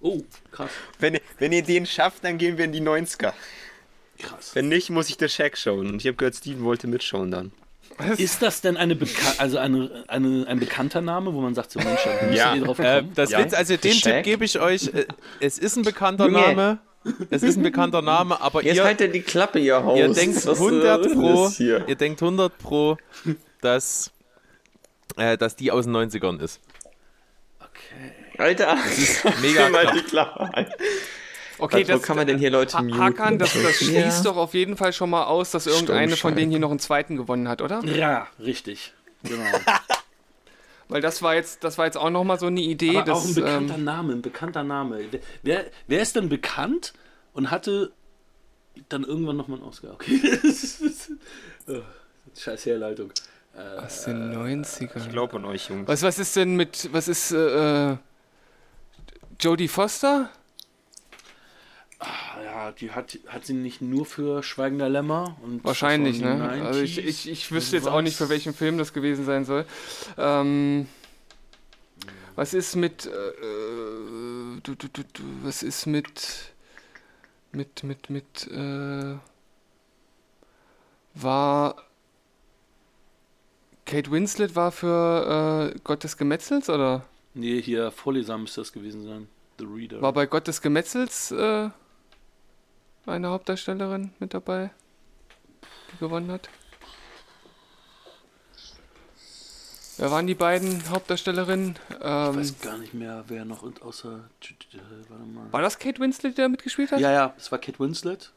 Oh, 0.00 0.22
krass. 0.50 0.70
Wenn, 0.98 1.14
ihr- 1.14 1.20
wenn 1.38 1.52
ihr 1.52 1.62
den 1.62 1.86
schafft, 1.86 2.24
dann 2.24 2.36
gehen 2.36 2.58
wir 2.58 2.64
in 2.64 2.72
die 2.72 2.80
90er. 2.80 3.32
Krass. 4.18 4.50
Wenn 4.54 4.68
nicht, 4.68 4.90
muss 4.90 5.08
ich 5.08 5.16
das 5.16 5.32
Shack 5.32 5.56
schauen. 5.56 5.86
Und 5.88 5.96
ich 5.96 6.06
habe 6.06 6.16
gehört, 6.16 6.34
Steven 6.36 6.64
wollte 6.64 6.86
mitschauen 6.86 7.30
dann. 7.30 7.52
Ist 8.16 8.42
das 8.42 8.60
denn 8.60 8.76
eine, 8.76 8.96
Beka 8.96 9.34
also 9.38 9.56
eine, 9.58 10.04
eine, 10.08 10.46
ein 10.48 10.58
bekannter 10.58 11.00
Name, 11.00 11.32
wo 11.32 11.40
man 11.40 11.54
sagt, 11.54 11.70
so 11.70 11.78
Mensch, 11.78 12.00
da 12.04 12.30
Ja. 12.30 12.56
drauf 12.56 12.78
Äh, 12.80 13.04
das 13.14 13.30
Ja. 13.30 13.38
Witz, 13.38 13.54
also 13.54 13.76
den 13.76 13.92
Shaq. 13.94 14.14
Tipp 14.16 14.24
gebe 14.24 14.44
ich 14.44 14.58
euch. 14.58 14.88
Äh, 14.92 15.06
Es 15.40 15.58
ist 15.58 15.76
ein 15.76 15.84
bekannter 15.84 16.26
Junge. 16.26 16.40
Name. 16.40 16.78
Es 17.30 17.42
ist 17.44 17.56
ein 17.56 17.62
bekannter 17.62 18.02
Name, 18.02 18.40
aber 18.40 18.64
Jetzt 18.64 18.76
ihr, 18.76 18.84
halt 18.84 18.98
dir 18.98 19.08
die 19.08 19.20
Klappe, 19.22 19.58
ihr 19.60 19.82
Haus. 19.84 19.98
ihr 19.98 20.08
denkt 20.08 20.36
Was, 20.46 20.58
äh, 20.58 20.62
100 20.62 21.06
ist 21.06 21.14
pro, 21.14 21.50
ihr 21.58 21.94
denkt 21.96 22.20
100 22.22 22.58
pro, 22.58 22.96
dass, 23.60 24.10
äh, 25.16 25.36
dass 25.36 25.56
die 25.56 25.70
aus 25.70 25.84
den 25.84 25.94
90ern 25.96 26.40
ist. 26.40 26.60
Alter, 28.38 28.76
Mega 29.42 29.68
mal 29.68 29.82
knapp. 29.82 29.94
die 29.94 30.02
Klappe. 30.02 30.54
ein. 30.54 30.66
Okay, 31.58 31.86
Warte, 31.86 31.94
wo 31.94 31.98
kann 32.04 32.16
man 32.16 32.26
denn 32.26 32.38
hier 32.38 32.50
Leute 32.50 32.76
muten? 32.82 32.98
Hakan, 32.98 33.38
das, 33.38 33.52
das 33.52 33.80
Ja. 33.80 33.86
schließt 34.02 34.26
doch 34.26 34.36
auf 34.36 34.54
jeden 34.54 34.76
Fall 34.76 34.92
schon 34.92 35.08
mal 35.10 35.24
aus, 35.24 35.52
dass 35.52 35.66
irgendeine 35.68 36.16
von 36.16 36.34
denen 36.34 36.50
hier 36.50 36.58
noch 36.58 36.70
einen 36.70 36.80
zweiten 36.80 37.16
gewonnen 37.16 37.46
hat, 37.48 37.62
oder? 37.62 37.84
Ja, 37.84 38.26
richtig. 38.40 38.92
Genau. 39.22 39.44
Weil 40.88 41.00
das 41.00 41.22
war 41.22 41.34
jetzt, 41.36 41.62
das 41.64 41.78
war 41.78 41.86
jetzt 41.86 41.96
auch 41.96 42.10
noch 42.10 42.24
mal 42.24 42.38
so 42.38 42.46
eine 42.46 42.60
Idee. 42.60 42.98
Aber 42.98 43.12
auch 43.14 43.22
ein 43.24 43.26
dass, 43.28 43.34
bekannter 43.36 43.74
ähm, 43.76 43.84
Name, 43.84 44.12
ein 44.14 44.22
bekannter 44.22 44.64
Name. 44.64 44.98
Wer- 45.42 45.64
Wer, 45.86 46.02
ist 46.02 46.16
denn 46.16 46.28
bekannt 46.28 46.92
und 47.32 47.50
hatte 47.52 47.92
dann 48.88 49.04
irgendwann 49.04 49.36
nochmal 49.36 49.58
einen 49.60 49.68
Oscar? 49.68 49.92
Okay. 49.94 50.20
Scheiß 52.36 52.66
Herleitung. 52.66 53.12
Aus 53.56 54.04
den 54.04 54.32
90ern. 54.34 54.96
Ich 54.96 55.08
glaube 55.10 55.36
an 55.36 55.44
euch, 55.44 55.68
Jungs. 55.68 55.86
Was, 55.88 56.02
was 56.02 56.18
ist 56.18 56.36
denn 56.36 56.56
mit, 56.56 56.88
was 56.92 57.08
ist, 57.08 57.32
äh, 57.32 57.92
äh, 57.92 57.96
Jodie 59.40 59.68
Foster? 59.68 60.30
Ah, 61.98 62.06
Ja, 62.42 62.72
die 62.72 62.90
hat, 62.90 63.18
hat 63.28 63.44
sie 63.46 63.54
nicht 63.54 63.80
nur 63.80 64.06
für 64.06 64.42
Schweigender 64.42 64.88
Lämmer 64.88 65.36
und 65.42 65.64
Wahrscheinlich, 65.64 66.20
ne? 66.20 66.62
Also 66.64 66.80
ich, 66.80 66.98
90s 66.98 67.02
ich, 67.04 67.30
ich 67.30 67.52
wüsste 67.52 67.76
jetzt 67.76 67.88
auch 67.88 68.00
nicht, 68.02 68.16
für 68.16 68.28
welchen 68.28 68.54
Film 68.54 68.78
das 68.78 68.92
gewesen 68.92 69.24
sein 69.24 69.44
soll. 69.44 69.64
Ähm, 70.18 70.88
was 72.36 72.52
ist 72.52 72.74
mit, 72.74 73.06
äh, 73.06 73.10
äh, 73.10 74.60
du, 74.62 74.74
du, 74.74 74.88
du, 74.88 75.02
du, 75.12 75.22
was 75.42 75.62
ist 75.62 75.86
mit, 75.86 76.52
mit, 77.52 77.84
mit, 77.84 78.10
mit, 78.10 78.48
äh, 78.50 79.14
war, 81.14 81.76
Kate 83.86 84.10
Winslet 84.10 84.56
war 84.56 84.72
für 84.72 85.72
äh, 85.74 85.78
Gott 85.84 86.04
des 86.04 86.16
Gemetzels 86.16 86.70
oder 86.70 87.04
Nee, 87.34 87.60
hier 87.60 87.90
Vorleser 87.90 88.38
müsste 88.38 88.60
das 88.60 88.72
gewesen 88.72 89.02
sein. 89.04 89.28
The 89.58 89.64
Reader. 89.66 90.00
war 90.02 90.12
bei 90.12 90.26
Gott 90.26 90.46
des 90.46 90.62
Gemetzels 90.62 91.30
äh, 91.32 91.68
eine 93.06 93.28
Hauptdarstellerin 93.28 94.10
mit 94.18 94.34
dabei, 94.34 94.70
die 95.92 95.98
gewonnen 95.98 96.30
hat? 96.30 96.48
Wer 99.96 100.10
waren 100.10 100.26
die 100.26 100.34
beiden 100.34 100.88
Hauptdarstellerinnen? 100.90 101.76
ich 101.88 101.96
Ähm, 102.02 102.36
weiß 102.36 102.60
gar 102.62 102.78
nicht 102.78 102.94
mehr, 102.94 103.24
wer 103.28 103.44
noch 103.44 103.62
und 103.62 103.82
außer. 103.82 104.24
Warte 105.08 105.24
mal. 105.24 105.52
war 105.52 105.62
das 105.62 105.78
Kate 105.78 106.00
Winslet, 106.00 106.36
die 106.36 106.42
da 106.42 106.48
mitgespielt 106.48 106.90
hat? 106.90 106.98
Ja, 107.00 107.12
ja, 107.12 107.34
es 107.36 107.52
war 107.52 107.58
Kate 107.60 107.78
Winslet. 107.78 108.32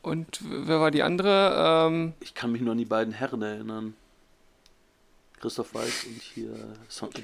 Und 0.00 0.40
wer 0.42 0.80
war 0.80 0.90
die 0.90 1.02
andere? 1.02 1.86
Ähm, 1.88 2.14
Ich 2.20 2.34
kann 2.34 2.52
mich 2.52 2.62
nur 2.62 2.72
an 2.72 2.78
die 2.78 2.84
beiden 2.86 3.12
Herren 3.12 3.42
erinnern. 3.42 3.94
Christoph 5.46 5.74
Waltz 5.74 6.02
und 6.02 6.20
hier 6.20 6.50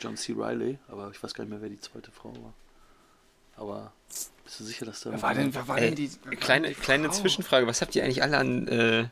John 0.01 0.17
C. 0.17 0.33
Riley, 0.33 0.79
aber 0.87 1.11
ich 1.13 1.21
weiß 1.21 1.35
gar 1.35 1.43
nicht 1.43 1.51
mehr, 1.51 1.61
wer 1.61 1.69
die 1.69 1.81
zweite 1.81 2.13
Frau 2.13 2.33
war. 2.41 2.53
Aber 3.57 3.93
bist 4.45 4.61
du 4.61 4.65
sicher, 4.65 4.87
dass 4.87 5.01
da. 5.01 5.11
wer 5.11 5.21
war 5.23 5.35
denn, 5.35 5.53
wer 5.53 5.67
war 5.67 5.79
Ey, 5.79 5.87
denn 5.87 5.97
die? 5.97 6.09
war 6.25 6.31
Kleine, 6.37 6.69
die 6.69 6.75
kleine? 6.75 7.11
Zwischenfrage. 7.11 7.67
Was 7.67 7.81
habt 7.83 7.97
ihr 7.97 8.05
eigentlich 8.05 8.23
alle 8.23 8.39
an 8.39 8.69
äh, 8.69 9.09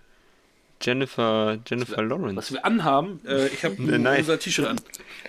Jennifer, 0.81 1.59
Jennifer 1.67 2.01
Lawrence? 2.05 2.37
Was 2.37 2.53
wir 2.53 2.65
anhaben, 2.65 3.21
äh, 3.27 3.49
ich 3.49 3.65
habe 3.65 3.75
unser 3.83 4.39
T-Shirt 4.39 4.69
an. 4.69 4.81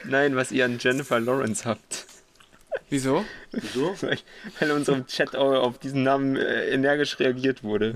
Nein, 0.06 0.36
was 0.36 0.52
ihr 0.52 0.66
an 0.66 0.78
Jennifer 0.80 1.20
Lawrence 1.20 1.66
habt. 1.66 2.06
Wieso? 2.92 3.26
Wieso? 3.52 3.96
Weil 4.02 4.20
weil 4.60 4.70
in 4.70 4.76
unserem 4.76 5.08
Chat 5.08 5.36
au- 5.36 5.60
auf 5.60 5.80
diesen 5.80 6.04
Namen 6.04 6.36
äh, 6.36 6.70
energisch 6.70 7.18
reagiert 7.20 7.64
wurde. 7.64 7.96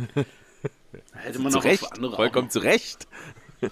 Hätte 1.13 1.37
man 1.37 1.51
Zu 1.51 1.59
auch 1.59 1.63
Recht, 1.63 1.83
auf 1.83 1.91
andere 1.91 2.15
vollkommen 2.15 2.49
zu 2.49 2.57
Recht. 2.57 3.07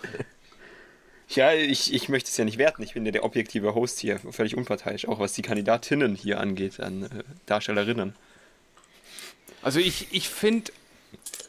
Ja, 1.30 1.54
ich, 1.54 1.94
ich 1.94 2.10
möchte 2.10 2.30
es 2.30 2.38
ja 2.38 2.46
nicht 2.46 2.58
werten. 2.58 2.84
Ich 2.84 2.94
bin 2.94 3.06
ja 3.06 3.12
der 3.12 3.24
objektive 3.24 3.74
Host 3.76 4.00
hier, 4.00 4.20
völlig 4.20 4.56
unparteiisch, 4.56 5.08
auch 5.08 5.20
was 5.20 5.34
die 5.34 5.42
Kandidatinnen 5.42 6.16
hier 6.16 6.40
angeht, 6.40 6.80
an 6.80 7.04
äh, 7.04 7.10
Darstellerinnen. 7.46 8.16
Also 9.62 9.80
ich, 9.80 10.08
ich 10.12 10.30
finde, 10.30 10.72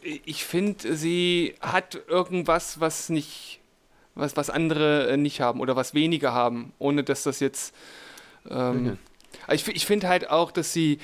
ich 0.03 0.45
finde, 0.45 0.97
sie 0.97 1.55
hat 1.61 1.99
irgendwas, 2.07 2.81
was 2.81 3.09
nicht, 3.09 3.61
was, 4.15 4.37
was 4.37 4.51
andere 4.51 5.09
äh, 5.09 5.17
nicht 5.17 5.41
haben 5.41 5.61
oder 5.61 5.77
was 5.77 5.95
weniger 5.95 6.33
haben, 6.33 6.73
ohne 6.79 7.03
dass 7.03 7.25
das 7.25 7.41
jetzt. 7.41 7.75
Ähm, 8.49 8.99
also 9.47 9.71
ich, 9.71 9.77
ich 9.77 9.87
finde 9.87 10.09
halt 10.09 10.31
auch, 10.31 10.53
dass 10.53 10.73
sie, 10.73 10.99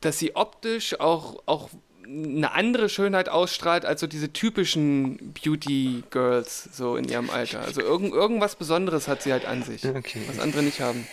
dass 0.00 0.18
sie 0.18 0.34
optisch 0.34 0.98
auch, 0.98 1.42
auch 1.46 1.70
eine 2.08 2.52
andere 2.52 2.88
Schönheit 2.88 3.28
ausstrahlt 3.28 3.84
als 3.84 4.00
so 4.00 4.06
diese 4.06 4.32
typischen 4.32 5.32
Beauty 5.34 6.02
Girls 6.10 6.68
so 6.72 6.96
in 6.96 7.08
ihrem 7.08 7.30
Alter. 7.30 7.60
Also 7.60 7.80
irgend, 7.80 8.12
irgendwas 8.12 8.56
Besonderes 8.56 9.08
hat 9.08 9.22
sie 9.22 9.32
halt 9.32 9.44
an 9.44 9.62
sich, 9.62 9.84
Okay. 9.84 10.20
was 10.28 10.38
andere 10.38 10.62
nicht 10.62 10.80
haben. 10.80 11.06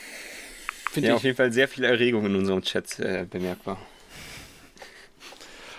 Finde 0.91 1.09
Ja, 1.09 1.13
ich. 1.13 1.17
auf 1.17 1.23
jeden 1.23 1.37
Fall 1.37 1.51
sehr 1.51 1.67
viel 1.67 1.83
Erregung 1.83 2.25
in 2.25 2.35
unserem 2.35 2.61
Chat 2.61 2.99
äh, 2.99 3.25
bemerkbar. 3.29 3.77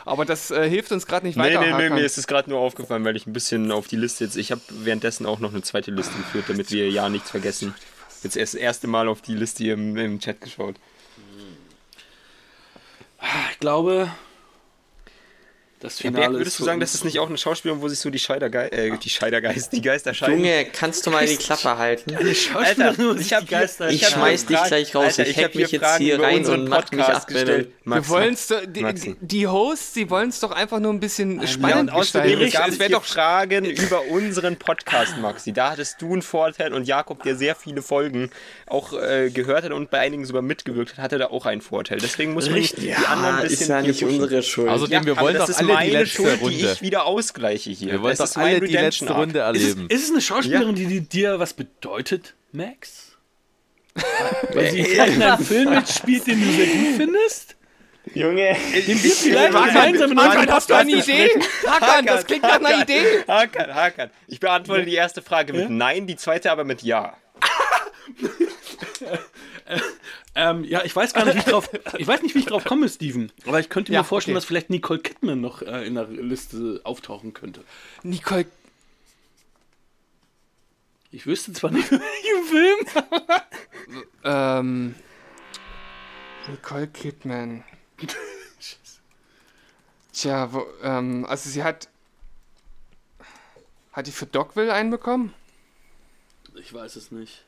Aber 0.06 0.24
das 0.26 0.50
äh, 0.50 0.68
hilft 0.68 0.92
uns 0.92 1.06
gerade 1.06 1.24
nicht 1.26 1.36
Nee, 1.36 1.44
weiter. 1.44 1.60
nee, 1.60 1.66
nee, 1.68 1.72
Hakan. 1.72 1.94
mir 1.94 2.04
ist 2.04 2.18
es 2.18 2.26
gerade 2.26 2.50
nur 2.50 2.58
aufgefallen, 2.58 3.04
weil 3.04 3.16
ich 3.16 3.26
ein 3.26 3.32
bisschen 3.32 3.72
auf 3.72 3.86
die 3.86 3.96
Liste 3.96 4.24
jetzt. 4.24 4.36
Ich 4.36 4.50
habe 4.50 4.60
währenddessen 4.68 5.24
auch 5.24 5.38
noch 5.38 5.52
eine 5.52 5.62
zweite 5.62 5.90
Liste 5.92 6.14
geführt, 6.16 6.44
damit 6.48 6.70
wir 6.70 6.90
ja 6.90 7.08
nichts 7.08 7.30
vergessen. 7.30 7.74
Jetzt 8.22 8.36
erst 8.36 8.54
das 8.54 8.60
erste 8.60 8.86
Mal 8.86 9.08
auf 9.08 9.22
die 9.22 9.34
Liste 9.34 9.62
hier 9.64 9.74
im, 9.74 9.96
im 9.96 10.18
Chat 10.20 10.40
geschaut. 10.42 10.76
Ich 13.52 13.58
glaube, 13.60 14.10
das 15.84 15.98
Ja, 15.98 16.02
Finale 16.08 16.22
Berg, 16.26 16.32
würdest 16.40 16.48
ist 16.54 16.60
du 16.60 16.64
sagen, 16.64 16.80
das 16.80 16.94
ist 16.94 17.04
nicht 17.04 17.18
auch 17.18 17.28
eine 17.28 17.38
Schauspielerin, 17.38 17.80
wo 17.82 17.88
sich 17.88 17.98
so 18.00 18.10
die 18.10 18.18
Scheidergeist, 18.18 18.72
äh, 18.72 18.90
die 18.96 19.10
Scheidergeist, 19.10 19.72
die 19.72 19.80
Geister 19.80 20.12
scheiden? 20.14 20.38
Junge, 20.38 20.64
kannst 20.72 21.06
du 21.06 21.10
mal 21.10 21.26
die 21.26 21.36
Klappe 21.38 21.78
halten? 21.78 22.14
Alter, 22.16 22.94
ich 23.18 23.32
habe 23.32 23.46
Geister 23.46 23.88
Ich 23.90 24.04
hab 24.04 24.12
schmeiß 24.12 24.46
dich 24.46 24.62
gleich 24.64 24.94
raus. 24.94 25.04
Alter, 25.18 25.26
Ich 25.28 25.36
hab 25.36 25.44
hack 25.44 25.54
mich 25.54 25.70
jetzt 25.70 25.82
Fragen 25.84 26.04
hier 26.04 26.14
über 26.16 26.24
rein 26.24 26.38
unseren 26.38 26.60
und 26.62 26.68
mach 26.68 26.90
mich 26.90 27.00
Podcast 27.00 27.22
abwählen. 27.22 27.46
gestellt. 27.46 27.68
Wir 27.84 28.08
wollen's 28.08 28.46
doch, 28.48 28.60
die, 28.66 28.80
Maxi. 28.80 29.16
die 29.20 29.46
Hosts, 29.46 29.92
die 29.92 30.08
wollen 30.10 30.30
es 30.30 30.40
doch 30.40 30.50
einfach 30.50 30.80
nur 30.80 30.92
ein 30.92 31.00
bisschen 31.00 31.40
Ja, 31.40 31.46
spannend 31.46 31.90
und 31.90 31.96
außerdem 31.96 32.40
Es 32.40 32.54
wäre 32.54 32.72
hier 32.72 32.88
doch 32.88 33.04
Fragen 33.04 33.64
über 33.66 34.02
unseren 34.06 34.56
Podcast, 34.56 35.18
Maxi. 35.18 35.52
Da 35.52 35.72
hattest 35.72 36.00
du 36.00 36.12
einen 36.12 36.22
Vorteil 36.22 36.72
und 36.72 36.84
Jakob, 36.86 37.22
der 37.22 37.36
sehr 37.36 37.54
viele 37.54 37.82
Folgen 37.82 38.30
auch 38.66 38.92
äh, 38.94 39.30
gehört 39.30 39.64
hat 39.64 39.72
und 39.72 39.90
bei 39.90 39.98
einigen 40.00 40.24
sogar 40.24 40.42
mitgewirkt 40.42 40.92
hat, 40.92 40.98
hatte 40.98 41.18
da 41.18 41.26
auch 41.26 41.46
einen 41.46 41.60
Vorteil. 41.60 41.98
Deswegen 41.98 42.32
muss 42.32 42.46
man 42.48 42.58
nicht 42.58 42.78
die 42.80 42.94
anderen 42.94 43.22
Ja, 43.24 43.36
ein 43.36 43.42
bisschen 43.42 43.62
ist 43.62 43.68
ja 43.68 43.82
nicht 43.82 44.02
unsere 44.02 44.42
Schuld. 44.42 44.68
Also- 44.68 44.86
Ja, 44.86 45.04
wir 45.04 45.18
wollen 45.18 45.36
doch 45.36 45.48
alle 45.48 45.73
meine 45.74 45.92
letzte 45.92 46.16
Schuld, 46.16 46.40
Runde. 46.40 46.56
die 46.56 46.64
ich 46.66 46.82
wieder 46.82 47.04
ausgleiche 47.06 47.70
hier. 47.70 47.92
Wir 47.92 48.02
wollen 48.02 48.16
das 48.16 48.36
alle 48.36 48.60
die 48.60 48.72
letzte 48.72 49.08
Arc. 49.08 49.18
Runde 49.18 49.38
Ist 49.40 49.44
es, 49.62 49.62
erleben. 49.68 49.86
ist 49.90 50.04
es 50.04 50.10
eine 50.10 50.20
Schauspielerin, 50.20 50.74
die, 50.74 50.86
die 50.86 51.00
dir 51.00 51.38
was 51.38 51.52
bedeutet, 51.54 52.34
Max? 52.52 53.16
Weil 54.52 54.70
sie 54.72 54.80
in 54.80 55.22
einem 55.22 55.44
Film 55.44 55.70
mitspielt, 55.70 56.26
den 56.26 56.40
du 56.40 56.50
sehr 56.52 56.66
gut 56.66 56.96
findest? 56.96 57.56
Junge, 58.12 58.54
Den 58.86 59.02
wir 59.02 59.10
vielleicht 59.12 59.52
gemeinsam 59.52 60.12
in 60.12 60.20
Hakan, 60.20 60.50
hast 60.50 60.68
du 60.68 60.74
eine 60.74 60.90
Idee? 60.90 61.30
Hakan, 61.66 62.04
das 62.04 62.26
klingt 62.26 62.42
nach 62.42 62.60
einer 62.60 62.82
Idee. 62.82 63.24
Hakan, 63.26 63.74
Hakan. 63.74 64.10
Ich 64.26 64.40
beantworte 64.40 64.84
die 64.84 64.94
erste 64.94 65.22
Frage 65.22 65.52
mit 65.54 65.70
Nein, 65.70 66.06
die 66.06 66.16
zweite 66.16 66.50
aber 66.52 66.64
mit 66.64 66.82
Ja. 66.82 67.16
Ähm, 70.36 70.64
ja, 70.64 70.82
ich 70.84 70.94
weiß 70.94 71.14
gar 71.14 71.24
nicht, 71.24 71.34
wie 71.34 71.38
ich 71.38 71.44
drauf, 71.44 71.70
ich 71.98 72.06
weiß 72.06 72.22
nicht, 72.22 72.34
wie 72.34 72.40
ich 72.40 72.46
drauf 72.46 72.64
komme, 72.64 72.88
Steven. 72.88 73.30
Aber 73.46 73.60
ich 73.60 73.68
könnte 73.68 73.92
Ja, 73.92 74.00
mir 74.00 74.04
vorstellen, 74.04 74.36
okay. 74.36 74.42
dass 74.42 74.46
vielleicht 74.46 74.70
Nicole 74.70 74.98
Kidman 75.00 75.40
noch 75.40 75.62
äh, 75.62 75.86
in 75.86 75.94
der 75.94 76.08
Liste 76.08 76.80
auftauchen 76.84 77.34
könnte. 77.34 77.62
Nicole, 78.02 78.46
Ich 81.12 81.26
wüsste 81.26 81.52
zwar 81.52 81.70
nicht, 81.70 81.88
welchen 81.90 82.44
Film. 82.48 83.04
ähm, 84.24 84.94
Nicole 86.48 86.88
Kidman. 86.88 87.62
Tja, 90.12 90.52
wo, 90.52 90.66
ähm, 90.82 91.24
also 91.28 91.48
sie 91.50 91.62
hat, 91.62 91.88
hat 93.92 94.06
die 94.06 94.12
für 94.12 94.26
Dogville 94.26 94.72
einen 94.72 94.90
bekommen? 94.90 95.32
Ich 96.56 96.72
weiß 96.72 96.96
es 96.96 97.10
nicht. 97.10 97.44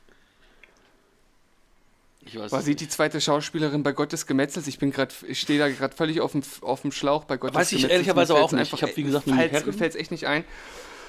Ich 2.27 2.39
weiß 2.39 2.51
War 2.53 2.59
es 2.59 2.65
sie 2.65 2.75
die 2.75 2.89
zweite 2.89 3.21
Schauspielerin 3.21 3.83
bei 3.83 3.93
Gottes 3.93 4.27
Gemetzels? 4.27 4.67
Ich 4.67 4.79
bin 4.79 4.91
gerade, 4.91 5.15
ich 5.29 5.41
stehe 5.41 5.59
da 5.59 5.69
gerade 5.69 5.95
völlig 5.95 6.21
auf 6.21 6.33
dem, 6.33 6.43
auf 6.61 6.83
dem 6.83 6.91
Schlauch 6.93 7.25
bei 7.25 7.37
Gottes 7.37 7.55
Weiß 7.57 7.73
ich 7.73 7.79
Gemetzels. 7.79 7.93
ehrlicherweise 7.93 8.33
Mir 8.35 8.39
auch 8.41 8.51
fällt's 8.51 8.71
nicht. 8.73 8.73
Ich 8.75 8.83
hab, 8.83 8.97
wie 8.97 9.03
gesagt, 9.05 9.27
nur 9.27 9.37
mir 9.37 9.49
Herren. 9.49 9.73
fällt's 9.73 9.97
echt 9.97 10.11
nicht 10.11 10.27
ein. 10.27 10.45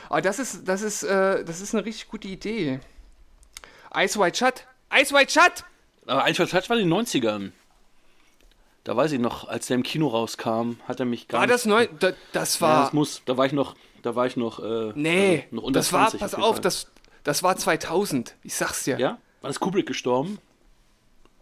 Aber 0.09 0.21
das 0.21 0.39
ist, 0.39 0.67
das 0.67 0.81
ist, 0.81 1.03
äh, 1.03 1.43
das 1.43 1.59
ist 1.59 1.73
eine 1.75 1.83
richtig 1.85 2.07
gute 2.09 2.27
Idee. 2.27 2.79
Ice 3.95 4.19
White 4.19 4.37
Shut. 4.37 4.65
Ice 4.93 5.13
White 5.13 5.31
Shut! 5.31 5.63
Aber 6.05 6.23
Einstein 6.23 6.47
Touch 6.47 6.69
war 6.69 6.77
in 6.77 6.89
den 6.89 6.93
90ern. 7.05 7.51
Da 8.85 8.95
weiß 8.95 9.11
ich 9.11 9.19
noch, 9.19 9.47
als 9.49 9.67
der 9.67 9.75
im 9.75 9.83
Kino 9.83 10.07
rauskam, 10.07 10.73
hat 10.87 10.99
er 11.01 11.05
mich 11.05 11.27
gar 11.27 11.41
War 11.41 11.47
nicht... 11.47 11.53
das 11.55 11.65
neu? 11.65 11.87
Da, 11.99 12.13
das 12.31 12.59
Ja, 12.59 12.67
war. 12.67 12.83
das 12.85 12.93
muss, 12.93 13.21
da 13.25 13.35
war 13.35 13.45
ich 13.45 13.51
noch, 13.51 13.75
da 14.01 14.15
war 14.15 14.25
ich 14.27 14.37
noch, 14.37 14.59
äh, 14.63 14.93
nee, 14.95 15.39
also 15.43 15.55
noch 15.55 15.63
unter 15.63 15.79
das 15.79 15.91
war, 15.91 16.09
20 16.09 16.19
pass 16.21 16.35
auf, 16.35 16.61
das, 16.61 16.87
das 17.23 17.43
war 17.43 17.57
2000. 17.57 18.35
Ich 18.43 18.55
sag's 18.55 18.83
dir. 18.85 18.97
Ja? 18.97 19.17
War 19.41 19.49
das 19.49 19.59
Kubrick 19.59 19.87
gestorben? 19.87 20.39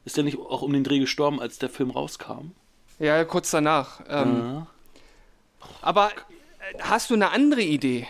Ist 0.06 0.18
der 0.18 0.23
nicht 0.23 0.38
auch 0.38 0.61
um 0.61 0.72
den 0.72 0.84
Dreh 0.84 0.99
gestorben, 0.99 1.41
als 1.41 1.57
der 1.57 1.69
Film 1.69 1.90
rauskam? 1.91 2.52
Ja, 2.99 3.23
kurz 3.26 3.52
danach. 3.52 4.02
Ähm, 4.07 4.38
Ja. 4.38 4.68
Aber 5.82 6.11
äh, 6.11 6.80
hast 6.80 7.10
du 7.10 7.15
eine 7.15 7.32
andere 7.32 7.61
Idee? 7.61 8.07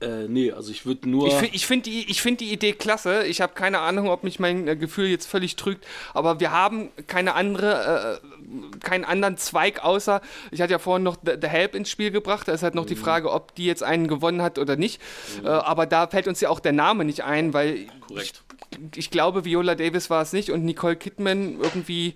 Äh, 0.00 0.28
nee, 0.28 0.50
also 0.52 0.70
ich 0.70 0.84
würde 0.84 1.08
nur... 1.08 1.28
Ich, 1.28 1.54
ich 1.54 1.66
finde 1.66 1.84
die, 1.84 2.10
ich 2.10 2.20
find 2.20 2.40
die 2.40 2.52
Idee 2.52 2.72
klasse. 2.72 3.24
Ich 3.24 3.40
habe 3.40 3.54
keine 3.54 3.78
Ahnung, 3.78 4.10
ob 4.10 4.24
mich 4.24 4.38
mein 4.38 4.68
äh, 4.68 4.76
Gefühl 4.76 5.06
jetzt 5.06 5.26
völlig 5.26 5.56
trügt, 5.56 5.86
aber 6.12 6.40
wir 6.40 6.50
haben 6.50 6.90
keine 7.06 7.34
andere, 7.34 8.20
äh, 8.20 8.78
keinen 8.80 9.04
anderen 9.04 9.38
Zweig 9.38 9.82
außer, 9.82 10.20
ich 10.50 10.60
hatte 10.60 10.72
ja 10.72 10.78
vorhin 10.78 11.04
noch 11.04 11.16
The, 11.24 11.32
The 11.40 11.48
Help 11.48 11.74
ins 11.74 11.88
Spiel 11.90 12.10
gebracht, 12.10 12.48
da 12.48 12.52
ist 12.52 12.62
halt 12.62 12.74
noch 12.74 12.86
die 12.86 12.96
Frage, 12.96 13.30
ob 13.32 13.54
die 13.54 13.64
jetzt 13.64 13.82
einen 13.82 14.08
gewonnen 14.08 14.42
hat 14.42 14.58
oder 14.58 14.76
nicht. 14.76 15.00
Äh, 15.42 15.48
aber 15.48 15.86
da 15.86 16.08
fällt 16.08 16.28
uns 16.28 16.40
ja 16.40 16.50
auch 16.50 16.60
der 16.60 16.72
Name 16.72 17.04
nicht 17.04 17.24
ein, 17.24 17.54
weil 17.54 17.86
Korrekt. 18.06 18.42
ich, 18.52 18.53
ich 18.94 19.10
glaube, 19.10 19.44
Viola 19.44 19.74
Davis 19.74 20.10
war 20.10 20.22
es 20.22 20.32
nicht 20.32 20.50
und 20.50 20.64
Nicole 20.64 20.96
Kidman 20.96 21.58
irgendwie, 21.60 22.14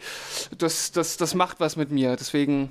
das, 0.57 0.93
das, 0.93 1.17
das 1.17 1.35
macht 1.35 1.61
was 1.61 1.77
mit 1.77 1.91
mir. 1.91 2.17
Deswegen 2.17 2.71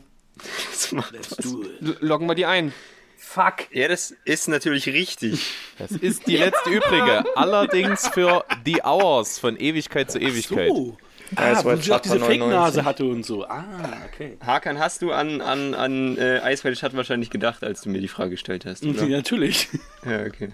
loggen 1.99 2.27
wir 2.27 2.35
die 2.35 2.45
ein. 2.45 2.73
Fuck. 3.17 3.71
Ja, 3.71 3.87
das 3.87 4.15
ist 4.25 4.47
natürlich 4.47 4.87
richtig. 4.87 5.51
Das 5.77 5.91
ist 5.91 6.27
die 6.27 6.37
letzte 6.37 6.69
übrige. 6.69 7.23
Allerdings 7.35 8.07
für 8.07 8.45
die 8.65 8.81
Hours 8.83 9.37
von 9.39 9.57
Ewigkeit 9.57 10.09
zu 10.09 10.19
Ewigkeit. 10.19 10.69
So. 10.69 10.97
Ja, 11.35 11.57
Ah, 11.57 11.65
war 11.65 11.77
wo 11.77 11.81
sie 11.81 11.91
auch 11.91 11.99
diese 11.99 12.19
Fake-Nase 12.19 12.77
99. 12.81 12.85
hatte 12.85 13.05
und 13.05 13.25
so. 13.25 13.45
Ah, 13.45 13.65
okay. 14.07 14.37
Hakan, 14.45 14.79
hast 14.79 15.01
du 15.01 15.11
an, 15.11 15.41
an, 15.41 15.73
an 15.73 16.17
äh, 16.17 16.39
Eisfeld 16.39 16.77
Stadt 16.77 16.95
wahrscheinlich 16.95 17.29
gedacht, 17.29 17.65
als 17.65 17.81
du 17.81 17.89
mir 17.89 17.99
die 17.99 18.07
Frage 18.07 18.31
gestellt 18.31 18.65
hast, 18.65 18.85
oder? 18.85 19.05
natürlich. 19.07 19.67
Ja, 20.05 20.21
okay. 20.25 20.53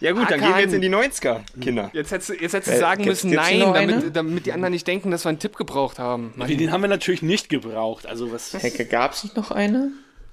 Ja 0.00 0.12
gut, 0.12 0.30
dann 0.30 0.40
gehen 0.40 0.54
wir 0.54 0.60
jetzt 0.60 0.72
in 0.74 0.80
die 0.80 0.88
90er, 0.88 1.40
Kinder. 1.60 1.90
Jetzt 1.92 2.10
hättest 2.10 2.30
du, 2.30 2.34
jetzt 2.34 2.52
hättest 2.54 2.68
du 2.68 2.76
Äh, 2.76 2.78
sagen 2.78 3.02
gibt's- 3.04 3.24
müssen, 3.24 3.30
gibt's 3.32 3.50
nein, 3.50 3.60
damit, 3.74 4.16
damit 4.16 4.46
die 4.46 4.52
anderen 4.52 4.72
nicht 4.72 4.86
denken, 4.86 5.10
dass 5.10 5.24
wir 5.24 5.28
einen 5.28 5.38
Tipp 5.38 5.56
gebraucht 5.56 5.98
haben. 5.98 6.32
Mann. 6.36 6.48
Den 6.48 6.72
haben 6.72 6.80
wir 6.80 6.88
natürlich 6.88 7.20
nicht 7.22 7.48
gebraucht. 7.50 8.06
Also 8.06 8.32
was... 8.32 8.52
Hecke, 8.54 8.86
gab's 8.86 9.24
nicht 9.24 9.36
noch 9.36 9.50
eine? 9.50 9.92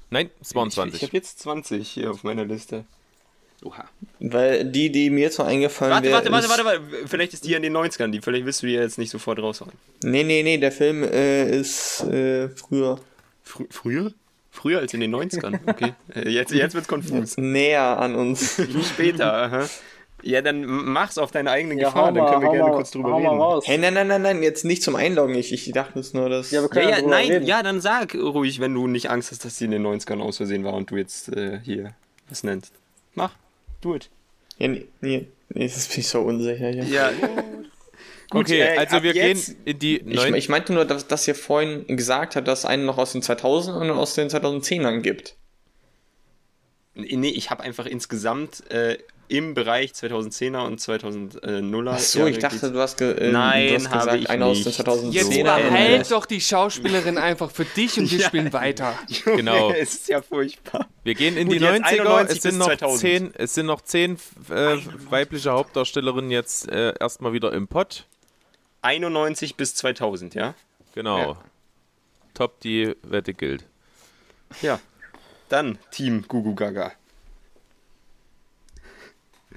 Nein, 0.10 0.30
es 0.41 0.56
waren 0.56 0.69
Ich 0.69 0.76
20. 0.76 1.02
habe 1.03 1.11
jetzt 1.18 1.39
20 1.39 1.88
hier 1.89 2.11
auf 2.11 2.23
meiner 2.23 2.45
Liste. 2.45 2.85
Oha. 3.64 3.85
Weil 4.19 4.65
die, 4.65 4.91
die 4.91 5.10
mir 5.10 5.22
jetzt 5.22 5.39
noch 5.39 5.48
eingefallen 5.48 5.91
Warte, 5.91 6.06
wäre. 6.07 6.15
warte, 6.15 6.31
warte, 6.31 6.48
warte, 6.49 6.64
warte. 6.64 7.07
Vielleicht 7.07 7.34
ist 7.34 7.44
die 7.44 7.53
in 7.56 7.64
den 7.64 7.76
90ern, 7.76 8.11
die 8.11 8.22
vielleicht 8.22 8.45
wirst 8.45 8.61
du 8.64 8.68
die 8.68 8.73
jetzt 8.73 8.98
nicht 8.98 9.10
sofort 9.10 9.39
raushauen. 9.39 9.72
Nee, 10.03 10.23
nee, 10.23 10.44
nee, 10.44 10.57
der 10.60 10.72
Film 10.72 11.03
äh, 11.03 11.49
ist 11.60 12.03
äh, 12.03 12.49
früher. 12.49 12.99
Frü 13.44 13.65
früher? 13.69 14.14
Früher 14.57 14.79
als 14.79 14.93
in 14.93 14.99
den 15.01 15.15
90ern, 15.15 15.59
okay. 15.67 15.93
Äh, 16.15 16.29
jetzt, 16.29 16.51
jetzt 16.51 16.73
wird's 16.73 16.88
konfus. 16.88 17.38
Näher 17.38 17.99
an 17.99 18.15
uns. 18.15 18.59
Später, 18.89 19.31
aha. 19.34 19.69
Ja, 20.23 20.41
dann 20.41 20.65
mach's 20.65 21.19
auf 21.19 21.29
deine 21.29 21.51
eigene 21.51 21.79
Ja, 21.79 21.89
Gefahr, 21.89 22.07
hau 22.07 22.11
dann 22.11 22.23
mal, 22.23 22.29
können 22.31 22.41
wir 22.41 22.49
gerne 22.51 22.69
mal, 22.69 22.75
kurz 22.75 22.89
drüber 22.89 23.09
mal 23.09 23.17
reden. 23.17 23.27
raus. 23.39 23.63
hey, 23.67 23.77
nein, 23.77 23.93
nein, 23.93 24.07
nein, 24.07 24.21
nein, 24.23 24.41
jetzt 24.41 24.65
nicht 24.65 24.81
zum 24.81 24.95
Einloggen. 24.95 25.35
Ich, 25.35 25.53
ich 25.53 25.71
dachte 25.73 25.99
es 25.99 26.15
nur, 26.15 26.27
dass. 26.27 26.49
Ja, 26.49 26.61
wir 26.63 26.69
können 26.69 26.89
Ja, 26.89 26.97
ja, 26.99 27.07
nein, 27.07 27.31
reden. 27.31 27.45
ja, 27.45 27.61
dann 27.61 27.81
sag 27.81 28.15
ruhig, 28.15 28.59
wenn 28.59 28.73
du 28.73 28.88
nicht 28.88 29.11
Angst 29.11 29.29
hast, 29.31 29.45
dass 29.45 29.59
sie 29.59 29.65
in 29.65 29.71
den 29.71 29.85
90ern 29.85 30.19
aus 30.19 30.38
Versehen 30.38 30.63
war 30.63 30.73
und 30.73 30.89
du 30.89 30.97
jetzt 30.97 31.29
äh, 31.29 31.59
hier 31.63 31.93
was 32.29 32.43
nennst. 32.43 32.73
Mach, 33.13 33.34
do 33.81 33.93
it. 33.95 34.09
Ja, 34.57 34.69
nee, 34.69 34.88
nee, 35.01 35.27
nee, 35.49 35.67
das 35.67 35.88
bin 35.88 35.99
ich 35.99 36.07
so 36.07 36.21
unsicher 36.21 36.69
hier. 36.69 36.84
Ja. 36.85 37.11
Gut, 38.30 38.45
Okay, 38.45 38.60
äh, 38.62 38.78
also 38.78 39.04
wir 39.04 39.14
jetzt- 39.14 39.48
gehen 39.48 39.58
in 39.66 39.80
die 39.80 39.98
Ich, 39.98 40.04
neun 40.16 40.36
ich 40.36 40.49
meinte 40.49 40.74
nur, 40.74 40.86
dass, 40.86 41.08
dass 41.08 41.28
ihr 41.28 41.36
vorhin 41.36 41.86
gesagt 41.95 42.36
habt, 42.36 42.48
dass 42.48 42.60
es 42.60 42.66
einen 42.66 42.86
noch 42.86 42.98
aus 42.98 43.14
den 43.14 43.22
2000ern 43.22 43.90
und 43.90 43.98
aus 43.98 44.16
den 44.16 44.30
2010ern 44.30 44.99
gibt. 45.02 45.36
Nee, 46.95 47.30
ich 47.30 47.52
habe 47.52 47.64
einfach 47.64 47.86
insgesamt 47.86 48.70
äh, 48.72 48.98
im 49.30 49.54
Bereich 49.54 49.91
2010er 49.91 50.66
und 50.66 50.80
2000er. 50.80 51.90
Ach 51.91 51.99
so, 51.99 52.26
ich 52.26 52.40
dachte, 52.40 52.72
du 52.72 52.80
hast, 52.80 52.98
ge 52.98 53.12
äh, 53.14 53.32
Nein, 53.32 53.68
du 53.68 53.76
hast 53.76 53.90
habe 53.90 53.98
gesagt, 53.99 54.22
ich 54.24 54.30
einer 54.30 54.45
aus 54.48 54.64
den 54.64 54.66
nicht. 54.68 54.80
2010ern. 54.82 55.90
Jetzt 55.90 56.12
äh, 56.12 56.14
doch 56.16 56.26
die 56.26 56.41
Schauspielerin 56.41 57.18
einfach 57.20 57.52
für 57.52 57.66
dich 57.66 57.99
und 57.99 58.10
wir 58.10 58.20
spielen 58.26 58.52
weiter. 58.52 58.98
Genau. 59.26 59.70
es 59.72 59.94
ist 59.95 60.10
ja 60.10 60.22
furchtbar. 60.22 60.88
Wir 61.04 61.14
gehen 61.14 61.38
in 61.38 61.49
Gut, 61.49 61.58
die 61.58 61.64
jetzt 61.64 61.84
90er. 61.86 61.99
91 61.99 62.38
Es 62.38 62.44
sind, 62.44 62.58
noch 62.58 62.66
2000. 62.68 62.99
zehn, 62.99 63.32
es 63.38 63.54
sind 63.54 63.66
noch 63.68 63.82
zehn 63.82 64.18
äh, 64.49 64.78
weibliche 65.10 65.52
Hauptdarstellerinnen 65.52 66.32
jetzt 66.32 66.70
äh, 66.72 66.94
erstmal 66.99 67.32
wieder 67.34 67.52
im 67.54 67.68
Pott. 67.68 68.06
91 68.82 69.56
bis 69.56 69.76
2000, 69.76 70.36
ja? 70.36 70.56
Genau. 70.94 71.34
Ja. 71.34 71.44
Top, 72.34 72.60
die 72.62 72.95
Wette 73.04 73.34
gilt. 73.34 73.66
Ja. 74.62 74.80
Dann 75.49 75.78
Team 75.91 76.26
Gugu 76.28 76.56
Gaga. 76.56 76.91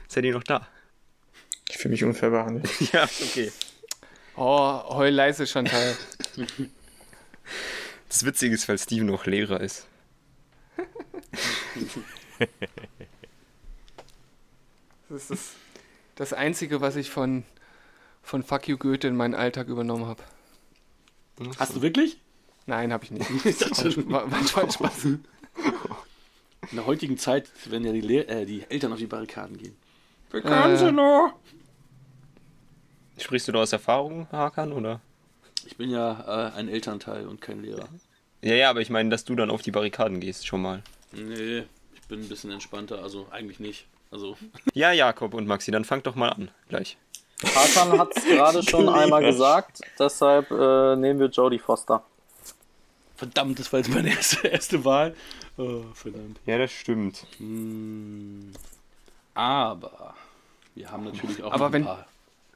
Seid 0.09 0.25
ihr 0.25 0.33
noch 0.33 0.43
da? 0.43 0.67
Ich 1.69 1.79
fühle 1.79 1.93
mich 1.93 2.05
unfair 2.05 2.31
behandelt. 2.31 2.69
ja, 2.93 3.05
okay. 3.05 3.53
Oh, 4.37 4.97
heul 4.97 5.11
leise, 5.11 5.47
Chantal. 5.47 5.97
Das 8.09 8.25
Witzige 8.25 8.57
ist, 8.57 8.69
weil 8.69 8.77
Steven 8.77 9.07
noch 9.07 9.25
Lehrer 9.25 9.61
ist. 9.61 9.87
Das 15.09 15.23
ist 15.23 15.31
das, 15.31 15.53
das 16.17 16.33
Einzige, 16.33 16.81
was 16.81 16.97
ich 16.97 17.09
von, 17.09 17.45
von 18.31 18.45
Fuck 18.45 18.69
You 18.69 18.79
Goethe 18.79 19.09
in 19.09 19.17
meinen 19.17 19.35
Alltag 19.35 19.67
übernommen 19.67 20.07
habe. 20.07 20.23
Hast 21.59 21.75
du 21.75 21.83
wirklich? 21.83 22.17
Nein, 22.67 22.93
habe 22.93 23.03
ich 23.03 23.11
nicht. 23.11 23.27
Schon, 23.77 24.09
War, 24.13 24.31
war 24.31 24.41
war 24.55 24.71
Spaß. 24.71 25.05
In 26.71 26.77
der 26.77 26.87
heutigen 26.87 27.19
Zeit 27.19 27.51
werden 27.69 27.85
ja 27.85 27.93
die, 27.93 28.03
Lehr 28.03 28.29
äh, 28.29 28.47
die 28.47 28.63
Eltern 28.69 28.93
auf 28.93 28.99
die 29.01 29.07
Barrikaden 29.07 29.59
gehen. 29.59 29.75
Wir 30.31 30.43
können 30.43 30.77
sie 30.77 30.93
noch. 30.93 31.33
Sprichst 33.19 33.49
du 33.49 33.53
da 33.53 33.63
aus 33.63 33.73
Erfahrung, 33.73 34.29
Hakan, 34.31 34.73
oder? 34.73 35.01
Ich 35.67 35.77
bin 35.77 35.91
ja 35.91 36.53
äh, 36.53 36.53
ein 36.57 36.69
Elternteil 36.69 37.27
und 37.27 37.41
kein 37.41 37.63
Lehrer. 37.63 37.89
Ja, 38.43 38.55
ja, 38.55 38.71
aber 38.71 38.81
ich 38.81 38.91
meine, 38.91 39.09
dass 39.09 39.25
du 39.25 39.35
dann 39.35 39.51
auf 39.51 39.63
die 39.63 39.73
Barrikaden 39.73 40.21
gehst, 40.21 40.47
schon 40.47 40.63
mal. 40.63 40.83
Nee, 41.11 41.65
ich 41.95 42.03
bin 42.07 42.21
ein 42.21 42.29
bisschen 42.29 42.53
entspannter, 42.53 43.03
also 43.03 43.27
eigentlich 43.33 43.59
nicht. 43.59 43.87
Also, 44.13 44.37
Ja, 44.75 44.93
Jakob 44.93 45.35
und 45.35 45.49
Maxi, 45.49 45.73
dann 45.73 45.85
fangt 45.85 46.07
doch 46.07 46.15
mal 46.15 46.29
an, 46.29 46.51
gleich. 46.69 46.97
Hakan 47.45 47.99
hat 47.99 48.17
es 48.17 48.25
gerade 48.25 48.63
schon 48.69 48.89
einmal 48.89 49.23
gesagt, 49.23 49.81
deshalb 49.99 50.51
äh, 50.51 50.97
nehmen 50.97 51.19
wir 51.21 51.29
Jodie 51.29 51.59
Foster. 51.59 52.03
verdammt, 53.17 53.59
das 53.59 53.73
war 53.73 53.81
jetzt 53.81 53.91
meine 53.91 54.11
erste, 54.11 54.47
erste 54.49 54.85
Wahl. 54.85 55.15
Oh, 55.57 55.83
verdammt. 55.95 56.39
Ja, 56.47 56.59
das 56.59 56.71
stimmt. 56.73 57.27
Hm, 57.39 58.53
aber 59.35 60.15
wir 60.75 60.91
haben 60.91 61.05
natürlich 61.05 61.43
auch 61.43 61.53
Aber 61.53 61.67
noch 61.67 61.73
wenn- 61.73 61.83
ein 61.83 61.87
paar, 61.87 62.07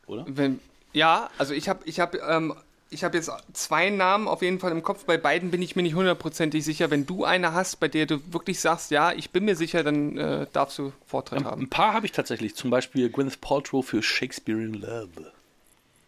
oder? 0.06 0.24
Wenn, 0.28 0.60
ja, 0.92 1.28
also 1.38 1.54
ich 1.54 1.68
habe 1.68 1.80
ich 1.86 2.00
hab, 2.00 2.14
ähm, 2.14 2.54
ich 2.94 3.04
hab 3.04 3.14
jetzt 3.14 3.30
zwei 3.52 3.90
Namen 3.90 4.28
auf 4.28 4.40
jeden 4.40 4.58
Fall 4.60 4.72
im 4.72 4.82
Kopf. 4.82 5.04
Bei 5.04 5.18
beiden 5.18 5.50
bin 5.50 5.60
ich 5.60 5.76
mir 5.76 5.82
nicht 5.82 5.94
hundertprozentig 5.94 6.64
sicher. 6.64 6.90
Wenn 6.90 7.04
du 7.04 7.24
eine 7.24 7.52
hast, 7.52 7.76
bei 7.80 7.88
der 7.88 8.06
du 8.06 8.20
wirklich 8.32 8.60
sagst, 8.60 8.90
ja, 8.90 9.12
ich 9.12 9.30
bin 9.30 9.44
mir 9.44 9.56
sicher, 9.56 9.82
dann 9.82 10.16
äh, 10.16 10.46
darfst 10.52 10.78
du 10.78 10.92
Vortritt 11.06 11.40
Ein 11.40 11.44
haben. 11.44 11.68
paar 11.68 11.92
habe 11.92 12.06
ich 12.06 12.12
tatsächlich, 12.12 12.54
zum 12.54 12.70
Beispiel 12.70 13.10
Gwyneth 13.10 13.40
Paltrow 13.40 13.84
für 13.86 14.02
Shakespeare 14.02 14.58
in 14.62 14.74
Love. 14.74 15.32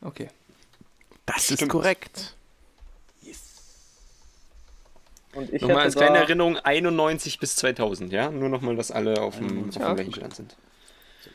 Okay. 0.01 0.29
Das 1.27 1.51
ist 1.51 1.69
korrekt. 1.69 2.35
Und 5.35 5.53
ich 5.53 5.61
Nochmal 5.61 5.81
als 5.85 5.95
kleine 5.95 6.17
Erinnerung, 6.17 6.57
91 6.57 7.39
bis 7.39 7.57
2000, 7.57 8.11
ja? 8.11 8.31
Nur 8.31 8.49
nochmal, 8.49 8.75
dass 8.75 8.91
alle 8.91 9.21
auf 9.21 9.37
dem, 9.37 9.69
auf 9.69 9.75
dem 9.75 9.83
Ja, 9.83 9.93
gleichen 9.93 10.11
gut. 10.11 10.17
Stand 10.17 10.35
sind. 10.35 10.57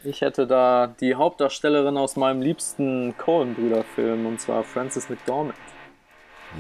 Ich 0.04 0.22
hätte 0.22 0.48
da 0.48 0.88
die 0.88 1.16
Hauptdarstellerin 1.16 1.98
aus 1.98 2.16
meinem 2.16 2.42
liebsten 2.42 3.16
Coen-Brüder-Film, 3.18 4.26
und 4.26 4.42
zwar 4.42 4.64
Frances 4.64 5.10
McDormand. 5.10 5.58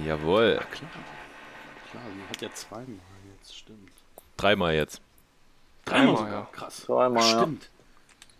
Jawohl. 0.05 0.59
Klar. 0.71 0.91
Klar, 1.91 2.03
sie 2.15 2.29
hat 2.29 2.41
ja 2.41 2.53
zweimal 2.53 2.99
jetzt, 3.35 3.57
stimmt. 3.57 3.91
Dreimal 4.37 4.73
jetzt. 4.73 5.01
Dreimal, 5.85 6.17
sogar, 6.17 6.31
ja. 6.31 6.49
Krass. 6.51 6.77
Zweimal, 6.77 7.23
ja. 7.23 7.39
Stimmt. 7.39 7.69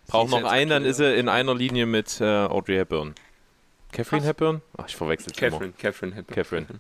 Braucht 0.08 0.30
noch 0.30 0.44
einen, 0.44 0.70
dann 0.70 0.86
ist 0.86 1.00
er 1.00 1.16
in 1.16 1.30
einer 1.30 1.56
Linie 1.56 1.86
mit 1.86 2.20
äh, 2.22 2.46
Audrey 2.46 2.78
Hepburn. 2.78 3.16
Catherine 3.92 4.22
Krass. 4.22 4.30
Hepburn? 4.30 4.62
Ach, 4.78 4.88
ich 4.88 4.96
verwechsel 4.96 5.32
immer. 5.32 5.52
Catherine, 5.52 5.74
Catherine 5.78 6.16
Hepburn. 6.16 6.36
Catherine. 6.36 6.80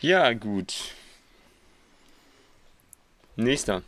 Ja, 0.00 0.32
gut. 0.32 0.74
Nächster. 3.36 3.82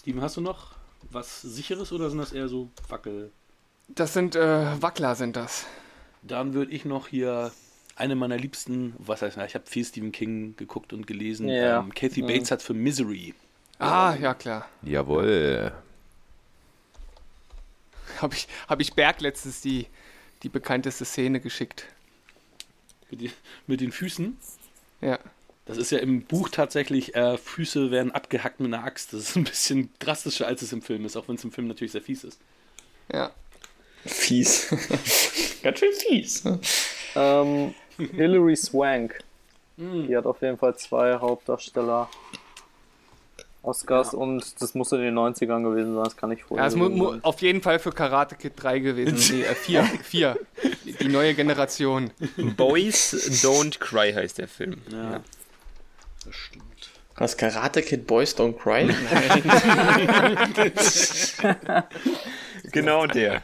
Steven, 0.00 0.22
hast 0.22 0.38
du 0.38 0.40
noch 0.40 0.72
was 1.10 1.42
sicheres 1.42 1.92
oder 1.92 2.08
sind 2.08 2.18
das 2.18 2.32
eher 2.32 2.48
so 2.48 2.70
Fackel? 2.88 3.30
Das 3.88 4.14
sind 4.14 4.34
äh, 4.34 4.80
Wackler, 4.80 5.14
sind 5.14 5.36
das. 5.36 5.66
Dann 6.22 6.54
würde 6.54 6.72
ich 6.72 6.86
noch 6.86 7.08
hier 7.08 7.52
eine 7.96 8.14
meiner 8.14 8.38
liebsten, 8.38 8.94
was 8.98 9.20
heißt, 9.20 9.36
ich 9.36 9.54
habe 9.54 9.66
viel 9.66 9.84
Stephen 9.84 10.10
King 10.10 10.56
geguckt 10.56 10.94
und 10.94 11.06
gelesen. 11.06 11.48
Ja. 11.48 11.80
Ähm, 11.80 11.92
Kathy 11.92 12.22
Mhm. 12.22 12.28
Bates 12.28 12.50
hat 12.50 12.62
für 12.62 12.72
Misery. 12.72 13.34
Ah, 13.78 14.14
ja 14.18 14.32
klar. 14.32 14.66
Jawohl. 14.82 15.70
Habe 18.22 18.34
ich, 18.34 18.48
hab 18.68 18.80
ich 18.80 18.94
Berg 18.94 19.20
letztens 19.20 19.60
die, 19.60 19.86
die 20.42 20.48
bekannteste 20.48 21.04
Szene 21.04 21.40
geschickt. 21.40 21.84
Mit, 23.10 23.20
die, 23.20 23.32
mit 23.66 23.80
den 23.82 23.92
Füßen. 23.92 24.36
Ja. 25.02 25.18
Das 25.66 25.76
ist 25.76 25.90
ja 25.90 25.98
im 25.98 26.22
Buch 26.22 26.48
tatsächlich, 26.48 27.14
äh, 27.14 27.38
Füße 27.38 27.90
werden 27.90 28.12
abgehackt 28.12 28.60
mit 28.60 28.72
einer 28.72 28.84
Axt. 28.84 29.12
Das 29.12 29.20
ist 29.20 29.36
ein 29.36 29.44
bisschen 29.44 29.90
drastischer, 29.98 30.46
als 30.46 30.62
es 30.62 30.72
im 30.72 30.82
Film 30.82 31.04
ist, 31.04 31.16
auch 31.16 31.28
wenn 31.28 31.36
es 31.36 31.44
im 31.44 31.52
Film 31.52 31.68
natürlich 31.68 31.92
sehr 31.92 32.02
fies 32.02 32.24
ist. 32.24 32.40
Ja. 33.12 33.30
Fies. 34.04 34.68
Ganz 35.62 35.78
schön 35.78 35.92
fies. 35.92 36.42
Ähm, 37.14 37.74
Hilary 37.98 38.56
Swank. 38.56 39.18
Die 39.76 40.14
hat 40.16 40.26
auf 40.26 40.42
jeden 40.42 40.58
Fall 40.58 40.76
zwei 40.76 41.14
Hauptdarsteller. 41.14 42.08
Oscars 43.62 44.14
und 44.14 44.62
das 44.62 44.74
muss 44.74 44.90
in 44.92 45.00
den 45.00 45.18
90ern 45.18 45.62
gewesen 45.62 45.94
sein, 45.94 46.04
das 46.04 46.16
kann 46.16 46.32
ich 46.32 46.44
vorher. 46.44 46.64
Ja, 46.64 46.68
es 46.68 46.76
mu 46.76 46.88
mu 46.88 47.18
auf 47.22 47.42
jeden 47.42 47.60
Fall 47.60 47.78
für 47.78 47.92
Karate 47.92 48.34
Kid 48.34 48.54
3 48.56 48.78
gewesen. 48.78 49.18
Nee, 49.36 49.42
äh, 49.42 49.54
4. 49.54 49.84
4. 50.02 50.38
Die, 50.84 50.92
die 50.94 51.08
neue 51.08 51.34
Generation. 51.34 52.10
Boys 52.56 53.12
Don't 53.42 53.78
Cry 53.78 54.12
heißt 54.12 54.38
der 54.38 54.48
Film. 54.48 54.80
Ja. 54.90 55.22
Das 56.24 56.34
stimmt. 56.34 56.64
Was 57.16 57.36
Karate 57.36 57.82
Kid 57.82 58.06
Boys 58.06 58.34
Don't 58.36 58.56
Cry? 58.56 58.88
Genau 62.72 63.06
der. 63.06 63.42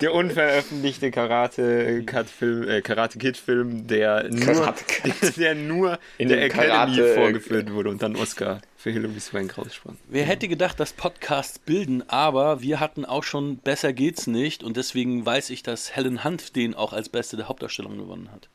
Der 0.00 0.14
unveröffentlichte 0.14 1.10
Karate 1.10 2.02
Kid 2.04 2.28
Film, 2.28 2.68
äh, 2.68 2.82
Karate 2.82 3.18
Kid 3.18 3.36
Film, 3.36 3.86
der 3.86 4.28
nur, 4.30 4.74
der 5.36 5.54
nur 5.54 5.98
In 6.18 6.28
der 6.28 6.38
dem 6.38 6.46
Academy 6.46 6.96
Karate- 6.96 7.14
vorgeführt 7.14 7.72
wurde 7.72 7.90
und 7.90 8.02
dann 8.02 8.16
Oscar 8.16 8.60
für 8.76 8.90
Hilary 8.90 9.20
Swank 9.20 9.56
raussprang. 9.56 9.96
Wer 10.08 10.24
hätte 10.24 10.48
gedacht, 10.48 10.80
dass 10.80 10.92
Podcasts 10.92 11.58
bilden, 11.58 12.08
aber 12.08 12.62
wir 12.62 12.80
hatten 12.80 13.04
auch 13.04 13.24
schon 13.24 13.58
Besser 13.58 13.92
geht's 13.92 14.26
nicht 14.26 14.62
und 14.64 14.76
deswegen 14.76 15.24
weiß 15.24 15.50
ich, 15.50 15.62
dass 15.62 15.94
Helen 15.94 16.24
Hunt 16.24 16.56
den 16.56 16.74
auch 16.74 16.92
als 16.92 17.08
beste 17.08 17.36
der 17.36 17.48
Hauptdarstellung 17.48 17.96
gewonnen 17.98 18.30
hat. 18.32 18.48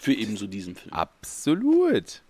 Für 0.00 0.12
ebenso 0.12 0.46
diesen 0.46 0.76
Film. 0.76 0.92
Absolut. 0.92 2.22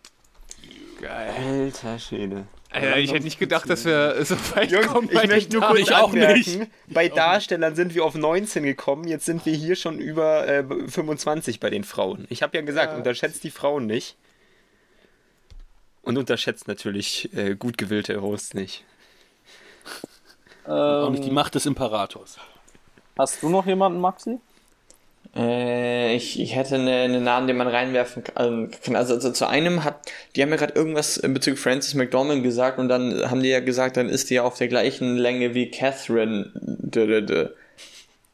Alter 1.07 1.99
Schwede. 1.99 2.47
Alter, 2.71 2.99
ich 2.99 3.13
hätte 3.13 3.25
nicht 3.25 3.39
gedacht, 3.39 3.69
dass 3.71 3.85
wir 3.87 4.23
so 4.25 4.35
weit 4.55 4.71
Jungs, 4.71 4.87
kommen. 4.89 5.09
ich 5.11 5.15
bei 5.15 5.27
möchte 5.27 5.57
nur 5.57 5.67
kurz 5.67 5.79
Ich 5.81 5.95
auch 5.95 6.11
anmerken, 6.13 6.59
nicht. 6.59 6.71
bei 6.89 7.09
Darstellern 7.09 7.75
sind 7.75 7.95
wir 7.95 8.05
auf 8.05 8.15
19 8.15 8.63
gekommen, 8.63 9.05
jetzt 9.09 9.25
sind 9.25 9.47
wir 9.47 9.55
hier 9.55 9.75
schon 9.75 9.99
über 9.99 10.47
äh, 10.47 10.65
25 10.89 11.61
bei 11.61 11.71
den 11.71 11.85
Frauen. 11.85 12.27
Ich 12.29 12.43
habe 12.43 12.57
ja 12.57 12.63
gesagt, 12.63 12.95
unterschätzt 12.97 13.43
die 13.45 13.51
Frauen 13.51 13.87
nicht. 13.87 14.17
Und 16.03 16.17
unterschätzt 16.19 16.69
natürlich 16.69 17.31
äh, 17.35 17.55
gut 17.55 17.77
gewillte 17.79 18.21
Hosts 18.23 18.55
nicht. 18.55 18.85
Auch 20.67 21.11
nicht 21.11 21.25
die 21.25 21.29
Ähm, 21.29 21.35
Macht 21.35 21.55
des 21.55 21.65
Imperators. 21.67 22.39
hast 23.19 23.43
du 23.43 23.49
noch 23.49 23.67
jemanden, 23.67 24.01
Maxi? 24.01 24.39
Äh, 25.37 26.17
ich, 26.17 26.41
ich 26.41 26.57
hätte 26.57 26.77
eine, 26.77 26.93
einen 26.93 27.23
Namen, 27.23 27.47
den 27.47 27.57
man 27.57 27.69
reinwerfen 27.69 28.25
kann. 28.25 28.73
Also, 28.95 29.15
also 29.15 29.31
zu 29.31 29.47
einem 29.47 29.85
hat, 29.85 30.11
die 30.35 30.43
haben 30.43 30.51
ja 30.51 30.57
gerade 30.57 30.75
irgendwas 30.75 31.21
bezüglich 31.23 31.61
Frances 31.61 31.95
McDormand 31.95 32.43
gesagt 32.43 32.79
und 32.79 32.89
dann 32.89 33.31
haben 33.31 33.43
die 33.43 33.51
ja 33.51 33.61
gesagt, 33.61 33.97
dann 33.97 34.09
ist 34.09 34.31
die 34.31 34.35
ja 34.35 34.43
auf 34.43 34.57
der 34.57 34.69
gleichen 34.69 35.17
Länge 35.17 35.55
wie 35.55 35.71
Catherine. 35.71 36.51
Dö, 36.55 37.07
dö, 37.07 37.23
dö. 37.23 37.49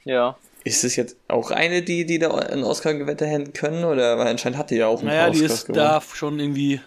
Ja. 0.04 0.36
Ist 0.62 0.84
es 0.84 0.96
jetzt 0.96 1.16
auch 1.28 1.50
eine, 1.50 1.82
die, 1.82 2.06
die 2.06 2.18
da 2.18 2.30
einen 2.30 2.64
Oscar 2.64 2.94
gewettet 2.94 3.28
hätten 3.28 3.52
können? 3.52 3.84
Oder 3.84 4.18
weil 4.18 4.28
anscheinend 4.28 4.58
hat 4.58 4.70
die 4.70 4.76
ja 4.76 4.86
auch 4.86 5.00
einen 5.00 5.08
Naja, 5.08 5.28
die 5.28 5.42
Oscars 5.42 5.52
ist 5.52 5.66
gewonnen. 5.66 5.84
da 5.84 6.00
schon 6.00 6.40
irgendwie 6.40 6.80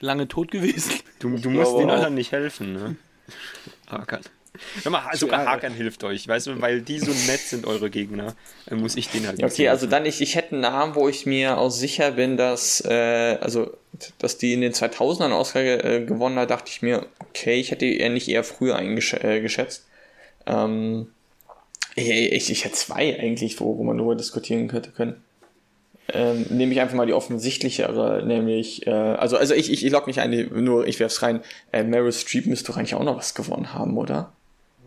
lange 0.00 0.26
tot 0.26 0.50
gewesen. 0.50 0.92
Du, 1.18 1.36
du 1.36 1.50
musst 1.50 1.76
den 1.76 1.90
anderen 1.90 2.14
nicht 2.14 2.32
helfen, 2.32 2.72
ne? 2.72 2.96
Hakan. 3.88 4.20
Mal, 4.88 5.16
sogar 5.16 5.46
Hakan 5.46 5.72
hilft 5.72 6.02
euch, 6.04 6.26
weißt 6.26 6.48
du, 6.48 6.60
weil 6.60 6.82
die 6.82 6.98
so 6.98 7.12
nett 7.30 7.40
sind, 7.40 7.66
eure 7.66 7.88
Gegner, 7.88 8.34
dann 8.66 8.80
muss 8.80 8.96
ich 8.96 9.08
den 9.08 9.26
halt 9.26 9.42
Okay, 9.42 9.68
also 9.68 9.86
dann, 9.86 10.04
ich, 10.06 10.20
ich 10.20 10.34
hätte 10.34 10.52
einen 10.52 10.62
Namen, 10.62 10.94
wo 10.94 11.08
ich 11.08 11.24
mir 11.24 11.58
auch 11.58 11.70
sicher 11.70 12.12
bin, 12.12 12.36
dass, 12.36 12.84
äh, 12.84 13.38
also, 13.40 13.76
dass 14.18 14.38
die 14.38 14.52
in 14.52 14.60
den 14.60 14.72
2000ern 14.72 15.24
einen 15.24 15.32
Oscar 15.34 15.62
äh, 15.62 16.04
gewonnen 16.04 16.38
hat, 16.38 16.50
dachte 16.50 16.70
ich 16.70 16.82
mir, 16.82 17.06
okay, 17.20 17.60
ich 17.60 17.70
hätte 17.70 17.86
eher 17.86 18.10
nicht 18.10 18.28
eher 18.28 18.44
früher 18.44 18.76
eingeschätzt. 18.76 19.86
Äh, 20.46 20.52
ähm, 20.52 21.08
ich, 21.94 22.08
ich, 22.08 22.50
ich 22.50 22.64
hätte 22.64 22.74
zwei 22.74 23.18
eigentlich, 23.18 23.60
wo, 23.60 23.78
wo 23.78 23.84
man 23.84 23.98
darüber 23.98 24.14
diskutieren 24.14 24.68
könnte 24.68 24.90
können. 24.90 25.22
Ähm, 26.12 26.46
nehme 26.50 26.72
ich 26.72 26.80
einfach 26.80 26.96
mal 26.96 27.06
die 27.06 27.12
offensichtlichere, 27.12 28.24
nämlich, 28.26 28.86
äh, 28.86 28.90
also, 28.90 29.36
also 29.36 29.54
ich, 29.54 29.70
ich, 29.70 29.84
ich 29.84 29.92
log 29.92 30.06
nicht 30.06 30.18
ein, 30.18 30.50
nur 30.52 30.86
ich 30.86 30.98
werf's 30.98 31.22
rein. 31.22 31.40
Äh, 31.72 31.84
Meryl 31.84 32.12
Streep 32.12 32.46
müsste 32.46 32.72
doch 32.72 32.78
eigentlich 32.78 32.94
auch 32.94 33.04
noch 33.04 33.16
was 33.16 33.34
gewonnen 33.34 33.74
haben, 33.74 33.96
oder? 33.96 34.32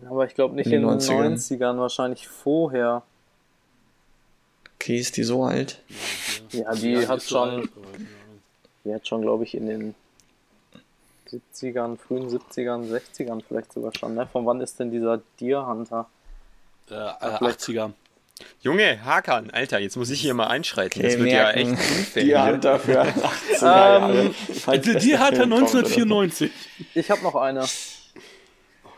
Aber 0.08 0.26
ich 0.26 0.34
glaube 0.34 0.54
nicht 0.54 0.66
In 0.66 0.72
in 0.74 0.82
den 0.82 0.90
den 0.90 1.00
90ern. 1.00 1.34
90ern, 1.36 1.78
wahrscheinlich 1.78 2.28
vorher. 2.28 3.02
Okay, 4.76 4.98
ist 4.98 5.16
die 5.16 5.24
so 5.24 5.44
alt? 5.44 5.80
Ja, 6.52 6.74
die 6.74 7.06
hat 7.08 7.22
schon, 7.22 7.68
die 8.84 8.94
hat 8.94 9.06
schon, 9.08 9.22
glaube 9.22 9.44
ich, 9.44 9.54
in 9.54 9.66
den 9.66 9.94
70ern, 11.30 11.96
frühen 11.96 12.28
70ern, 12.28 12.90
60ern 12.90 13.42
vielleicht 13.46 13.72
sogar 13.72 13.92
schon. 13.98 14.14
Ne? 14.14 14.28
Von 14.30 14.44
wann 14.46 14.60
ist 14.60 14.78
denn 14.78 14.90
dieser 14.90 15.20
Deer 15.40 15.66
Hunter? 15.66 16.06
Äh, 16.90 16.94
äh, 16.94 16.98
80er. 16.98 17.92
Junge, 18.60 19.04
Hakan, 19.04 19.50
Alter, 19.50 19.78
jetzt 19.78 19.96
muss 19.96 20.10
ich 20.10 20.20
hier 20.20 20.34
mal 20.34 20.48
einschreiten. 20.48 21.00
das 21.02 21.14
Okay, 21.14 21.22
wird 21.22 21.32
ja 21.32 21.44
merken. 21.44 21.60
echt 21.60 21.90
unfair. 21.98 22.24
Die. 22.24 22.36
Hand 22.36 22.64
dafür 22.64 23.02
80er 23.04 23.62
Jahre. 23.62 24.34
Die, 24.80 24.92
das 24.92 25.02
die 25.02 25.18
hat 25.18 25.32
er 25.34 25.36
Film 25.38 25.50
kommt 25.50 25.62
oder 25.62 25.70
so. 25.70 25.78
1994. 25.78 26.50
Ich 26.94 27.10
habe 27.10 27.22
noch 27.22 27.36
eine. 27.36 27.64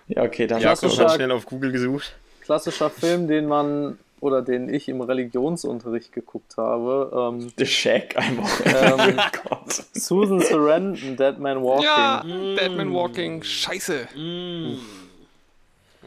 Ja, 0.08 0.22
okay, 0.22 0.46
dann 0.46 0.60
Jakob 0.60 0.80
Klassischer- 0.90 1.04
hat 1.08 1.14
schnell 1.16 1.32
auf 1.32 1.46
Google 1.46 1.72
gesucht. 1.72 2.14
Klassischer 2.42 2.90
Film, 2.90 3.26
den 3.28 3.46
man 3.46 3.98
oder 4.20 4.40
den 4.40 4.72
ich 4.72 4.88
im 4.88 5.00
Religionsunterricht 5.00 6.12
geguckt 6.12 6.56
habe. 6.56 7.50
The 7.58 7.66
Shack 7.66 8.16
einfach. 8.16 8.60
Ähm, 8.64 9.18
Oh 9.18 9.38
Gott. 9.48 9.84
Susan 9.92 10.40
Sarandon, 10.40 11.16
Dead 11.16 11.38
Man 11.38 11.62
Walking. 11.62 11.84
Ja, 11.84 12.22
Deadman 12.24 12.94
Walking, 12.94 13.42
scheiße. 13.42 14.08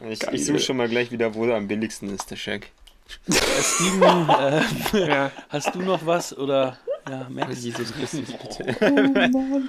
Ich, 0.08 0.22
ich 0.32 0.46
suche 0.46 0.58
schon 0.60 0.76
mal 0.78 0.88
gleich 0.88 1.10
wieder, 1.12 1.34
wo 1.34 1.44
er 1.44 1.56
am 1.56 1.68
billigsten 1.68 2.12
ist, 2.14 2.30
der 2.30 2.36
Shack. 2.36 2.68
Steven, 3.28 4.28
äh, 4.94 5.06
Ja. 5.08 5.30
hast 5.50 5.74
du 5.74 5.80
noch 5.80 6.04
was? 6.06 6.36
Oder 6.36 6.78
ja, 7.08 7.26
Max? 7.28 7.62
Jesus 7.62 7.92
Christus, 7.92 8.32
bitte. 8.32 8.76
Oh, 9.34 9.60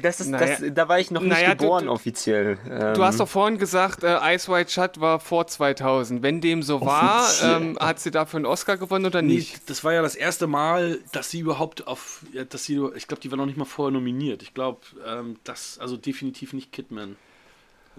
das 0.00 0.20
ist, 0.20 0.28
Naja. 0.28 0.46
das, 0.58 0.74
da 0.74 0.88
war 0.88 0.98
ich 0.98 1.10
noch 1.10 1.20
nicht 1.20 1.30
Naja, 1.30 1.50
du- 1.54 1.64
geboren 1.64 1.84
du- 1.86 1.92
offiziell. 1.92 2.58
Ähm, 2.68 2.94
Du 2.94 3.04
hast 3.04 3.20
doch 3.20 3.28
vorhin 3.28 3.58
gesagt, 3.58 4.02
äh, 4.02 4.34
Ice 4.34 4.50
White 4.50 4.70
Shut 4.70 4.98
war 5.00 5.20
vor 5.20 5.46
2000. 5.46 6.22
Wenn 6.22 6.40
dem 6.40 6.62
so 6.62 6.80
war, 6.80 7.28
ähm, 7.42 7.76
hat 7.78 8.00
sie 8.00 8.10
dafür 8.10 8.38
einen 8.38 8.46
Oscar 8.46 8.76
gewonnen 8.78 9.04
oder 9.06 9.20
Nee, 9.22 9.34
nicht? 9.34 9.68
das 9.68 9.84
war 9.84 9.92
ja 9.92 10.00
das 10.02 10.14
erste 10.14 10.46
Mal, 10.46 11.00
dass 11.12 11.30
sie 11.30 11.40
überhaupt 11.40 11.86
auf, 11.86 12.22
ja, 12.32 12.44
dass 12.44 12.64
sie, 12.64 12.80
ich 12.96 13.06
glaube, 13.08 13.20
die 13.20 13.30
war 13.30 13.36
noch 13.36 13.46
nicht 13.46 13.58
mal 13.58 13.64
vorher 13.66 13.92
nominiert. 13.92 14.42
Ich 14.42 14.54
glaube, 14.54 14.80
ähm, 15.06 15.36
das, 15.44 15.78
also 15.78 15.96
definitiv 15.98 16.52
nicht 16.54 16.72
Kidman. 16.72 17.16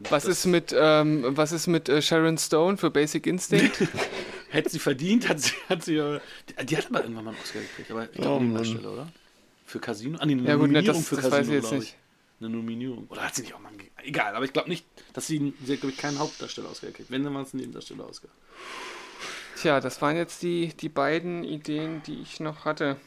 Was 0.09 0.23
das- 0.23 0.39
ist 0.39 0.45
mit, 0.47 0.75
ähm, 0.77 1.23
was 1.37 1.51
ist 1.51 1.67
mit 1.67 1.87
äh, 1.87 2.01
Sharon 2.01 2.37
Stone 2.37 2.77
für 2.77 2.89
Basic 2.89 3.27
Instinct? 3.27 3.77
Hätte 4.49 4.69
sie 4.69 4.79
verdient, 4.79 5.29
hat 5.29 5.39
sie, 5.39 5.51
hat 5.69 5.83
sie, 5.83 5.95
äh, 5.97 6.19
die, 6.59 6.65
die 6.65 6.77
hat 6.77 6.87
aber 6.89 7.01
irgendwann 7.01 7.25
mal 7.25 7.31
einen 7.31 7.39
Oscar 7.41 7.59
gekriegt, 7.61 7.91
aber 7.91 8.03
ich 8.05 8.11
glaube, 8.13 8.29
Oh, 8.29 8.37
oh, 8.37 8.39
Mann. 8.53 8.65
Stelle, 8.65 8.89
oder? 8.89 9.07
Für 9.65 9.79
Casino? 9.79 10.17
Ah, 10.19 10.25
nee, 10.25 10.33
eine 10.33 10.47
ja 10.47 10.55
gut, 10.55 10.69
ne, 10.69 10.81
Nominierung 10.81 11.01
das, 11.01 11.07
für 11.07 11.15
das 11.15 11.29
Casino, 11.29 11.57
weiß 11.57 11.71
ich 11.71 11.79
nicht. 11.79 11.95
Eine 12.39 12.49
Nominierung. 12.49 13.07
Oder 13.09 13.23
hat 13.23 13.35
sie 13.35 13.41
nicht 13.41 13.53
auch 13.53 13.59
mal 13.59 13.71
egal, 14.03 14.35
aber 14.35 14.45
ich 14.45 14.53
glaube 14.53 14.69
nicht, 14.69 14.85
dass 15.13 15.27
sie, 15.27 15.53
sie 15.63 15.73
hat, 15.73 15.79
glaube 15.79 15.93
ich, 15.93 15.97
keinen 15.97 16.19
Hauptdarsteller 16.19 16.69
Oscar 16.69 16.87
gekriegt. 16.87 17.09
Wenn, 17.09 17.23
dann 17.23 17.33
war 17.33 17.41
es 17.41 17.53
ein 17.53 17.57
Nebendarsteller 17.57 18.07
Oscar. 18.07 18.29
Tja, 19.57 19.79
das 19.79 20.01
waren 20.01 20.15
jetzt 20.15 20.43
die, 20.43 20.67
die 20.79 20.89
beiden 20.89 21.43
Ideen, 21.43 22.03
die 22.03 22.21
ich 22.21 22.39
noch 22.39 22.65
hatte. 22.65 22.97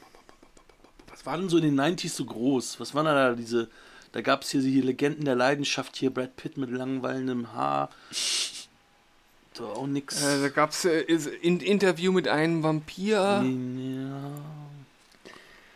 Was 1.08 1.26
war 1.26 1.36
denn 1.36 1.48
so 1.48 1.58
in 1.58 1.64
den 1.64 1.78
90s 1.78 2.10
so 2.10 2.24
groß? 2.24 2.80
Was 2.80 2.94
waren 2.94 3.04
da 3.04 3.34
diese, 3.34 3.68
da 4.12 4.22
gab 4.22 4.42
es 4.42 4.50
hier 4.50 4.62
die 4.62 4.80
Legenden 4.80 5.24
der 5.24 5.36
Leidenschaft, 5.36 5.96
hier 5.96 6.10
Brad 6.10 6.36
Pitt 6.36 6.56
mit 6.56 6.70
langweilendem 6.70 7.52
Haar. 7.52 7.90
So 9.52 9.66
auch 9.66 9.86
nix. 9.86 10.22
Äh, 10.22 10.40
da 10.40 10.48
gab 10.48 10.70
es 10.70 10.84
äh, 10.84 11.04
ein 11.44 11.60
Interview 11.60 12.12
mit 12.12 12.28
einem 12.28 12.62
Vampir. 12.62 13.44
ja. 13.44 14.32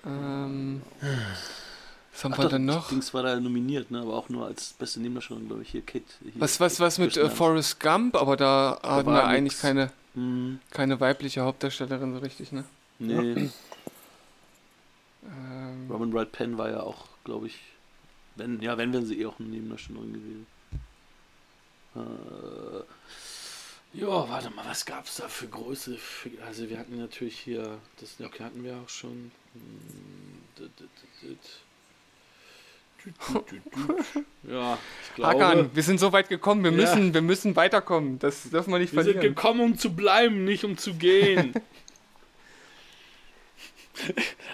Ähm, 0.07 0.83
was 2.13 2.25
haben 2.25 2.33
Ach 2.35 2.39
wir 2.39 2.43
doch, 2.45 2.51
denn 2.51 2.65
noch? 2.65 2.89
Dings 2.89 3.13
war 3.15 3.23
da 3.23 3.39
nominiert, 3.39 3.91
ne? 3.91 4.01
aber 4.01 4.15
auch 4.15 4.29
nur 4.29 4.47
als 4.47 4.73
beste 4.75 5.01
Nebendarstellerin, 5.01 5.49
glaube 5.49 5.63
ich, 5.63 5.71
hier 5.71 5.83
Kate. 5.83 6.05
Hier, 6.23 6.33
Was, 6.37 6.61
was, 6.61 6.81
was 6.81 6.99
mit 6.99 7.17
äh. 7.17 7.31
Forrest 7.31 7.81
Gump? 7.81 8.17
Aber 8.17 8.37
da 8.37 8.79
hatten 8.83 9.07
war 9.07 9.15
wir 9.15 9.25
eigentlich 9.27 9.53
nix. 9.55 9.61
keine, 9.63 9.91
Hm, 10.15 10.61
keine 10.71 11.01
weibliche 11.01 11.41
Hauptdarstellerin 11.43 12.13
so 12.15 12.19
richtig, 12.21 12.53
ne? 12.53 12.65
nee, 12.99 13.51
Ähm, 15.25 15.89
Robin 15.91 16.13
Wright 16.13 16.33
Penn 16.33 16.59
war 16.59 16.69
ja 16.71 16.81
auch, 16.81 17.07
glaube 17.25 17.47
ich, 17.47 17.59
wenn, 18.37 18.61
ja, 18.61 18.77
wenn 18.77 18.93
wären 18.93 19.07
sie 19.07 19.21
eh 19.21 19.27
auch 19.27 19.39
eine 19.39 19.49
Nebendarstellerin 19.51 20.13
gewesen. 20.13 20.47
Äh, 21.95 22.83
ja, 23.95 24.07
warte 24.29 24.51
mal, 24.51 24.65
was 24.67 24.85
gab 24.87 25.07
es 25.07 25.17
da 25.17 25.29
für 25.29 25.49
Größe? 25.49 25.99
Also 26.47 26.69
wir 26.69 26.79
hatten 26.79 26.99
natürlich 26.99 27.39
hier, 27.39 27.79
das 28.01 28.17
okay, 28.25 28.45
hatten 28.45 28.65
wir 28.65 28.77
auch 28.77 28.89
schon. 28.89 29.31
Ja, 34.45 34.79
ich 35.09 35.15
glaube. 35.17 35.35
Hakan, 35.35 35.71
wir 35.75 35.83
sind 35.83 35.99
so 35.99 36.13
weit 36.13 36.29
gekommen, 36.29 36.63
wir 36.65 36.71
Ja. 36.71 36.77
müssen, 36.77 37.13
wir 37.15 37.23
müssen 37.23 37.57
weiterkommen. 37.57 38.19
Das 38.21 38.49
dürfen 38.51 38.71
wir 38.73 38.79
nicht 38.79 38.93
Wir 38.95 39.03
sind 39.03 39.15
verlieren. 39.15 39.35
gekommen, 39.35 39.61
um 39.61 39.79
zu 39.79 39.93
bleiben, 39.95 40.45
nicht 40.45 40.65
um 40.65 40.77
zu 40.79 40.95
gehen. 40.95 41.53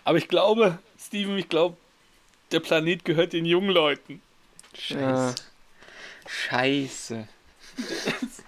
Aber 0.05 0.19
ich 0.19 0.29
glaube, 0.29 0.79
Steven, 0.99 1.37
ich 1.39 1.49
glaube, 1.49 1.77
der 2.53 2.61
Planet 2.61 3.05
gehört 3.05 3.33
den 3.35 3.45
jungen 3.45 3.71
Leuten. 3.71 4.23
Ja. 4.89 5.35
Scheiße. 6.27 7.29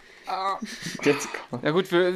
Jetzt 1.05 1.28
kommt. 1.51 1.65
ja 1.65 1.70
gut, 1.70 1.90
wir, 1.93 2.09
äh, 2.09 2.12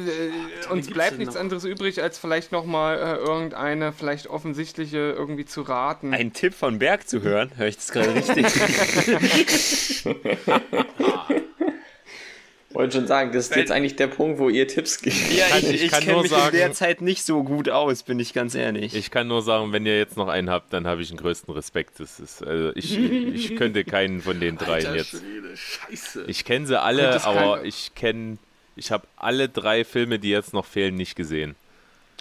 uns 0.69 0.89
bleibt 0.89 1.17
nichts 1.17 1.35
noch? 1.35 1.41
anderes 1.41 1.65
übrig, 1.65 2.01
als 2.01 2.17
vielleicht 2.17 2.51
nochmal 2.51 2.97
äh, 2.97 3.15
irgendeine, 3.15 3.93
vielleicht 3.93 4.27
offensichtliche 4.27 4.97
irgendwie 4.97 5.45
zu 5.45 5.61
raten. 5.61 6.13
Ein 6.13 6.33
Tipp 6.33 6.53
von 6.53 6.79
Berg 6.79 7.07
zu 7.07 7.21
hören, 7.21 7.51
höre 7.57 7.67
ich 7.67 7.77
das 7.77 7.91
gerade 7.91 8.15
richtig? 8.15 8.45
Wollte 12.75 12.97
schon 12.97 13.07
sagen, 13.07 13.31
das 13.31 13.49
ist 13.49 13.55
jetzt 13.55 13.71
eigentlich 13.71 13.95
der 13.95 14.07
Punkt, 14.07 14.37
wo 14.37 14.49
ihr 14.49 14.67
Tipps 14.67 15.01
gebt. 15.01 15.15
ja, 15.33 15.45
ich, 15.57 15.69
ich 15.69 15.83
ich 15.85 15.91
kann 15.91 16.01
kenne 16.01 16.13
nur 16.13 16.21
mich 16.23 16.31
sagen- 16.31 16.53
in 16.53 16.59
der 16.59 16.73
Zeit 16.73 17.01
nicht 17.01 17.23
so 17.23 17.43
gut 17.43 17.69
aus, 17.69 18.03
bin 18.03 18.19
ich 18.19 18.33
ganz 18.33 18.53
ehrlich. 18.53 18.93
Ich 18.93 19.09
kann 19.11 19.27
nur 19.27 19.41
sagen, 19.41 19.71
wenn 19.71 19.85
ihr 19.85 19.97
jetzt 19.97 20.17
noch 20.17 20.27
einen 20.27 20.49
habt, 20.49 20.71
dann 20.73 20.85
habe 20.85 21.01
ich 21.01 21.07
den 21.07 21.17
größten 21.17 21.53
Respekt. 21.53 21.99
Das 21.99 22.19
ist, 22.19 22.43
also 22.45 22.71
ich, 22.75 22.97
ich 22.99 23.55
könnte 23.57 23.83
keinen 23.85 24.21
von 24.21 24.39
den 24.39 24.57
dreien 24.57 24.85
Alter 24.87 24.95
jetzt. 24.97 25.09
Schwede, 25.11 25.55
Scheiße. 25.55 26.25
Ich 26.27 26.45
kenne 26.45 26.67
sie 26.67 26.79
alle, 26.79 27.23
aber 27.25 27.57
kein- 27.57 27.65
ich 27.65 27.95
kenne, 27.95 28.37
ich 28.75 28.91
habe 28.91 29.07
alle 29.15 29.47
drei 29.49 29.83
Filme, 29.85 30.19
die 30.19 30.29
jetzt 30.29 30.53
noch 30.53 30.65
fehlen, 30.65 30.95
nicht 30.95 31.15
gesehen. 31.15 31.55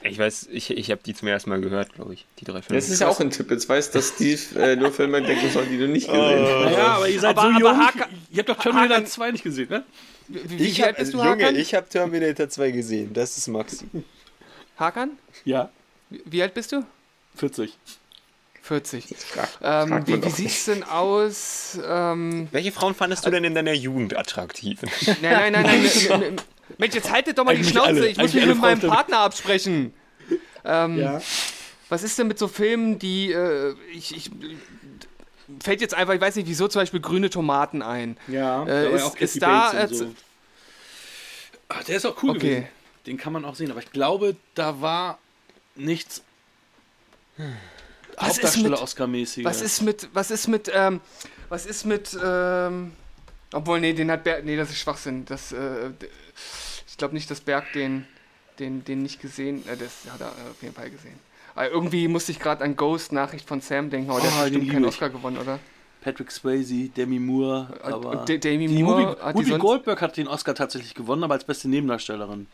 Ich 0.02 0.18
weiß, 0.18 0.48
ich, 0.52 0.70
ich 0.70 0.90
habe 0.90 1.00
die 1.06 1.14
zum 1.14 1.28
ersten 1.28 1.48
Mal 1.50 1.60
gehört, 1.60 1.94
glaube 1.94 2.12
ich, 2.14 2.26
die 2.38 2.44
drei 2.44 2.60
Filme. 2.62 2.78
Das 2.78 2.90
ist 2.90 3.00
ja 3.00 3.08
auch 3.08 3.20
ein 3.20 3.30
Tipp. 3.30 3.50
Jetzt 3.50 3.68
weißt 3.68 3.94
du, 3.94 3.98
dass 3.98 4.08
Steve 4.10 4.40
äh, 4.60 4.76
nur 4.76 4.92
Filme 4.92 5.22
denken 5.22 5.48
soll, 5.50 5.64
die 5.66 5.78
du 5.78 5.88
nicht 5.88 6.08
gesehen 6.08 6.22
hast. 6.46 6.64
naja, 6.64 6.86
aber 6.88 7.08
ihr 7.08 7.20
seid 7.20 7.30
Aber- 7.38 7.42
so 7.42 7.48
aber 7.48 7.58
jung. 7.60 7.80
Hakan- 7.80 8.08
ihr 8.30 8.38
habt 8.38 8.48
doch 8.50 8.58
Terminator 8.58 8.96
Hakan- 8.98 9.06
2 9.06 9.30
nicht 9.30 9.44
gesehen, 9.44 9.68
ne? 9.70 9.82
Wie, 10.28 10.58
wie 10.58 10.64
Ich 10.64 10.80
hab, 10.80 10.88
alt 10.88 10.96
bist 10.98 11.12
du, 11.14 11.18
Junge, 11.18 11.30
Hakan? 11.44 11.56
ich 11.56 11.74
habe 11.74 11.88
Terminator 11.88 12.48
2 12.48 12.70
gesehen, 12.70 13.12
das 13.12 13.36
ist 13.36 13.48
Maxi. 13.48 13.86
Hakan? 14.78 15.18
Ja. 15.44 15.70
Wie, 16.10 16.22
wie 16.26 16.42
alt 16.42 16.54
bist 16.54 16.72
du? 16.72 16.84
40. 17.36 17.76
40. 18.62 19.04
Frag, 19.18 19.48
Ähm, 19.62 19.88
frag 19.88 20.06
wie 20.08 20.14
wie 20.14 20.20
doch 20.20 20.30
sieht's 20.34 20.64
denn 20.64 20.82
aus? 20.84 21.78
Ähm, 21.86 22.48
Welche 22.50 22.72
Frauen 22.72 22.94
fandest 22.94 23.26
du 23.26 23.30
denn 23.30 23.44
in 23.44 23.54
deiner 23.54 23.74
Jugend 23.74 24.16
attraktiv? 24.16 24.80
nein, 25.22 25.52
nein, 25.52 25.52
nein, 25.52 25.62
nein. 25.62 25.82
n- 26.10 26.22
n- 26.22 26.36
Mensch, 26.78 26.94
jetzt 26.94 27.10
haltet 27.12 27.36
doch 27.36 27.44
mal 27.44 27.52
die 27.52 27.58
Eigentlich 27.58 27.72
Schnauze. 27.72 27.88
alle. 27.88 28.08
Ich 28.08 28.16
muss 28.16 28.30
Eigentlich 28.30 28.46
mich 28.46 28.54
mit 28.54 28.58
meinem 28.62 28.80
Frauen- 28.80 28.90
Partner 28.90 29.18
absprechen. 29.18 29.92
Ähm, 30.64 31.20
Was 31.90 32.02
ist 32.02 32.18
denn 32.18 32.26
mit 32.26 32.38
so 32.38 32.48
Filmen, 32.48 32.98
die 32.98 33.30
äh, 33.32 33.74
ich, 33.92 34.16
ich 34.16 34.30
fällt 35.62 35.80
jetzt 35.80 35.94
einfach, 35.94 36.14
ich 36.14 36.20
weiß 36.20 36.36
nicht, 36.36 36.48
wieso 36.48 36.68
zum 36.68 36.80
Beispiel 36.82 37.00
grüne 37.00 37.30
Tomaten 37.30 37.82
ein. 37.82 38.16
Ja, 38.28 38.64
Äh, 38.66 38.94
ist- 38.94 39.16
ist 39.20 39.42
da 39.42 39.86
so. 39.88 40.14
Ah, 41.68 41.82
der 41.86 41.96
ist 41.96 42.04
auch 42.06 42.22
cool 42.22 42.30
Okay. 42.30 42.38
gewesen. 42.40 42.68
Den 43.06 43.16
kann 43.18 43.32
man 43.32 43.44
auch 43.44 43.54
sehen, 43.54 43.70
aber 43.70 43.80
ich 43.80 43.90
glaube, 43.92 44.36
da 44.54 44.80
war 44.80 45.18
nichts 45.74 46.22
ist 47.36 48.20
Hauptdarsteller 48.20 48.80
Oscar-mäßiges. 48.80 49.50
Was 49.50 49.60
ist 49.60 49.82
mit, 49.82 50.08
was 50.12 50.30
ist 50.30 50.46
mit, 50.48 50.70
ähm, 50.72 51.00
was 51.48 51.66
ist 51.66 51.84
mit, 51.84 52.16
ähm, 52.22 52.92
obwohl, 53.52 53.80
nee, 53.80 53.92
den 53.92 54.10
hat 54.10 54.24
Berg, 54.24 54.44
nee, 54.44 54.56
das 54.56 54.70
ist 54.70 54.78
Schwachsinn. 54.78 55.24
Das, 55.26 55.52
äh, 55.52 55.90
ich 56.86 56.96
glaube 56.96 57.14
nicht, 57.14 57.30
dass 57.30 57.40
Berg 57.40 57.72
den, 57.72 58.06
den, 58.58 58.84
den 58.84 59.02
nicht 59.02 59.20
gesehen, 59.20 59.66
äh, 59.68 59.76
das 59.76 60.10
hat 60.12 60.20
er 60.20 60.28
auf 60.28 60.62
jeden 60.62 60.74
Fall 60.74 60.90
gesehen. 60.90 61.18
Aber 61.54 61.70
irgendwie 61.70 62.08
musste 62.08 62.32
ich 62.32 62.40
gerade 62.40 62.64
an 62.64 62.76
Ghost 62.76 63.12
Nachricht 63.12 63.46
von 63.48 63.60
Sam 63.60 63.90
denken, 63.90 64.10
aber 64.10 64.20
der 64.20 64.30
Oh, 64.30 64.34
hat 64.34 64.46
den 64.46 64.54
bestimmt 64.54 64.72
keinen. 64.72 64.84
Oscar 64.86 65.10
gewonnen, 65.10 65.38
oder? 65.38 65.58
Patrick 66.02 66.30
Swayze, 66.30 66.88
Demi 66.88 67.18
Moore, 67.18 67.68
Und- 67.82 67.92
aber 67.92 68.16
D- 68.24 68.38
Demi 68.38 68.68
Moore 68.68 69.16
Whoopi, 69.34 69.56
Goldberg 69.58 70.02
hat 70.02 70.16
den 70.16 70.28
Oscar 70.28 70.54
tatsächlich 70.54 70.94
gewonnen, 70.94 71.24
aber 71.24 71.34
als 71.34 71.44
beste 71.44 71.68
Nebendarstellerin. 71.68 72.46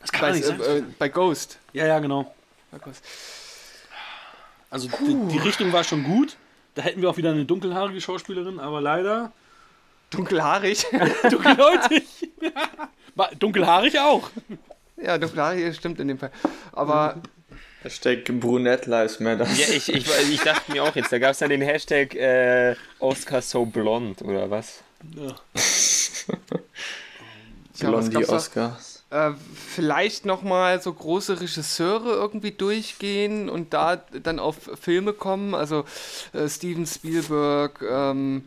Das 0.00 0.12
kann 0.12 0.20
Bei, 0.20 0.32
nicht 0.32 0.44
sein. 0.44 0.60
äh, 0.60 0.78
äh, 0.78 0.82
bei 0.98 1.08
Ghost. 1.08 1.58
ja, 1.72 1.86
ja, 1.86 1.98
genau. 1.98 2.32
Bei 2.70 2.78
Ghost. 2.78 3.02
Also 4.70 4.88
die, 4.88 5.14
die 5.32 5.38
Richtung 5.38 5.72
war 5.72 5.82
schon 5.82 6.04
gut. 6.04 6.36
Da 6.76 6.82
hätten 6.82 7.02
wir 7.02 7.10
auch 7.10 7.16
wieder 7.16 7.30
eine 7.32 7.44
dunkelhaarige 7.44 8.00
Schauspielerin, 8.00 8.60
aber 8.60 8.80
leider 8.80 9.32
Dunkelhaarig. 10.10 10.86
dunkelhäutig. 11.30 12.04
Dunkelhaarig 13.38 13.98
auch. 13.98 14.30
Ja, 15.02 15.18
dunkelhaarig 15.18 15.74
stimmt 15.76 16.00
in 16.00 16.08
dem 16.08 16.18
Fall. 16.18 16.30
Aber 16.72 17.20
Hashtag 17.82 18.24
Brunette 18.24 18.90
Lives 18.90 19.20
Matter. 19.20 19.46
Ja, 19.46 19.68
ich, 19.68 19.88
ich, 19.88 20.06
ich 20.06 20.40
dachte 20.40 20.70
mir 20.70 20.84
auch 20.84 20.94
jetzt, 20.94 21.10
da 21.12 21.18
gab 21.18 21.30
es 21.30 21.38
dann 21.38 21.48
den 21.48 21.62
Hashtag 21.62 22.14
äh, 22.14 22.76
Oscar 22.98 23.40
so 23.40 23.64
blond 23.64 24.20
oder 24.22 24.50
was? 24.50 24.82
Ja. 25.16 25.34
Blondie? 27.80 28.26
Oscars. 28.26 29.04
äh, 29.08 29.30
vielleicht 29.68 30.26
nochmal 30.26 30.82
so 30.82 30.92
große 30.92 31.40
Regisseure 31.40 32.10
irgendwie 32.10 32.50
durchgehen 32.50 33.48
und 33.48 33.72
da 33.72 33.96
dann 33.96 34.38
auf 34.38 34.56
Filme 34.78 35.14
kommen. 35.14 35.54
Also 35.54 35.86
äh, 36.34 36.46
Steven 36.48 36.86
Spielberg, 36.86 37.80
ähm, 37.82 38.44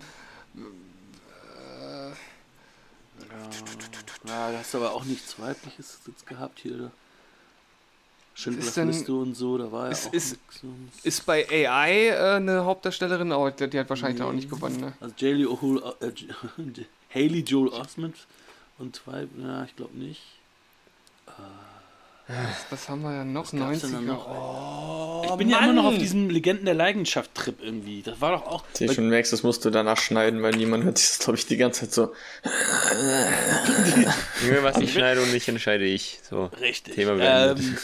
Ja, 4.34 4.52
da 4.52 4.58
hast 4.58 4.74
du 4.74 4.80
aber 4.80 4.94
auch 4.94 5.04
nichts 5.06 5.40
Weibliches 5.40 6.00
jetzt 6.08 6.26
gehabt 6.26 6.60
hier. 6.60 6.92
Denn- 8.46 8.88
Liste 8.88 9.14
und 9.14 9.36
so, 9.36 9.60
da 9.60 9.72
war 9.72 9.86
ja 9.86 9.92
ist- 9.92 10.08
auch 10.08 10.14
ist-. 10.14 10.38
Ist 11.04 11.26
bei 11.28 11.48
AI 11.48 12.08
äh, 12.10 12.36
eine 12.38 12.66
Hauptdarstellerin? 12.66 13.32
Oh, 13.32 13.48
die, 13.52 13.70
die 13.70 13.78
hat 13.80 13.90
wahrscheinlich 13.90 14.24
auch 14.24 14.32
nicht 14.34 14.50
gewonnen, 14.50 14.80
ne? 14.80 14.94
Also 15.00 15.14
Haley 15.22 15.46
O'Hul, 15.46 15.84
äh, 16.02 16.84
Haley 17.14 17.42
Joel 17.42 17.70
Osment 17.70 18.16
und 18.80 18.96
zwei, 18.96 19.28
ja, 19.38 19.66
ich 19.66 19.76
glaube 19.76 19.96
nicht. 19.96 20.22
Was 22.70 22.88
haben 22.88 23.02
wir 23.02 23.14
ja 23.14 23.26
noch? 23.26 23.52
Was 23.52 23.60
gab's 23.60 23.82
denn 23.82 23.92
da 23.92 23.98
90er. 23.98 24.02
noch? 24.02 24.28
Oh, 24.28 25.26
ich 25.30 25.36
bin 25.36 25.50
ja 25.50 25.60
immer 25.60 25.74
noch 25.74 25.86
auf 25.86 25.98
diesem 25.98 26.30
Legenden 26.30 26.66
der 26.66 26.74
Leidenschaft-Trip 26.74 27.62
irgendwie. 27.62 28.02
Das 28.02 28.22
war 28.22 28.32
doch 28.32 28.46
auch. 28.46 28.64
Ich 28.80 28.94
schon 28.94 29.10
merkst, 29.10 29.34
das 29.34 29.44
musst 29.44 29.66
du 29.66 29.70
danach 29.70 29.98
schneiden, 29.98 30.42
weil 30.42 30.56
niemand 30.56 30.86
hört 30.86 30.98
sich 30.98 31.10
das, 31.10 31.20
glaube 31.20 31.38
ich, 31.38 31.46
die 31.48 31.58
ganze 31.58 31.82
Zeit 31.82 31.94
so. 31.94 32.14
Junge, 34.48 34.64
was 34.64 34.78
ich 34.78 34.94
schneide 34.94 35.22
und 35.22 35.34
nicht 35.34 35.50
entscheide 35.50 35.84
ich. 35.84 36.22
So. 36.30 36.46
Richtig. 36.62 36.96
Thema 36.96 37.16
beendet. 37.16 37.60
Ähm, 37.60 37.78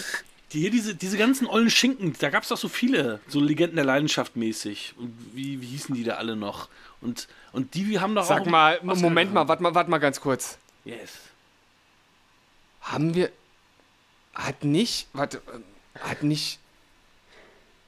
die, 0.53 0.61
hier 0.61 0.71
diese, 0.71 0.95
diese 0.95 1.17
ganzen 1.17 1.45
ollen 1.45 1.69
Schinken, 1.69 2.15
da 2.19 2.29
gab 2.29 2.43
es 2.43 2.49
doch 2.49 2.57
so 2.57 2.69
viele, 2.69 3.19
so 3.27 3.41
Legenden 3.41 3.75
der 3.75 3.85
Leidenschaft 3.85 4.37
mäßig. 4.37 4.93
Und 4.97 5.13
wie, 5.33 5.61
wie 5.61 5.67
hießen 5.67 5.93
die 5.93 6.05
da 6.05 6.15
alle 6.15 6.37
noch? 6.37 6.69
Und, 7.01 7.27
und 7.51 7.75
die 7.75 7.99
haben 7.99 8.15
doch 8.15 8.25
Sag 8.25 8.43
auch. 8.43 8.45
mal, 8.45 8.77
Oscar 8.77 8.95
Moment 8.95 9.33
mal, 9.33 9.49
warte 9.49 9.61
mal, 9.61 9.75
warte 9.75 9.91
mal 9.91 9.99
ganz 9.99 10.21
kurz. 10.21 10.57
Yes. 10.85 11.11
Haben 12.81 13.15
wir. 13.15 13.29
Hat 14.39 14.63
nicht. 14.63 15.07
Warte. 15.13 15.41
ähm, 15.53 15.63
Hat 15.99 16.23
nicht. 16.23 16.59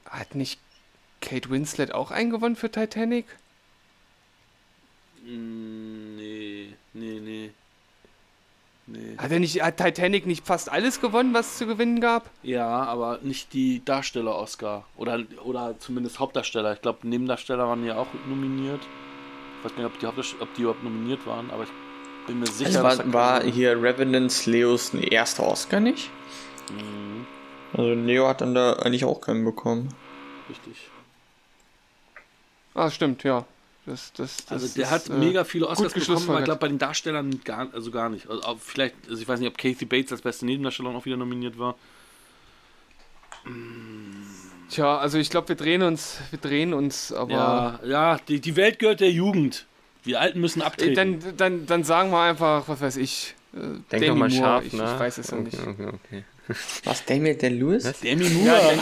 Hat 0.04 0.34
nicht 0.34 0.60
Kate 1.20 1.48
Winslet 1.50 1.92
auch 1.92 2.10
einen 2.10 2.30
gewonnen 2.30 2.56
für 2.56 2.70
Titanic? 2.70 3.24
Mm, 5.24 6.16
nee, 6.16 6.74
nee, 6.92 7.20
nee. 7.20 7.50
Nee. 8.86 9.16
Hat 9.16 9.30
er 9.30 9.40
nicht. 9.40 9.62
Hat 9.62 9.78
Titanic 9.78 10.26
nicht 10.26 10.44
fast 10.46 10.70
alles 10.70 11.00
gewonnen, 11.00 11.32
was 11.32 11.52
es 11.52 11.58
zu 11.58 11.66
gewinnen 11.66 12.00
gab? 12.00 12.28
Ja, 12.42 12.66
aber 12.66 13.20
nicht 13.22 13.52
die 13.54 13.82
Darsteller-Oscar. 13.84 14.84
Oder, 14.96 15.24
oder 15.44 15.78
zumindest 15.78 16.18
Hauptdarsteller. 16.18 16.74
Ich 16.74 16.82
glaube, 16.82 17.08
Nebendarsteller 17.08 17.66
waren 17.66 17.86
ja 17.86 17.96
auch 17.96 18.08
nominiert. 18.28 18.82
Ich 19.58 19.64
weiß 19.64 19.76
nicht, 19.78 19.86
ob 19.86 19.98
die, 19.98 20.06
ob 20.06 20.54
die 20.54 20.62
überhaupt 20.62 20.82
nominiert 20.82 21.24
waren, 21.26 21.50
aber 21.50 21.62
ich 21.62 21.70
bin 22.26 22.38
mir 22.40 22.46
sicher, 22.46 22.66
Also 22.66 22.82
dass 22.82 22.98
da 22.98 23.12
war, 23.12 23.40
war 23.40 23.44
hier 23.44 23.80
Revenants 23.82 24.46
Leos 24.46 24.92
ein 24.92 25.02
erster 25.02 25.44
Oscar 25.44 25.80
nicht? 25.80 26.10
Mhm, 26.70 27.26
Also 27.72 27.92
Leo 27.94 28.28
hat 28.28 28.40
dann 28.40 28.54
da 28.54 28.74
eigentlich 28.74 29.04
auch 29.04 29.20
keinen 29.20 29.44
bekommen. 29.44 29.88
richtig. 30.48 30.76
Ah, 32.74 32.90
stimmt, 32.90 33.22
ja. 33.24 33.44
Das, 33.84 34.12
das, 34.12 34.36
das 34.36 34.50
Also 34.52 34.68
der 34.68 34.84
ist, 34.84 34.90
hat 34.92 35.08
äh, 35.10 35.12
mega 35.14 35.42
viele 35.44 35.66
Oscars 35.66 35.92
gut 35.92 36.06
bekommen, 36.06 36.30
aber 36.30 36.38
ich 36.38 36.44
glaube 36.44 36.60
bei 36.60 36.68
den 36.68 36.78
Darstellern 36.78 37.40
gar, 37.44 37.68
also 37.74 37.90
gar 37.90 38.08
nicht. 38.08 38.30
Also 38.30 38.56
vielleicht, 38.60 38.94
also 39.08 39.20
ich 39.20 39.26
weiß 39.26 39.40
nicht, 39.40 39.48
ob 39.48 39.58
Kathy 39.58 39.84
Bates 39.84 40.12
als 40.12 40.22
beste 40.22 40.46
Nebendarstellerin 40.46 40.96
auch 40.96 41.04
wieder 41.04 41.16
nominiert 41.16 41.58
war. 41.58 41.74
Tja, 44.70 44.98
also 44.98 45.18
ich 45.18 45.30
glaube, 45.30 45.48
wir 45.48 45.56
drehen 45.56 45.82
uns, 45.82 46.18
wir 46.30 46.38
drehen 46.38 46.72
uns, 46.72 47.12
aber. 47.12 47.32
Ja, 47.32 47.80
ja, 47.84 48.18
die, 48.28 48.40
die 48.40 48.56
Welt 48.56 48.78
gehört 48.78 49.00
der 49.00 49.10
Jugend. 49.10 49.66
Wir 50.04 50.20
Alten 50.20 50.40
müssen 50.40 50.60
Äh, 50.60 50.64
abtreten. 50.64 50.94
Dann, 51.20 51.36
dann, 51.36 51.66
dann 51.66 51.84
sagen 51.84 52.10
wir 52.10 52.20
einfach, 52.20 52.66
was 52.68 52.80
weiß 52.80 52.96
ich. 52.96 53.34
Äh, 53.54 53.58
Denk 53.60 53.82
Demi 53.90 54.06
doch 54.08 54.14
mal 54.16 54.28
Moore. 54.28 54.40
scharf, 54.42 54.64
ich, 54.66 54.72
ne? 54.72 54.84
ich 54.94 55.00
weiß 55.00 55.18
es 55.18 55.30
noch 55.32 55.40
nicht. 55.40 55.58
Okay, 55.58 55.70
okay, 55.70 55.88
okay. 56.04 56.24
Was, 56.84 57.04
Daniel 57.04 57.34
der 57.36 57.50
Lewis? 57.50 57.84
Demi 58.00 58.28
Moore. 58.30 58.78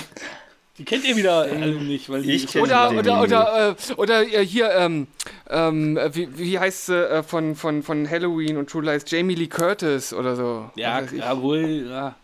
die 0.78 0.84
kennt 0.84 1.04
ihr 1.04 1.14
wieder 1.16 1.40
alle 1.42 1.72
nicht, 1.72 2.08
weil 2.08 2.28
Ich 2.28 2.44
ist 2.44 2.52
kenn 2.52 2.64
ja- 2.66 2.88
Oder, 2.88 3.02
Demi 3.02 3.10
oder, 3.10 3.22
oder, 3.22 3.76
äh, 3.90 3.92
oder 3.96 4.22
äh, 4.22 4.46
hier, 4.46 4.70
ähm, 4.72 5.08
ähm, 5.50 5.96
äh, 5.98 6.14
wie, 6.14 6.38
wie 6.38 6.58
heißt 6.58 6.86
sie 6.86 6.96
äh, 7.10 7.22
von, 7.22 7.54
von, 7.54 7.82
von 7.82 8.08
Halloween 8.08 8.56
und 8.56 8.70
True 8.70 8.82
Lies? 8.84 9.04
Jamie 9.06 9.34
Lee 9.34 9.46
Curtis 9.48 10.14
oder 10.14 10.36
so. 10.36 10.70
Ja, 10.76 11.02
Was 11.02 11.12
jawohl, 11.12 11.86
ja. 11.90 12.14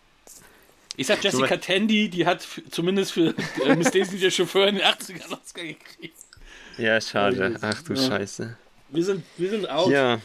Ich 0.96 1.06
sag 1.08 1.22
Jessica 1.22 1.58
Tandy, 1.58 2.08
die 2.08 2.24
hat 2.26 2.46
zumindest 2.70 3.12
für 3.12 3.34
äh, 3.66 3.76
Miss 3.76 3.90
Daisy 3.92 4.18
der 4.18 4.30
Chauffeur 4.30 4.68
in 4.68 4.76
den 4.76 4.84
80ern 4.84 5.30
Oscar 5.32 5.62
gekriegt. 5.62 6.16
Ja, 6.78 6.98
schade. 7.00 7.58
Ach 7.60 7.82
du 7.82 7.94
Scheiße. 7.94 8.56
Wir 8.88 9.04
sind, 9.04 9.24
wir 9.36 9.50
sind 9.50 9.68
out. 9.68 9.90
Ja, 9.90 10.18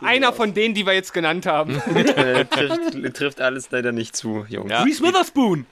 Einer 0.00 0.32
von 0.32 0.54
denen, 0.54 0.74
die 0.74 0.86
wir 0.86 0.94
jetzt 0.94 1.12
genannt 1.12 1.46
haben. 1.46 1.80
äh, 1.94 2.44
trifft, 2.44 3.14
trifft 3.16 3.40
alles 3.40 3.70
leider 3.70 3.92
nicht 3.92 4.16
zu, 4.16 4.46
Jungs. 4.48 4.70
Ja, 4.70 4.82
Reese 4.82 5.02
Witherspoon! 5.02 5.66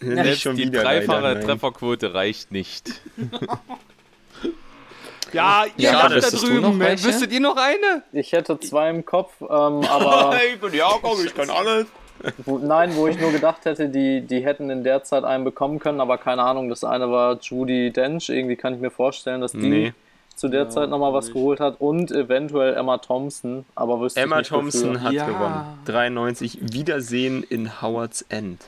Nicht 0.00 0.42
schon 0.42 0.56
die 0.56 0.66
wieder 0.66 0.82
dreifache 0.82 1.20
leider. 1.22 1.40
Trefferquote 1.40 2.12
reicht 2.12 2.52
nicht. 2.52 3.00
Ja, 5.32 5.64
ihr 5.76 5.90
Ja, 5.90 6.02
habt 6.02 6.22
da 6.22 6.30
drüben. 6.30 6.78
Wüsstet 6.80 7.32
ihr 7.32 7.40
noch 7.40 7.56
eine? 7.56 8.02
Ich 8.12 8.32
hätte 8.32 8.58
zwei 8.60 8.90
im 8.90 9.04
Kopf, 9.04 9.32
ähm, 9.40 9.48
aber 9.48 10.38
ich 10.52 10.60
bin 10.60 10.74
Jakob, 10.74 11.18
ich 11.24 11.34
kann 11.34 11.50
alles. 11.50 11.86
wo, 12.44 12.58
nein, 12.58 12.94
wo 12.94 13.06
ich 13.08 13.18
nur 13.18 13.32
gedacht 13.32 13.64
hätte, 13.64 13.88
die, 13.88 14.20
die 14.20 14.44
hätten 14.44 14.70
in 14.70 14.84
der 14.84 15.02
Zeit 15.02 15.24
einen 15.24 15.44
bekommen 15.44 15.78
können, 15.78 16.00
aber 16.00 16.18
keine 16.18 16.42
Ahnung. 16.42 16.68
Das 16.68 16.84
eine 16.84 17.10
war 17.10 17.38
Judy 17.40 17.90
Dench, 17.90 18.28
irgendwie 18.28 18.56
kann 18.56 18.74
ich 18.74 18.80
mir 18.80 18.90
vorstellen, 18.90 19.40
dass 19.40 19.52
die 19.52 19.58
Nee. 19.58 19.92
Zu 20.36 20.48
der 20.48 20.68
Zeit 20.70 20.88
nochmal 20.90 21.12
was 21.12 21.32
geholt 21.32 21.58
hat 21.60 21.80
und 21.80 22.12
eventuell 22.12 22.74
Emma 22.74 22.98
Thompson, 22.98 23.64
aber 23.74 24.00
wüsste 24.00 24.20
Emma 24.20 24.36
ich 24.36 24.40
nicht 24.42 24.48
Thompson 24.50 24.90
wofür. 24.90 25.02
hat 25.02 25.12
Ja. 25.12 25.26
gewonnen. 25.26 25.78
93. 25.86 26.58
Wiedersehen 26.60 27.42
in 27.42 27.80
Howard's 27.82 28.24
End. 28.28 28.60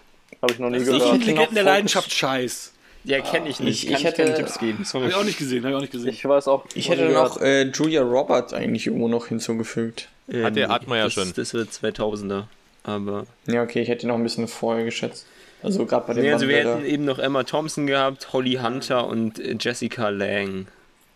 Habe 0.43 0.53
ich 0.53 0.59
noch 0.59 0.71
nie 0.71 0.79
Ich 0.79 0.85
gehört. 0.87 1.03
finde 1.11 1.27
Legenden 1.27 1.55
der 1.55 1.65
Leidenschaft 1.65 2.13
scheiß. 2.13 2.73
Ja, 3.05 3.21
kenne 3.21 3.49
ich 3.49 3.61
nicht. 3.61 3.85
Ich- 3.85 3.91
ich 3.91 4.05
ich 4.05 4.15
keine 4.17 4.31
hätte- 4.31 4.35
Tipps 4.43 4.59
geben. 4.59 4.79
Hab 4.81 4.87
Sorry. 4.87 5.09
ich 5.09 5.15
auch 5.15 5.25
nicht 5.25 5.39
gesehen, 5.39 5.63
hab 5.65 5.71
ich 5.71 5.77
auch 5.77 5.81
nicht 5.81 5.93
gesehen. 5.93 6.09
Ich 6.11 6.25
weiß 6.25 6.49
auch. 6.49 6.65
Ich 6.75 6.89
hätte 6.89 7.09
noch 7.11 7.41
äh, 7.41 7.63
Julia 7.71 8.03
Roberts 8.03 8.53
eigentlich 8.53 8.87
irgendwo 8.87 9.09
noch 9.09 9.27
hinzugefügt. 9.29 10.09
Äh, 10.29 10.51
der- 10.51 10.69
hat 10.69 10.87
man 10.89 10.99
ja 10.99 11.05
das, 11.05 11.13
schon. 11.15 11.33
Das 11.35 11.55
wird 11.55 11.71
2000er. 11.71 12.45
Aber. 12.85 13.27
Ja, 13.47 13.63
okay, 13.63 13.83
ich 13.83 13.89
hätte 13.89 14.07
noch 14.07 14.15
ein 14.17 14.23
bisschen 14.23 14.49
vorher 14.49 14.85
geschätzt. 14.85 15.27
Also 15.63 15.85
gerade 15.87 16.07
bei 16.07 16.15
dem 16.15 16.23
Nee, 16.23 16.33
also 16.33 16.47
wir 16.49 16.57
hätten 16.57 16.85
eben 16.85 17.05
noch 17.05 17.19
Emma 17.19 17.43
Thompson 17.43 17.87
gehabt, 17.87 18.33
Holly 18.33 18.59
Hunter 18.63 19.07
und 19.07 19.39
äh, 19.39 19.57
Jessica 19.59 20.09
Lang. 20.09 20.67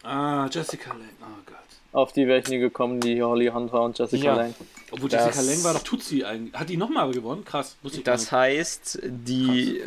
Ah, 0.02 0.48
Jessica 0.50 0.90
Lange. 0.90 1.04
Oh 1.20 1.26
Gott. 1.46 1.56
Auf 1.92 2.12
die 2.12 2.26
wäre 2.26 2.40
ich 2.40 2.48
nie 2.48 2.58
gekommen, 2.58 3.00
die 3.00 3.22
Holly 3.22 3.46
Hunter 3.48 3.82
und 3.82 3.98
Jessica 3.98 4.24
Ja. 4.24 4.34
Lange. 4.36 4.54
Obwohl 4.90 5.08
Das- 5.08 5.26
Jessica 5.26 5.44
Lange 5.44 5.64
war 5.64 5.74
doch 5.74 5.82
Tutsi 5.82 6.24
eigentlich. 6.24 6.54
Hat 6.54 6.68
die 6.68 6.76
nochmal 6.76 7.10
gewonnen? 7.12 7.44
Krass. 7.44 7.76
Wusste 7.82 7.98
ich 7.98 8.04
Das 8.04 8.32
heißt, 8.32 9.00
die, 9.04 9.82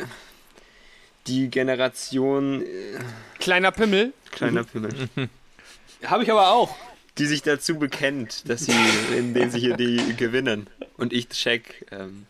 die 1.26 1.48
Generation 1.48 2.62
äh, 2.62 2.66
Kleiner 3.38 3.72
Pimmel. 3.72 4.12
kleiner 4.30 4.64
Pimmel, 4.64 4.92
Habe 6.04 6.22
ich 6.22 6.30
aber 6.30 6.52
auch. 6.52 6.74
die 7.18 7.26
sich 7.26 7.42
dazu 7.42 7.78
bekennt, 7.78 8.48
dass 8.48 8.66
sie, 8.66 8.72
indem 9.16 9.50
sie 9.50 9.58
hier 9.60 9.76
die 9.76 10.14
gewinnen. 10.16 10.68
Und 10.96 11.12
ich 11.12 11.28
check 11.30 11.86
ähm, 11.90 12.26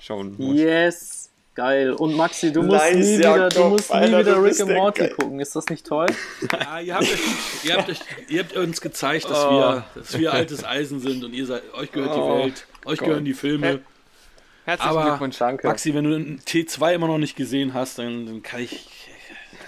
schauen 0.00 0.36
muss. 0.38 0.56
Yes! 0.58 1.21
Geil. 1.54 1.92
Und 1.92 2.14
Maxi, 2.16 2.50
du 2.50 2.62
musst 2.62 2.78
Nice, 2.82 2.96
nie 3.06 3.18
wieder, 3.18 3.48
du 3.50 3.56
Jakob, 3.56 3.72
musst 3.72 3.90
nie 3.90 3.96
Alter, 3.96 4.18
wieder 4.20 4.34
du 4.36 4.40
Rick 4.40 4.60
and 4.60 4.70
Morty 4.72 5.00
Geil. 5.00 5.10
gucken. 5.18 5.40
Ist 5.40 5.54
das 5.54 5.66
nicht 5.68 5.86
toll? 5.86 6.06
Ja, 6.50 6.80
ihr, 6.80 6.94
habt 6.94 7.02
euch, 7.04 7.18
ihr, 7.64 7.76
habt 7.76 7.88
euch, 7.90 7.98
ihr 8.28 8.40
habt 8.42 8.56
uns 8.56 8.80
gezeigt, 8.80 9.28
dass, 9.28 9.44
Oh. 9.44 9.50
wir, 9.50 9.84
dass 9.94 10.18
wir 10.18 10.32
altes 10.32 10.64
Eisen 10.64 10.98
sind 11.00 11.22
und 11.24 11.34
ihr 11.34 11.44
seid, 11.44 11.62
euch 11.74 11.92
gehört 11.92 12.12
Oh, 12.16 12.36
die 12.38 12.44
Welt, 12.44 12.66
euch 12.86 12.98
gehören 13.00 13.24
die 13.26 13.34
Filme. 13.34 13.80
Herzlichen 14.64 14.90
Aber- 14.96 15.04
Glückwunsch. 15.10 15.36
Danke. 15.38 15.66
Maxi, 15.66 15.92
wenn 15.92 16.04
du 16.04 16.10
den 16.10 16.40
T2 16.40 16.94
immer 16.94 17.08
noch 17.08 17.18
nicht 17.18 17.36
gesehen 17.36 17.74
hast, 17.74 17.98
dann, 17.98 18.26
dann 18.26 18.42
kann 18.42 18.60
ich. 18.60 19.01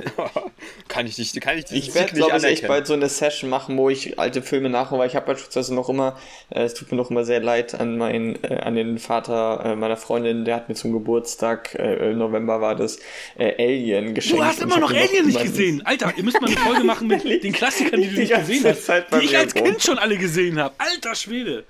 Kann 0.89 1.07
ich 1.07 1.19
nicht, 1.19 1.41
kann 1.41 1.59
ich 1.59 1.65
dich 1.67 1.89
Ich 1.89 1.95
werde, 1.95 2.15
glaube 2.15 2.37
ich, 2.37 2.45
echt 2.45 2.69
bald 2.69 2.87
so 2.87 2.95
eine 2.95 3.09
Session 3.09 3.51
machen, 3.51 3.77
wo 3.77 3.91
ich 3.91 4.19
alte 4.19 4.43
Filme 4.43 4.69
nachhole, 4.69 5.01
weil 5.01 5.09
ich 5.09 5.17
habe 5.17 5.27
beispielsweise 5.27 5.75
noch 5.75 5.89
immer, 5.89 6.19
äh, 6.51 6.63
es 6.63 6.75
tut 6.75 6.91
mir 6.91 6.97
noch 6.97 7.11
immer 7.11 7.25
sehr 7.25 7.41
leid 7.41 7.75
an 7.75 7.99
meinen, 7.99 8.43
äh, 8.45 8.57
an 8.57 8.75
den 8.75 8.99
Vater 8.99 9.63
äh, 9.65 9.77
meiner 9.77 9.97
Freundin, 9.97 10.45
der 10.45 10.57
hat 10.57 10.69
mir 10.69 10.75
zum 10.75 10.93
Geburtstag, 10.93 11.75
äh, 11.75 12.11
im 12.11 12.19
November 12.19 12.61
war 12.61 12.75
das, 12.77 12.99
äh, 13.37 13.55
Alien 13.59 14.15
geschenkt. 14.15 14.41
Du 14.41 14.45
hast 14.45 14.61
immer 14.61 14.79
noch 14.79 14.93
Alien 14.93 15.27
nicht 15.27 15.43
gesehen. 15.43 15.83
Alter, 15.85 16.13
ihr 16.17 16.25
müsst 16.25 16.41
mal 16.41 16.49
eine 16.49 16.57
Folge 16.57 16.85
machen 16.85 17.09
mit 17.09 17.25
den 17.45 17.53
Klassikern, 17.53 18.01
die 18.01 18.09
du 18.09 18.21
nicht 18.21 18.35
gesehen 18.35 18.65
hast. 18.65 18.89
Die 18.89 19.25
ich 19.25 19.37
als 19.37 19.55
rum. 19.55 19.65
Kind 19.65 19.83
schon 19.83 19.99
alle 19.99 20.17
gesehen 20.17 20.59
habe. 20.59 20.75
Alter 20.79 21.15
Schwede. 21.15 21.65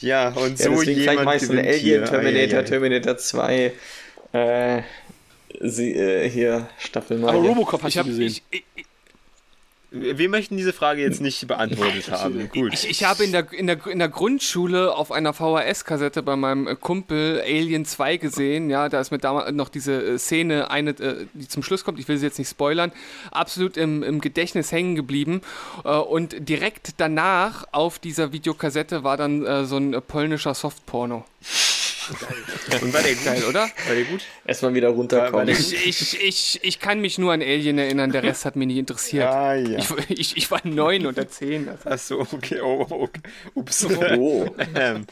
Ja, 0.00 0.28
und 0.30 0.58
Ja, 0.58 0.64
so 0.66 0.76
vielleicht 0.76 0.98
jemand 0.98 1.28
eine 1.28 1.38
gewinnt 1.40 1.66
Alien, 1.68 1.80
hier. 1.80 2.04
Terminator. 2.04 2.64
Terminator 2.64 3.16
2, 3.16 3.72
äh, 4.32 4.82
sie, 5.60 5.92
äh, 5.94 6.28
hier, 6.28 6.68
Staffel 6.78 7.18
mal. 7.18 7.30
Aber. 7.30 7.38
Robocop 7.38 7.82
hast 7.82 7.96
Ich, 7.96 8.02
du 8.02 8.08
gesehen. 8.08 8.26
ich, 8.26 8.42
ich, 8.50 8.64
Wir 9.90 10.30
möchten 10.30 10.56
diese 10.56 10.72
Frage 10.72 11.02
jetzt 11.02 11.20
nicht 11.20 11.46
beantwortet 11.46 12.10
haben. 12.10 12.48
Gut. 12.48 12.72
ich, 12.72 12.88
ich 12.88 13.04
habe 13.04 13.24
in 13.24 13.32
der, 13.32 13.52
in, 13.52 13.66
der, 13.66 13.86
in 13.86 13.98
der 13.98 14.08
Grundschule 14.08 14.94
auf 14.94 15.12
einer 15.12 15.34
VHS-Kassette 15.34 16.22
bei 16.22 16.34
meinem 16.34 16.66
äh, 16.66 16.76
Kumpel 16.76 17.42
Alien 17.42 17.84
2 17.84 18.16
gesehen. 18.16 18.70
Ja, 18.70 18.88
da 18.88 19.00
ist 19.00 19.10
mir 19.10 19.18
damals 19.18 19.52
noch 19.52 19.68
diese 19.68 19.92
äh, 20.14 20.18
Szene, 20.18 20.70
eine, 20.70 20.92
äh, 20.92 21.26
die 21.34 21.46
zum 21.46 21.62
Schluss 21.62 21.84
kommt, 21.84 21.98
ich 21.98 22.08
will 22.08 22.16
sie 22.16 22.24
jetzt 22.24 22.38
nicht 22.38 22.48
spoilern, 22.48 22.90
absolut 23.32 23.76
im, 23.76 24.02
im 24.02 24.22
Gedächtnis 24.22 24.72
hängen 24.72 24.94
geblieben. 24.96 25.42
Und 25.82 26.48
direkt 26.48 26.94
danach 26.96 27.66
auf 27.72 27.98
dieser 27.98 28.32
Videokassette 28.32 29.04
war 29.04 29.16
dann 29.16 29.66
so 29.66 29.76
ein 29.76 30.00
polnischer 30.06 30.54
Softporno. 30.54 31.24
Und 32.80 32.92
war 32.92 33.02
der 33.02 33.14
geil, 33.14 33.44
oder? 33.44 33.60
War 33.60 33.94
der 33.94 34.04
gut? 34.04 34.22
Erstmal 34.44 34.74
wieder 34.74 34.88
runterkommen. 34.88 35.48
Ich, 35.48 35.72
ich, 35.86 36.20
ich, 36.20 36.60
ich 36.62 36.80
kann 36.80 37.00
mich 37.00 37.18
nur 37.18 37.32
an 37.32 37.42
Alien 37.42 37.78
erinnern, 37.78 38.10
der 38.10 38.22
Rest 38.22 38.44
hat 38.44 38.56
mich 38.56 38.66
nicht 38.66 38.78
interessiert. 38.78 39.26
Ah, 39.26 39.54
ja. 39.54 39.78
Ich, 39.78 40.10
ich, 40.10 40.36
ich 40.36 40.50
war 40.50 40.60
neun 40.64 41.06
oder 41.06 41.28
zehn. 41.28 41.68
Ach 41.84 41.98
so, 41.98 42.20
okay. 42.20 42.60
Oh, 42.60 42.86
oh, 42.88 43.02
okay. 43.02 43.20
Ups. 43.54 43.86
Oh. 44.14 44.46
ähm, 44.74 45.06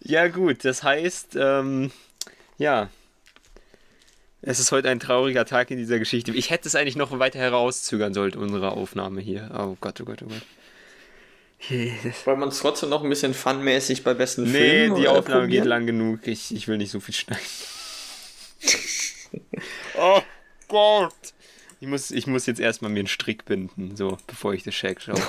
ja, 0.00 0.28
gut, 0.28 0.64
das 0.64 0.82
heißt, 0.82 1.36
ähm, 1.36 1.90
ja. 2.58 2.88
Es 4.42 4.58
ist 4.58 4.70
heute 4.72 4.90
ein 4.90 5.00
trauriger 5.00 5.46
Tag 5.46 5.70
in 5.70 5.78
dieser 5.78 5.98
Geschichte. 5.98 6.32
Ich 6.32 6.50
hätte 6.50 6.68
es 6.68 6.74
eigentlich 6.74 6.96
noch 6.96 7.18
weiter 7.18 7.38
herauszögern 7.38 8.12
sollen, 8.12 8.34
unsere 8.34 8.72
Aufnahme 8.72 9.20
hier. 9.20 9.50
Oh 9.54 9.76
Gott, 9.80 10.00
oh 10.00 10.04
Gott, 10.04 10.22
oh 10.22 10.26
Gott. 10.26 10.42
Wollen 11.70 12.40
wir 12.40 12.46
uns 12.46 12.58
trotzdem 12.58 12.90
noch 12.90 13.02
ein 13.02 13.08
bisschen 13.08 13.34
funmäßig 13.34 14.04
bei 14.04 14.14
besten 14.14 14.44
Nee, 14.44 14.50
Filmen 14.50 14.96
die 14.96 15.04
äh, 15.04 15.08
Aufnahme 15.08 15.48
geht 15.48 15.64
lang 15.64 15.86
genug. 15.86 16.26
Ich, 16.26 16.54
ich 16.54 16.68
will 16.68 16.76
nicht 16.76 16.90
so 16.90 17.00
viel 17.00 17.14
schneiden. 17.14 17.42
oh 19.98 20.20
Gott. 20.68 21.12
Ich 21.80 21.88
muss, 21.88 22.10
ich 22.10 22.26
muss 22.26 22.46
jetzt 22.46 22.60
erstmal 22.60 22.90
mir 22.90 23.00
einen 23.00 23.08
Strick 23.08 23.44
binden, 23.44 23.96
so, 23.96 24.16
bevor 24.26 24.54
ich 24.54 24.62
das 24.62 24.74
Shake 24.74 25.02
schaue. 25.02 25.20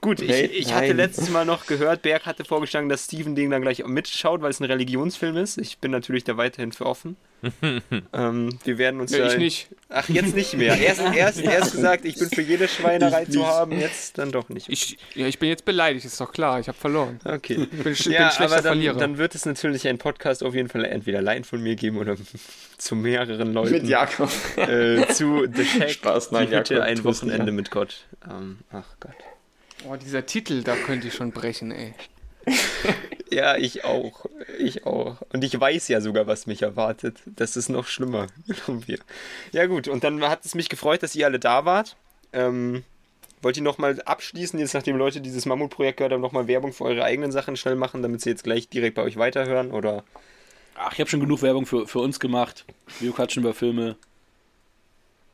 Gut, 0.00 0.20
ich, 0.20 0.30
ich 0.30 0.72
hatte 0.72 0.92
letztes 0.94 1.30
Mal 1.30 1.44
noch 1.44 1.66
gehört, 1.66 2.02
Berg 2.02 2.26
hatte 2.26 2.44
vorgeschlagen, 2.44 2.88
dass 2.88 3.04
Steven 3.04 3.34
den 3.34 3.50
dann 3.50 3.62
gleich 3.62 3.84
mitschaut, 3.86 4.42
weil 4.42 4.50
es 4.50 4.58
ein 4.58 4.64
Religionsfilm 4.64 5.36
ist. 5.36 5.58
Ich 5.58 5.78
bin 5.78 5.90
natürlich 5.90 6.24
da 6.24 6.36
weiterhin 6.36 6.72
für 6.72 6.86
offen. 6.86 7.16
ähm, 8.12 8.58
wir 8.64 8.78
werden 8.78 9.00
uns 9.00 9.10
Ja, 9.12 9.18
da 9.26 9.32
ich 9.32 9.38
nicht. 9.38 9.68
Ach, 9.88 10.08
jetzt 10.08 10.34
nicht 10.34 10.54
mehr. 10.56 10.76
Erst, 10.80 11.00
erst, 11.00 11.40
erst 11.40 11.72
gesagt, 11.72 12.04
ich 12.04 12.14
bin 12.16 12.28
für 12.30 12.42
jede 12.42 12.68
Schweinerei 12.68 13.24
Ich 13.24 13.30
zu 13.30 13.38
nicht. 13.40 13.48
haben, 13.48 13.72
jetzt 13.80 14.16
dann 14.18 14.30
doch 14.32 14.48
nicht. 14.48 14.68
Ich, 14.68 14.96
ja, 15.14 15.26
ich 15.26 15.38
bin 15.38 15.48
jetzt 15.48 15.64
beleidigt, 15.64 16.04
ist 16.04 16.20
doch 16.20 16.32
klar. 16.32 16.60
Ich 16.60 16.68
habe 16.68 16.78
verloren. 16.78 17.18
Okay. 17.24 17.54
Ich 17.54 17.68
bin, 17.70 17.82
bin 17.82 17.94
Ja, 17.94 18.30
schlechter 18.30 18.44
aber 18.44 18.54
dann, 18.56 18.62
Verlierer. 18.62 18.98
dann 18.98 19.18
wird 19.18 19.34
es 19.34 19.44
natürlich 19.44 19.86
einen 19.88 19.98
Podcast 19.98 20.42
auf 20.44 20.54
jeden 20.54 20.68
Fall 20.68 20.84
entweder 20.84 21.18
allein 21.18 21.44
von 21.44 21.62
mir 21.62 21.74
geben 21.76 21.98
oder 21.98 22.16
zu 22.78 22.94
mehreren 22.96 23.52
Leuten. 23.52 23.72
Mit 23.72 23.84
Jakob. 23.88 24.30
Äh, 24.56 25.06
zu 25.08 25.46
The 25.52 25.64
Shack, 25.64 25.90
Spaß, 25.90 26.30
nein, 26.32 26.46
die 26.48 26.52
Jakob, 26.54 26.78
ein 26.78 27.02
Wochenende 27.04 27.46
nicht. 27.46 27.54
mit 27.56 27.70
Gott. 27.70 28.06
Ähm, 28.28 28.58
ach 28.70 28.86
Gott. 29.00 29.12
oh, 29.88 29.96
dieser 29.96 30.24
Titel, 30.26 30.62
da 30.62 30.76
könnte 30.76 31.08
ich 31.08 31.14
schon 31.14 31.32
brechen, 31.32 31.72
ey. 31.72 31.94
Ja, 33.32 33.56
ich 33.56 33.82
auch. 33.84 34.26
Ich 34.58 34.84
auch. 34.84 35.22
Und 35.32 35.42
ich 35.42 35.58
weiß 35.58 35.88
ja 35.88 36.02
sogar, 36.02 36.26
was 36.26 36.46
mich 36.46 36.60
erwartet. 36.60 37.16
Das 37.24 37.56
ist 37.56 37.70
noch 37.70 37.86
schlimmer, 37.86 38.26
glauben 38.46 38.86
wir. 38.86 38.98
Ja 39.52 39.64
gut, 39.64 39.88
und 39.88 40.04
dann 40.04 40.20
hat 40.28 40.44
es 40.44 40.54
mich 40.54 40.68
gefreut, 40.68 41.02
dass 41.02 41.14
ihr 41.14 41.24
alle 41.24 41.38
da 41.38 41.64
wart. 41.64 41.96
Ähm, 42.34 42.84
wollt 43.40 43.56
ihr 43.56 43.62
nochmal 43.62 44.02
abschließen, 44.02 44.58
jetzt 44.58 44.74
nachdem 44.74 44.98
Leute 44.98 45.22
dieses 45.22 45.46
Mammutprojekt 45.46 45.96
gehört 45.96 46.12
haben, 46.12 46.20
nochmal 46.20 46.46
Werbung 46.46 46.74
für 46.74 46.84
eure 46.84 47.04
eigenen 47.04 47.32
Sachen 47.32 47.56
schnell 47.56 47.74
machen, 47.74 48.02
damit 48.02 48.20
sie 48.20 48.28
jetzt 48.28 48.44
gleich 48.44 48.68
direkt 48.68 48.96
bei 48.96 49.02
euch 49.02 49.16
weiterhören? 49.16 49.72
Oder 49.72 50.04
Ach, 50.74 50.92
ich 50.92 51.00
habe 51.00 51.08
schon 51.08 51.20
genug 51.20 51.42
Werbung 51.42 51.64
für, 51.64 51.86
für 51.86 52.00
uns 52.00 52.20
gemacht. 52.20 52.66
Wir 53.00 53.12
quatschen 53.12 53.42
über 53.42 53.54
Filme. 53.54 53.96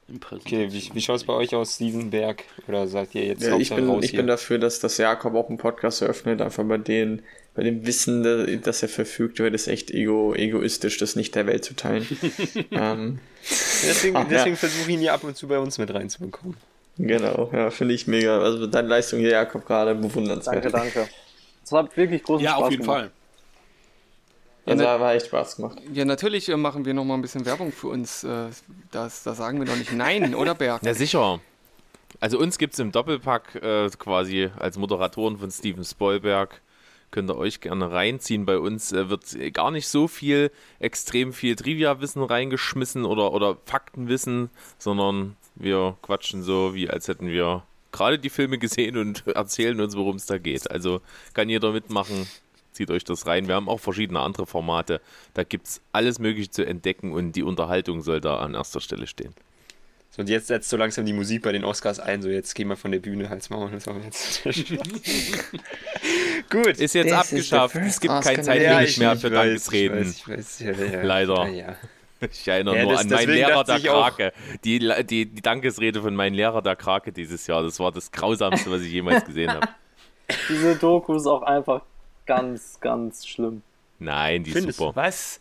Im 0.08 0.20
Okay, 0.30 0.68
wie, 0.72 0.90
wie 0.94 1.00
schaut 1.02 1.16
es 1.16 1.24
bei 1.24 1.34
euch 1.34 1.54
aus, 1.54 1.74
Steven 1.74 2.10
Berg? 2.10 2.44
Oder 2.66 2.86
sagt 2.88 3.14
ihr 3.14 3.26
jetzt 3.26 3.42
Ja, 3.42 3.56
ich 3.58 3.68
bin, 3.74 3.86
raus 3.88 4.04
ich 4.04 4.10
hier? 4.10 4.20
bin 4.20 4.26
dafür, 4.26 4.58
dass 4.58 4.80
das 4.80 4.96
Jakob 4.96 5.34
auch 5.34 5.48
einen 5.48 5.58
Podcast 5.58 6.00
eröffnet, 6.00 6.40
einfach 6.40 6.64
bei 6.64 6.78
den, 6.78 7.22
bei 7.54 7.62
dem 7.62 7.84
Wissen, 7.86 8.22
da- 8.22 8.46
dass 8.46 8.82
er 8.82 8.88
verfügt, 8.88 9.38
weil 9.40 9.50
das 9.50 9.66
echt 9.68 9.90
ego, 9.90 10.34
egoistisch, 10.34 10.96
das 10.96 11.14
nicht 11.14 11.34
der 11.34 11.46
Welt 11.46 11.62
zu 11.64 11.74
teilen. 11.76 12.06
ähm, 12.70 13.18
deswegen 13.42 14.16
Ach, 14.16 14.22
ja. 14.22 14.28
deswegen 14.30 14.56
versuche 14.56 14.88
ich 14.90 14.96
ihn 14.96 15.02
ja 15.02 15.12
ab 15.12 15.24
und 15.24 15.36
zu 15.36 15.46
bei 15.46 15.58
uns 15.58 15.76
mit 15.76 15.92
reinzubekommen. 15.92 16.56
genau, 16.96 17.50
ja, 17.52 17.70
finde 17.70 17.92
ich 17.94 18.06
mega. 18.06 18.40
Also 18.40 18.66
deine 18.66 18.88
Leistung 18.88 19.18
hier, 19.20 19.30
Jakob, 19.30 19.66
gerade 19.66 19.94
bewundernswert. 19.94 20.64
Danke, 20.64 20.70
danke. 20.96 21.08
Es 21.62 21.70
hat 21.72 21.94
wirklich 21.98 22.22
großen 22.22 22.44
Ja, 22.46 22.52
Spaß 22.52 22.62
auf 22.64 22.70
jeden 22.70 22.82
gemacht. 22.82 22.98
Fall. 23.00 23.10
Also 24.68 24.84
Ja, 24.84 25.00
war 25.00 25.14
echt 25.14 25.26
Spaß 25.26 25.56
gemacht. 25.56 25.78
Ja, 25.92 26.04
natürlich 26.04 26.48
äh, 26.48 26.56
machen 26.56 26.84
wir 26.84 26.94
noch 26.94 27.04
mal 27.04 27.14
ein 27.14 27.22
bisschen 27.22 27.44
Werbung 27.46 27.72
für 27.72 27.88
uns. 27.88 28.24
Äh, 28.24 28.48
das, 28.90 29.22
da 29.22 29.34
sagen 29.34 29.58
wir 29.58 29.66
doch 29.66 29.76
nicht 29.76 29.92
nein, 29.92 30.34
oder 30.34 30.54
Berg? 30.54 30.82
Ja, 30.82 30.94
sicher. 30.94 31.40
Also 32.20 32.38
uns 32.38 32.58
gibt 32.58 32.74
es 32.74 32.78
im 32.78 32.92
Doppelpack 32.92 33.54
äh, 33.56 33.88
quasi 33.98 34.50
als 34.58 34.78
Moderatoren 34.78 35.38
von 35.38 35.50
Steven 35.50 35.84
Spoilberg. 35.84 36.60
Könnt 37.10 37.30
ihr 37.30 37.36
euch 37.36 37.60
gerne 37.60 37.90
reinziehen. 37.90 38.44
Bei 38.44 38.58
uns 38.58 38.92
äh, 38.92 39.08
wird 39.08 39.24
gar 39.54 39.70
nicht 39.70 39.88
so 39.88 40.08
viel, 40.08 40.50
extrem 40.78 41.32
viel 41.32 41.56
Trivia-Wissen 41.56 42.22
reingeschmissen 42.22 43.04
oder, 43.04 43.32
oder 43.32 43.56
Faktenwissen, 43.64 44.50
sondern 44.78 45.36
wir 45.54 45.96
quatschen 46.02 46.42
so, 46.42 46.74
wie 46.74 46.90
als 46.90 47.08
hätten 47.08 47.28
wir 47.28 47.62
gerade 47.92 48.18
die 48.18 48.30
Filme 48.30 48.58
gesehen 48.58 48.96
und 48.96 49.26
erzählen 49.34 49.80
uns, 49.80 49.96
worum 49.96 50.16
es 50.16 50.26
da 50.26 50.38
geht. 50.38 50.70
Also 50.70 51.00
kann 51.34 51.48
jeder 51.48 51.72
mitmachen. 51.72 52.26
Zieht 52.78 52.92
euch 52.92 53.02
das 53.02 53.26
rein. 53.26 53.48
Wir 53.48 53.56
haben 53.56 53.68
auch 53.68 53.80
verschiedene 53.80 54.20
andere 54.20 54.46
Formate. 54.46 55.00
Da 55.34 55.42
gibt 55.42 55.66
es 55.66 55.80
alles 55.90 56.20
Mögliche 56.20 56.48
zu 56.48 56.64
entdecken 56.64 57.12
und 57.12 57.32
die 57.32 57.42
Unterhaltung 57.42 58.02
soll 58.02 58.20
da 58.20 58.36
an 58.38 58.54
erster 58.54 58.80
Stelle 58.80 59.08
stehen. 59.08 59.34
So, 60.10 60.22
und 60.22 60.28
jetzt 60.28 60.46
setzt 60.46 60.68
so 60.70 60.76
langsam 60.76 61.04
die 61.04 61.12
Musik 61.12 61.42
bei 61.42 61.50
den 61.50 61.64
Oscars 61.64 61.98
ein. 61.98 62.22
So, 62.22 62.28
jetzt 62.28 62.54
gehen 62.54 62.68
wir 62.68 62.76
von 62.76 62.92
der 62.92 63.00
Bühne, 63.00 63.28
Hals, 63.30 63.50
Maul. 63.50 63.68
So, 63.80 63.90
jetzt. 64.04 64.44
Gut. 66.50 66.66
Ist 66.78 66.94
jetzt 66.94 66.94
This 66.94 67.32
is 67.32 67.52
abgeschafft. 67.52 67.74
the 67.74 67.80
Es 67.80 67.98
gibt 68.00 68.12
kein 68.12 68.18
Oscar 68.38 68.42
Zeitlimit 68.42 68.88
ich- 68.90 68.98
mehr 68.98 69.16
für 69.16 69.30
weiß, 69.32 69.34
Dankesreden. 69.34 70.02
Ich 70.02 70.28
weiß, 70.28 70.60
ich 70.60 70.68
weiß, 70.68 70.78
ja, 70.78 70.86
ja. 70.98 71.02
Leider. 71.02 71.48
Ja, 71.48 71.66
ja. 71.68 71.76
Ich 72.32 72.46
erinnere 72.48 72.76
Ja, 72.76 72.82
nur 72.84 72.92
das- 72.92 73.00
an 73.02 73.08
meinen 73.10 73.30
Lehrer 73.32 73.64
der 73.64 73.80
Krake. 73.80 74.32
Die, 74.64 74.78
die, 75.04 75.26
die 75.26 75.42
Dankesrede 75.42 76.00
von 76.00 76.14
meinem 76.14 76.34
Lehrer 76.34 76.62
der 76.62 76.76
Krake 76.76 77.10
dieses 77.12 77.44
Jahr. 77.48 77.62
Das 77.64 77.80
war 77.80 77.90
das 77.90 78.12
Grausamste, 78.12 78.70
was 78.70 78.82
ich 78.82 78.92
jemals 78.92 79.24
gesehen 79.24 79.50
habe. 79.50 79.66
Diese 80.48 80.76
Doku 80.76 81.14
ist 81.14 81.26
auch 81.26 81.42
einfach 81.42 81.82
ganz, 82.28 82.78
ganz 82.80 83.26
schlimm. 83.26 83.62
Nein, 83.98 84.44
die 84.44 84.50
ist 84.50 84.56
Findest 84.58 84.78
super. 84.78 84.94
Was? 84.94 85.40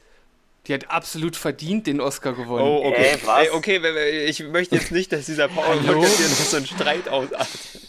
Die 0.65 0.73
hat 0.73 0.89
absolut 0.89 1.35
verdient 1.35 1.85
den 1.87 2.01
Oscar 2.01 2.33
gewonnen. 2.33 2.65
Oh, 2.65 2.87
okay. 2.87 3.11
Äh, 3.13 3.17
was? 3.25 3.39
Ey, 3.45 3.49
okay, 3.51 3.81
w- 3.83 3.93
w- 3.93 4.25
ich 4.25 4.43
möchte 4.43 4.75
jetzt 4.75 4.91
nicht, 4.91 5.11
dass 5.11 5.25
dieser 5.27 5.47
Power 5.47 5.75
Podcast 5.75 6.17
hier 6.17 6.27
noch 6.27 6.35
so 6.35 6.57
ein 6.57 6.65
Streit 6.65 7.07
ausartet. 7.07 7.86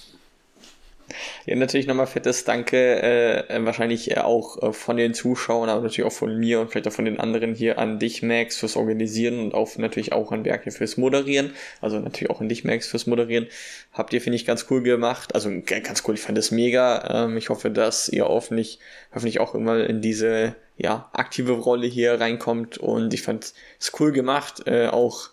Ja, 1.46 1.56
natürlich 1.56 1.86
nochmal 1.86 2.06
fettes 2.06 2.44
Danke, 2.44 2.76
äh, 2.76 3.56
äh, 3.56 3.64
wahrscheinlich 3.64 4.10
äh, 4.10 4.20
auch 4.20 4.62
äh, 4.62 4.72
von 4.72 4.96
den 4.96 5.14
Zuschauern, 5.14 5.68
aber 5.68 5.82
natürlich 5.82 6.04
auch 6.04 6.12
von 6.12 6.38
mir 6.38 6.60
und 6.60 6.70
vielleicht 6.70 6.88
auch 6.88 6.92
von 6.92 7.04
den 7.04 7.20
anderen 7.20 7.54
hier 7.54 7.78
an 7.78 7.98
dich, 7.98 8.22
Max, 8.22 8.56
fürs 8.56 8.76
Organisieren 8.76 9.40
und 9.40 9.54
auch 9.54 9.76
natürlich 9.76 10.12
auch 10.12 10.32
an 10.32 10.42
Berke 10.42 10.70
fürs 10.70 10.96
Moderieren. 10.96 11.52
Also 11.80 11.98
natürlich 11.98 12.30
auch 12.30 12.40
an 12.40 12.48
dich, 12.48 12.64
Max, 12.64 12.86
fürs 12.86 13.06
Moderieren. 13.06 13.46
Habt 13.92 14.12
ihr, 14.12 14.20
finde 14.20 14.36
ich, 14.36 14.46
ganz 14.46 14.66
cool 14.70 14.82
gemacht. 14.82 15.34
Also 15.34 15.50
ganz 15.64 16.02
cool, 16.06 16.14
ich 16.14 16.20
fand 16.20 16.38
das 16.38 16.50
mega. 16.50 17.24
Ähm, 17.24 17.36
ich 17.36 17.48
hoffe, 17.48 17.70
dass 17.70 18.08
ihr 18.08 18.24
hoffentlich, 18.26 18.78
hoffentlich 19.14 19.40
auch 19.40 19.54
immer 19.54 19.84
in 19.86 20.00
diese 20.00 20.54
ja, 20.76 21.10
aktive 21.12 21.52
Rolle 21.52 21.86
hier 21.86 22.20
reinkommt 22.20 22.78
und 22.78 23.12
ich 23.12 23.22
fand 23.22 23.52
es 23.80 23.92
cool 23.98 24.12
gemacht, 24.12 24.62
äh, 24.66 24.86
auch 24.86 25.30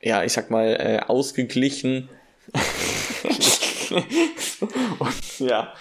ja, 0.00 0.24
ich 0.24 0.32
sag 0.32 0.50
mal, 0.50 0.76
äh, 0.80 1.00
ausgeglichen. 1.06 2.08
und 4.98 5.38
ja, 5.38 5.72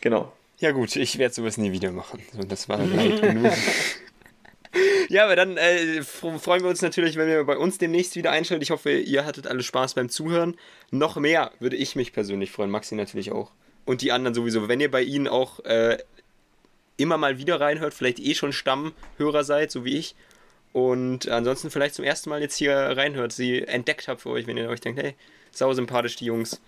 genau. 0.00 0.32
Ja 0.58 0.72
gut, 0.72 0.96
ich 0.96 1.18
werde 1.18 1.34
sowas 1.34 1.56
nie 1.56 1.72
wieder 1.72 1.92
machen. 1.92 2.20
Das 2.48 2.68
war 2.68 2.78
leid 2.78 3.20
genug. 3.20 3.52
Ja, 5.08 5.24
aber 5.24 5.36
dann 5.36 5.56
äh, 5.56 6.02
freuen 6.02 6.62
wir 6.62 6.68
uns 6.68 6.82
natürlich, 6.82 7.16
wenn 7.16 7.28
ihr 7.28 7.42
bei 7.44 7.56
uns 7.56 7.78
demnächst 7.78 8.16
wieder 8.16 8.30
einschaltet. 8.30 8.64
Ich 8.64 8.70
hoffe, 8.70 8.92
ihr 8.92 9.24
hattet 9.24 9.46
alle 9.46 9.62
Spaß 9.62 9.94
beim 9.94 10.10
Zuhören. 10.10 10.56
Noch 10.90 11.16
mehr 11.16 11.52
würde 11.58 11.76
ich 11.76 11.96
mich 11.96 12.12
persönlich 12.12 12.50
freuen. 12.50 12.70
Maxi 12.70 12.94
natürlich 12.94 13.32
auch. 13.32 13.50
Und 13.86 14.02
die 14.02 14.12
anderen 14.12 14.34
sowieso. 14.34 14.68
Wenn 14.68 14.80
ihr 14.80 14.90
bei 14.90 15.02
ihnen 15.02 15.26
auch 15.26 15.60
äh, 15.64 15.96
immer 16.98 17.16
mal 17.16 17.38
wieder 17.38 17.60
reinhört, 17.60 17.94
vielleicht 17.94 18.18
eh 18.20 18.34
schon 18.34 18.52
Stammhörer 18.52 19.44
seid, 19.44 19.70
so 19.70 19.86
wie 19.86 19.96
ich. 19.96 20.14
Und 20.74 21.28
ansonsten 21.28 21.70
vielleicht 21.70 21.94
zum 21.94 22.04
ersten 22.04 22.28
Mal 22.28 22.42
jetzt 22.42 22.56
hier 22.56 22.76
reinhört, 22.76 23.32
sie 23.32 23.62
entdeckt 23.62 24.06
habt 24.08 24.20
für 24.20 24.30
euch, 24.30 24.46
wenn 24.46 24.58
ihr 24.58 24.68
euch 24.68 24.80
denkt, 24.80 25.02
hey, 25.02 25.14
sau 25.50 25.72
sympathisch 25.72 26.16
die 26.16 26.26
Jungs, 26.26 26.60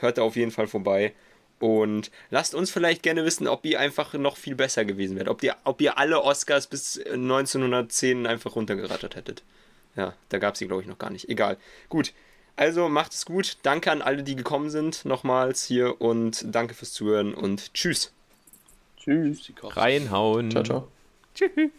hört 0.00 0.18
da 0.18 0.22
auf 0.22 0.36
jeden 0.36 0.50
Fall 0.50 0.66
vorbei. 0.66 1.12
Und 1.60 2.10
lasst 2.30 2.54
uns 2.54 2.70
vielleicht 2.70 3.02
gerne 3.02 3.24
wissen, 3.24 3.48
ob 3.48 3.64
ihr 3.66 3.80
einfach 3.80 4.14
noch 4.14 4.36
viel 4.36 4.54
besser 4.54 4.84
gewesen 4.84 5.16
wärt. 5.16 5.28
Ob 5.28 5.42
ihr, 5.42 5.56
ob 5.64 5.80
ihr 5.80 5.98
alle 5.98 6.22
Oscars 6.22 6.68
bis 6.68 7.00
1910 7.04 8.26
einfach 8.26 8.54
runtergerattert 8.54 9.16
hättet. 9.16 9.42
Ja, 9.96 10.14
da 10.28 10.38
gab 10.38 10.54
es 10.54 10.60
sie, 10.60 10.66
glaube 10.66 10.82
ich, 10.82 10.88
noch 10.88 10.98
gar 10.98 11.10
nicht. 11.10 11.28
Egal. 11.28 11.56
Gut. 11.88 12.12
Also 12.54 12.88
macht 12.88 13.12
es 13.12 13.24
gut. 13.24 13.58
Danke 13.62 13.90
an 13.90 14.02
alle, 14.02 14.22
die 14.22 14.36
gekommen 14.36 14.70
sind, 14.70 15.04
nochmals 15.04 15.64
hier. 15.64 16.00
Und 16.00 16.44
danke 16.54 16.74
fürs 16.74 16.92
Zuhören 16.92 17.34
und 17.34 17.74
tschüss. 17.74 18.12
Tschüss. 18.96 19.52
Reinhauen. 19.62 20.50
Ciao, 20.50 20.62
ciao. 20.62 20.88
Tschüss. 21.34 21.70